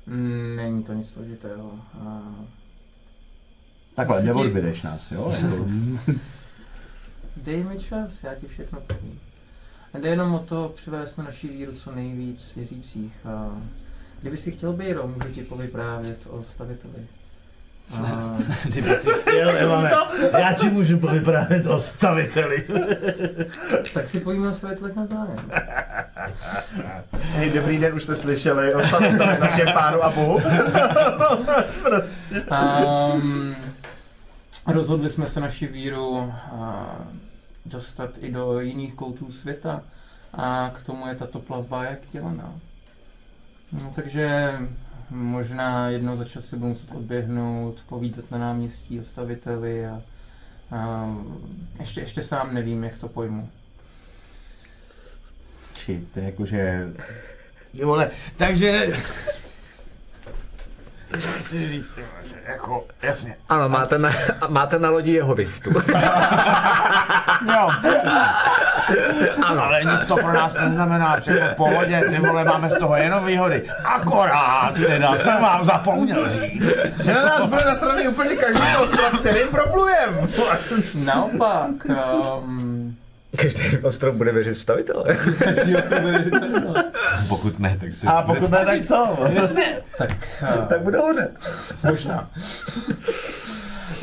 Mm, 0.05 0.55
Není 0.55 0.83
to 0.83 0.93
nic 0.93 1.09
složitého. 1.09 1.79
A 1.93 2.35
Takhle, 3.97 4.21
Díky. 4.21 4.27
neodbydeš 4.33 4.81
nás, 4.81 5.11
jo? 5.11 5.33
Jako, 5.41 5.65
dej 7.37 7.63
mi 7.63 7.79
čas, 7.79 8.23
já 8.23 8.35
ti 8.35 8.47
všechno 8.47 8.79
povím. 8.81 9.19
A 9.93 9.97
jde 9.97 10.09
jenom 10.09 10.33
o 10.35 10.39
to 10.39 10.73
přivést 10.75 11.17
na 11.17 11.23
naši 11.23 11.47
víru 11.47 11.71
co 11.71 11.91
nejvíc 11.95 12.53
věřících. 12.55 13.13
A 13.25 13.51
kdyby 14.21 14.37
si 14.37 14.51
chtěl 14.51 14.73
Bejro, 14.73 15.07
můžu 15.07 15.29
ti 15.33 15.41
povyprávět 15.41 16.17
o 16.29 16.43
staviteli. 16.43 16.93
A 17.93 18.35
Kdyby 18.65 18.95
jsi 18.95 19.09
chtěl, 19.21 19.49
Evane, 19.57 19.91
já 20.39 20.53
ti 20.53 20.69
můžu 20.69 20.99
povyprávět 20.99 21.67
o 21.67 21.79
staviteli. 21.81 22.63
tak 23.93 24.07
si 24.07 24.19
povíme 24.19 24.49
o 24.49 24.53
stavitelech 24.53 24.95
na 24.95 25.05
zájem. 25.05 25.51
Hej, 27.13 27.49
dobrý 27.49 27.77
den, 27.77 27.93
už 27.93 28.03
jste 28.03 28.15
slyšeli 28.15 28.73
o 28.73 28.83
staviteli 28.83 29.39
našem 29.39 29.67
pánu 29.73 30.03
a 30.03 30.09
bohu. 30.09 30.41
Um, 33.13 33.55
rozhodli 34.67 35.09
jsme 35.09 35.27
se 35.27 35.39
naši 35.39 35.67
víru 35.67 36.33
dostat 37.65 38.09
i 38.19 38.31
do 38.31 38.59
jiných 38.59 38.93
koutů 38.93 39.31
světa 39.31 39.83
a 40.33 40.71
k 40.75 40.81
tomu 40.81 41.07
je 41.07 41.15
tato 41.15 41.39
plavba 41.39 41.83
jak 41.83 41.99
dělaná. 42.11 42.53
No, 43.71 43.91
takže 43.95 44.51
možná 45.09 45.89
jednou 45.89 46.17
za 46.17 46.25
čas 46.25 46.45
si 46.45 46.55
budu 46.55 46.69
muset 46.69 46.91
odběhnout, 46.91 47.83
povídat 47.89 48.31
na 48.31 48.37
náměstí 48.37 48.99
o 48.99 49.03
staviteli 49.03 49.87
a, 49.87 50.01
a 50.71 51.09
ještě, 51.79 51.99
ještě 51.99 52.23
sám 52.23 52.53
nevím, 52.53 52.83
jak 52.83 52.97
to 52.97 53.07
pojmu. 53.07 53.49
Počkej, 55.69 56.05
to 56.13 56.19
je 56.19 56.25
jako, 56.25 56.45
že... 56.45 56.93
Jo, 57.73 57.87
vole, 57.87 58.11
takže... 58.37 58.97
Takže 61.11 61.27
chci 61.27 61.69
říct, 61.69 61.91
že 61.95 62.35
jako, 62.47 62.85
jasně. 63.01 63.35
Ano, 63.49 63.69
máte 63.69 63.97
na, 63.97 64.09
máte 64.49 64.79
na 64.79 64.89
lodi 64.89 65.11
jeho 65.13 65.35
vistu. 65.35 65.69
Jo, 67.57 67.69
Ano, 69.45 69.63
ale 69.63 69.83
nic 69.83 70.07
to 70.07 70.15
pro 70.15 70.33
nás 70.33 70.53
neznamená, 70.53 71.19
že 71.19 71.49
v 71.53 71.55
pohodě, 71.55 72.03
ty 72.09 72.19
vole, 72.19 72.43
máme 72.43 72.69
z 72.69 72.73
toho 72.77 72.95
jenom 72.95 73.25
výhody. 73.25 73.69
Akorát, 73.83 74.71
teda, 74.75 75.17
jsem 75.17 75.41
vám 75.41 75.65
zapomněl 75.65 76.29
říct. 76.29 76.63
že 77.03 77.13
na 77.13 77.21
nás 77.21 77.45
bude 77.45 77.65
nasraný 77.65 78.07
úplně 78.07 78.35
každý 78.35 78.75
ostrov, 78.83 79.19
kterým 79.19 79.47
proplujem. 79.47 80.27
Naopak, 80.95 81.69
um, 82.43 82.86
Každý 83.41 83.77
ostrov 83.83 84.15
bude 84.15 84.31
věřit 84.31 84.57
stavitele. 84.57 85.17
Pokud 87.27 87.59
ne, 87.59 87.77
tak 87.79 87.93
si... 87.93 88.07
A 88.07 88.21
pokud 88.21 88.51
ne, 88.51 88.65
tak 88.65 88.83
co? 88.83 89.17
tak, 89.97 90.27
uh, 90.41 90.65
tak 90.65 90.81
bude 90.81 90.97
hoře. 90.97 91.31
možná. 91.89 92.29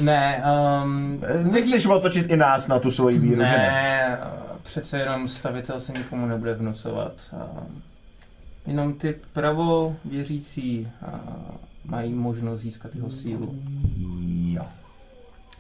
Ne, 0.01 0.45
um, 0.83 1.23
Nechceš 1.43 1.87
otočit 1.87 2.31
i 2.31 2.37
nás 2.37 2.69
na 2.69 2.79
tu 2.79 2.91
svoji 2.91 3.19
víru, 3.19 3.35
že 3.41 3.43
ne? 3.43 3.57
Ne, 3.59 4.19
přece 4.63 4.99
jenom 4.99 5.29
stavitel 5.29 5.81
se 5.81 5.93
nikomu 5.93 6.27
nebude 6.27 6.55
vnucovat. 6.55 7.13
A 7.37 7.47
Jenom 8.67 8.95
ty 8.95 9.15
pravověřící 9.33 10.89
a, 11.07 11.21
mají 11.85 12.13
možnost 12.15 12.61
získat 12.61 12.95
jeho 12.95 13.11
sílu. 13.11 13.59
Jo. 14.53 14.65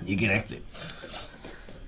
Díky 0.02 0.28
nechci. 0.28 0.62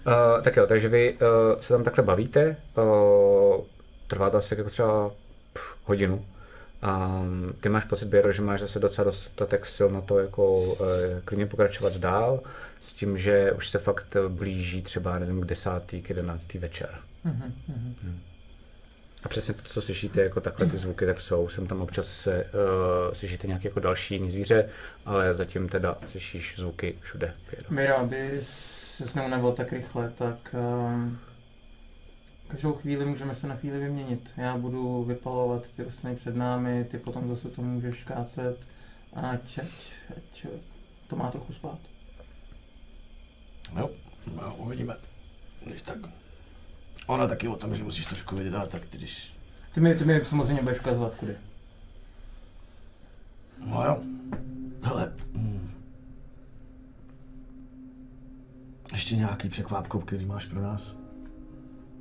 Uh, 0.06 0.42
tak 0.42 0.56
jo, 0.56 0.66
takže 0.66 0.88
vy 0.88 1.12
uh, 1.12 1.60
se 1.60 1.68
tam 1.68 1.84
takhle 1.84 2.04
bavíte. 2.04 2.56
Uh, 2.76 3.64
trvá 4.06 4.30
to 4.30 4.36
asi 4.36 4.48
tak 4.48 4.58
jako 4.58 4.70
třeba 4.70 5.10
pff, 5.52 5.76
hodinu. 5.84 6.24
Um, 6.82 7.52
ty 7.60 7.68
máš 7.68 7.84
pocit, 7.84 8.08
Běro, 8.08 8.32
že 8.32 8.42
máš 8.42 8.60
zase 8.60 8.78
docela 8.78 9.04
dostatek 9.04 9.66
sil 9.74 9.88
na 9.90 10.00
to 10.00 10.18
jako 10.18 10.58
uh, 10.58 10.76
klidně 11.24 11.46
pokračovat 11.46 11.96
dál, 11.96 12.40
s 12.80 12.92
tím, 12.92 13.18
že 13.18 13.52
už 13.52 13.70
se 13.70 13.78
fakt 13.78 14.16
blíží 14.28 14.82
třeba, 14.82 15.18
nevím, 15.18 15.40
k 15.40 15.46
desátý, 15.46 16.02
k 16.02 16.08
jedenáctý 16.08 16.58
večer. 16.58 16.90
Mhm, 17.24 17.54
mhm. 17.68 18.20
A 19.24 19.28
přesně 19.28 19.54
to, 19.54 19.62
co 19.68 19.82
slyšíte, 19.82 20.22
jako 20.22 20.40
takhle 20.40 20.66
ty 20.66 20.76
zvuky, 20.76 21.06
tak 21.06 21.20
jsou. 21.20 21.48
Sem 21.48 21.66
tam 21.66 21.80
občas 21.82 22.06
se 22.06 22.44
uh, 22.44 23.14
slyšíte 23.14 23.46
nějaké 23.46 23.68
jako 23.68 23.80
další 23.80 24.14
jiný 24.14 24.30
zvíře, 24.30 24.68
ale 25.06 25.34
zatím 25.34 25.68
teda 25.68 25.98
slyšíš 26.10 26.54
zvuky 26.58 26.94
všude. 27.00 27.32
Běro. 27.50 27.66
Miro, 28.98 29.04
aby 29.04 29.12
se 29.12 29.18
neunabil 29.18 29.52
tak 29.52 29.72
rychle, 29.72 30.10
tak 30.10 30.54
um, 30.54 31.18
každou 32.48 32.72
chvíli 32.72 33.04
můžeme 33.04 33.34
se 33.34 33.46
na 33.46 33.56
chvíli 33.56 33.78
vyměnit. 33.78 34.30
Já 34.36 34.56
budu 34.56 35.04
vypalovat 35.04 35.72
ty 35.76 35.82
rostliny 35.82 36.16
před 36.16 36.36
námi, 36.36 36.84
ty 36.84 36.98
potom 36.98 37.28
zase 37.28 37.48
to 37.48 37.62
můžeš 37.62 38.04
kácet, 38.04 38.58
ať, 39.12 39.58
ať, 39.58 39.92
ať 40.16 40.46
to 41.06 41.16
má 41.16 41.30
trochu 41.30 41.52
spát. 41.52 41.78
Jo, 43.78 43.90
no, 44.34 44.56
uvidíme. 44.56 44.96
Když 45.66 45.82
tak. 45.82 45.98
Ona 47.06 47.26
taky 47.28 47.48
o 47.48 47.56
tom, 47.56 47.74
že 47.74 47.84
musíš 47.84 48.06
trošku 48.06 48.36
vědět, 48.36 48.54
ale 48.54 48.68
tak 48.68 48.86
ty 48.86 48.98
když... 48.98 49.32
Ty 49.74 49.80
mi, 49.80 49.94
ty 49.94 50.04
mi 50.04 50.24
samozřejmě 50.24 50.62
budeš 50.62 50.80
ukazovat 50.80 51.14
kudy. 51.14 51.36
No 53.66 53.84
jo. 53.84 54.02
Hele. 54.82 55.12
hm. 55.32 55.70
Ještě 58.92 59.16
nějaký 59.16 59.48
překvápkou, 59.48 60.00
který 60.00 60.26
máš 60.26 60.46
pro 60.46 60.62
nás? 60.62 60.96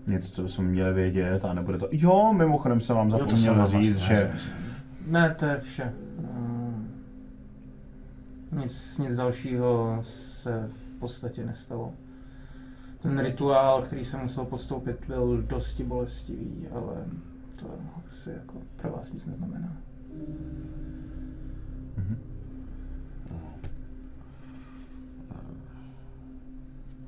Něco, 0.07 0.31
co 0.31 0.41
bychom 0.43 0.65
měli 0.65 0.93
vědět 0.93 1.45
a 1.45 1.53
nebude 1.53 1.77
to... 1.77 1.87
Jo, 1.91 2.33
mimochodem 2.33 2.81
jsem 2.81 2.95
vám 2.95 3.11
zapomněl 3.11 3.55
vám 3.55 3.67
říct, 3.67 3.91
vlastně 3.97 4.15
že... 4.15 4.31
Ne, 5.07 5.35
to 5.39 5.45
je 5.45 5.59
vše. 5.59 5.93
Mm, 6.19 6.91
Nic, 8.51 8.97
nic 8.97 9.15
dalšího 9.15 9.99
se 10.01 10.69
v 10.73 10.99
podstatě 10.99 11.45
nestalo. 11.45 11.93
Ten 13.01 13.19
rituál, 13.19 13.81
který 13.81 14.03
jsem 14.03 14.19
musel 14.21 14.45
podstoupit, 14.45 14.95
byl 15.07 15.41
dosti 15.41 15.83
bolestivý, 15.83 16.67
ale 16.71 17.05
to 17.55 17.65
asi 18.07 18.29
jako 18.29 18.53
pro 18.75 18.91
vás 18.91 19.13
nic 19.13 19.25
neznamená. 19.25 19.77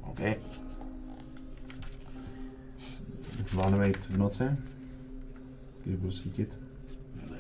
OK. 0.08 0.20
Zvládneme 3.50 3.88
jít 3.88 4.06
v 4.06 4.18
noci? 4.18 4.44
Když 5.84 5.96
budu 5.96 6.12
svítit? 6.12 6.60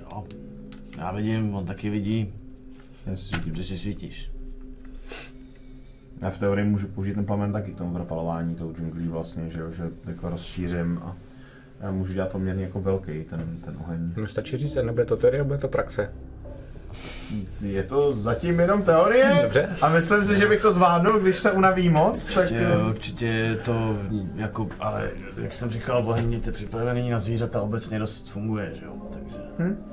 Jo. 0.01 0.23
Já 0.97 1.11
vidím, 1.11 1.55
on 1.55 1.65
taky 1.65 1.89
vidí. 1.89 2.33
Já 3.05 3.15
si 3.15 3.23
svítím. 3.23 3.53
Ty 3.53 3.63
si 3.63 3.77
svítíš. 3.77 4.31
Já 6.21 6.29
v 6.29 6.37
teorii 6.37 6.65
můžu 6.65 6.87
použít 6.87 7.13
ten 7.13 7.25
plamen 7.25 7.51
taky 7.51 7.71
k 7.71 7.77
tomu 7.77 7.93
propalování 7.93 8.55
tou 8.55 8.73
džunglí 8.73 9.07
vlastně, 9.07 9.49
že 9.49 9.59
jo, 9.59 9.71
že 9.71 9.91
jako 10.05 10.29
rozšířím 10.29 10.99
a 11.03 11.17
já 11.79 11.91
můžu 11.91 12.13
dělat 12.13 12.31
poměrně 12.31 12.63
jako 12.63 12.81
velký 12.81 13.23
ten, 13.23 13.57
ten 13.61 13.77
oheň. 13.77 14.13
No 14.17 14.27
stačí 14.27 14.57
říct, 14.57 14.75
nebude 14.75 15.05
to 15.05 15.17
teorie, 15.17 15.43
bude 15.43 15.57
to 15.57 15.67
praxe. 15.67 16.13
Je 17.61 17.83
to 17.83 18.13
zatím 18.13 18.59
jenom 18.59 18.81
teorie 18.81 19.39
Dobře. 19.43 19.69
a 19.81 19.89
myslím 19.89 20.25
si, 20.25 20.37
že 20.37 20.47
bych 20.47 20.61
to 20.61 20.73
zvládnul, 20.73 21.19
když 21.19 21.35
se 21.35 21.51
unaví 21.51 21.89
moc, 21.89 22.33
tak... 22.33 22.43
Určitě, 22.43 22.67
určitě 22.89 23.27
je 23.27 23.55
to 23.55 23.97
jako, 24.35 24.67
ale 24.79 25.11
jak 25.41 25.53
jsem 25.53 25.69
říkal, 25.69 26.03
oheň 26.09 26.25
mějte 26.27 26.51
připravený 26.51 27.09
na 27.09 27.19
zvířata 27.19 27.61
obecně 27.61 27.99
dost 27.99 28.29
funguje, 28.29 28.71
že 28.75 28.85
jo, 28.85 28.93
takže 29.13 29.37
Hm? 29.59 29.83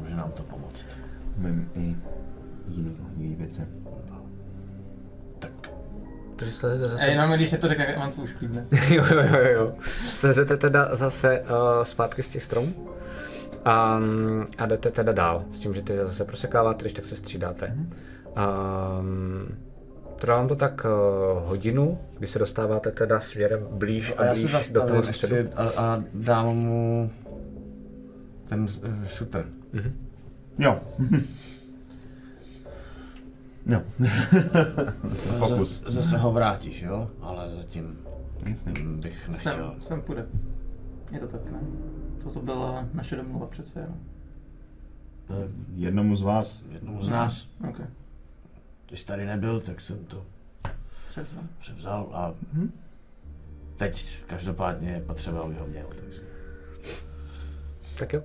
může 0.00 0.14
nám 0.16 0.32
to 0.32 0.42
pomoct. 0.42 0.86
Umím 1.38 1.70
i 1.76 1.96
jiný 2.70 2.96
ohnivý 3.12 3.34
věci. 3.34 3.62
Tak 5.38 5.50
Takže 6.36 6.54
slezete 6.54 6.84
A 6.86 6.88
zase... 6.88 7.06
jenom 7.06 7.32
když 7.32 7.52
je 7.52 7.58
to 7.58 7.68
řekne, 7.68 7.94
mám 7.98 8.10
svůj 8.10 8.26
šklídne. 8.26 8.66
jo, 8.90 9.04
jo, 9.10 9.22
jo, 9.22 9.48
jo. 9.54 9.74
Slezete 10.14 10.56
teda 10.56 10.96
zase 10.96 11.40
uh, 11.40 11.84
zpátky 11.84 12.22
z 12.22 12.28
těch 12.28 12.42
stromů 12.42 12.88
a, 13.64 14.00
a 14.58 14.66
jdete 14.66 14.90
teda 14.90 15.12
dál. 15.12 15.44
S 15.52 15.58
tím, 15.58 15.74
že 15.74 15.82
ty 15.82 15.96
zase 15.96 16.24
prosekáváte, 16.24 16.80
když 16.80 16.92
tak 16.92 17.04
se 17.04 17.16
střídáte. 17.16 17.76
Um, 18.98 19.48
trvá 20.16 20.36
vám 20.36 20.48
to 20.48 20.56
tak 20.56 20.84
uh, 20.84 21.48
hodinu, 21.48 21.98
kdy 22.18 22.26
se 22.26 22.38
dostáváte 22.38 22.90
teda 22.90 23.20
směrem 23.20 23.66
blíž 23.70 24.14
A 24.16 24.20
a 24.20 24.24
já 24.24 24.34
se 24.34 24.40
blíž 24.40 24.70
do 24.70 24.80
toho 24.86 25.02
středu. 25.02 25.34
ještě 25.34 25.54
a, 25.56 25.68
a 25.68 26.02
dám 26.14 26.46
mu 26.56 27.10
ten 28.48 28.60
uh, 28.62 28.68
shooter. 29.04 29.44
Jo. 30.58 30.80
jo. 33.66 33.82
Fokus. 35.38 35.82
Z, 35.82 35.90
zase 35.90 36.16
ho 36.16 36.32
vrátíš, 36.32 36.82
jo? 36.82 37.08
Ale 37.20 37.50
zatím 37.56 37.98
Jasně. 38.48 38.72
bych 38.86 39.28
nechtěl. 39.28 39.52
Sem, 39.52 39.82
sem 39.82 40.02
půjde. 40.02 40.26
Je 41.12 41.20
to 41.20 41.26
tak, 41.26 41.50
ne? 41.50 41.58
Toto 42.22 42.40
byla 42.40 42.88
naše 42.94 43.16
domluva 43.16 43.46
přece 43.46 43.80
jenom. 43.80 43.96
Eh, 45.30 45.48
Jednomu 45.74 46.16
z 46.16 46.22
vás. 46.22 46.62
Jednomu 46.72 47.02
z 47.02 47.08
nás, 47.08 47.48
OK. 47.68 47.80
když 48.88 49.04
tady 49.04 49.26
nebyl, 49.26 49.60
tak 49.60 49.80
jsem 49.80 50.04
to 50.04 50.26
Přesně. 51.08 51.38
převzal 51.58 52.08
a 52.12 52.34
teď 53.76 54.24
každopádně 54.26 54.90
je 54.90 55.00
potřeba, 55.00 55.40
aby 55.40 55.54
ho 55.54 55.66
měl. 55.66 55.86
Takže. 55.88 56.20
Tak 57.98 58.12
jo. 58.12 58.22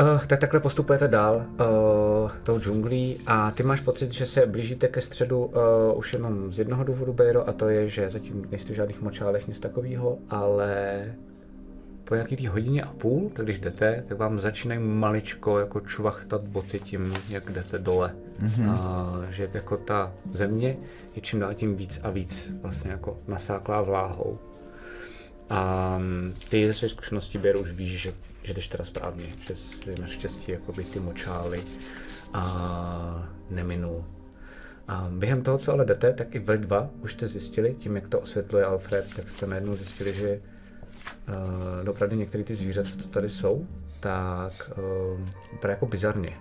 Uh, 0.00 0.24
tak 0.26 0.40
takhle 0.40 0.60
postupujete 0.60 1.08
dál 1.08 1.36
uh, 1.36 2.30
tou 2.44 2.58
džunglí 2.60 3.20
a 3.26 3.50
ty 3.50 3.62
máš 3.62 3.80
pocit, 3.80 4.12
že 4.12 4.26
se 4.26 4.46
blížíte 4.46 4.88
ke 4.88 5.00
středu 5.00 5.44
uh, 5.44 5.52
už 5.94 6.12
jenom 6.12 6.52
z 6.52 6.58
jednoho 6.58 6.84
důvodu, 6.84 7.12
Bejro, 7.12 7.48
a 7.48 7.52
to 7.52 7.68
je, 7.68 7.88
že 7.88 8.10
zatím 8.10 8.46
nejste 8.50 8.72
v 8.72 8.76
žádných 8.76 9.00
močálech, 9.02 9.48
nic 9.48 9.60
takového, 9.60 10.18
ale 10.30 11.04
po 12.10 12.14
nějaký 12.14 12.36
tý 12.36 12.46
hodině 12.46 12.82
a 12.82 12.92
půl, 12.92 13.30
tak 13.36 13.44
když 13.44 13.60
jdete, 13.60 14.04
tak 14.08 14.18
vám 14.18 14.40
začínají 14.40 14.80
maličko 14.80 15.58
jako 15.58 15.80
čvachtat 15.80 16.42
boty 16.42 16.80
tím, 16.80 17.14
jak 17.28 17.50
jdete 17.50 17.78
dole. 17.78 18.14
Mm-hmm. 18.42 18.70
A, 18.70 19.26
že 19.30 19.50
jako 19.54 19.76
ta 19.76 20.12
země 20.32 20.76
je 21.14 21.22
čím 21.22 21.40
dál 21.40 21.54
tím 21.54 21.76
víc 21.76 22.00
a 22.02 22.10
víc 22.10 22.52
vlastně 22.62 22.90
jako 22.90 23.18
nasáklá 23.28 23.82
vláhou. 23.82 24.38
A 25.50 25.98
mm, 25.98 26.34
ty 26.48 26.66
ze 26.66 26.72
své 26.72 26.88
zkušenosti 26.88 27.38
Běru 27.38 27.60
už 27.60 27.70
víš, 27.70 28.02
že, 28.02 28.12
že 28.42 28.54
jdeš 28.54 28.68
teda 28.68 28.84
správně, 28.84 29.24
že 29.46 29.56
jsi 29.56 30.00
naštěstí 30.00 30.52
jakoby 30.52 30.84
ty 30.84 31.00
močály 31.00 31.62
a 32.32 33.28
neminul. 33.50 34.04
A 34.88 35.08
během 35.10 35.42
toho, 35.42 35.58
co 35.58 35.72
ale 35.72 35.84
jdete, 35.84 36.12
tak 36.12 36.34
i 36.34 36.38
vy 36.38 36.58
dva 36.58 36.90
už 37.02 37.12
jste 37.12 37.28
zjistili, 37.28 37.74
tím 37.78 37.96
jak 37.96 38.08
to 38.08 38.20
osvětluje 38.20 38.64
Alfred, 38.64 39.14
tak 39.16 39.30
jste 39.30 39.46
najednou 39.46 39.76
zjistili, 39.76 40.14
že 40.14 40.40
uh, 41.28 41.88
opravdu 41.88 42.16
některé 42.16 42.44
ty 42.44 42.54
zvířata, 42.54 42.88
co 43.02 43.08
tady 43.08 43.28
jsou, 43.28 43.66
tak 44.00 44.70
uh, 44.78 45.20
vypadá 45.52 45.72
jako 45.72 45.86
bizarně. 45.86 46.36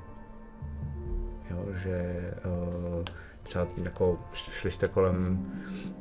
Jo, 1.51 1.65
že 1.83 2.31
uh, 2.45 3.03
třeba 3.43 3.67
jako 3.83 4.19
šli 4.33 4.71
jste 4.71 4.87
kolem 4.87 5.45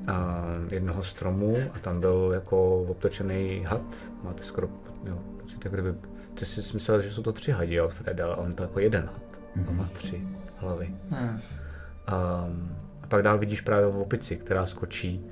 uh, 0.00 0.72
jednoho 0.72 1.02
stromu 1.02 1.56
a 1.74 1.78
tam 1.78 2.00
byl 2.00 2.30
jako 2.34 2.82
obtočený 2.82 3.64
had. 3.66 3.96
Máte 4.22 4.42
skoro 4.44 4.68
jo, 5.04 5.18
pocit, 5.40 5.64
jako 5.64 5.76
kdyby 5.76 5.94
ty 6.34 6.44
jsi 6.46 6.74
myslel, 6.74 7.02
že 7.02 7.12
jsou 7.12 7.22
to 7.22 7.32
tři 7.32 7.52
hadi, 7.52 7.80
Alfred, 7.80 8.20
ale 8.20 8.36
on 8.36 8.54
to 8.54 8.62
jako 8.62 8.80
jeden 8.80 9.04
had. 9.04 9.22
Mm-hmm. 9.56 9.68
On 9.68 9.76
má 9.76 9.88
tři 9.92 10.26
hlavy. 10.56 10.94
Hmm. 11.10 11.28
Um, 11.28 12.76
a 13.02 13.06
pak 13.06 13.22
dál 13.22 13.38
vidíš 13.38 13.60
právě 13.60 13.86
opici, 13.86 14.36
která 14.36 14.66
skočí 14.66 15.26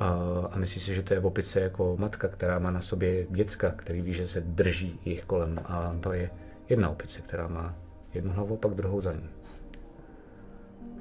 a 0.00 0.52
myslíš 0.56 0.84
si, 0.84 0.94
že 0.94 1.02
to 1.02 1.14
je 1.14 1.20
opice 1.20 1.60
jako 1.60 1.96
matka, 1.98 2.28
která 2.28 2.58
má 2.58 2.70
na 2.70 2.80
sobě 2.80 3.26
děcka, 3.30 3.70
který 3.70 4.02
ví, 4.02 4.14
že 4.14 4.28
se 4.28 4.40
drží 4.40 5.00
jich 5.04 5.24
kolem, 5.24 5.58
a 5.64 5.96
to 6.00 6.12
je 6.12 6.30
jedna 6.68 6.90
opice, 6.90 7.20
která 7.20 7.48
má 7.48 7.74
jednu 8.14 8.32
hlavu, 8.32 8.56
pak 8.56 8.74
druhou 8.74 9.00
za 9.00 9.12
ní. 9.12 9.28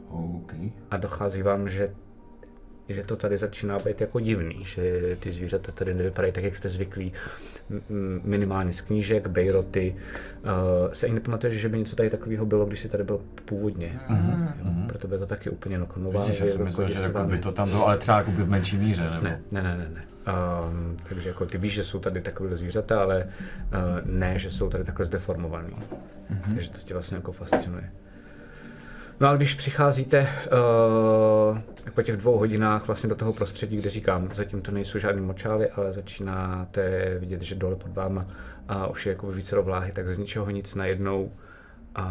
OK. 0.09 0.53
A 0.91 0.97
dochází 0.97 1.41
vám, 1.41 1.69
že, 1.69 1.93
že 2.89 3.03
to 3.03 3.15
tady 3.15 3.37
začíná 3.37 3.79
být 3.79 4.01
jako 4.01 4.19
divný, 4.19 4.65
že 4.65 5.15
ty 5.19 5.31
zvířata 5.31 5.71
tady 5.71 5.93
nevypadají 5.93 6.33
tak, 6.33 6.43
jak 6.43 6.57
jste 6.57 6.69
zvyklí. 6.69 7.13
Minimálně 8.23 8.73
z 8.73 8.81
knížek, 8.81 9.27
bejroty. 9.27 9.95
Uh, 9.95 10.93
se 10.93 11.05
ani 11.05 11.15
nepamatuješ, 11.15 11.61
že 11.61 11.69
by 11.69 11.79
něco 11.79 11.95
tady 11.95 12.09
takového 12.09 12.45
bylo, 12.45 12.65
když 12.65 12.79
jsi 12.79 12.89
tady 12.89 13.03
byl 13.03 13.21
původně. 13.45 13.99
Mm-hmm. 14.09 14.51
Jo, 14.59 14.87
pro 14.87 14.97
tebe 14.97 15.15
je 15.15 15.19
to 15.19 15.25
taky 15.25 15.49
úplně 15.49 15.75
jako 15.75 15.99
nová 15.99 16.19
Vidíš, 16.19 16.39
já 16.39 16.45
věc, 16.45 16.55
jsem 16.55 16.65
myslel, 16.65 16.87
že 16.87 16.99
jako 16.99 17.23
by 17.23 17.37
to 17.37 17.51
tam 17.51 17.69
bylo, 17.69 17.87
ale 17.87 17.97
třeba 17.97 18.17
jako 18.17 18.31
by 18.31 18.43
v 18.43 18.49
menší 18.49 18.77
míře, 18.77 19.09
nebo? 19.13 19.23
Ne, 19.23 19.41
ne, 19.51 19.63
ne, 19.63 19.77
ne. 19.77 19.89
ne. 19.93 20.03
Um, 20.67 20.97
takže 21.09 21.29
jako 21.29 21.45
ty 21.45 21.57
víš, 21.57 21.73
že 21.73 21.83
jsou 21.83 21.99
tady 21.99 22.21
takové 22.21 22.57
zvířata, 22.57 23.01
ale 23.01 23.23
uh, 23.25 24.11
ne, 24.11 24.39
že 24.39 24.49
jsou 24.49 24.69
tady 24.69 24.83
takhle 24.83 25.05
zdeformovaný. 25.05 25.69
Mm-hmm. 25.69 26.55
Takže 26.55 26.69
to 26.69 26.77
tě 26.77 26.93
vlastně 26.93 27.15
jako 27.15 27.31
fascinuje. 27.31 27.91
No 29.19 29.27
a 29.27 29.35
když 29.35 29.53
přicházíte 29.53 30.27
uh, 31.51 31.59
po 31.91 32.01
těch 32.01 32.17
dvou 32.17 32.37
hodinách 32.37 32.87
vlastně 32.87 33.09
do 33.09 33.15
toho 33.15 33.33
prostředí, 33.33 33.77
kde 33.77 33.89
říkám, 33.89 34.29
zatím 34.35 34.61
to 34.61 34.71
nejsou 34.71 34.99
žádný 34.99 35.21
močály, 35.21 35.69
ale 35.69 35.93
začínáte 35.93 37.15
vidět, 37.19 37.41
že 37.41 37.55
dole 37.55 37.75
pod 37.75 37.93
váma 37.93 38.25
uh, 38.85 38.91
už 38.91 39.05
je 39.05 39.09
jako 39.09 39.31
více 39.31 39.59
vláhy, 39.61 39.91
tak 39.91 40.15
z 40.15 40.17
ničeho 40.17 40.49
nic 40.49 40.75
najednou 40.75 41.31
uh, 41.99 42.03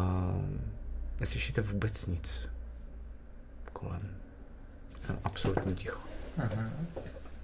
neslyšíte 1.21 1.61
vůbec 1.61 2.07
nic 2.07 2.49
kolem. 3.73 4.03
Jenom 5.03 5.19
absolutně 5.25 5.75
ticho. 5.75 6.01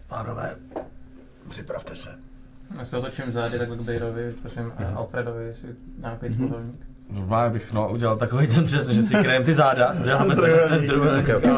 Pánové, 0.08 0.56
připravte 1.48 1.94
se. 1.94 2.18
Já 2.78 2.84
se 2.84 2.98
otočím 2.98 3.32
zády 3.32 3.58
takhle 3.58 3.76
k 3.76 3.80
Bejrovi, 3.80 4.32
prosím 4.32 4.62
Mhm. 4.62 4.96
Alfredovi, 4.96 5.44
jestli 5.44 5.68
nějaký 5.98 6.28
mm 6.28 6.36
trůhelník. 6.36 6.91
Normálně 7.10 7.52
bych 7.52 7.72
no, 7.72 7.88
udělal 7.92 8.16
takový 8.16 8.46
ten 8.46 8.64
přes, 8.64 8.88
že 8.88 9.02
si 9.02 9.14
krajem 9.14 9.44
ty 9.44 9.54
záda, 9.54 9.94
děláme 10.04 10.36
to 10.36 10.42
v 10.42 10.68
centru. 10.68 11.04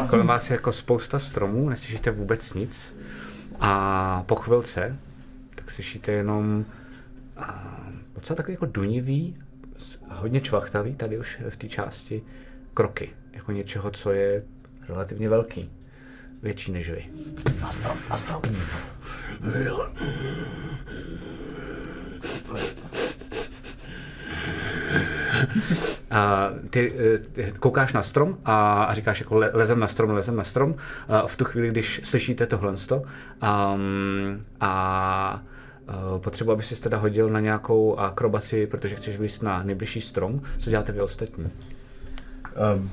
Kolem 0.09 0.27
vás 0.27 0.49
je 0.49 0.53
jako 0.53 0.71
spousta 0.71 1.19
stromů, 1.19 1.69
neslyšíte 1.69 2.11
vůbec 2.11 2.53
nic. 2.53 2.95
A 3.59 4.23
po 4.25 4.35
chvilce, 4.35 4.95
tak 5.55 5.71
slyšíte 5.71 6.11
jenom 6.11 6.65
a, 7.37 7.77
docela 8.15 8.35
takový 8.37 8.53
jako 8.53 8.65
dunivý, 8.65 9.37
hodně 10.09 10.41
čvachtavý 10.41 10.95
tady 10.95 11.17
už 11.19 11.41
v 11.49 11.57
té 11.57 11.69
části 11.69 12.21
kroky. 12.73 13.09
Jako 13.33 13.51
něčeho, 13.51 13.91
co 13.91 14.11
je 14.11 14.43
relativně 14.87 15.29
velký. 15.29 15.71
Větší 16.43 16.71
než 16.71 16.89
vy. 16.89 17.05
Na 17.61 17.71
strom, 17.71 17.97
na 18.09 18.17
strom. 18.17 18.41
A 26.11 26.49
ty 26.69 26.93
eh, 27.37 27.51
koukáš 27.51 27.93
na 27.93 28.03
strom 28.03 28.37
a, 28.45 28.83
a 28.83 28.93
říkáš 28.93 29.19
jako 29.19 29.35
le, 29.35 29.51
lezem 29.53 29.79
na 29.79 29.87
strom, 29.87 30.09
lezem 30.11 30.35
na 30.35 30.43
strom. 30.43 30.75
A 31.07 31.27
v 31.27 31.37
tu 31.37 31.45
chvíli, 31.45 31.69
když 31.69 32.01
slyšíte 32.03 32.45
tohle 32.45 32.71
um, 32.71 32.77
a 34.59 35.43
uh, 36.13 36.21
potřebuji, 36.21 36.51
aby 36.51 36.63
si 36.63 36.81
teda 36.81 36.97
hodil 36.97 37.29
na 37.29 37.39
nějakou 37.39 37.95
akrobaci, 37.95 38.67
protože 38.67 38.95
chceš 38.95 39.17
vylít 39.17 39.43
na 39.43 39.63
nejbližší 39.63 40.01
strom. 40.01 40.41
Co 40.59 40.69
děláte 40.69 40.91
vy 40.91 41.01
ostatní? 41.01 41.51
Um, 42.75 42.91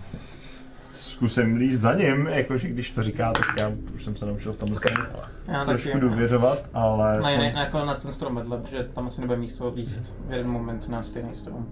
zkusím 0.92 1.56
líst 1.56 1.80
za 1.80 1.94
ním, 1.94 2.26
jakože 2.26 2.68
když 2.68 2.90
to 2.90 3.02
říká, 3.02 3.32
tak 3.32 3.46
já 3.58 3.72
už 3.94 4.04
jsem 4.04 4.16
se 4.16 4.26
naučil 4.26 4.52
v 4.52 4.56
tom 4.56 4.72
okay. 4.72 5.06
Já 5.48 5.64
trošku 5.64 5.88
taky. 5.88 6.00
důvěřovat, 6.00 6.68
ale... 6.74 7.20
Jiný, 7.30 7.52
na, 7.52 7.60
jako 7.60 7.84
na 7.84 7.94
ten 7.94 8.12
strom 8.12 8.34
vedle, 8.34 8.58
protože 8.58 8.84
tam 8.84 9.06
asi 9.06 9.20
nebude 9.20 9.38
místo 9.38 9.72
líst 9.76 10.14
v 10.28 10.32
jeden 10.32 10.48
moment 10.48 10.88
na 10.88 11.02
stejný 11.02 11.34
strom. 11.34 11.66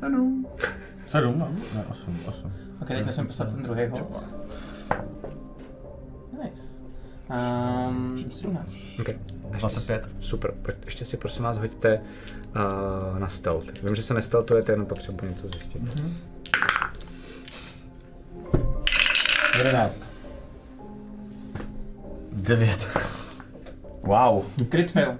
Sedm. 0.00 0.46
Sedm, 1.06 1.38
no? 1.38 1.48
Ne, 1.74 1.84
osm, 1.90 2.20
osm. 2.26 2.52
Ok, 2.82 2.88
teď 2.88 3.06
musím 3.06 3.26
psat 3.26 3.48
ten 3.48 3.62
druhý 3.62 3.86
hod. 3.86 4.22
Nice. 6.44 6.62
Um, 7.88 8.30
17. 8.30 8.72
Okay. 9.00 9.18
25. 9.50 10.08
Super. 10.20 10.54
Ještě 10.84 11.04
si 11.04 11.16
prosím 11.16 11.44
vás 11.44 11.58
hoďte 11.58 12.00
uh, 12.00 13.18
na 13.18 13.28
stealth. 13.28 13.82
Vím, 13.82 13.96
že 13.96 14.02
se 14.02 14.14
nesteltujete, 14.14 14.72
jenom 14.72 14.86
potřebuji 14.86 15.26
něco 15.26 15.48
zjistit. 15.48 15.82
Mm-hmm. 15.82 16.12
Jedenáct. 19.58 20.02
Devět. 22.32 22.98
Wow. 24.02 24.44
Crit 24.70 24.90
fail. 24.90 25.18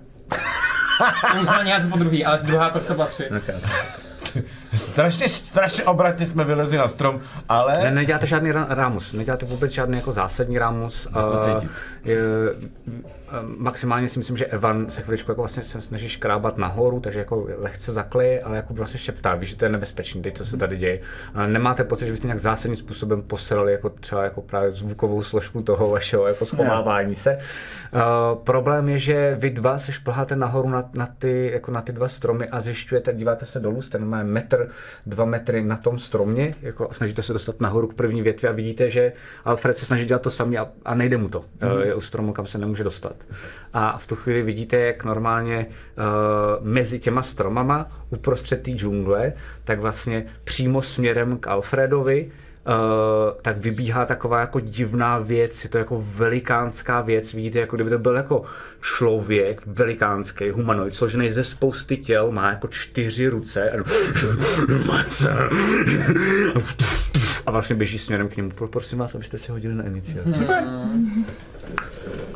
Musel 1.39 1.65
nějak 1.65 1.91
po 1.91 1.99
druhý, 1.99 2.25
ale 2.25 2.39
druhá 2.39 2.71
kostka 2.71 2.95
byla 2.95 3.07
3. 3.07 3.31
Okay. 3.31 3.55
Strašně, 4.79 5.29
strašně 5.29 5.85
obratně 5.85 6.27
jsme 6.27 6.45
vylezli 6.45 6.79
na 6.79 6.89
strom, 6.89 7.21
ale... 7.49 7.79
Ne, 7.85 7.91
neděláte 7.91 8.27
žádný 8.27 8.53
ra- 8.53 8.67
rámus, 8.69 9.13
neděláte 9.13 9.47
vůbec 9.47 9.73
žádný 9.73 9.97
jako 9.97 10.13
zásadní 10.13 10.59
rámus. 10.59 11.09
Musíme 11.15 11.37
cítit. 11.39 11.71
je, 12.05 12.17
eh, 12.17 13.18
maximálně 13.43 14.09
si 14.09 14.19
myslím, 14.19 14.37
že 14.37 14.47
Evan 14.47 14.91
se 14.91 15.03
chviličku 15.03 15.31
jako 15.31 15.43
vlastně 15.43 15.65
se 15.65 15.81
snaží 15.81 16.09
škrábat 16.09 16.59
nahoru, 16.59 17.01
takže 17.01 17.19
jako 17.19 17.49
lehce 17.59 17.93
zakleje, 17.93 18.43
ale 18.43 18.57
jako 18.57 18.75
vlastně 18.75 18.99
šeptá, 18.99 19.35
víš, 19.35 19.51
že 19.51 19.57
to 19.57 19.65
je 19.65 19.69
nebezpečný, 19.69 20.23
teď 20.23 20.37
co 20.37 20.47
se 20.47 20.57
tady 20.57 20.77
děje. 20.77 21.01
Nemáte 21.47 21.85
pocit, 21.85 22.07
že 22.07 22.13
byste 22.13 22.27
nějak 22.27 22.41
zásadním 22.41 22.77
způsobem 22.77 23.23
posrali 23.23 23.73
jako 23.73 23.91
třeba 23.91 24.25
jako 24.25 24.43
právě 24.43 24.73
zvukovou 24.73 25.23
složku 25.23 25.63
toho 25.63 25.91
vašeho 25.91 26.27
jako 26.27 26.47
schovávání 26.47 27.15
se. 27.15 27.39
Uh, 27.95 28.39
problém 28.45 28.89
je, 28.89 28.99
že 28.99 29.37
vy 29.39 29.51
dva 29.51 29.79
se 29.79 29.93
šplháte 29.93 30.37
nahoru 30.37 30.69
na, 30.69 30.91
na, 30.95 31.09
ty, 31.19 31.51
jako 31.53 31.71
na 31.71 31.83
ty 31.83 31.93
dva 31.93 32.09
stromy 32.09 32.49
a 32.49 32.61
zjišťujete, 32.61 33.13
díváte 33.13 33.47
se 33.47 33.61
dolů, 33.61 33.83
jste 33.83 33.99
má 33.99 34.23
metr, 34.23 34.69
dva 35.07 35.25
metry 35.25 35.65
na 35.65 35.77
tom 35.77 35.99
stromě, 35.99 36.55
jako 36.63 36.91
a 36.91 36.95
snažíte 36.95 37.23
se 37.23 37.33
dostat 37.33 37.61
nahoru 37.61 37.89
k 37.89 37.95
první 37.95 38.23
větvi 38.23 38.49
a 38.49 38.53
vidíte, 38.53 38.91
že 38.91 39.13
Alfred 39.45 39.79
se 39.79 39.87
snaží 39.87 40.05
dělat 40.05 40.23
to 40.23 40.31
samý 40.31 40.59
a, 40.59 40.69
a 40.85 40.95
nejde 40.95 41.17
mu 41.17 41.29
to. 41.29 41.41
Mm. 41.41 41.81
Je 41.83 41.95
u 41.95 42.01
stromu, 42.01 42.33
kam 42.33 42.47
se 42.47 42.59
nemůže 42.59 42.85
dostat. 42.85 43.17
A 43.73 43.99
v 43.99 44.07
tu 44.07 44.17
chvíli 44.17 44.43
vidíte, 44.43 44.77
jak 44.77 45.05
normálně 45.05 45.67
uh, 45.67 46.67
mezi 46.67 46.99
těma 46.99 47.23
stromama, 47.23 47.87
uprostřed 48.11 48.63
té 48.63 48.71
džungle, 48.71 49.33
tak 49.65 49.81
vlastně 49.81 50.27
přímo 50.45 50.83
směrem 50.83 51.39
k 51.39 51.47
Alfredovi, 51.47 52.31
Uh, 52.69 52.75
tak 53.43 53.57
vybíhá 53.57 54.07
taková 54.07 54.41
jako 54.41 54.61
divná 54.61 55.19
věc, 55.19 55.65
je 55.65 55.71
to 55.71 55.79
jako 55.79 56.05
velikánská 56.17 57.01
věc, 57.01 57.35
vidíte, 57.35 57.59
jako 57.59 57.77
kdyby 57.77 57.91
to 57.91 57.99
byl 57.99 58.17
jako 58.17 58.43
člověk, 58.81 59.63
velikánský 59.67 60.51
humanoid, 60.51 60.95
složený 60.95 61.31
ze 61.31 61.45
spousty 61.45 61.97
těl, 61.97 62.33
má 62.33 62.51
jako 62.51 62.69
čtyři 62.69 63.29
ruce 63.29 63.71
a, 67.47 67.51
vlastně 67.51 67.77
běží 67.77 67.99
směrem 67.99 68.29
k 68.29 68.37
němu. 68.37 68.51
Prosím 68.51 68.99
vás, 68.99 69.15
abyste 69.15 69.39
si 69.39 69.53
hodili 69.53 69.75
na 69.75 69.85
iniciaci. 69.85 70.35
Super. 70.35 70.65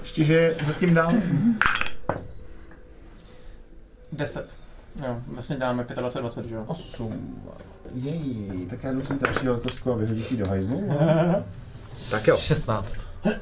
Ještě, 0.01 0.25
že 0.25 0.57
zatím 0.67 0.94
dál. 0.94 1.12
10. 4.12 4.57
Jo, 5.07 5.17
vlastně 5.27 5.57
dáme 5.57 5.85
25, 5.85 6.23
20, 6.23 6.47
že 6.49 6.55
jo? 6.55 6.65
8. 6.67 7.43
Jej, 7.94 8.67
tak 8.70 8.85
já 8.85 8.93
jdu 8.93 9.05
si 9.05 9.19
další 9.19 9.47
kostku 9.62 9.93
a 9.93 9.97
vyhodit 9.97 10.33
do 10.33 10.49
hajzlu. 10.49 10.91
Tak 12.11 12.28
jo, 12.28 12.36
16. 12.36 12.97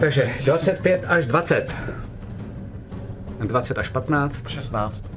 takže 0.00 0.34
25 0.44 1.04
až 1.04 1.26
20. 1.26 1.74
20 3.46 3.78
až 3.78 3.88
15. 3.88 4.48
16. 4.48 5.10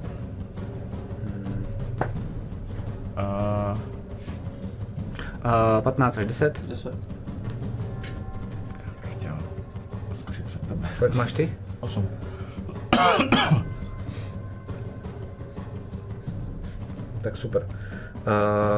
Uh, 3.17 3.77
Uh, 5.45 5.81
15 5.81 6.17
až 6.17 6.25
10. 6.25 6.67
10. 6.67 7.18
tebe. 10.69 10.89
Kolik 10.99 11.13
máš 11.13 11.33
ty? 11.33 11.53
8. 11.79 12.09
Tak 17.21 17.37
super. 17.37 17.67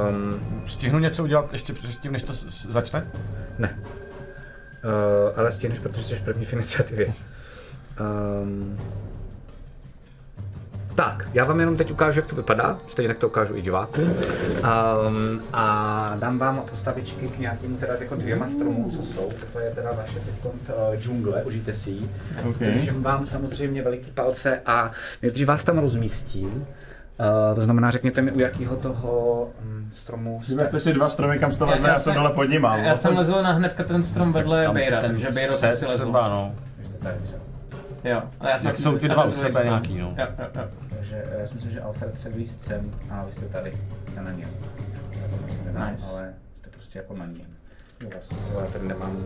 Um, 0.09 0.63
Stihnu 0.67 0.99
něco 0.99 1.23
udělat 1.23 1.53
ještě 1.53 1.73
předtím, 1.73 2.11
než 2.11 2.23
to 2.23 2.33
začne? 2.69 3.11
ne. 3.57 3.79
Uh, 3.79 5.39
ale 5.39 5.51
stihneš, 5.51 5.79
protože 5.79 6.03
jsi 6.03 6.21
první 6.21 6.45
v 6.45 6.53
iniciativě. 6.57 7.13
Um, 7.99 8.77
tak, 10.95 11.27
já 11.33 11.45
vám 11.45 11.59
jenom 11.59 11.77
teď 11.77 11.91
ukážu, 11.91 12.19
jak 12.19 12.29
to 12.29 12.35
vypadá, 12.35 12.77
stejně 12.87 13.07
tak 13.07 13.17
to 13.17 13.27
ukážu 13.27 13.55
i 13.55 13.61
divákům. 13.61 14.03
Um, 14.03 15.41
a 15.53 16.15
dám 16.19 16.37
vám 16.37 16.61
postavičky 16.69 17.27
k 17.27 17.39
nějakým 17.39 17.77
teda 17.77 17.93
jako 17.99 18.15
dvěma 18.15 18.47
stromům, 18.47 18.91
co 18.91 19.03
jsou. 19.03 19.31
To 19.53 19.59
je 19.59 19.71
teda 19.75 19.91
vaše 19.91 20.19
teď 20.19 20.45
uh, 20.45 20.95
džungle, 20.95 21.43
užijte 21.43 21.73
si 21.73 21.89
ji. 21.89 22.09
OK. 22.49 22.57
Držím 22.57 23.03
vám 23.03 23.27
samozřejmě 23.27 23.81
veliký 23.81 24.11
palce 24.11 24.61
a 24.65 24.91
nejdřív 25.21 25.47
vás 25.47 25.63
tam 25.63 25.77
rozmístím. 25.77 26.65
Uh, 27.19 27.55
to 27.55 27.61
znamená, 27.61 27.91
řekněte 27.91 28.21
mi, 28.21 28.31
u 28.31 28.39
jakého 28.39 28.75
toho 28.75 29.47
um, 29.63 29.89
stromu 29.91 30.41
jste. 30.43 30.51
Vyberte 30.51 30.79
si 30.79 30.93
dva 30.93 31.09
stromy, 31.09 31.39
kam 31.39 31.51
jste 31.51 31.63
lezli, 31.63 31.87
já 31.89 31.99
jsem 31.99 32.15
dole 32.15 32.29
pod 32.29 32.43
nima. 32.43 32.77
Já 32.77 32.95
jsem 32.95 33.17
lezl 33.17 33.43
na 33.43 33.51
hnedka 33.51 33.83
ten 33.83 34.03
strom 34.03 34.33
vedle 34.33 34.69
Bejra, 34.73 35.01
takže 35.01 35.27
Bejro 35.33 35.57
tam 35.57 35.75
si 35.75 35.85
lezl. 35.85 36.03
třeba, 36.03 36.29
no. 36.29 36.55
Tady, 36.99 37.15
že? 37.29 37.50
Jo, 38.03 38.21
a 38.39 38.49
já 38.49 38.57
jsem 38.59 38.67
Jak 38.67 38.77
jsou 38.77 38.97
ty 38.97 39.09
dva 39.09 39.23
u 39.25 39.31
sebe 39.31 39.63
nějaký, 39.63 39.97
no. 39.99 40.13
Jo, 40.17 40.27
jo, 40.39 40.45
jo. 40.55 40.67
Takže 40.89 41.23
eh, 41.31 41.41
já 41.41 41.47
si 41.47 41.53
myslím, 41.53 41.71
že 41.71 41.81
Alfred 41.81 42.19
se 42.19 42.29
blízt 42.29 42.65
sem 42.65 42.91
a 43.11 43.25
vy 43.25 43.31
jste 43.33 43.45
tady, 43.45 43.71
jste 44.11 44.21
na 44.21 44.31
něm. 44.31 44.49
Nice. 45.89 46.05
Ale 46.11 46.33
jste 46.59 46.69
prostě 46.69 46.99
jako 46.99 47.13
na 47.17 47.25
něm. 47.25 47.47
Jo, 47.99 48.09
vlastně, 48.13 48.37
já 48.59 48.65
tady 48.65 48.87
nemám 48.87 49.17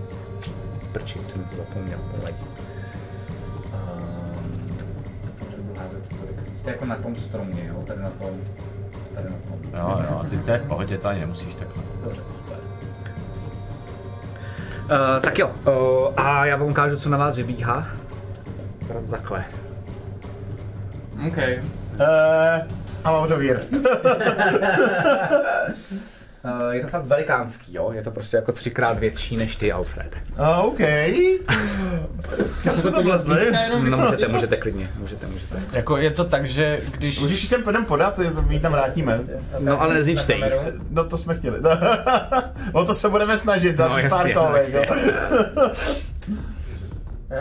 prči, 0.93 1.19
jsem 1.19 1.45
zapomněl 1.57 1.99
poladit. 2.15 2.35
Ehm, 3.73 4.77
Jste 6.59 6.71
jako 6.71 6.85
na 6.85 6.95
tom 6.95 7.15
stromě, 7.15 7.65
jo? 7.65 7.83
Tady 7.87 8.01
na 8.01 8.09
tom, 8.09 8.29
tady 9.15 9.29
na 9.29 9.35
tom. 9.47 9.59
Jo, 9.73 10.05
jo, 10.11 10.25
ty 10.29 10.37
to 10.37 10.51
je 10.51 10.57
v 10.57 10.67
pohodě, 10.67 10.97
to 10.97 11.07
ani 11.07 11.19
nemusíš 11.19 11.53
takhle. 11.53 11.83
Dobře, 12.03 12.21
super. 12.37 12.57
Uh, 14.83 15.21
tak 15.21 15.39
jo, 15.39 15.47
uh, 15.67 16.13
a 16.17 16.45
já 16.45 16.55
vám 16.57 16.69
ukážu, 16.69 16.99
co 16.99 17.09
na 17.09 17.17
vás 17.17 17.35
vybíhá. 17.35 17.87
Takhle. 19.09 19.45
OK. 21.27 21.38
Uh, 21.38 22.03
a 23.03 23.11
mám 23.11 23.27
to 23.27 23.38
vír. 23.38 23.59
Uh, 26.43 26.69
je 26.72 26.81
to 26.81 26.88
fakt 26.88 27.05
velikánský, 27.05 27.73
jo? 27.73 27.91
Je 27.91 28.01
to 28.03 28.11
prostě 28.11 28.38
jako 28.38 28.51
třikrát 28.51 28.99
větší 28.99 29.38
než 29.38 29.55
ty, 29.55 29.72
Alfred. 29.72 30.15
Uh, 30.39 30.65
OK. 30.65 30.80
Kam 32.64 32.73
jsme 32.75 32.91
to 32.91 33.03
vlezli? 33.03 33.51
No 33.89 33.97
můžete, 33.97 34.27
můžete 34.27 34.57
klidně, 34.57 34.89
můžete, 34.99 35.27
můžete. 35.27 35.55
Jako 35.73 35.97
je 35.97 36.11
to 36.11 36.23
tak, 36.25 36.45
že 36.45 36.80
když... 36.91 37.19
Můžeš 37.22 37.39
si 37.39 37.47
sem 37.47 37.64
půjdem 37.64 37.85
podat, 37.85 38.19
my 38.47 38.53
ji 38.53 38.59
tam 38.59 38.72
vrátíme. 38.72 39.19
No 39.59 39.81
ale 39.81 39.93
nezničte 39.93 40.33
ji. 40.33 40.43
No 40.89 41.03
to 41.03 41.17
jsme 41.17 41.35
chtěli. 41.35 41.59
o 42.73 42.85
to 42.85 42.93
se 42.93 43.09
budeme 43.09 43.38
snažit, 43.38 43.75
další 43.75 44.03
No, 44.03 44.09
pár 44.09 44.27
jasně, 44.27 44.33
kolek. 44.33 44.73
jo. 44.73 44.83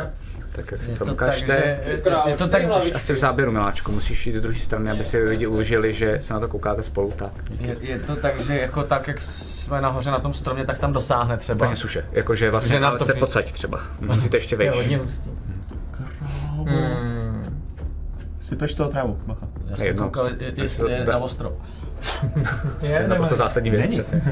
Tak 0.54 0.72
jak 0.72 0.82
si 0.82 0.90
Je 0.90 0.96
to 0.96 1.04
to 1.04 1.04
tak, 1.04 1.14
ukážte. 1.14 1.46
že... 1.46 1.90
Je 2.30 2.36
to 2.36 2.48
tak, 2.48 2.62
A 2.94 2.98
jsi 2.98 3.12
v 3.12 3.18
záběru, 3.18 3.52
miláčku, 3.52 3.92
musíš 3.92 4.26
jít 4.26 4.36
z 4.36 4.40
druhé 4.40 4.58
strany, 4.58 4.90
aby 4.90 5.04
si 5.04 5.18
lidi 5.18 5.46
užili, 5.46 5.92
že 5.92 6.18
se 6.22 6.34
na 6.34 6.40
to 6.40 6.48
koukáte 6.48 6.82
spolu 6.82 7.12
tak. 7.16 7.32
je, 7.60 7.76
je 7.80 7.98
to 7.98 8.16
tak, 8.16 8.40
že 8.40 8.58
jako 8.58 8.82
tak, 8.82 9.08
jak 9.08 9.20
jsme 9.20 9.80
nahoře 9.80 10.10
na 10.10 10.18
tom 10.18 10.34
stromě, 10.34 10.64
tak 10.64 10.78
tam 10.78 10.92
dosáhne 10.92 11.36
třeba. 11.36 11.66
Úplně 11.66 11.76
suše, 11.76 12.04
jakože 12.12 12.50
vlastně 12.50 12.68
Že 12.76 12.80
na 12.80 12.90
to 12.90 13.04
jste 13.04 13.12
pocať 13.14 13.52
třeba. 13.52 13.80
Musíte 14.00 14.36
ještě 14.36 14.56
To 14.56 14.62
je 14.62 14.70
vejš. 14.70 14.82
hodně 14.82 14.98
hustý. 14.98 15.30
Hmm. 16.66 17.60
Sypeš 18.40 18.74
toho 18.74 18.90
trávu, 18.90 19.18
bacha. 19.26 19.46
Já 19.70 19.76
jsem 19.76 19.86
Jedno. 19.86 20.02
koukal, 20.04 20.26
je- 20.26 20.34
je- 20.40 20.52
jestli 20.56 20.92
je 20.98 21.04
na 21.04 21.18
ostro. 21.18 21.52
To 22.80 22.86
je 22.86 23.08
naprosto 23.08 23.36
zásadní 23.36 23.70
věc, 23.70 23.90
přesně. 23.90 24.22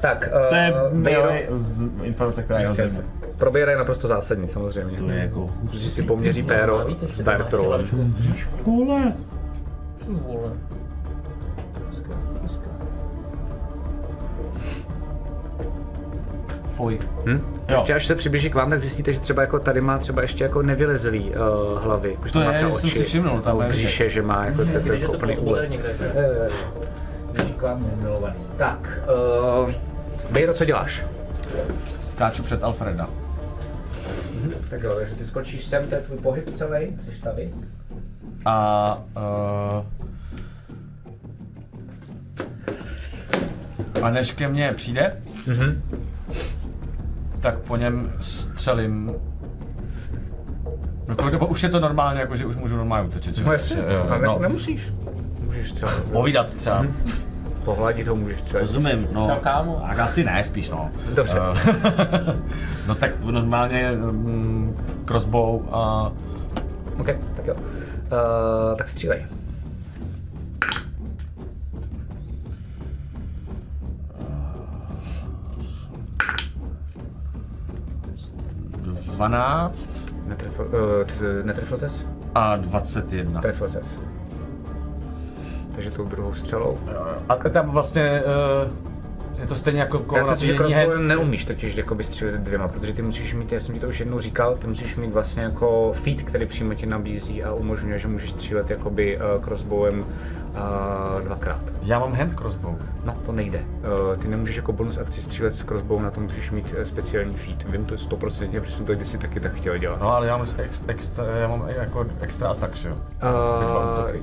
Tak, 0.00 0.28
To 0.48 0.54
je 0.54 0.72
uh, 0.72 0.98
nejlepší 0.98 1.44
z 1.50 1.86
informace, 2.02 2.42
která 2.42 2.60
je 2.60 2.68
zajímá. 3.40 3.50
Proběr 3.50 3.68
je 3.68 3.76
naprosto 3.76 4.08
zásadní, 4.08 4.48
samozřejmě. 4.48 4.98
To 4.98 5.10
je 5.10 5.18
jako 5.18 5.50
Že 5.72 5.90
si 5.90 6.02
poměří 6.02 6.42
péro 6.42 6.86
s 7.14 7.20
Bertrolem. 7.20 7.84
Vole. 8.66 9.12
Vole. 10.08 10.52
Fuj. 16.70 16.98
Hm? 17.26 17.40
Jo. 17.68 17.76
Ještě 17.76 17.94
až 17.94 18.06
se 18.06 18.14
přiblíží 18.14 18.50
k 18.50 18.54
vám, 18.54 18.70
tak 18.70 18.80
zjistíte, 18.80 19.12
že 19.12 19.20
třeba 19.20 19.42
jako 19.42 19.58
tady 19.58 19.80
má 19.80 19.98
třeba 19.98 20.22
ještě 20.22 20.44
jako 20.44 20.62
nevylezlý 20.62 21.30
uh, 21.30 21.82
hlavy. 21.84 22.10
Jakože 22.10 22.32
To 22.32 22.38
má 22.38 22.44
je, 22.44 22.56
třeba 22.56 22.70
jsem 22.70 22.86
oči, 22.88 22.98
si 22.98 23.04
všimnul, 23.04 23.40
tam 23.40 23.60
je- 23.60 23.68
bříše, 23.68 24.10
že 24.10 24.22
má 24.22 24.44
jako 24.44 24.64
takový 24.64 25.00
jako 25.00 25.12
úplný 25.12 25.38
úlet. 25.38 25.70
Blíží 27.32 27.52
k 27.52 27.62
vám 27.62 27.86
milovaný. 28.02 28.34
Tak, 28.56 29.00
uh, 29.64 29.70
Bejro, 30.30 30.54
co 30.54 30.64
děláš? 30.64 31.04
Skáču 32.00 32.42
před 32.42 32.64
Alfreda. 32.64 33.08
Tak 34.70 34.82
jo, 34.82 34.94
takže 34.98 35.14
ty 35.14 35.24
skočíš 35.24 35.64
sem, 35.64 35.88
to 35.88 35.94
je 35.94 36.00
tvůj 36.00 36.18
pohyb 36.18 36.56
celý, 36.56 36.86
jsi 37.14 37.20
tady. 37.22 37.54
A... 38.44 38.98
Uh, 39.16 39.84
a 44.02 44.10
než 44.10 44.32
ke 44.32 44.48
mně 44.48 44.72
přijde, 44.76 45.16
Mhm. 45.46 45.82
tak 47.40 47.58
po 47.58 47.76
něm 47.76 48.12
střelím. 48.20 49.12
Jako, 51.08 51.30
nebo 51.30 51.46
už 51.46 51.62
je 51.62 51.68
to 51.68 51.80
normálně, 51.80 52.20
jako 52.20 52.36
že 52.36 52.46
už 52.46 52.56
můžu 52.56 52.76
normálně 52.76 53.08
útočit. 53.08 53.36
že? 53.36 53.44
No 53.44 53.52
jasně, 53.52 53.76
no. 54.08 54.14
jako 54.14 54.38
nemusíš. 54.38 54.92
Můžeš 55.46 55.72
třeba 55.72 55.92
Povídat 56.12 56.54
třeba 56.54 56.86
pohladit 57.64 58.08
ho 58.08 58.16
můžeš 58.16 58.42
třeba. 58.42 58.60
Rozumím, 58.60 59.08
no. 59.12 59.26
Čau, 59.26 59.40
kámo. 59.40 59.82
Tak 59.88 59.98
asi 59.98 60.24
ne, 60.24 60.44
spíš 60.44 60.70
no. 60.70 60.90
Dobře. 61.14 61.38
Eh, 61.38 62.36
no 62.86 62.94
tak 62.94 63.24
normálně 63.24 63.92
mm, 63.92 64.76
crossbow 65.04 65.62
a... 65.72 66.12
OK, 67.00 67.06
tak 67.36 67.46
jo. 67.46 67.54
Uh, 67.54 68.76
tak 68.76 68.88
střílej. 68.88 69.26
Dvanáct. 79.14 79.90
Netrefil, 80.26 80.64
uh, 80.64 81.28
eh, 81.40 81.42
netrefil 81.42 81.78
ses? 81.78 82.06
A 82.34 82.56
21. 82.56 83.40
Trefil 83.40 83.68
ses. 83.68 84.09
Takže 85.80 85.96
tou 85.96 86.04
druhou 86.04 86.34
střelou. 86.34 86.78
A 87.28 87.36
tam 87.36 87.70
vlastně 87.70 88.22
uh, 88.64 89.40
je 89.40 89.46
to 89.46 89.54
stejně 89.54 89.80
jako 89.80 89.98
kolo 89.98 90.22
že 90.24 90.30
nabíjení 90.30 90.74
head. 90.74 90.98
neumíš 90.98 91.44
totiž 91.44 91.76
jakoby 91.76 92.04
střílet 92.04 92.34
dvěma, 92.34 92.68
protože 92.68 92.92
ty 92.92 93.02
musíš 93.02 93.34
mít, 93.34 93.52
já 93.52 93.60
jsem 93.60 93.74
ti 93.74 93.80
to 93.80 93.88
už 93.88 94.00
jednou 94.00 94.20
říkal, 94.20 94.56
ty 94.56 94.66
musíš 94.66 94.96
mít 94.96 95.12
vlastně 95.12 95.42
jako 95.42 95.94
feed, 96.02 96.22
který 96.22 96.46
přímo 96.46 96.74
ti 96.74 96.86
nabízí 96.86 97.44
a 97.44 97.52
umožňuje, 97.54 97.98
že 97.98 98.08
můžeš 98.08 98.30
střílet 98.30 98.70
jakoby 98.70 99.16
uh, 99.16 99.44
crossbowem 99.44 100.00
uh, 100.00 101.22
dvakrát. 101.24 101.60
Já 101.82 101.98
mám 101.98 102.12
hand 102.12 102.34
crossbow. 102.34 102.74
No, 103.04 103.16
to 103.26 103.32
nejde. 103.32 103.58
Uh, 103.58 104.16
ty 104.22 104.28
nemůžeš 104.28 104.56
jako 104.56 104.72
bonus 104.72 104.98
akci 104.98 105.22
střílet 105.22 105.54
s 105.54 105.62
crossbow, 105.62 106.02
na 106.02 106.10
to 106.10 106.20
musíš 106.20 106.50
mít 106.50 106.74
uh, 106.78 106.84
speciální 106.84 107.34
feed. 107.34 107.64
Vím 107.70 107.84
to 107.84 107.94
100%, 107.94 108.60
protože 108.60 108.76
jsem 108.76 108.84
to 108.84 108.94
kdysi 108.94 109.18
taky 109.18 109.40
tak 109.40 109.54
chtěl 109.54 109.78
dělat. 109.78 110.00
No 110.00 110.12
ale 110.12 110.26
já 110.26 110.36
mám, 110.36 110.46
ex, 110.58 110.84
extra, 110.88 111.24
já 111.24 111.48
mám 111.48 111.68
jako 111.68 112.06
extra 112.20 112.48
attack, 112.48 112.76
že 112.76 112.88
jo? 112.88 112.94
Uh. 112.94 114.20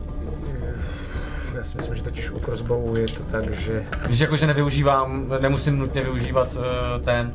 Já 1.57 1.63
si 1.63 1.77
myslím, 1.77 1.95
že 1.95 2.03
totiž 2.03 2.31
u 2.31 2.39
crossbowu 2.39 2.95
je 2.95 3.07
to 3.07 3.23
tak, 3.23 3.53
že 3.53 3.85
Když 4.05 4.19
jakože 4.19 4.47
nevyužívám, 4.47 5.33
nemusím 5.41 5.79
nutně 5.79 6.01
využívat 6.03 6.55
uh, 6.55 6.61
ten... 7.05 7.33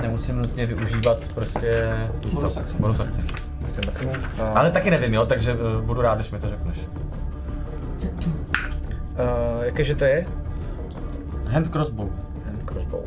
Nemusím 0.00 0.36
nutně 0.36 0.66
využívat 0.66 1.28
prostě... 1.34 1.96
víš 2.24 2.34
co? 2.34 2.40
Bonus 2.40 2.56
akci. 2.56 2.74
Bonus 2.78 3.00
akci. 3.00 3.22
Ale 4.54 4.70
taky 4.70 4.90
nevím, 4.90 5.14
jo, 5.14 5.26
takže 5.26 5.54
uh, 5.54 5.80
budu 5.80 6.00
rád, 6.00 6.14
když 6.14 6.30
mi 6.30 6.38
to 6.38 6.48
řekneš. 6.48 6.78
uh, 8.02 9.62
jakéže 9.62 9.94
to 9.94 10.04
je? 10.04 10.24
Hand 11.46 11.68
crossbow. 11.68 12.10
Hand 12.46 12.62
crossbow. 12.64 13.00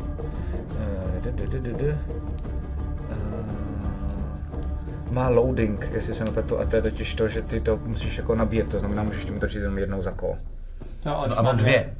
Uh, 0.70 2.25
má 5.10 5.28
loading, 5.28 5.88
jestli 5.92 6.14
se 6.14 6.24
nepletu, 6.24 6.58
a 6.58 6.64
to 6.64 6.76
je 6.76 6.82
totiž 6.82 7.14
to, 7.14 7.28
že 7.28 7.42
ty 7.42 7.60
to 7.60 7.76
musíš 7.76 8.18
jako 8.18 8.34
nabíjet, 8.34 8.68
to 8.68 8.78
znamená, 8.78 9.02
můžeš 9.02 9.24
tím 9.24 9.40
točit 9.40 9.58
jenom 9.58 9.78
jednou 9.78 10.02
za 10.02 10.10
kolo. 10.10 10.38
No, 11.06 11.24
No 11.28 11.38
a 11.38 11.42
mám 11.42 11.56
dvě. 11.56 11.94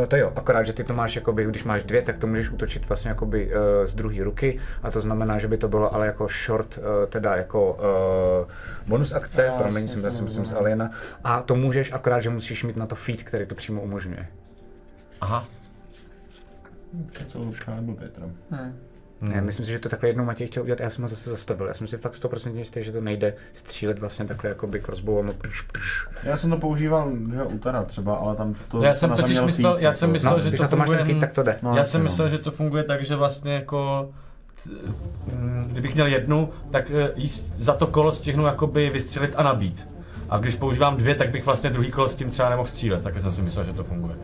Uh, 0.00 0.06
to 0.06 0.16
jo, 0.16 0.32
akorát, 0.36 0.62
že 0.62 0.72
ty 0.72 0.84
to 0.84 0.94
máš 0.94 1.16
jakoby, 1.16 1.44
když 1.44 1.64
máš 1.64 1.82
dvě, 1.84 2.02
tak 2.02 2.18
to 2.18 2.26
můžeš 2.26 2.50
útočit 2.50 2.88
vlastně 2.88 3.08
jakoby 3.08 3.46
uh, 3.46 3.52
z 3.84 3.94
druhé 3.94 4.24
ruky 4.24 4.60
a 4.82 4.90
to 4.90 5.00
znamená, 5.00 5.38
že 5.38 5.48
by 5.48 5.58
to 5.58 5.68
bylo 5.68 5.94
ale 5.94 6.06
jako 6.06 6.28
short, 6.46 6.78
uh, 6.78 6.84
teda 7.08 7.36
jako 7.36 7.72
uh, 7.72 8.50
bonus 8.88 9.12
akce, 9.12 9.42
Já 9.42 9.58
promiň, 9.58 9.86
si 9.88 9.92
jsem 9.92 10.00
zase 10.00 10.22
myslím 10.22 10.46
z. 10.46 10.52
Aliena, 10.52 10.90
a 11.24 11.42
to 11.42 11.54
můžeš 11.56 11.92
akorát, 11.92 12.20
že 12.20 12.30
musíš 12.30 12.64
mít 12.64 12.76
na 12.76 12.86
to 12.86 12.94
feed, 12.94 13.22
který 13.22 13.46
to 13.46 13.54
přímo 13.54 13.82
umožňuje. 13.82 14.26
Aha. 15.20 15.46
To 17.12 17.24
co 17.24 17.52
právě 17.64 17.82
byl 17.82 17.94
Petr. 17.94 18.22
Hmm. 18.50 18.78
Ne, 19.22 19.40
myslím 19.40 19.66
si, 19.66 19.72
že 19.72 19.78
to 19.78 19.88
takhle 19.88 20.08
jednou 20.08 20.24
Matěj 20.24 20.46
chtěl 20.46 20.62
udělat, 20.62 20.80
já 20.80 20.90
jsem 20.90 21.02
ho 21.02 21.08
zase 21.08 21.30
zastavil. 21.30 21.66
Já 21.66 21.74
jsem 21.74 21.86
si 21.86 21.96
fakt 21.98 22.14
100% 22.22 22.56
jistý, 22.56 22.82
že 22.82 22.92
to 22.92 23.00
nejde 23.00 23.34
střílet 23.54 23.98
vlastně 23.98 24.24
takhle 24.24 24.50
jakoby 24.50 24.80
crossbowem 24.80 25.28
a 25.30 25.32
prš, 25.32 25.60
prš. 25.62 26.06
Já 26.24 26.36
jsem 26.36 26.50
to 26.50 26.56
používal 26.56 27.12
že, 27.32 27.42
u 27.42 27.58
Tara 27.58 27.82
třeba, 27.82 28.14
ale 28.14 28.36
tam 28.36 28.54
to 28.68 28.82
Já 28.82 28.94
jsem 28.94 29.10
totiž 29.10 29.40
myslel- 29.40 29.72
feed, 29.74 29.82
já 29.84 29.92
jsem 29.92 30.08
jako- 30.08 30.12
myslel, 30.12 30.34
No, 30.34 30.40
že 30.40 30.50
to 30.50 30.56
to 30.62 30.68
ten 30.68 30.78
funguje- 30.78 31.04
feed, 31.04 31.20
tak 31.20 31.32
to 31.32 31.42
jde. 31.42 31.58
No, 31.62 31.76
Já 31.76 31.84
jsem 31.84 32.00
no. 32.00 32.02
myslel, 32.02 32.28
že 32.28 32.38
to 32.38 32.50
funguje 32.50 32.82
tak, 32.84 33.04
že 33.04 33.16
vlastně 33.16 33.52
jako 33.54 34.10
mm, 35.36 35.64
kdybych 35.72 35.94
měl 35.94 36.06
jednu, 36.06 36.48
tak 36.70 36.90
eh, 36.90 37.10
jí 37.16 37.28
s- 37.28 37.52
za 37.56 37.72
to 37.74 37.86
kolo 37.86 38.12
stihnu 38.12 38.46
jakoby 38.46 38.90
vystřelit 38.90 39.32
a 39.36 39.42
nabít. 39.42 39.88
A 40.30 40.38
když 40.38 40.54
používám 40.54 40.96
dvě, 40.96 41.14
tak 41.14 41.30
bych 41.30 41.46
vlastně 41.46 41.70
druhý 41.70 41.90
kolo 41.90 42.08
s 42.08 42.14
tím 42.16 42.30
třeba 42.30 42.50
nemohl 42.50 42.68
střílet, 42.68 43.02
tak 43.02 43.20
jsem 43.20 43.32
si 43.32 43.42
myslel, 43.42 43.64
že 43.64 43.72
to 43.72 43.84
funguje. 43.84 44.14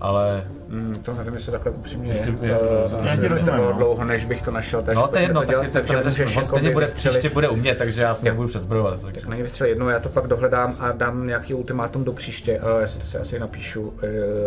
Ale 0.00 0.44
Mm, 0.68 0.94
to 1.02 1.12
nevím, 1.14 1.34
jestli 1.34 1.52
takhle 1.52 1.72
upřímně 1.72 2.10
Jestli- 2.10 2.34
je. 2.48 2.54
Eh, 2.54 2.82
rozumím. 2.82 3.06
Já 3.06 3.16
ti 3.16 3.22
to 3.22 3.28
rozumím, 3.28 3.56
no. 3.56 3.72
dlouho, 3.72 4.04
než 4.04 4.24
bych 4.24 4.42
to 4.42 4.50
našel, 4.50 4.82
takže 4.82 5.00
no 5.00 5.08
to 5.08 5.16
je 5.16 5.22
jedno, 5.22 5.42
tak 5.46 5.56
ty 5.70 5.80
to 5.82 5.92
můžeš 5.94 6.36
On 6.36 6.46
stejně 6.46 6.70
bude, 6.70 6.86
příště 6.86 7.30
bude 7.30 7.48
u 7.48 7.56
mě, 7.56 7.74
takže 7.74 8.02
já 8.02 8.14
se 8.14 8.28
Jo. 8.28 8.32
nebudu 8.32 8.48
přezbrojovat. 8.48 9.00
Takže. 9.00 9.20
Tak 9.20 9.28
něj 9.30 9.42
vystřel 9.42 9.66
jednou, 9.66 9.88
já 9.88 10.00
to 10.00 10.08
pak 10.08 10.26
dohledám 10.26 10.76
a 10.78 10.92
dám 10.92 11.26
nějaký 11.26 11.54
ultimátum 11.54 12.04
do 12.04 12.12
příště, 12.12 12.60
uh, 12.74 12.80
já 12.80 12.86
si 12.88 12.98
to 12.98 13.06
si 13.06 13.18
asi 13.18 13.38
napíšu, 13.38 13.80
uh, 13.82 13.92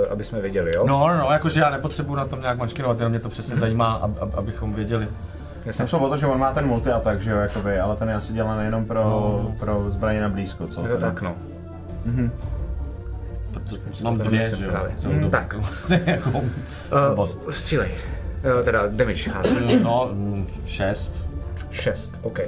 aby 0.09 0.23
jsme 0.23 0.41
věděli, 0.41 0.71
jo? 0.75 0.85
No, 0.87 1.07
no, 1.07 1.17
no, 1.17 1.31
jakože 1.31 1.61
já 1.61 1.69
nepotřebuji 1.69 2.15
na 2.15 2.25
tom 2.27 2.41
nějak 2.41 2.57
mačkinovat, 2.57 2.99
jenom 2.99 3.09
mě 3.11 3.19
to 3.19 3.29
přesně 3.29 3.55
zajímá, 3.55 3.93
ab, 3.93 4.11
ab, 4.21 4.29
abychom 4.33 4.73
věděli. 4.73 5.07
Já 5.65 5.73
jsem 5.73 5.87
šlo 5.87 5.99
o 5.99 6.09
to, 6.09 6.17
že 6.17 6.25
on 6.27 6.39
má 6.39 6.53
ten 6.53 6.67
multi 6.67 6.91
attack, 6.91 7.21
že 7.21 7.31
jo, 7.31 7.37
jakoby, 7.37 7.79
ale 7.79 7.95
ten 7.95 8.09
je 8.09 8.15
asi 8.15 8.33
dělaný 8.33 8.65
jenom 8.65 8.85
pro, 8.85 9.03
No. 9.03 9.55
pro 9.59 9.85
zbraně 9.89 10.21
na 10.21 10.29
blízko, 10.29 10.67
co? 10.67 10.81
je 10.87 10.89
to 10.89 10.97
tak, 10.97 11.21
no. 11.21 11.33
Mám 14.01 14.17
to 14.17 14.23
dvě, 14.23 14.51
že 14.55 14.65
jo, 14.65 14.71
Mm, 15.07 15.29
tak. 15.31 15.53
Vlastně 15.53 16.01
jako 16.05 16.29
Uh, 16.29 16.45
blbost. 17.07 17.47
střílej. 17.53 17.91
Uh, 18.57 18.63
teda 18.63 18.87
damage 18.87 19.31
hází. 19.31 19.79
No, 19.83 20.09
mm, 20.13 20.47
šest. 20.65 21.25
6, 21.71 22.13
OK. 22.21 22.39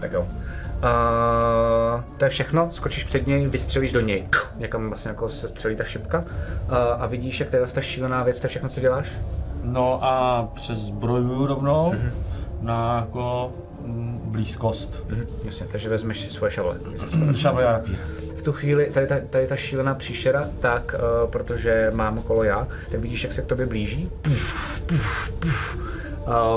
Tak 0.00 0.12
jo. 0.12 0.20
Uh, 0.22 2.00
to 2.18 2.24
je 2.24 2.28
všechno, 2.30 2.68
skočíš 2.72 3.04
před 3.04 3.26
něj, 3.26 3.46
vystřelíš 3.46 3.92
do 3.92 4.00
něj. 4.00 4.28
Někam 4.56 4.88
vlastně 4.88 5.08
jako 5.08 5.28
se 5.28 5.48
střelí 5.48 5.76
ta 5.76 5.84
šipka. 5.84 6.18
Uh, 6.18 6.24
a 6.98 7.06
vidíš, 7.06 7.40
jak 7.40 7.50
to 7.50 7.56
je 7.56 7.66
ta 7.66 7.80
šílená 7.80 8.22
věc, 8.22 8.40
to 8.40 8.44
je 8.46 8.48
všechno, 8.48 8.68
co 8.68 8.80
děláš? 8.80 9.06
No 9.62 10.04
a 10.04 10.42
přes 10.54 10.78
zbroju 10.78 11.46
rovnou 11.46 11.92
na 12.60 12.96
jako 13.00 13.52
mm, 13.84 14.20
blízkost. 14.24 15.04
Mhm, 15.08 15.26
jasně, 15.44 15.66
takže 15.72 15.88
vezmeš 15.88 16.20
si 16.20 16.28
svoje 16.30 16.52
šavle. 16.52 16.74
Šavle 17.34 17.66
a 17.66 17.72
rapír. 17.72 17.96
V 18.42 18.44
tu 18.44 18.52
chvíli, 18.52 18.90
tady 18.94 19.06
ta, 19.06 19.14
tady 19.30 19.46
ta 19.46 19.56
šílená 19.56 19.94
příšera, 19.94 20.48
tak 20.60 20.94
uh, 20.94 21.30
protože 21.30 21.90
mám 21.94 22.22
kolo 22.22 22.44
já, 22.44 22.66
tak 22.90 23.00
vidíš, 23.00 23.24
jak 23.24 23.32
se 23.32 23.42
k 23.42 23.46
tobě 23.46 23.66
blíží. 23.66 24.10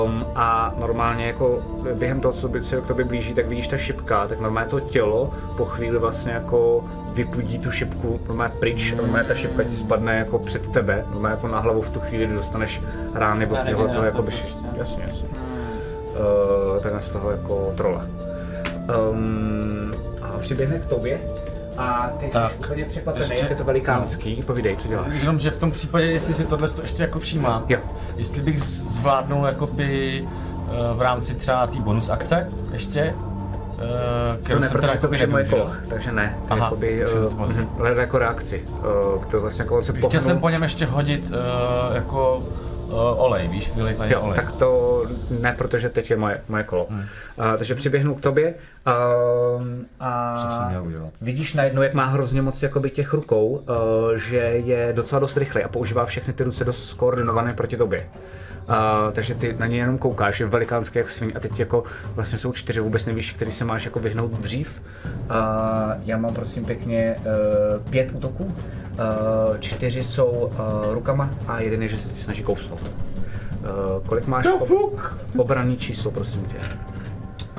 Um, 0.03 0.25
a 0.35 0.75
normálně 0.79 1.25
jako 1.25 1.61
během 1.93 2.21
toho, 2.21 2.33
co 2.33 2.51
se 2.63 2.81
k 2.81 2.87
tobě 2.87 3.05
blíží, 3.05 3.33
tak 3.33 3.47
vidíš 3.47 3.67
ta 3.67 3.77
šipka, 3.77 4.27
tak 4.27 4.39
normálně 4.39 4.69
to 4.69 4.79
tělo 4.79 5.33
po 5.57 5.65
chvíli 5.65 5.99
vlastně 5.99 6.31
jako 6.31 6.85
vypudí 7.13 7.59
tu 7.59 7.71
šipku 7.71 8.19
normálně 8.27 8.53
pryč, 8.59 8.91
normálně 8.91 9.27
ta 9.27 9.35
šipka 9.35 9.63
ti 9.63 9.77
spadne 9.77 10.17
jako 10.17 10.39
před 10.39 10.71
tebe, 10.71 11.05
normálně 11.11 11.35
jako 11.35 11.47
na 11.47 11.59
hlavu 11.59 11.81
v 11.81 11.89
tu 11.89 11.99
chvíli, 11.99 12.25
kdy 12.25 12.33
dostaneš 12.33 12.81
rány 13.13 13.47
od 13.47 13.59
těho, 13.65 13.87
toho 13.87 14.05
jako 14.05 14.21
byš, 14.21 14.41
prostě. 14.41 14.79
jasně, 14.79 15.03
jasně. 15.07 15.27
Uh, 15.27 16.81
takhle 16.81 17.01
z 17.01 17.09
toho 17.09 17.31
jako 17.31 17.73
trola. 17.77 18.05
Um, 19.11 19.93
a 20.21 20.37
přiběhne 20.37 20.79
k 20.79 20.85
tobě 20.85 21.19
a 21.77 22.09
ty 22.19 22.25
Tak, 22.27 22.51
jsi 22.51 22.57
úplně 22.57 22.85
překvapený, 22.85 23.25
ještě- 23.25 23.39
jak 23.43 23.49
je 23.49 23.55
to 23.55 23.63
velikánský. 23.63 24.43
Povídej, 24.43 24.77
co 24.77 24.87
děláš. 24.87 25.07
Jenom, 25.13 25.39
že 25.39 25.51
v 25.51 25.57
tom 25.57 25.71
případě, 25.71 26.05
jestli 26.05 26.33
si 26.33 26.45
tohle 26.45 26.67
to 26.69 26.81
ještě 26.81 27.03
jako 27.03 27.19
všímá, 27.19 27.63
Jo. 27.69 27.79
jestli 28.15 28.41
bych 28.41 28.59
zvládnul 28.59 29.45
jakoby 29.45 30.21
eh, 30.69 30.93
v 30.93 31.01
rámci 31.01 31.35
třeba 31.35 31.67
té 31.67 31.79
bonus 31.79 32.09
akce 32.09 32.47
ještě, 32.71 32.99
eh, 33.01 33.13
To 34.31 34.43
kterou 34.43 34.59
ne, 34.59 34.67
jsem 34.67 34.73
teda 34.81 34.87
protože 34.87 34.87
to 34.87 34.93
jakoby 34.97 35.15
už 35.15 35.19
je 35.21 35.27
moje 35.27 35.45
kolo, 35.45 35.69
takže 35.89 36.11
ne. 36.11 36.37
To 36.47 36.53
Aha, 36.53 36.63
jakoby, 36.65 37.03
to 37.13 37.19
uh, 37.29 37.39
mhm, 37.49 37.69
hledá 37.77 38.01
jako 38.01 38.17
reakci. 38.19 38.63
Uh, 39.15 39.25
to 39.25 39.39
vlastně 39.41 39.61
jako 39.61 39.77
on 39.77 39.83
se 39.83 39.93
Chtěl 39.93 40.09
jsem 40.09 40.21
pohnul. 40.21 40.39
po 40.41 40.49
něm 40.49 40.63
ještě 40.63 40.85
hodit 40.85 41.29
uh, 41.29 41.95
jako 41.95 42.37
uh, 42.87 42.93
olej, 43.23 43.47
víš, 43.47 43.71
vylejt 43.75 43.99
na 43.99 44.05
něj 44.05 44.13
Jo, 44.13 44.21
olej. 44.21 44.35
tak 44.35 44.51
to 44.51 45.01
ne, 45.41 45.55
protože 45.57 45.89
teď 45.89 46.09
je 46.09 46.17
moje, 46.17 46.41
moje 46.47 46.63
kolo. 46.63 46.87
Hmm. 46.89 46.99
Uh, 46.99 47.05
takže 47.57 47.75
přiběhnu 47.75 48.15
k 48.15 48.21
tobě 48.21 48.53
um, 48.87 49.85
a 49.99 50.35
Co 50.35 50.49
jsem 50.49 50.67
měl 50.67 50.83
udělat? 50.83 51.13
vidíš 51.21 51.53
najednou, 51.53 51.81
jak 51.81 51.93
má 51.93 52.05
hrozně 52.05 52.41
moc 52.41 52.63
jakoby 52.63 52.89
těch 52.89 53.13
rukou, 53.13 53.47
uh, 53.47 53.65
že 54.15 54.37
je 54.37 54.93
docela 54.95 55.19
dost 55.19 55.37
rychlý 55.37 55.63
a 55.63 55.67
používá 55.67 56.05
všechny 56.05 56.33
ty 56.33 56.43
ruce 56.43 56.63
dost 56.65 56.89
skoordinované 56.89 57.53
proti 57.53 57.77
tobě. 57.77 58.09
Uh, 58.69 59.13
takže 59.13 59.35
ty 59.35 59.55
na 59.59 59.65
něj 59.67 59.79
jenom 59.79 59.97
koukáš, 59.97 60.39
je 60.39 60.45
velikánský 60.45 60.97
jak 60.99 61.09
sviň 61.09 61.31
a 61.35 61.39
teď 61.39 61.59
jako 61.59 61.83
vlastně 62.15 62.37
jsou 62.37 62.51
čtyři, 62.51 62.79
vůbec 62.79 63.05
nevíš, 63.05 63.31
který 63.31 63.51
se 63.51 63.65
máš 63.65 63.85
jako 63.85 63.99
vyhnout 63.99 64.31
dřív. 64.31 64.81
Uh, 65.05 65.11
já 66.05 66.17
mám 66.17 66.33
prosím 66.33 66.65
pěkně 66.65 67.15
uh, 67.19 67.91
pět 67.91 68.11
útoků, 68.13 68.43
uh, 68.43 69.57
čtyři 69.59 70.03
jsou 70.03 70.25
uh, 70.29 70.93
rukama 70.93 71.29
a 71.47 71.59
jeden 71.59 71.83
je, 71.83 71.87
že 71.89 71.97
se 72.01 72.09
ti 72.09 72.23
snaží 72.23 72.43
kousnout. 72.43 72.81
Uh, 72.83 74.07
kolik 74.07 74.27
máš 74.27 74.45
ob- 74.47 74.67
Fuk! 74.67 75.17
obranný 75.37 75.77
číslo, 75.77 76.11
prosím 76.11 76.45
tě? 76.45 76.57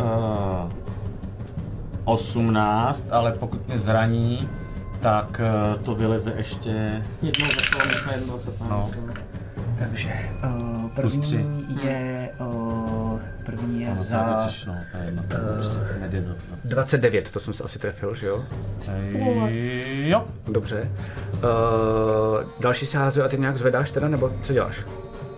Uh, 0.02 0.70
18, 2.06 3.06
ale 3.10 3.32
pokud 3.32 3.68
mě 3.68 3.78
zraní, 3.78 4.48
tak 5.00 5.40
uh, 5.76 5.82
to 5.82 5.94
vyleze 5.94 6.32
ještě... 6.36 7.02
Jednou 7.22 7.46
za 7.46 7.62
kolo, 7.72 7.84
my 7.86 7.94
jsme 7.94 8.16
21, 8.26 8.68
No. 8.76 8.82
myslím. 8.86 9.12
Takže 9.78 10.12
uh, 10.44 10.90
Plus 10.90 10.94
první 10.94 11.22
tři. 11.22 11.44
je, 11.86 12.30
uh, 12.40 13.20
první 13.46 13.80
je 13.82 13.90
to 13.94 13.98
je 13.98 14.04
za 14.04 14.18
totiž, 14.42 14.64
no, 14.66 14.74
to 14.92 14.98
je 14.98 15.04
jedno, 15.04 15.22
to 15.22 16.34
to. 16.34 16.68
29, 16.68 17.30
to 17.30 17.40
jsem 17.40 17.52
se 17.54 17.62
asi 17.64 17.78
trefil, 17.78 18.14
že 18.14 18.26
jo? 18.26 18.44
Jo, 19.84 20.24
Dobře. 20.48 20.90
Uh, 21.34 21.40
další 22.60 22.86
si 22.86 22.96
házeju 22.96 23.26
a 23.26 23.28
ty 23.28 23.38
nějak 23.38 23.58
zvedáš 23.58 23.90
teda, 23.90 24.08
nebo 24.08 24.32
co 24.42 24.52
děláš? 24.52 24.76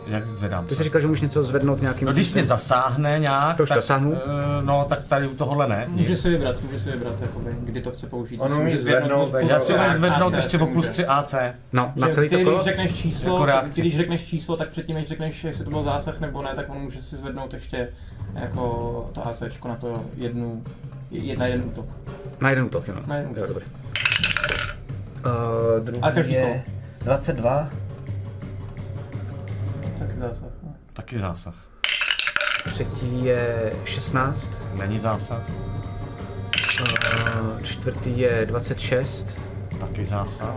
Jak 0.08 0.26
zvedám 0.26 0.64
Ty 0.64 0.70
se? 0.70 0.76
jsi 0.76 0.84
říkal, 0.84 1.00
že 1.00 1.06
můžeš 1.06 1.20
něco 1.22 1.42
zvednout 1.42 1.80
nějakým... 1.80 2.06
No 2.06 2.12
když 2.12 2.32
mě 2.34 2.42
zasáhne 2.44 3.18
nějak, 3.18 3.56
To 3.56 3.62
už 3.62 3.68
tak, 3.68 3.76
zasáhnu? 3.78 4.14
eh, 4.14 4.62
no 4.62 4.86
tak 4.88 5.04
tady 5.04 5.28
u 5.28 5.34
tohohle 5.34 5.68
ne. 5.68 5.84
Může 5.88 6.16
si 6.16 6.28
vybrat, 6.30 6.62
může 6.62 6.78
si 6.78 6.90
vybrat, 6.90 7.14
jakoby, 7.20 7.50
kdy 7.60 7.80
to 7.82 7.90
chce 7.90 8.06
použít. 8.06 8.38
On 8.38 8.44
Jestli 8.46 8.56
umí 8.60 8.64
může 8.70 8.78
zvednout, 8.82 9.30
tak 9.32 9.44
Já 9.48 9.60
si 9.60 9.72
Jako 9.72 9.82
umím 9.84 9.90
AC, 9.92 9.96
zvednout 9.96 10.34
AC 10.34 10.44
ještě 10.44 10.58
o 10.58 10.66
plus 10.66 10.74
může. 10.76 10.88
3 10.88 11.06
AC. 11.06 11.34
No, 11.72 11.92
na 11.96 12.08
Že 12.08 12.14
celý 12.14 12.28
ty, 12.28 12.36
to 12.36 12.44
kolo? 12.44 12.56
když 12.56 12.64
řekneš 12.64 12.94
číslo, 12.96 13.46
Jako 13.46 13.68
ty, 13.74 13.80
když 13.80 13.96
řekneš 13.96 14.26
číslo, 14.26 14.56
tak 14.56 14.68
předtím, 14.68 14.96
než 14.96 15.08
řekneš, 15.08 15.44
jestli 15.44 15.64
to 15.64 15.70
byl 15.70 15.82
zásah 15.82 16.20
nebo 16.20 16.42
ne, 16.42 16.48
tak 16.56 16.70
on 16.70 16.78
může 16.78 17.02
si 17.02 17.16
zvednout 17.16 17.54
ještě 17.54 17.88
jako 18.34 19.10
to 19.12 19.26
ACčko 19.26 19.68
na 19.68 19.76
to 19.76 20.02
jednu, 20.16 20.62
jedna 21.10 21.46
jeden 21.46 21.66
útok. 21.66 21.86
Na 22.40 22.50
jeden 22.50 22.64
útok, 22.64 22.88
jenom. 22.88 23.02
Na 23.06 23.16
jeden 23.16 23.30
Jo, 23.36 23.36
útok. 23.44 23.48
dobrý. 23.48 23.64
Uh, 25.26 25.84
druhý 25.84 26.00
A 26.02 26.10
každý 26.10 26.32
je 26.34 26.42
kolo. 26.42 26.54
22, 27.04 27.68
Taky 30.18 30.28
zásah. 30.34 30.52
no. 30.62 30.74
Taky 30.92 31.18
zásah. 31.18 31.55
třetí 32.70 33.24
je 33.24 33.72
16, 33.84 34.36
Není 34.78 34.98
zásah. 34.98 35.42
uh, 36.80 37.62
čtvrtý 37.62 38.18
je 38.18 38.47
26 38.47 39.26
Taky 39.80 40.05
zásah. 40.05 40.48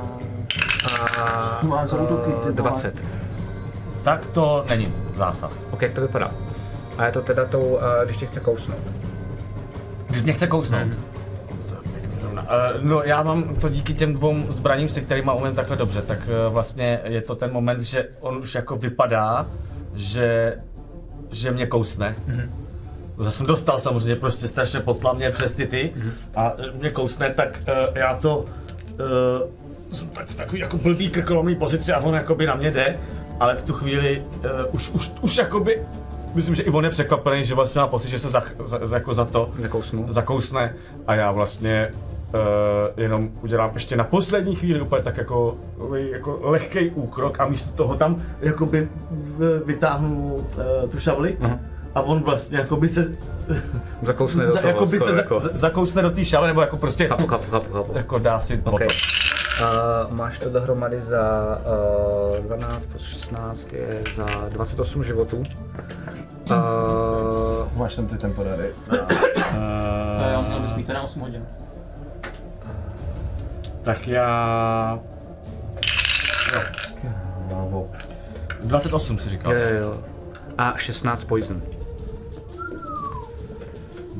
a 1.17 1.57
Tu 1.61 1.67
má 1.67 1.87
za 1.87 1.97
útoky, 2.01 2.31
ty 2.31 2.49
uh, 2.49 2.55
vole. 2.55 2.71
20. 2.71 2.95
Tak 4.03 4.25
to 4.25 4.65
není 4.69 4.87
zásah. 5.15 5.51
Ok, 5.71 5.81
jak 5.81 5.93
to 5.93 6.01
vypadá. 6.01 6.31
A 6.97 7.05
je 7.05 7.11
to 7.11 7.21
teda 7.21 7.45
tou, 7.45 7.61
uh, 7.75 7.81
když 8.05 8.17
tě 8.17 8.25
chce 8.25 8.39
kousnout. 8.39 8.79
Když 10.09 10.21
mě 10.21 10.33
chce 10.33 10.47
kousnout. 10.47 10.81
Mhm. 10.87 10.97
Zrovna. 12.31 12.45
Eh, 12.49 12.79
No 12.81 13.03
já 13.03 13.23
mám 13.23 13.55
to 13.55 13.69
díky 13.69 13.93
těm 13.93 14.13
dvou 14.13 14.35
zbraním, 14.49 14.89
se 14.89 15.01
kterými 15.01 15.31
umím 15.37 15.55
takhle 15.55 15.77
dobře, 15.77 16.01
tak 16.01 16.19
eh, 16.27 16.49
vlastně 16.49 16.99
je 17.03 17.21
to 17.21 17.35
ten 17.35 17.51
moment, 17.51 17.81
že 17.81 18.07
on 18.19 18.37
už 18.37 18.55
jako 18.55 18.75
vypadá, 18.75 19.45
že, 19.95 20.57
že 21.31 21.51
mě 21.51 21.65
kousne. 21.65 22.15
To 23.15 23.31
jsem 23.31 23.45
dostal 23.45 23.79
samozřejmě 23.79 24.15
prostě 24.15 24.47
strašně 24.47 24.79
potlamně 24.79 25.31
přes 25.31 25.53
ty 25.53 25.65
ty 25.65 25.93
a 26.35 26.53
eh, 26.57 26.77
mě 26.79 26.89
kousne, 26.89 27.29
tak 27.29 27.63
uh, 27.67 27.97
já 27.97 28.15
to 28.15 28.37
uh, 28.37 28.45
jsem 29.91 30.09
tak 30.09 30.27
v 30.27 30.35
takový 30.35 30.59
jako 30.59 30.77
blbý 30.77 31.09
krkolomný 31.09 31.55
pozici 31.55 31.93
a 31.93 31.99
on 31.99 32.13
jakoby 32.13 32.45
na 32.45 32.55
mě 32.55 32.71
jde, 32.71 32.99
ale 33.39 33.55
v 33.55 33.63
tu 33.63 33.73
chvíli 33.73 34.23
uh, 34.35 34.49
už, 34.71 34.89
už, 34.89 35.11
už 35.21 35.37
jakoby 35.37 35.81
Myslím, 36.33 36.55
že 36.55 36.63
i 36.63 36.69
on 36.69 36.83
je 36.83 36.89
překvapený, 36.89 37.45
že 37.45 37.55
vlastně 37.55 37.79
má 37.81 37.87
pocit, 37.87 38.09
že 38.09 38.19
se 38.19 38.29
za, 38.29 38.43
za, 38.59 38.87
za, 38.87 38.95
jako 38.95 39.13
za 39.13 39.25
to 39.25 39.51
Zakousnu. 39.61 40.05
zakousne 40.09 40.75
a 41.07 41.15
já 41.15 41.31
vlastně 41.31 41.91
uh, 42.33 42.39
jenom 42.97 43.29
udělám 43.41 43.71
ještě 43.73 43.95
na 43.95 44.03
poslední 44.03 44.55
chvíli 44.55 44.81
úplně 44.81 45.03
tak 45.03 45.17
jako, 45.17 45.55
jako 45.95 46.39
lehký 46.43 46.89
úkrok 46.89 47.39
a 47.39 47.47
místo 47.47 47.71
toho 47.83 47.95
tam 47.95 48.21
jakoby 48.41 48.89
vytáhnu 49.65 50.33
uh, 50.35 50.89
tu 50.89 50.99
šavli 50.99 51.37
Aha. 51.41 51.59
a 51.95 52.01
on 52.01 52.23
vlastně 52.23 52.57
jakoby 52.57 52.89
se, 52.89 53.11
Zakousne 54.03 54.45
do 54.45 54.53
toho. 54.55 54.67
jakoby 54.67 54.99
skoro, 54.99 55.13
se 55.13 55.19
jako. 55.19 55.39
za, 55.39 55.49
zakousne 55.53 56.01
do 56.01 56.09
té 56.11 56.25
šavle 56.25 56.47
nebo 56.47 56.61
jako 56.61 56.77
prostě 56.77 57.07
Chápu, 57.07 57.27
chápu, 57.27 57.51
chápu, 57.51 57.73
chápu. 57.73 57.97
jako 57.97 58.19
dá 58.19 58.39
si 58.41 58.61
OK. 58.65 58.73
okay. 58.73 58.87
Uh, 59.61 60.13
máš 60.15 60.39
to 60.39 60.49
dohromady 60.49 61.01
za 61.01 61.21
uh, 62.39 62.45
12 62.45 62.83
plus 62.91 63.03
16 63.03 63.73
je 63.73 64.01
za 64.15 64.25
28 64.49 65.03
životů. 65.03 65.43
Uh, 66.49 67.77
Máš 67.77 67.95
tam 67.95 68.07
ty 68.07 68.17
temporary. 68.17 68.69
To 68.89 68.95
jo, 70.33 70.41
měl 70.47 70.59
bys 70.59 70.73
mít 70.75 70.85
teda 70.87 71.01
8 71.01 71.21
hodin. 71.21 71.45
Tak 73.83 74.07
já... 74.07 74.99
Krávo. 77.49 77.91
28 78.63 79.19
si 79.19 79.29
říkal. 79.29 79.53
jo, 79.53 79.59
jo, 79.69 79.77
jo. 79.81 80.03
A 80.57 80.77
16 80.77 81.23
poison. 81.23 81.61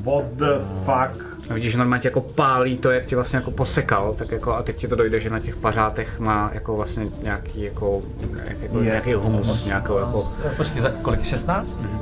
What 0.04 0.24
the 0.34 0.60
fuck? 0.86 1.32
A 1.50 1.54
vidíš, 1.54 1.72
že 1.72 1.78
normálně 1.78 2.02
tě 2.02 2.08
jako 2.08 2.22
pálí 2.22 2.78
to, 2.78 2.92
jak 2.92 3.06
tě 3.06 3.16
vlastně 3.16 3.38
jako 3.38 3.52
posekal, 3.52 4.14
tak 4.14 4.32
jako 4.32 4.56
a 4.56 4.64
teď 4.64 4.76
ti 4.76 4.88
to 4.88 4.96
dojde, 4.96 5.20
že 5.20 5.30
na 5.30 5.40
těch 5.40 5.56
pařátech 5.56 6.20
má 6.20 6.52
jako 6.54 6.76
vlastně 6.76 7.06
nějaký 7.24 7.62
jako, 7.62 8.02
jak, 8.46 8.62
jako 8.62 8.78
Je. 8.78 8.84
nějaký 8.84 9.14
humus, 9.14 9.66
nějakou 9.66 9.98
jako, 9.98 10.34
Počkej, 10.58 10.82
za 10.82 10.90
kolik? 10.90 11.24
16? 11.24 11.82
Mm-hmm. 11.82 12.00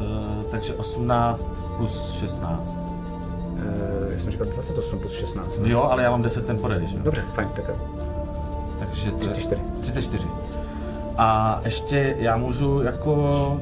Uh, 0.00 0.44
takže 0.50 0.74
18 0.74 1.48
plus 1.76 2.12
16. 2.12 2.89
uh, 3.62 4.12
já 4.12 4.20
jsem 4.20 4.30
říkal 4.30 4.46
28 4.46 4.98
plus 4.98 5.12
16. 5.12 5.58
ne? 5.58 5.70
Jo, 5.70 5.82
ale 5.82 6.02
já 6.02 6.10
mám 6.10 6.22
10 6.22 6.46
temporary, 6.46 6.86
že? 6.86 6.96
jo? 6.96 7.02
Dobře, 7.02 7.22
fajn, 7.34 7.48
tak 7.56 7.64
jo. 7.68 7.74
Takže 8.78 9.10
to 9.10 9.24
je 9.24 9.30
34. 9.30 9.62
34. 9.80 10.26
A 11.18 11.60
ještě 11.64 12.16
já 12.18 12.36
můžu 12.36 12.82
jako 12.82 13.60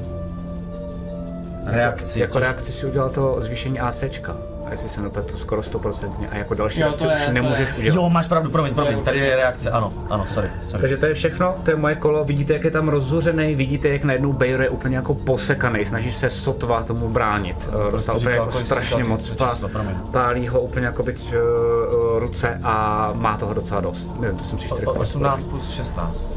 reakci. 1.65 2.19
Jako 2.19 2.33
což- 2.33 2.41
reakci 2.43 2.71
si 2.71 2.85
udělal 2.85 3.09
to 3.09 3.37
zvýšení 3.41 3.79
ACčka. 3.79 4.35
A 4.69 4.71
jestli 4.71 4.89
se 4.89 5.01
nepletu, 5.01 5.37
skoro 5.37 5.61
100%. 5.61 6.27
A 6.31 6.35
jako 6.37 6.53
další 6.53 6.79
Jo, 6.79 6.85
reakci 6.87 7.03
to 7.05 7.09
je, 7.11 7.15
už 7.17 7.27
nemůžeš 7.33 7.69
je. 7.69 7.75
udělat. 7.77 7.95
Jo, 7.95 8.09
máš 8.09 8.27
pravdu, 8.27 8.49
promiň, 8.51 8.73
promiň, 8.75 9.03
tady 9.03 9.19
je 9.19 9.35
reakce, 9.35 9.71
ano, 9.71 9.93
ano, 10.09 10.25
sorry, 10.25 10.49
sorry. 10.65 10.81
Takže 10.81 10.97
to 10.97 11.05
je 11.05 11.13
všechno, 11.13 11.55
to 11.63 11.71
je 11.71 11.77
moje 11.77 11.95
kolo, 11.95 12.25
vidíte, 12.25 12.53
jak 12.53 12.63
je 12.63 12.71
tam 12.71 12.89
rozzuřený, 12.89 13.55
vidíte, 13.55 13.89
jak 13.89 14.03
najednou 14.03 14.33
Bayer 14.33 14.61
je 14.61 14.69
úplně 14.69 14.95
jako 14.95 15.15
posekaný, 15.15 15.85
snaží 15.85 16.13
se 16.13 16.29
sotva 16.29 16.83
tomu 16.83 17.09
bránit. 17.09 17.57
Eh, 17.87 17.91
Dostal 17.91 18.17
úplně 18.17 18.35
jako 18.35 18.51
strašně 18.51 19.03
moc, 19.03 19.29
pá, 19.29 19.49
číslo, 19.49 19.69
pálí 20.11 20.47
ho 20.47 20.61
úplně 20.61 20.85
jako 20.85 21.03
byť 21.03 21.33
uh, 21.33 22.19
ruce 22.19 22.59
a 22.63 23.09
má 23.15 23.37
toho 23.37 23.53
docela 23.53 23.81
dost. 23.81 24.19
Nevím, 24.19 24.37
to 24.37 24.43
jsem 24.43 24.59
si 24.59 24.65
4 24.67 24.85
O- 24.85 24.91
18 24.93 25.43
plus 25.43 25.69
16. 25.71 26.27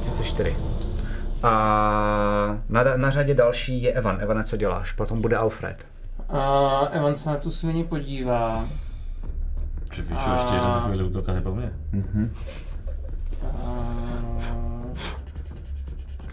34. 0.00 0.56
A 1.42 2.56
na, 2.68 2.84
na 2.96 3.10
řadě 3.10 3.34
další 3.34 3.82
je 3.82 3.92
Evan. 3.92 4.18
Evane, 4.20 4.44
co 4.44 4.56
děláš? 4.56 4.92
Potom 4.92 5.20
bude 5.20 5.36
Alfred. 5.36 5.76
A 6.28 6.78
Evan 6.90 7.14
se 7.14 7.30
na 7.30 7.36
tu 7.36 7.50
svini 7.50 7.84
podívá. 7.84 8.64
Že 9.92 10.02
víš, 10.02 10.18
A- 10.26 10.32
ještě 10.32 10.54
jeden 10.54 10.70
takový 10.72 11.02
útok 11.02 11.28
a 11.28 11.40
po 11.40 11.54
mně. 11.54 11.72
A... 13.44 13.92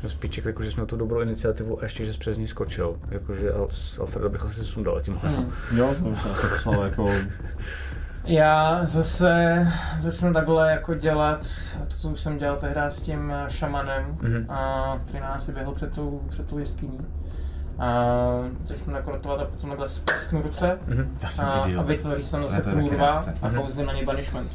To 0.02 0.10
spíček, 0.10 0.46
jako, 0.46 0.64
že 0.64 0.72
jsme 0.72 0.76
měl 0.78 0.86
tu 0.88 0.98
dobrou 0.98 1.22
iniciativu 1.22 1.80
a 1.80 1.84
ještě, 1.84 2.06
že 2.06 2.14
jsi 2.14 2.20
přes 2.20 2.38
ní 2.38 2.48
skočil. 2.48 3.00
Jakože 3.10 3.52
Al- 3.52 3.68
Alfreda 4.00 4.30
bych 4.30 4.46
asi 4.46 4.66
sundal 4.66 5.02
tím. 5.02 5.20
Hmm. 5.24 5.52
Jo, 5.76 5.96
to 6.00 6.06
už 6.10 6.22
jsem 6.22 6.36
se 6.36 6.48
poslal 6.48 6.84
jako... 6.84 7.10
Já 8.26 8.80
zase 8.86 9.68
začnu 10.00 10.34
takhle 10.34 10.72
jako 10.72 10.94
dělat 10.94 11.40
to, 11.88 11.96
co 11.96 12.10
už 12.10 12.20
jsem 12.20 12.38
dělal 12.38 12.58
tehdy 12.58 12.82
s 12.90 13.02
tím 13.02 13.34
šamanem, 13.48 14.18
Mhm. 14.22 14.46
a, 14.52 14.98
který 15.06 15.20
nás 15.20 15.46
si 15.46 15.52
běhl 15.52 15.72
před 15.72 15.94
tou, 15.94 16.22
před 16.30 16.48
tou 16.50 16.58
jeskyní. 16.58 16.98
A 17.80 18.06
začnu 18.68 18.96
jako 18.96 19.12
rotovat 19.12 19.42
a 19.42 19.46
potom 19.46 19.70
takhle 19.70 19.88
splasknu 19.88 20.42
ruce 20.42 20.78
Mhm. 20.88 21.18
Jsem 21.30 21.46
a, 21.46 21.52
a 21.80 21.82
vytvoří 21.82 22.24
se 22.24 22.32
tam 22.32 22.46
zase 22.46 22.62
to 22.62 22.70
průrva 22.70 23.20
a 23.42 23.50
kouzlím 23.50 23.86
na 23.86 23.94
něj 23.94 24.06
banishment. 24.06 24.52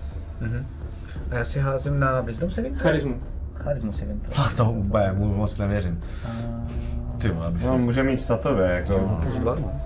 A 1.30 1.34
já 1.34 1.44
si 1.44 1.60
házím 1.60 2.00
na 2.00 2.20
Wisdom 2.20 2.50
saving? 2.50 2.78
Charismu. 2.78 3.14
Charisma 3.54 3.92
saving. 3.92 4.22
A 4.38 4.48
to 4.56 4.70
úplně 4.70 5.12
mu 5.12 5.34
moc 5.36 5.58
nevěřím. 5.58 6.00
Ty 7.18 7.28
vole, 7.28 7.46
abych 7.46 7.64
No, 7.64 7.72
si... 7.72 7.78
může 7.78 8.02
mít 8.02 8.18
statově, 8.20 8.66
jako... 8.66 9.20
No. 9.44 9.80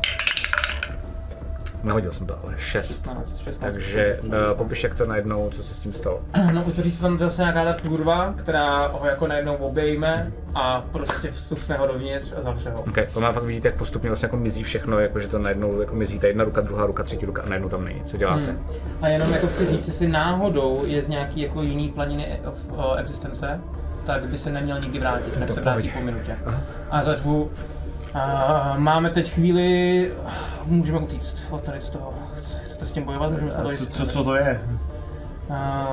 Nehodil 1.82 2.12
jsem 2.12 2.26
to, 2.26 2.38
ale 2.44 2.54
6. 2.56 2.86
16, 2.86 3.38
16. 3.38 3.58
Takže 3.58 4.18
uh, 4.22 4.32
popiš, 4.56 4.84
jak 4.84 4.94
to 4.94 5.06
najednou, 5.06 5.50
co 5.50 5.62
se 5.62 5.74
s 5.74 5.78
tím 5.78 5.92
stalo. 5.92 6.20
No, 6.52 6.64
utvoří 6.64 6.90
se 6.90 7.02
tam 7.02 7.18
zase 7.18 7.42
nějaká 7.42 7.64
ta 7.64 7.72
průrva, 7.72 8.34
která 8.36 8.86
ho 8.86 9.06
jako 9.06 9.26
najednou 9.26 9.54
obejme 9.54 10.32
a 10.54 10.80
prostě 10.80 11.30
vstupne 11.30 11.76
ho 11.76 11.86
dovnitř 11.86 12.34
a 12.36 12.40
zavře 12.40 12.70
ho. 12.70 12.82
Okay. 12.82 13.06
To 13.14 13.20
má 13.20 13.32
fakt 13.32 13.44
vidíte, 13.44 13.68
jak 13.68 13.76
postupně 13.76 14.10
vlastně 14.10 14.26
jako 14.26 14.36
mizí 14.36 14.62
všechno, 14.62 14.98
jako 14.98 15.20
že 15.20 15.28
to 15.28 15.38
najednou 15.38 15.80
jako 15.80 15.94
mizí 15.94 16.18
ta 16.18 16.26
jedna 16.26 16.44
ruka, 16.44 16.60
druhá 16.60 16.86
ruka, 16.86 17.02
třetí 17.02 17.26
ruka 17.26 17.42
a 17.42 17.48
najednou 17.48 17.68
tam 17.68 17.84
není. 17.84 18.02
Co 18.04 18.16
děláte? 18.16 18.44
Hmm. 18.44 18.66
A 19.02 19.08
jenom 19.08 19.32
jako 19.32 19.46
chci 19.46 19.66
říct, 19.66 19.86
jestli 19.88 20.08
náhodou 20.08 20.82
je 20.86 21.02
z 21.02 21.08
nějaký 21.08 21.40
jako 21.40 21.62
jiný 21.62 21.88
planiny 21.88 22.40
of, 22.44 22.58
o, 22.76 22.94
existence, 22.94 23.60
tak 24.06 24.24
by 24.24 24.38
se 24.38 24.50
neměl 24.50 24.80
nikdy 24.80 24.98
vrátit, 24.98 25.36
hned 25.36 25.52
se 25.52 25.60
vrátí 25.60 25.88
po 25.88 26.00
minutě. 26.00 26.36
A 26.90 27.02
zařvu, 27.02 27.50
a 28.14 28.74
máme 28.78 29.10
teď 29.10 29.32
chvíli, 29.32 30.12
můžeme 30.66 30.98
utíct 30.98 31.42
od 31.50 31.62
tady 31.62 31.80
z 31.80 31.90
toho. 31.90 32.14
Chce- 32.36 32.58
Chcete 32.64 32.86
s 32.86 32.92
tím 32.92 33.02
bojovat? 33.04 33.30
Můžeme 33.30 33.50
se 33.52 33.62
to 33.62 33.70
co, 33.70 33.86
co, 33.86 34.06
co 34.06 34.24
to 34.24 34.34
je? 34.34 34.60
A, 35.50 35.88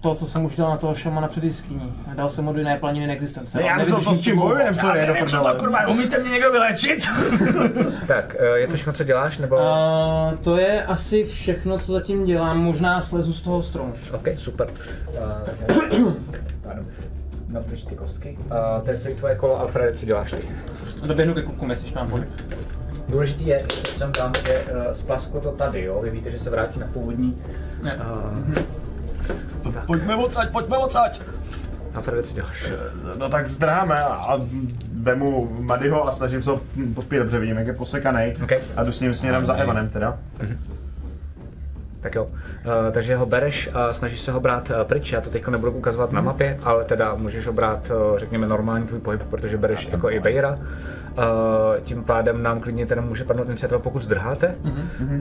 to, 0.00 0.14
co 0.14 0.26
jsem 0.26 0.44
už 0.44 0.56
dal 0.56 0.70
na 0.70 0.76
toho 0.76 0.94
šamana 0.94 1.28
před 1.28 1.44
jeskyní. 1.44 1.92
Dal 2.14 2.28
jsem 2.28 2.44
mu 2.44 2.52
do 2.52 2.58
jiné 2.58 2.76
planiny 2.76 3.06
neexistence. 3.06 3.62
Já 3.62 3.76
myslel 3.78 4.00
to, 4.00 4.14
s 4.14 4.20
čím 4.20 4.36
bojujem, 4.38 4.76
co 4.76 4.94
je 4.96 5.06
do 5.06 5.14
prdele. 5.14 5.54
Kurva, 5.58 5.88
umíte 5.88 6.18
mě 6.18 6.30
někdo 6.30 6.52
vylečit? 6.52 7.08
Tak, 8.06 8.36
uh, 8.40 8.46
je 8.56 8.66
to 8.68 8.74
všechno, 8.74 8.92
co 8.92 9.04
děláš, 9.04 9.38
nebo? 9.38 9.58
A, 9.60 10.32
to 10.42 10.56
je 10.56 10.84
asi 10.84 11.24
všechno, 11.24 11.78
co 11.78 11.92
zatím 11.92 12.24
dělám. 12.24 12.58
Možná 12.58 13.00
slezu 13.00 13.32
z 13.32 13.40
toho 13.40 13.62
stromu. 13.62 13.92
OK, 14.12 14.28
super. 14.36 14.68
Uh, 15.98 16.12
pardon. 16.62 16.86
Napiš 17.52 17.84
ty 17.84 17.94
kostky. 17.94 18.38
Uh, 18.38 18.84
to 18.84 18.90
je 18.90 18.98
celý 18.98 19.14
tvoje 19.14 19.34
kolo, 19.34 19.60
Alfred, 19.60 19.98
co 19.98 20.06
děláš 20.06 20.30
ty? 20.30 20.48
Doběhnu 21.06 21.34
ke 21.34 21.42
klukům, 21.42 21.70
jestli 21.70 21.86
ještě 21.86 21.98
mám 21.98 22.08
pohyb. 22.08 22.28
Důležitý 23.08 23.46
je, 23.46 23.58
že 23.68 23.92
jsem 23.92 24.12
tam, 24.12 24.32
že 24.46 24.58
uh, 24.58 24.92
splasklo 24.92 25.40
to 25.40 25.50
tady, 25.52 25.84
jo? 25.84 26.00
Vy 26.02 26.10
víte, 26.10 26.30
že 26.30 26.38
se 26.38 26.50
vrátí 26.50 26.80
na 26.80 26.86
původní. 26.86 27.42
Ne. 27.82 28.00
Uh, 29.64 29.82
Pojďme 29.86 30.16
odsaď, 30.16 30.50
pojďme 30.50 30.78
odsaď. 30.78 31.22
Alfrede, 31.94 32.22
co 32.22 32.34
děláš? 32.34 32.72
No 33.18 33.28
tak 33.28 33.48
zdráme 33.48 34.00
a 34.00 34.40
vemu 34.92 35.56
Madyho 35.60 36.08
a 36.08 36.12
snažím 36.12 36.42
se 36.42 36.50
ho 36.50 36.60
podpít, 36.94 37.18
dobře 37.18 37.38
vidím, 37.38 37.56
jak 37.56 37.66
je 37.66 37.72
posekaný. 37.72 38.34
Okay. 38.44 38.58
A 38.76 38.84
jdu 38.84 38.92
s 38.92 39.00
ním 39.00 39.14
směrem 39.14 39.46
za 39.46 39.54
Evanem 39.54 39.88
teda. 39.88 40.18
Tak 42.02 42.14
jo, 42.14 42.24
uh, 42.24 42.30
takže 42.92 43.16
ho 43.16 43.26
bereš 43.26 43.70
a 43.74 43.94
snažíš 43.94 44.20
se 44.20 44.32
ho 44.32 44.40
brát 44.40 44.70
uh, 44.70 44.76
pryč, 44.84 45.12
já 45.12 45.20
to 45.20 45.30
teď 45.30 45.48
nebudu 45.48 45.72
ukazovat 45.72 46.12
na 46.12 46.20
mapě, 46.20 46.58
ale 46.64 46.84
teda 46.84 47.14
můžeš 47.14 47.46
ho 47.46 47.52
brát, 47.52 47.90
uh, 47.90 48.18
řekněme, 48.18 48.46
normální 48.46 48.86
tvůj 48.86 49.00
pohyb, 49.00 49.22
protože 49.30 49.58
bereš 49.58 49.92
jako 49.92 50.10
i 50.10 50.20
Bejra. 50.20 50.58
Uh, 51.18 51.24
tím 51.82 52.04
pádem 52.04 52.42
nám 52.42 52.60
klidně 52.60 52.86
teda 52.86 53.02
může 53.02 53.24
padnout 53.24 53.48
iniciativa, 53.48 53.80
pokud 53.80 54.02
zdrháte, 54.02 54.54
uh, 54.64 55.20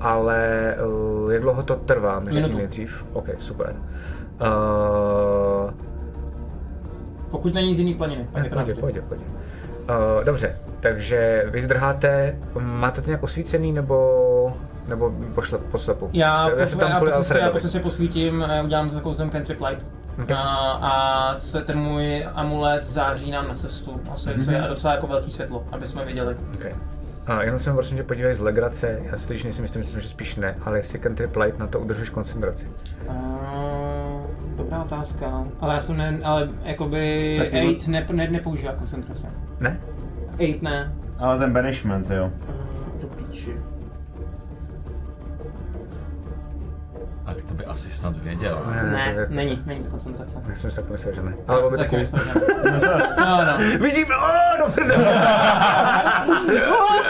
ale 0.00 0.74
uh, 0.86 1.32
jak 1.32 1.42
dlouho 1.42 1.62
to 1.62 1.76
trvá, 1.76 2.20
mi 2.20 2.32
řekni 2.32 2.54
nejdřív. 2.54 3.04
OK, 3.12 3.28
super. 3.38 3.74
Uh, 4.40 5.70
Pokud 7.30 7.54
není 7.54 7.74
z 7.74 7.78
jiný 7.78 7.94
planiny, 7.94 8.28
pak 8.32 8.44
je 8.44 8.50
to 8.50 8.56
Pojď, 8.56 8.80
pojď, 8.80 9.00
pojď. 9.08 9.20
Uh, 9.20 10.24
dobře, 10.24 10.56
takže 10.80 11.44
vy 11.50 11.62
zdrháte, 11.62 12.36
máte 12.60 13.00
to 13.00 13.06
nějak 13.06 13.22
osvícený 13.22 13.72
nebo, 13.72 13.94
nebo 14.88 15.14
pošle, 15.34 15.58
poslepu? 15.58 16.10
Já, 16.12 16.50
jsem 16.66 16.78
po, 16.78 16.84
já, 16.84 17.00
po 17.00 17.10
cestě, 17.10 17.38
já 17.38 17.50
po 17.50 17.58
cestě 17.58 17.80
posvítím, 17.80 18.42
eh, 18.48 18.62
udělám 18.62 18.90
za 18.90 19.00
kouzlem 19.00 19.30
Cantrip 19.30 19.60
Light. 19.60 19.86
Okay. 20.22 20.36
A, 20.36 20.44
a 20.82 21.38
se 21.38 21.60
ten 21.60 21.78
můj 21.78 22.26
amulet 22.34 22.84
září 22.84 23.30
nám 23.30 23.48
na 23.48 23.54
cestu 23.54 24.00
a 24.12 24.16
svěcuje 24.16 24.60
a 24.60 24.66
docela 24.66 24.94
jako 24.94 25.06
velký 25.06 25.30
světlo, 25.30 25.64
aby 25.72 25.86
jsme 25.86 26.04
viděli. 26.04 26.36
Okay. 26.54 26.74
A 27.28 27.42
jenom 27.42 27.60
se 27.60 27.70
mi 27.70 27.76
prosím 27.76 27.96
tě 27.96 28.02
podívej 28.02 28.34
z 28.34 28.40
legrace, 28.40 29.00
já 29.02 29.16
si 29.16 29.26
to 29.26 29.32
již 29.32 29.44
nejsem 29.44 29.64
jistý, 29.64 29.78
myslím, 29.78 30.00
že 30.00 30.08
spíš 30.08 30.36
ne, 30.36 30.56
ale 30.64 30.78
jestli 30.78 30.98
cantrip 30.98 31.36
light 31.36 31.58
na 31.58 31.66
to 31.66 31.80
udržuješ 31.80 32.10
koncentraci. 32.10 32.66
Uh, 33.08 33.14
dobrá 34.56 34.82
otázka. 34.82 35.44
Ale 35.60 35.74
já 35.74 35.80
jsem 35.80 35.96
ne, 35.96 36.18
ale 36.24 36.48
jakoby 36.64 37.34
Tak 37.38 37.52
jo. 37.52 37.74
8 37.78 37.92
ne, 37.92 38.06
ne, 38.12 38.28
nepoužívá 38.30 38.72
koncentrace. 38.72 39.26
Ne? 39.60 39.80
8 40.34 40.58
ne. 40.62 40.92
Ale 41.18 41.38
ten 41.38 41.52
banishment, 41.52 42.10
jo. 42.10 42.30
Uh, 42.48 43.00
do 43.00 43.06
píči. 43.06 43.56
Snad 48.12 48.24
věděl. 48.24 48.62
Ne, 48.70 48.82
Ne, 48.82 49.14
jako- 49.16 49.32
není, 49.34 49.62
není 49.66 49.84
to 49.84 49.90
koncentrace. 49.90 50.38
Já 50.48 50.54
jsem 50.56 50.70
si 50.70 50.76
tak 50.76 50.90
myslel, 50.90 51.14
že 51.14 51.22
ne. 51.22 51.34
Ale 51.48 51.70
by 51.70 51.76
Taky 51.76 52.04
že 52.04 52.10
ne. 52.12 52.20
No, 53.20 53.44
no. 53.44 53.78
Vidíme, 53.80 54.14
o, 54.16 54.66
do 54.66 54.72
prdele. 54.72 55.04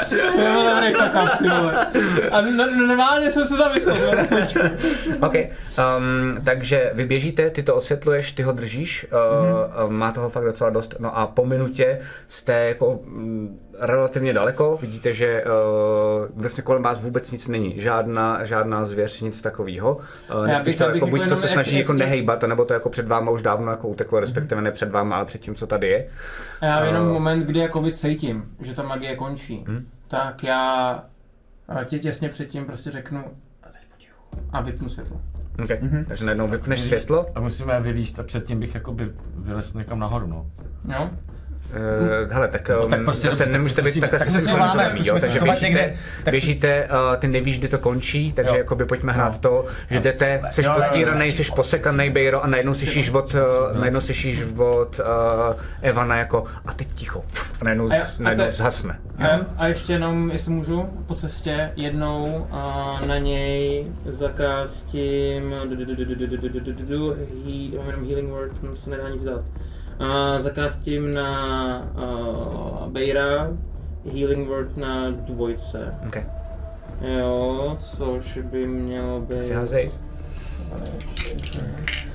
To 0.09 0.15
je 0.41 0.75
dobrý 0.75 0.94
fuck 0.94 1.39
ty 1.39 1.49
vole. 1.49 1.86
A 2.31 2.41
no- 2.41 2.51
no- 2.57 2.86
normálně 2.86 3.31
jsem 3.31 3.47
se 3.47 3.57
zamyslel. 3.57 3.97
OK, 5.23 5.35
um, 5.35 6.39
takže 6.44 6.91
vy 6.94 7.05
běžíte, 7.05 7.51
ty 7.51 7.62
to 7.62 7.75
osvětluješ, 7.75 8.33
ty 8.33 8.43
ho 8.43 8.52
držíš, 8.52 9.07
uh, 9.83 9.89
mm. 9.91 9.97
má 9.97 10.12
toho 10.12 10.31
fakt 10.31 10.44
docela 10.44 10.70
dost, 10.70 10.94
no 10.99 11.18
a 11.18 11.27
po 11.27 11.47
minutě 11.47 12.01
jste 12.28 12.52
jako 12.52 13.01
mm, 13.05 13.60
relativně 13.81 14.32
daleko, 14.32 14.78
vidíte, 14.81 15.12
že 15.12 15.44
uh, 15.44 15.50
vlastně 16.42 16.62
kolem 16.62 16.82
vás 16.82 17.00
vůbec 17.00 17.31
nic 17.31 17.48
není, 17.48 17.81
žádná, 17.81 18.44
žádná 18.44 18.84
zvěř, 18.84 19.20
nic 19.20 19.42
takového. 19.42 19.97
Uh, 20.34 20.48
Já 20.48 20.58
spíš 20.58 20.65
bych- 20.76 20.78
to 20.78 20.94
jako, 20.94 21.07
buď 21.07 21.28
to 21.28 21.36
se 21.36 21.48
snaží 21.48 21.76
jak- 21.76 21.81
jako 21.81 21.92
jak- 21.92 21.98
nehejbat, 21.98 22.42
nebo 22.42 22.65
to 22.65 22.74
jako 22.74 22.89
před 22.90 23.08
váma 23.08 23.31
už 23.31 23.42
dávno 23.42 23.70
jako 23.70 23.89
uteklo, 23.89 24.20
respektive 24.20 24.62
ne 24.62 24.73
před 24.73 24.90
váma, 24.90 25.16
ale 25.16 25.24
před 25.24 25.39
tím, 25.40 25.55
co 25.55 25.66
tady 25.66 25.89
je. 25.89 26.08
A 26.60 26.66
já 26.66 26.84
jenom 26.84 27.08
Eh. 27.08 27.12
moment, 27.12 27.40
kdy 27.47 27.58
jakoby 27.60 27.92
cítím, 27.92 28.44
že 28.60 28.74
ta 28.74 28.82
magie 28.82 29.16
končí, 29.16 29.65
Mhm. 29.68 29.86
tak 30.08 30.44
já 30.44 31.05
eh, 31.81 31.84
tě 31.84 31.98
těsně 31.98 32.28
předtím 32.28 32.65
prostě 32.65 32.90
řeknu 32.90 33.24
a 33.62 33.66
teď 33.73 33.81
potichu 33.92 34.23
a 34.52 34.60
vypnu 34.60 34.89
světlo. 34.89 35.20
Okay. 35.65 35.78
Takže 36.08 36.24
najednou 36.24 36.48
vypneš 36.48 36.81
světlo, 36.81 37.26
A 37.34 37.40
musíme 37.40 37.81
vylíst 37.81 38.20
a 38.20 38.23
předtím 38.23 38.60
bych 38.60 38.74
jakoby 38.74 39.10
vylez 39.36 39.74
někam 39.74 39.98
nahoru, 39.98 40.26
no. 40.26 40.47
Jo? 40.92 41.10
Uh, 41.76 42.32
hele, 42.32 42.48
tak, 42.48 42.68
No, 42.68 42.84
um, 42.84 42.90
tak 42.90 43.05
prostě 43.05 43.28
zase 43.30 43.38
dobře, 43.44 43.52
nemůžete 43.52 43.82
tak 43.82 43.94
být 43.94 44.00
takhle 44.00 44.18
Tak 44.18 44.28
se 44.28 44.40
schováme, 44.40 44.82
jo, 44.82 44.88
zkusíme 44.90 45.20
se 45.20 45.26
takže 45.26 45.38
schovat 45.38 45.58
běžíte, 45.60 45.80
někde, 45.80 45.97
tak 46.24 46.32
běžíte 46.32 46.84
uh, 46.84 47.16
ty 47.20 47.28
nevíš, 47.28 47.58
kdy 47.58 47.68
to 47.68 47.78
končí, 47.78 48.32
takže 48.32 48.50
Jo. 48.50 48.58
jakoby 48.58 48.84
pojďme 48.84 49.12
hrát 49.12 49.32
No. 49.32 49.38
to, 49.38 49.66
že 49.90 50.00
jdete, 50.00 50.40
jsi 50.50 50.62
popíranej, 50.76 51.30
jsi 51.30 51.44
posekanej, 51.56 52.10
Bejro, 52.10 52.44
a 52.44 52.47
najednou 52.47 52.74
slyšíš 52.74 53.10
od, 53.10 53.34
uh, 53.34 53.40
najednou 53.80 54.00
slyšíš 54.00 54.42
od 54.56 54.98
uh, 55.00 55.05
Evana 55.82 56.16
jako, 56.16 56.44
a 56.66 56.72
teď 56.72 56.88
ticho, 56.94 57.24
a 57.60 57.64
najednou, 57.64 57.88
A 57.92 57.94
a 57.94 58.06
najednou 58.18 58.44
te- 58.44 58.50
zhasne. 58.50 58.98
A, 59.18 59.26
a 59.56 59.66
ještě 59.66 59.92
jenom, 59.92 60.30
jestli 60.30 60.52
můžu, 60.52 60.82
po 61.06 61.14
cestě 61.14 61.70
jednou 61.76 62.47
a 62.50 62.94
na 63.06 63.18
něj 63.18 63.86
zakástím 64.06 65.50
mám 67.76 67.86
jenom 67.86 68.06
healing 68.08 68.30
word, 68.30 68.60
tam 68.60 68.76
se 68.76 68.90
nedá 68.90 69.08
nic 69.08 69.22
dát. 69.24 69.40
A 69.99 70.41
zakástím 70.41 71.15
na 71.15 71.78
uh, 71.94 72.93
Bejra 72.93 73.49
healing 74.12 74.49
word 74.49 74.77
na 74.77 75.10
dvojce. 75.10 75.94
Okay. 76.07 76.27
Jo, 77.18 77.77
což 77.81 78.39
by 78.39 78.67
mělo 78.67 79.20
být... 79.20 79.43
Si 79.43 79.55
házej, 79.55 79.91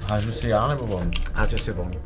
Hážu 0.01 0.31
si 0.31 0.49
já 0.49 0.67
nebo 0.67 0.83
on? 0.95 1.11
házej 1.33 1.59
si 1.59 1.71
volně. 1.71 1.99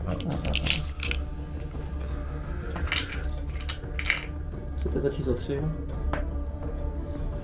Chcete 4.77 4.99
za 4.99 5.09
číslo 5.09 5.33
3? 5.33 5.61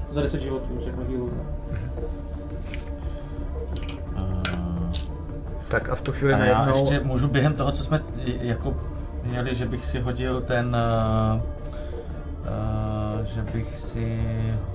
Za 0.09 0.21
10 0.21 0.41
životů, 0.41 0.79
řeknu 0.79 1.03
healu. 1.03 1.31
Tak 5.73 5.89
a 5.89 5.95
v 5.95 6.01
tu 6.01 6.11
chvíli 6.11 6.33
A 6.33 6.37
já 6.37 6.43
najednou, 6.43 6.81
ještě 6.81 6.99
můžu 6.99 7.27
během 7.27 7.53
toho, 7.53 7.71
co 7.71 7.83
jsme 7.83 8.01
jako 8.41 8.75
jeli, 9.31 9.55
že 9.55 9.65
bych 9.65 9.85
si 9.85 9.99
hodil 9.99 10.41
ten... 10.41 10.77
Uh, 11.35 11.41
uh, 12.41 13.25
že 13.25 13.41
bych 13.41 13.77
si 13.77 14.23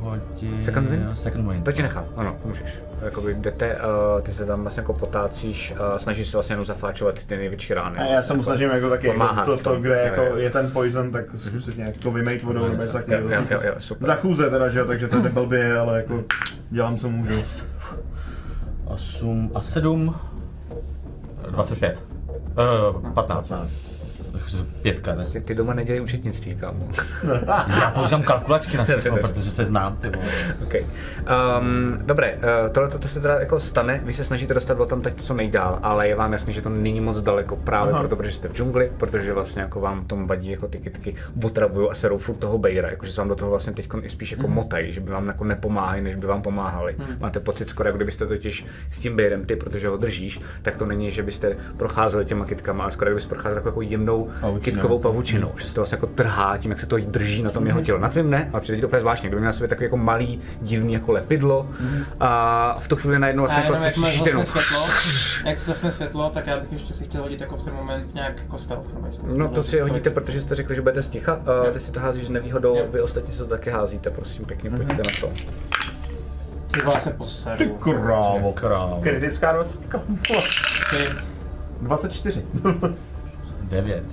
hodil... 0.01 0.63
Second 0.63 0.91
wind? 0.91 1.17
Second 1.19 1.49
wind. 1.49 1.65
to 1.65 1.73
ti 1.73 1.83
nechám, 1.83 2.05
ano, 2.17 2.37
můžeš. 2.45 2.79
Jakoby 3.03 3.35
jdete, 3.35 3.75
uh, 3.75 4.21
ty 4.21 4.33
se 4.33 4.45
tam 4.47 4.63
vlastně 4.63 4.81
jako 4.81 4.93
potácíš, 4.93 5.73
uh, 5.73 5.99
snažíš 5.99 6.29
se 6.29 6.37
vlastně 6.37 6.53
jenom 6.53 6.67
zafáčovat 6.67 7.27
ty 7.27 7.37
největší 7.37 7.75
rány. 7.75 7.99
A 7.99 8.05
já 8.05 8.23
se 8.23 8.35
mu 8.35 8.43
snažím 8.43 8.71
jako 8.71 8.91
taky, 8.91 9.07
jako 9.07 9.19
Pomáhat 9.19 9.45
to, 9.45 9.57
to, 9.57 9.81
kde 9.81 10.01
jako 10.03 10.21
Jo, 10.21 10.27
jo. 10.31 10.37
je 10.37 10.51
ten 10.51 10.71
poison, 10.71 11.11
tak 11.11 11.25
zkusit 11.35 11.77
nějak 11.77 11.97
jako 11.97 12.11
vymejt 12.11 12.43
vodou 12.43 12.69
nebo. 12.69 12.83
Za 13.99 14.15
chůze 14.15 14.51
teda, 14.51 14.69
že 14.69 14.79
jo, 14.79 14.85
takže 14.85 15.09
to 15.09 15.23
neblbě, 15.23 15.79
ale 15.79 15.97
jako 15.97 16.25
dělám, 16.71 16.97
co 16.97 17.09
můžu. 17.11 17.35
8 18.89 19.51
a 19.55 19.61
7. 19.61 20.15
25. 21.43 22.03
Uh, 22.57 22.93
15. 23.15 23.45
15. 23.45 23.98
Pětka, 24.83 25.15
ne? 25.15 25.25
Ty, 25.45 25.55
doma 25.55 25.75
nedělej 25.75 26.03
účetnictví, 26.03 26.57
kámo. 26.57 26.89
Já 27.81 27.91
používám 27.91 28.23
kalkulačky 28.23 28.77
na 28.77 28.85
všechno, 28.85 29.17
protože 29.17 29.51
se 29.51 29.65
znám, 29.65 29.97
ty 29.97 30.09
vole. 30.09 30.27
Okay. 30.63 30.87
Um, 31.61 31.99
dobré, 32.07 32.35
uh, 32.35 32.73
tohle 32.73 32.89
to 32.91 33.09
se 33.09 33.21
teda 33.21 33.41
jako 33.41 33.61
stane, 33.61 34.01
vy 34.05 34.15
se 34.15 34.25
snažíte 34.25 34.55
dostat 34.55 34.81
o 34.81 34.87
tam 34.87 35.03
teď 35.03 35.21
co 35.21 35.35
nejdál, 35.35 35.79
ale 35.83 36.09
je 36.09 36.15
vám 36.15 36.33
jasný, 36.33 36.53
že 36.53 36.63
to 36.63 36.69
není 36.69 37.01
moc 37.01 37.23
daleko 37.23 37.57
právě 37.57 37.93
Aha. 37.93 38.01
proto, 38.01 38.17
protože 38.17 38.33
jste 38.33 38.49
v 38.49 38.53
džungli, 38.53 38.93
protože 38.97 39.33
vlastně 39.33 39.63
jako 39.63 39.81
vám 39.81 40.05
tom 40.05 40.27
vadí 40.27 40.51
jako 40.51 40.69
ty 40.69 40.79
kytky 40.79 41.15
otravují 41.43 41.91
a 41.91 41.95
serou 41.95 42.19
furt 42.19 42.37
toho 42.37 42.59
bejra, 42.59 42.91
jakože 42.91 43.13
se 43.13 43.21
vám 43.21 43.29
do 43.29 43.35
toho 43.35 43.51
vlastně 43.51 43.73
teď 43.73 43.89
i 44.03 44.11
spíš 44.11 44.33
jako 44.33 44.49
motají, 44.49 44.93
že 44.93 45.01
by 45.01 45.11
vám 45.11 45.29
jako 45.29 45.45
nepomáhají, 45.45 46.03
než 46.03 46.15
by 46.15 46.27
vám 46.27 46.43
pomáhali. 46.43 46.97
Máte 47.21 47.41
pocit 47.41 47.69
skoro, 47.69 47.89
jako 47.89 47.97
kdybyste 47.97 48.27
totiž 48.27 48.67
s 48.91 48.99
tím 48.99 49.17
bejrem 49.17 49.45
ty, 49.45 49.57
protože 49.57 49.89
ho 49.89 49.97
držíš, 49.97 50.41
tak 50.63 50.77
to 50.77 50.87
není, 50.87 51.11
že 51.11 51.23
byste 51.23 51.57
procházeli 51.77 52.25
těma 52.25 52.45
kytkama, 52.45 52.83
ale 52.83 52.93
skoro, 52.93 53.11
kdybyste 53.11 53.29
procházeli 53.29 53.63
takovou 53.63 53.81
jemnou 53.81 54.28
Pavučinou. 54.41 54.61
kytkovou 54.61 54.99
pavučinou, 54.99 55.53
že 55.59 55.67
se 55.67 55.75
to 55.75 55.81
vlastně 55.81 55.97
jako 55.97 56.07
trhá 56.07 56.57
tím, 56.59 56.71
jak 56.71 56.81
se 56.81 56.87
to 56.87 56.97
drží 56.97 57.43
na 57.43 57.51
tom 57.51 57.67
jeho 57.67 57.83
těle. 57.83 57.99
Na 57.99 58.09
tvým 58.09 58.31
ne, 58.31 58.51
ale 58.53 58.61
přijde 58.61 58.81
to 58.81 58.87
úplně 58.87 59.01
zvláštně, 59.01 59.29
kdyby 59.29 59.41
měl 59.41 59.49
na 59.49 59.53
sobě 59.53 59.69
takový 59.69 59.85
jako 59.85 59.97
malý, 59.97 60.41
divný 60.63 60.93
jako 60.93 61.13
lepidlo 61.13 61.67
a 62.21 62.77
v 62.81 62.89
tu 62.89 62.97
chvíli 62.97 63.19
najednou 63.19 63.43
vlastně 63.43 63.63
jako 63.65 63.85
jak 63.85 63.97
vlastně 63.97 64.31
jenom 64.31 64.47
světlo, 64.47 64.87
jak 65.47 65.59
zasne 65.59 65.93
světlo, 65.93 66.31
tak 66.31 66.47
já 66.47 66.61
bych 66.61 66.73
ještě 66.73 66.93
si 66.95 67.05
chtěl 67.05 67.23
hodit 67.23 67.41
jako 67.41 67.57
v 67.57 67.63
ten 67.63 67.75
moment 67.75 68.15
nějak 68.15 68.39
jako 68.39 68.59
stealth. 68.59 68.89
No 69.23 69.49
to 69.49 69.63
si 69.63 69.81
hodíte, 69.81 70.11
protože 70.11 70.41
jste 70.43 70.55
řekli, 70.55 70.75
že 70.75 70.81
budete 70.81 71.03
sticha. 71.03 71.35
Uh, 71.37 71.71
ty 71.73 71.81
si 71.81 71.93
to 71.93 72.01
házíš 72.01 72.27
s 72.27 72.31
nevýhodou, 72.31 72.77
Jo. 72.77 72.85
vy 72.93 73.01
ostatní 73.01 73.33
si 73.33 73.39
to 73.39 73.47
taky 73.47 73.71
házíte, 73.71 74.11
prosím, 74.11 74.45
pěkně 74.45 74.71
pojďte 74.71 74.95
na 74.95 75.11
to. 75.21 75.31
Ty 76.71 76.81
vole 76.85 77.01
se 77.01 77.11
poseru. 77.11 77.57
Ty 77.59 77.71
krávo. 77.81 78.53
Krávo. 78.53 79.01
Kritická 79.03 79.53
20. 79.53 79.93
Vole. 79.95 80.43
Ty, 80.91 81.09
24. 81.81 82.45
9. 83.69 84.05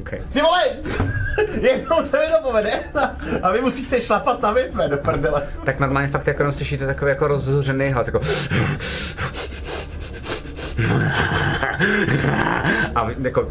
Okay. 0.00 0.20
Ty 0.32 0.40
vole! 0.40 0.62
Jednou 1.60 2.02
se 2.02 2.18
mi 2.18 2.24
to 2.26 2.50
povede 2.50 2.70
a 3.42 3.50
vy 3.52 3.60
musíte 3.60 4.00
šlapat 4.00 4.42
na 4.42 4.52
větve 4.52 4.88
do 4.88 4.96
prdele. 4.96 5.42
Tak 5.64 5.80
normálně 5.80 6.08
fakt 6.08 6.26
jako 6.26 6.52
slyšíte 6.52 6.86
takový 6.86 7.08
jako 7.08 7.26
rozhořený 7.28 7.92
hlas, 7.92 8.06
jako... 8.06 8.20
A 12.94 13.04
vy, 13.04 13.16
jako... 13.22 13.50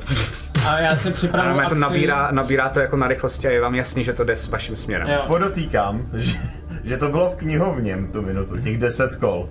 a 0.67 0.79
já 0.79 0.95
si 0.95 1.09
A 1.09 1.11
připravu 1.11 1.47
normálně 1.47 1.69
to 1.69 1.75
akci- 1.75 1.79
nabírá, 1.79 2.31
nabírá 2.31 2.69
to 2.69 2.79
jako 2.79 2.97
na 2.97 3.07
rychlosti 3.07 3.47
a 3.47 3.51
je 3.51 3.61
vám 3.61 3.75
jasný, 3.75 4.03
že 4.03 4.13
to 4.13 4.23
jde 4.23 4.35
s 4.35 4.47
vaším 4.47 4.75
směrem. 4.75 5.07
Jo. 5.07 5.23
Podotýkám, 5.27 6.09
že, 6.13 6.37
že 6.83 6.97
to 6.97 7.09
bylo 7.09 7.29
v 7.29 7.35
knihovně 7.35 7.97
tu 8.13 8.21
minutu, 8.21 8.57
těch 8.57 8.77
10 8.77 9.15
kol. 9.15 9.49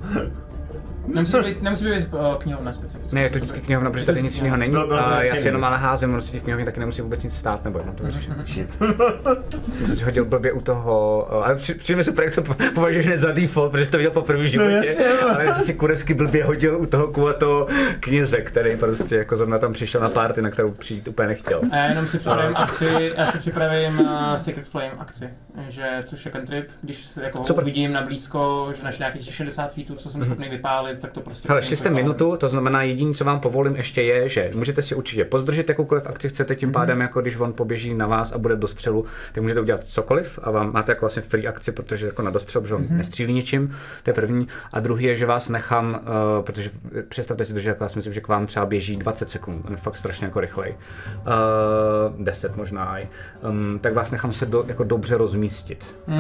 Nemusí 1.06 1.36
být, 1.44 1.62
nemusí 1.62 1.84
být 1.84 2.14
uh, 2.14 2.34
knihovna 2.34 2.72
specificky. 2.72 3.14
Ne, 3.14 3.22
je 3.22 3.31
to 3.31 3.39
vždycky 3.39 3.60
knihovna, 3.60 3.90
protože 3.90 4.05
tady 4.05 4.22
nic 4.22 4.36
jiného 4.36 4.56
není. 4.56 4.72
Bylo 4.72 4.86
to 4.86 5.06
A 5.06 5.22
já 5.22 5.36
si 5.36 5.47
jenom 5.48 5.64
ale 5.64 5.78
házím, 5.78 6.12
ono 6.12 6.22
se 6.22 6.31
těch 6.32 6.42
knihovně 6.42 6.64
taky 6.64 6.81
nemusí 6.81 7.02
vůbec 7.02 7.22
nic 7.22 7.34
stát, 7.36 7.64
nebo 7.64 7.78
jenom 7.78 7.94
to 7.94 8.05
vyřešit. 8.05 8.32
Shit. 8.47 8.72
Jsem 9.70 9.97
si 9.97 10.05
hodil 10.05 10.24
blbě 10.24 10.52
u 10.52 10.60
toho, 10.60 11.28
uh, 11.32 11.44
ale 11.44 11.55
při- 11.55 11.74
přijde 11.74 11.97
mi 11.97 12.05
super, 12.05 12.24
jak 12.24 12.34
to 12.34 12.42
po- 12.42 12.55
považuješ 12.74 13.06
hned 13.06 13.18
za 13.20 13.32
default, 13.32 13.70
protože 13.72 13.84
jsi 13.86 13.90
to 13.90 13.97
viděl 13.97 14.10
po 14.12 14.22
první 14.22 14.48
životě. 14.48 14.70
jasně, 14.70 15.05
jo. 15.05 15.28
ale 15.34 15.55
jsi 15.55 15.64
si 15.66 15.74
kurecky 15.74 16.14
blbě 16.14 16.44
hodil 16.44 16.76
u 16.81 16.86
toho 16.86 17.08
kulatého 17.08 17.66
kněze, 18.00 18.36
který 18.40 18.76
prostě 18.76 19.16
jako 19.16 19.36
zrovna 19.36 19.58
tam 19.58 19.72
přišel 19.72 20.00
na 20.00 20.08
party, 20.10 20.42
na 20.42 20.50
kterou 20.50 20.70
přijít 20.70 21.08
úplně 21.08 21.28
nechtěl. 21.28 21.60
A 21.70 21.76
já 21.76 21.84
jenom 21.86 22.06
si 22.06 22.18
připravím 22.18 22.56
akci, 22.56 23.12
já 23.16 23.26
si 23.26 23.39
připravím 23.39 24.00
uh, 24.00 24.34
Secret 24.34 24.68
Flame 24.68 24.90
akci, 24.98 25.28
že, 25.68 26.00
což 26.05 26.24
je 26.26 26.32
cantrip, 26.32 26.68
když 26.82 27.05
se 27.05 27.22
jako 27.22 27.44
Super. 27.44 27.62
ho 27.62 27.66
vidím 27.66 27.92
na 27.92 28.02
blízko, 28.02 28.72
že 28.76 28.84
naše 28.84 28.98
nějakých 28.98 29.34
60 29.34 29.74
feetů, 29.74 29.94
co 29.94 30.10
jsem 30.10 30.24
schopný 30.24 30.48
vypálit, 30.48 30.92
tak 30.99 31.12
to 31.12 31.21
prostě... 31.21 31.53
Hodím 31.53 31.69
6 31.69 31.81
vypálím. 31.81 31.95
minutu, 31.95 32.37
to 32.37 32.49
znamená 32.49 32.83
jediné, 32.83 33.15
co 33.15 33.25
vám 33.25 33.41
povolím 33.41 33.77
ještě 33.77 34.03
je, 34.03 34.29
že 34.29 34.51
můžete 34.55 34.83
si 34.83 34.95
určitě 34.95 35.25
pozdržet 35.25 35.69
jakoukoliv 35.69 36.07
akci 36.07 36.29
chcete, 36.29 36.57
tím 36.57 36.73
pádem, 36.73 37.01
jako 37.01 37.21
když 37.21 37.37
on 37.37 37.53
poběží 37.53 37.95
na 37.95 38.07
vás 38.07 38.33
a 38.33 38.39
bude 38.39 38.57
do 38.57 38.69
střelu, 38.69 39.05
tak 39.33 39.43
můžete 39.43 39.61
udělat 39.61 39.85
cokoliv 39.85 40.39
a 40.43 40.51
vám 40.51 40.73
máte 40.73 40.93
jako 40.93 41.01
vlastně 41.01 41.23
free 41.23 41.47
akci, 41.47 41.73
protože 41.73 42.07
jako 42.07 42.23
na 42.23 42.31
dostřel, 42.31 42.67
že 42.67 42.75
on 42.75 42.87
nestřílí 42.91 43.35
ničím, 43.35 43.75
to 44.03 44.11
je 44.11 44.15
první. 44.15 44.49
A 44.73 44.81
druhý 44.81 45.05
je, 45.05 45.17
že 45.17 45.27
vás 45.27 45.49
nechám, 45.49 46.01
uh, 46.39 46.45
protože 46.45 46.71
představte 47.09 47.45
si 47.45 47.53
to, 47.53 47.61
že 47.61 47.69
jako 47.69 47.85
já 47.85 47.89
si 47.89 47.99
myslím, 47.99 48.15
že 48.15 48.21
k 48.21 48.29
vám 48.29 48.47
třeba 48.47 48.67
běží 48.67 48.97
20 48.97 49.31
sekund, 49.31 49.65
on 49.67 49.73
je 49.73 49.77
fakt 49.77 49.97
strašně 49.97 50.25
jako 50.25 50.41
rychlej. 50.41 50.75
Uh, 51.17 52.25
10 52.25 52.57
možná 52.57 52.99
i. 52.99 53.09
Um, 53.49 53.79
tak 53.83 53.95
vás 53.95 54.11
nechám 54.11 54.33
se 54.33 54.47
do, 54.47 54.65
jako 54.69 54.85
dobře 54.85 55.17
rozmístit. 55.17 55.97
Uh, 56.07 56.15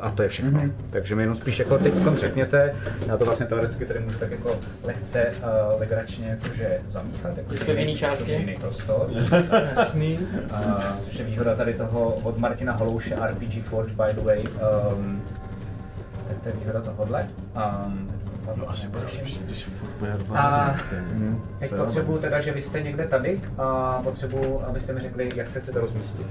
a 0.00 0.10
to 0.10 0.22
je 0.22 0.28
všechno. 0.28 0.60
Takže 0.90 1.14
mi 1.14 1.22
jenom 1.22 1.36
spíš 1.36 1.58
jako 1.58 1.78
teď 1.78 1.94
řekněte, 2.16 2.74
já 3.06 3.16
to 3.16 3.24
vlastně 3.24 3.46
teoreticky 3.46 3.86
tady 3.86 4.00
můžu 4.00 4.17
tak 4.18 4.30
jako 4.30 4.56
lehce 4.84 5.32
uh, 5.72 5.80
legračně 5.80 6.28
jakože 6.28 6.80
zamíchat. 6.88 7.38
Jako 7.38 7.54
Jste 7.54 7.74
v 7.74 7.78
jiný 7.78 7.96
části? 7.96 8.32
Jiný 8.32 8.54
prostor. 8.60 9.06
Jasný. 9.76 10.18
Uh, 10.18 11.00
což 11.00 11.18
je 11.18 11.24
výhoda 11.24 11.54
tady 11.54 11.74
toho 11.74 12.14
od 12.14 12.38
Martina 12.38 12.72
Holouše 12.72 13.16
RPG 13.26 13.64
Forge 13.64 13.94
by 13.94 14.14
the 14.14 14.20
way. 14.20 14.44
Um, 14.92 15.22
tak 16.28 16.38
to 16.42 16.48
je 16.48 16.54
výhoda 16.54 16.80
tohohle. 16.80 17.28
Um, 17.56 18.08
No 18.56 18.70
asi 18.70 18.88
bude 18.88 19.02
lepší, 19.02 19.40
když 19.44 19.64
furt 19.64 19.90
bude 19.98 20.16
A-. 20.34 20.76
Teď 21.58 21.74
potřebuju 21.74 22.18
teda, 22.18 22.40
že 22.40 22.52
vy 22.52 22.62
jste 22.62 22.82
někde 22.82 23.06
tady 23.06 23.40
a 23.58 23.98
potřebuju, 24.02 24.60
abyste 24.60 24.92
mi 24.92 25.00
řekli, 25.00 25.30
jak 25.34 25.50
se 25.50 25.60
chcete 25.60 25.80
rozmístit. 25.80 26.26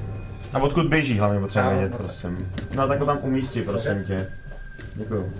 A 0.54 0.60
odkud 0.60 0.88
běží, 0.88 1.20
hlavně 1.20 1.40
potřeba 1.40 1.70
vědět, 1.70 1.92
no, 1.92 1.98
prosím. 1.98 2.52
No 2.76 2.88
tak 2.88 3.00
ho 3.00 3.06
tam 3.06 3.18
umístí, 3.22 3.62
prosím 3.62 4.04
tě. 4.04 4.28
Děkuju. 4.96 5.34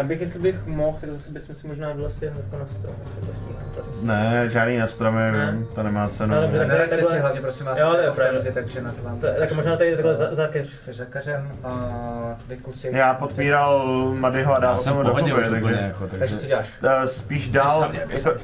Abych, 0.00 0.20
jestli 0.20 0.40
bych 0.40 0.66
mohl, 0.66 0.98
tak 1.00 1.10
zase 1.10 1.30
bychom 1.30 1.54
si 1.54 1.66
možná 1.68 1.92
vlastně 1.92 2.28
jako 2.28 2.58
na 2.58 2.66
strom, 2.66 2.94
asi- 3.22 4.06
Ne, 4.06 4.44
žádný 4.48 4.76
na 4.78 4.86
stromy, 4.86 5.20
Ne. 5.32 5.58
to 5.74 5.82
nemá 5.82 6.08
cenu. 6.08 6.34
No, 6.34 6.40
dobře, 6.42 6.58
tak- 6.58 6.68
Neraďte 6.68 6.96
takhle- 6.96 7.12
si 7.14 7.20
hlavně 7.20 7.40
prosím 7.40 7.66
vás 7.66 7.78
Jo, 7.78 7.90
to 7.90 7.96
je 7.96 8.10
pravda. 8.10 8.14
frenzy, 8.40 8.52
takže 8.52 8.80
na 8.82 8.92
to 8.92 9.02
vám... 9.02 9.18
To- 9.20 9.26
Tak 9.38 9.52
možná 9.52 9.76
tady 9.76 9.94
takhle 9.94 10.14
za, 10.16 10.34
za 10.34 10.46
keř. 10.46 10.80
Takže 10.84 10.98
za 11.04 11.10
kařem 11.10 11.50
a 11.64 11.70
vy 12.48 12.56
kluci... 12.56 12.88
Já 12.92 13.14
podpíral 13.14 13.88
Madyho 14.18 14.54
a 14.54 14.58
dával 14.58 14.80
jsem 14.80 14.94
ho 14.94 15.02
do 15.02 15.12
takže... 15.14 15.30
jako, 15.30 15.98
Takže 16.00 16.18
takže... 16.18 16.38
co 16.38 16.46
děláš? 16.46 16.68
Eh, 16.84 17.06
Spíš 17.06 17.48
dál, 17.48 17.92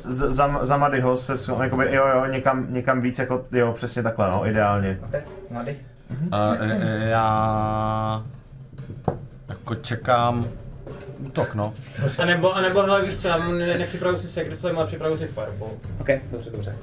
za, 0.04 0.58
za 0.62 0.76
Madyho 0.76 1.16
se, 1.16 1.52
jakoby, 1.62 1.94
jo 1.94 2.06
jo, 2.14 2.26
někam, 2.26 2.66
někam 2.68 3.00
víc, 3.00 3.18
jako, 3.18 3.44
jo, 3.52 3.72
přesně 3.72 4.02
takhle, 4.02 4.30
no, 4.30 4.46
ideálně. 4.46 4.98
Ok, 5.04 5.20
mladý. 5.50 5.76
A, 6.32 6.54
e, 6.54 6.72
e, 6.72 7.08
já 7.08 8.22
jako 9.48 9.74
čekám 9.74 10.44
útok, 11.18 11.54
no. 11.54 11.74
A 12.18 12.24
nebo, 12.24 12.52
a 12.56 12.60
nebo 12.60 12.82
hele, 12.82 13.02
víš 13.04 13.16
co, 13.16 13.28
já 13.28 13.38
ne, 13.48 13.78
nepřipravuji 13.78 14.16
si 14.20 14.28
Secret 14.28 14.58
Flame, 14.58 14.78
ale 14.78 14.86
připravuji 14.86 15.18
si 15.18 15.26
Fireball. 15.26 15.70
Ok, 16.00 16.08
dobře, 16.32 16.50
dobře. 16.50 16.74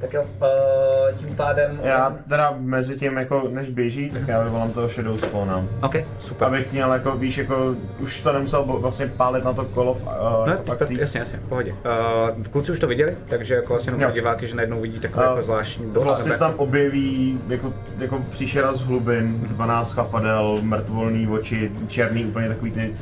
Tak 0.00 0.12
jo, 0.12 0.22
uh, 0.22 1.18
tím 1.18 1.36
pádem... 1.36 1.80
Já 1.82 2.16
teda 2.28 2.54
mezi 2.58 2.96
tím, 2.98 3.16
jako, 3.16 3.48
než 3.50 3.68
běží, 3.68 4.08
tak 4.08 4.28
já 4.28 4.42
vyvolám 4.42 4.70
toho 4.72 4.88
Shadow 4.88 5.18
Spawna. 5.18 5.64
Ok, 5.82 5.94
super. 6.20 6.48
Abych 6.48 6.72
měl, 6.72 6.92
jako, 6.92 7.12
víš, 7.12 7.38
jako, 7.38 7.74
už 7.98 8.20
to 8.20 8.32
nemusel 8.32 8.64
bo- 8.64 8.78
vlastně 8.78 9.06
pálit 9.06 9.44
na 9.44 9.52
to 9.52 9.64
kolo 9.64 9.94
v, 9.94 10.02
uh, 10.02 10.12
No, 10.46 10.52
jako 10.52 10.62
tak, 10.76 10.90
jasně, 10.90 11.20
jasně, 11.20 11.38
v 11.38 11.48
pohodě. 11.48 11.72
Uh, 11.72 12.44
kluci 12.44 12.72
už 12.72 12.78
to 12.78 12.86
viděli, 12.86 13.16
takže 13.26 13.54
jako 13.54 13.76
asi 13.76 13.90
jenom 13.90 14.12
diváky, 14.12 14.46
že 14.46 14.54
najednou 14.54 14.80
vidí 14.80 15.00
takové 15.00 15.26
A 15.26 15.30
jako 15.30 15.42
zvláštní 15.42 15.86
dohled. 15.86 16.04
Vlastně 16.04 16.32
se 16.32 16.38
tam 16.38 16.54
objeví 16.56 17.40
jako, 17.48 17.72
jako 17.98 18.18
příšera 18.30 18.72
z 18.72 18.80
hlubin, 18.80 19.40
12 19.40 19.92
chapadel, 19.92 20.58
mrtvolný 20.62 21.28
oči, 21.28 21.70
černý, 21.88 22.24
úplně 22.24 22.48
takový 22.48 22.70
ty 22.70 22.94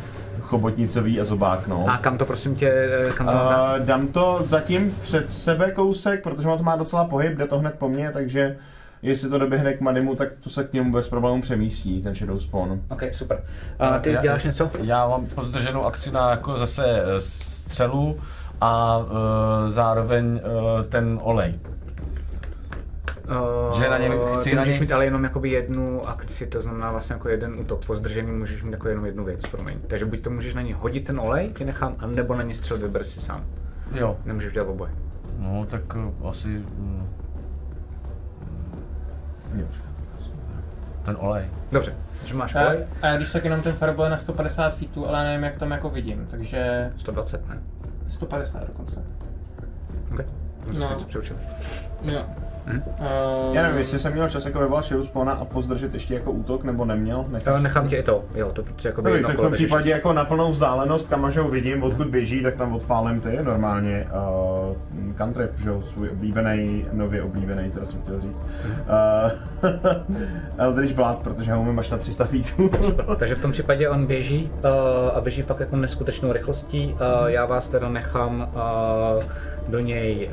chobotnicový 0.49 1.21
a 1.21 1.25
zobák, 1.25 1.67
no. 1.67 1.85
A 1.89 1.99
kam 1.99 2.19
to 2.19 2.25
prosím 2.25 2.57
tě, 2.57 2.69
eh, 3.09 3.11
kam 3.11 3.27
to 3.27 3.33
uh, 3.33 3.39
Uh, 3.39 3.87
dám 3.87 4.09
to 4.09 4.39
zatím 4.41 4.91
před 5.03 5.33
sebe 5.33 5.71
kousek, 5.71 6.23
protože 6.23 6.49
on 6.49 6.59
to 6.59 6.65
má 6.65 6.77
docela 6.77 7.05
pohyb, 7.05 7.33
jde 7.39 7.47
to 7.47 7.59
hned 7.59 7.75
po 7.79 7.89
mně, 7.89 8.11
takže 8.11 8.57
jestli 9.03 9.29
to 9.31 9.39
doběhne 9.39 9.73
k 9.73 9.81
Madimu, 9.81 10.15
tak 10.15 10.29
to 10.41 10.51
se 10.51 10.65
k 10.65 10.73
němu 10.73 10.93
bez 10.93 11.09
problémů 11.09 11.43
přemístí, 11.43 12.03
ten 12.03 12.15
Shadow 12.15 12.39
Spawn. 12.39 12.81
Ok, 12.91 13.03
super. 13.13 13.43
Uh, 13.91 13.99
ty 14.01 14.11
Já- 14.13 14.23
děláš 14.23 14.45
něco? 14.45 14.71
Já 14.83 15.09
mám 15.09 15.27
pozdrženou 15.27 15.85
akci 15.85 16.11
na 16.11 16.31
jako 16.31 16.59
zase 16.59 16.85
e, 16.87 17.21
střelu 17.21 18.17
a 18.61 19.01
e, 19.67 19.71
zároveň 19.71 20.41
e, 20.41 20.83
ten 20.85 21.19
olej. 21.23 21.55
Uh, 23.71 23.79
Že 23.81 23.91
na 23.91 23.99
něm 23.99 24.13
chci 24.35 24.51
ty 24.51 24.57
na 24.57 24.63
můžeš 24.63 24.77
něj- 24.77 24.81
mít 24.81 24.93
ale 24.93 25.05
jenom 25.05 25.25
jakoby 25.25 25.51
jednu 25.51 26.09
akci, 26.09 26.47
to 26.47 26.63
znamená 26.63 26.91
vlastně 26.93 27.13
jako 27.15 27.29
jeden 27.29 27.61
útok 27.61 27.85
po 27.87 27.97
zdržení 27.97 28.33
můžeš 28.33 28.63
mít 28.63 28.71
jako 28.73 28.89
jenom 28.89 29.07
jednu 29.07 29.25
věc, 29.25 29.47
promiň. 29.47 29.79
Takže 29.87 30.05
buď 30.05 30.21
to 30.21 30.31
můžeš 30.31 30.55
na 30.55 30.63
ní 30.63 30.73
hodit 30.73 31.05
ten 31.05 31.21
olej, 31.21 31.49
ti 31.49 31.65
nechám, 31.65 31.97
anebo 31.99 32.35
na 32.35 32.43
ní 32.43 32.55
střel 32.55 32.79
vyber 32.79 33.05
si 33.05 33.21
sám. 33.21 33.45
Jo. 33.95 34.17
Nemůžeš 34.25 34.53
dělat 34.53 34.69
oboje. 34.69 34.91
No 35.39 35.67
tak 35.71 35.83
e, 35.97 36.29
asi 36.29 36.49
mm, 36.49 37.09
Jo. 39.57 39.67
ten 41.05 41.17
olej. 41.21 41.45
Dobře, 41.73 41.95
takže 42.21 42.35
máš 42.35 42.55
A, 42.55 42.61
olej, 42.67 42.79
a 43.03 43.07
já 43.07 43.17
když 43.17 43.33
tak 43.33 43.45
jenom 43.45 43.63
ten 43.63 43.73
Fireball 43.73 44.05
je 44.05 44.11
na 44.11 44.17
150 44.17 44.75
feetů, 44.75 45.09
ale 45.09 45.25
nevím, 45.25 45.43
jak 45.45 45.57
tam 45.57 45.71
jako 45.71 45.91
vidím, 45.91 46.27
takže 46.31 46.93
120, 46.99 47.49
ne? 47.49 47.59
150 48.09 48.67
dokonce. 48.67 49.03
Ok. 50.13 50.25
No. 50.73 50.97
Přeučil. 51.09 51.37
Jo. 52.03 52.23
Uh, 52.71 53.55
Já 53.55 53.63
nevím, 53.63 53.79
jestli 53.79 53.99
jsem 53.99 54.13
měl 54.13 54.29
čas 54.31 54.47
jako 54.47 54.59
vyvolat 54.59 54.85
Shadow 54.85 55.05
Spawna 55.05 55.33
a 55.33 55.45
pozdržet 55.45 55.95
ještě 55.95 56.15
jako 56.15 56.33
útok, 56.33 56.65
nebo 56.65 56.85
neměl, 56.85 57.25
necháš? 57.29 57.63
nechám 57.63 57.89
tě 57.89 57.97
i 57.97 58.03
to, 58.03 58.25
jo, 58.35 58.51
to 58.53 58.63
protože 58.63 58.89
jako 58.89 59.03
by 59.03 59.11
jedno 59.11 59.29
tak 59.29 59.39
v 59.39 59.41
tom 59.41 59.53
případě 59.53 59.91
jako 59.91 60.13
na 60.13 60.25
plnou 60.25 60.51
vzdálenost, 60.51 61.09
kam 61.09 61.25
až 61.25 61.37
ho 61.37 61.49
vidím, 61.49 61.83
odkud 61.83 62.07
běží, 62.07 62.43
tak 62.43 62.57
tam 62.57 62.75
odpálím 62.75 63.21
ty 63.21 63.39
normálně 63.43 64.07
uh, 64.69 65.15
cantrip, 65.17 65.59
že 65.59 65.69
jo, 65.69 65.83
svůj 65.83 66.09
oblíbený, 66.09 66.87
nově 66.93 67.23
oblíbený, 67.23 67.71
teda 67.71 67.87
jsem 67.87 68.03
chtěl 68.03 68.21
říct. 68.21 68.45
Uh, 69.63 69.71
Eldritch 70.59 70.95
Blast, 70.95 71.25
protože 71.25 71.53
ho 71.53 71.61
umím 71.61 71.79
až 71.79 71.91
na 71.91 71.99
300 71.99 72.25
feetů. 72.25 72.71
Takže 73.19 73.35
v 73.35 73.43
tom 73.43 73.53
případě 73.53 73.89
on 73.89 74.07
běží 74.07 74.51
uh, 74.65 74.71
a 75.15 75.21
běží 75.21 75.43
fakt 75.43 75.61
jako 75.61 75.77
neskutečnou 75.77 76.33
rychlostí. 76.33 76.95
Uh, 76.95 77.27
já 77.27 77.45
vás 77.47 77.69
teda 77.69 77.89
nechám 77.89 78.53
uh, 79.17 79.23
do 79.69 79.81
něj 79.81 80.31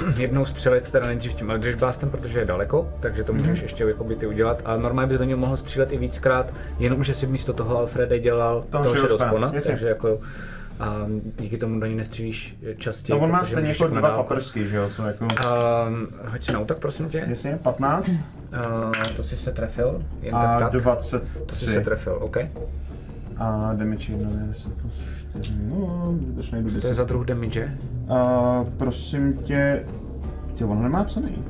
uh, 0.00 0.14
jednou 0.18 0.46
střelit 0.46 0.90
teda 0.90 1.06
nejdřív 1.06 1.34
tím 1.34 1.50
Eldritch 1.50 1.78
protože 2.10 2.38
je 2.38 2.44
daleko, 2.44 2.88
takže 3.00 3.24
to 3.24 3.32
můžeš 3.32 3.62
ještě 3.62 3.84
jakoby 3.84 4.16
ty 4.16 4.26
udělat. 4.26 4.62
A 4.64 4.76
normálně 4.76 5.08
bys 5.08 5.18
do 5.18 5.24
něj 5.24 5.36
mohl 5.36 5.56
střílet 5.56 5.92
i 5.92 5.98
víckrát, 5.98 6.54
jenom 6.78 7.04
že 7.04 7.14
si 7.14 7.26
místo 7.26 7.52
toho 7.52 7.78
Alfrede 7.78 8.18
dělal 8.18 8.64
Toho 8.70 8.84
toho 8.84 8.96
Shadow 8.96 9.16
Spawna, 9.16 9.52
takže 9.66 9.88
jako 9.88 10.20
a 10.80 11.06
díky 11.38 11.58
tomu 11.58 11.80
do 11.80 11.86
něj 11.86 11.96
nestřílíš 11.96 12.56
častěji. 12.76 13.18
No 13.18 13.24
on 13.24 13.30
má 13.30 13.44
stejně 13.44 13.68
jako 13.68 13.88
na 13.88 14.00
dva 14.00 14.10
paprsky, 14.10 14.66
že 14.66 14.76
jo, 14.76 14.88
co 14.88 15.02
jako... 15.02 15.24
Um, 15.24 16.08
hoď 16.26 16.44
si 16.44 16.52
na 16.52 16.58
útok, 16.58 16.78
prosím 16.78 17.08
tě. 17.08 17.24
Jasně, 17.28 17.58
15 17.62 18.20
Uh, 18.52 18.90
to 19.16 19.22
si 19.22 19.36
se 19.36 19.52
trefil, 19.52 20.04
jen 20.22 20.34
a 20.34 20.58
tak. 20.58 20.72
To 20.72 20.78
si 20.78 20.84
23. 20.84 21.64
se 21.66 21.80
trefil, 21.80 22.18
OK. 22.20 22.36
A 23.36 23.72
damage 23.74 24.12
1 24.12 24.30
je 24.30 24.46
10 24.46 24.72
plus 24.74 24.92
4, 24.94 25.19
no, 25.68 26.14
vydrž 26.26 26.50
najdu 26.50 26.68
To 26.68 26.74
je 26.74 26.80
10. 26.80 26.94
za 26.94 27.04
druh 27.04 27.26
damage. 27.26 27.78
A 28.08 28.64
prosím 28.76 29.32
tě, 29.32 29.84
tě, 30.54 30.64
ono 30.64 30.82
nemá 30.82 31.04
psaný. 31.04 31.44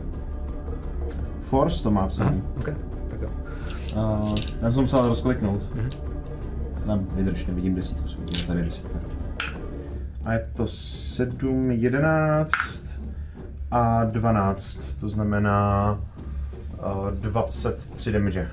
Force 1.40 1.82
to 1.82 1.90
má 1.90 2.06
psaný. 2.06 2.42
OK, 2.58 2.70
tak 3.10 3.20
jo. 3.20 3.28
Uh, 3.96 4.34
já 4.62 4.72
jsem 4.72 4.82
musel 4.82 5.08
rozkliknout. 5.08 5.74
Mhm. 5.74 5.90
Na 6.86 7.00
vydrž, 7.14 7.46
nevidím 7.46 7.74
desítku 7.74 8.04
je 8.38 8.46
tady 8.46 8.64
desítka. 8.64 8.98
A 10.24 10.32
je 10.32 10.50
to 10.54 10.66
7, 10.66 11.70
11 11.70 12.84
a 13.70 14.04
12, 14.04 14.94
to 15.00 15.08
znamená 15.08 15.98
uh, 16.78 17.10
23 17.10 18.12
damage. 18.12 18.50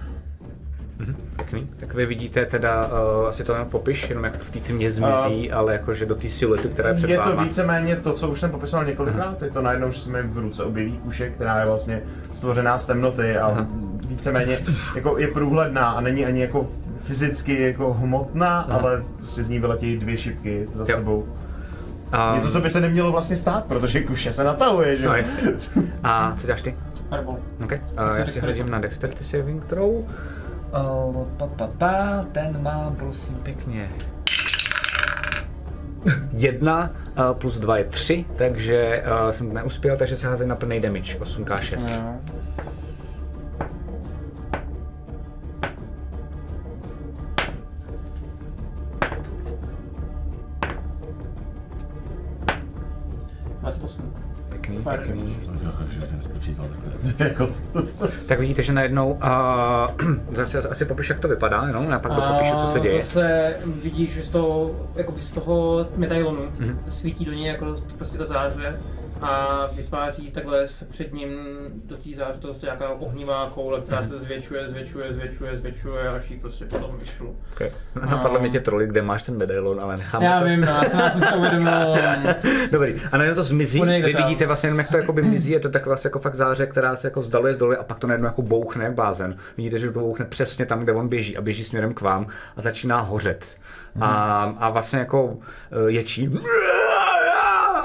Pěkný. 1.35 1.67
Tak 1.79 1.93
vy 1.93 2.05
vidíte 2.05 2.45
teda, 2.45 2.85
uh, 2.87 3.27
asi 3.27 3.43
to 3.43 3.51
jenom 3.53 3.69
popiš, 3.69 4.09
jenom 4.09 4.23
jak 4.23 4.37
v 4.43 4.49
té 4.51 4.59
tmě 4.59 4.91
zmizí, 4.91 5.51
ale 5.51 5.73
jakože 5.73 6.05
do 6.05 6.15
té 6.15 6.29
siluety, 6.29 6.67
která 6.67 6.89
je 6.89 6.95
před 6.95 7.09
Je 7.09 7.19
to 7.19 7.37
víceméně 7.37 7.95
to, 7.95 8.13
co 8.13 8.29
už 8.29 8.39
jsem 8.39 8.51
popisoval 8.51 8.85
několikrát, 8.85 9.41
je 9.41 9.49
to 9.49 9.61
najednou, 9.61 9.91
že 9.91 9.99
se 9.99 10.09
mi 10.09 10.21
v 10.23 10.37
ruce 10.37 10.63
objeví 10.63 10.97
kuše, 10.97 11.29
která 11.29 11.59
je 11.59 11.65
vlastně 11.65 12.01
stvořená 12.33 12.77
z 12.77 12.85
temnoty 12.85 13.37
a 13.37 13.67
víceméně 14.07 14.59
jako 14.95 15.17
je 15.17 15.27
průhledná 15.27 15.89
a 15.89 16.01
není 16.01 16.25
ani 16.25 16.41
jako 16.41 16.67
fyzicky 17.01 17.61
jako 17.61 17.93
hmotná, 17.93 18.59
ale 18.59 19.03
prostě 19.17 19.43
z 19.43 19.47
ní 19.47 19.59
vyletějí 19.59 19.97
dvě 19.97 20.17
šipky 20.17 20.67
za 20.73 20.81
Jo. 20.81 20.85
sebou. 20.97 21.27
A, 22.11 22.35
Něco, 22.35 22.51
co 22.51 22.61
by 22.61 22.69
se 22.69 22.81
nemělo 22.81 23.11
vlastně 23.11 23.35
stát, 23.35 23.65
protože 23.65 24.01
kuše 24.03 24.31
se 24.31 24.43
natahuje, 24.43 24.95
že? 24.95 25.07
no. 25.07 25.13
A 26.03 26.35
co 26.39 26.45
děláš 26.47 26.61
ty? 26.61 26.75
Fireball. 27.09 27.37
OK. 27.63 27.73
A 27.97 28.13
se 28.13 28.19
já 28.19 28.25
si 28.27 28.39
hodím 28.39 28.69
na 28.69 28.79
Dexterity 28.79 29.23
Saving 29.23 29.65
Throw. 29.65 29.91
Uh, 30.67 31.27
pa, 31.37 31.47
pa, 31.47 31.67
pa, 31.77 32.25
ten 32.31 32.63
mám, 32.63 32.95
prosím, 32.95 33.35
pěkně. 33.35 33.89
Jedna 36.31 36.91
uh, 37.17 37.33
plus 37.33 37.59
dva 37.59 37.77
je 37.77 37.83
tři, 37.83 38.25
takže 38.37 39.03
uh, 39.23 39.29
jsem 39.31 39.53
neuspěl, 39.53 39.97
takže 39.97 40.17
se 40.17 40.27
házím 40.27 40.47
na 40.47 40.55
plný 40.55 40.79
damage, 40.79 41.17
8k6. 41.19 41.79
Jako, 57.19 57.47
Tak 58.27 58.39
vidíte, 58.39 58.63
že 58.63 58.73
najednou, 58.73 59.11
uh, 59.11 60.15
zase 60.35 60.61
asi 60.61 60.85
popiš, 60.85 61.09
jak 61.09 61.19
to 61.19 61.27
vypadá, 61.27 61.63
jenom, 61.67 61.89
já 61.89 61.99
pak 61.99 62.11
popíšu, 62.11 62.55
co 62.57 62.67
se 62.67 62.79
děje. 62.79 63.01
Zase 63.01 63.55
vidíš, 63.83 64.13
že 64.13 64.23
z 64.23 64.29
toho, 64.29 64.71
jakoby 64.95 65.21
z 65.21 65.31
toho 65.31 65.87
medailonu 65.95 66.41
Mhm. 66.59 66.79
svítí 66.87 67.25
do 67.25 67.31
něj 67.33 67.45
jako 67.47 67.75
prostě 67.97 68.17
ta 68.17 68.25
záře 68.25 68.75
a 69.21 69.65
vytváří 69.73 70.31
takhle 70.31 70.67
se 70.67 70.85
před 70.85 71.13
ním 71.13 71.29
do 71.85 71.97
té 71.97 72.09
záře 72.15 72.39
to 72.39 72.47
zase 72.47 72.65
nějaká 72.65 72.89
ohnivá 72.89 73.49
koule, 73.53 73.81
která 73.81 73.99
Mhm. 73.99 74.09
se 74.09 74.17
zvětšuje, 74.17 74.69
zvětšuje, 74.69 75.13
zvětšuje, 75.13 75.57
zvětšuje, 75.57 76.09
až 76.09 76.29
jí 76.31 76.39
prostě 76.39 76.65
potom 76.65 76.97
vyšlu. 76.99 77.35
Okay. 77.53 77.71
Napadlo 78.09 78.39
mě 78.39 78.49
tě 78.49 78.59
trolik, 78.59 78.89
kde 78.89 79.01
máš 79.01 79.23
ten 79.23 79.37
medailon, 79.37 79.79
ale 79.81 79.97
necháme 79.97 80.25
Já 80.25 80.39
to. 80.39 80.45
vím, 80.45 80.61
no, 80.61 80.67
já 80.67 80.83
jsem 80.83 81.21
si 81.21 81.27
to 81.31 81.37
uvědomil. 81.37 81.73
Dobrý, 82.71 83.01
a 83.11 83.17
najednou 83.17 83.35
to 83.35 83.43
zmizí, 83.43 83.81
vy 83.81 84.13
tam. 84.13 84.23
vidíte 84.23 84.45
vlastně 84.45 84.67
jenom, 84.67 84.79
jak 84.79 84.89
to 84.91 84.97
jakoby 84.97 85.21
mizí, 85.21 85.51
je 85.51 85.59
to 85.59 85.69
tak 85.69 85.85
vlastně 85.85 86.07
jako 86.07 86.19
fakt 86.19 86.35
záře, 86.35 86.65
která 86.65 86.95
se 86.95 87.07
jako 87.07 87.21
zdaluje, 87.21 87.53
zdaluje 87.53 87.77
a 87.77 87.83
pak 87.83 87.99
to 87.99 88.07
najednou 88.07 88.25
jako 88.27 88.41
bouchne 88.41 88.83
jak 88.83 88.93
blázen. 88.93 89.37
Vidíte, 89.57 89.79
že 89.79 89.91
to 89.91 89.99
bouchne 89.99 90.25
přesně 90.25 90.65
tam, 90.65 90.79
kde 90.79 90.93
on 90.93 91.07
běží 91.09 91.37
a 91.37 91.41
běží 91.41 91.63
směrem 91.63 91.93
k 91.93 92.01
vám 92.01 92.27
a 92.57 92.61
začíná 92.61 92.99
hořet. 93.01 93.57
A, 94.01 94.43
a 94.59 94.69
vlastně 94.69 94.99
jako 94.99 95.37
eh, 95.71 95.91
ječí. 95.91 96.29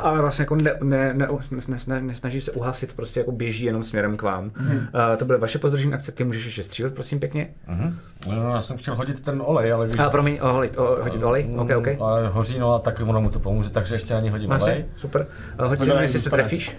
Ale 0.02 0.20
vlastně 0.20 0.42
jako 0.42 0.56
ne, 0.56 0.74
ne, 0.82 1.14
ne, 1.14 1.28
ne, 1.50 1.78
ne, 1.86 2.00
nesnaží 2.00 2.40
se 2.40 2.52
uhasit, 2.52 2.92
prostě 2.92 3.20
jako 3.20 3.32
běží 3.32 3.64
jenom 3.64 3.84
směrem 3.84 4.16
k 4.16 4.22
vám. 4.22 4.44
Uh, 4.44 5.16
to 5.16 5.24
byly 5.24 5.39
vaše 5.39 5.58
pozdržení 5.58 5.94
akce, 5.94 6.12
ty 6.12 6.24
můžeš 6.24 6.44
ještě 6.44 6.62
střílet, 6.62 6.94
prosím 6.94 7.20
pěkně. 7.20 7.48
Mhm. 7.66 7.98
No, 8.28 8.55
já 8.55 8.62
jsem 8.62 8.76
chtěl 8.76 8.94
hodit 8.94 9.20
ten 9.20 9.42
olej, 9.44 9.72
ale 9.72 9.86
víš... 9.86 9.98
A 9.98 10.10
promiň, 10.10 10.39
oh, 10.42 10.50
hodit, 10.50 10.78
oh, 10.78 11.00
hodit 11.00 11.22
olej, 11.22 11.48
ok, 11.56 11.70
ok. 11.76 11.86
Ale 12.00 12.28
hoří, 12.28 12.58
no 12.58 12.72
a 12.72 12.78
taky 12.78 13.02
ono 13.02 13.20
mu 13.20 13.31
to 13.31 13.39
pomůže, 13.39 13.70
takže 13.70 13.94
ještě 13.94 14.14
na 14.14 14.20
ní 14.20 14.31
hodím 14.31 14.50
Máš 14.50 14.62
olej. 14.62 14.84
se? 14.94 15.00
Super. 15.00 15.26
Uh, 15.60 15.66
hoď 15.66 15.81
jenom, 15.81 15.97
jak 15.97 16.02
jestli 16.02 16.20
se 16.20 16.31
trefíš. 16.31 16.76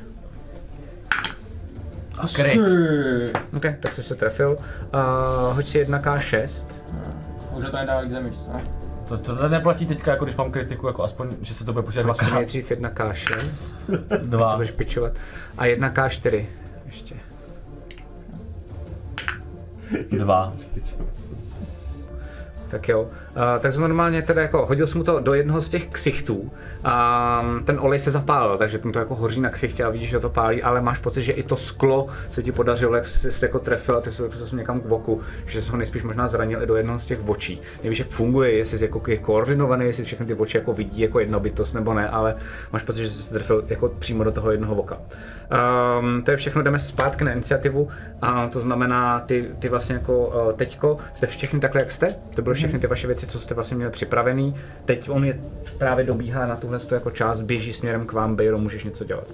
Kryt. 2.35 2.59
OK, 3.55 3.63
tak 3.79 3.93
jsi 3.95 4.03
se 4.03 4.15
trefil. 4.15 4.51
Uh, 4.51 5.55
hoď 5.55 5.67
si 5.67 5.85
1k6. 5.85 6.67
Už 7.57 7.69
to 7.69 7.77
nedá 7.77 8.01
víc 8.01 8.13
damage, 8.13 8.35
co? 8.35 8.82
To, 9.17 9.35
to 9.35 9.49
neplatí 9.49 9.85
teďka, 9.85 10.11
jako 10.11 10.25
když 10.25 10.35
mám 10.37 10.51
kritiku, 10.51 10.87
jako 10.87 11.03
aspoň, 11.03 11.29
že 11.41 11.53
se 11.53 11.65
to 11.65 11.73
bude 11.73 11.83
počítat 11.85 12.03
dvakrát. 12.03 12.33
nejdřív 12.33 12.71
1k6. 12.71 13.49
Co 14.09 14.17
Dva. 14.17 14.55
budeš 14.55 14.71
pičovat. 14.71 15.13
A 15.57 15.65
1k4. 15.65 16.45
Ještě. 16.85 17.15
Dva. 20.11 20.53
Tak 22.73 22.89
jo. 22.89 23.01
Uh, 23.01 23.41
takže 23.59 23.79
normálně 23.79 24.21
teda 24.21 24.41
jako 24.41 24.65
hodil 24.65 24.87
jsem 24.87 24.97
mu 24.97 25.03
to 25.03 25.19
do 25.19 25.33
jednoho 25.33 25.61
z 25.61 25.69
těch 25.69 25.87
ksichtů 25.87 26.51
a 26.83 27.45
ten 27.65 27.79
olej 27.79 27.99
se 27.99 28.11
zapálil, 28.11 28.57
takže 28.57 28.79
mu 28.83 28.91
to 28.91 28.99
jako 28.99 29.15
hoří 29.15 29.41
na 29.41 29.49
ksichtě 29.49 29.83
a 29.83 29.89
vidíš, 29.89 30.09
že 30.09 30.19
to 30.19 30.29
pálí, 30.29 30.63
ale 30.63 30.81
máš 30.81 30.97
pocit, 30.97 31.23
že 31.23 31.31
i 31.31 31.43
to 31.43 31.57
sklo 31.57 32.07
se 32.29 32.43
ti 32.43 32.51
podařilo, 32.51 32.95
jak 32.95 33.07
jsi 33.07 33.31
jsi 33.31 33.45
jako 33.45 33.59
trefil 33.59 33.97
a 33.97 34.01
ty 34.01 34.11
jsi 34.11 34.23
se 34.29 34.55
někam 34.55 34.79
k 34.79 34.85
boku, 34.85 35.21
že 35.45 35.61
jsi 35.61 35.71
ho 35.71 35.77
nejspíš 35.77 36.03
možná 36.03 36.27
zranil 36.27 36.63
i 36.63 36.65
do 36.65 36.75
jednoho 36.75 36.99
z 36.99 37.05
těch 37.05 37.19
očí. 37.29 37.61
Nevíš, 37.83 37.99
jak 37.99 38.07
funguje, 38.07 38.51
jestli 38.51 38.81
jako 38.81 39.01
je 39.07 39.17
koordinovaný, 39.17 39.85
jestli 39.85 40.03
všechny 40.03 40.25
ty 40.25 40.33
oči 40.33 40.57
jako 40.57 40.73
vidí 40.73 41.01
jako 41.01 41.19
jedna 41.19 41.39
bytost 41.39 41.75
nebo 41.75 41.93
ne, 41.93 42.09
ale 42.09 42.35
máš 42.71 42.83
pocit, 42.83 43.03
že 43.03 43.09
jsi 43.09 43.29
trefil 43.29 43.63
jako 43.67 43.89
přímo 43.89 44.23
do 44.23 44.31
toho 44.31 44.51
jednoho 44.51 44.75
voka. 44.75 44.97
Um, 44.99 46.21
to 46.21 46.31
je 46.31 46.37
všechno, 46.37 46.61
jdeme 46.61 46.79
zpátky 46.79 47.23
na 47.23 47.31
iniciativu 47.31 47.89
a 48.21 48.47
to 48.47 48.59
znamená, 48.59 49.19
ty, 49.19 49.47
ty 49.59 49.69
vlastně 49.69 49.95
jako 49.95 50.27
uh, 50.27 50.53
teďko 50.53 50.97
jste 51.13 51.27
všechny 51.27 51.59
takhle, 51.59 51.81
jak 51.81 51.91
jste, 51.91 52.07
to 52.35 52.41
byly 52.41 52.55
všechny 52.63 52.79
ty 52.79 52.87
vaše 52.87 53.07
věci, 53.07 53.27
co 53.27 53.39
jste 53.39 53.55
vlastně 53.55 53.77
měli 53.77 53.91
připravený. 53.91 54.55
Teď 54.85 55.09
on 55.09 55.25
je 55.25 55.39
právě 55.77 56.05
dobíhá 56.05 56.45
na 56.45 56.55
tuhle 56.55 56.79
tu 56.79 56.93
jako 56.93 57.11
část, 57.11 57.41
běží 57.41 57.73
směrem 57.73 58.05
k 58.05 58.13
vám, 58.13 58.35
Bejro, 58.35 58.57
můžeš 58.57 58.83
něco 58.83 59.03
dělat. 59.03 59.27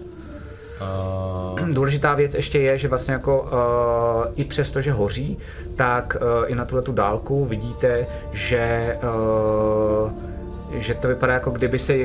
Uh, 1.60 1.70
Důležitá 1.70 2.16
věc 2.16 2.34
ještě 2.34 2.60
je, 2.60 2.78
že 2.78 2.88
vlastně 2.88 3.14
jako 3.14 3.42
uh, 3.42 4.34
i 4.36 4.46
přesto, 4.46 4.82
že 4.82 4.92
hoří, 4.92 5.38
tak 5.76 6.18
uh, 6.22 6.52
i 6.52 6.56
na 6.56 6.66
tuhle 6.66 6.82
tu 6.82 6.92
dálku 6.92 7.46
vidíte, 7.46 8.08
že, 8.34 8.98
uh, 9.04 10.12
že 10.74 10.94
to 10.94 11.08
vypadá 11.08 11.34
jako 11.34 11.52
kdyby 11.52 11.80
se 11.80 11.96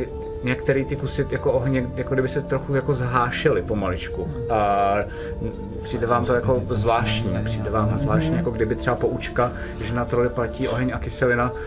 některé 0.45 0.85
ty 0.85 0.97
kusy 0.97 1.27
jako 1.31 1.53
ohně, 1.53 1.87
jako 1.95 2.15
kdyby 2.15 2.29
se 2.29 2.43
trochu 2.43 2.75
jako 2.75 2.95
zhášily 2.95 3.63
pomaličku. 3.63 4.29
A 4.51 4.95
přijde 5.83 6.07
vám 6.07 6.25
to 6.25 6.35
jako 6.35 6.63
zvláštní, 6.67 7.39
přijde 7.45 7.71
vám 7.71 7.99
zvláštní, 7.99 8.37
jako 8.37 8.51
kdyby 8.51 8.75
třeba 8.75 8.97
poučka, 8.97 9.53
že 9.81 9.95
na 9.95 10.05
troli 10.05 10.29
platí 10.29 10.69
oheň 10.69 10.93
a 10.95 10.99
kyselina, 10.99 11.53
uh, 11.53 11.59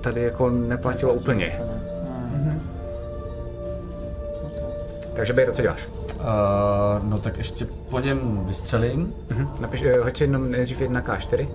tady 0.00 0.22
jako 0.22 0.50
neplatilo 0.50 1.14
úplně. 1.14 1.60
Takže 5.16 5.32
Bejro, 5.32 5.52
co 5.52 5.62
děláš? 5.62 5.88
uh, 6.16 7.08
no 7.08 7.18
tak 7.18 7.38
ještě 7.38 7.66
po 7.90 8.00
něm 8.00 8.46
vystřelím. 8.46 9.14
Mhm. 9.30 9.48
Napiš, 9.60 9.82
eh, 9.82 10.00
hoď 10.00 10.20
jenom 10.20 10.50
nejdřív 10.50 10.80
1K4. 10.80 11.48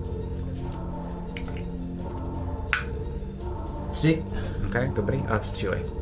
Tři. 3.92 4.22
OK, 4.66 4.94
dobrý. 4.94 5.24
A 5.28 5.40
střílej. 5.42 6.01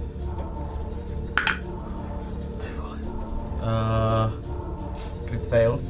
Uh, 3.70 4.32
crit 5.28 5.46
fail. 5.46 5.80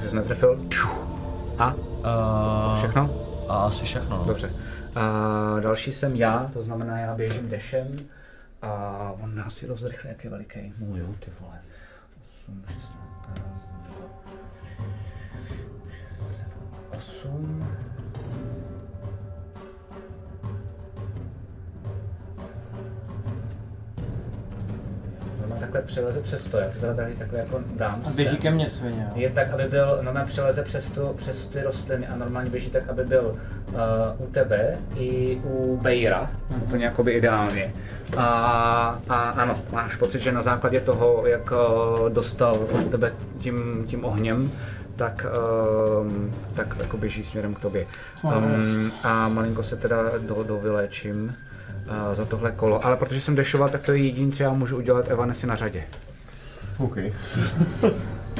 Ty 0.00 0.08
jsi 0.08 0.16
netrefil. 0.16 0.58
A 1.58 1.74
Uh, 2.00 2.76
všechno? 2.76 3.10
A 3.48 3.54
asi 3.56 3.84
všechno. 3.84 4.16
no. 4.18 4.24
Dobře. 4.24 4.50
A 4.94 5.60
další 5.60 5.92
jsem 5.92 6.16
já, 6.16 6.50
to 6.52 6.62
znamená 6.62 6.98
já 6.98 7.14
běžím 7.14 7.48
dešem. 7.50 7.86
A 8.62 9.12
on 9.22 9.34
nás 9.34 9.54
si 9.54 9.66
rozrychle, 9.66 10.10
jak 10.10 10.24
je 10.24 10.30
veliký. 10.30 10.74
Můj, 10.78 10.98
jo, 11.00 11.06
ty 11.24 11.30
vole. 11.40 11.58
8, 12.48 12.64
8. 16.98 17.66
No, 25.50 25.56
takhle 25.60 25.82
přeleze 25.82 26.20
přes 26.20 26.44
to, 26.44 26.58
já 26.58 26.70
si 26.70 26.80
teda 26.80 26.94
tady 26.94 27.14
takhle 27.14 27.38
jako 27.38 27.60
dám. 27.76 28.02
A 28.06 28.10
běží 28.10 28.36
ke 28.36 28.50
mně 28.50 28.68
svině, 28.68 29.06
jo. 29.08 29.12
Je 29.14 29.30
tak, 29.30 29.50
aby 29.50 29.64
byl, 29.64 29.98
normálně 30.02 30.28
přeleze 30.28 30.62
přes, 30.62 30.90
to, 30.90 31.14
přes 31.16 31.46
ty 31.46 31.62
rostliny 31.62 32.06
a 32.06 32.16
normálně 32.16 32.50
běží 32.50 32.70
tak, 32.70 32.88
aby 32.88 33.04
byl 33.04 33.36
uh, 33.72 33.78
u 34.18 34.26
tebe 34.26 34.78
i 34.96 35.40
u 35.44 35.76
Bejra, 35.82 36.30
úplně 36.56 36.84
jakoby 36.84 37.12
ideálně. 37.12 37.72
A, 38.16 39.00
a 39.08 39.30
ano, 39.30 39.54
máš 39.72 39.96
pocit, 39.96 40.20
že 40.20 40.32
na 40.32 40.42
základě 40.42 40.80
toho, 40.80 41.26
jak 41.26 41.52
uh, 41.52 42.08
dostal 42.10 42.54
od 42.72 42.90
tebe 42.90 43.12
tím, 43.38 43.84
tím 43.86 44.04
ohněm, 44.04 44.52
tak, 44.96 45.26
um, 46.00 46.30
tak 46.54 46.76
jako 46.80 46.96
běží 46.96 47.24
směrem 47.24 47.54
k 47.54 47.60
tobě. 47.60 47.86
Um, 48.22 48.92
a 49.02 49.28
malinko 49.28 49.62
se 49.62 49.76
teda 49.76 49.96
do, 50.18 50.42
dovyléčím 50.42 51.36
uh, 51.90 52.14
za 52.14 52.24
tohle 52.24 52.52
kolo. 52.52 52.86
Ale 52.86 52.96
protože 52.96 53.20
jsem 53.20 53.34
dešoval, 53.36 53.68
tak 53.68 53.82
to 53.82 53.92
je 53.92 53.98
jediné, 53.98 54.32
co 54.32 54.42
já 54.42 54.52
můžu 54.52 54.76
udělat, 54.76 55.10
Evan 55.10 55.34
si 55.34 55.46
na 55.46 55.56
řadě. 55.56 55.82
OK. 56.78 56.96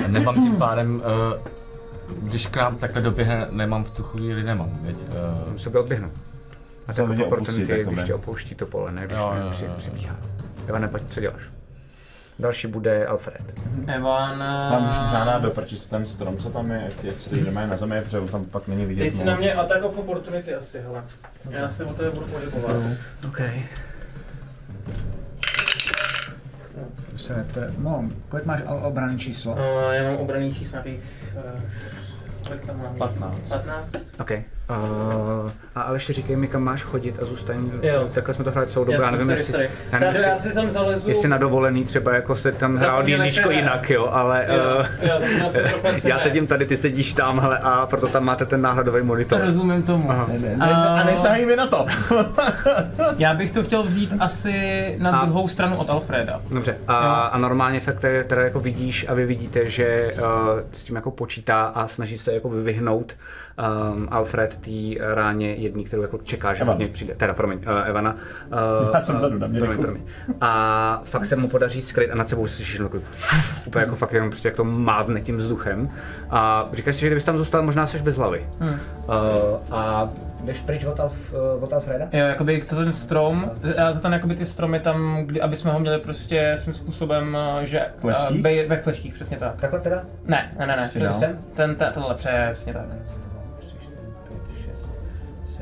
Nemám 0.06 0.42
tím 0.42 0.56
pádem, 0.56 0.94
uh, 0.96 2.22
když 2.22 2.46
k 2.46 2.56
nám 2.56 2.76
takhle 2.76 3.02
doběhne, 3.02 3.46
nemám 3.50 3.84
v 3.84 3.90
tu 3.90 4.02
chvíli, 4.02 4.42
nemám, 4.42 4.78
věď. 4.82 4.96
Uh, 5.46 5.52
Musel 5.52 5.72
by 5.72 5.78
odběhnout. 5.78 6.12
A 6.88 6.92
tě 6.92 7.02
opportunity, 7.02 7.32
opustit, 7.32 7.68
jako 7.68 7.90
když 7.90 8.04
tě 8.04 8.14
opouští 8.14 8.54
to 8.54 8.66
pole, 8.66 8.92
ne 8.92 9.04
když 9.06 9.18
Jo, 9.18 9.32
jo, 9.36 9.42
jo, 9.44 9.52
jo, 9.60 9.66
jo. 9.66 9.74
přibíhá. 9.76 10.16
Evan, 10.66 10.88
pojď, 10.88 11.02
co 11.10 11.20
děláš? 11.20 11.42
Další 12.40 12.66
bude 12.66 13.06
Alfred. 13.06 13.42
Evan... 13.86 14.38
Tam 14.70 14.84
už 14.90 14.98
možná 15.00 15.24
dát 15.24 15.42
do 15.42 15.50
prči 15.50 15.76
ten 15.90 16.06
strom, 16.06 16.36
co 16.36 16.50
tam 16.50 16.70
je, 16.70 16.82
jak, 16.84 17.04
jak 17.04 17.20
stojí 17.20 17.44
doma 17.44 17.66
na 17.66 17.76
zemi, 17.76 18.00
protože 18.02 18.20
tam 18.20 18.44
pak 18.44 18.68
není 18.68 18.86
vidět 18.86 19.02
Dej 19.02 19.10
si 19.10 19.16
moc. 19.16 19.26
na 19.26 19.36
mě 19.36 19.54
attack 19.54 19.84
of 19.84 19.98
opportunity 19.98 20.54
asi, 20.54 20.80
hele. 20.80 21.04
Já 21.50 21.68
se 21.68 21.84
o 21.84 21.94
tebe 21.94 22.10
budu 22.10 22.26
pohybovat. 22.26 22.76
OK. 23.28 23.40
Se 27.16 27.36
netre... 27.36 27.70
No, 27.78 28.04
kolik 28.28 28.46
máš 28.46 28.60
obrany 28.82 29.18
číslo? 29.18 29.52
Uh, 29.52 29.58
já 29.92 30.02
mám 30.02 30.16
obraný 30.16 30.54
číslo 30.54 30.76
nějakých... 30.82 31.04
Uh, 31.54 31.60
kolik 32.46 32.66
tam 32.66 32.78
mám? 32.78 32.96
15. 32.96 33.48
15? 33.48 33.88
OK. 34.20 34.30
Uh, 34.70 35.50
a 35.74 35.80
ale 35.82 35.96
ještě 35.96 36.12
říkej 36.12 36.36
mi, 36.36 36.48
kam 36.48 36.62
máš 36.62 36.82
chodit 36.82 37.18
a 37.22 37.24
zůstaň. 37.24 37.70
Jo. 37.82 38.08
Takhle 38.14 38.34
jsme 38.34 38.44
to 38.44 38.50
hráli 38.50 38.66
celou 38.66 38.84
dobu, 38.84 39.02
já, 39.02 39.10
nevím, 39.10 39.30
jestli, 39.30 39.68
já 39.92 39.98
nevím, 39.98 40.14
Tady 40.14 40.26
já 40.26 40.32
jestli, 40.34 40.48
si 40.50 40.54
tam 40.54 40.70
zalezu. 40.70 41.08
jestli 41.08 41.28
na 41.28 41.38
dovolený 41.38 41.84
třeba 41.84 42.14
jako 42.14 42.36
se 42.36 42.52
tam 42.52 42.76
hrál 42.76 43.02
jsme- 43.06 43.54
jinak, 43.54 43.90
jo, 43.90 44.06
ale 44.12 44.46
Jo, 44.48 44.54
uh, 44.78 44.86
jo, 45.08 45.20
já 45.82 45.96
já 46.08 46.18
sedím 46.18 46.46
tady, 46.46 46.66
ty 46.66 46.76
sedíš 46.76 47.12
tam, 47.12 47.40
hele, 47.40 47.58
a 47.58 47.86
proto 47.86 48.06
tam 48.08 48.24
máte 48.24 48.46
ten 48.46 48.62
náhledový 48.62 49.02
monitor. 49.02 49.40
Rozumím 49.40 49.82
tomu. 49.82 50.10
Aha. 50.10 50.26
Ne, 50.32 50.38
ne, 50.38 50.56
ne, 50.56 50.66
a 50.74 51.04
nesahej 51.04 51.46
mi 51.46 51.56
na 51.56 51.66
to. 51.66 51.86
Já 53.18 53.34
bych 53.34 53.50
to 53.50 53.62
chtěl 53.62 53.82
vzít 53.82 54.14
asi 54.20 54.94
na 54.98 55.10
A- 55.18 55.24
druhou 55.24 55.48
stranu 55.48 55.76
od 55.76 55.90
Alfreda. 55.90 56.40
Dobře, 56.50 56.74
a, 56.88 56.96
a 57.26 57.38
normálně 57.38 57.80
fakt 57.80 58.00
teda, 58.00 58.24
teda 58.24 58.42
jako 58.42 58.60
vidíš 58.60 59.06
a 59.08 59.14
vy 59.14 59.26
vidíte, 59.26 59.70
že 59.70 60.12
uh, 60.18 60.24
s 60.72 60.82
tím 60.82 60.96
jako 60.96 61.10
počítá 61.10 61.62
a 61.64 61.88
snaží 61.88 62.18
se 62.18 62.32
jako 62.32 62.48
vyvihnout 62.48 63.12
um, 63.58 64.08
Alfred 64.10 64.56
té 64.56 64.70
ráně 65.14 65.54
jedný, 65.54 65.84
kterou 65.84 66.02
jako 66.02 66.18
čeká, 66.18 66.54
že 66.54 66.60
Evan. 66.62 66.78
přijde. 66.92 67.14
Teda, 67.14 67.34
promiň, 67.34 67.58
uh, 67.58 67.88
Evana. 67.88 68.12
Uh, 68.12 68.90
Já 68.94 69.00
jsem 69.00 69.16
vzadu, 69.16 69.38
na 69.38 69.46
mě 69.46 69.60
promiň, 69.60 69.78
promiň. 69.78 70.02
A 70.40 71.02
fakt 71.04 71.26
se 71.26 71.36
mu 71.36 71.48
podaří 71.48 71.82
skryt 71.82 72.10
a 72.10 72.14
nad 72.14 72.28
sebou 72.28 72.48
slyšíš 72.48 72.78
jako, 72.80 72.98
úplně 73.66 73.84
jako 73.84 73.96
fakt 73.96 74.12
jenom 74.12 74.30
prostě 74.30 74.48
jak 74.48 74.56
to 74.56 74.64
mádne 74.64 75.20
tím 75.20 75.36
vzduchem. 75.36 75.90
A 76.30 76.68
říkáš 76.72 76.94
si, 76.94 77.00
že 77.00 77.06
kdybys 77.06 77.24
tam 77.24 77.38
zůstal, 77.38 77.62
možná 77.62 77.86
jsi 77.86 77.98
bez 77.98 78.16
hlavy. 78.16 78.46
Hmm. 78.60 78.70
Uh, 78.70 78.76
a 79.70 80.08
jdeš 80.44 80.60
pryč 80.60 80.84
od, 80.84 81.00
Alf, 81.00 81.14
uh, 81.56 81.64
od 81.64 81.72
Alfreda? 81.72 82.04
Jo, 82.12 82.26
jakoby 82.26 82.60
to 82.60 82.76
ten 82.76 82.92
strom, 82.92 83.50
já 83.76 83.92
za 83.92 84.00
ten 84.00 84.12
jakoby 84.12 84.34
ty 84.34 84.44
stromy 84.44 84.80
tam, 84.80 85.16
kdy, 85.26 85.40
aby 85.40 85.56
jsme 85.56 85.72
ho 85.72 85.80
měli 85.80 85.98
prostě 85.98 86.54
svým 86.58 86.74
způsobem, 86.74 87.36
eh, 87.60 87.66
že... 87.66 87.80
Kleštích? 88.00 88.38
eh, 88.38 88.42
bej- 88.48 88.68
ve 88.68 88.76
kleštích, 88.76 89.14
přesně 89.14 89.36
tak. 89.36 89.60
Takhle 89.60 89.80
teda? 89.80 90.02
Ne, 90.24 90.52
ne, 90.58 90.66
ne, 90.66 90.76
ne. 90.76 90.82
Ještě 90.82 90.98
Ten, 90.98 91.38
ten, 91.54 91.74
ten, 91.74 91.92
tenhle, 91.92 92.14
přesně 92.14 92.72
tak. 92.72 92.84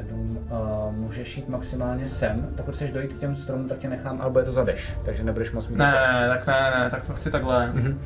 3, 0.02 0.06
4, 0.06 0.16
5, 0.16 0.28
6, 0.28 0.36
7. 0.36 0.38
Uh, 0.50 0.96
můžeš 0.96 1.36
jít 1.36 1.48
maximálně 1.48 2.08
sem. 2.08 2.48
Pokud 2.56 2.74
chceš 2.74 2.90
dojít 2.90 3.12
k 3.12 3.18
těm 3.18 3.36
stromům, 3.36 3.68
tak 3.68 3.78
tě 3.78 3.88
nechám, 3.88 4.20
ale 4.20 4.30
bude 4.30 4.44
to 4.44 4.52
zadeš, 4.52 4.92
takže 5.04 5.24
nebudeš 5.24 5.52
moc 5.52 5.68
mít. 5.68 5.76
Ne, 5.76 5.90
ne, 5.90 6.22
ne, 6.22 6.28
tak 6.28 6.46
ne, 6.46 6.78
ne, 6.78 6.90
tak 6.90 7.06
to 7.06 7.14
chci 7.14 7.30
takhle. 7.30 7.66
Mhm. 7.66 8.00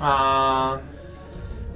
A 0.00 0.78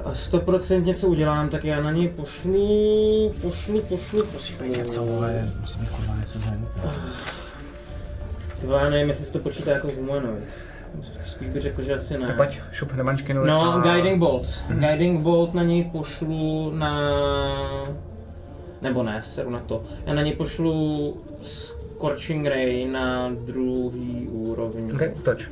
a 0.05 0.13
100% 0.13 0.85
něco 0.85 1.09
udělám, 1.09 1.49
tak 1.49 1.65
já 1.65 1.81
na 1.81 1.91
něj 1.91 2.09
pošlu, 2.09 3.35
pošlu, 3.43 3.83
pošlu, 3.83 4.27
pošlu. 4.27 4.67
Něco, 4.67 5.05
vole, 5.05 5.49
musí 5.61 5.81
být 5.81 5.91
kurva 5.91 6.17
něco 6.17 6.39
zranit. 6.39 6.69
Ty 8.61 8.67
vole, 8.67 8.91
nevím, 8.91 9.09
jestli 9.09 9.25
se 9.25 9.33
to 9.33 9.39
počítá 9.39 9.71
jako 9.71 9.89
humanoid. 9.97 10.49
Spíš 11.25 11.49
bych 11.49 11.63
řekl, 11.63 11.83
že 11.83 11.95
asi 11.95 12.19
ne. 12.19 12.35
Pojď, 12.37 12.61
šup 12.73 12.93
nemančkinu. 12.93 13.45
No, 13.45 13.75
a... 13.75 13.79
Guiding 13.79 14.19
Bolt. 14.19 14.65
Guiding 14.69 15.23
Bolt 15.23 15.55
na 15.55 15.63
něj 15.63 15.85
pošlu 15.85 16.73
na... 16.77 17.01
Nebo 18.83 19.03
ne, 19.03 19.23
seru 19.23 19.51
na 19.51 19.61
to. 19.61 19.83
Já 20.07 20.15
na 20.15 20.23
něj 20.23 20.33
pošlu 20.33 21.17
Scorching 21.43 22.47
Ray 22.47 22.89
na 22.89 23.31
druhý 23.31 24.29
úrovni. 24.29 24.93
Okay, 24.93 25.13
toč. 25.23 25.49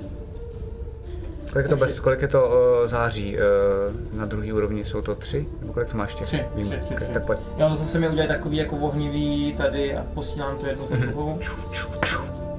Kolik 1.52 1.64
je 1.64 1.68
to, 1.68 1.76
bez, 1.76 2.00
kolik 2.00 2.22
je 2.22 2.28
to 2.28 2.46
uh, 2.82 2.90
září? 2.90 3.36
Uh, 3.36 4.18
na 4.18 4.26
druhý 4.26 4.52
úrovni 4.52 4.84
jsou 4.84 5.02
to 5.02 5.14
tři? 5.14 5.46
Nebo 5.60 5.72
kolik 5.72 5.88
to 5.88 5.96
máš 5.96 6.14
těch? 6.14 6.26
Tři, 6.26 6.44
Vím. 6.54 6.66
tři, 6.66 6.76
tři, 6.80 6.94
tři. 6.94 7.12
Tak 7.12 7.26
pojď. 7.26 7.38
Já 7.56 7.68
zase 7.68 7.84
se 7.84 7.98
mi 7.98 8.08
udělají 8.08 8.28
takový 8.28 8.56
jako 8.56 8.76
ohnivý 8.76 9.54
tady 9.56 9.94
a 9.96 10.06
posílám 10.14 10.58
to 10.58 10.66
jednu 10.66 10.86
za 10.86 10.96
druhou. 10.96 11.38
Ču, 11.40 11.52
ču, 11.72 11.88
ču. 12.04 12.18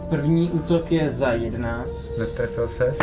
První 0.09 0.51
útok 0.51 0.91
je 0.91 1.09
za 1.09 1.31
11. 1.31 2.17
Netrefil 2.19 2.67
ses. 2.67 2.97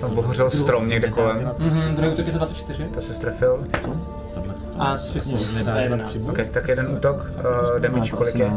Tam 0.00 0.14
bohořel 0.14 0.50
strom 0.50 0.88
někde 0.88 1.10
kolem. 1.10 1.50
Mhm, 1.58 1.96
druhý 1.96 2.12
útok 2.12 2.26
je 2.26 2.32
za 2.32 2.38
24. 2.38 2.84
To 2.94 3.00
se 3.00 3.20
trefil. 3.20 3.64
Tohle 3.82 3.96
a 4.78 4.96
tři 4.96 5.22
smlouvy 5.22 5.64
za. 5.64 6.30
Ok, 6.30 6.38
tak 6.52 6.68
jeden 6.68 6.88
útok, 6.96 7.26
damage 7.78 8.10
kolik 8.10 8.34
je? 8.34 8.50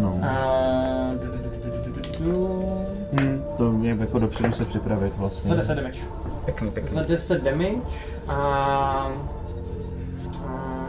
Hmm, 3.13 3.43
to 3.57 3.73
je 3.81 3.95
jako 3.99 4.19
dopředu 4.19 4.51
se 4.51 4.65
připravit 4.65 5.13
vlastně. 5.17 5.49
Za 5.49 5.55
10 5.55 5.75
damage. 5.75 5.99
Pěkný, 6.45 6.71
pěkný. 6.71 6.95
Za 6.95 7.03
10 7.03 7.43
damage 7.43 7.81
a, 8.27 8.35
a 10.47 10.87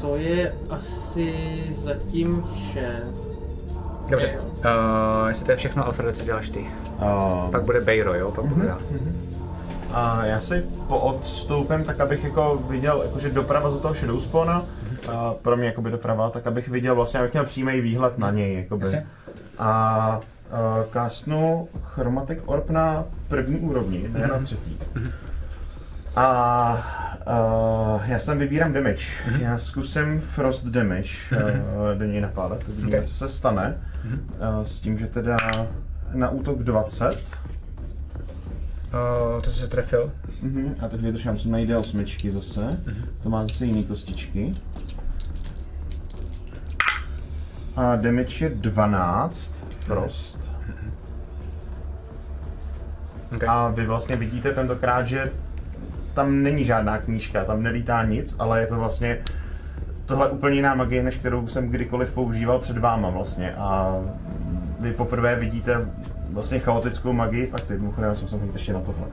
to 0.00 0.16
je 0.16 0.54
asi 0.70 1.34
zatím 1.82 2.44
vše. 2.54 3.00
Dobře, 4.10 4.38
uh, 4.38 5.28
jestli 5.28 5.44
to 5.44 5.50
je 5.50 5.56
všechno, 5.56 5.86
Alfredo, 5.86 6.12
co 6.12 6.24
děláš 6.24 6.48
ty? 6.48 6.66
Uh, 7.02 7.50
Pak 7.50 7.62
bude 7.62 7.80
Bejro, 7.80 8.14
jo? 8.14 8.30
Pak 8.30 8.44
bude 8.44 8.66
uh-huh, 8.66 8.68
já. 8.68 8.76
Uh-huh. 8.76 9.33
A 9.94 10.24
já 10.26 10.40
si 10.40 10.64
poodstoupím 10.88 11.84
tak, 11.84 12.00
abych 12.00 12.24
jako 12.24 12.62
viděl, 12.68 13.02
jakože 13.02 13.30
doprava 13.30 13.70
za 13.70 13.78
toho 13.78 13.94
Shadow 13.94 14.20
Spawna, 14.20 14.62
a 15.12 15.34
pro 15.42 15.56
mě 15.56 15.66
jakoby 15.66 15.90
doprava, 15.90 16.30
tak 16.30 16.46
abych 16.46 16.68
viděl 16.68 16.94
vlastně, 16.94 17.20
abych 17.20 17.32
měl 17.32 17.44
přímý 17.44 17.80
výhled 17.80 18.18
na 18.18 18.30
něj, 18.30 18.56
jakoby. 18.56 18.84
Jasně. 18.84 19.06
A 19.58 20.20
uh, 20.52 20.84
kastnu 20.90 21.68
Chromatic 21.82 22.38
Orb 22.46 22.70
na 22.70 23.04
první 23.28 23.56
úrovni, 23.56 24.08
ne 24.12 24.26
na 24.26 24.38
třetí. 24.38 24.78
A 26.16 26.72
uh, 27.94 28.02
já 28.06 28.18
sem 28.18 28.38
vybírám 28.38 28.72
damage. 28.72 29.04
Já 29.38 29.58
zkusím 29.58 30.20
Frost 30.20 30.64
damage 30.66 31.08
uh, 31.32 31.98
do 31.98 32.04
něj 32.04 32.20
napádat, 32.20 32.58
uvidíme, 32.68 32.98
Ok. 32.98 33.04
co 33.04 33.14
se 33.14 33.28
stane. 33.28 33.76
Uh, 34.04 34.64
s 34.64 34.80
tím, 34.80 34.98
že 34.98 35.06
teda 35.06 35.36
na 36.14 36.28
útok 36.30 36.62
20, 36.62 37.16
Uh, 38.94 39.42
to 39.42 39.50
se 39.50 39.68
trefil. 39.68 40.12
Mhm, 40.42 40.76
a 40.80 40.88
teď 40.88 41.24
já 41.24 41.32
musím 41.32 41.50
najít 41.50 41.70
D8 41.70 42.30
zase. 42.30 42.80
To 43.22 43.30
má 43.30 43.44
zase 43.44 43.66
jiný 43.66 43.84
kostičky. 43.84 44.54
A 47.76 47.96
damage 47.96 48.44
je 48.44 48.50
12, 48.50 49.64
Frost. 49.80 50.50
Okay. 53.36 53.48
A 53.48 53.68
vy 53.68 53.86
vlastně 53.86 54.16
vidíte 54.16 54.52
tentokrát, 54.52 55.06
že 55.06 55.32
tam 56.14 56.42
není 56.42 56.64
žádná 56.64 56.98
knížka, 56.98 57.44
tam 57.44 57.62
nelítá 57.62 58.04
nic, 58.04 58.36
ale 58.38 58.60
je 58.60 58.66
to 58.66 58.76
vlastně 58.76 59.18
tohle 60.06 60.28
úplně 60.28 60.56
jiná 60.56 60.74
magie, 60.74 61.02
než 61.02 61.16
kterou 61.16 61.48
jsem 61.48 61.68
kdykoliv 61.68 62.12
používal 62.12 62.58
před 62.58 62.78
váma 62.78 63.10
vlastně. 63.10 63.54
A 63.54 64.00
vy 64.80 64.92
poprvé 64.92 65.36
vidíte 65.36 65.88
vlastně 66.34 66.58
chaotickou 66.58 67.12
magii 67.12 67.46
v 67.46 67.54
akci. 67.54 67.78
Mimochodem, 67.78 68.10
já 68.10 68.14
jsem 68.16 68.28
se 68.28 68.36
ještě 68.52 68.72
na 68.72 68.80
tohle. 68.80 69.06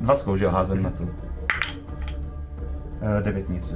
20 0.00 0.36
že 0.36 0.44
jo, 0.44 0.50
házet 0.50 0.74
na 0.74 0.90
tu. 0.90 1.10
Eh, 3.02 3.22
Devět 3.22 3.48
nic. 3.50 3.74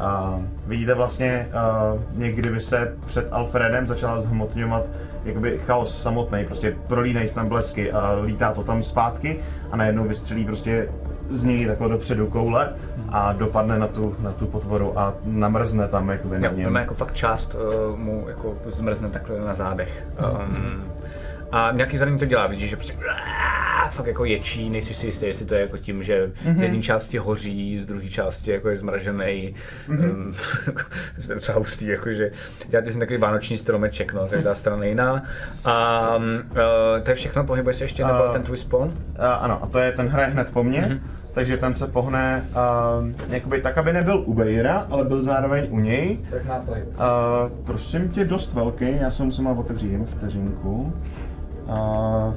A 0.00 0.40
vidíte 0.66 0.94
vlastně, 0.94 1.48
uh, 1.94 2.00
někdy 2.14 2.50
by 2.50 2.60
se 2.60 2.94
před 3.06 3.28
Alfredem 3.32 3.86
začala 3.86 4.20
zhmotňovat 4.20 4.90
jakoby 5.24 5.58
chaos 5.58 6.02
samotný, 6.02 6.44
prostě 6.44 6.76
prolínají 6.86 7.28
se 7.28 7.34
tam 7.34 7.48
blesky 7.48 7.92
a 7.92 8.12
lítá 8.12 8.52
to 8.52 8.62
tam 8.62 8.82
zpátky 8.82 9.38
a 9.72 9.76
najednou 9.76 10.04
vystřelí 10.04 10.44
prostě 10.44 10.88
z 11.28 11.44
něj 11.44 11.66
takhle 11.66 11.88
dopředu 11.88 12.26
koule 12.26 12.72
a 13.08 13.32
dopadne 13.32 13.78
na 13.78 13.86
tu, 13.86 14.16
na 14.20 14.32
tu 14.32 14.46
potvoru 14.46 14.98
a 14.98 15.14
namrzne 15.24 15.88
tam 15.88 16.08
jakoby 16.08 16.38
na 16.38 16.48
Jo, 16.48 16.54
něm. 16.56 16.72
to 16.72 16.78
jako 16.78 16.94
fakt 16.94 17.14
část 17.14 17.54
uh, 17.54 17.98
mu 17.98 18.24
jako 18.28 18.54
zmrzne 18.66 19.08
takhle 19.08 19.40
na 19.40 19.54
zádech. 19.54 20.06
Um, 20.44 20.84
a 21.52 21.72
nějaký 21.72 21.98
zranění 21.98 22.18
to 22.18 22.26
dělá, 22.26 22.46
vidíš, 22.46 22.70
že 22.70 22.76
prostě 22.76 22.94
fakt 23.90 24.06
jako 24.06 24.24
ječí, 24.24 24.70
nejsi 24.70 24.94
si 24.94 25.06
jistý, 25.06 25.26
jestli 25.26 25.46
to 25.46 25.54
je 25.54 25.60
jako 25.60 25.78
tím, 25.78 26.02
že 26.02 26.32
z 26.56 26.62
jedné 26.62 26.82
části 26.82 27.18
hoří, 27.18 27.78
z 27.78 27.86
druhé 27.86 28.08
části 28.08 28.50
jako 28.50 28.68
je 28.68 28.78
zmražený. 28.78 29.54
Um, 29.88 30.34
to 31.26 31.32
je 31.32 31.34
docela 31.34 31.58
hustý, 31.58 31.86
jakože 31.86 32.30
děláte 32.68 32.92
si 32.92 32.98
takový 32.98 33.18
vánoční 33.18 33.58
stromeček, 33.58 34.12
no, 34.12 34.28
každá 34.28 34.54
strana 34.54 34.84
jiná. 34.84 35.22
A 35.64 36.00
um, 36.16 36.24
uh, 36.24 37.02
to 37.02 37.10
je 37.10 37.14
všechno, 37.14 37.44
pohybuje 37.44 37.74
se 37.74 37.84
ještě, 37.84 38.04
nebo 38.04 38.28
A- 38.28 38.32
ten 38.32 38.42
tvůj 38.42 38.58
spawn? 38.58 38.90
A, 39.18 39.32
ano, 39.34 39.58
a 39.62 39.66
to 39.66 39.78
je 39.78 39.92
ten 39.92 40.08
hraje 40.08 40.28
hned 40.28 40.50
po 40.50 40.64
mně, 40.64 41.00
takže 41.32 41.56
ten 41.56 41.74
se 41.74 41.86
pohne 41.86 42.44
uh, 42.50 43.32
jakoby 43.34 43.60
tak, 43.60 43.78
aby 43.78 43.92
nebyl 43.92 44.22
u 44.26 44.34
Bejra, 44.34 44.86
ale 44.90 45.04
byl 45.04 45.22
zároveň 45.22 45.66
u 45.70 45.80
něj. 45.80 46.18
Tak. 46.46 46.68
Uh, 46.68 46.76
prosím 47.64 48.08
tě, 48.08 48.24
dost 48.24 48.52
velký, 48.52 48.96
já 49.00 49.10
se 49.10 49.22
musím 49.22 49.46
otevřít 49.46 49.92
jen 49.92 50.06
vteřinku. 50.06 50.92
Uh, 51.70 52.34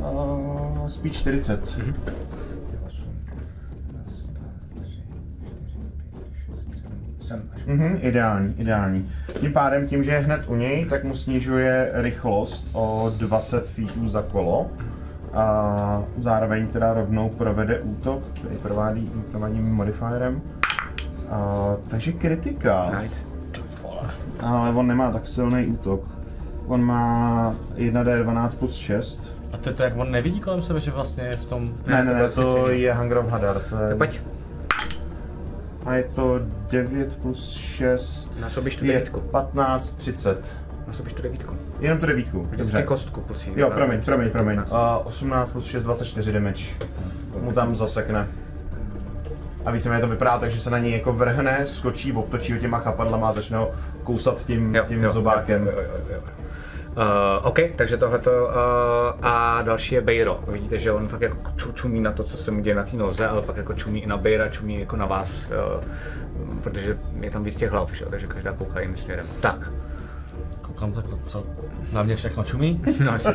uh, 0.00 0.88
spíš 0.88 1.16
40. 1.16 1.78
Mhm, 7.66 7.98
ideální, 8.00 8.54
ideální. 8.58 9.10
Tím 9.40 9.52
pádem, 9.52 9.86
tím, 9.86 10.04
že 10.04 10.10
je 10.10 10.18
hned 10.18 10.42
u 10.46 10.54
něj, 10.56 10.84
tak 10.84 11.04
mu 11.04 11.16
snižuje 11.16 11.90
rychlost 11.92 12.68
o 12.72 13.12
20 13.16 13.70
feetů 13.70 14.08
za 14.08 14.22
kolo. 14.22 14.70
A 15.32 16.04
zároveň 16.16 16.66
teda 16.66 16.92
rovnou 16.92 17.28
provede 17.28 17.80
útok, 17.80 18.22
který 18.32 18.56
provádí, 18.56 19.12
provádím 19.30 19.74
modifierem. 19.74 20.42
A, 21.30 21.76
takže 21.88 22.12
kritika. 22.12 23.00
Nice. 23.02 23.33
Ale 24.40 24.70
on 24.70 24.86
nemá 24.86 25.10
tak 25.10 25.26
silný 25.26 25.66
útok. 25.66 26.00
On 26.66 26.82
má 26.82 27.54
1d12 27.76 28.56
plus 28.58 28.74
6. 28.74 29.32
A 29.52 29.56
to 29.56 29.68
je 29.70 29.74
to, 29.74 29.82
jak 29.82 29.96
on 29.96 30.10
nevidí 30.10 30.40
kolem 30.40 30.62
sebe, 30.62 30.80
že 30.80 30.90
vlastně 30.90 31.24
je 31.24 31.36
v 31.36 31.44
tom... 31.44 31.74
Ne, 31.86 32.04
ne, 32.04 32.14
ne, 32.14 32.28
to 32.28 32.42
to 32.42 32.68
je 32.68 32.92
Hunger 32.94 33.18
of 33.18 33.26
Hadar. 33.28 33.60
To 33.70 33.76
je... 33.78 33.94
Pojď. 33.96 34.20
A 35.86 35.94
je 35.94 36.04
to 36.14 36.40
9 36.70 37.16
plus 37.16 37.52
6 37.52 38.40
Násobíš 38.40 38.76
tu 38.76 38.84
devítku. 38.86 39.20
15, 39.20 39.92
30. 39.92 40.56
Násobíš 40.86 41.12
tu 41.12 41.22
devítku. 41.22 41.54
Jenom 41.80 41.98
tu 41.98 42.06
devítku, 42.06 42.40
Vždycky 42.42 42.56
dobře. 42.56 42.82
kostku 42.82 43.20
plus 43.20 43.46
jiný. 43.46 43.60
Jo, 43.60 43.70
promiň, 43.70 44.00
promiň, 44.02 44.30
promiň. 44.30 44.60
A 44.72 44.98
18 44.98 45.50
plus 45.50 45.66
6, 45.66 45.82
24 45.82 46.32
damage. 46.32 46.64
Mu 47.40 47.52
tam 47.52 47.76
zasekne. 47.76 48.26
A 49.64 49.70
víceméně 49.70 50.00
to 50.00 50.08
vypadá 50.08 50.38
tak, 50.38 50.50
že 50.50 50.60
se 50.60 50.70
na 50.70 50.78
něj 50.78 50.92
jako 50.92 51.12
vrhne, 51.12 51.66
skočí, 51.66 52.12
obtočí 52.12 52.52
ho 52.52 52.58
těma 52.58 52.78
chapadlama 52.78 53.28
a 53.28 53.32
začne 53.32 53.58
ho 53.58 53.70
kousat 54.04 54.44
tím, 54.44 54.74
Jo, 54.74 54.84
tím 54.86 55.04
jo, 55.04 55.10
zobákem. 55.10 55.66
Jo, 55.66 55.72
jo, 55.76 55.82
jo, 55.82 55.98
jo. 56.14 56.20
Uh, 56.96 57.46
OK, 57.46 57.58
takže 57.76 57.96
tohleto 57.96 58.30
uh, 58.30 58.48
a 59.22 59.62
další 59.62 59.94
je 59.94 60.00
Bejro. 60.00 60.40
Vidíte, 60.48 60.78
že 60.78 60.92
on 60.92 61.08
fakt 61.08 61.20
jako 61.20 61.36
ču, 61.56 61.72
čumí 61.72 62.00
na 62.00 62.12
to, 62.12 62.24
co 62.24 62.36
se 62.36 62.50
mu 62.50 62.60
děje 62.60 62.74
na 62.76 62.82
té 62.82 62.96
noze, 62.96 63.28
ale 63.28 63.42
pak 63.42 63.56
jako 63.56 63.74
čumí 63.74 64.02
i 64.02 64.06
na 64.06 64.16
Bejra, 64.16 64.48
čumí 64.48 64.80
jako 64.80 64.96
na 64.96 65.06
vás, 65.06 65.30
uh, 65.30 65.46
protože 66.62 66.98
je 67.20 67.30
tam 67.30 67.44
víc 67.44 67.56
těch 67.56 67.70
hlav, 67.70 67.90
že? 67.92 68.04
jo, 68.04 68.10
takže 68.10 68.26
každá 68.26 68.52
kouká 68.52 68.80
jiným 68.80 68.96
směrem. 68.96 69.26
Tak, 69.40 69.70
Koukám 70.62 70.92
takhle, 70.92 71.18
co 71.24 71.44
na 71.92 72.02
mě 72.02 72.16
všechno 72.16 72.44
čumí. 72.44 72.82
no, 73.04 73.12
asi. 73.12 73.28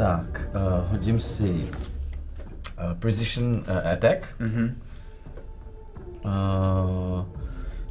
Tak, 0.00 0.40
uh, 0.56 0.90
hodím 0.90 1.20
si 1.20 1.70
uh, 1.70 2.94
Precision 2.98 3.64
uh, 3.68 3.92
Attack. 3.92 4.24
Mhm. 4.38 4.80
Uh, 6.24 7.24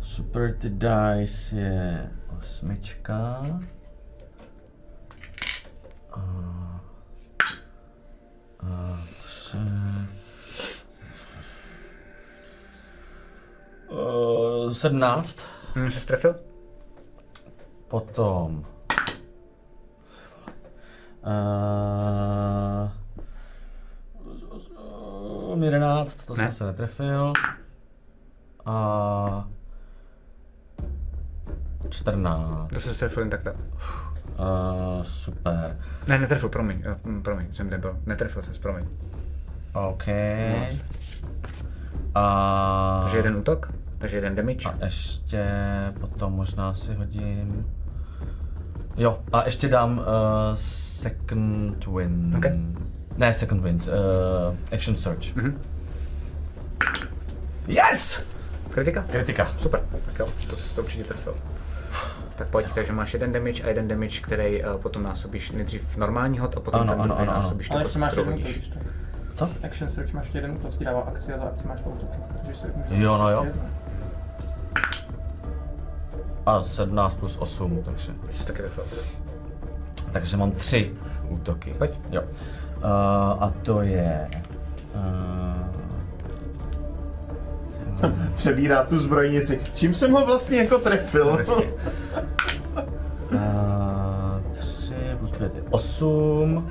super 0.01 0.53
ty 0.53 0.69
dice 0.69 1.55
je 1.59 2.11
osmička. 2.37 3.45
Uh, 6.17 6.79
uh, 8.63 8.99
tři. 9.21 9.57
Uh, 13.89 14.71
17. 14.71 15.45
Hm, 15.75 15.91
se 15.91 15.99
strefil? 15.99 16.35
Potom... 17.87 18.65
Uh, 21.29 22.89
11, 25.63 26.25
to 26.25 26.35
Ne. 26.35 26.43
jsem 26.43 26.51
se 26.51 26.65
netrefil. 26.65 27.33
A... 28.65 29.47
14. 31.89 32.69
To 32.73 32.79
se 32.79 32.93
strefil 32.93 33.21
jen 33.23 33.29
tak 33.29 33.43
tak. 33.43 33.55
Uh, 33.55 35.03
super. 35.03 35.79
Ne, 36.07 36.17
netrefil, 36.17 36.49
promiň, 36.49 36.83
hm, 37.05 37.21
promiň, 37.21 37.53
jsem 37.53 37.69
nebyl. 37.69 37.97
Netrefil 38.05 38.43
jsem, 38.43 38.53
promiň. 38.61 38.85
OK. 39.73 40.07
A... 42.15 42.97
Takže 43.01 43.17
jeden 43.17 43.35
útok, 43.35 43.71
takže 43.97 44.17
jeden 44.17 44.35
damage. 44.35 44.69
A 44.69 44.85
ještě 44.85 45.45
potom 45.99 46.33
možná 46.33 46.73
si 46.73 46.93
hodím... 46.93 47.65
Jo, 48.99 49.19
a 49.33 49.45
ještě 49.45 49.67
dám 49.67 49.97
uh, 49.97 50.05
second 50.57 51.87
win. 51.87 52.33
Ok. 52.37 52.45
Ne, 53.17 53.33
second 53.33 53.63
win, 53.63 53.75
uh, 53.75 54.55
action 54.75 54.95
search. 54.95 55.35
Mhm. 55.35 55.61
Yes! 57.67 58.25
Kritika? 58.69 59.01
Kritika. 59.03 59.47
Super, 59.57 59.81
tak 60.05 60.19
jo, 60.19 60.27
to 60.49 60.55
jsi 60.55 60.75
to 60.75 60.81
určitě 60.81 61.03
trefil. 61.03 61.35
Tak 62.35 62.47
pojď, 62.47 62.73
takže 62.73 62.93
máš 62.93 63.13
jeden 63.13 63.31
damage 63.31 63.63
a 63.63 63.67
jeden 63.67 63.87
damage, 63.87 64.19
který 64.21 64.63
uh, 64.63 64.81
potom 64.81 65.03
násobíš 65.03 65.51
nejdřív 65.51 65.97
normální 65.97 66.39
hod 66.39 66.57
a 66.57 66.59
potom 66.59 66.81
Ano, 66.81 66.91
ten 66.93 67.01
ano, 67.01 67.15
ano, 67.19 67.31
ano. 67.31 67.41
násobíš 67.41 67.71
Ale 67.71 67.81
tu 67.81 67.87
ještě 67.87 67.99
máš 67.99 68.15
jeden. 68.17 68.39
Co? 69.35 69.49
Action 69.63 69.89
search 69.89 70.13
máš 70.13 70.33
jeden 70.33 70.51
útok, 70.51 70.77
ti 70.77 70.85
dává 70.85 71.01
akci 71.01 71.33
a 71.33 71.37
za 71.37 71.43
akci 71.43 71.67
máš 71.67 71.81
dva 71.81 71.91
útoky. 71.91 72.17
Takže 72.37 72.55
si 72.55 72.67
Jo, 72.89 73.17
no 73.17 73.29
jo. 73.29 73.47
A 76.49 76.61
17 76.61 77.13
plus 77.13 77.37
8, 77.39 77.83
takže, 77.85 78.13
jsi 78.29 78.45
taky 78.45 78.61
trefil. 78.61 78.83
takže 80.11 80.37
mám 80.37 80.51
tři 80.51 80.91
útoky. 81.29 81.75
Pojď. 81.77 81.91
Jo. 82.11 82.21
Uh, 82.21 82.83
a 83.43 83.53
to 83.63 83.81
je... 83.81 84.29
Uh, 84.95 85.69
Přebírá 88.35 88.83
tu 88.83 88.97
zbrojnici. 88.99 89.61
Čím 89.73 89.93
jsem 89.93 90.11
ho 90.11 90.25
vlastně 90.25 90.57
jako 90.57 90.77
trefil? 90.77 91.37
Přesně. 91.37 91.73
Uh, 93.33 94.53
3 94.53 94.95
plus 95.19 95.31
5 95.31 95.55
je 95.55 95.61
8 95.71 96.69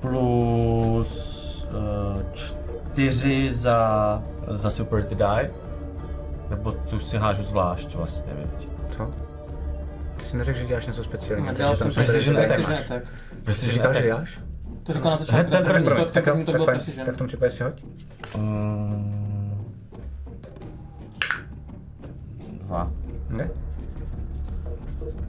plus 0.00 1.68
uh, 1.70 2.22
4 2.32 3.52
za, 3.52 4.22
za 4.54 4.70
super 4.70 5.04
ty 5.04 5.14
die. 5.14 5.50
Nebo 6.50 6.72
tu 6.72 7.00
si 7.00 7.18
hážu 7.18 7.42
zvlášť 7.42 7.94
vlastně, 7.94 8.32
viď? 8.34 8.73
Co? 8.96 9.14
Ty 10.16 10.24
jsi 10.24 10.36
neřekl, 10.36 10.58
že 10.58 10.66
děláš 10.66 10.86
něco 10.86 11.04
speciálního. 11.04 11.54
Dělal 11.54 11.76
jsem 11.76 11.92
precision 11.92 12.36
tady 12.36 12.50
attack. 12.50 12.68
máš. 12.68 12.86
tak. 12.88 13.02
Ty 13.02 13.36
Precision 13.44 13.74
říkal, 13.74 13.94
že 13.94 14.02
děláš? 14.02 14.40
To 14.82 14.92
říkal 14.92 15.10
na 15.10 15.16
začátku, 15.16 15.50
ten 15.50 15.62
ten 15.62 15.72
první 15.72 15.86
útok, 15.86 15.96
ten 15.96 16.12
Tak 16.12 16.24
první 16.24 16.42
útok 16.42 16.52
tak 16.52 16.58
byl 16.58 16.66
precision. 16.66 17.06
tak 17.06 17.14
v 17.14 17.18
tom 17.18 17.26
případě 17.26 17.52
si 17.52 17.62
hoď. 17.62 17.84
Um, 18.34 19.66
dva. 22.60 22.90
Ne? 23.28 23.50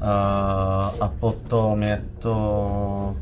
Uh, 0.01 1.03
a 1.03 1.13
potom 1.19 1.83
je 1.83 2.03
to... 2.19 3.15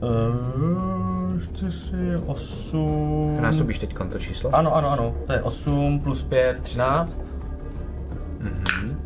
Uh, 0.00 1.40
4, 1.40 2.16
8... 2.26 3.38
Násobíš 3.40 3.78
teď 3.78 3.94
to 4.12 4.18
číslo. 4.18 4.54
Ano, 4.54 4.74
ano, 4.74 4.90
ano. 4.90 5.14
To 5.26 5.32
je 5.32 5.42
8 5.42 6.00
plus 6.00 6.22
5, 6.22 6.60
13. 6.60 7.41
Mhm. 8.42 8.98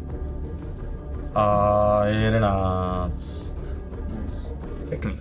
A 1.34 2.04
11. 2.06 3.54
Pěkný. 4.88 5.18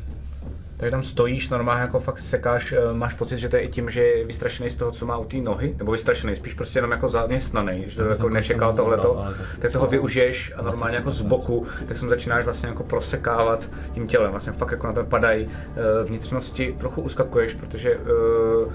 Takže 0.78 0.92
tam 0.92 1.04
stojíš, 1.04 1.50
normálně 1.50 1.82
jako 1.82 2.00
fakt 2.00 2.20
sekáš, 2.20 2.72
eh, 2.72 2.94
máš 2.94 3.14
pocit, 3.14 3.38
že 3.38 3.50
to 3.50 3.56
je 3.56 3.62
i 3.62 3.68
tím, 3.70 3.90
že 3.90 4.04
je 4.04 4.26
vystrašený 4.26 4.70
z 4.70 4.76
toho, 4.76 4.92
co 4.92 5.06
má 5.06 5.18
u 5.18 5.26
té 5.26 5.38
nohy, 5.38 5.76
nebo 5.78 5.92
vystrašený, 5.92 6.36
spíš 6.36 6.54
prostě 6.54 6.78
jenom 6.78 6.92
jako 6.92 7.08
zaměstnaný, 7.08 7.84
že 7.88 7.96
to 7.96 8.02
jako 8.04 8.16
jsem- 8.16 8.34
nečekal 8.34 8.70
jsem 8.72 8.78
tohleto, 8.78 9.18
ale 9.20 9.34
tak- 9.34 9.60
tak 9.60 9.72
toho 9.72 9.88
využiješ 9.88 10.54
a 10.56 10.62
normálně 10.62 10.80
20, 10.82 10.96
jako 10.96 11.12
z 11.12 11.16
30 11.16 11.28
boku, 11.30 11.68
tak 11.88 11.98
se 11.98 12.08
začínáš 12.10 12.46
vlastně 12.46 12.70
jako 12.70 12.84
prosekávat 12.84 13.70
tím 13.94 14.08
tělem, 14.08 14.32
vlastně 14.32 14.54
fakt 14.54 14.72
jako 14.72 14.88
na 14.88 14.94
to 14.94 15.04
padají 15.04 15.50
eh, 15.76 16.04
vnitřnosti, 16.04 16.76
trochu 16.80 17.02
uskakuješ, 17.02 17.54
protože 17.54 17.92
eh, 17.92 18.72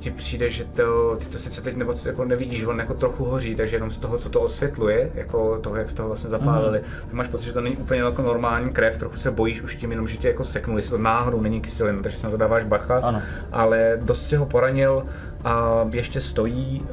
ti 0.00 0.10
přijde, 0.10 0.50
že 0.50 0.64
to, 0.64 1.16
ty 1.16 1.26
to 1.26 1.38
sice 1.38 1.62
teď 1.62 1.76
nebo 1.76 1.94
jako 2.04 2.24
nevidíš, 2.24 2.64
on 2.64 2.78
jako 2.78 2.94
trochu 2.94 3.24
hoří, 3.24 3.54
takže 3.54 3.76
jenom 3.76 3.90
z 3.90 3.98
toho, 3.98 4.18
co 4.18 4.28
to 4.30 4.40
osvětluje, 4.40 5.10
jako 5.14 5.58
toho, 5.58 5.76
jak 5.76 5.90
z 5.90 5.92
toho 5.92 6.08
vlastně 6.08 6.30
zapálili, 6.30 6.78
mm. 6.78 6.84
tak 7.00 7.12
máš 7.12 7.28
pocit, 7.28 7.44
že 7.46 7.52
to 7.52 7.60
není 7.60 7.76
úplně 7.76 8.00
jako 8.00 8.22
normální 8.22 8.70
krev, 8.70 8.96
trochu 8.98 9.16
se 9.16 9.30
bojíš 9.30 9.62
už 9.62 9.76
tím 9.76 9.90
jenom, 9.90 10.08
že 10.08 10.16
tě 10.16 10.28
jako 10.28 10.44
seknul, 10.44 10.76
jestli 10.76 10.90
to 10.90 10.98
náhodou 11.02 11.40
není 11.40 11.60
kyselina, 11.60 12.02
takže 12.02 12.18
se 12.18 12.26
na 12.26 12.30
to 12.30 12.36
dáváš 12.36 12.64
bacha, 12.64 12.98
Ano. 13.02 13.22
ale 13.52 13.98
dost 14.02 14.28
si 14.28 14.36
ho 14.36 14.46
poranil 14.46 15.02
a 15.44 15.84
ještě 15.92 16.20
stojí. 16.20 16.86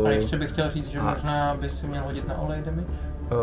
Uh, 0.00 0.08
A 0.08 0.10
ještě 0.10 0.36
bych 0.36 0.50
chtěl 0.52 0.70
říct, 0.70 0.86
že 0.88 0.98
A- 0.98 1.10
možná 1.10 1.54
bys 1.60 1.80
si 1.80 1.86
měl 1.86 2.02
hodit 2.04 2.28
na 2.28 2.38
olej 2.38 2.62
damage. 2.62 2.86
Uh, 3.32 3.38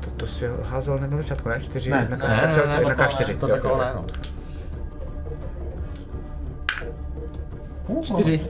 to, 0.00 0.10
to 0.16 0.26
si 0.26 0.44
házel 0.62 0.98
hned 0.98 1.10
na 1.10 1.16
začátku, 1.16 1.48
ne? 1.48 1.60
Čtyři, 1.60 1.90
Ne. 1.90 2.08
na, 2.10 2.16
Ne, 2.16 2.24
na, 2.24 2.28
Ne, 2.46 2.56
ne, 2.66 2.78
ne, 2.78 2.84
na 2.84 2.94
to, 2.94 3.02
K4. 3.02 3.36
to 3.36 3.46
jo, 3.48 3.52
takhle 3.54 3.70
jo. 3.70 3.78
ne, 3.78 3.92
no. 3.94 4.04
Čtyři. 8.02 8.40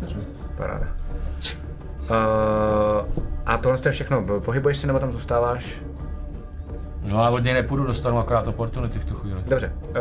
Paráda. 0.56 0.86
Uh, 0.86 2.16
a 3.46 3.58
tohle 3.58 3.78
to 3.78 3.88
je 3.88 3.92
všechno. 3.92 4.40
Pohybuješ 4.40 4.78
se 4.78 4.86
nebo 4.86 4.98
tam 4.98 5.12
zůstáváš? 5.12 5.80
No 7.04 7.18
ale 7.18 7.30
od 7.30 7.44
něj 7.44 7.54
nepůjdu, 7.54 7.86
dostanu 7.86 8.18
akorát 8.18 8.48
opportunity 8.48 8.98
v 8.98 9.04
tu 9.04 9.14
chvíli. 9.14 9.42
Dobře, 9.48 9.72
uh, 9.88 9.94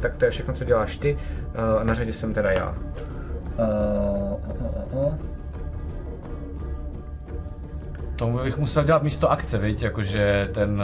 tak 0.00 0.14
to 0.14 0.24
je 0.24 0.30
všechno, 0.30 0.54
co 0.54 0.64
děláš 0.64 0.96
ty. 0.96 1.18
Uh, 1.78 1.84
na 1.84 1.94
řadě 1.94 2.12
jsem 2.12 2.34
teda 2.34 2.50
já. 2.50 2.68
Uh, 2.68 2.74
uh, 4.48 4.94
uh, 4.94 5.06
uh. 5.06 5.14
Tomu 8.20 8.38
bych 8.38 8.58
musel 8.58 8.84
dělat 8.84 9.02
místo 9.02 9.30
akce, 9.30 9.58
viď? 9.58 9.82
Jakože 9.82 10.48
ten, 10.54 10.82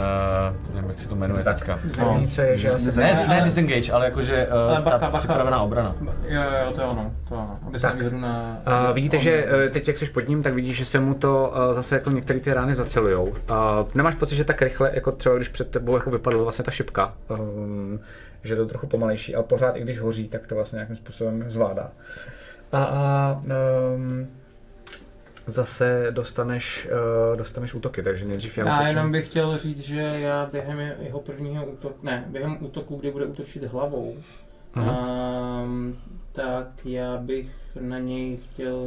uh, 0.69 0.75
nevím 0.75 0.89
jak 0.89 0.99
se 0.99 1.09
to 1.09 1.15
jmenuje 1.15 1.43
Tak. 1.43 1.55
teďka. 1.55 1.79
Je, 2.43 2.57
že 2.57 2.69
se 2.69 2.99
Ne, 3.01 3.25
ne 3.27 3.41
disengage, 3.43 3.91
ale 3.91 4.05
jakože 4.05 4.47
uh, 4.47 4.53
Ale 4.53 4.81
bacha, 4.81 4.99
ta 4.99 5.05
bacha. 5.05 5.17
připravená 5.17 5.61
obrana. 5.61 5.95
Jo, 6.27 6.41
jo, 6.41 6.71
to 6.75 6.81
je 6.81 6.87
ono, 6.87 7.11
to 7.27 7.33
je 7.33 7.39
ono. 7.39 7.59
Aby 7.67 7.79
se 7.79 7.91
výhodu 7.95 8.17
na... 8.17 8.57
Uh, 8.87 8.95
vidíte, 8.95 9.19
že 9.19 9.45
uh, 9.45 9.71
teď, 9.73 9.87
jak 9.87 9.97
jsi 9.97 10.05
pod 10.05 10.27
ním, 10.27 10.43
tak 10.43 10.53
vidíš, 10.53 10.77
že 10.77 10.85
se 10.85 10.99
mu 10.99 11.13
to 11.13 11.53
uh, 11.67 11.73
zase 11.73 11.95
jako 11.95 12.11
některé 12.11 12.39
ty 12.39 12.53
rány 12.53 12.75
zacelujou. 12.75 13.25
Uh, 13.25 13.35
nemáš 13.95 14.15
pocit, 14.15 14.35
že 14.35 14.43
tak 14.43 14.61
rychle, 14.61 14.91
jako 14.93 15.11
třeba 15.11 15.35
když 15.35 15.47
před 15.49 15.71
tebou 15.71 15.93
jako 15.95 16.09
vypadla 16.11 16.43
vlastně 16.43 16.65
ta 16.65 16.71
šipka, 16.71 17.13
um, 17.39 17.99
že 18.43 18.53
je 18.53 18.57
to 18.57 18.65
trochu 18.65 18.87
pomalejší, 18.87 19.35
ale 19.35 19.43
pořád 19.43 19.75
i 19.75 19.81
když 19.81 19.99
hoří, 19.99 20.27
tak 20.27 20.47
to 20.47 20.55
vlastně 20.55 20.75
nějakým 20.77 20.95
způsobem 20.95 21.43
zvládá. 21.47 21.91
A, 22.71 22.83
a 22.83 23.41
um, 23.95 24.27
zase 25.47 26.07
dostaneš, 26.11 26.87
uh, 27.31 27.37
dostaneš 27.37 27.73
útoky, 27.73 28.03
takže 28.03 28.25
nejdřív 28.25 28.57
já 28.57 28.65
Já 28.65 28.73
útočím. 28.75 28.89
jenom 28.97 29.11
bych 29.11 29.25
chtěl 29.25 29.57
říct, 29.57 29.79
že 29.79 30.01
já 30.19 30.45
během 30.51 30.79
jeho 30.79 31.19
prvního 31.19 31.65
útoku, 31.65 31.99
ne, 32.05 32.25
během 32.27 32.57
útoku, 32.61 32.95
kdy 32.95 33.11
bude 33.11 33.25
útočit 33.25 33.63
hlavou, 33.63 34.17
Um, 34.75 35.97
tak 36.31 36.67
já 36.85 37.17
bych 37.17 37.47
na 37.81 37.99
něj 37.99 38.37
chtěl 38.53 38.77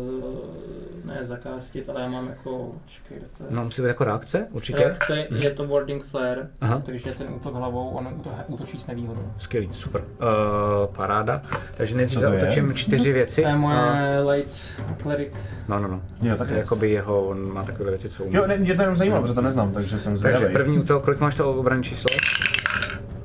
ne 1.05 1.19
zakástit, 1.23 1.89
ale 1.89 2.01
já 2.01 2.09
mám 2.09 2.29
jako, 2.29 2.73
čekej, 2.87 3.19
to 3.39 3.45
je 3.45 3.49
No, 3.51 3.65
musí 3.65 3.83
být 3.83 3.89
jako 3.89 4.05
reakce, 4.05 4.47
určitě. 4.51 4.79
reakce, 4.79 5.27
je 5.31 5.51
to 5.51 5.67
warding 5.67 6.05
flare, 6.05 6.49
Aha. 6.61 6.83
takže 6.87 7.13
ten 7.13 7.27
útok 7.37 7.55
hlavou, 7.55 7.89
on 7.91 8.09
úto- 8.21 8.31
útočí 8.47 8.79
s 8.79 8.87
nevýhodou. 8.87 9.23
Skvělý, 9.39 9.69
super. 9.73 10.01
Uh, 10.01 10.95
paráda. 10.97 11.43
Takže 11.77 11.97
nejdřív 11.97 12.21
zautočím 12.21 12.75
čtyři 12.75 13.13
věci. 13.13 13.43
To 13.43 13.49
je 13.49 13.55
a- 13.55 13.57
moje 13.57 14.21
light 14.33 14.57
cleric. 15.03 15.33
No, 15.69 15.79
no, 15.81 15.89
no. 15.89 16.03
Jo, 16.23 16.37
tak 16.37 16.51
Jakoby 16.51 16.91
jeho, 16.91 17.23
on 17.27 17.53
má 17.53 17.63
takové 17.65 17.91
věci, 17.91 18.09
co 18.09 18.25
umí. 18.25 18.35
Jo, 18.37 18.47
ne, 18.47 18.57
mě 18.57 18.75
to 18.75 18.83
jenom 18.83 18.97
zajímalo, 18.97 19.23
protože 19.23 19.35
to 19.35 19.41
neznám, 19.43 19.73
takže 19.73 19.99
jsem 19.99 20.13
Takže 20.13 20.19
zvědavý. 20.37 20.53
první 20.55 20.79
útok, 20.79 21.05
kolik 21.05 21.21
máš 21.21 21.35
to 21.35 21.51
obranné 21.53 21.83
číslo? 21.83 22.11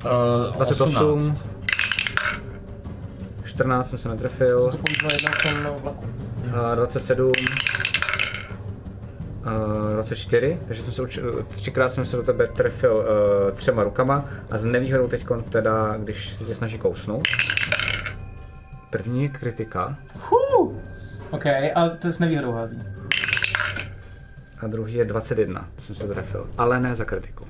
Uh, 0.05 0.55
28. 0.55 1.37
14 3.55 3.89
jsem 3.89 3.97
se 3.97 4.09
netrefil. 4.09 4.61
Jsem 4.61 4.71
to 4.71 4.77
použil 4.77 5.09
jednou 5.11 5.31
v 5.31 5.43
tom 5.43 5.83
vlaku. 5.83 6.05
Uh, 6.47 6.75
27. 6.75 7.31
Uh, 9.45 9.93
24, 9.93 10.59
takže 10.67 10.83
jsem 10.83 10.93
se 10.93 11.01
uč, 11.01 11.19
třikrát 11.55 11.89
jsem 11.89 12.05
se 12.05 12.17
do 12.17 12.23
tebe 12.23 12.47
trefil 12.47 12.95
uh, 12.95 13.57
třema 13.57 13.83
rukama 13.83 14.25
a 14.51 14.57
s 14.57 14.65
nevýhodou 14.65 15.07
teď 15.07 15.25
teda, 15.49 15.97
když 15.97 16.29
se 16.29 16.43
tě 16.43 16.55
snaží 16.55 16.77
kousnout. 16.77 17.27
První 18.89 19.23
je 19.23 19.29
kritika 19.29 19.95
OK, 21.31 21.45
a 21.75 21.89
to 22.01 22.13
s 22.13 22.19
nevýhodou 22.19 22.51
hází. 22.51 22.79
a 24.59 24.67
druhý 24.67 24.93
je 24.93 25.05
21, 25.05 25.67
jsem 25.79 25.95
se 25.95 26.07
trefil, 26.07 26.47
ale 26.57 26.79
ne 26.79 26.95
za 26.95 27.05
kritiku. 27.05 27.45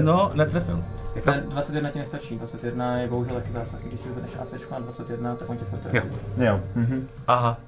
No, 0.00 0.30
netrefil. 0.34 0.84
Jak? 1.16 1.26
Ne, 1.26 1.42
21 1.48 1.90
ti 1.90 1.98
nestačí, 1.98 2.36
21 2.38 2.98
je 2.98 3.08
bohužel 3.08 3.34
taky 3.34 3.52
zásah, 3.52 3.80
když 3.80 4.00
si 4.00 4.08
zvedneš 4.08 4.32
AC 4.40 4.52
a 4.70 4.78
21, 4.78 5.34
tak 5.36 5.50
on 5.50 5.56
tě 5.58 5.64
furt 5.64 5.94
Jo. 5.94 6.02
Jo, 6.36 6.60
mhm. 6.74 7.08
Aha. 7.26 7.58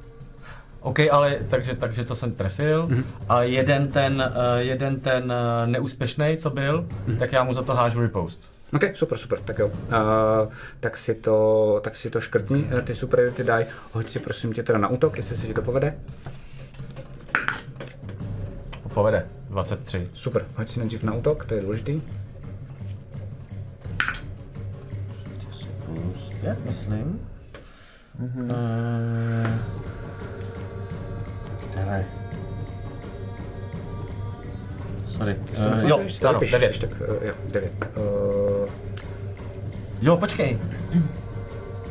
OK, 0.80 0.98
ale 1.10 1.38
takže, 1.48 1.74
takže 1.74 2.04
to 2.04 2.14
jsem 2.14 2.32
trefil, 2.32 2.86
Mhm. 2.86 2.94
mm-hmm. 2.98 3.04
ale 3.28 3.48
jeden 3.48 3.88
ten, 3.88 4.24
uh, 4.36 4.56
jeden 4.58 5.00
ten 5.00 5.24
uh, 5.24 5.70
neúspěšný, 5.70 6.36
co 6.36 6.50
byl, 6.50 6.76
Mhm. 6.80 6.88
mm-hmm. 7.14 7.18
tak 7.18 7.32
já 7.32 7.44
mu 7.44 7.52
za 7.52 7.62
to 7.62 7.74
hážu 7.74 8.00
ripost. 8.00 8.52
OK, 8.74 8.82
super, 8.94 9.18
super, 9.18 9.38
tak 9.44 9.58
jo. 9.58 9.66
Uh, 9.66 9.72
tak, 10.80 10.96
si 10.96 11.14
to, 11.14 11.80
tak 11.84 11.96
si 11.96 12.10
to 12.10 12.20
škrtni, 12.20 12.68
eh, 12.78 12.82
ty 12.82 12.94
superiority 12.94 13.44
daj. 13.44 13.66
Hoď 13.92 14.10
si 14.10 14.18
prosím 14.18 14.52
tě 14.52 14.62
teda 14.62 14.78
na 14.78 14.88
útok, 14.88 15.16
jestli 15.16 15.36
se 15.36 15.46
ti 15.46 15.54
to 15.54 15.62
povede. 15.62 15.94
Povede. 18.94 19.26
23. 19.50 20.08
Super, 20.14 20.44
hoď 20.56 20.70
si 20.70 20.78
nejdřív 20.78 21.02
na 21.02 21.14
útok, 21.14 21.44
to 21.44 21.54
je 21.54 21.60
důležitý. 21.60 22.00
Plus 25.94 26.30
5, 26.40 26.64
myslím. 26.66 27.20
Mm-hmm. 28.20 28.44
Uh, 28.44 29.52
Hele, 31.76 32.04
sorry. 35.08 35.36
Uh, 35.82 35.88
jo, 35.88 36.00
ano, 36.28 36.40
vypiš, 36.40 36.50
9. 36.50 36.68
když 36.68 36.78
Tak, 36.78 36.90
uh, 37.00 37.26
jo, 37.26 37.34
9. 37.52 37.72
Uh, 37.96 38.68
Jo, 40.02 40.16
počkej. 40.16 40.58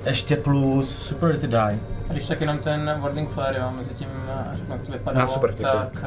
Ještě 0.06 0.35
plus 0.35 0.90
superiority 0.90 1.48
die. 1.48 1.80
A 2.10 2.14
když 2.14 2.27
tak 2.27 2.42
jenom 2.42 2.58
ten 2.58 2.95
warding 3.02 3.30
flare, 3.30 3.58
jo, 3.60 3.72
mezi 3.77 3.94
tím, 3.94 4.08
eh, 4.30 4.58
řeknu, 4.58 4.74
jak 4.76 4.84
to 4.84 4.92
vypadalo, 4.92 5.27
No, 5.27 5.34
super, 5.34 5.50
děkuji. 5.52 5.64
tak 5.64 6.06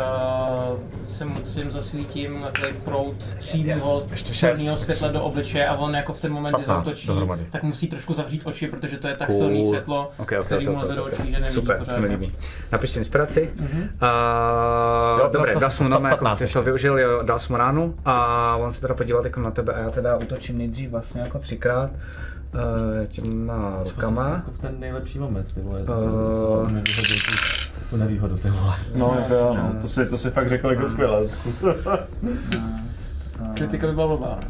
uh, 0.71 0.79
si 1.09 1.25
musím 1.25 1.71
zasvítím 1.73 2.43
takový 2.43 2.73
proud 2.85 3.15
přímého 3.39 4.03
ještě 4.11 4.33
černého 4.33 4.77
šest. 4.77 4.85
světla 4.85 5.09
do 5.09 5.23
obličeje 5.25 5.69
a 5.69 5.75
on 5.77 5.95
jako 5.95 6.13
v 6.13 6.21
ten 6.21 6.33
moment, 6.33 6.53
kdy 6.55 6.63
15 6.65 6.85
zautočí, 6.85 7.07
dohromady. 7.07 7.47
tak 7.51 7.63
musí 7.63 7.87
trošku 7.89 8.15
zavřít 8.15 8.43
oči, 8.45 8.67
protože 8.69 8.99
to 8.99 9.09
je 9.09 9.17
tak 9.17 9.29
Cool. 9.29 9.39
silný 9.39 9.69
světlo, 9.69 10.11
Ok, 10.19 10.33
ok, 10.41 10.47
který 10.47 10.69
ok, 10.69 10.75
mu 10.75 10.81
leze 10.81 10.95
do 10.95 11.05
ok. 11.05 11.13
očí, 11.13 11.31
že 11.31 11.33
nevidí 11.41 11.55
Super, 11.55 11.79
pořád. 11.79 11.95
se 11.95 12.01
mi 12.01 12.07
líbí. 12.07 12.35
Napiš 12.73 12.91
si 12.91 12.99
inspiraci. 12.99 13.51
Mhm. 13.57 13.81
Uh, 13.83 13.89
Jo, 15.21 15.31
dobré, 15.33 15.55
dal 15.61 15.71
jsem 15.71 15.87
mu 15.87 15.93
jako 15.93 16.09
15 16.09 16.39
ty 16.39 16.49
jsi 16.49 16.55
to 16.55 16.63
využil, 16.63 16.99
jo, 16.99 17.23
dal 17.23 17.39
jsem 17.39 17.53
mu 17.53 17.57
ránu 17.59 17.95
a 18.05 18.57
on 18.57 18.73
se 18.73 18.81
teda 18.81 18.95
podíval 18.95 19.25
jako 19.25 19.41
na 19.41 19.51
tebe 19.51 19.73
a 19.73 19.79
já 19.79 19.91
teda 19.91 20.17
útočím 20.17 20.59
nejdřív 20.59 20.91
vlastně 20.91 21.21
jako 21.21 21.39
třikrát 21.39 21.91
uh, 22.55 23.07
těma 23.07 23.83
rukama. 23.85 24.29
Jako 24.29 24.51
v 24.51 24.59
ten 24.59 24.81
nejlepší 24.81 25.19
moment, 25.19 25.53
ty 25.53 25.61
vole. 25.61 25.81
Eh. 25.81 25.85
Uh, 25.85 26.69
tu, 26.69 26.93
tu 27.91 27.97
nevýhodu, 27.97 28.37
ty 28.37 28.51
vole. 28.51 28.75
no, 28.95 29.17
jako 29.21 29.35
jo, 29.35 29.55
no, 29.55 29.75
to 29.81 29.89
si, 29.89 30.07
to 30.07 30.19
si 30.19 30.31
fakt 30.31 30.49
řekl 30.49 30.71
jako 30.71 30.87
skvěle. 30.87 31.29
Kritika 33.55 33.87
by 33.87 33.93
byla 33.93 34.07
blbá. 34.07 34.41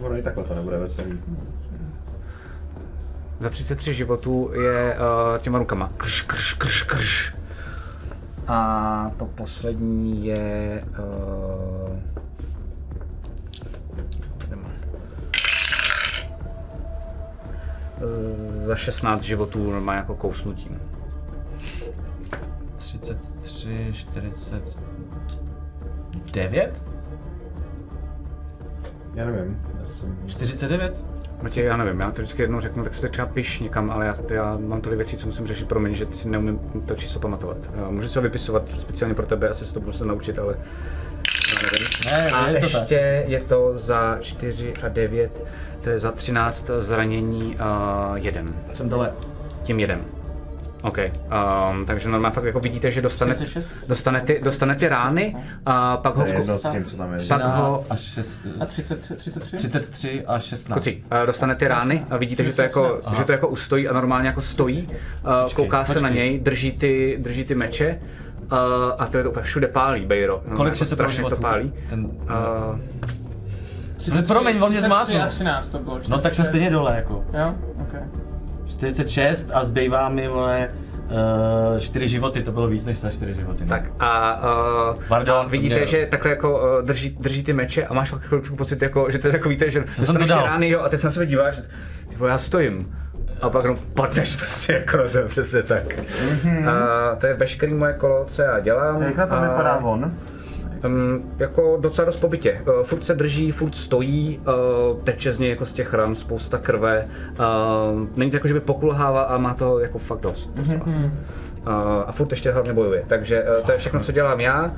Ono 0.00 0.16
i 0.16 0.22
takhle 0.22 0.44
to 0.44 0.54
nebude 0.54 0.78
veselý. 0.78 1.18
Za 3.40 3.48
33 3.48 3.94
životů 3.94 4.50
je 4.54 4.96
uh, 4.96 5.38
těma 5.38 5.58
rukama. 5.58 5.88
Krš, 5.96 6.22
krš, 6.22 6.52
krš, 6.52 6.82
krš. 6.82 7.34
A 8.48 9.10
to 9.16 9.26
poslední 9.26 10.26
je... 10.26 10.82
Uh, 10.98 11.81
za 18.66 18.76
16 18.76 19.22
životů 19.22 19.80
má 19.80 19.94
jako 19.94 20.14
kousnutím. 20.14 20.80
33, 22.76 23.92
49? 23.92 26.82
Já 29.14 29.24
nevím, 29.24 29.60
já 29.80 29.86
jsem... 29.86 30.18
49? 30.26 31.04
Matěj, 31.42 31.64
já 31.64 31.76
nevím, 31.76 32.00
já 32.00 32.10
to 32.10 32.22
vždycky 32.22 32.42
jednou 32.42 32.60
řeknu, 32.60 32.84
tak 32.84 32.94
si 32.94 33.00
to 33.00 33.08
třeba 33.08 33.26
piš 33.26 33.60
někam, 33.60 33.90
ale 33.90 34.06
já, 34.06 34.14
já 34.28 34.56
mám 34.56 34.80
tolik 34.80 34.96
věcí, 34.96 35.16
co 35.16 35.26
musím 35.26 35.46
řešit, 35.46 35.68
promiň, 35.68 35.94
že 35.94 36.06
si 36.06 36.28
neumím 36.28 36.58
to 36.86 36.94
číslo 36.94 37.20
pamatovat. 37.20 37.56
Uh, 37.56 37.92
můžu 37.92 38.08
si 38.08 38.18
ho 38.18 38.22
vypisovat 38.22 38.62
speciálně 38.80 39.14
pro 39.14 39.26
tebe, 39.26 39.48
asi 39.48 39.64
se 39.64 39.74
to 39.74 39.80
budu 39.80 39.92
se 39.92 40.04
naučit, 40.04 40.38
ale. 40.38 40.56
Ne, 42.06 42.30
A 42.30 42.48
je 42.48 42.60
to 42.60 42.66
ještě 42.66 42.78
tak. 43.22 43.30
je 43.30 43.40
to 43.40 43.72
za 43.78 44.18
4 44.20 44.74
a 44.82 44.88
9, 44.88 45.42
to 45.80 45.90
je 45.90 45.98
za 45.98 46.12
13 46.12 46.70
zranění 46.78 47.56
uh, 48.10 48.16
jeden. 48.16 48.46
Jsem 48.74 48.88
dole. 48.88 49.12
Tím 49.62 49.80
jeden. 49.80 50.00
OK, 50.82 50.98
um, 50.98 51.86
takže 51.86 52.08
normálně 52.08 52.34
fakt 52.34 52.44
jako 52.44 52.60
vidíte, 52.60 52.90
že 52.90 53.02
dostane, 53.02 53.34
46? 53.34 53.88
dostane, 53.88 54.20
ty, 54.20 54.40
dostane 54.44 54.74
ty 54.76 54.88
rány 54.88 55.36
a 55.66 55.96
pak 55.96 56.14
To 56.14 56.20
ho, 56.20 56.26
je 56.26 56.34
jedno 56.34 56.58
s 56.58 56.68
tím, 56.68 56.84
co 56.84 56.96
tam 56.96 57.12
je. 57.14 57.20
Pak 57.28 57.42
ho- 57.42 57.84
a 57.90 57.96
6, 57.96 58.40
A 58.60 58.66
30, 58.66 59.16
33? 59.16 59.56
33 59.56 60.22
a 60.26 60.38
16. 60.38 60.78
Kucí, 60.78 61.04
dostane 61.26 61.54
ty 61.54 61.68
rány 61.68 62.04
a 62.10 62.16
vidíte, 62.16 62.44
že 62.44 62.52
to, 62.52 62.62
jako, 62.62 62.98
Aha. 63.04 63.16
že 63.18 63.24
to 63.24 63.32
jako 63.32 63.48
ustojí 63.48 63.88
a 63.88 63.92
normálně 63.92 64.28
jako 64.28 64.40
stojí. 64.40 64.88
Uh, 64.88 65.52
kouká 65.54 65.84
se 65.84 66.00
na 66.00 66.08
něj, 66.08 66.38
drží 66.40 66.72
ty, 66.72 67.16
drží 67.20 67.44
ty 67.44 67.54
meče 67.54 68.00
a 68.98 69.06
to 69.06 69.16
je 69.16 69.22
to 69.24 69.30
úplně 69.30 69.42
všude 69.44 69.66
pálí, 69.68 70.06
Bejro. 70.06 70.32
Normálně 70.34 70.56
Kolik 70.56 70.72
jako 70.72 70.84
se 70.84 70.90
to 70.90 70.94
strašně 70.94 71.24
to 71.24 71.36
pálí. 71.36 71.72
Ten, 71.90 72.04
Uh, 72.04 72.78
no, 74.16 74.22
promiň, 74.28 74.56
on 74.62 74.70
mě 74.70 74.80
33 74.80 74.80
zmátnul. 74.86 75.22
a 75.22 75.26
13 75.26 75.68
to 75.70 75.78
bylo. 75.78 75.94
No 76.08 76.18
tak 76.18 76.34
jsem 76.34 76.44
46. 76.44 76.48
stejně 76.48 76.70
dole, 76.70 76.96
jako. 76.96 77.24
Jo, 77.38 77.54
ok. 77.80 77.94
46 78.66 79.50
a 79.54 79.64
zbývá 79.64 80.08
mi, 80.08 80.28
vole, 80.28 80.68
uh, 81.74 81.78
4 81.78 82.08
životy, 82.08 82.42
to 82.42 82.52
bylo 82.52 82.66
víc 82.68 82.86
než 82.86 83.02
na 83.02 83.10
4 83.10 83.34
životy. 83.34 83.64
ne? 83.64 83.68
tak 83.68 83.82
a, 84.00 84.42
uh, 84.94 85.02
Pardon, 85.08 85.36
a 85.36 85.42
to 85.42 85.48
vidíte, 85.48 85.76
mě- 85.76 85.86
že 85.86 86.06
takhle 86.10 86.30
jako 86.30 86.60
uh, 86.78 86.86
drží, 86.86 87.16
drží 87.20 87.42
ty 87.44 87.52
meče 87.52 87.86
a 87.86 87.94
máš 87.94 88.10
fakt 88.10 88.20
chvilku 88.22 88.56
pocit, 88.56 88.82
jako, 88.82 89.10
že 89.10 89.18
to 89.18 89.26
je 89.28 89.32
takový, 89.32 89.58
že 89.66 89.70
jsem 89.70 89.84
dostaneš 89.98 90.06
to 90.06 90.18
ty 90.18 90.28
dal. 90.28 90.44
rány 90.46 90.68
jo, 90.68 90.80
a 90.80 90.88
ty 90.88 90.98
se 90.98 91.06
na 91.06 91.12
sebe 91.12 91.26
díváš, 91.26 91.56
ty 92.08 92.16
vole, 92.16 92.30
já 92.30 92.38
stojím. 92.38 92.96
A 93.42 93.50
pak 93.50 93.62
jenom 93.64 93.78
padneš 93.94 94.36
prostě 94.36 94.72
jako 94.72 94.96
na 94.96 95.06
zem, 95.06 95.28
přesně 95.28 95.62
tak. 95.62 95.98
Mhm. 95.98 96.68
A 96.68 97.14
to 97.20 97.26
je 97.26 97.34
veškerý 97.34 97.74
moje 97.74 97.92
kolo, 97.92 98.24
co 98.28 98.42
já 98.42 98.60
dělám. 98.60 99.02
Jak 99.02 99.16
na 99.16 99.26
to 99.26 99.34
a- 99.34 99.40
vypadá 99.48 99.76
on? 99.78 100.12
Um, 100.86 101.32
jako 101.38 101.76
docela 101.80 102.06
dost 102.06 102.16
po 102.16 102.28
bytě. 102.28 102.60
Uh, 102.66 102.82
furt 102.84 103.04
se 103.04 103.14
drží, 103.14 103.50
furt 103.52 103.74
stojí, 103.74 104.40
uh, 104.92 104.98
teče 105.04 105.32
z 105.32 105.38
něj 105.38 105.50
jako 105.50 105.64
z 105.64 105.72
těch 105.72 105.94
ran 105.94 106.14
spousta 106.14 106.58
krve. 106.58 107.06
Uh, 107.38 107.44
není 108.16 108.30
to 108.30 108.36
jako, 108.36 108.48
že 108.48 108.54
by 108.54 108.60
pokulhával, 108.60 109.24
ale 109.28 109.38
má 109.38 109.54
to 109.54 109.78
jako 109.78 109.98
fakt 109.98 110.20
dost. 110.20 110.50
Uh, 110.56 111.72
a 112.06 112.12
furt 112.12 112.30
ještě 112.30 112.50
hlavně 112.52 112.72
bojuje. 112.72 113.02
Takže 113.06 113.42
uh, 113.42 113.66
to 113.66 113.72
je 113.72 113.78
všechno, 113.78 114.00
co 114.00 114.12
dělám 114.12 114.40
já. 114.40 114.64
Uh, 114.64 114.70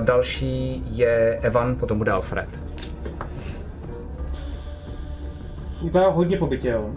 další 0.00 0.84
je 0.90 1.38
Evan, 1.42 1.74
potom 1.76 1.98
bude 1.98 2.12
Alfred. 2.12 2.48
Vypadá 5.82 6.08
hodně 6.08 6.36
po 6.36 6.46
bytě, 6.46 6.68
jo. 6.68 6.90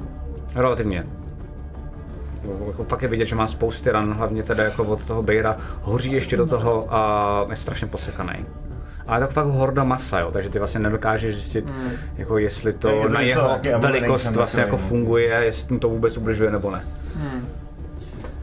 Relativně. 0.56 1.04
Jako- 2.52 2.66
Jako 2.68 2.84
fakt 2.84 3.02
je 3.02 3.08
vidět, 3.08 3.26
že 3.26 3.36
má 3.36 3.48
spousty 3.48 3.92
ran, 3.92 4.14
hlavně 4.14 4.44
teda 4.44 4.64
jako 4.64 4.84
od 4.84 5.04
toho 5.06 5.24
Bejra, 5.24 5.58
hoří 5.82 6.12
ještě 6.12 6.38
do 6.38 6.46
toho 6.46 6.86
a 6.94 7.46
je 7.50 7.56
strašně 7.56 7.88
posekaný. 7.88 8.46
Ale 9.08 9.22
je 9.24 9.28
to 9.28 9.34
fakt 9.34 9.46
horda 9.48 9.84
masa, 9.84 10.20
jo, 10.20 10.32
takže 10.32 10.50
ty 10.50 10.60
vlastně 10.60 10.80
nedokážeš 10.80 11.36
zjistit, 11.36 11.70
Hmm. 11.70 11.92
jako 12.18 12.38
jestli 12.38 12.74
to, 12.74 12.88
Tak 12.88 12.98
je 12.98 13.04
to 13.08 13.14
na 13.14 13.22
něco 13.22 13.60
jeho 13.66 13.80
velikost 13.80 14.32
vlastně 14.32 14.62
jako 14.62 14.76
no. 14.78 14.88
funguje, 14.88 15.30
jestli 15.44 15.74
mu 15.74 15.80
to 15.80 15.90
vůbec 15.90 16.18
ubližuje 16.18 16.52
nebo 16.52 16.72
ne. 16.72 16.84
Hmm. 17.16 17.48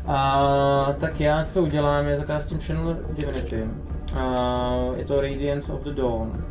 A, 0.07 0.95
tak 1.01 1.21
já 1.21 1.45
co 1.45 1.63
udělám, 1.63 2.07
je 2.07 2.17
zakástím 2.17 2.59
Channel 2.61 2.97
Divinity. 3.11 3.65
A, 4.17 4.71
je 4.97 5.05
to 5.05 5.21
Radiance 5.21 5.73
of 5.73 5.81
the 5.83 5.91
Dawn. 5.91 6.45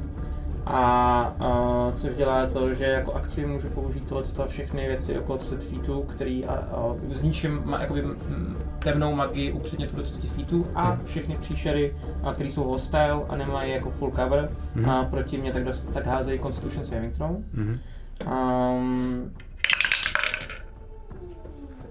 A, 0.71 1.21
a 1.39 1.91
což 1.95 2.15
dělá 2.15 2.45
to, 2.45 2.73
že 2.73 2.83
jako 2.85 3.13
akci 3.13 3.45
můžu 3.45 3.69
použít 3.69 4.07
tohle 4.09 4.23
a 4.43 4.47
všechny 4.47 4.87
věci 4.87 5.19
okolo 5.19 5.37
30 5.37 5.63
feetů, 5.63 6.01
který 6.03 6.45
a, 6.45 6.53
a 6.53 6.95
zničím 7.11 7.61
ma, 7.65 7.81
jakoby, 7.81 8.03
temnou 8.79 9.15
magii 9.15 9.51
upředně 9.51 9.87
do 9.87 10.01
30 10.03 10.29
feetů 10.29 10.67
a 10.75 10.97
všechny 11.05 11.35
příšery, 11.35 11.95
a, 12.23 12.33
který 12.33 12.49
jsou 12.51 12.63
hostile 12.63 13.21
a 13.29 13.35
nemají 13.35 13.71
jako 13.71 13.89
full 13.91 14.11
cover 14.11 14.49
a 14.89 15.03
proti 15.05 15.37
mě 15.37 15.53
tak, 15.53 15.63
dost, 15.63 15.93
tak 15.93 16.05
házejí 16.05 16.39
Constitution 16.39 16.85
saving 16.85 17.15
throw. 17.15 17.31
Mhm. 17.53 17.79
Um, 18.31 19.31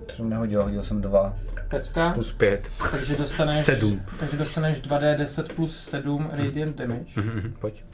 To 0.06 0.14
jsem 0.16 0.28
nehodil, 0.30 0.62
hodil 0.62 0.82
jsem 0.82 1.00
dva 1.00 1.36
pecka, 1.68 2.10
plus 2.10 2.32
pět. 2.32 2.68
takže 2.90 3.16
dostaneš, 3.16 3.64
Sedm. 3.64 4.00
takže 4.20 4.36
dostaneš 4.36 4.82
2d10 4.82 5.54
plus 5.56 5.76
7 5.84 6.28
radiant 6.32 6.76
damage. 6.76 7.20
Mhm, 7.20 7.54
pojď. 7.60 7.84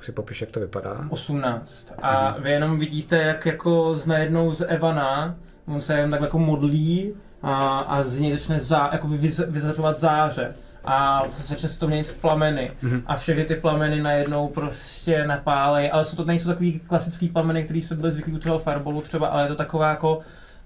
Tak 0.00 0.04
si 0.04 0.12
popiš, 0.12 0.40
jak 0.40 0.50
to 0.50 0.60
vypadá. 0.60 1.06
18. 1.08 1.92
A 2.02 2.38
vy 2.38 2.50
jenom 2.50 2.78
vidíte, 2.78 3.16
jak 3.16 3.46
jako 3.46 3.94
z 3.94 4.06
najednou 4.06 4.50
z 4.52 4.64
Evana, 4.68 5.34
on 5.66 5.80
se 5.80 5.94
jen 5.94 6.10
tak 6.10 6.20
jako 6.20 6.38
modlí 6.38 7.14
a, 7.42 7.78
a 7.78 8.02
z 8.02 8.18
něj 8.18 8.32
začne 8.32 8.60
zá, 8.60 8.88
jako 8.92 9.08
vyz, 9.08 9.40
vyzařovat 9.48 9.96
záře. 9.96 10.54
A 10.84 11.22
začne 11.44 11.68
se 11.68 11.78
to 11.78 11.88
měnit 11.88 12.08
v 12.08 12.16
plameny. 12.16 12.72
Mm-hmm. 12.82 13.02
A 13.06 13.16
všechny 13.16 13.44
ty 13.44 13.54
plameny 13.54 14.02
najednou 14.02 14.48
prostě 14.48 15.26
napálej. 15.26 15.90
Ale 15.92 16.04
jsou 16.04 16.16
to, 16.16 16.24
nejsou 16.24 16.48
takový 16.48 16.80
klasický 16.80 17.28
plameny, 17.28 17.64
který 17.64 17.82
se 17.82 17.94
byly 17.94 18.10
zvyklí 18.10 18.32
u 18.32 18.38
toho 18.38 18.58
fireballu 18.58 19.00
třeba, 19.00 19.28
ale 19.28 19.42
je 19.42 19.48
to 19.48 19.54
taková 19.54 19.90
jako 19.90 20.20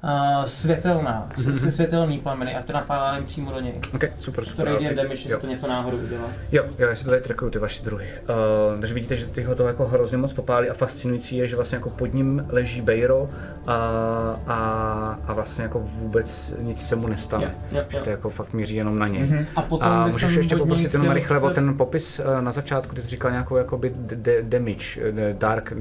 uh, 0.04 0.44
světelná, 0.44 1.28
mm-hmm. 1.34 1.68
světelný 1.68 2.18
plameny 2.18 2.54
a 2.56 2.62
to 2.62 2.72
napálá 2.72 3.16
jim 3.16 3.24
přímo 3.24 3.50
do 3.52 3.60
něj. 3.60 3.74
Ok, 3.94 4.04
super, 4.18 4.44
To 4.44 4.50
super. 4.50 4.64
radiant 4.66 4.98
ok. 4.98 5.02
damage, 5.04 5.28
se 5.28 5.36
to 5.36 5.46
něco 5.46 5.66
náhodou 5.68 5.96
udělá. 5.96 6.26
Jo, 6.52 6.64
jo, 6.78 6.88
já 6.88 6.94
si 6.94 7.04
to 7.04 7.10
tady 7.10 7.22
trackuju, 7.22 7.50
ty 7.50 7.58
vaše 7.58 7.82
druhy. 7.84 8.06
Uh, 8.74 8.80
takže 8.80 8.94
vidíte, 8.94 9.16
že 9.16 9.26
ty 9.26 9.42
ho 9.42 9.54
to 9.54 9.66
jako 9.66 9.86
hrozně 9.86 10.16
moc 10.16 10.32
popálí 10.32 10.70
a 10.70 10.74
fascinující 10.74 11.36
je, 11.36 11.46
že 11.46 11.56
vlastně 11.56 11.76
jako 11.76 11.90
pod 11.90 12.14
ním 12.14 12.46
leží 12.48 12.80
Bejro 12.80 13.28
a, 13.66 13.74
a, 14.46 15.18
a 15.26 15.32
vlastně 15.32 15.62
jako 15.62 15.78
vůbec 15.84 16.54
nic 16.58 16.86
se 16.86 16.96
mu 16.96 17.08
nestane. 17.08 17.50
Jo, 17.72 17.82
Že 17.88 17.96
jo. 17.98 18.04
to 18.04 18.10
jako 18.10 18.30
fakt 18.30 18.52
míří 18.52 18.74
jenom 18.74 18.98
na 18.98 19.08
něj. 19.08 19.46
A 19.56 19.62
potom 19.62 19.88
A 19.92 20.06
můžeš 20.06 20.20
jsem 20.30 20.38
ještě 20.38 20.56
poprosit 20.56 20.92
jenom 20.92 21.10
rychle 21.10 21.40
o 21.40 21.48
se- 21.48 21.54
ten 21.54 21.76
popis 21.76 22.20
eh, 22.38 22.42
na 22.42 22.52
začátku, 22.52 22.94
ty 22.94 23.02
jsi 23.02 23.08
říkal 23.08 23.30
nějakou 23.30 23.56
jakoby 23.56 23.92
d- 23.96 24.16
d- 24.16 24.42
damage, 24.42 25.12
dark, 25.32 25.72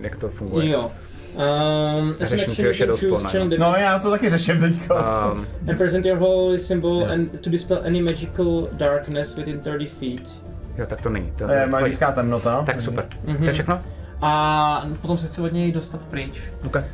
jak 0.00 0.16
to 0.16 0.28
funguje. 0.28 0.68
Jo. 0.70 0.90
Um, 1.34 2.14
Řeším 2.20 2.54
can 2.56 2.72
Shadow 2.72 2.96
Spawn, 2.98 3.50
No 3.58 3.74
já 3.76 3.98
to 3.98 4.10
taky 4.10 4.30
řeším 4.30 4.60
teďka. 4.60 5.30
Um, 5.32 5.46
and 5.68 5.78
present 5.78 6.06
your 6.06 6.18
holy 6.18 6.58
symbol 6.58 7.04
and 7.12 7.40
to 7.40 7.50
dispel 7.50 7.80
any 7.86 8.02
magical 8.02 8.68
darkness 8.72 9.36
within 9.36 9.60
30 9.60 9.90
feet. 9.90 10.40
jo, 10.78 10.86
tak 10.86 11.00
to 11.00 11.08
není. 11.10 11.32
To, 11.36 11.46
To 11.46 11.52
je 11.52 11.66
magická 11.66 12.12
temnota. 12.12 12.62
Tak 12.66 12.80
super. 12.80 13.06
Mhm. 13.24 13.36
To 13.36 13.44
je 13.44 13.52
všechno? 13.52 13.78
A 14.22 14.84
potom 15.02 15.18
se 15.18 15.26
chci 15.26 15.40
od 15.40 15.52
něj 15.52 15.72
dostat 15.72 16.04
pryč. 16.04 16.42
Okay. 16.66 16.84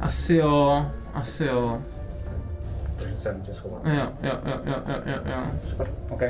Asi 0.00 0.34
jo, 0.34 0.84
asi 1.14 1.44
jo. 1.44 1.78
Takže 3.00 3.16
jsem 3.16 3.40
tě 3.42 3.54
schoval. 3.54 3.80
Jo, 3.84 4.08
jo, 4.22 4.32
jo, 4.46 4.52
jo, 4.66 4.74
jo, 4.88 4.94
jo, 5.06 5.14
jo. 5.26 5.42
Super, 5.70 5.86
OK. 6.08 6.22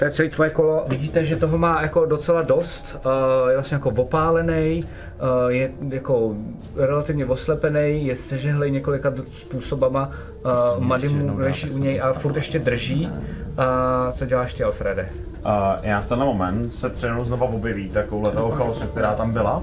To 0.00 0.04
je 0.04 0.10
celé 0.10 0.28
tvoje 0.28 0.50
kolo. 0.50 0.84
Vidíte, 0.88 1.24
že 1.24 1.36
toho 1.36 1.58
má 1.58 1.82
jako 1.82 2.06
docela 2.06 2.42
dost. 2.42 2.96
Uh, 3.04 3.48
je 3.48 3.54
vlastně 3.56 3.74
jako 3.74 3.90
opálený, 3.90 4.84
uh, 4.84 5.48
je 5.48 5.70
jako 5.88 6.34
relativně 6.76 7.26
oslepený, 7.26 8.06
je 8.06 8.16
sežehlej 8.16 8.70
několika 8.70 9.12
způsobama. 9.32 10.10
Uh, 10.44 10.84
Mady 10.84 11.08
mu 11.08 11.38
leží 11.38 11.70
u 11.70 11.78
něj 11.78 12.00
a 12.00 12.12
furt 12.12 12.36
ještě 12.36 12.58
drží. 12.58 13.10
A 13.56 14.12
co 14.12 14.26
děláš 14.26 14.54
ty, 14.54 14.64
Alfrede? 14.64 15.08
Uh, 15.44 15.50
já 15.82 16.00
v 16.00 16.06
tenhle 16.06 16.26
moment 16.26 16.70
se 16.74 16.88
přenou 16.88 17.24
znova 17.24 17.46
objeví 17.46 17.88
ta 17.88 18.02
koule 18.02 18.32
toho 18.32 18.50
chaosu, 18.50 18.86
která 18.86 19.14
tam 19.14 19.32
byla. 19.32 19.62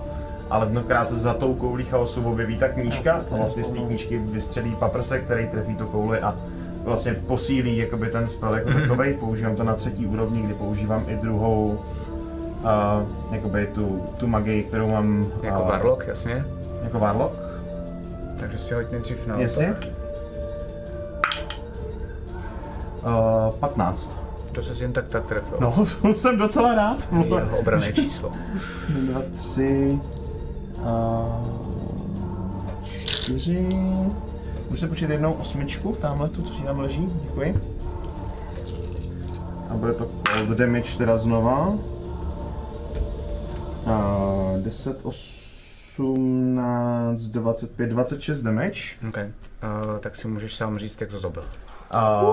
Ale 0.49 0.65
tentokrát 0.65 1.07
se 1.07 1.15
za 1.15 1.33
tou 1.33 1.53
koulí 1.53 1.83
chaosu 1.83 2.23
objeví 2.23 2.57
ta 2.57 2.67
knížka 2.67 3.21
a 3.31 3.35
vlastně 3.35 3.63
z 3.63 3.71
té 3.71 3.79
knížky 3.79 4.17
vystřelí 4.17 4.75
paprsek, 4.75 5.23
který 5.23 5.47
trefí 5.47 5.75
tu 5.75 5.85
kouli 5.85 6.19
a 6.19 6.35
vlastně 6.87 7.13
posílí 7.13 7.77
jakoby 7.77 8.09
ten 8.09 8.27
spell 8.27 8.53
jako 8.55 8.69
takový. 8.73 9.13
Používám 9.13 9.55
to 9.55 9.63
na 9.63 9.75
třetí 9.75 10.05
úrovni, 10.05 10.41
kdy 10.41 10.53
používám 10.53 11.03
i 11.07 11.15
druhou 11.15 11.79
uh, 12.63 13.33
jakoby 13.33 13.67
tu, 13.67 14.03
tu 14.19 14.27
magii, 14.27 14.63
kterou 14.63 14.91
mám 14.91 15.27
Jako 15.43 15.61
uh, 15.61 15.67
Warlock, 15.67 16.07
jasně. 16.07 16.45
Jako 16.83 16.99
Warlock? 16.99 17.33
Takže 18.39 18.57
si 18.57 18.73
hoď 18.73 18.91
nejdřív 18.91 19.27
na 19.27 19.37
Jasně. 19.37 19.75
Uh, 23.03 23.53
15. 23.59 24.17
To 24.51 24.63
se 24.63 24.83
jen 24.83 24.93
tak 24.93 25.07
tak 25.07 25.27
trefil. 25.27 25.57
No, 25.61 25.85
to 26.01 26.13
jsem 26.13 26.37
docela 26.37 26.75
rád. 26.75 27.07
Jeho 27.25 27.57
obrané 27.57 27.93
číslo. 27.93 28.31
Dva, 28.89 29.21
tři, 29.37 29.99
a 30.85 31.25
čtyři. 32.83 33.69
Můžu 34.69 34.81
se 34.81 34.87
počít 34.87 35.09
jednou 35.09 35.33
osmičku, 35.33 35.97
tamhle 36.01 36.29
tu, 36.29 36.41
co 36.41 36.53
ti 36.53 36.63
tam 36.63 36.79
leží, 36.79 37.07
děkuji. 37.23 37.61
A 39.69 39.73
bude 39.73 39.93
to 39.93 40.05
cold 40.05 40.49
damage 40.49 40.97
teda 40.97 41.17
znova. 41.17 41.77
A 43.85 44.53
10, 44.57 44.99
18, 45.03 47.21
25, 47.21 47.89
26 47.89 48.41
damage. 48.41 48.81
OK. 49.09 49.17
Uh, 49.17 49.23
tak 49.99 50.15
si 50.15 50.27
můžeš 50.27 50.55
sám 50.55 50.79
říct, 50.79 51.01
jak 51.01 51.09
to 51.09 51.19
zabil. 51.19 51.43
A 51.91 52.23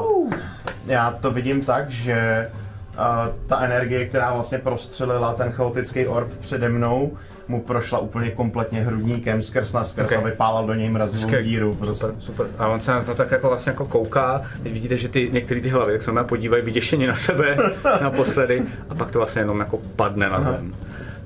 já 0.87 1.11
to 1.11 1.31
vidím 1.31 1.65
tak, 1.65 1.91
že 1.91 2.51
a 2.97 3.29
ta 3.47 3.61
energie, 3.61 4.07
která 4.07 4.35
vlastně 4.35 4.59
prostřelila 4.59 5.33
ten 5.33 5.53
chaotický 5.53 6.07
orb 6.07 6.39
přede 6.39 6.69
mnou, 6.69 7.13
mu 7.49 7.61
prošla 7.61 7.99
úplně 7.99 8.31
kompletně 8.31 8.81
hrudníkem 8.81 9.43
skrz 9.43 9.73
na 9.73 9.85
skrz 9.85 10.13
Ok. 10.13 10.19
a 10.19 10.21
vypálal 10.21 10.67
do 10.67 10.75
něj 10.75 10.89
mrazivou 10.89 11.23
Skvělý. 11.23 11.49
díru. 11.49 11.75
Prostě. 11.75 12.07
Super, 12.07 12.21
super. 12.21 12.47
A 12.59 12.69
on 12.69 12.81
se 12.81 12.93
na 12.93 13.01
to 13.03 13.15
tak 13.15 13.31
jako 13.31 13.49
vlastně 13.49 13.71
jako 13.71 13.85
kouká, 13.87 14.43
teď 14.63 14.73
vidíte, 14.73 14.97
že 14.97 15.09
ty 15.09 15.31
některé 15.33 15.61
ty 15.61 15.69
hlavy, 15.69 15.93
tak 15.93 16.03
se 16.03 16.13
na 16.13 16.25
podívají 16.25 16.63
vyděšeně 16.65 17.07
na 17.07 17.15
sebe 17.15 17.57
naposledy 18.03 18.63
a 18.89 18.95
pak 18.95 19.11
to 19.11 19.19
vlastně 19.19 19.43
jenom 19.43 19.61
jako 19.61 19.77
padne 19.97 20.29
na 20.29 20.41
zem. 20.41 20.75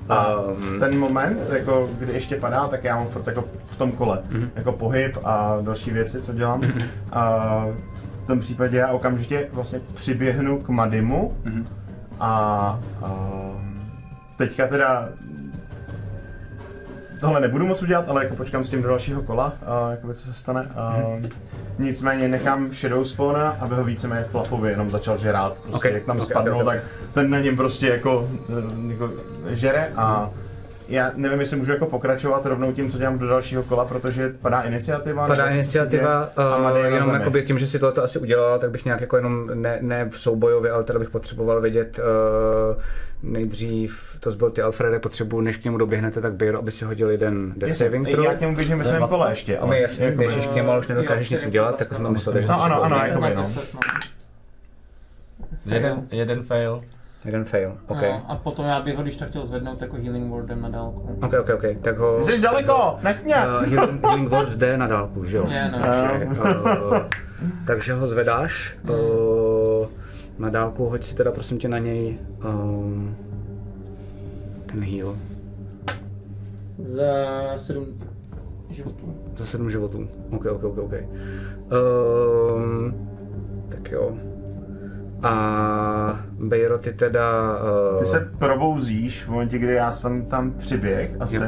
A 0.09 0.35
Um, 0.41 0.53
v 0.55 0.79
ten 0.79 0.99
moment, 0.99 1.39
jako, 1.53 1.89
kdy 1.99 2.13
ještě 2.13 2.35
padá, 2.35 2.67
tak 2.67 2.83
já 2.83 2.95
mám 2.95 3.07
furt 3.07 3.27
jako 3.27 3.43
v 3.67 3.75
tom 3.75 3.91
kole 3.91 4.19
Mhm. 4.29 4.49
jako 4.55 4.71
pohyb 4.71 5.17
a 5.23 5.57
další 5.61 5.91
věci, 5.91 6.21
co 6.21 6.33
dělám. 6.33 6.61
A 7.11 7.45
v 8.23 8.27
tom 8.27 8.39
případě 8.39 8.77
já 8.77 8.87
okamžitě 8.87 9.47
vlastně 9.53 9.79
přiběhnu 9.93 10.59
k 10.61 10.69
Madimu 10.69 11.37
Mhm. 11.43 11.65
a, 12.19 12.29
a 13.03 13.11
teďka 14.37 14.67
teda 14.67 15.09
tohle 17.19 17.39
nebudu 17.39 17.67
moc 17.67 17.81
udělat, 17.83 18.09
ale 18.09 18.23
jako 18.23 18.35
počkám 18.35 18.63
s 18.63 18.69
tím 18.69 18.81
do 18.81 18.89
dalšího 18.89 19.21
kola, 19.21 19.53
a 19.65 19.91
jakoby 19.91 20.13
co 20.13 20.27
se 20.27 20.33
stane. 20.33 20.67
A 20.75 20.97
Mhm. 20.97 21.29
nicméně 21.79 22.27
nechám 22.27 22.73
Shadow 22.73 23.03
Spawna, 23.03 23.49
aby 23.59 23.75
ho 23.75 23.83
víceméně 23.83 24.23
Fluffovi 24.23 24.69
jenom 24.71 24.91
začal 24.91 25.17
žerát. 25.17 25.53
Prostě 25.53 25.87
Ok, 25.87 25.93
jak 25.93 26.03
tam 26.03 26.17
ok, 26.17 26.23
spadnul, 26.25 26.55
ok, 26.55 26.61
ok. 26.61 26.65
tak 26.73 26.83
ten 27.13 27.29
na 27.29 27.39
něm 27.39 27.55
prostě 27.57 27.87
jako, 27.87 28.29
eh, 28.49 28.91
jako 28.91 29.09
žere 29.49 29.91
a 29.95 30.29
já 30.89 31.11
nevím, 31.15 31.39
jestli 31.39 31.57
můžu 31.57 31.71
jako 31.71 31.85
pokračovat 31.85 32.45
rovnou 32.45 32.73
tím, 32.73 32.89
co 32.89 32.97
dělám 32.97 33.19
do 33.19 33.27
dalšího 33.27 33.63
kola, 33.63 33.85
protože 33.85 34.29
padá 34.41 34.61
iniciativa. 34.61 35.27
Padá 35.27 35.45
se 35.45 35.51
iniciativa, 35.53 36.29
uh, 36.71 36.77
jenom 36.85 37.09
jakoby 37.13 37.43
tím, 37.43 37.59
že 37.59 37.67
si 37.67 37.79
tohle 37.79 38.03
asi 38.03 38.19
udělala, 38.19 38.57
tak 38.57 38.71
bych 38.71 38.85
nějak 38.85 39.01
jako 39.01 39.15
jenom 39.15 39.49
ne, 39.53 39.77
ne 39.81 40.09
v 40.09 40.19
soubojově, 40.19 40.71
ale 40.71 40.83
teda 40.83 40.99
bych 40.99 41.09
potřeboval 41.09 41.61
vědět 41.61 41.99
uh, 41.99 42.81
nejdřív, 43.23 44.01
to 44.19 44.31
zbyl 44.31 44.49
ty 44.51 44.61
Alfrede, 44.61 44.99
potřebuji, 44.99 45.41
než 45.41 45.57
k 45.57 45.63
němu 45.63 45.77
doběhnete, 45.77 46.21
tak 46.21 46.33
Bejro, 46.33 46.59
aby 46.59 46.71
si 46.71 46.85
hodil 46.85 47.09
jeden 47.09 47.53
death 47.57 47.75
saving 47.75 48.09
throw. 48.09 48.25
já 48.25 48.33
k 48.33 48.41
němu 48.41 48.55
běžím 48.55 48.77
ve 48.79 48.85
svém 48.85 49.07
kole 49.07 49.31
ještě, 49.31 49.57
Ale 49.57 49.67
ale 49.67 49.79
jasně, 49.79 50.05
jakoby- 50.05 50.25
běžíš 50.27 50.47
k 50.47 50.55
němu, 50.55 50.69
ale 50.71 50.79
už 50.79 50.87
nedokážeš 50.87 51.29
nic 51.29 51.45
udělat, 51.45 51.77
tak 51.77 51.93
jsem 51.93 52.03
to 52.05 52.11
myslel, 52.11 52.41
že 52.41 52.47
No, 52.47 52.53
jsi 52.55 52.61
ano, 52.61 52.75
si 52.79 52.81
ano, 52.85 52.97
jakoby, 53.05 53.35
no. 53.35 53.41
10, 53.41 53.73
no. 53.73 53.79
Jeden, 55.65 56.07
jeden 56.11 56.41
fail. 56.43 56.79
Jeden 57.25 57.45
fail, 57.45 57.77
OK. 57.87 58.01
No, 58.01 58.31
a 58.31 58.35
potom 58.35 58.65
já 58.65 58.81
bych 58.81 58.97
ho, 58.97 59.03
když 59.03 59.17
tak 59.17 59.29
chtěl 59.29 59.45
zvednout 59.45 59.81
jako 59.81 59.95
healing 59.95 60.29
wordem 60.29 60.61
na 60.61 60.69
dálku. 60.69 61.17
OK, 61.21 61.33
OK, 61.39 61.49
OK, 61.55 61.63
tak 61.81 61.97
ho... 61.97 62.17
Ty 62.17 62.23
jsi 62.23 62.41
daleko, 62.41 62.99
nech 63.03 63.23
mě! 63.23 63.35
Uh, 63.35 63.65
healing, 63.65 64.05
healing 64.05 64.29
word 64.29 64.49
jde 64.49 64.77
na 64.77 64.87
dálku, 64.87 65.25
že 65.25 65.37
jo? 65.37 65.47
Je, 65.49 65.71
no. 65.71 65.79
Takže, 65.79 66.41
uh, 66.91 66.97
takže 67.67 67.93
ho 67.93 68.07
zvedáš. 68.07 68.77
Uh, 68.89 69.87
na 70.39 70.49
dálku 70.49 70.89
hoď 70.89 71.05
si 71.05 71.15
teda 71.15 71.31
prosím 71.31 71.57
tě 71.59 71.67
na 71.67 71.77
něj 71.77 72.19
um, 72.45 73.15
ten 74.65 74.83
heal. 74.83 75.15
Za 76.77 77.03
7 77.57 77.85
životů. 78.69 79.15
Za 79.37 79.45
sedm 79.45 79.69
životů. 79.69 80.07
OK, 80.31 80.45
OK, 80.45 80.63
OK, 80.63 80.77
OK. 80.77 80.93
Um, 82.55 83.09
tak 83.69 83.91
jo. 83.91 84.17
A 85.23 85.31
Bejro, 86.39 86.77
ty 86.77 86.93
teda... 86.93 87.57
Uh, 87.91 87.99
Ty 87.99 88.05
se 88.05 88.29
probouzíš 88.37 89.23
v 89.23 89.29
momentě, 89.29 89.57
kdy 89.57 89.73
já 89.73 89.91
jsem 89.91 90.25
tam 90.25 90.51
přiběh 90.51 91.11
asi 91.19 91.35
Jo. 91.35 91.43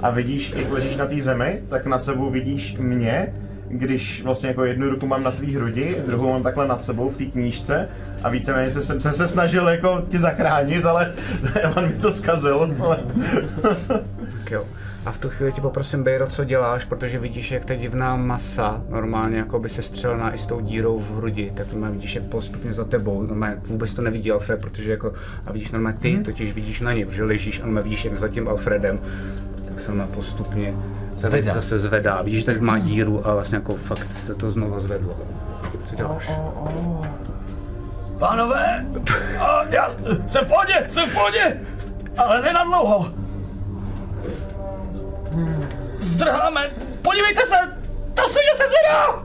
a 0.00 0.10
vidíš, 0.10 0.54
jak 0.56 0.70
ležíš 0.70 0.96
na 0.96 1.06
té 1.06 1.22
zemi, 1.22 1.62
tak 1.68 1.86
nad 1.86 2.04
sebou 2.04 2.30
vidíš 2.30 2.76
mě 2.78 3.34
když 3.68 4.22
vlastně 4.22 4.48
jako 4.48 4.64
jednu 4.64 4.88
ruku 4.88 5.06
mám 5.06 5.22
na 5.22 5.30
tvý 5.30 5.56
hrudi, 5.56 5.96
druhou 6.06 6.28
mám 6.28 6.42
takhle 6.42 6.68
nad 6.68 6.84
sebou 6.84 7.10
v 7.10 7.16
té 7.16 7.24
knížce 7.24 7.88
a 8.22 8.28
víceméně 8.28 8.70
se, 8.70 8.82
jsem, 8.82 9.00
jsem 9.00 9.12
se 9.12 9.28
snažil 9.28 9.68
jako 9.68 10.02
ti 10.08 10.18
zachránit, 10.18 10.86
ale 10.86 11.12
Evan 11.60 11.86
mi 11.86 11.92
to 11.92 12.12
zkazil. 12.12 12.74
Ale... 12.80 12.98
Tak 14.32 14.50
jo. 14.50 14.64
A 15.06 15.12
v 15.12 15.18
tu 15.18 15.30
chvíli 15.30 15.52
ti 15.52 15.60
poprosím, 15.60 16.04
Bejro, 16.04 16.26
co 16.26 16.44
děláš, 16.44 16.84
protože 16.84 17.18
vidíš, 17.18 17.50
jak 17.50 17.64
ta 17.64 17.74
divná 17.74 18.16
masa 18.16 18.82
normálně 18.88 19.38
jako 19.38 19.58
by 19.58 19.68
se 19.68 19.82
střelená 19.82 20.34
i 20.34 20.38
s 20.38 20.46
tou 20.46 20.60
dírou 20.60 20.98
v 20.98 21.16
hrudi, 21.16 21.52
tak 21.56 21.66
to 21.66 21.76
vidíš, 21.76 22.14
jak 22.14 22.24
postupně 22.24 22.72
za 22.72 22.84
tebou, 22.84 23.22
normálně 23.22 23.56
vůbec 23.66 23.94
to 23.94 24.02
nevidí 24.02 24.30
Alfred, 24.30 24.60
protože 24.60 24.90
jako, 24.90 25.12
a 25.46 25.52
vidíš 25.52 25.70
normálně 25.70 25.98
ty, 25.98 26.18
totiž 26.18 26.52
vidíš 26.52 26.80
na 26.80 26.92
ně, 26.92 27.06
protože 27.06 27.24
ležíš 27.24 27.62
a 27.64 27.80
vidíš, 27.80 28.04
jak 28.04 28.16
za 28.16 28.28
tím 28.28 28.48
Alfredem, 28.48 28.98
tak 29.68 29.80
se 29.80 29.88
normálně 29.88 30.12
postupně 30.14 30.74
Zvedá. 31.16 31.54
zase 31.54 31.78
zvedá. 31.78 32.22
Vidíš, 32.22 32.40
že 32.40 32.46
tady 32.46 32.60
má 32.60 32.78
díru 32.78 33.26
a 33.26 33.34
vlastně 33.34 33.56
jako 33.56 33.74
fakt 33.76 34.12
se 34.12 34.34
to 34.34 34.50
znovu 34.50 34.80
zvedlo. 34.80 35.16
Co 35.84 35.94
děláš? 35.94 36.30
Pánové, 38.18 38.86
já 39.68 39.90
jsem 40.26 40.44
v 40.44 40.48
pohodě, 40.48 40.86
jsem 40.88 41.08
v 41.10 41.14
pohodě, 41.14 41.60
ale 42.16 42.42
ne 42.42 42.52
na 42.52 42.64
dlouho. 42.64 43.23
Zdrháme, 46.14 46.70
podívejte 47.02 47.40
se, 47.46 47.54
to 48.14 48.22
se 48.22 48.38
mě 48.42 48.54
se 48.56 48.64
zvedá. 48.68 49.24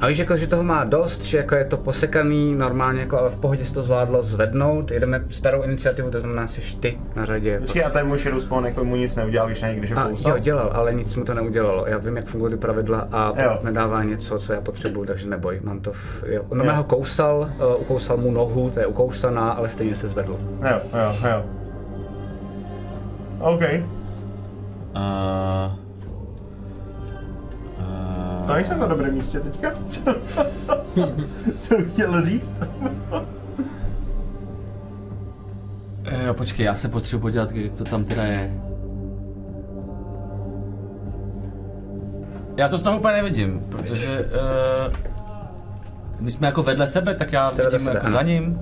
A 0.00 0.06
víš, 0.06 0.18
jako, 0.18 0.36
že 0.36 0.46
toho 0.46 0.62
má 0.62 0.84
dost, 0.84 1.22
že 1.22 1.36
jako 1.38 1.54
je 1.54 1.64
to 1.64 1.76
posekaný, 1.76 2.54
normálně, 2.54 3.00
jako, 3.00 3.18
ale 3.18 3.30
v 3.30 3.36
pohodě 3.36 3.64
se 3.64 3.74
to 3.74 3.82
zvládlo 3.82 4.22
zvednout. 4.22 4.90
Jedeme 4.90 5.24
starou 5.30 5.62
iniciativu, 5.62 6.10
to 6.10 6.20
znamená, 6.20 6.46
jsi 6.48 6.76
ty 6.80 6.98
na 7.16 7.24
řadě. 7.24 7.58
Počkej, 7.60 7.84
a 7.84 7.90
ten 7.90 8.06
můj 8.06 8.18
Shadow 8.18 8.40
Spawn 8.40 8.64
jako 8.66 8.84
mu 8.84 8.96
nic 8.96 9.16
neudělal, 9.16 9.48
když 9.48 9.90
na 9.90 10.00
ho 10.02 10.06
A, 10.06 10.10
kousal? 10.10 10.32
jo, 10.32 10.38
dělal, 10.38 10.70
ale 10.74 10.94
nic 10.94 11.16
mu 11.16 11.24
to 11.24 11.34
neudělalo. 11.34 11.86
Já 11.86 11.98
vím, 11.98 12.16
jak 12.16 12.26
fungují 12.26 12.52
ty 12.52 12.58
pravidla 12.58 13.08
a 13.12 13.42
Jo. 13.42 13.58
nedává 13.62 14.02
něco, 14.04 14.38
co 14.38 14.52
já 14.52 14.60
potřebuju, 14.60 15.06
takže 15.06 15.28
neboj. 15.28 15.60
Mám 15.62 15.80
to 15.80 15.92
v, 15.92 16.24
jo. 16.26 16.42
No, 16.54 16.64
Jo. 16.64 16.72
ho 16.74 16.84
kousal, 16.84 17.50
uh, 17.76 17.80
ukousal 17.80 18.16
mu 18.16 18.30
nohu, 18.30 18.70
to 18.70 18.80
je 18.80 18.86
ukousaná, 18.86 19.52
ale 19.52 19.68
stejně 19.68 19.94
se 19.94 20.08
zvedl. 20.08 20.38
Jo, 20.70 20.80
jo, 20.92 21.28
jo. 21.30 21.44
OK. 23.40 23.62
Uh, 24.96 25.81
To 28.52 28.56
nejsem 28.56 28.80
na 28.80 28.86
dobrém 28.86 29.14
místě 29.14 29.40
teďka. 29.40 29.72
Jsem 31.58 31.90
chtěl 31.90 32.22
říct. 32.22 32.68
jo, 36.26 36.34
počkej, 36.34 36.66
já 36.66 36.74
se 36.74 36.88
potřebuji 36.88 37.20
podívat, 37.20 37.52
jak 37.52 37.72
to 37.72 37.84
tam 37.84 38.04
teda 38.04 38.24
je. 38.24 38.52
Já 42.56 42.68
to 42.68 42.78
z 42.78 42.82
toho 42.82 42.98
úplně 42.98 43.14
nevidím, 43.14 43.60
protože 43.68 44.20
uh, 44.88 44.94
my 46.20 46.30
jsme 46.30 46.46
jako 46.46 46.62
vedle 46.62 46.88
sebe, 46.88 47.14
tak 47.14 47.32
já 47.32 47.50
vedle 47.50 47.78
vidím 47.78 47.88
jako 47.88 48.10
za 48.10 48.22
ním. 48.22 48.60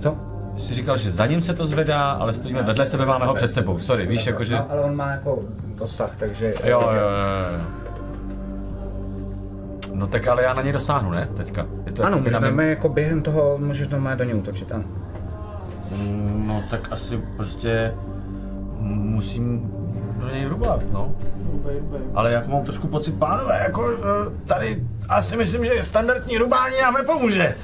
Co? 0.00 0.16
Jsi 0.58 0.74
říkal, 0.74 0.96
že 0.96 1.10
za 1.10 1.26
ním 1.26 1.40
se 1.40 1.54
to 1.54 1.66
zvedá, 1.66 2.10
ale 2.10 2.34
stojíme 2.34 2.62
vedle 2.62 2.86
sebe, 2.86 3.06
máme 3.06 3.26
ho 3.26 3.34
před 3.34 3.52
sebou. 3.52 3.78
Sorry, 3.78 4.06
víš, 4.06 4.26
jakože... 4.26 4.56
No, 4.56 4.70
ale 4.70 4.80
on 4.80 4.96
má 4.96 5.10
jako 5.10 5.38
dosah, 5.74 6.16
takže... 6.18 6.54
Jo, 6.64 6.80
jo, 6.80 6.90
jo, 6.92 6.98
jo. 7.58 7.77
No 9.98 10.06
tak 10.06 10.26
ale 10.26 10.42
já 10.42 10.54
na 10.54 10.62
něj 10.62 10.72
dosáhnu, 10.72 11.10
ne? 11.10 11.28
Teďka. 11.36 11.66
Je 11.86 11.92
to 11.92 12.04
Ano, 12.04 12.18
můžeme 12.18 12.50
mém- 12.50 12.68
jako 12.70 12.88
během 12.88 13.22
toho, 13.22 13.58
můžeš 13.58 13.88
normálně 13.88 14.16
do 14.18 14.24
něj 14.24 14.34
útočit, 14.34 14.72
ano. 14.72 14.84
Mm, 15.90 16.44
No 16.46 16.62
tak 16.70 16.88
asi 16.90 17.20
prostě 17.36 17.94
musím 18.80 19.70
do 20.20 20.28
něj 20.30 20.44
rubat, 20.46 20.80
no. 20.92 21.14
Ale 22.14 22.32
jak 22.32 22.46
mám 22.46 22.62
trošku 22.64 22.86
pocit, 22.86 23.18
pánové, 23.18 23.60
jako 23.62 23.90
eh, 23.92 24.30
tady 24.46 24.82
asi 25.08 25.36
myslím, 25.36 25.64
že 25.64 25.82
standardní 25.82 26.38
rubání 26.38 26.74
nám 26.82 26.94
nepomůže. 26.94 27.54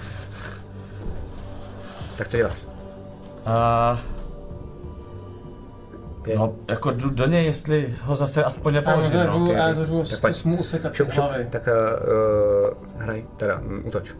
Tak 2.18 2.28
co 2.28 2.36
děláš? 2.36 2.56
Uh, 3.46 3.98
Pět. 6.24 6.38
no, 6.38 6.54
jako 6.68 6.90
jdu 6.90 7.10
do 7.10 7.26
něj, 7.26 7.44
jestli 7.44 7.94
ho 8.02 8.16
zase 8.16 8.44
aspoň 8.44 8.74
Já 8.74 8.80
nepoložím, 8.80 9.12
no. 9.12 9.18
zařvu, 9.18 9.52
já 9.52 9.74
zařvu 9.74 10.04
zkus 10.04 10.44
mu 10.44 10.56
usekat 10.60 10.94
Šup, 10.94 11.12
šup, 11.12 11.24
hlavy. 11.24 11.46
tak 11.50 11.68
uh, 12.96 13.02
hraj, 13.02 13.24
teda 13.36 13.58
mm, 13.58 13.82
útoč. 13.86 14.12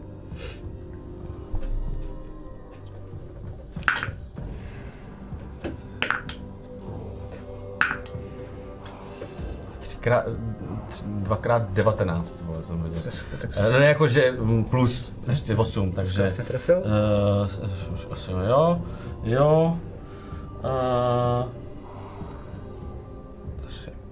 Třikrát, 9.79 10.25
tři- 10.89 11.03
dvakrát 11.07 11.69
19, 11.73 12.41
vole, 12.45 12.63
jsem 12.63 12.79
hodil. 12.79 12.99
Tak 13.41 13.49
Eh, 13.57 13.79
Ne, 13.79 13.85
jakože 13.85 14.33
plus 14.69 15.13
ještě 15.29 15.55
8, 15.55 15.91
takže... 15.91 16.21
Krásně 16.21 16.43
trefil. 16.43 16.77
Uh, 16.77 17.93
už 17.93 18.07
asi 18.11 18.31
jo, 18.31 18.81
jo. 19.23 19.77
Uh. 20.63 21.64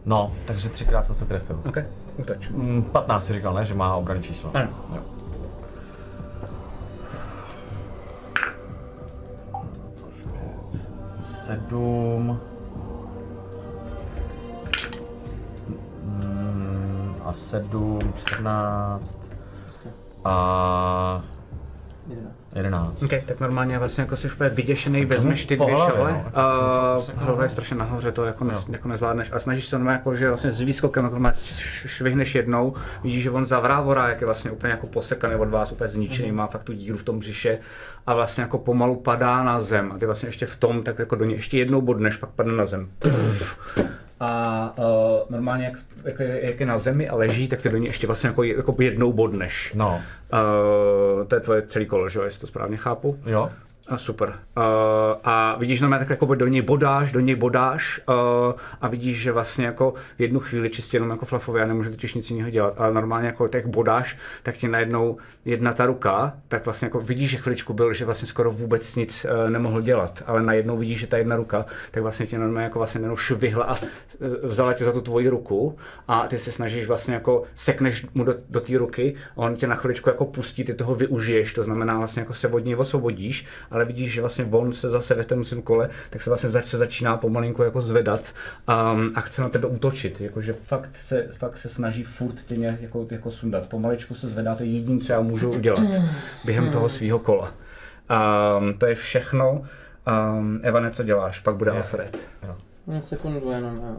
No, 0.06 0.32
takže 0.46 0.70
třikrát 0.70 1.06
jsem 1.06 1.16
se 1.16 1.26
trefil. 1.26 1.60
OK, 1.70 1.78
útoč. 2.18 2.50
Mm, 2.50 2.84
15 2.84 3.26
si 3.26 3.34
říkal, 3.34 3.54
ne, 3.54 3.66
že 3.66 3.74
má 3.74 3.96
obrany 3.96 4.22
číslo. 4.22 4.52
Ano. 4.54 4.68
Jo. 4.96 5.02
Sedm. 11.46 12.40
Mm, 16.04 17.16
a 17.26 17.34
sedm, 17.34 18.14
čtrnáct. 18.16 19.18
A 20.26 21.22
11. 22.56 23.04
OK, 23.04 23.10
tak 23.28 23.40
normálně 23.40 23.80
vlastně 23.80 24.02
jako 24.02 24.16
jsi 24.16 24.32
úplně 24.32 24.50
vyděšený, 24.50 25.06
vezmeš 25.06 25.46
ty 25.46 25.56
dvě 25.56 25.78
šavle, 25.78 26.12
no, 26.12 26.18
jako 26.18 26.40
a 26.40 26.98
hlava 27.16 27.44
je 27.44 27.50
strašně 27.50 27.76
nahoře, 27.76 28.12
to 28.12 28.26
jako, 28.26 28.44
ne, 28.44 28.54
jako 28.70 28.88
nezvládneš. 28.88 29.32
A 29.34 29.40
snažíš 29.40 29.68
se 29.68 29.76
normálně 29.76 29.98
jako, 29.98 30.16
že 30.16 30.28
vlastně 30.28 30.52
s 30.52 30.62
výskokem 30.62 31.04
jako 31.04 31.20
švihneš 31.86 32.36
jednou, 32.36 32.74
vidíš, 33.04 33.24
že 33.24 33.32
on 33.32 33.46
zavrávora, 33.46 34.10
jak 34.10 34.22
je 34.22 34.26
vlastně 34.26 34.52
úplně 34.52 34.72
jako 34.72 34.88
posekaný 34.88 35.36
od 35.36 35.50
vás, 35.50 35.72
úplně 35.72 35.90
zničený, 35.90 36.32
má 36.32 36.48
fakt 36.48 36.64
tu 36.64 36.74
díru 36.74 36.98
v 36.98 37.04
tom 37.04 37.20
břiše 37.20 37.60
a 38.08 38.14
vlastně 38.14 38.42
jako 38.42 38.58
pomalu 38.58 38.96
padá 38.96 39.44
na 39.44 39.60
zem. 39.60 39.92
A 39.92 39.98
ty 39.98 40.06
vlastně 40.06 40.30
ještě 40.30 40.46
v 40.46 40.56
tom, 40.56 40.84
tak 40.84 41.00
jako 41.00 41.16
do 41.16 41.26
něj 41.26 41.36
ještě 41.36 41.58
jednou 41.58 41.82
bodneš, 41.82 42.18
pak 42.18 42.30
padne 42.30 42.54
na 42.54 42.66
zem. 42.66 42.90
A 44.24 44.74
uh, 44.78 44.86
normálně, 45.30 45.66
jak, 45.66 45.74
jak, 46.04 46.20
je, 46.20 46.40
jak, 46.46 46.60
je 46.60 46.66
na 46.66 46.78
zemi 46.78 47.10
a 47.10 47.16
leží, 47.16 47.48
tak 47.48 47.62
ty 47.62 47.70
do 47.70 47.78
něj 47.78 47.88
ještě 47.88 48.08
vlastně 48.08 48.28
jako, 48.28 48.44
jako 48.44 48.76
jednou 48.80 49.14
bodneš. 49.14 49.74
No, 49.76 50.02
Uh, 50.34 51.28
to 51.28 51.36
je 51.36 51.42
tvoje 51.42 51.62
celý 51.62 51.86
kolo, 51.86 52.10
že 52.10 52.20
jo, 52.20 52.26
jestli 52.26 52.40
to 52.42 52.48
správně 52.48 52.78
chápu? 52.78 53.20
jo. 53.26 53.50
A 53.88 53.98
super. 53.98 54.30
Uh, 54.30 54.64
a 55.24 55.56
vidíš 55.60 55.82
normálně 55.82 56.06
tak 56.06 56.10
jako 56.10 56.36
do 56.36 56.48
něj 56.48 56.62
bodáš, 56.62 57.12
do 57.12 57.20
něj 57.20 57.36
bodáš 57.36 58.02
uh, 58.10 58.16
a 58.82 58.88
vidíš, 58.88 59.22
že 59.22 59.32
vlastně 59.32 59.66
jako 59.66 59.94
v 60.18 60.22
jednu 60.22 60.40
chvíli 60.40 60.70
čistě 60.70 60.98
jenom 60.98 61.10
jako 61.10 61.26
flafově, 61.26 61.60
já 61.60 61.68
nemůžu 61.68 61.90
totiž 61.90 62.14
nic 62.14 62.30
jiného 62.30 62.50
dělat, 62.50 62.74
ale 62.78 62.94
normálně 62.94 63.28
jako 63.28 63.48
tak 63.48 63.68
bodáš, 63.68 64.18
tak 64.44 64.56
ti 64.56 64.68
najednou 64.68 65.18
jedna 65.46 65.74
ta 65.74 65.86
ruka, 65.86 66.34
tak 66.48 66.66
vlastně 66.66 66.86
jako 66.86 67.00
vidíš, 67.00 67.30
že 67.30 67.38
chviličku 67.38 67.74
byl, 67.74 67.94
že 67.94 68.06
vlastně 68.06 68.28
skoro 68.28 68.52
vůbec 68.52 68.96
nic 68.96 69.26
uh, 69.26 69.50
nemohl 69.50 69.82
dělat, 69.82 70.24
ale 70.26 70.44
najednou 70.44 70.78
vidíš, 70.78 71.00
že 71.00 71.08
ta 71.08 71.18
jedna 71.18 71.36
ruka, 71.36 71.66
tak 71.92 72.04
vlastně 72.04 72.28
tě 72.28 72.40
normálně 72.40 72.64
jako 72.64 72.80
vlastně 72.80 73.02
najednou 73.02 73.18
švihla 73.18 73.66
a 73.66 73.76
vzala 74.44 74.74
tě 74.74 74.86
za 74.86 74.92
tu 74.92 75.02
tvoji 75.02 75.30
ruku 75.30 75.78
a 76.08 76.28
ty 76.28 76.38
se 76.38 76.52
snažíš 76.52 76.88
vlastně 76.88 77.14
jako 77.14 77.44
sekneš 77.56 78.06
mu 78.14 78.24
do, 78.24 78.36
do 78.50 78.60
té 78.60 78.78
ruky 78.78 79.16
a 79.32 79.38
on 79.38 79.56
tě 79.56 79.68
na 79.68 79.76
chviličku 79.76 80.10
jako 80.10 80.26
pustí, 80.26 80.64
ty 80.64 80.74
toho 80.74 80.96
využiješ, 80.96 81.54
to 81.54 81.64
znamená 81.64 81.98
vlastně 81.98 82.20
jako 82.20 82.34
se 82.34 82.48
od 82.48 82.66
něj 82.66 82.76
osvobodíš, 82.76 83.46
ale 83.74 83.86
vidíš, 83.86 84.14
že 84.14 84.22
vlastně 84.22 84.46
on 84.52 84.74
se 84.74 84.90
zase 84.90 85.16
ve 85.16 85.24
tom 85.24 85.46
svém 85.46 85.62
kole, 85.62 85.90
tak 86.10 86.22
se 86.22 86.30
vlastně 86.30 86.50
zač- 86.50 86.66
se 86.66 86.78
začíná 86.78 87.18
pomalinku 87.18 87.64
jako 87.64 87.82
zvedat 87.82 88.22
um, 88.70 89.12
a 89.16 89.22
chce 89.22 89.42
na 89.42 89.50
tebe 89.50 89.68
útočit, 89.68 90.22
jakože 90.22 90.54
fakt 90.54 90.98
se, 90.98 91.28
fakt 91.34 91.58
se 91.58 91.70
snaží 91.70 92.04
furt 92.04 92.36
tě 92.46 92.56
nějak 92.56 92.82
jako, 92.82 93.08
jako 93.12 93.32
sundat. 93.32 93.70
Pomaličku 93.70 94.16
se 94.16 94.28
zvedá, 94.28 94.56
to 94.56 94.64
je 94.64 94.70
jediné, 94.70 95.00
co 95.00 95.14
já 95.14 95.22
můžu 95.22 95.52
udělat 95.52 95.88
během 96.46 96.72
toho 96.72 96.90
svého 96.90 97.20
kola. 97.20 97.54
Um, 98.60 98.74
to 98.74 98.86
je 98.86 98.96
všechno. 98.96 99.62
Um, 100.38 100.60
Evane, 100.64 100.92
co 100.92 101.04
děláš? 101.04 101.40
Pak 101.40 101.56
bude 101.56 101.72
Alfred. 101.72 102.18
Na 102.88 103.02
sekundu 103.02 103.52
jenom, 103.52 103.98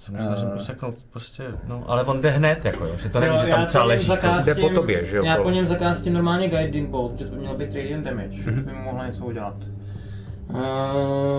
Se 0.00 0.12
mu 0.12 0.18
snažím 0.26 0.48
useknout 0.54 0.94
prostě, 1.10 1.44
no, 1.66 1.84
ale 1.86 2.02
on 2.04 2.20
jde 2.20 2.30
hned, 2.30 2.64
jako 2.64 2.84
jo, 2.84 2.92
že 2.96 3.08
to 3.08 3.20
neví, 3.20 3.34
Jo, 3.34 3.40
že 3.44 3.48
já 3.50 3.56
tam 3.56 3.66
třeba 3.66 3.84
něm 3.84 3.88
leží. 3.88 4.06
zakástím- 4.06 4.54
Jde 4.54 4.60
po 4.60 4.68
tobě, 4.68 5.04
že 5.04 5.16
jo, 5.16 5.24
Já 5.24 5.36
po 5.36 5.50
něm 5.50 5.66
zakástím 5.66 6.12
normálně 6.12 6.48
Guiding 6.48 6.88
Bolt, 6.88 7.18
že 7.18 7.24
to 7.24 7.30
by 7.30 7.36
mělo 7.40 7.54
být 7.56 7.74
radiant 7.74 8.04
damage, 8.04 8.28
Mhm. 8.28 8.54
mm-hmm. 8.54 8.64
by 8.64 8.72
mu 8.72 8.82
mohla 8.82 9.06
něco 9.06 9.24
udělat. 9.24 9.54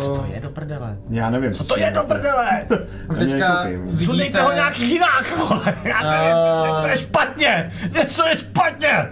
Co 0.02 0.12
Uh, 0.12 0.18
to 0.18 0.26
je 0.34 0.40
do 0.40 0.50
prdele? 0.50 0.98
Já 1.10 1.30
nevím. 1.30 1.54
Co 1.54 1.64
to 1.64 1.78
je 1.80 1.92
do 1.92 2.04
prdele? 2.04 2.66
teďka 3.20 3.64
Sundejte 3.88 4.12
vidíte, 4.12 4.42
ho 4.42 4.52
nějak 4.54 4.80
jinak, 4.80 5.38
vole, 5.38 5.76
já 5.84 6.02
nevím, 6.12 6.36
A- 6.36 6.76
něco 6.76 6.88
je 6.88 6.98
špatně, 6.98 7.72
něco 8.00 8.28
je 8.28 8.36
špatně, 8.36 9.10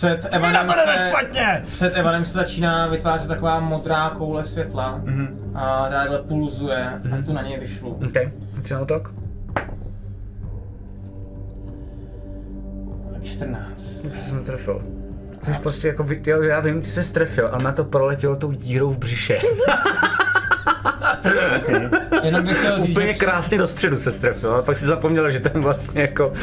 před 0.00 0.26
Evanem, 0.30 0.66
to 0.66 0.72
se, 0.72 1.08
špatně. 1.08 1.62
před 1.66 1.92
Evanem 1.96 2.24
se 2.24 2.32
začíná 2.32 2.86
vytvářet 2.86 3.28
taková 3.28 3.60
modrá 3.60 4.10
koule 4.10 4.44
světla 4.44 5.00
Mhm. 5.04 5.52
a 5.54 5.88
takhle 5.90 6.18
pulzuje 6.18 6.88
a 6.88 7.22
tu 7.24 7.32
na 7.32 7.42
něj 7.42 7.58
vyšlu. 7.60 7.90
OK, 8.06 8.14
na 8.70 8.80
útok? 8.80 9.12
14. 13.22 13.78
Jsi 13.78 14.34
netrefil. 14.34 14.82
Jsi 15.42 15.52
prostě 15.62 15.88
jako, 15.88 16.04
vy- 16.04 16.22
jo, 16.26 16.42
já 16.42 16.60
vím, 16.60 16.82
ty 16.82 16.90
se 16.90 17.02
strefil, 17.02 17.48
ale 17.52 17.62
na 17.64 17.72
to 17.72 17.84
proletělo 17.84 18.36
tou 18.36 18.50
dírou 18.52 18.90
v 18.92 18.98
břiše. 18.98 19.38
Okay. 21.62 21.88
Jenom 22.22 22.44
bych 22.44 22.58
chtěl 22.58 22.80
říct, 22.80 22.90
Úplně 22.90 23.06
že 23.12 23.18
krásně 23.18 23.58
do 23.58 23.66
středu 23.66 23.96
se 23.96 24.12
strefil, 24.12 24.52
ale 24.54 24.62
pak 24.62 24.76
si 24.78 24.86
zapomněl, 24.86 25.30
že 25.30 25.40
tam 25.40 25.62
vlastně 25.62 26.00
jako 26.00 26.28
uh, 26.28 26.34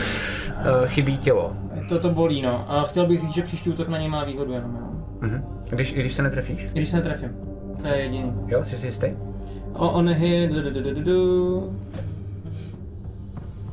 chybí 0.85 1.17
tělo. 1.17 1.53
To, 1.89 1.99
to 1.99 2.09
bolí, 2.09 2.41
no. 2.41 2.71
A 2.71 2.83
chtěl 2.83 3.07
bych 3.07 3.21
říct, 3.21 3.33
že 3.33 3.41
příští 3.41 3.69
útok 3.69 3.87
na 3.87 3.97
něj 3.97 4.09
má 4.09 4.23
výhodu 4.23 4.51
jenom, 4.51 4.75
jo. 4.75 4.87
Mhm. 5.21 5.43
Když, 5.69 5.93
když 5.93 6.13
se 6.13 6.23
netrefíš? 6.23 6.71
Když 6.71 6.89
se 6.89 6.95
netrefím. 6.95 7.29
To 7.81 7.87
je 7.87 7.95
jediný. 7.95 8.33
Jo, 8.47 8.63
jsi 8.63 8.77
si 8.77 8.87
jistý? 8.87 9.07
O, 9.73 9.89
on 9.91 10.09
hit, 10.09 10.51
du, 10.51 10.61
du, 10.61 10.69
du, 10.69 10.81
du, 10.81 10.93
du, 10.93 11.03
du. 11.03 11.73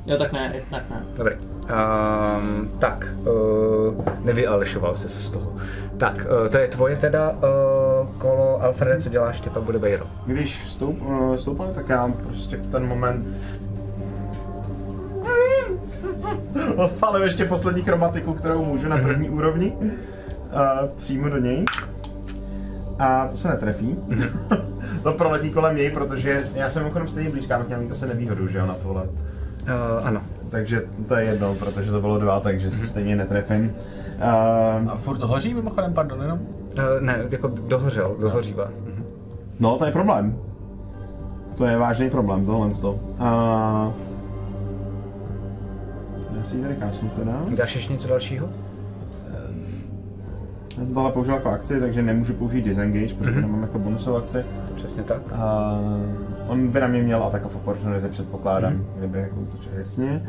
Jo, 0.06 0.16
tak 0.16 0.32
ne, 0.32 0.54
tak 0.70 0.90
ne. 0.90 1.02
Dobrý. 1.16 1.34
Um, 1.34 2.70
tak, 2.78 3.08
uh, 3.26 4.04
nevyalešoval 4.24 4.94
jsi 4.94 5.08
se 5.08 5.22
z 5.22 5.30
toho. 5.30 5.56
Tak, 5.96 6.14
uh, 6.14 6.48
to 6.48 6.58
je 6.58 6.68
tvoje 6.68 6.96
teda 6.96 7.30
uh, 7.30 7.38
kolo 8.18 8.62
Alfrede, 8.62 9.02
co 9.02 9.08
děláš 9.08 9.40
ty, 9.40 9.50
pak 9.50 9.62
bude 9.62 9.78
Bejro. 9.78 10.06
Když 10.26 10.68
stoup, 10.68 11.02
uh, 11.02 11.34
stoupám, 11.34 11.74
tak 11.74 11.88
já 11.88 12.12
prostě 12.22 12.56
v 12.56 12.66
ten 12.66 12.86
moment 12.86 13.26
odpálím 16.76 17.22
ještě 17.22 17.44
poslední 17.44 17.82
chromatiku, 17.82 18.34
kterou 18.34 18.64
můžu 18.64 18.88
na 18.88 18.98
první 18.98 19.30
úrovni. 19.30 19.72
Uh, 19.72 20.88
přímo 20.96 21.28
do 21.28 21.38
něj. 21.38 21.64
A 22.98 23.26
to 23.26 23.36
se 23.36 23.48
netrefí. 23.48 23.96
to 25.02 25.12
proletí 25.12 25.50
kolem 25.50 25.76
něj, 25.76 25.90
protože 25.90 26.48
já 26.54 26.68
jsem 26.68 26.82
mimochodem 26.82 27.08
stejně 27.08 27.30
blízká, 27.30 27.58
bych 27.58 27.66
měl 27.66 27.80
mít 27.80 27.90
asi 27.90 28.06
nevýhodu, 28.06 28.48
že 28.48 28.58
jo, 28.58 28.66
na 28.66 28.74
tohle. 28.74 29.02
Uh, 29.02 30.06
ano. 30.06 30.22
Takže 30.48 30.82
to 31.08 31.14
je 31.14 31.24
jedno, 31.24 31.54
protože 31.54 31.90
to 31.90 32.00
bylo 32.00 32.18
dva, 32.18 32.40
takže 32.40 32.70
se 32.70 32.86
stejně 32.86 33.16
netrefím. 33.16 33.72
Uh, 34.16 34.90
A 34.90 34.96
furt 34.96 35.18
to 35.18 35.26
hoří 35.26 35.54
mimochodem, 35.54 35.94
pardon, 35.94 36.22
jenom? 36.22 36.38
Uh, 36.38 37.00
ne, 37.00 37.24
jako 37.30 37.48
dohořel, 37.48 38.16
dohořívá. 38.20 38.68
Mhm. 38.84 39.04
no, 39.60 39.76
to 39.76 39.84
je 39.84 39.92
problém. 39.92 40.38
To 41.56 41.64
je 41.64 41.76
vážný 41.76 42.10
problém, 42.10 42.46
tohle. 42.46 42.70
to. 42.70 43.00
A... 46.44 46.46
Si 46.46 46.56
ji 46.56 46.62
tady 46.62 46.74
kásnu 46.74 47.08
teda. 47.08 47.42
Dáš 47.56 47.74
ještě 47.74 47.92
něco 47.92 48.08
dalšího? 48.08 48.48
Já 50.78 50.84
jsem 50.84 50.94
tohle 50.94 51.12
použil 51.12 51.34
jako 51.34 51.50
akci, 51.50 51.80
takže 51.80 52.02
nemůžu 52.02 52.34
použít 52.34 52.62
disengage, 52.62 53.14
protože 53.14 53.30
mm-hmm. 53.30 53.40
nemám 53.40 53.62
jako 53.62 53.78
bonusovou 53.78 54.16
akci. 54.16 54.44
Přesně 54.74 55.02
tak. 55.02 55.22
A 55.32 55.78
on 56.46 56.68
by 56.68 56.80
na 56.80 56.86
mě 56.86 57.02
měl 57.02 57.24
attack 57.24 57.46
of 57.46 57.56
opportunity, 57.56 58.08
předpokládám, 58.08 58.72
mm-hmm. 58.72 58.98
kdyby 58.98 59.18
jako 59.18 59.36
útočil 59.36 59.72
jasně. 59.78 60.22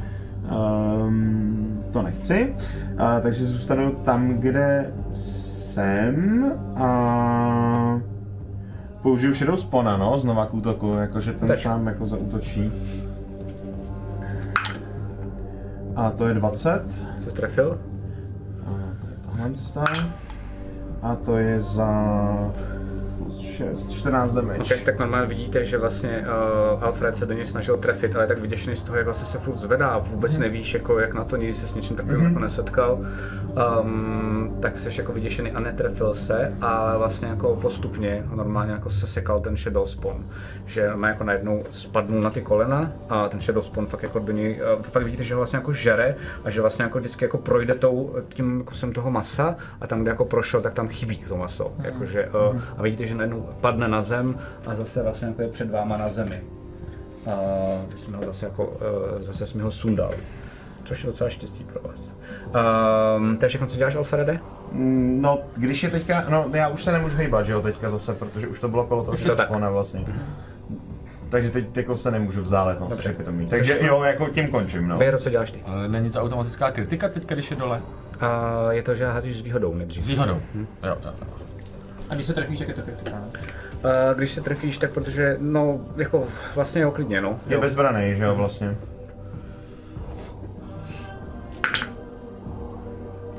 Um, 1.06 1.84
to 1.92 2.02
nechci, 2.02 2.54
uh, 2.94 3.22
takže 3.22 3.46
zůstanu 3.46 3.92
tam, 3.92 4.34
kde 4.34 4.94
jsem 5.12 6.52
a 6.76 8.02
použiju 9.02 9.34
Shadow 9.34 9.56
Spona, 9.56 9.98
no, 9.98 10.20
znova 10.20 10.46
k 10.46 10.54
útoku, 10.54 10.94
jakože 10.94 11.34
ten 11.34 11.48
Tak. 11.48 11.60
sám 11.60 11.88
jako 11.88 12.06
zaútočí. 12.06 12.72
A 15.96 16.12
to 16.12 16.28
je 16.28 16.34
20. 16.34 16.82
Co 17.24 17.32
trefil? 17.32 17.80
A 18.68 19.32
to 19.32 19.38
je. 19.38 20.12
A 21.02 21.16
to 21.16 21.38
je 21.38 21.60
za 21.60 21.92
6, 23.42 23.92
14 23.92 24.34
damage. 24.34 24.62
Okay, 24.62 24.78
tak 24.86 25.00
normálně 25.00 25.28
vidíte, 25.28 25.66
že 25.66 25.78
vlastně 25.78 26.26
uh, 26.76 26.84
Alfred 26.84 27.18
se 27.18 27.26
do 27.26 27.34
něj 27.34 27.46
snažil 27.46 27.78
trefit, 27.78 28.16
ale 28.16 28.28
tak 28.28 28.40
vyděšený 28.40 28.76
z 28.76 28.84
toho, 28.84 28.98
jak 28.98 29.06
vlastně 29.06 29.28
se 29.28 29.38
furt 29.38 29.58
zvedá 29.58 29.88
a 29.88 29.98
vůbec 29.98 30.38
nevíš, 30.38 30.74
jako, 30.74 31.00
jak 31.00 31.14
na 31.14 31.24
to 31.24 31.38
nikdy 31.38 31.54
se 31.54 31.68
s 31.68 31.76
něčím 31.76 31.96
takovým 31.96 32.20
mm-hmm. 32.20 32.28
jako 32.28 32.40
nesetkal. 32.40 33.00
Um, 33.82 34.58
tak 34.62 34.78
jsi 34.78 34.90
jako 34.98 35.14
vyděšený 35.14 35.52
a 35.52 35.60
netrefil 35.60 36.14
se, 36.14 36.58
ale 36.62 36.98
vlastně 36.98 37.28
jako 37.28 37.56
postupně 37.56 38.24
normálně 38.36 38.72
jako 38.72 38.90
se 38.90 39.08
sekal 39.08 39.40
ten 39.40 39.58
Shadow 39.58 39.86
Spawn. 39.86 40.26
Že 40.66 40.92
má 40.96 41.08
jako 41.08 41.24
najednou 41.24 41.64
spadnul 41.70 42.22
na 42.22 42.30
ty 42.30 42.42
kolena 42.42 42.92
a 43.10 43.30
ten 43.30 43.42
Shadow 43.42 43.64
Spawn 43.64 43.86
fakt 43.86 44.04
jako 44.04 44.20
do 44.20 44.32
něj, 44.32 44.62
uh, 44.78 44.82
fakt 44.82 45.04
vidíte, 45.04 45.24
že 45.24 45.34
ho 45.34 45.40
vlastně 45.40 45.58
jako 45.58 45.74
žere 45.74 46.16
a 46.44 46.50
že 46.50 46.62
vlastně 46.62 46.84
jako 46.84 47.00
vždycky 47.00 47.26
jako 47.26 47.38
projde 47.38 47.76
tou, 47.76 48.16
tím 48.30 48.64
kusem 48.64 48.94
toho 48.94 49.12
masa 49.12 49.56
a 49.82 49.88
tam, 49.88 50.02
kde 50.02 50.12
jako 50.12 50.26
prošel, 50.26 50.62
tak 50.62 50.74
tam 50.74 50.88
chybí 50.88 51.18
to 51.18 51.38
maso. 51.38 51.74
Jakože, 51.84 52.30
uh, 52.50 52.62
a 52.78 52.82
vidíte, 52.82 53.06
že 53.06 53.16
najednou 53.28 53.50
padne 53.62 53.88
na 53.88 54.02
zem 54.04 54.40
a 54.66 54.76
zase 54.76 55.04
vlastně 55.04 55.28
jako 55.28 55.42
je 55.42 55.48
před 55.48 55.72
váma 55.72 55.98
na 55.98 56.10
zemi. 56.10 56.42
A 57.32 57.32
teď 57.90 58.00
jsme 58.00 58.18
ho 58.18 58.26
zase 58.26 58.46
jako, 58.46 58.66
uh, 58.66 59.22
zase 59.22 59.48
jsme 59.48 59.64
ho 59.64 59.72
sundal. 59.72 60.12
Což 60.84 61.04
je 61.04 61.08
docela 61.08 61.30
štěstí 61.30 61.64
pro 61.64 61.82
vás. 61.90 62.12
Um, 63.18 63.38
to 63.38 63.46
je 63.46 63.50
všechno, 63.50 63.68
co 63.68 63.78
děláš, 63.78 63.96
Alfrede? 63.96 64.40
Mm, 64.72 65.22
No, 65.22 65.40
když 65.58 65.84
je 65.84 65.90
teďka, 65.90 66.26
no 66.30 66.46
já 66.54 66.68
už 66.68 66.84
se 66.84 66.92
nemůžu 66.92 67.18
hejbat, 67.18 67.46
že 67.46 67.54
jo, 67.54 67.62
teďka 67.62 67.90
zase, 67.90 68.14
protože 68.16 68.48
už 68.48 68.60
to 68.60 68.68
bylo 68.70 68.84
kolo 68.84 69.04
toho 69.04 69.18
to 69.18 69.38
spawna 69.38 69.70
vlastně. 69.70 70.06
Takže 71.30 71.50
teď 71.50 71.78
jako 71.78 71.96
se 71.96 72.12
nemůžu 72.12 72.42
vzdálet, 72.42 72.80
no, 72.80 72.88
což 72.88 72.96
Dobře. 72.96 73.10
je 73.10 73.14
pitomý. 73.14 73.48
Takže 73.48 73.78
jo, 73.82 74.04
jako 74.04 74.30
tím 74.30 74.48
končím, 74.48 74.88
no. 74.88 74.98
Bejro, 74.98 75.18
co 75.18 75.30
děláš 75.30 75.52
ty? 75.52 75.62
Ale 75.66 75.88
není 75.88 76.10
to 76.10 76.22
automatická 76.22 76.72
kritika 76.72 77.10
teďka, 77.10 77.36
když 77.36 77.52
je 77.52 77.58
dole? 77.58 77.82
A 78.20 78.52
je 78.72 78.84
to, 78.84 78.96
že 78.96 79.06
házíš 79.06 79.38
s 79.38 79.42
výhodou 79.42 79.74
nejdřív. 79.74 80.04
S 80.04 80.08
výhodou. 80.08 80.42
Jo, 80.56 80.66
jo, 80.84 80.98
jo. 81.04 81.45
A 82.10 82.16
když 82.16 82.28
se 82.28 82.34
trefíš, 82.34 82.60
tak 82.60 82.68
je 82.68 82.74
to 82.74 82.82
kritika. 82.82 83.18
A 83.84 84.14
když 84.14 84.34
se 84.34 84.42
trefíš, 84.42 84.78
tak 84.78 84.92
protože, 84.92 85.38
no, 85.40 85.80
jako 85.96 86.28
vlastně 86.56 86.82
jo, 86.82 86.92
klidně, 86.92 87.22
no. 87.22 87.40
Je 87.48 87.58
bezbraný, 87.58 88.16
že 88.16 88.24
jo, 88.24 88.36
vlastně. 88.36 88.76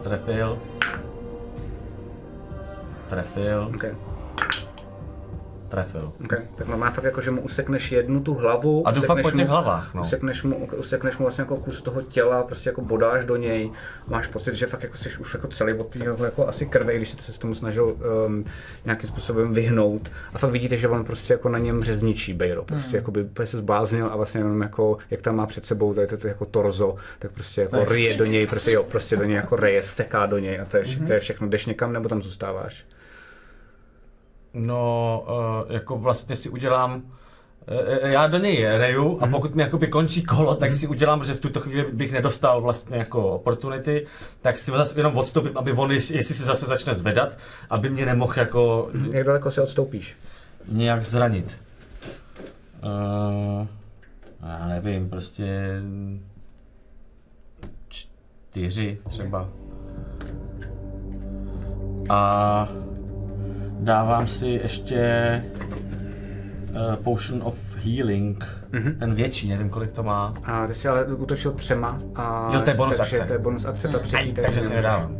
Trefil. 0.03 0.59
Trefil. 3.11 3.73
Okay. 3.75 3.95
Trefil. 5.69 6.12
Okay. 6.25 6.39
Tak 6.57 6.69
normálně 6.69 6.95
fakt 6.95 7.05
jako, 7.05 7.20
že 7.20 7.31
mu 7.31 7.41
usekneš 7.41 7.93
jednu 7.93 8.20
tu 8.20 8.35
hlavu. 8.35 8.89
A 8.89 8.91
jdu 8.91 9.01
fakt 9.01 9.05
usekneš 9.19 9.23
po 9.23 9.31
těch 9.36 9.47
mu- 9.47 9.51
hlavách, 9.53 9.95
no. 9.95 10.03
Usekneš 10.03 10.43
mu, 10.43 10.67
usekneš 10.67 11.19
mu 11.19 11.25
vlastně 11.25 11.43
jako 11.43 11.57
kus 11.57 11.83
toho 11.83 12.03
těla, 12.03 12.43
prostě 12.43 12.69
jako 12.69 12.81
bodáš 12.83 13.25
do 13.25 13.36
něj. 13.36 13.70
Máš 14.09 14.27
pocit, 14.27 14.55
že 14.55 14.67
fakt 14.67 14.83
jako 14.83 14.97
jsi 14.97 15.09
už 15.20 15.35
jako 15.35 15.47
celý 15.49 15.73
od 15.73 15.86
toho 16.17 16.25
jako 16.25 16.49
asi 16.49 16.67
krve, 16.67 16.97
když 16.97 17.11
jsi 17.11 17.33
se 17.33 17.41
tomu 17.41 17.55
snažil 17.55 17.97
um, 18.27 18.45
nějakým 18.85 19.09
způsobem 19.09 19.55
vyhnout. 19.55 20.11
A 20.35 20.39
fakt 20.39 20.51
vidíte, 20.51 20.77
že 20.77 20.89
on 20.89 21.05
prostě 21.05 21.33
jako 21.33 21.49
na 21.49 21.59
něm 21.59 21.85
řezničí 21.85 22.35
Bejro. 22.35 22.65
Prostě 22.65 22.89
Hmm. 22.89 22.97
jako 22.97 23.11
by 23.11 23.27
se 23.45 23.57
zbláznil 23.59 24.07
a 24.07 24.17
vlastně 24.17 24.41
jenom 24.41 24.62
jako, 24.62 24.99
jak 25.11 25.20
tam 25.20 25.36
má 25.36 25.47
před 25.47 25.67
sebou 25.67 25.95
tady 25.95 26.07
to, 26.07 26.17
to 26.17 26.28
jako 26.28 26.45
torzo, 26.45 26.97
tak 27.19 27.31
prostě 27.33 27.61
jako 27.61 27.77
Nechci, 27.77 27.95
ryje 27.95 28.15
do 28.17 28.25
něj, 28.25 28.47
prostě 28.47 28.73
jo, 28.73 28.83
prostě 28.83 29.17
do 29.17 29.25
něj 29.25 29.36
jako 29.36 29.57
reje, 29.57 29.83
steká 29.83 30.27
do 30.27 30.39
něj 30.39 30.61
a 30.61 30.65
to 30.65 30.77
je, 30.77 30.85
Mhm. 30.97 31.07
to 31.07 31.12
je 31.12 31.20
všechno. 31.20 31.49
Jdeš 31.49 31.67
někam 31.67 31.93
nebo 31.93 32.09
tam 32.09 32.23
zůstáváš? 32.23 32.85
No, 34.55 35.25
uh, 35.66 35.73
jako 35.73 35.97
vlastně 35.99 36.36
si 36.36 36.49
udělám, 36.49 37.02
eh, 37.68 38.08
já 38.08 38.26
do 38.26 38.39
něj 38.39 38.66
reju 38.70 39.18
a 39.23 39.26
pokud 39.26 39.55
mi 39.55 39.62
jakoby 39.62 39.86
končí 39.86 40.23
kolo, 40.23 40.55
tak 40.55 40.75
si 40.75 40.86
udělám, 40.86 41.25
že 41.25 41.34
v 41.34 41.39
tuto 41.39 41.60
chvíli 41.60 41.86
bych 41.92 42.12
nedostal 42.12 42.60
vlastně 42.60 42.97
jako 42.97 43.31
opportunity, 43.31 44.07
tak 44.42 44.58
si 44.58 44.70
zase 44.70 44.99
jenom 44.99 45.16
odstoupím, 45.18 45.58
aby 45.58 45.73
on, 45.73 45.92
jestli 45.92 46.23
se 46.23 46.44
zase 46.44 46.66
začne 46.66 46.94
zvedat, 46.94 47.39
aby 47.70 47.91
mě 47.91 48.07
nemohl 48.07 48.33
jako 48.36 48.91
Jak 49.10 49.26
daleko 49.26 49.50
se 49.50 49.62
odstoupíš? 49.62 50.16
nějak 50.68 51.05
zranit. 51.05 51.57
Uh, 52.83 53.66
já 54.49 54.68
nevím, 54.68 55.10
prostě 55.10 55.81
čtyři 57.89 58.99
třeba. 59.08 59.49
A 62.08 62.68
dávám 63.80 64.26
si 64.26 64.48
ještě 64.48 65.42
uh, 66.70 66.96
Potion 67.05 67.40
of 67.44 67.76
Healing, 67.76 68.44
Mhm. 68.72 68.94
ten 68.98 69.14
větší, 69.14 69.48
nevím 69.48 69.68
kolik 69.70 69.92
to 69.92 70.02
má. 70.02 70.34
A 70.44 70.66
ty 70.66 70.74
jsi 70.74 70.88
ale 70.88 71.05
útočil 71.05 71.52
třema. 71.52 71.98
A 72.14 72.50
Jo, 72.55 72.60
to 72.60 72.70
je 72.70 72.76
bonus 72.76 72.96
takže 72.96 73.16
akce. 73.16 73.26
To 73.26 73.32
je 73.32 73.38
bonus 73.38 73.64
akce, 73.64 73.88
ta 73.88 73.98
třetí. 73.98 74.16
Aj, 74.16 74.32
takže 74.32 74.62
si 74.62 74.74
nedávám. 74.74 75.16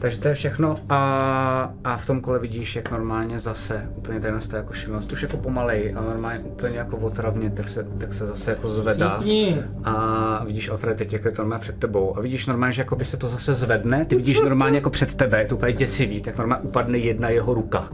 Takže 0.00 0.18
to 0.18 0.28
je 0.28 0.34
všechno 0.34 0.74
a, 0.88 1.74
a 1.84 1.96
v 1.96 2.06
tom 2.06 2.20
kole 2.20 2.38
vidíš, 2.38 2.76
jak 2.76 2.90
normálně 2.90 3.38
zase 3.40 3.88
úplně 3.96 4.20
tady 4.20 4.32
nastaje 4.32 4.60
jako 4.60 4.72
šílenost, 4.72 5.12
už 5.12 5.22
jako 5.22 5.36
pomalej, 5.36 5.92
ale 5.96 6.06
normálně 6.06 6.38
úplně 6.38 6.78
jako 6.78 6.96
otravně, 6.96 7.50
tak 7.50 7.68
se, 7.68 7.86
tak 7.98 8.14
se 8.14 8.26
zase 8.26 8.50
jako 8.50 8.70
zvedá. 8.70 9.16
Sípni. 9.16 9.62
A 9.84 10.44
vidíš 10.44 10.68
Alfred 10.68 10.96
teď, 10.96 11.12
jak 11.12 11.24
je 11.24 11.30
to 11.30 11.42
normálně 11.42 11.60
před 11.60 11.78
tebou. 11.78 12.18
A 12.18 12.20
vidíš 12.20 12.46
normálně, 12.46 12.72
že 12.72 12.80
jako 12.80 12.96
by 12.96 13.04
se 13.04 13.16
to 13.16 13.28
zase 13.28 13.54
zvedne, 13.54 14.04
ty 14.04 14.16
vidíš 14.16 14.40
normálně 14.40 14.76
jako 14.76 14.90
před 14.90 15.14
tebe, 15.14 15.38
je 15.38 15.46
to 15.46 15.56
úplně 15.56 15.72
děsivý, 15.72 16.22
tak 16.22 16.38
normálně 16.38 16.64
upadne 16.64 16.98
jedna 16.98 17.28
jeho 17.28 17.54
ruka, 17.54 17.88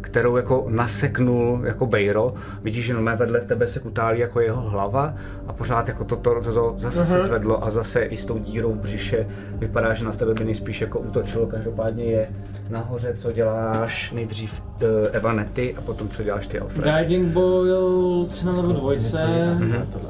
kterou 0.00 0.36
jako 0.36 0.66
naseknul 0.68 1.60
jako 1.64 1.86
bejro. 1.86 2.34
Vidíš, 2.62 2.84
že 2.84 2.94
normálně 2.94 3.18
vedle 3.18 3.40
tebe 3.40 3.68
se 3.68 3.80
kutálí 3.80 4.20
jako 4.20 4.40
jeho 4.40 4.60
hlava 4.60 5.14
a 5.46 5.52
pořád 5.52 5.88
jako 5.88 6.04
to, 6.04 6.16
to, 6.16 6.34
to, 6.34 6.52
to 6.52 6.74
zase 6.78 7.06
se 7.06 7.22
zvedlo 7.22 7.64
a 7.64 7.70
zase 7.70 8.02
i 8.02 8.16
s 8.16 8.24
tou 8.24 8.38
dírou 8.38 8.72
v 8.72 8.78
břiše 8.78 9.26
vypadá, 9.58 9.94
že 9.94 10.04
na 10.04 10.12
tebe 10.12 10.34
by 10.34 10.44
nejspíš 10.44 10.80
jako 10.80 10.98
útočilo. 10.98 11.43
Každopádně 11.46 12.04
je 12.04 12.28
nahoře, 12.70 13.14
co 13.14 13.32
děláš 13.32 14.12
nejdřív 14.12 14.62
uh, 14.82 14.88
Evanety 15.12 15.74
a 15.76 15.80
potom 15.80 16.08
co 16.08 16.22
děláš 16.22 16.46
ty 16.46 16.60
Alfred. 16.60 16.84
Guiding 16.84 17.28
Boil 17.28 18.24
3 18.28 18.46
na 18.46 18.52
level 18.52 18.72
2. 18.72 18.92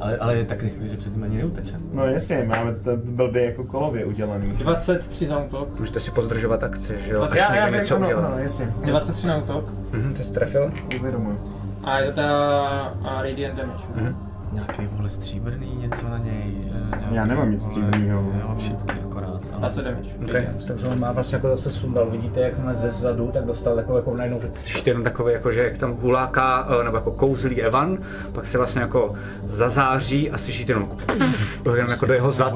Ale, 0.01 0.17
ale 0.17 0.37
je 0.37 0.45
tak 0.45 0.63
rychlý, 0.63 0.89
že 0.89 0.97
předtím 0.97 1.23
ani 1.23 1.39
neutečem. 1.39 1.81
No 1.93 2.07
jasně, 2.07 2.45
máme 2.49 2.73
to 2.75 2.91
blbě 2.97 3.45
jako 3.45 3.65
kolově 3.65 4.05
udělaný. 4.05 4.49
23 4.53 5.27
za 5.27 5.39
útok. 5.39 5.81
Můžete 5.81 6.01
si 6.01 6.11
pozdržovat 6.11 6.63
akce, 6.63 6.99
že 6.99 7.13
jo? 7.13 7.23
až 7.23 7.37
Já, 7.37 7.55
já 7.57 7.67
vím, 7.67 7.75
něco 7.75 7.97
udělá. 7.97 8.27
ano, 8.27 8.39
jasně. 8.39 8.69
23 8.87 9.27
na 9.27 9.37
útok. 9.37 9.65
Mhm, 9.93 10.15
ty 10.15 10.25
jsi 10.25 10.33
trefil? 10.33 10.73
Uvědomuji. 11.01 11.41
A 11.85 11.99
je 11.99 12.07
to 12.07 12.13
ta 12.13 12.95
Radiant 13.23 13.57
Damage. 13.59 13.85
Mhm. 13.95 14.17
Nějaký 14.55 14.87
vole 14.87 15.11
stříbrný, 15.11 15.77
něco 15.77 16.09
na 16.09 16.19
něj. 16.19 16.55
eh, 16.67 16.97
Nějaký, 16.99 17.15
Já 17.15 17.25
nemám 17.25 17.51
nic 17.51 17.63
vole, 17.67 17.71
stříbrnýho. 17.75 18.33
Já 18.41 18.47
mám 18.47 18.59
šipky 18.59 18.93
akorát. 19.11 19.29
ale- 19.53 19.59
20 19.61 19.83
damage. 19.85 20.11
Okay. 20.29 20.49
Takže 20.67 20.87
on 20.87 20.99
má 21.01 21.13
vlastně 21.13 21.37
jako 21.37 21.49
zase 21.49 21.71
sundal, 21.71 22.11
vidíte, 22.11 22.41
jak 22.41 22.59
má 22.59 22.75
ze 22.75 22.91
zadu, 22.91 23.31
tak 23.33 23.45
dostal 23.45 23.79
jako, 23.79 23.97
jako 23.97 24.15
najednou 24.17 24.41
jenom 24.87 25.03
takový, 25.05 25.33
jako, 25.33 25.53
že 25.53 25.65
jak 25.65 25.77
tam 25.77 25.93
huláká, 25.93 26.69
eh, 26.81 26.85
nebo 26.85 26.97
jako 26.97 27.11
kouzlí 27.11 27.63
Evan, 27.63 27.99
pak 28.33 28.47
se 28.47 28.59
vlastně 28.59 28.81
jako 28.81 29.15
zazáří 29.45 30.31
a 30.31 30.39
slyšíte 30.39 30.73
jenom 30.73 30.89
jako, 31.59 31.77
jenom 31.77 31.91
jako 31.91 32.07
do 32.07 32.15
jeho 32.15 32.33
zad 32.33 32.53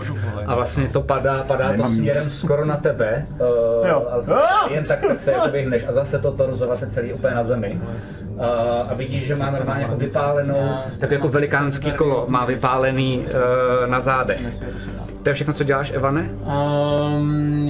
a 0.47 0.55
vlastně 0.55 0.89
to 0.89 1.03
padá, 1.03 1.45
padá 1.45 1.75
to 1.77 1.85
směrem 1.85 2.31
skoro 2.31 2.65
na 2.65 2.77
tebe, 2.77 3.27
uh, 3.81 3.89
Jo. 3.89 4.07
Jen 4.71 4.85
tak, 4.85 5.01
tak 5.09 5.21
se 5.21 5.33
jako 5.33 5.49
vyhneš 5.51 5.85
a 5.89 5.93
zase 5.93 6.19
to 6.19 6.33
torzo 6.33 6.67
vlastně 6.67 6.87
celý 6.89 7.13
úplně 7.13 7.35
na 7.35 7.45
zemi. 7.45 7.81
Uh, 8.35 8.45
a 8.91 8.95
vidíš, 8.95 9.27
že 9.27 9.35
má 9.35 9.51
normálně 9.51 9.83
jako 9.83 9.97
vypálenou, 9.97 10.69
tak 11.01 11.11
jako 11.11 11.29
velikánský 11.29 11.88
kolo 11.93 12.25
má 12.29 12.45
vypálený 12.45 13.19
uh, 13.19 13.87
na 13.87 14.01
zádech. 14.01 14.41
To 15.29 15.31
je 15.31 15.35
všechno, 15.35 15.55
co 15.55 15.65
děláš, 15.65 15.91
Evane? 15.91 16.21
Um, 16.21 17.65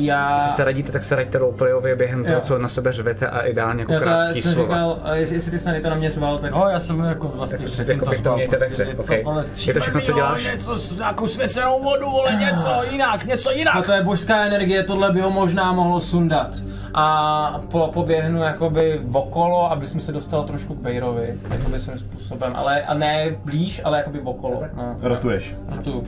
já... 0.00 0.34
Jestli 0.36 0.52
se 0.52 0.64
radíte, 0.64 0.92
tak 0.92 1.04
se 1.04 1.16
raďte 1.16 1.38
roleplayově 1.38 1.96
během 1.96 2.24
toho, 2.24 2.34
Jo. 2.34 2.40
co 2.44 2.58
na 2.58 2.68
sebe 2.68 2.92
řvete 2.92 3.26
a 3.28 3.40
ideálně 3.40 3.82
jako 3.82 3.92
Jo, 3.92 4.00
to 4.00 4.08
já 4.08 4.14
krátký 4.14 4.42
jsem 4.42 4.54
slova. 4.54 4.74
říkal, 4.74 4.98
a 5.02 5.14
jestli, 5.14 5.50
ty 5.50 5.58
snady 5.58 5.80
to 5.80 5.90
naměřoval, 5.90 6.38
tak... 6.38 6.50
No, 6.50 6.66
já 6.70 6.80
jsem 6.80 7.00
jako 7.00 7.28
vlastně 7.34 7.58
Tak 7.58 7.66
předtím 7.66 7.92
jako 8.00 8.04
to 8.04 8.36
ve 8.36 8.66
prostě 8.66 8.86
okej. 8.96 9.24
vole, 9.24 9.42
Je 9.66 9.74
to 9.74 9.80
všechno, 9.80 10.00
co 10.00 10.12
děláš? 10.12 10.44
Něco, 10.44 10.78
s 10.78 10.96
nějakou 10.96 11.26
svěcenou 11.26 11.82
vodu, 11.82 12.10
vole, 12.10 12.32
něco 12.34 12.82
jinak, 12.90 13.24
něco 13.24 13.50
jinak. 13.50 13.76
A 13.76 13.82
to 13.82 13.92
je 13.92 14.02
božská 14.02 14.44
energie, 14.44 14.82
tohle 14.82 15.12
by 15.12 15.20
ho 15.20 15.30
možná 15.30 15.72
mohlo 15.72 16.00
sundat. 16.00 16.50
A 16.94 17.60
po, 17.70 17.90
poběhnu 17.92 18.42
jakoby 18.42 19.00
okolo, 19.12 19.72
aby 19.72 19.86
jsem 19.86 20.00
se 20.00 20.12
dostal 20.12 20.44
trošku 20.44 20.74
k 20.74 20.78
Bejrovi, 20.78 21.34
jakoby 21.50 21.80
svým 21.80 21.98
způsobem, 21.98 22.52
ale 22.56 22.82
a 22.82 22.94
ne 22.94 23.36
blíž, 23.44 23.80
ale 23.84 23.98
jakoby 23.98 24.20
okolo. 24.20 24.62
No, 24.76 24.96
Rotuješ. 25.02 25.54
Rotu. 25.76 26.04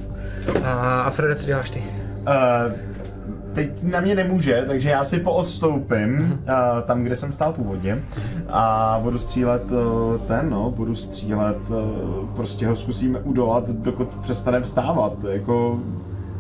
A 0.64 0.91
Alfrede, 1.00 1.36
co 1.36 1.46
děláš 1.46 1.70
ty? 1.70 1.78
Uh, 1.78 2.72
teď 3.52 3.82
na 3.82 4.00
mě 4.00 4.14
nemůže, 4.14 4.64
takže 4.66 4.88
já 4.88 5.04
si 5.04 5.18
poodstoupím 5.18 6.40
uh, 6.42 6.82
tam, 6.82 7.02
kde 7.02 7.16
jsem 7.16 7.32
stál 7.32 7.52
původně 7.52 7.98
a 8.48 8.98
budu 9.02 9.18
střílet 9.18 9.70
uh, 9.70 10.18
ten, 10.20 10.50
no, 10.50 10.70
budu 10.70 10.96
střílet, 10.96 11.70
uh, 11.70 12.28
prostě 12.36 12.66
ho 12.66 12.76
zkusím 12.76 13.18
udolat, 13.22 13.70
dokud 13.70 14.14
přestane 14.14 14.60
vstávat, 14.60 15.24
jako 15.30 15.78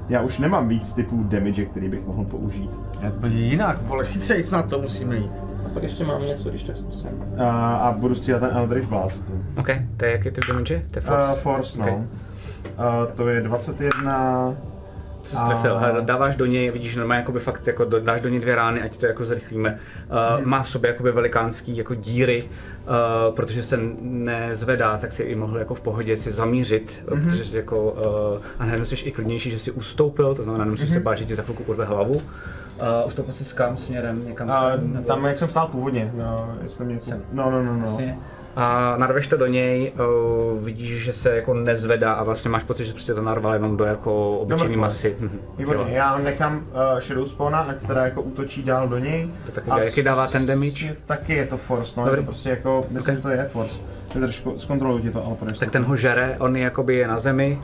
já 0.08 0.20
už 0.20 0.38
nemám 0.38 0.68
víc 0.68 0.92
typů 0.92 1.24
damage, 1.24 1.64
který 1.64 1.88
bych 1.88 2.06
mohl 2.06 2.24
použít. 2.24 2.70
Jak 3.00 3.14
bude 3.14 3.32
jinak, 3.32 3.82
vole, 3.82 4.06
chytřejc 4.06 4.50
na 4.50 4.62
to 4.62 4.78
musíme 4.78 5.16
jít. 5.16 5.32
A 5.66 5.68
pak 5.74 5.82
ještě 5.82 6.04
mám 6.04 6.26
něco, 6.26 6.48
když 6.50 6.62
tak 6.62 6.76
zkusím. 6.76 7.08
Uh, 7.32 7.42
a 7.44 7.94
budu 7.98 8.14
střílet 8.14 8.40
ten 8.40 8.50
Eldritch 8.52 8.88
Blast. 8.88 9.32
OK, 9.56 9.68
to 9.96 10.04
je 10.04 10.12
jaký 10.12 10.30
typ 10.30 10.44
damage? 10.48 10.82
To 10.90 10.98
je 10.98 11.02
force. 11.02 11.32
Uh, 11.32 11.38
force, 11.38 11.80
no. 11.80 11.96
Ok. 11.96 12.21
Uh, 12.78 13.12
to 13.16 13.28
je 13.28 13.40
21, 13.40 14.56
Co 15.22 15.36
jsi 15.36 15.46
trefil? 15.46 15.78
Hele, 15.78 16.02
dáváš 16.02 16.36
do 16.36 16.46
něj, 16.46 16.70
vidíš 16.70 16.96
normálně 16.96 17.20
jakoby 17.20 17.40
fakt 17.40 17.66
jako 17.66 17.84
do, 17.84 18.00
dáš 18.00 18.20
do 18.20 18.28
něj 18.28 18.40
dvě 18.40 18.56
rány, 18.56 18.82
ať 18.82 18.96
to 18.96 19.06
jako 19.06 19.24
zrychlíme. 19.24 19.78
Uh, 20.38 20.46
má 20.46 20.62
v 20.62 20.68
sobě 20.68 20.90
jakoby 20.90 21.12
velikánský 21.12 21.76
jako 21.76 21.94
díry, 21.94 22.44
uh, 22.44 23.34
protože 23.34 23.62
se 23.62 23.78
nezvedá, 24.00 24.98
tak 24.98 25.12
si 25.12 25.22
i 25.22 25.34
mohl 25.34 25.58
jako 25.58 25.74
v 25.74 25.80
pohodě 25.80 26.16
si 26.16 26.32
zamířit, 26.32 27.02
mm-hmm. 27.06 27.24
protože 27.24 27.44
jsi 27.44 27.56
jako, 27.56 27.90
uh, 27.90 28.42
a 28.58 28.66
najednou 28.66 28.86
jsi 28.86 28.94
i 28.94 29.12
klidnější, 29.12 29.50
že 29.50 29.58
si 29.58 29.70
ustoupil, 29.70 30.34
to 30.34 30.44
znamená, 30.44 30.64
nemusíš 30.64 30.90
mm-hmm. 30.90 30.94
se 30.94 31.00
bát, 31.00 31.14
že 31.14 31.24
ti 31.24 31.34
za 31.34 31.42
chvilku 31.42 31.62
urve 31.66 31.84
hlavu. 31.84 32.14
Uh, 32.14 32.22
ustoupil 33.06 33.34
jsi 33.34 33.44
s 33.44 33.52
kam 33.52 33.76
směrem, 33.76 34.26
někam 34.26 34.48
uh, 34.48 34.54
nebo- 34.82 35.06
tam 35.06 35.24
jak 35.24 35.38
jsem 35.38 35.50
stál 35.50 35.66
původně, 35.66 36.12
no, 36.14 36.54
jestli 36.62 36.84
mě 36.84 36.98
to... 36.98 37.04
Sem. 37.04 37.22
No, 37.32 37.50
no, 37.50 37.62
no, 37.64 37.76
no. 37.76 37.84
Jasně. 37.84 38.18
A 38.56 38.94
narveš 38.98 39.26
to 39.26 39.36
do 39.36 39.46
něj, 39.46 39.92
uh, 40.54 40.64
vidíš, 40.64 41.04
že 41.04 41.12
se 41.12 41.36
jako 41.36 41.54
nezvedá 41.54 42.12
a 42.12 42.22
vlastně 42.22 42.50
máš 42.50 42.62
pocit, 42.62 42.84
že 42.84 42.92
prostě 42.92 43.14
to 43.14 43.22
narval 43.22 43.52
jenom 43.52 43.76
do 43.76 43.84
jako 43.84 44.44
mrtvoly. 44.48 44.76
masy. 44.76 45.16
Mhm. 45.20 45.38
Výborně, 45.58 45.82
Jo. 45.82 45.88
já 45.92 46.18
nechám 46.18 46.56
uh, 46.56 47.00
Shadow 47.00 47.26
Spawna, 47.26 47.58
ať 47.60 47.86
teda 47.86 48.04
jako 48.04 48.22
útočí 48.22 48.62
dál 48.62 48.88
do 48.88 48.98
něj. 48.98 49.28
To 49.46 49.52
taky 49.52 49.66
dělá. 49.66 49.84
Jaký 49.84 50.02
dává 50.02 50.26
ten 50.26 50.46
damage? 50.46 50.96
Taky 51.06 51.34
je 51.34 51.46
to 51.46 51.56
force, 51.56 52.00
no, 52.00 52.06
je 52.06 52.10
Dobrý. 52.10 52.20
to 52.20 52.26
prostě 52.26 52.48
jako, 52.50 52.86
myslím, 52.90 53.14
Ok. 53.14 53.18
že 53.18 53.22
to 53.22 53.28
je 53.28 53.48
force. 53.52 53.78
Vydrž, 54.14 54.42
zkontroluj 54.56 55.02
ti 55.02 55.10
to, 55.10 55.26
ale 55.26 55.36
Tak 55.58 55.70
ten 55.70 55.84
ho 55.84 55.96
žere, 55.96 56.36
on 56.38 56.56
je 56.56 56.62
jakoby 56.64 56.96
je 56.96 57.08
na 57.08 57.18
zemi. 57.18 57.58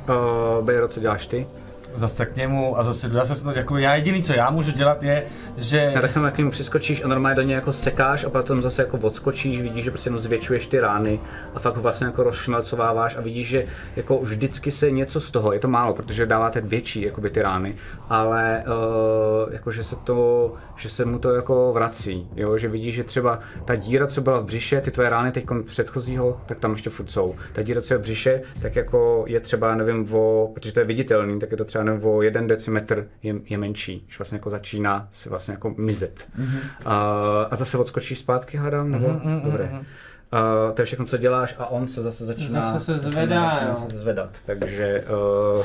Uh, 0.59 0.65
Bejro, 0.65 0.89
co 0.89 1.01
děláš 1.01 1.27
ty? 1.27 1.47
Zase 1.95 2.27
k 2.27 2.37
němu 2.37 2.79
a 2.79 2.85
zase 2.85 3.09
já 3.17 3.25
se 3.25 3.45
to, 3.45 3.51
jako 3.51 3.77
já 3.77 3.95
jediný, 3.95 4.23
co 4.23 4.33
já 4.33 4.51
můžu 4.51 4.73
dělat 4.73 5.03
je, 5.03 5.27
že... 5.57 5.93
Na 5.95 6.01
takhle 6.01 6.31
k 6.31 6.39
němu 6.39 6.51
přiskočíš 6.51 7.05
a 7.05 7.09
normálně 7.09 7.37
do 7.37 7.43
něj 7.43 7.55
jako 7.55 7.73
sekáš 7.73 8.25
a 8.25 8.31
potom 8.31 8.63
zase 8.63 8.83
jako 8.83 8.99
odskočíš, 8.99 9.63
vidíš, 9.63 9.85
že 9.85 9.91
prostě 9.91 10.09
jenom 10.09 10.21
zvětšuješ 10.21 10.67
ty 10.67 10.81
rány 10.81 11.21
a 11.55 11.59
fakt 11.59 11.77
vlastně 11.77 12.07
jako 12.07 12.23
rozšmelcováváš 12.23 13.17
a 13.17 13.21
vidíš, 13.21 13.49
že 13.49 13.67
jako 13.97 14.19
vždycky 14.19 14.71
se 14.71 14.91
něco 14.91 15.21
z 15.21 15.31
toho, 15.31 15.53
je 15.53 15.59
to 15.59 15.69
málo, 15.69 15.95
protože 15.95 16.27
dáváte 16.27 16.61
větší 16.61 17.03
jakoby 17.03 17.31
ty 17.31 17.43
rány, 17.43 17.75
ale 18.09 18.65
uh, 18.67 19.53
jako 19.53 19.73
že 19.73 19.85
se 19.85 19.97
to, 19.97 20.53
že 20.79 20.89
se 20.89 21.05
mu 21.05 21.19
to 21.19 21.35
jako 21.35 21.73
vrací, 21.73 22.29
jo, 22.37 22.59
že 22.59 22.69
vidíš, 22.69 22.95
že 22.95 23.05
třeba 23.05 23.39
ta 23.65 23.75
díra, 23.77 24.07
co 24.07 24.21
byla 24.21 24.41
v 24.41 24.45
břiše, 24.45 24.81
ty 24.81 24.91
tvoje 24.91 25.11
rány 25.11 25.33
teď 25.33 25.47
předchozího, 25.67 26.41
tak 26.47 26.59
tam 26.59 26.73
ještě 26.73 26.91
furt 26.91 27.11
jsou. 27.11 27.35
Ta 27.53 27.63
díra, 27.63 27.81
co 27.83 27.95
je 27.95 27.99
v 27.99 28.01
břiše, 28.03 28.43
tak 28.63 28.77
jako 28.77 29.25
je 29.27 29.41
třeba, 29.41 29.75
nevím, 29.75 30.15
o, 30.15 30.51
protože 30.55 30.73
to 30.73 30.81
je 30.81 30.87
viditelný, 30.87 31.39
tak 31.41 31.51
je 31.51 31.57
to 31.57 31.65
třeba 31.65 31.85
nevím, 31.85 32.05
o 32.05 32.23
jeden 32.23 32.47
decimetr 32.47 33.07
je, 33.23 33.35
je 33.49 33.59
menší, 33.59 34.03
když 34.07 34.19
vlastně 34.19 34.37
jako 34.37 34.51
začíná 34.51 35.09
se 35.13 35.31
vlastně 35.31 35.53
jako 35.53 35.75
mizet. 35.77 36.27
Mm-hmm. 36.41 36.59
A, 36.85 36.97
a 37.51 37.57
zase 37.57 37.79
odskočíš 37.79 38.19
zpátky, 38.19 38.57
hádám, 38.57 38.91
nebo? 38.91 39.09
Mhm, 39.09 39.21
mhm, 39.33 39.41
Dobré. 39.41 39.69
mhm. 39.73 39.85
Uh, 40.33 40.75
to 40.75 40.83
je 40.83 40.87
všechno, 40.87 41.05
co 41.05 41.17
děláš 41.17 41.55
a 41.59 41.67
on 41.67 41.89
se 41.89 42.03
zase 42.03 42.27
začíná, 42.27 42.65
Zase 42.73 42.85
se 42.85 42.93
začíná- 42.99 43.11
zvedá, 43.23 43.51
začíná 43.51 43.71
jo. 43.71 43.87
se 43.91 43.99
zvedat, 43.99 44.31
takže 44.47 45.05
uh, 45.57 45.65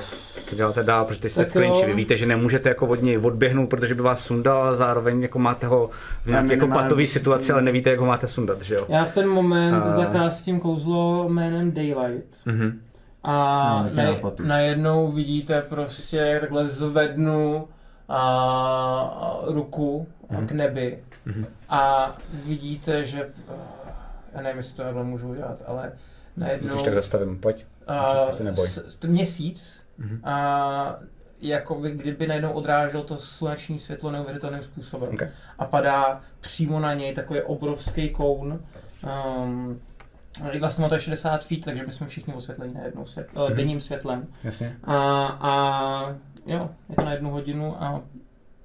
co 0.53 0.57
děláte 0.57 0.83
dál, 0.83 1.05
protože 1.05 1.19
ty 1.19 1.29
jste 1.29 1.39
Tak 1.41 1.49
v 1.49 1.51
klinči, 1.53 1.85
vy 1.85 1.93
víte, 1.93 2.17
že 2.17 2.25
nemůžete 2.25 2.69
jako 2.69 2.87
od 2.87 3.01
něj 3.01 3.17
odběhnout, 3.17 3.69
protože 3.69 3.95
by 3.95 4.01
vás 4.01 4.19
sundal, 4.25 4.63
a 4.67 4.75
zároveň 4.75 5.21
jako 5.21 5.39
máte 5.39 5.67
ho 5.67 5.89
v 6.23 6.27
nějaké 6.29 6.53
jako 6.53 6.67
patový 6.67 7.07
situaci, 7.07 7.51
ale 7.51 7.61
nevíte, 7.61 7.89
jak 7.89 7.99
ho 7.99 8.05
máte 8.05 8.27
sundat, 8.27 8.61
že 8.61 8.75
jo? 8.75 8.85
Já 8.89 9.05
v 9.05 9.13
ten 9.13 9.29
moment 9.29 9.73
A- 9.81 9.95
zakástím 9.95 10.59
kouzlo 10.59 11.25
jménem 11.29 11.71
Daylight. 11.71 12.35
Mhm. 12.45 12.81
A 13.23 13.89
No, 13.95 14.03
na, 14.03 14.31
najednou 14.47 15.11
vidíte 15.11 15.61
prostě, 15.61 16.17
jak 16.17 16.41
takhle 16.41 16.65
zvednu 16.65 17.67
a, 18.09 19.39
ruku 19.43 20.07
Mhm. 20.29 20.47
k 20.47 20.51
nebi 20.51 20.99
a 21.69 22.11
vidíte, 22.45 23.05
že 23.05 23.21
eh, 23.49 23.53
já 24.35 24.41
nevím, 24.41 24.57
jestli 24.57 24.75
to 24.77 24.83
takhle 24.83 25.03
můžu 25.03 25.29
udělat, 25.29 25.63
ale 25.67 25.91
najednou 26.37 26.69
Když 26.73 26.83
tak 26.83 26.93
zastavím, 26.93 27.39
pojď. 27.39 27.65
a, 27.87 28.31
s- 28.53 28.99
měsíc 29.07 29.82
Mhm. 29.97 30.19
a 30.23 30.95
jako 31.41 31.75
by, 31.75 31.91
kdyby 31.91 32.27
najednou 32.27 32.51
odráželo 32.51 33.03
to 33.03 33.17
sluneční 33.17 33.79
světlo 33.79 34.11
neuvěřitelným 34.11 34.61
způsobem. 34.61 35.13
Okay. 35.13 35.29
A 35.59 35.65
padá 35.65 36.21
přímo 36.39 36.79
na 36.79 36.93
něj 36.93 37.13
takový 37.13 37.41
obrovský 37.41 38.09
koun. 38.09 38.61
Um, 39.37 39.81
i 40.51 40.59
vlastně 40.59 40.81
má 40.81 40.89
to 40.89 40.95
je 40.95 41.01
60 41.01 41.45
feet, 41.45 41.65
takže 41.65 41.85
bychom 41.85 42.07
všichni 42.07 42.33
osvětleni 42.33 42.73
na 42.73 42.83
jednou 42.83 43.05
světlo, 43.05 43.47
Mhm. 43.47 43.57
denním 43.57 43.81
světlem. 43.81 44.27
Jasně. 44.43 44.75
A, 44.83 45.25
a 45.41 46.15
jo, 46.45 46.69
je 46.89 46.95
to 46.95 47.05
na 47.05 47.11
jednu 47.11 47.29
hodinu 47.31 47.83
a 47.83 48.01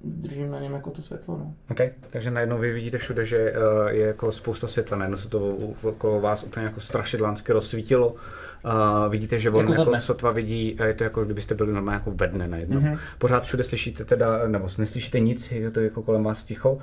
držím 0.03 0.51
na 0.51 0.59
něm 0.59 0.73
jako 0.73 0.89
to 0.91 1.01
světlo. 1.01 1.37
No. 1.37 1.53
Okay. 1.71 1.91
Takže 2.09 2.31
najednou 2.31 2.57
vy 2.57 2.71
vidíte 2.73 2.97
všude, 2.97 3.25
že 3.25 3.53
uh, 3.53 3.87
je 3.87 4.07
jako 4.07 4.31
spousta 4.31 4.67
světla, 4.67 4.97
najednou 4.97 5.17
se 5.17 5.29
to 5.29 5.39
u- 5.39 5.75
okolo 5.81 6.21
vás 6.21 6.43
úplně 6.43 6.65
jako 6.65 6.81
strašidelensky 6.81 7.51
rozsvítilo. 7.51 8.15
Uh, 8.65 9.11
vidíte, 9.11 9.39
že 9.39 9.49
on 9.51 9.59
Jako 9.67 9.81
jako, 9.81 9.99
sotva 9.99 10.31
vidí, 10.31 10.77
je 10.85 10.93
to 10.93 11.03
jako 11.03 11.25
kdybyste 11.25 11.55
byli 11.55 11.73
normálně 11.73 11.95
jako 11.95 12.11
ve 12.11 12.27
dne 12.27 12.47
najednou. 12.47 12.79
Mhm. 12.79 12.93
Mm-hmm. 12.93 12.99
Pořád 13.17 13.43
všude 13.43 13.63
slyšíte 13.63 14.05
teda, 14.05 14.47
nebo 14.47 14.67
neslyšíte 14.77 15.19
nic, 15.19 15.51
je 15.51 15.71
to 15.71 15.79
jako 15.79 16.01
kolem 16.03 16.23
vás 16.23 16.43
ticho. 16.43 16.71
Uh, 16.71 16.79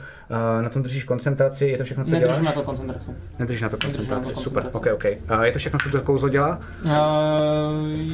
na 0.62 0.68
tom 0.68 0.82
držíš 0.82 1.04
koncentraci, 1.04 1.66
je 1.66 1.78
to 1.78 1.84
všechno, 1.84 2.04
co 2.04 2.10
děláš? 2.10 2.22
Nedržím 2.22 2.44
na 2.44 2.52
to 2.52 2.62
koncentraci. 2.62 3.10
Nedržíš 3.38 3.62
na 3.62 3.68
to 3.68 3.76
Nedržím 3.86 4.10
na 4.10 4.18
to 4.18 4.22
koncentraci, 4.26 4.42
super, 4.42 4.62
koncentraci. 4.62 4.92
ok, 4.92 5.04
ok. 5.28 5.38
Uh, 5.38 5.42
je 5.42 5.52
to 5.52 5.58
všechno, 5.58 5.78
co 5.82 5.90
to 5.90 6.00
kouzlo 6.02 6.28
dělá? 6.28 6.60
Uh, 6.84 6.90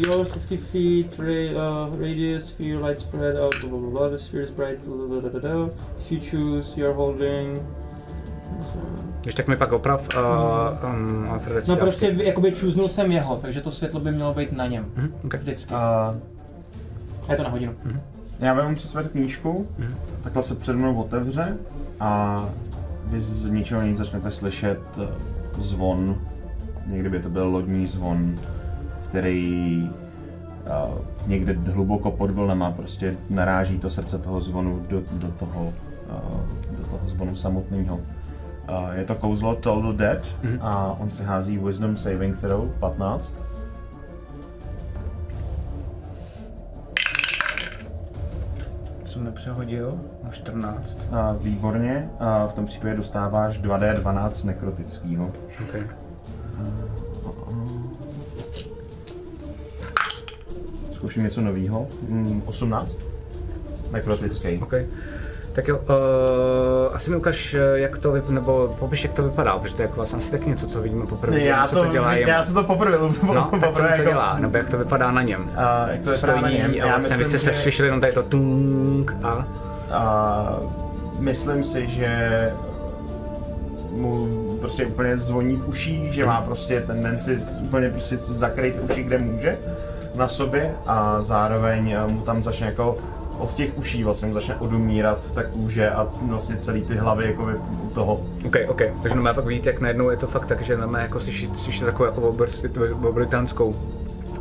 your 0.06 0.24
60 0.24 0.60
feet 0.60 1.18
ra- 1.18 1.86
uh, 1.88 2.00
radius, 2.00 2.44
sphere, 2.44 2.78
light 2.78 2.98
spread 2.98 3.36
out, 3.36 3.54
blah 3.64 3.80
blah 3.80 3.90
blah. 3.90 4.10
The 4.10 4.18
sphere 4.18 4.42
is 4.42 4.50
bright, 4.50 4.84
blah, 4.84 5.06
blah, 5.08 5.30
blah, 5.30 5.40
blah. 5.40 5.68
If 6.00 6.10
you 6.12 6.20
choose, 6.20 6.80
you're 6.80 6.94
holding 6.94 7.58
Když 9.22 9.34
tak 9.34 9.48
mi 9.48 9.56
pak 9.56 9.72
oprav, 9.72 10.08
uh, 10.16 10.94
um, 10.94 11.26
Alfred, 11.30 11.68
No 11.68 11.74
já- 11.74 11.80
prostě 11.80 12.14
jakoby 12.22 12.52
čůznul 12.52 12.88
jsem 12.88 13.12
jeho, 13.12 13.36
takže 13.36 13.60
to 13.60 13.70
světlo 13.70 14.00
by 14.00 14.12
mělo 14.12 14.34
být 14.34 14.52
na 14.52 14.66
něm. 14.66 14.84
Mhm, 14.96 15.14
okay. 15.24 15.40
Vždycky. 15.40 15.74
A 15.74 16.14
Je 17.30 17.36
to 17.36 17.42
na 17.42 17.50
hodinu. 17.50 17.72
já 18.40 18.54
vezmu 18.54 18.74
přes 18.74 18.90
své 18.90 19.04
knížku, 19.04 19.68
takhle 20.22 20.42
se 20.42 20.54
před 20.54 20.76
mnou 20.76 20.94
otevře 20.94 21.56
a 22.00 22.44
vy 23.06 23.20
z 23.20 23.50
ničeho 23.50 23.82
nic 23.82 23.96
začnete 23.96 24.30
slyšet 24.30 24.80
eh, 25.02 25.06
zvon. 25.58 26.18
Někdy 26.86 27.08
by 27.08 27.20
to 27.20 27.28
byl 27.30 27.46
lodní 27.46 27.86
zvon, 27.86 28.34
který 29.08 29.90
uh, 30.88 30.98
někde 31.26 31.52
hluboko 31.72 32.10
pod 32.10 32.30
vlnama 32.30 32.70
prostě 32.70 33.16
naráží 33.30 33.78
to 33.78 33.90
srdce 33.90 34.18
toho 34.18 34.40
zvonu 34.40 34.82
do, 34.88 35.02
do 35.12 35.28
toho, 35.28 35.64
uh, 35.64 36.76
do 36.78 36.84
toho 36.84 37.08
zvonu 37.08 37.36
samotného. 37.36 38.00
Uh, 38.68 38.92
je 38.94 39.04
to 39.04 39.14
kouzlo 39.14 39.54
Toll 39.54 39.92
the 39.92 39.98
Dead 39.98 40.26
a 40.60 40.96
on 41.00 41.10
si 41.10 41.22
hází 41.22 41.58
Wisdom 41.58 41.96
Saving 41.96 42.40
Throw 42.40 42.68
15. 42.80 43.42
Jsem 49.06 49.24
nepřehodil, 49.24 50.00
na 50.24 50.30
14. 50.30 50.98
A 51.12 51.32
výborně, 51.32 52.10
a 52.18 52.46
v 52.46 52.52
tom 52.52 52.66
případě 52.66 52.94
dostáváš 52.94 53.60
2D12 53.60 54.46
nekrotického. 54.46 55.32
Okay. 55.68 55.86
Zkouším 60.92 61.22
něco 61.22 61.40
nového. 61.40 61.86
Mm, 62.08 62.42
18. 62.46 62.98
Nekrotický. 63.92 64.58
Okay. 64.58 64.86
Tak 65.52 65.68
jo, 65.68 65.76
uh, 65.76 66.96
asi 66.96 67.10
mi 67.10 67.16
ukaž, 67.16 67.54
eh, 67.54 67.78
jak 67.78 67.98
to 67.98 68.12
vypadá, 68.12 68.34
nebo 68.34 68.76
popiš, 68.78 69.02
jak 69.04 69.12
to 69.12 69.22
vypadá, 69.22 69.58
protože 69.58 69.74
to 69.74 69.82
je 69.82 69.86
jako 69.86 69.96
vlastně 69.96 70.18
asi 70.18 70.30
tak 70.30 70.46
něco, 70.46 70.66
co 70.66 70.80
vidíme 70.82 71.06
poprvé. 71.06 71.40
Já 71.40 71.68
co 71.68 71.74
to, 71.74 71.86
dělá 71.92 72.14
já 72.14 72.42
jsem 72.42 72.54
to 72.54 72.64
poprvé, 72.64 72.98
No, 72.98 73.48
tak 73.50 73.60
co 73.60 73.66
poprvé 73.66 73.88
to 73.88 73.94
jako, 73.94 74.10
dělá, 74.10 74.38
nebo 74.38 74.56
jak 74.56 74.68
to 74.70 74.78
vypadá 74.78 75.10
na 75.10 75.22
něm. 75.22 75.50
a, 75.56 75.88
jak 75.90 76.00
to 76.02 76.10
vypadá 76.10 76.40
na 76.40 76.50
něm. 76.50 76.60
Stojí 76.60 76.76
Já 76.78 76.98
vlastně 76.98 77.16
vy 77.16 77.24
myslím, 77.24 77.38
jste 77.38 77.50
se 77.50 77.56
že, 77.56 77.62
slyšeli 77.62 77.86
jenom 77.86 78.00
tady 78.00 78.12
to 78.12 78.22
tung 78.22 79.14
a... 79.22 79.46
a, 79.92 80.58
myslím 81.18 81.64
si, 81.64 81.86
že 81.86 82.52
mu 83.90 84.28
prostě 84.60 84.86
úplně 84.86 85.16
zvoní 85.16 85.56
v 85.56 85.68
uších, 85.68 86.12
že 86.12 86.26
má 86.26 86.40
prostě 86.40 86.80
tendenci 86.80 87.38
úplně 87.62 87.90
prostě 87.90 88.16
si 88.16 88.32
zakrýt 88.32 88.78
uši, 88.90 89.02
kde 89.02 89.18
může 89.18 89.58
na 90.14 90.28
sobě 90.28 90.74
a 90.86 91.22
zároveň 91.22 91.96
mu 92.06 92.20
tam 92.20 92.42
začne 92.42 92.66
jako 92.66 92.96
od 93.38 93.54
těch 93.54 93.78
uší 93.78 94.04
vlastně 94.04 94.32
začne 94.32 94.56
odumírat 94.56 95.32
ta 95.32 95.42
kůže 95.42 95.90
a 95.90 96.08
vlastně 96.22 96.56
celý 96.56 96.82
ty 96.82 96.94
hlavy 96.94 97.26
jako 97.26 97.50
u 97.82 97.88
toho. 97.88 98.20
OK, 98.46 98.56
OK, 98.68 98.82
takže 99.02 99.16
no 99.16 99.34
pak 99.34 99.44
vidíte, 99.44 99.70
jak 99.70 99.80
najednou 99.80 100.10
je 100.10 100.16
to 100.16 100.26
fakt 100.26 100.46
tak, 100.46 100.64
že 100.64 100.76
máme 100.76 101.00
jako 101.00 101.20
slyší, 101.20 101.50
slyší 101.56 101.80
takovou 101.80 102.04
jako 102.04 102.20
obr- 102.20 103.08
obritánskou 103.08 103.74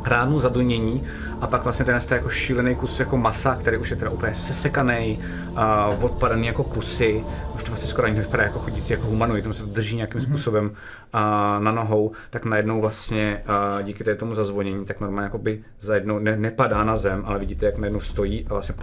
ránu 0.06 0.40
zadunění 0.40 1.04
a 1.42 1.48
pak 1.48 1.64
vlastně 1.64 1.86
ten 1.86 2.02
jako 2.12 2.30
šílený 2.30 2.76
kus 2.76 3.00
jako 3.00 3.18
masa, 3.18 3.56
který 3.56 3.78
už 3.78 3.90
je 3.90 3.96
teda 3.96 4.12
úplně 4.12 4.36
sesekaný, 4.36 5.20
a 5.56 5.88
odpadaný 5.88 6.48
jako 6.48 6.64
kusy, 6.64 7.24
už 7.56 7.64
to 7.64 7.72
vlastně 7.72 7.90
skoro 7.90 8.08
ani 8.08 8.16
nevypadá 8.16 8.44
jako 8.44 8.60
chodící 8.60 8.94
jako 8.94 9.08
humanoid, 9.08 9.44
tam 9.44 9.54
se 9.54 9.64
to 9.64 9.70
drží 9.70 9.96
nějakým 9.96 10.22
způsobem 10.22 10.72
a, 11.14 11.60
na 11.60 11.72
nohou, 11.72 12.12
tak 12.30 12.46
najednou 12.46 12.82
vlastně 12.82 13.44
a, 13.48 13.82
díky 13.82 14.04
tady 14.04 14.18
tomu 14.18 14.36
zazvonění, 14.36 14.86
tak 14.86 15.00
normálně 15.00 15.26
jako 15.26 15.38
by 15.38 15.64
za 15.80 15.96
jednou 15.96 16.20
ne, 16.20 16.38
nepadá 16.38 16.84
na 16.84 16.98
zem, 16.98 17.24
ale 17.26 17.40
vidíte, 17.40 17.66
jak 17.66 17.78
najednou 17.78 18.00
stojí 18.00 18.46
a 18.50 18.54
vlastně 18.54 18.76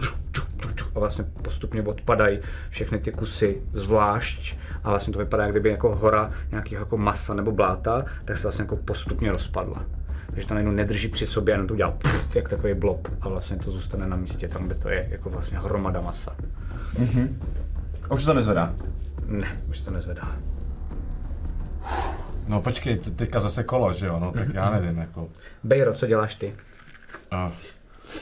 a 0.95 0.99
vlastně 0.99 1.25
postupně 1.41 1.81
odpadají 1.81 2.39
všechny 2.69 2.99
ty 2.99 3.11
kusy 3.11 3.61
zvlášť. 3.73 4.57
A 4.83 4.89
vlastně 4.89 5.13
to 5.13 5.19
vypadá, 5.19 5.43
jak 5.43 5.51
kdyby 5.51 5.69
jako 5.69 5.95
hora 5.95 6.31
nějakého 6.51 6.81
jako 6.81 6.97
masa 6.97 7.33
nebo 7.33 7.51
bláta, 7.51 8.05
tak 8.25 8.37
se 8.37 8.43
vlastně 8.43 8.63
jako 8.63 8.75
postupně 8.75 9.31
rozpadla. 9.31 9.85
Takže 10.31 10.47
to 10.47 10.53
najednou 10.53 10.71
nedrží 10.73 11.07
při 11.07 11.27
sobě, 11.27 11.53
jenom 11.53 11.67
to 11.67 11.73
udělá 11.73 11.91
pff, 11.91 12.35
jak 12.35 12.49
takový 12.49 12.73
blob 12.73 13.07
a 13.21 13.29
vlastně 13.29 13.57
to 13.57 13.71
zůstane 13.71 14.07
na 14.07 14.15
místě, 14.15 14.47
tam, 14.47 14.63
kde 14.63 14.75
to 14.75 14.89
je 14.89 15.07
jako 15.11 15.29
vlastně 15.29 15.59
hromada 15.59 16.01
masa. 16.01 16.35
A 18.09 18.13
už 18.13 18.25
to 18.25 18.33
nezvedá. 18.33 18.73
Ne, 19.25 19.47
už 19.69 19.79
to 19.79 19.91
nezvedá. 19.91 20.35
No 22.47 22.61
počkej, 22.61 22.97
te- 22.97 23.11
teďka 23.11 23.39
zase 23.39 23.63
kolo, 23.63 23.93
že 23.93 24.05
jo, 24.05 24.19
no 24.19 24.31
tak 24.31 24.53
já 24.53 24.69
nevím, 24.69 24.97
jako. 24.97 25.29
Bejro, 25.63 25.93
co 25.93 26.07
děláš 26.07 26.35
ty? 26.35 26.53
Uh, 27.33 27.51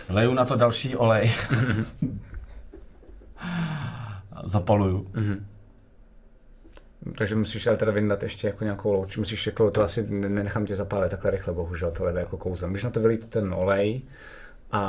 leju 0.10 0.34
na 0.34 0.46
to 0.46 0.56
další 0.56 0.96
olej. 0.96 1.32
Zapaluju. 4.44 5.08
Takže 7.18 7.36
musíš 7.36 7.68
ale 7.68 7.78
teda 7.78 7.92
vyndat 7.92 8.24
ještě 8.24 8.48
jako 8.48 8.64
nějakou 8.64 8.94
louč. 8.94 9.18
Musíš 9.18 9.46
jako, 9.46 9.72
to 9.72 9.84
asi 9.84 10.08
ne- 10.10 10.30
nenechám 10.30 10.66
tě 10.66 10.76
zapálit 10.76 11.12
takhle 11.12 11.32
rychle, 11.32 11.54
bohužel, 11.54 11.92
to 11.92 12.12
jde 12.12 12.20
jako 12.20 12.38
kouzlem. 12.38 12.72
Když 12.72 12.84
na 12.84 12.90
to 12.90 13.00
vylít 13.00 13.30
ten 13.30 13.54
olej 13.54 14.02
a, 14.72 14.80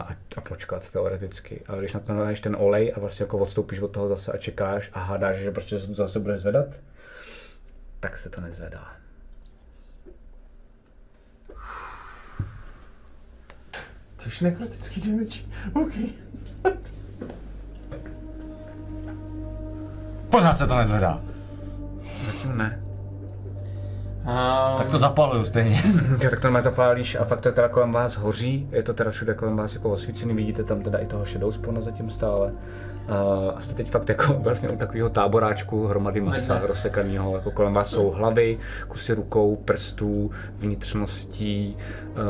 a, 0.00 0.16
a 0.36 0.40
počkat 0.40 0.90
teoreticky, 0.90 1.62
ale 1.66 1.78
když 1.78 1.92
na 1.92 2.00
to 2.00 2.12
naleješ 2.12 2.40
ten 2.40 2.56
olej 2.58 2.92
a 2.96 3.00
vlastně 3.00 3.22
jako 3.24 3.38
odstoupíš 3.38 3.80
od 3.80 3.88
toho 3.88 4.08
zase 4.08 4.32
a 4.32 4.36
čekáš 4.36 4.90
a 4.92 5.00
hádáš, 5.00 5.36
že 5.36 5.50
prostě 5.50 5.78
se 5.78 5.86
to 5.86 5.94
zase 5.94 6.18
bude 6.18 6.38
zvedat, 6.38 6.66
tak 8.00 8.18
se 8.18 8.30
to 8.30 8.40
nezvedá. 8.40 8.92
Což 14.16 14.40
nekrotický 14.40 15.10
damage. 15.10 15.40
OK. 15.74 15.92
Pořád 20.30 20.54
se 20.54 20.66
to 20.66 20.76
nezvedá. 20.76 21.22
Zatím 22.26 22.58
ne. 22.58 22.80
A 24.26 24.74
Tak 24.78 24.88
to 24.88 24.98
zapaluju 24.98 25.44
stejně. 25.44 25.82
Jo, 26.22 26.30
tak 26.30 26.40
to 26.40 26.46
normálně 26.46 26.64
zapálíš 26.64 27.16
a 27.16 27.24
fakt 27.24 27.40
to 27.40 27.52
teda 27.52 27.68
kolem 27.68 27.92
vás 27.92 28.16
hoří, 28.16 28.68
je 28.72 28.82
to 28.82 28.94
teda 28.94 29.10
všude 29.10 29.34
kolem 29.34 29.56
vás 29.56 29.74
jako 29.74 29.90
osvícený, 29.90 30.34
vidíte 30.34 30.64
tam 30.64 30.82
teda 30.82 30.98
i 30.98 31.06
toho 31.06 31.24
shadow 31.24 31.52
spawna 31.52 31.80
zatím 31.80 32.10
stále. 32.10 32.52
A 33.56 33.60
jste 33.60 33.74
teď 33.74 33.90
fakt 33.90 34.08
jako 34.08 34.32
vlastně 34.38 34.68
u 34.68 34.76
takového 34.76 35.08
táboráčku 35.08 35.86
hromady 35.86 36.20
masa 36.20 36.60
rozsekaného, 36.66 37.34
jako 37.34 37.50
kolem 37.50 37.74
vás 37.74 37.90
jsou 37.90 38.10
hlavy, 38.10 38.58
kusy 38.88 39.14
rukou, 39.14 39.56
prstů, 39.56 40.30
vnitřností, 40.58 41.76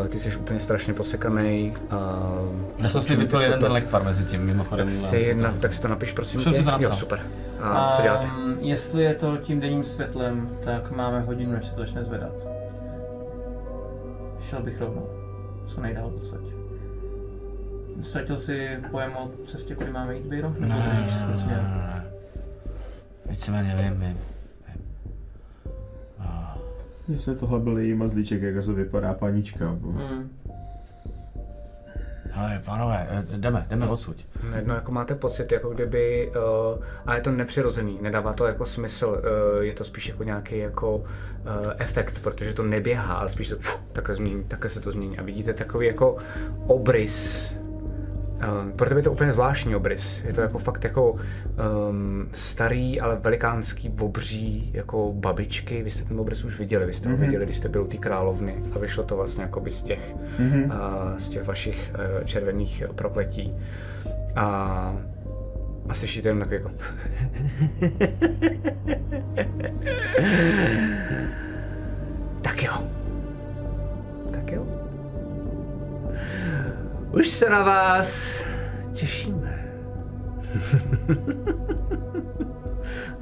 uh, 0.01 0.07
ty 0.07 0.19
jsi 0.19 0.37
úplně 0.37 0.61
strašně 0.61 0.95
posekaný. 0.95 1.73
Uh, 1.93 2.83
Já 2.83 2.89
jsem 2.89 3.03
si 3.03 3.17
vypil 3.17 3.41
jeden 3.41 3.61
ten 3.61 3.73
lektvar 3.73 4.05
mezi 4.05 4.25
tím, 4.25 4.41
mimochodem. 4.41 4.89
tak, 5.11 5.23
si, 5.23 5.35
na, 5.35 5.55
tak 5.61 5.75
si 5.75 5.81
to 5.81 5.89
napiš 5.89 6.13
prosím 6.13 6.41
jsem 6.41 6.55
si 6.55 6.63
to 6.63 6.71
napsal. 6.71 6.91
Jo, 6.91 6.97
super. 6.97 7.21
A 7.63 7.93
co 7.97 8.03
děláte? 8.03 8.27
Um, 8.27 8.57
jestli 8.61 9.03
je 9.03 9.15
to 9.15 9.37
tím 9.37 9.61
denním 9.61 9.85
světlem, 9.85 10.51
tak 10.65 10.91
máme 10.91 11.21
hodinu, 11.21 11.53
než 11.53 11.67
se 11.67 11.75
to 11.75 11.81
začne 11.81 12.03
zvedat. 12.03 12.49
Šel 14.41 14.63
bych 14.63 14.81
rovnou. 14.81 15.07
Co 15.67 15.81
nejdál 15.81 16.13
odsaď. 16.17 16.41
Ztratil 18.03 18.37
si 18.37 18.79
pojem 18.91 19.13
o 19.17 19.31
cestě, 19.47 19.75
kudy 19.75 19.91
máme 19.93 20.17
jít, 20.17 20.27
Bejro? 20.27 20.51
Nebo 20.51 20.67
Ne, 20.67 21.09
směr? 21.37 21.57
ne, 21.57 21.63
ne. 21.63 22.05
Víceméně 23.27 23.77
vím, 23.77 24.01
vím. 24.01 24.01
vím. 24.01 24.19
Jestli 27.09 27.37
tohle 27.37 27.61
byl 27.61 27.79
její 27.79 27.95
mazlíček, 27.95 28.43
jak 28.43 28.65
to 28.65 28.73
vypadá 28.73 29.15
panička. 29.15 29.69
Hmm. 29.69 30.31
Hele, 32.31 32.63
pánové, 32.65 33.07
eh, 33.11 33.37
jdeme, 33.37 33.67
jdeme 33.69 33.87
odsud. 33.87 34.17
Najednou 34.51 34.75
jako 34.75 34.93
máte 34.93 35.15
pocit, 35.15 35.53
jako 35.53 35.71
kdyby, 35.71 36.33
uh, 36.77 36.85
a 37.07 37.15
je 37.15 37.21
to 37.21 37.31
nepřirozený, 37.31 37.99
nedává 38.03 38.33
to 38.33 38.47
jako 38.47 38.67
smysl, 38.67 39.07
uh, 39.07 39.63
je 39.65 39.73
to 39.73 39.85
spíš 39.85 40.09
jako 40.09 40.23
nějaký 40.25 40.59
jako 40.59 40.97
uh, 40.97 41.05
efekt, 41.79 42.19
protože 42.23 42.55
to 42.55 42.63
neběhá, 42.63 43.15
ale 43.15 43.29
spíš 43.29 43.49
to 43.49 43.57
pfu, 43.57 43.79
takhle, 43.93 44.15
změní, 44.15 44.45
takhle 44.45 44.71
se 44.71 44.81
to 44.81 44.91
změní 44.93 45.19
a 45.19 45.23
vidíte 45.23 45.55
takový 45.55 45.87
jako 45.87 46.17
obrys, 46.67 47.49
Um, 48.39 48.73
pro 48.73 48.89
tebe 48.89 49.01
je 49.01 49.05
to 49.05 49.13
úplně 49.13 49.33
zvláštní 49.33 49.77
obrys. 49.77 50.23
Je 50.25 50.33
to 50.33 50.41
jako 50.41 50.59
fakt 50.59 50.85
jako 50.85 51.13
um, 51.13 52.29
starý, 52.33 53.01
ale 53.01 53.17
velikánský 53.17 53.95
obří 54.01 54.71
jako 54.75 55.13
babičky. 55.13 55.83
Vy 55.83 55.91
jste 55.91 56.05
ten 56.05 56.21
obrys 56.21 56.45
už 56.45 56.59
viděli, 56.59 56.87
vy 56.87 56.95
jste 56.95 57.09
ho 57.11 57.17
viděli, 57.17 57.45
když 57.45 57.57
jste 57.57 57.69
byl 57.69 57.83
u 57.83 57.87
té 57.87 57.97
královny 57.97 58.57
a 58.75 58.79
vyšlo 58.79 59.05
to 59.05 59.17
vlastně 59.17 59.43
jako 59.43 59.61
by 59.61 59.71
z 59.71 59.83
těch, 59.83 60.15
uh, 60.65 60.73
z 61.19 61.29
těch 61.29 61.45
vašich 61.47 61.93
uh, 61.95 62.25
červených 62.25 62.83
prokletí. 62.95 63.55
A, 64.37 64.47
a 65.89 65.95
slyšíte 65.95 66.29
jenom 66.29 66.49
takový 66.49 66.57
jako... 66.57 66.71
tak 72.43 72.63
jo. 72.63 72.73
Tak 74.33 74.53
jo. 74.53 74.67
Už 77.13 77.29
se 77.29 77.51
na 77.51 77.63
vás 77.63 78.43
těšíme. 78.93 79.69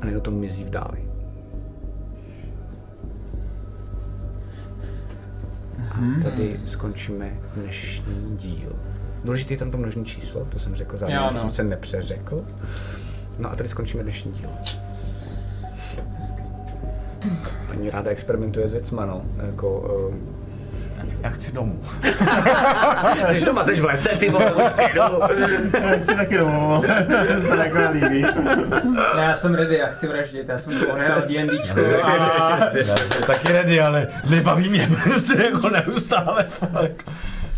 A 0.00 0.04
nejde 0.04 0.20
to 0.20 0.30
mizí 0.30 0.64
v 0.64 0.70
dáli. 0.70 1.08
A 5.90 6.22
tady 6.22 6.60
skončíme 6.66 7.32
dnešní 7.54 8.36
díl. 8.36 8.76
Důležitý 9.24 9.54
je 9.54 9.58
tam 9.58 9.70
to 9.70 9.78
množné 9.78 10.04
číslo, 10.04 10.44
to 10.44 10.58
jsem 10.58 10.74
řekl 10.74 10.96
zároveň, 10.96 11.34
no. 11.34 11.40
jsem 11.40 11.50
se 11.50 11.64
nepřeřekl. 11.64 12.44
No 13.38 13.50
a 13.50 13.56
tady 13.56 13.68
skončíme 13.68 14.02
dnešní 14.02 14.32
díl. 14.32 14.50
Paní 17.68 17.90
ráda 17.90 18.10
experimentuje 18.10 18.68
s 18.68 18.72
věcma, 18.72 19.06
no. 19.06 19.22
Jako, 19.46 19.80
uh, 19.80 20.35
Já 21.22 21.30
chci 21.30 21.52
domů. 21.52 21.80
jsi 23.28 23.44
doma, 23.44 23.64
jsi 23.64 23.74
v 23.74 23.84
lese, 23.84 24.08
ty 24.08 24.30
vole, 24.30 24.52
už 24.52 24.62
klidu. 24.72 25.20
Já 25.80 25.96
chci 25.98 26.14
taky 26.14 26.38
domů, 26.38 26.82
to 27.34 27.40
se 27.40 27.56
jako 27.56 27.78
nelíbí. 27.78 28.22
Ne, 29.16 29.22
já 29.22 29.34
jsem 29.34 29.54
ready, 29.54 29.76
já 29.76 29.86
chci 29.86 30.06
vraždit, 30.06 30.48
já 30.48 30.58
jsem 30.58 30.80
to 30.86 30.96
nehrál 30.96 31.20
D&Dčko 31.20 31.80
a... 32.02 32.58
Já 32.74 32.96
jsem 32.96 33.22
taky 33.26 33.52
ready, 33.52 33.80
ale 33.80 34.06
nebaví 34.30 34.68
mě 34.68 34.88
prostě 35.04 35.42
jako 35.42 35.68
neustále. 35.68 36.44
Fakt. 36.48 37.04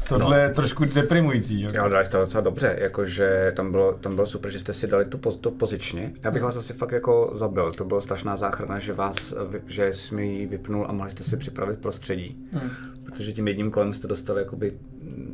Tohle 0.09 0.41
je 0.41 0.49
trošku 0.49 0.85
deprimující. 0.85 1.61
Jako. 1.61 1.77
Jo, 1.77 1.89
dali 1.89 2.05
jste 2.05 2.12
to 2.12 2.25
docela 2.25 2.41
dobře, 2.41 2.77
jakože 2.81 3.53
tam 3.57 3.70
bylo, 3.70 3.93
tam 3.93 4.15
bylo 4.15 4.27
super, 4.27 4.51
že 4.51 4.61
jste 4.61 4.73
si 4.73 4.87
dali 4.87 5.05
tu, 5.05 5.19
poz, 5.19 5.37
tu 5.37 5.51
pozičně. 5.51 6.12
Já 6.23 6.31
bych 6.31 6.43
vás 6.43 6.57
asi 6.57 6.73
fakt 6.73 6.93
jako 6.93 7.31
zabil, 7.35 7.73
to 7.73 7.85
byla 7.85 8.01
strašná 8.01 8.37
záchrana, 8.37 8.78
že 8.78 8.93
vás, 8.93 9.35
že 9.67 9.93
jsme 9.93 10.23
ji 10.23 10.47
vypnul 10.47 10.87
a 10.89 10.93
mohli 10.93 11.11
jste 11.11 11.25
si 11.25 11.37
připravit 11.37 11.78
prostředí. 11.78 12.49
Hmm. 12.53 12.70
Protože 13.05 13.33
tím 13.33 13.49
jedním 13.49 13.70
kolem 13.70 13.93
jste 13.93 14.09
dostali, 14.09 14.41
jakoby, 14.41 14.73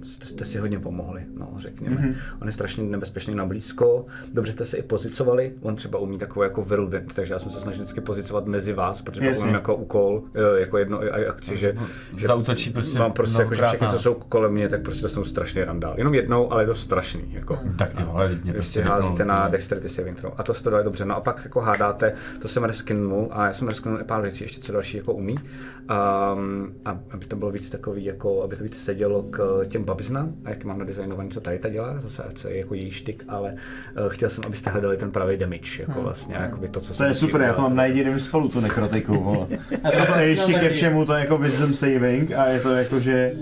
jste, 0.05 0.27
jste 0.27 0.45
si 0.45 0.59
hodně 0.59 0.79
pomohli, 0.79 1.23
no, 1.39 1.49
řekněme. 1.57 1.97
Mhm. 1.97 2.11
Mm-hmm. 2.11 2.17
On 2.41 2.49
je 2.49 2.53
strašně 2.53 2.83
nebezpečný 2.85 3.35
na 3.35 3.47
blízko, 3.47 4.07
dobře 4.33 4.53
jste 4.53 4.65
se 4.65 4.77
i 4.77 4.83
pozicovali, 4.83 5.53
on 5.63 5.77
třeba 5.77 5.99
umí 5.99 6.19
takový 6.19 6.45
jako 6.45 6.63
whirlwind, 6.63 7.15
takže 7.15 7.33
já 7.35 7.39
jsem 7.39 7.51
se 7.51 7.61
snažil 7.61 7.83
vždycky 7.83 8.01
pozicovat 8.01 8.47
mezi 8.47 8.73
vás, 8.73 9.03
protože 9.03 9.27
Jasně. 9.27 9.43
umím 9.45 9.55
jako 9.55 9.75
úkol, 9.77 10.23
eh, 10.35 10.61
jako 10.61 10.79
jedno 10.79 11.01
akci, 11.29 11.57
že, 11.57 11.77
že 12.17 12.27
Zautočí 12.27 12.71
prostě 12.71 12.99
mám 12.99 13.13
prostě 13.13 13.43
jako, 13.43 13.55
že 13.55 13.63
všechny, 13.67 13.89
co 13.91 13.99
jsou 13.99 14.15
kolem 14.15 14.53
mě, 14.53 14.69
tak 14.69 14.83
prostě 14.83 15.03
dostanou 15.03 15.25
strašný 15.25 15.65
randál. 15.65 15.95
Jenom 15.99 16.15
jednou, 16.15 16.53
ale 16.53 16.63
je 16.63 16.67
to 16.67 16.75
strašný. 16.75 17.25
Jako. 17.33 17.59
Tak 17.79 17.95
ty 17.95 18.03
vole, 18.03 18.29
mě 18.29 18.53
Prostě 18.53 18.81
prostě 18.81 18.83
házíte 18.83 19.25
na 19.25 19.47
ty. 19.47 19.53
dexterity 19.53 19.89
saving 19.89 20.21
throw. 20.21 20.33
A 20.37 20.43
to 20.43 20.55
jste 20.55 20.71
dali 20.71 20.85
dobře. 20.85 21.05
No 21.05 21.17
a 21.17 21.21
pak 21.21 21.41
jako 21.45 21.61
hádáte, 21.61 22.15
to 22.43 22.49
jsem 22.49 22.65
reskinul 22.65 23.29
a 23.31 23.47
já 23.47 23.53
jsem 23.53 23.69
reskinul 23.69 24.01
i 24.01 24.05
pár 24.05 24.23
věcí, 24.23 24.45
ještě 24.45 24.61
co 24.61 24.73
další 24.73 24.97
jako 24.97 25.13
umí. 25.13 25.35
Um, 25.35 26.75
a 26.85 26.99
aby 27.11 27.27
to 27.27 27.37
bylo 27.37 27.51
víc 27.51 27.71
takový, 27.71 28.05
jako, 28.05 28.43
aby 28.43 28.57
to 28.57 28.65
víc 28.65 28.83
sedělo 28.83 29.23
k 29.23 29.64
těm 29.69 29.85
babiznám, 29.85 30.33
a 30.45 30.51
jak 30.51 30.65
mám 30.65 30.79
nadizajnovaný, 30.79 31.31
co 31.31 31.41
tady 31.41 31.59
ta 31.59 31.69
dělá, 31.69 32.01
zase 32.01 32.23
co 32.35 32.49
je 32.49 32.59
jako 32.59 32.75
její 32.75 32.91
štyk, 32.91 33.25
ale 33.29 33.53
uh, 33.53 34.09
chtěl 34.09 34.31
jsem, 34.31 34.45
abyste 34.47 34.71
hledali 34.71 34.97
ten 34.97 35.11
pravý 35.11 35.37
damage, 35.37 35.83
jako 35.83 36.03
vlastně, 36.03 36.35
jakoby 36.35 36.69
to, 36.69 36.81
co 36.81 36.95
To 36.95 37.05
je 37.05 37.15
super, 37.15 37.41
já 37.41 37.53
to 37.53 37.63
mám 37.63 37.77
na 37.77 37.85
jediném 37.85 38.21
spolu, 38.21 38.49
tu 38.49 38.61
nekrotiku, 38.61 39.21
vole. 39.21 39.47
A 40.03 40.07
to 40.07 40.19
je 40.19 40.29
ještě 40.29 40.53
ke 40.55 40.71
všemu, 40.71 41.05
to 41.05 41.13
je 41.13 41.21
jako 41.21 41.37
wisdom 41.37 41.75
saving 41.75 42.33
a 42.33 42.47
je 42.47 42.61
to 42.61 42.75
jako, 42.75 43.01
že 43.01 43.33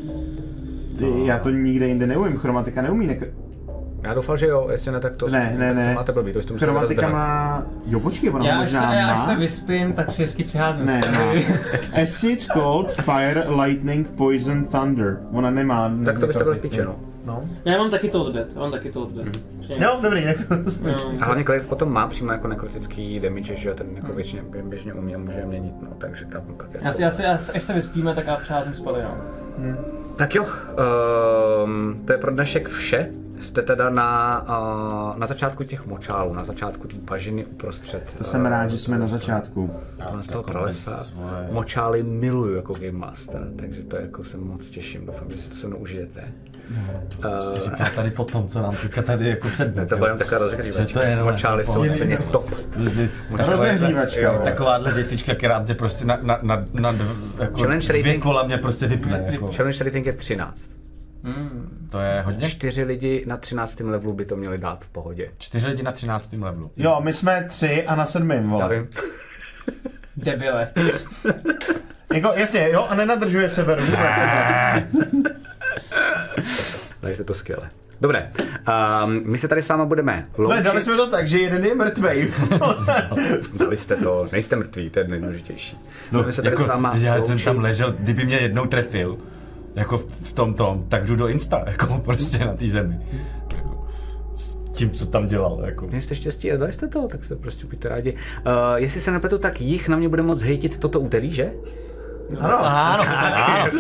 ty, 0.99 1.07
já 1.25 1.39
to 1.39 1.51
nikde 1.51 1.89
jinde 1.89 2.07
neumím, 2.07 2.37
chromatika 2.37 2.83
neumí 2.83 3.07
nekr... 3.07 3.27
Já 4.03 4.15
doufal, 4.15 4.37
že 4.37 4.47
jo, 4.47 4.69
jestli 4.73 4.93
ne, 4.93 5.01
tak 5.01 5.17
to, 5.17 5.29
Ne, 5.29 5.55
ne, 5.59 5.75
ne. 5.75 5.89
to 5.89 5.95
máte 5.95 6.13
blbý, 6.13 6.33
to 6.33 6.43
jste 6.43 6.59
Chromatika 6.59 7.09
má... 7.09 7.63
Jo, 7.87 8.01
počkej, 8.01 8.31
ona 8.31 8.47
Já 8.47 8.61
až, 8.61 8.69
se, 8.69 8.75
možná 8.77 8.95
já 8.95 9.13
až 9.13 9.21
se 9.21 9.33
má... 9.33 9.39
vyspím, 9.39 9.93
tak 9.93 10.11
si 10.11 10.23
hezky 10.23 10.45
přiházím. 10.45 10.87
Ne, 10.87 11.01
ne. 11.11 11.43
Acid, 12.03 12.43
cold, 12.43 12.93
fire, 12.93 13.45
lightning, 13.65 14.11
poison, 14.11 14.65
thunder. 14.65 15.21
Ona 15.33 15.51
nemá... 15.51 15.93
Tak 16.05 16.19
to 16.19 16.27
byste 16.27 16.39
nekrotiku. 16.39 16.69
piče, 16.69 16.85
no. 16.85 16.97
No. 17.25 17.45
Já 17.65 17.79
mám 17.79 17.91
taky 17.91 18.09
to 18.09 18.33
dead, 18.33 18.47
já 18.55 18.61
mám 18.61 18.71
taky 18.71 18.93
to 18.93 19.09
dead. 19.15 19.27
Jo, 19.69 19.99
dobrý, 20.03 20.25
tak 20.25 20.65
to 20.65 20.71
jsme... 20.71 20.93
No. 20.93 21.13
A 21.21 21.25
hlavně 21.25 21.45
Clive 21.45 21.65
potom 21.65 21.93
má 21.93 22.07
přímo 22.07 22.33
jako 22.33 22.49
nekrotický 22.49 23.21
damage, 23.21 23.57
že 23.57 23.69
jo, 23.69 23.75
ten 23.75 23.87
jako 23.95 24.13
většině 24.13 24.43
běžně 24.63 24.95
umí 24.95 25.15
a 25.15 25.19
může 25.19 25.45
měnit, 25.47 25.73
no, 25.83 25.89
takže 25.99 26.25
tam 26.25 26.43
pak 26.57 26.67
jako... 26.73 26.85
Já 26.85 26.93
si, 26.93 27.03
já 27.03 27.11
si, 27.11 27.23
já, 27.23 27.33
až 27.55 27.63
se 27.63 27.73
vyspíme, 27.73 28.15
tak 28.15 28.27
já 28.27 28.37
přiházím 28.37 28.75
spady, 28.75 28.99
no. 29.03 29.15
Tak 30.17 30.35
jo, 30.35 30.47
um, 31.65 32.03
to 32.07 32.13
je 32.13 32.19
pro 32.19 32.31
dnešek 32.33 32.69
vše. 32.69 33.09
Jste 33.43 33.63
teda 33.63 33.91
na, 33.91 34.41
uh, 35.13 35.19
na 35.19 35.27
začátku 35.27 35.65
těch 35.65 35.87
močálů, 35.87 36.35
na 36.35 36.45
začátku 36.45 36.89
té 36.89 36.97
bažiny 36.97 37.45
uprostřed. 37.45 38.15
To 38.19 38.25
jsem 38.25 38.47
rád, 38.47 38.71
že 38.71 38.79
jsme 38.79 38.99
na 38.99 39.07
začátku. 39.07 39.65
uh, 39.65 40.21
z 40.23 40.27
toho 40.27 40.39
Jako 40.41 40.51
pralesa. 40.51 41.05
Močály 41.51 42.03
miluju 42.03 42.57
jako 42.57 42.73
Game 42.75 42.93
Master, 42.93 43.41
takže 43.59 43.83
to 43.83 43.97
jako 43.97 44.25
se 44.25 44.37
moc 44.37 44.71
těším, 44.71 45.07
doufám, 45.07 45.31
že 45.31 45.37
si 45.37 45.49
to 45.51 45.57
se 45.57 45.67
mnou 45.67 45.77
užijete. 45.77 46.25
Jsi 47.41 47.61
říká 47.61 47.91
tady 47.97 48.11
potom, 48.11 48.49
co 48.49 48.63
nám 48.63 48.77
teďka 48.83 49.03
tady 49.03 49.29
jako 49.29 49.49
předved. 49.49 49.89
To 49.89 49.95
jo. 49.95 49.99
bude 49.99 50.11
jen 50.11 50.19
taková 50.19 50.41
Že 50.51 50.57
to 50.57 50.63
je 50.63 50.65
rozehřívačka. 50.65 51.03
jenom 51.09 51.27
Močály 51.27 51.65
jsou 51.65 51.85
jako- 51.85 51.95
úplně 51.97 52.17
top. 52.17 52.51
Rozehřívačka. 53.31 54.39
Takováhle 54.39 54.93
věcička, 54.93 55.35
která 55.35 55.59
mě 55.59 55.75
prostě 55.75 56.05
na, 56.05 56.19
na, 56.23 56.39
na, 56.43 56.65
na 56.73 56.93
dv, 56.93 57.11
jako 57.39 57.65
dvě 57.65 57.79
rating. 57.89 58.23
kola 58.23 58.43
mě 58.43 58.59
prostě 58.59 58.87
vypne. 58.87 59.25
Jako. 59.27 59.51
Challenge 59.53 59.85
rating 59.85 60.07
je 60.07 60.13
13. 60.13 60.69
Hmm. 61.25 61.89
To 61.93 61.99
je 62.01 62.23
hodně. 62.23 62.49
Čtyři 62.51 62.85
lidi 62.85 63.25
na 63.27 63.37
13. 63.37 63.81
levelu 63.81 64.13
by 64.13 64.25
to 64.25 64.37
měli 64.37 64.59
dát 64.59 64.85
v 64.85 64.89
pohodě. 64.89 65.31
Čtyři 65.39 65.67
lidi 65.67 65.83
na 65.83 65.93
třináctém 65.93 66.43
levelu. 66.43 66.71
Jo, 66.77 67.01
my 67.03 67.13
jsme 67.13 67.47
tři 67.51 67.85
a 67.87 67.95
na 67.95 68.07
sedmém, 68.07 68.45
Já 68.45 68.51
vole. 68.51 68.69
vím. 68.77 68.89
Debile. 70.17 70.69
Jako, 72.15 72.33
jasně, 72.37 72.69
jo, 72.73 72.87
a 72.91 72.95
nenadržuje 72.95 73.49
se 73.49 73.63
veru. 73.63 73.83
Dali 77.03 77.15
jste 77.15 77.25
to 77.25 77.35
skvěle. 77.35 77.69
Dobré, 78.01 78.33
um, 79.05 79.23
my 79.33 79.39
se 79.39 79.49
tady 79.49 79.63
s 79.63 79.69
váma 79.69 79.85
budeme 79.85 80.13
Ne, 80.17 80.27
loučit. 80.39 80.63
dali 80.65 80.81
jsme 80.83 80.97
to 80.97 81.07
tak, 81.11 81.29
že 81.29 81.39
jeden 81.39 81.65
je 81.65 81.75
mrtvej. 81.75 82.31
Dali 83.59 83.77
jste 83.77 83.97
to, 83.97 84.29
nejste 84.33 84.57
mrtví, 84.57 84.91
to 84.91 84.99
je 84.99 85.09
nejdůležitější. 85.09 85.79
No, 86.13 86.23
my 86.23 86.33
se 86.33 86.43
tady 86.43 86.53
jako, 86.55 86.65
s 86.65 86.69
váma 86.69 86.93
já 86.97 87.15
jsem 87.15 87.31
loučit. 87.31 87.45
tam 87.45 87.59
ležel, 87.59 87.93
kdyby 87.99 88.25
mě 88.25 88.37
jednou 88.37 88.67
trefil, 88.67 89.19
jako 89.75 89.99
v, 89.99 90.05
v 90.05 90.33
tom 90.33 90.55
tom, 90.55 90.85
tak 90.89 91.07
jdu 91.07 91.17
do 91.17 91.29
Insta, 91.29 91.65
jako 91.67 91.99
prostě 92.05 92.39
na 92.39 92.55
té 92.55 92.67
zemi. 92.67 93.01
Jako, 93.57 93.87
s 94.37 94.55
tím, 94.55 94.91
co 94.91 95.07
tam 95.07 95.27
dělal, 95.27 95.63
jako. 95.65 95.87
Měli 95.87 96.03
jste 96.03 96.15
štěstí 96.15 96.53
a 96.53 96.57
dali 96.57 96.73
jste 96.73 96.89
to, 96.89 97.09
tak 97.09 97.25
se 97.25 97.37
prostě 97.37 97.67
buďte 97.67 97.89
rádi. 97.89 98.13
Uh, 98.13 98.53
jestli 98.75 99.01
se 99.01 99.11
nepletu, 99.11 99.39
tak 99.39 99.61
jich 99.61 99.89
na 99.89 99.97
mě 99.97 100.09
bude 100.09 100.23
moc 100.23 100.43
hejtit 100.43 100.79
toto 100.79 101.01
úterý, 101.01 101.33
že? 101.33 101.51
Ano, 102.41 102.59
Ano, 102.67 103.05
ano. 103.09 103.71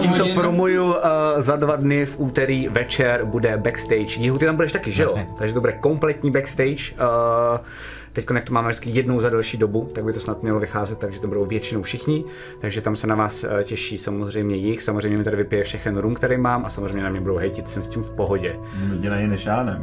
Tímto 0.00 0.26
promuju 0.34 0.84
uh, 0.84 1.00
za 1.38 1.56
dva 1.56 1.76
dny 1.76 2.06
v 2.06 2.20
úterý 2.20 2.68
večer 2.68 3.24
bude 3.24 3.56
backstage. 3.56 4.20
Jihu, 4.20 4.38
ty 4.38 4.44
tam 4.44 4.56
budeš 4.56 4.72
taky, 4.72 4.92
že 4.92 5.02
jo? 5.02 5.08
Jasně. 5.08 5.26
Takže 5.38 5.54
to 5.54 5.60
bude 5.60 5.72
kompletní 5.72 6.30
backstage. 6.30 6.92
Uh, 6.92 7.58
Teď, 8.16 8.26
jak 8.34 8.44
to 8.44 8.52
máme 8.52 8.68
vždycky 8.68 8.90
jednou 8.90 9.20
za 9.20 9.30
delší 9.30 9.56
dobu, 9.58 9.88
tak 9.94 10.04
by 10.04 10.12
to 10.12 10.20
snad 10.20 10.42
mělo 10.42 10.60
vycházet, 10.60 10.98
takže 10.98 11.20
to 11.20 11.28
budou 11.28 11.46
většinou 11.46 11.82
všichni. 11.82 12.24
Takže 12.60 12.80
tam 12.80 12.96
se 12.96 13.06
na 13.06 13.14
vás 13.14 13.44
eh, 13.44 13.64
těší 13.64 13.98
samozřejmě 13.98 14.56
jich. 14.56 14.82
Samozřejmě 14.82 15.18
mi 15.18 15.24
tady 15.24 15.36
vypije 15.36 15.64
všechen 15.64 15.96
rum, 15.98 16.14
který 16.14 16.36
mám 16.36 16.64
a 16.66 16.68
samozřejmě 16.70 17.02
na 17.02 17.10
mě 17.10 17.20
budou 17.20 17.36
hejtit, 17.36 17.68
jsem 17.70 17.82
s 17.82 17.88
tím 17.88 18.02
v 18.02 18.12
pohodě. 18.12 18.56
Lidi 18.90 19.10
na 19.10 19.16
než 19.16 19.46
já. 19.46 19.62
Ne? 19.62 19.80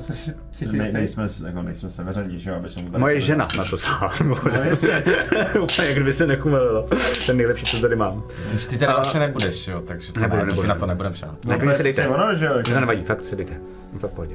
Co 0.00 0.12
si 0.12 0.30
Ne, 0.30 0.36
jistý? 0.60 0.92
nejsme, 0.92 1.26
jako 1.46 1.62
nejsme 1.62 1.90
severní, 1.90 2.38
že 2.38 2.50
jo, 2.50 2.56
aby 2.56 2.68
jsme 2.68 2.82
mu 2.82 2.90
tady 2.90 3.00
Moje 3.00 3.20
žena 3.20 3.48
na 3.58 3.64
to 3.64 3.78
sála. 3.78 4.12
No 4.24 4.36
jasně. 4.64 5.04
Úplně, 5.62 5.86
jak 5.88 5.94
kdyby 5.96 6.12
se 6.12 6.26
nekumelilo. 6.26 6.88
Ten 7.26 7.36
nejlepší, 7.36 7.66
co 7.66 7.80
tady 7.80 7.96
mám. 7.96 8.22
Když 8.48 8.66
ty 8.66 8.78
tady 8.78 8.92
vlastně 8.92 9.20
nebudeš, 9.20 9.68
jo, 9.68 9.80
takže 9.80 10.12
to, 10.12 10.20
Nebudu, 10.20 10.44
ne, 10.44 10.54
si 10.54 10.66
na 10.66 10.74
to 10.74 10.86
nebudem 10.86 11.14
šát. 11.14 11.44
No 11.44 11.50
Tak 11.50 11.62
to 11.62 11.70
je 11.70 11.78
dejte. 11.82 12.08
ono, 12.08 12.34
že 12.34 12.46
jo. 12.46 12.52
To 12.64 12.80
nevadí, 12.80 13.04
fakt 13.04 13.24
si 13.24 13.36
dejte. 13.36 13.52
Je 13.92 13.98
to 14.00 14.08
v 14.08 14.12
pohodě. 14.12 14.34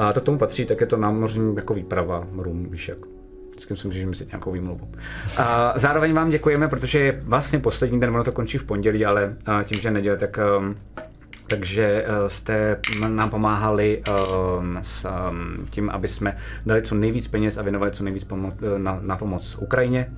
A 0.00 0.12
to 0.12 0.20
k 0.20 0.24
tomu 0.24 0.38
patří, 0.38 0.64
tak 0.64 0.80
je 0.80 0.86
to 0.86 0.96
námořní 0.96 1.56
jako 1.56 1.74
výprava, 1.74 2.26
rum, 2.36 2.66
víš 2.70 2.88
jak. 2.88 2.98
Vždycky 3.50 3.76
si 3.76 3.86
můžeš 3.86 4.04
myslet 4.04 4.32
nějakou 4.32 4.52
výmluvu. 4.52 4.88
A 5.38 5.72
zároveň 5.76 6.14
vám 6.14 6.30
děkujeme, 6.30 6.68
protože 6.68 6.98
je 6.98 7.20
vlastně 7.24 7.58
poslední 7.58 8.00
den, 8.00 8.10
ono 8.10 8.24
to 8.24 8.32
končí 8.32 8.58
v 8.58 8.64
pondělí, 8.64 9.04
ale 9.04 9.36
tím, 9.64 9.82
že 9.82 9.88
je 9.88 9.92
neděle, 9.92 10.16
tak 10.16 10.38
um, 10.58 10.76
takže 11.46 12.04
uh, 12.08 12.28
jste 12.28 12.80
nám 13.08 13.30
pomáhali 13.30 14.02
um, 14.58 14.78
s 14.82 15.08
um, 15.30 15.66
tím, 15.70 15.90
aby 15.90 16.08
jsme 16.08 16.36
dali 16.66 16.82
co 16.82 16.94
nejvíc 16.94 17.28
peněz 17.28 17.58
a 17.58 17.62
věnovali 17.62 17.90
co 17.90 18.04
nejvíc 18.04 18.24
pomo- 18.24 18.78
na, 18.78 18.98
na 19.02 19.16
pomoc 19.16 19.56
Ukrajině. 19.60 20.12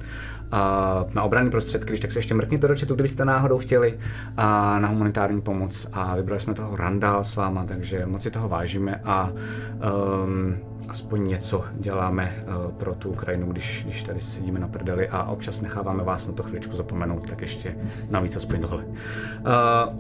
A 0.53 1.05
na 1.15 1.23
obranné 1.23 1.51
prostředky, 1.51 1.89
když 1.89 2.01
tak 2.01 2.13
se 2.13 2.19
ještě 2.19 2.35
mrkněte 2.35 2.69
do 2.69 2.77
chatu, 2.77 2.95
kdybyste 2.95 3.25
náhodou 3.25 3.59
chtěli, 3.59 3.99
a 4.37 4.79
na 4.79 4.89
humanitární 4.89 5.41
pomoc. 5.41 5.89
A 5.93 6.17
vybrali 6.17 6.41
jsme 6.41 6.55
toho 6.55 6.77
Randa 6.77 7.25
s 7.25 7.37
váma, 7.37 7.65
takže 7.65 8.07
moc 8.07 8.23
si 8.23 8.31
toho 8.31 8.49
vážíme 8.49 9.01
a 9.05 9.33
um, 10.25 10.57
aspoň 10.89 11.27
něco 11.27 11.65
děláme 11.75 12.33
uh, 12.67 12.73
pro 12.73 12.95
tu 12.95 13.09
Ukrajinu, 13.11 13.47
když, 13.53 13.85
když 13.85 14.03
tady 14.03 14.21
sedíme 14.21 14.61
na 14.61 14.69
prdeli 14.69 15.09
a 15.09 15.25
občas 15.25 15.61
necháváme 15.61 16.05
vás 16.05 16.27
na 16.27 16.33
to 16.33 16.43
chviličku 16.43 16.77
zapomenout, 16.77 17.29
tak 17.29 17.41
ještě 17.41 17.77
navíc 18.11 18.37
aspoň 18.37 18.61
tohle. 18.61 18.85
Uh, 18.85 18.93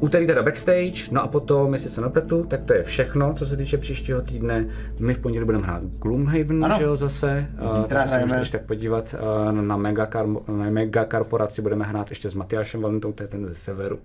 úterý 0.01 0.27
teda 0.27 0.43
backstage, 0.43 0.93
no 1.11 1.23
a 1.23 1.29
potom, 1.29 1.73
jestli 1.73 1.91
se 1.91 2.01
nepletu, 2.01 2.45
tak 2.45 2.63
to 2.65 2.75
je 2.75 2.83
všechno, 2.83 3.35
co 3.35 3.47
se 3.47 3.57
týče 3.57 3.79
příštího 3.79 4.23
týdne. 4.23 4.67
My 4.99 5.15
v 5.15 5.19
pondělí 5.19 5.45
budeme 5.45 5.65
hrát 5.65 5.83
Gloomhaven, 5.85 6.65
Ano. 6.65 6.77
že 6.79 6.85
jo, 6.85 6.97
zase. 6.97 7.47
Uh, 7.63 7.83
Zítra 7.83 8.03
se 8.03 8.09
hrajeme. 8.09 8.39
můžete 8.39 8.59
tak 8.59 8.67
podívat 8.67 9.15
uh, 9.15 9.53
na 9.53 9.77
mega, 9.77 10.07
kar- 10.07 10.57
na 10.59 10.71
mega 10.71 11.05
korporaci 11.05 11.63
budeme 11.63 11.85
hrát 11.85 12.11
ještě 12.11 12.31
s 12.31 12.35
Matyášem 12.35 12.83
Valentou, 12.83 13.13
to 13.13 13.23
je 13.23 13.29
ten 13.29 13.47
ze 13.47 13.55
severu. 13.55 13.99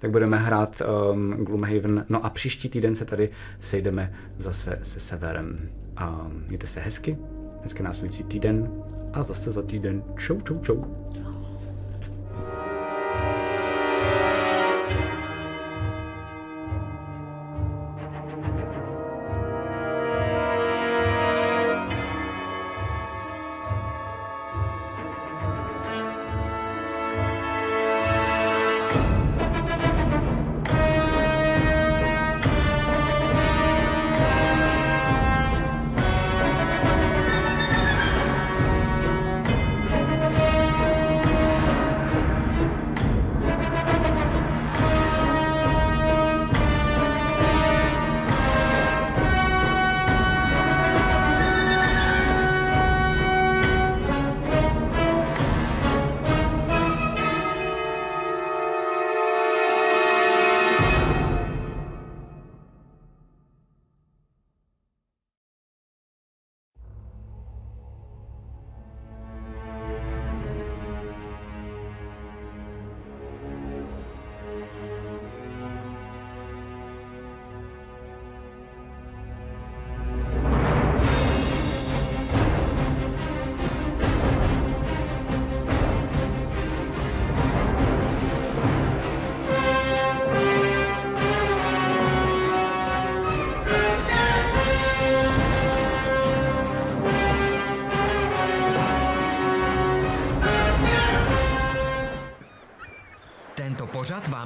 Tak 0.00 0.10
budeme 0.10 0.38
hrát 0.38 0.82
um, 1.12 1.30
Gloomhaven. 1.32 2.04
No 2.08 2.24
a 2.26 2.30
příští 2.30 2.68
týden 2.68 2.94
se 2.94 3.04
tady 3.04 3.30
sejdeme 3.60 4.12
zase 4.38 4.78
se 4.82 5.00
severem. 5.00 5.58
A 6.00 6.30
mějte 6.48 6.66
se 6.66 6.80
hezky, 6.80 7.18
hezky 7.62 7.82
následující 7.82 8.24
týden 8.24 8.70
a 9.12 9.22
zase 9.22 9.52
za 9.52 9.62
týden. 9.62 10.02
Čau, 10.18 10.40
čau, 10.40 10.58
čau. 10.58 10.82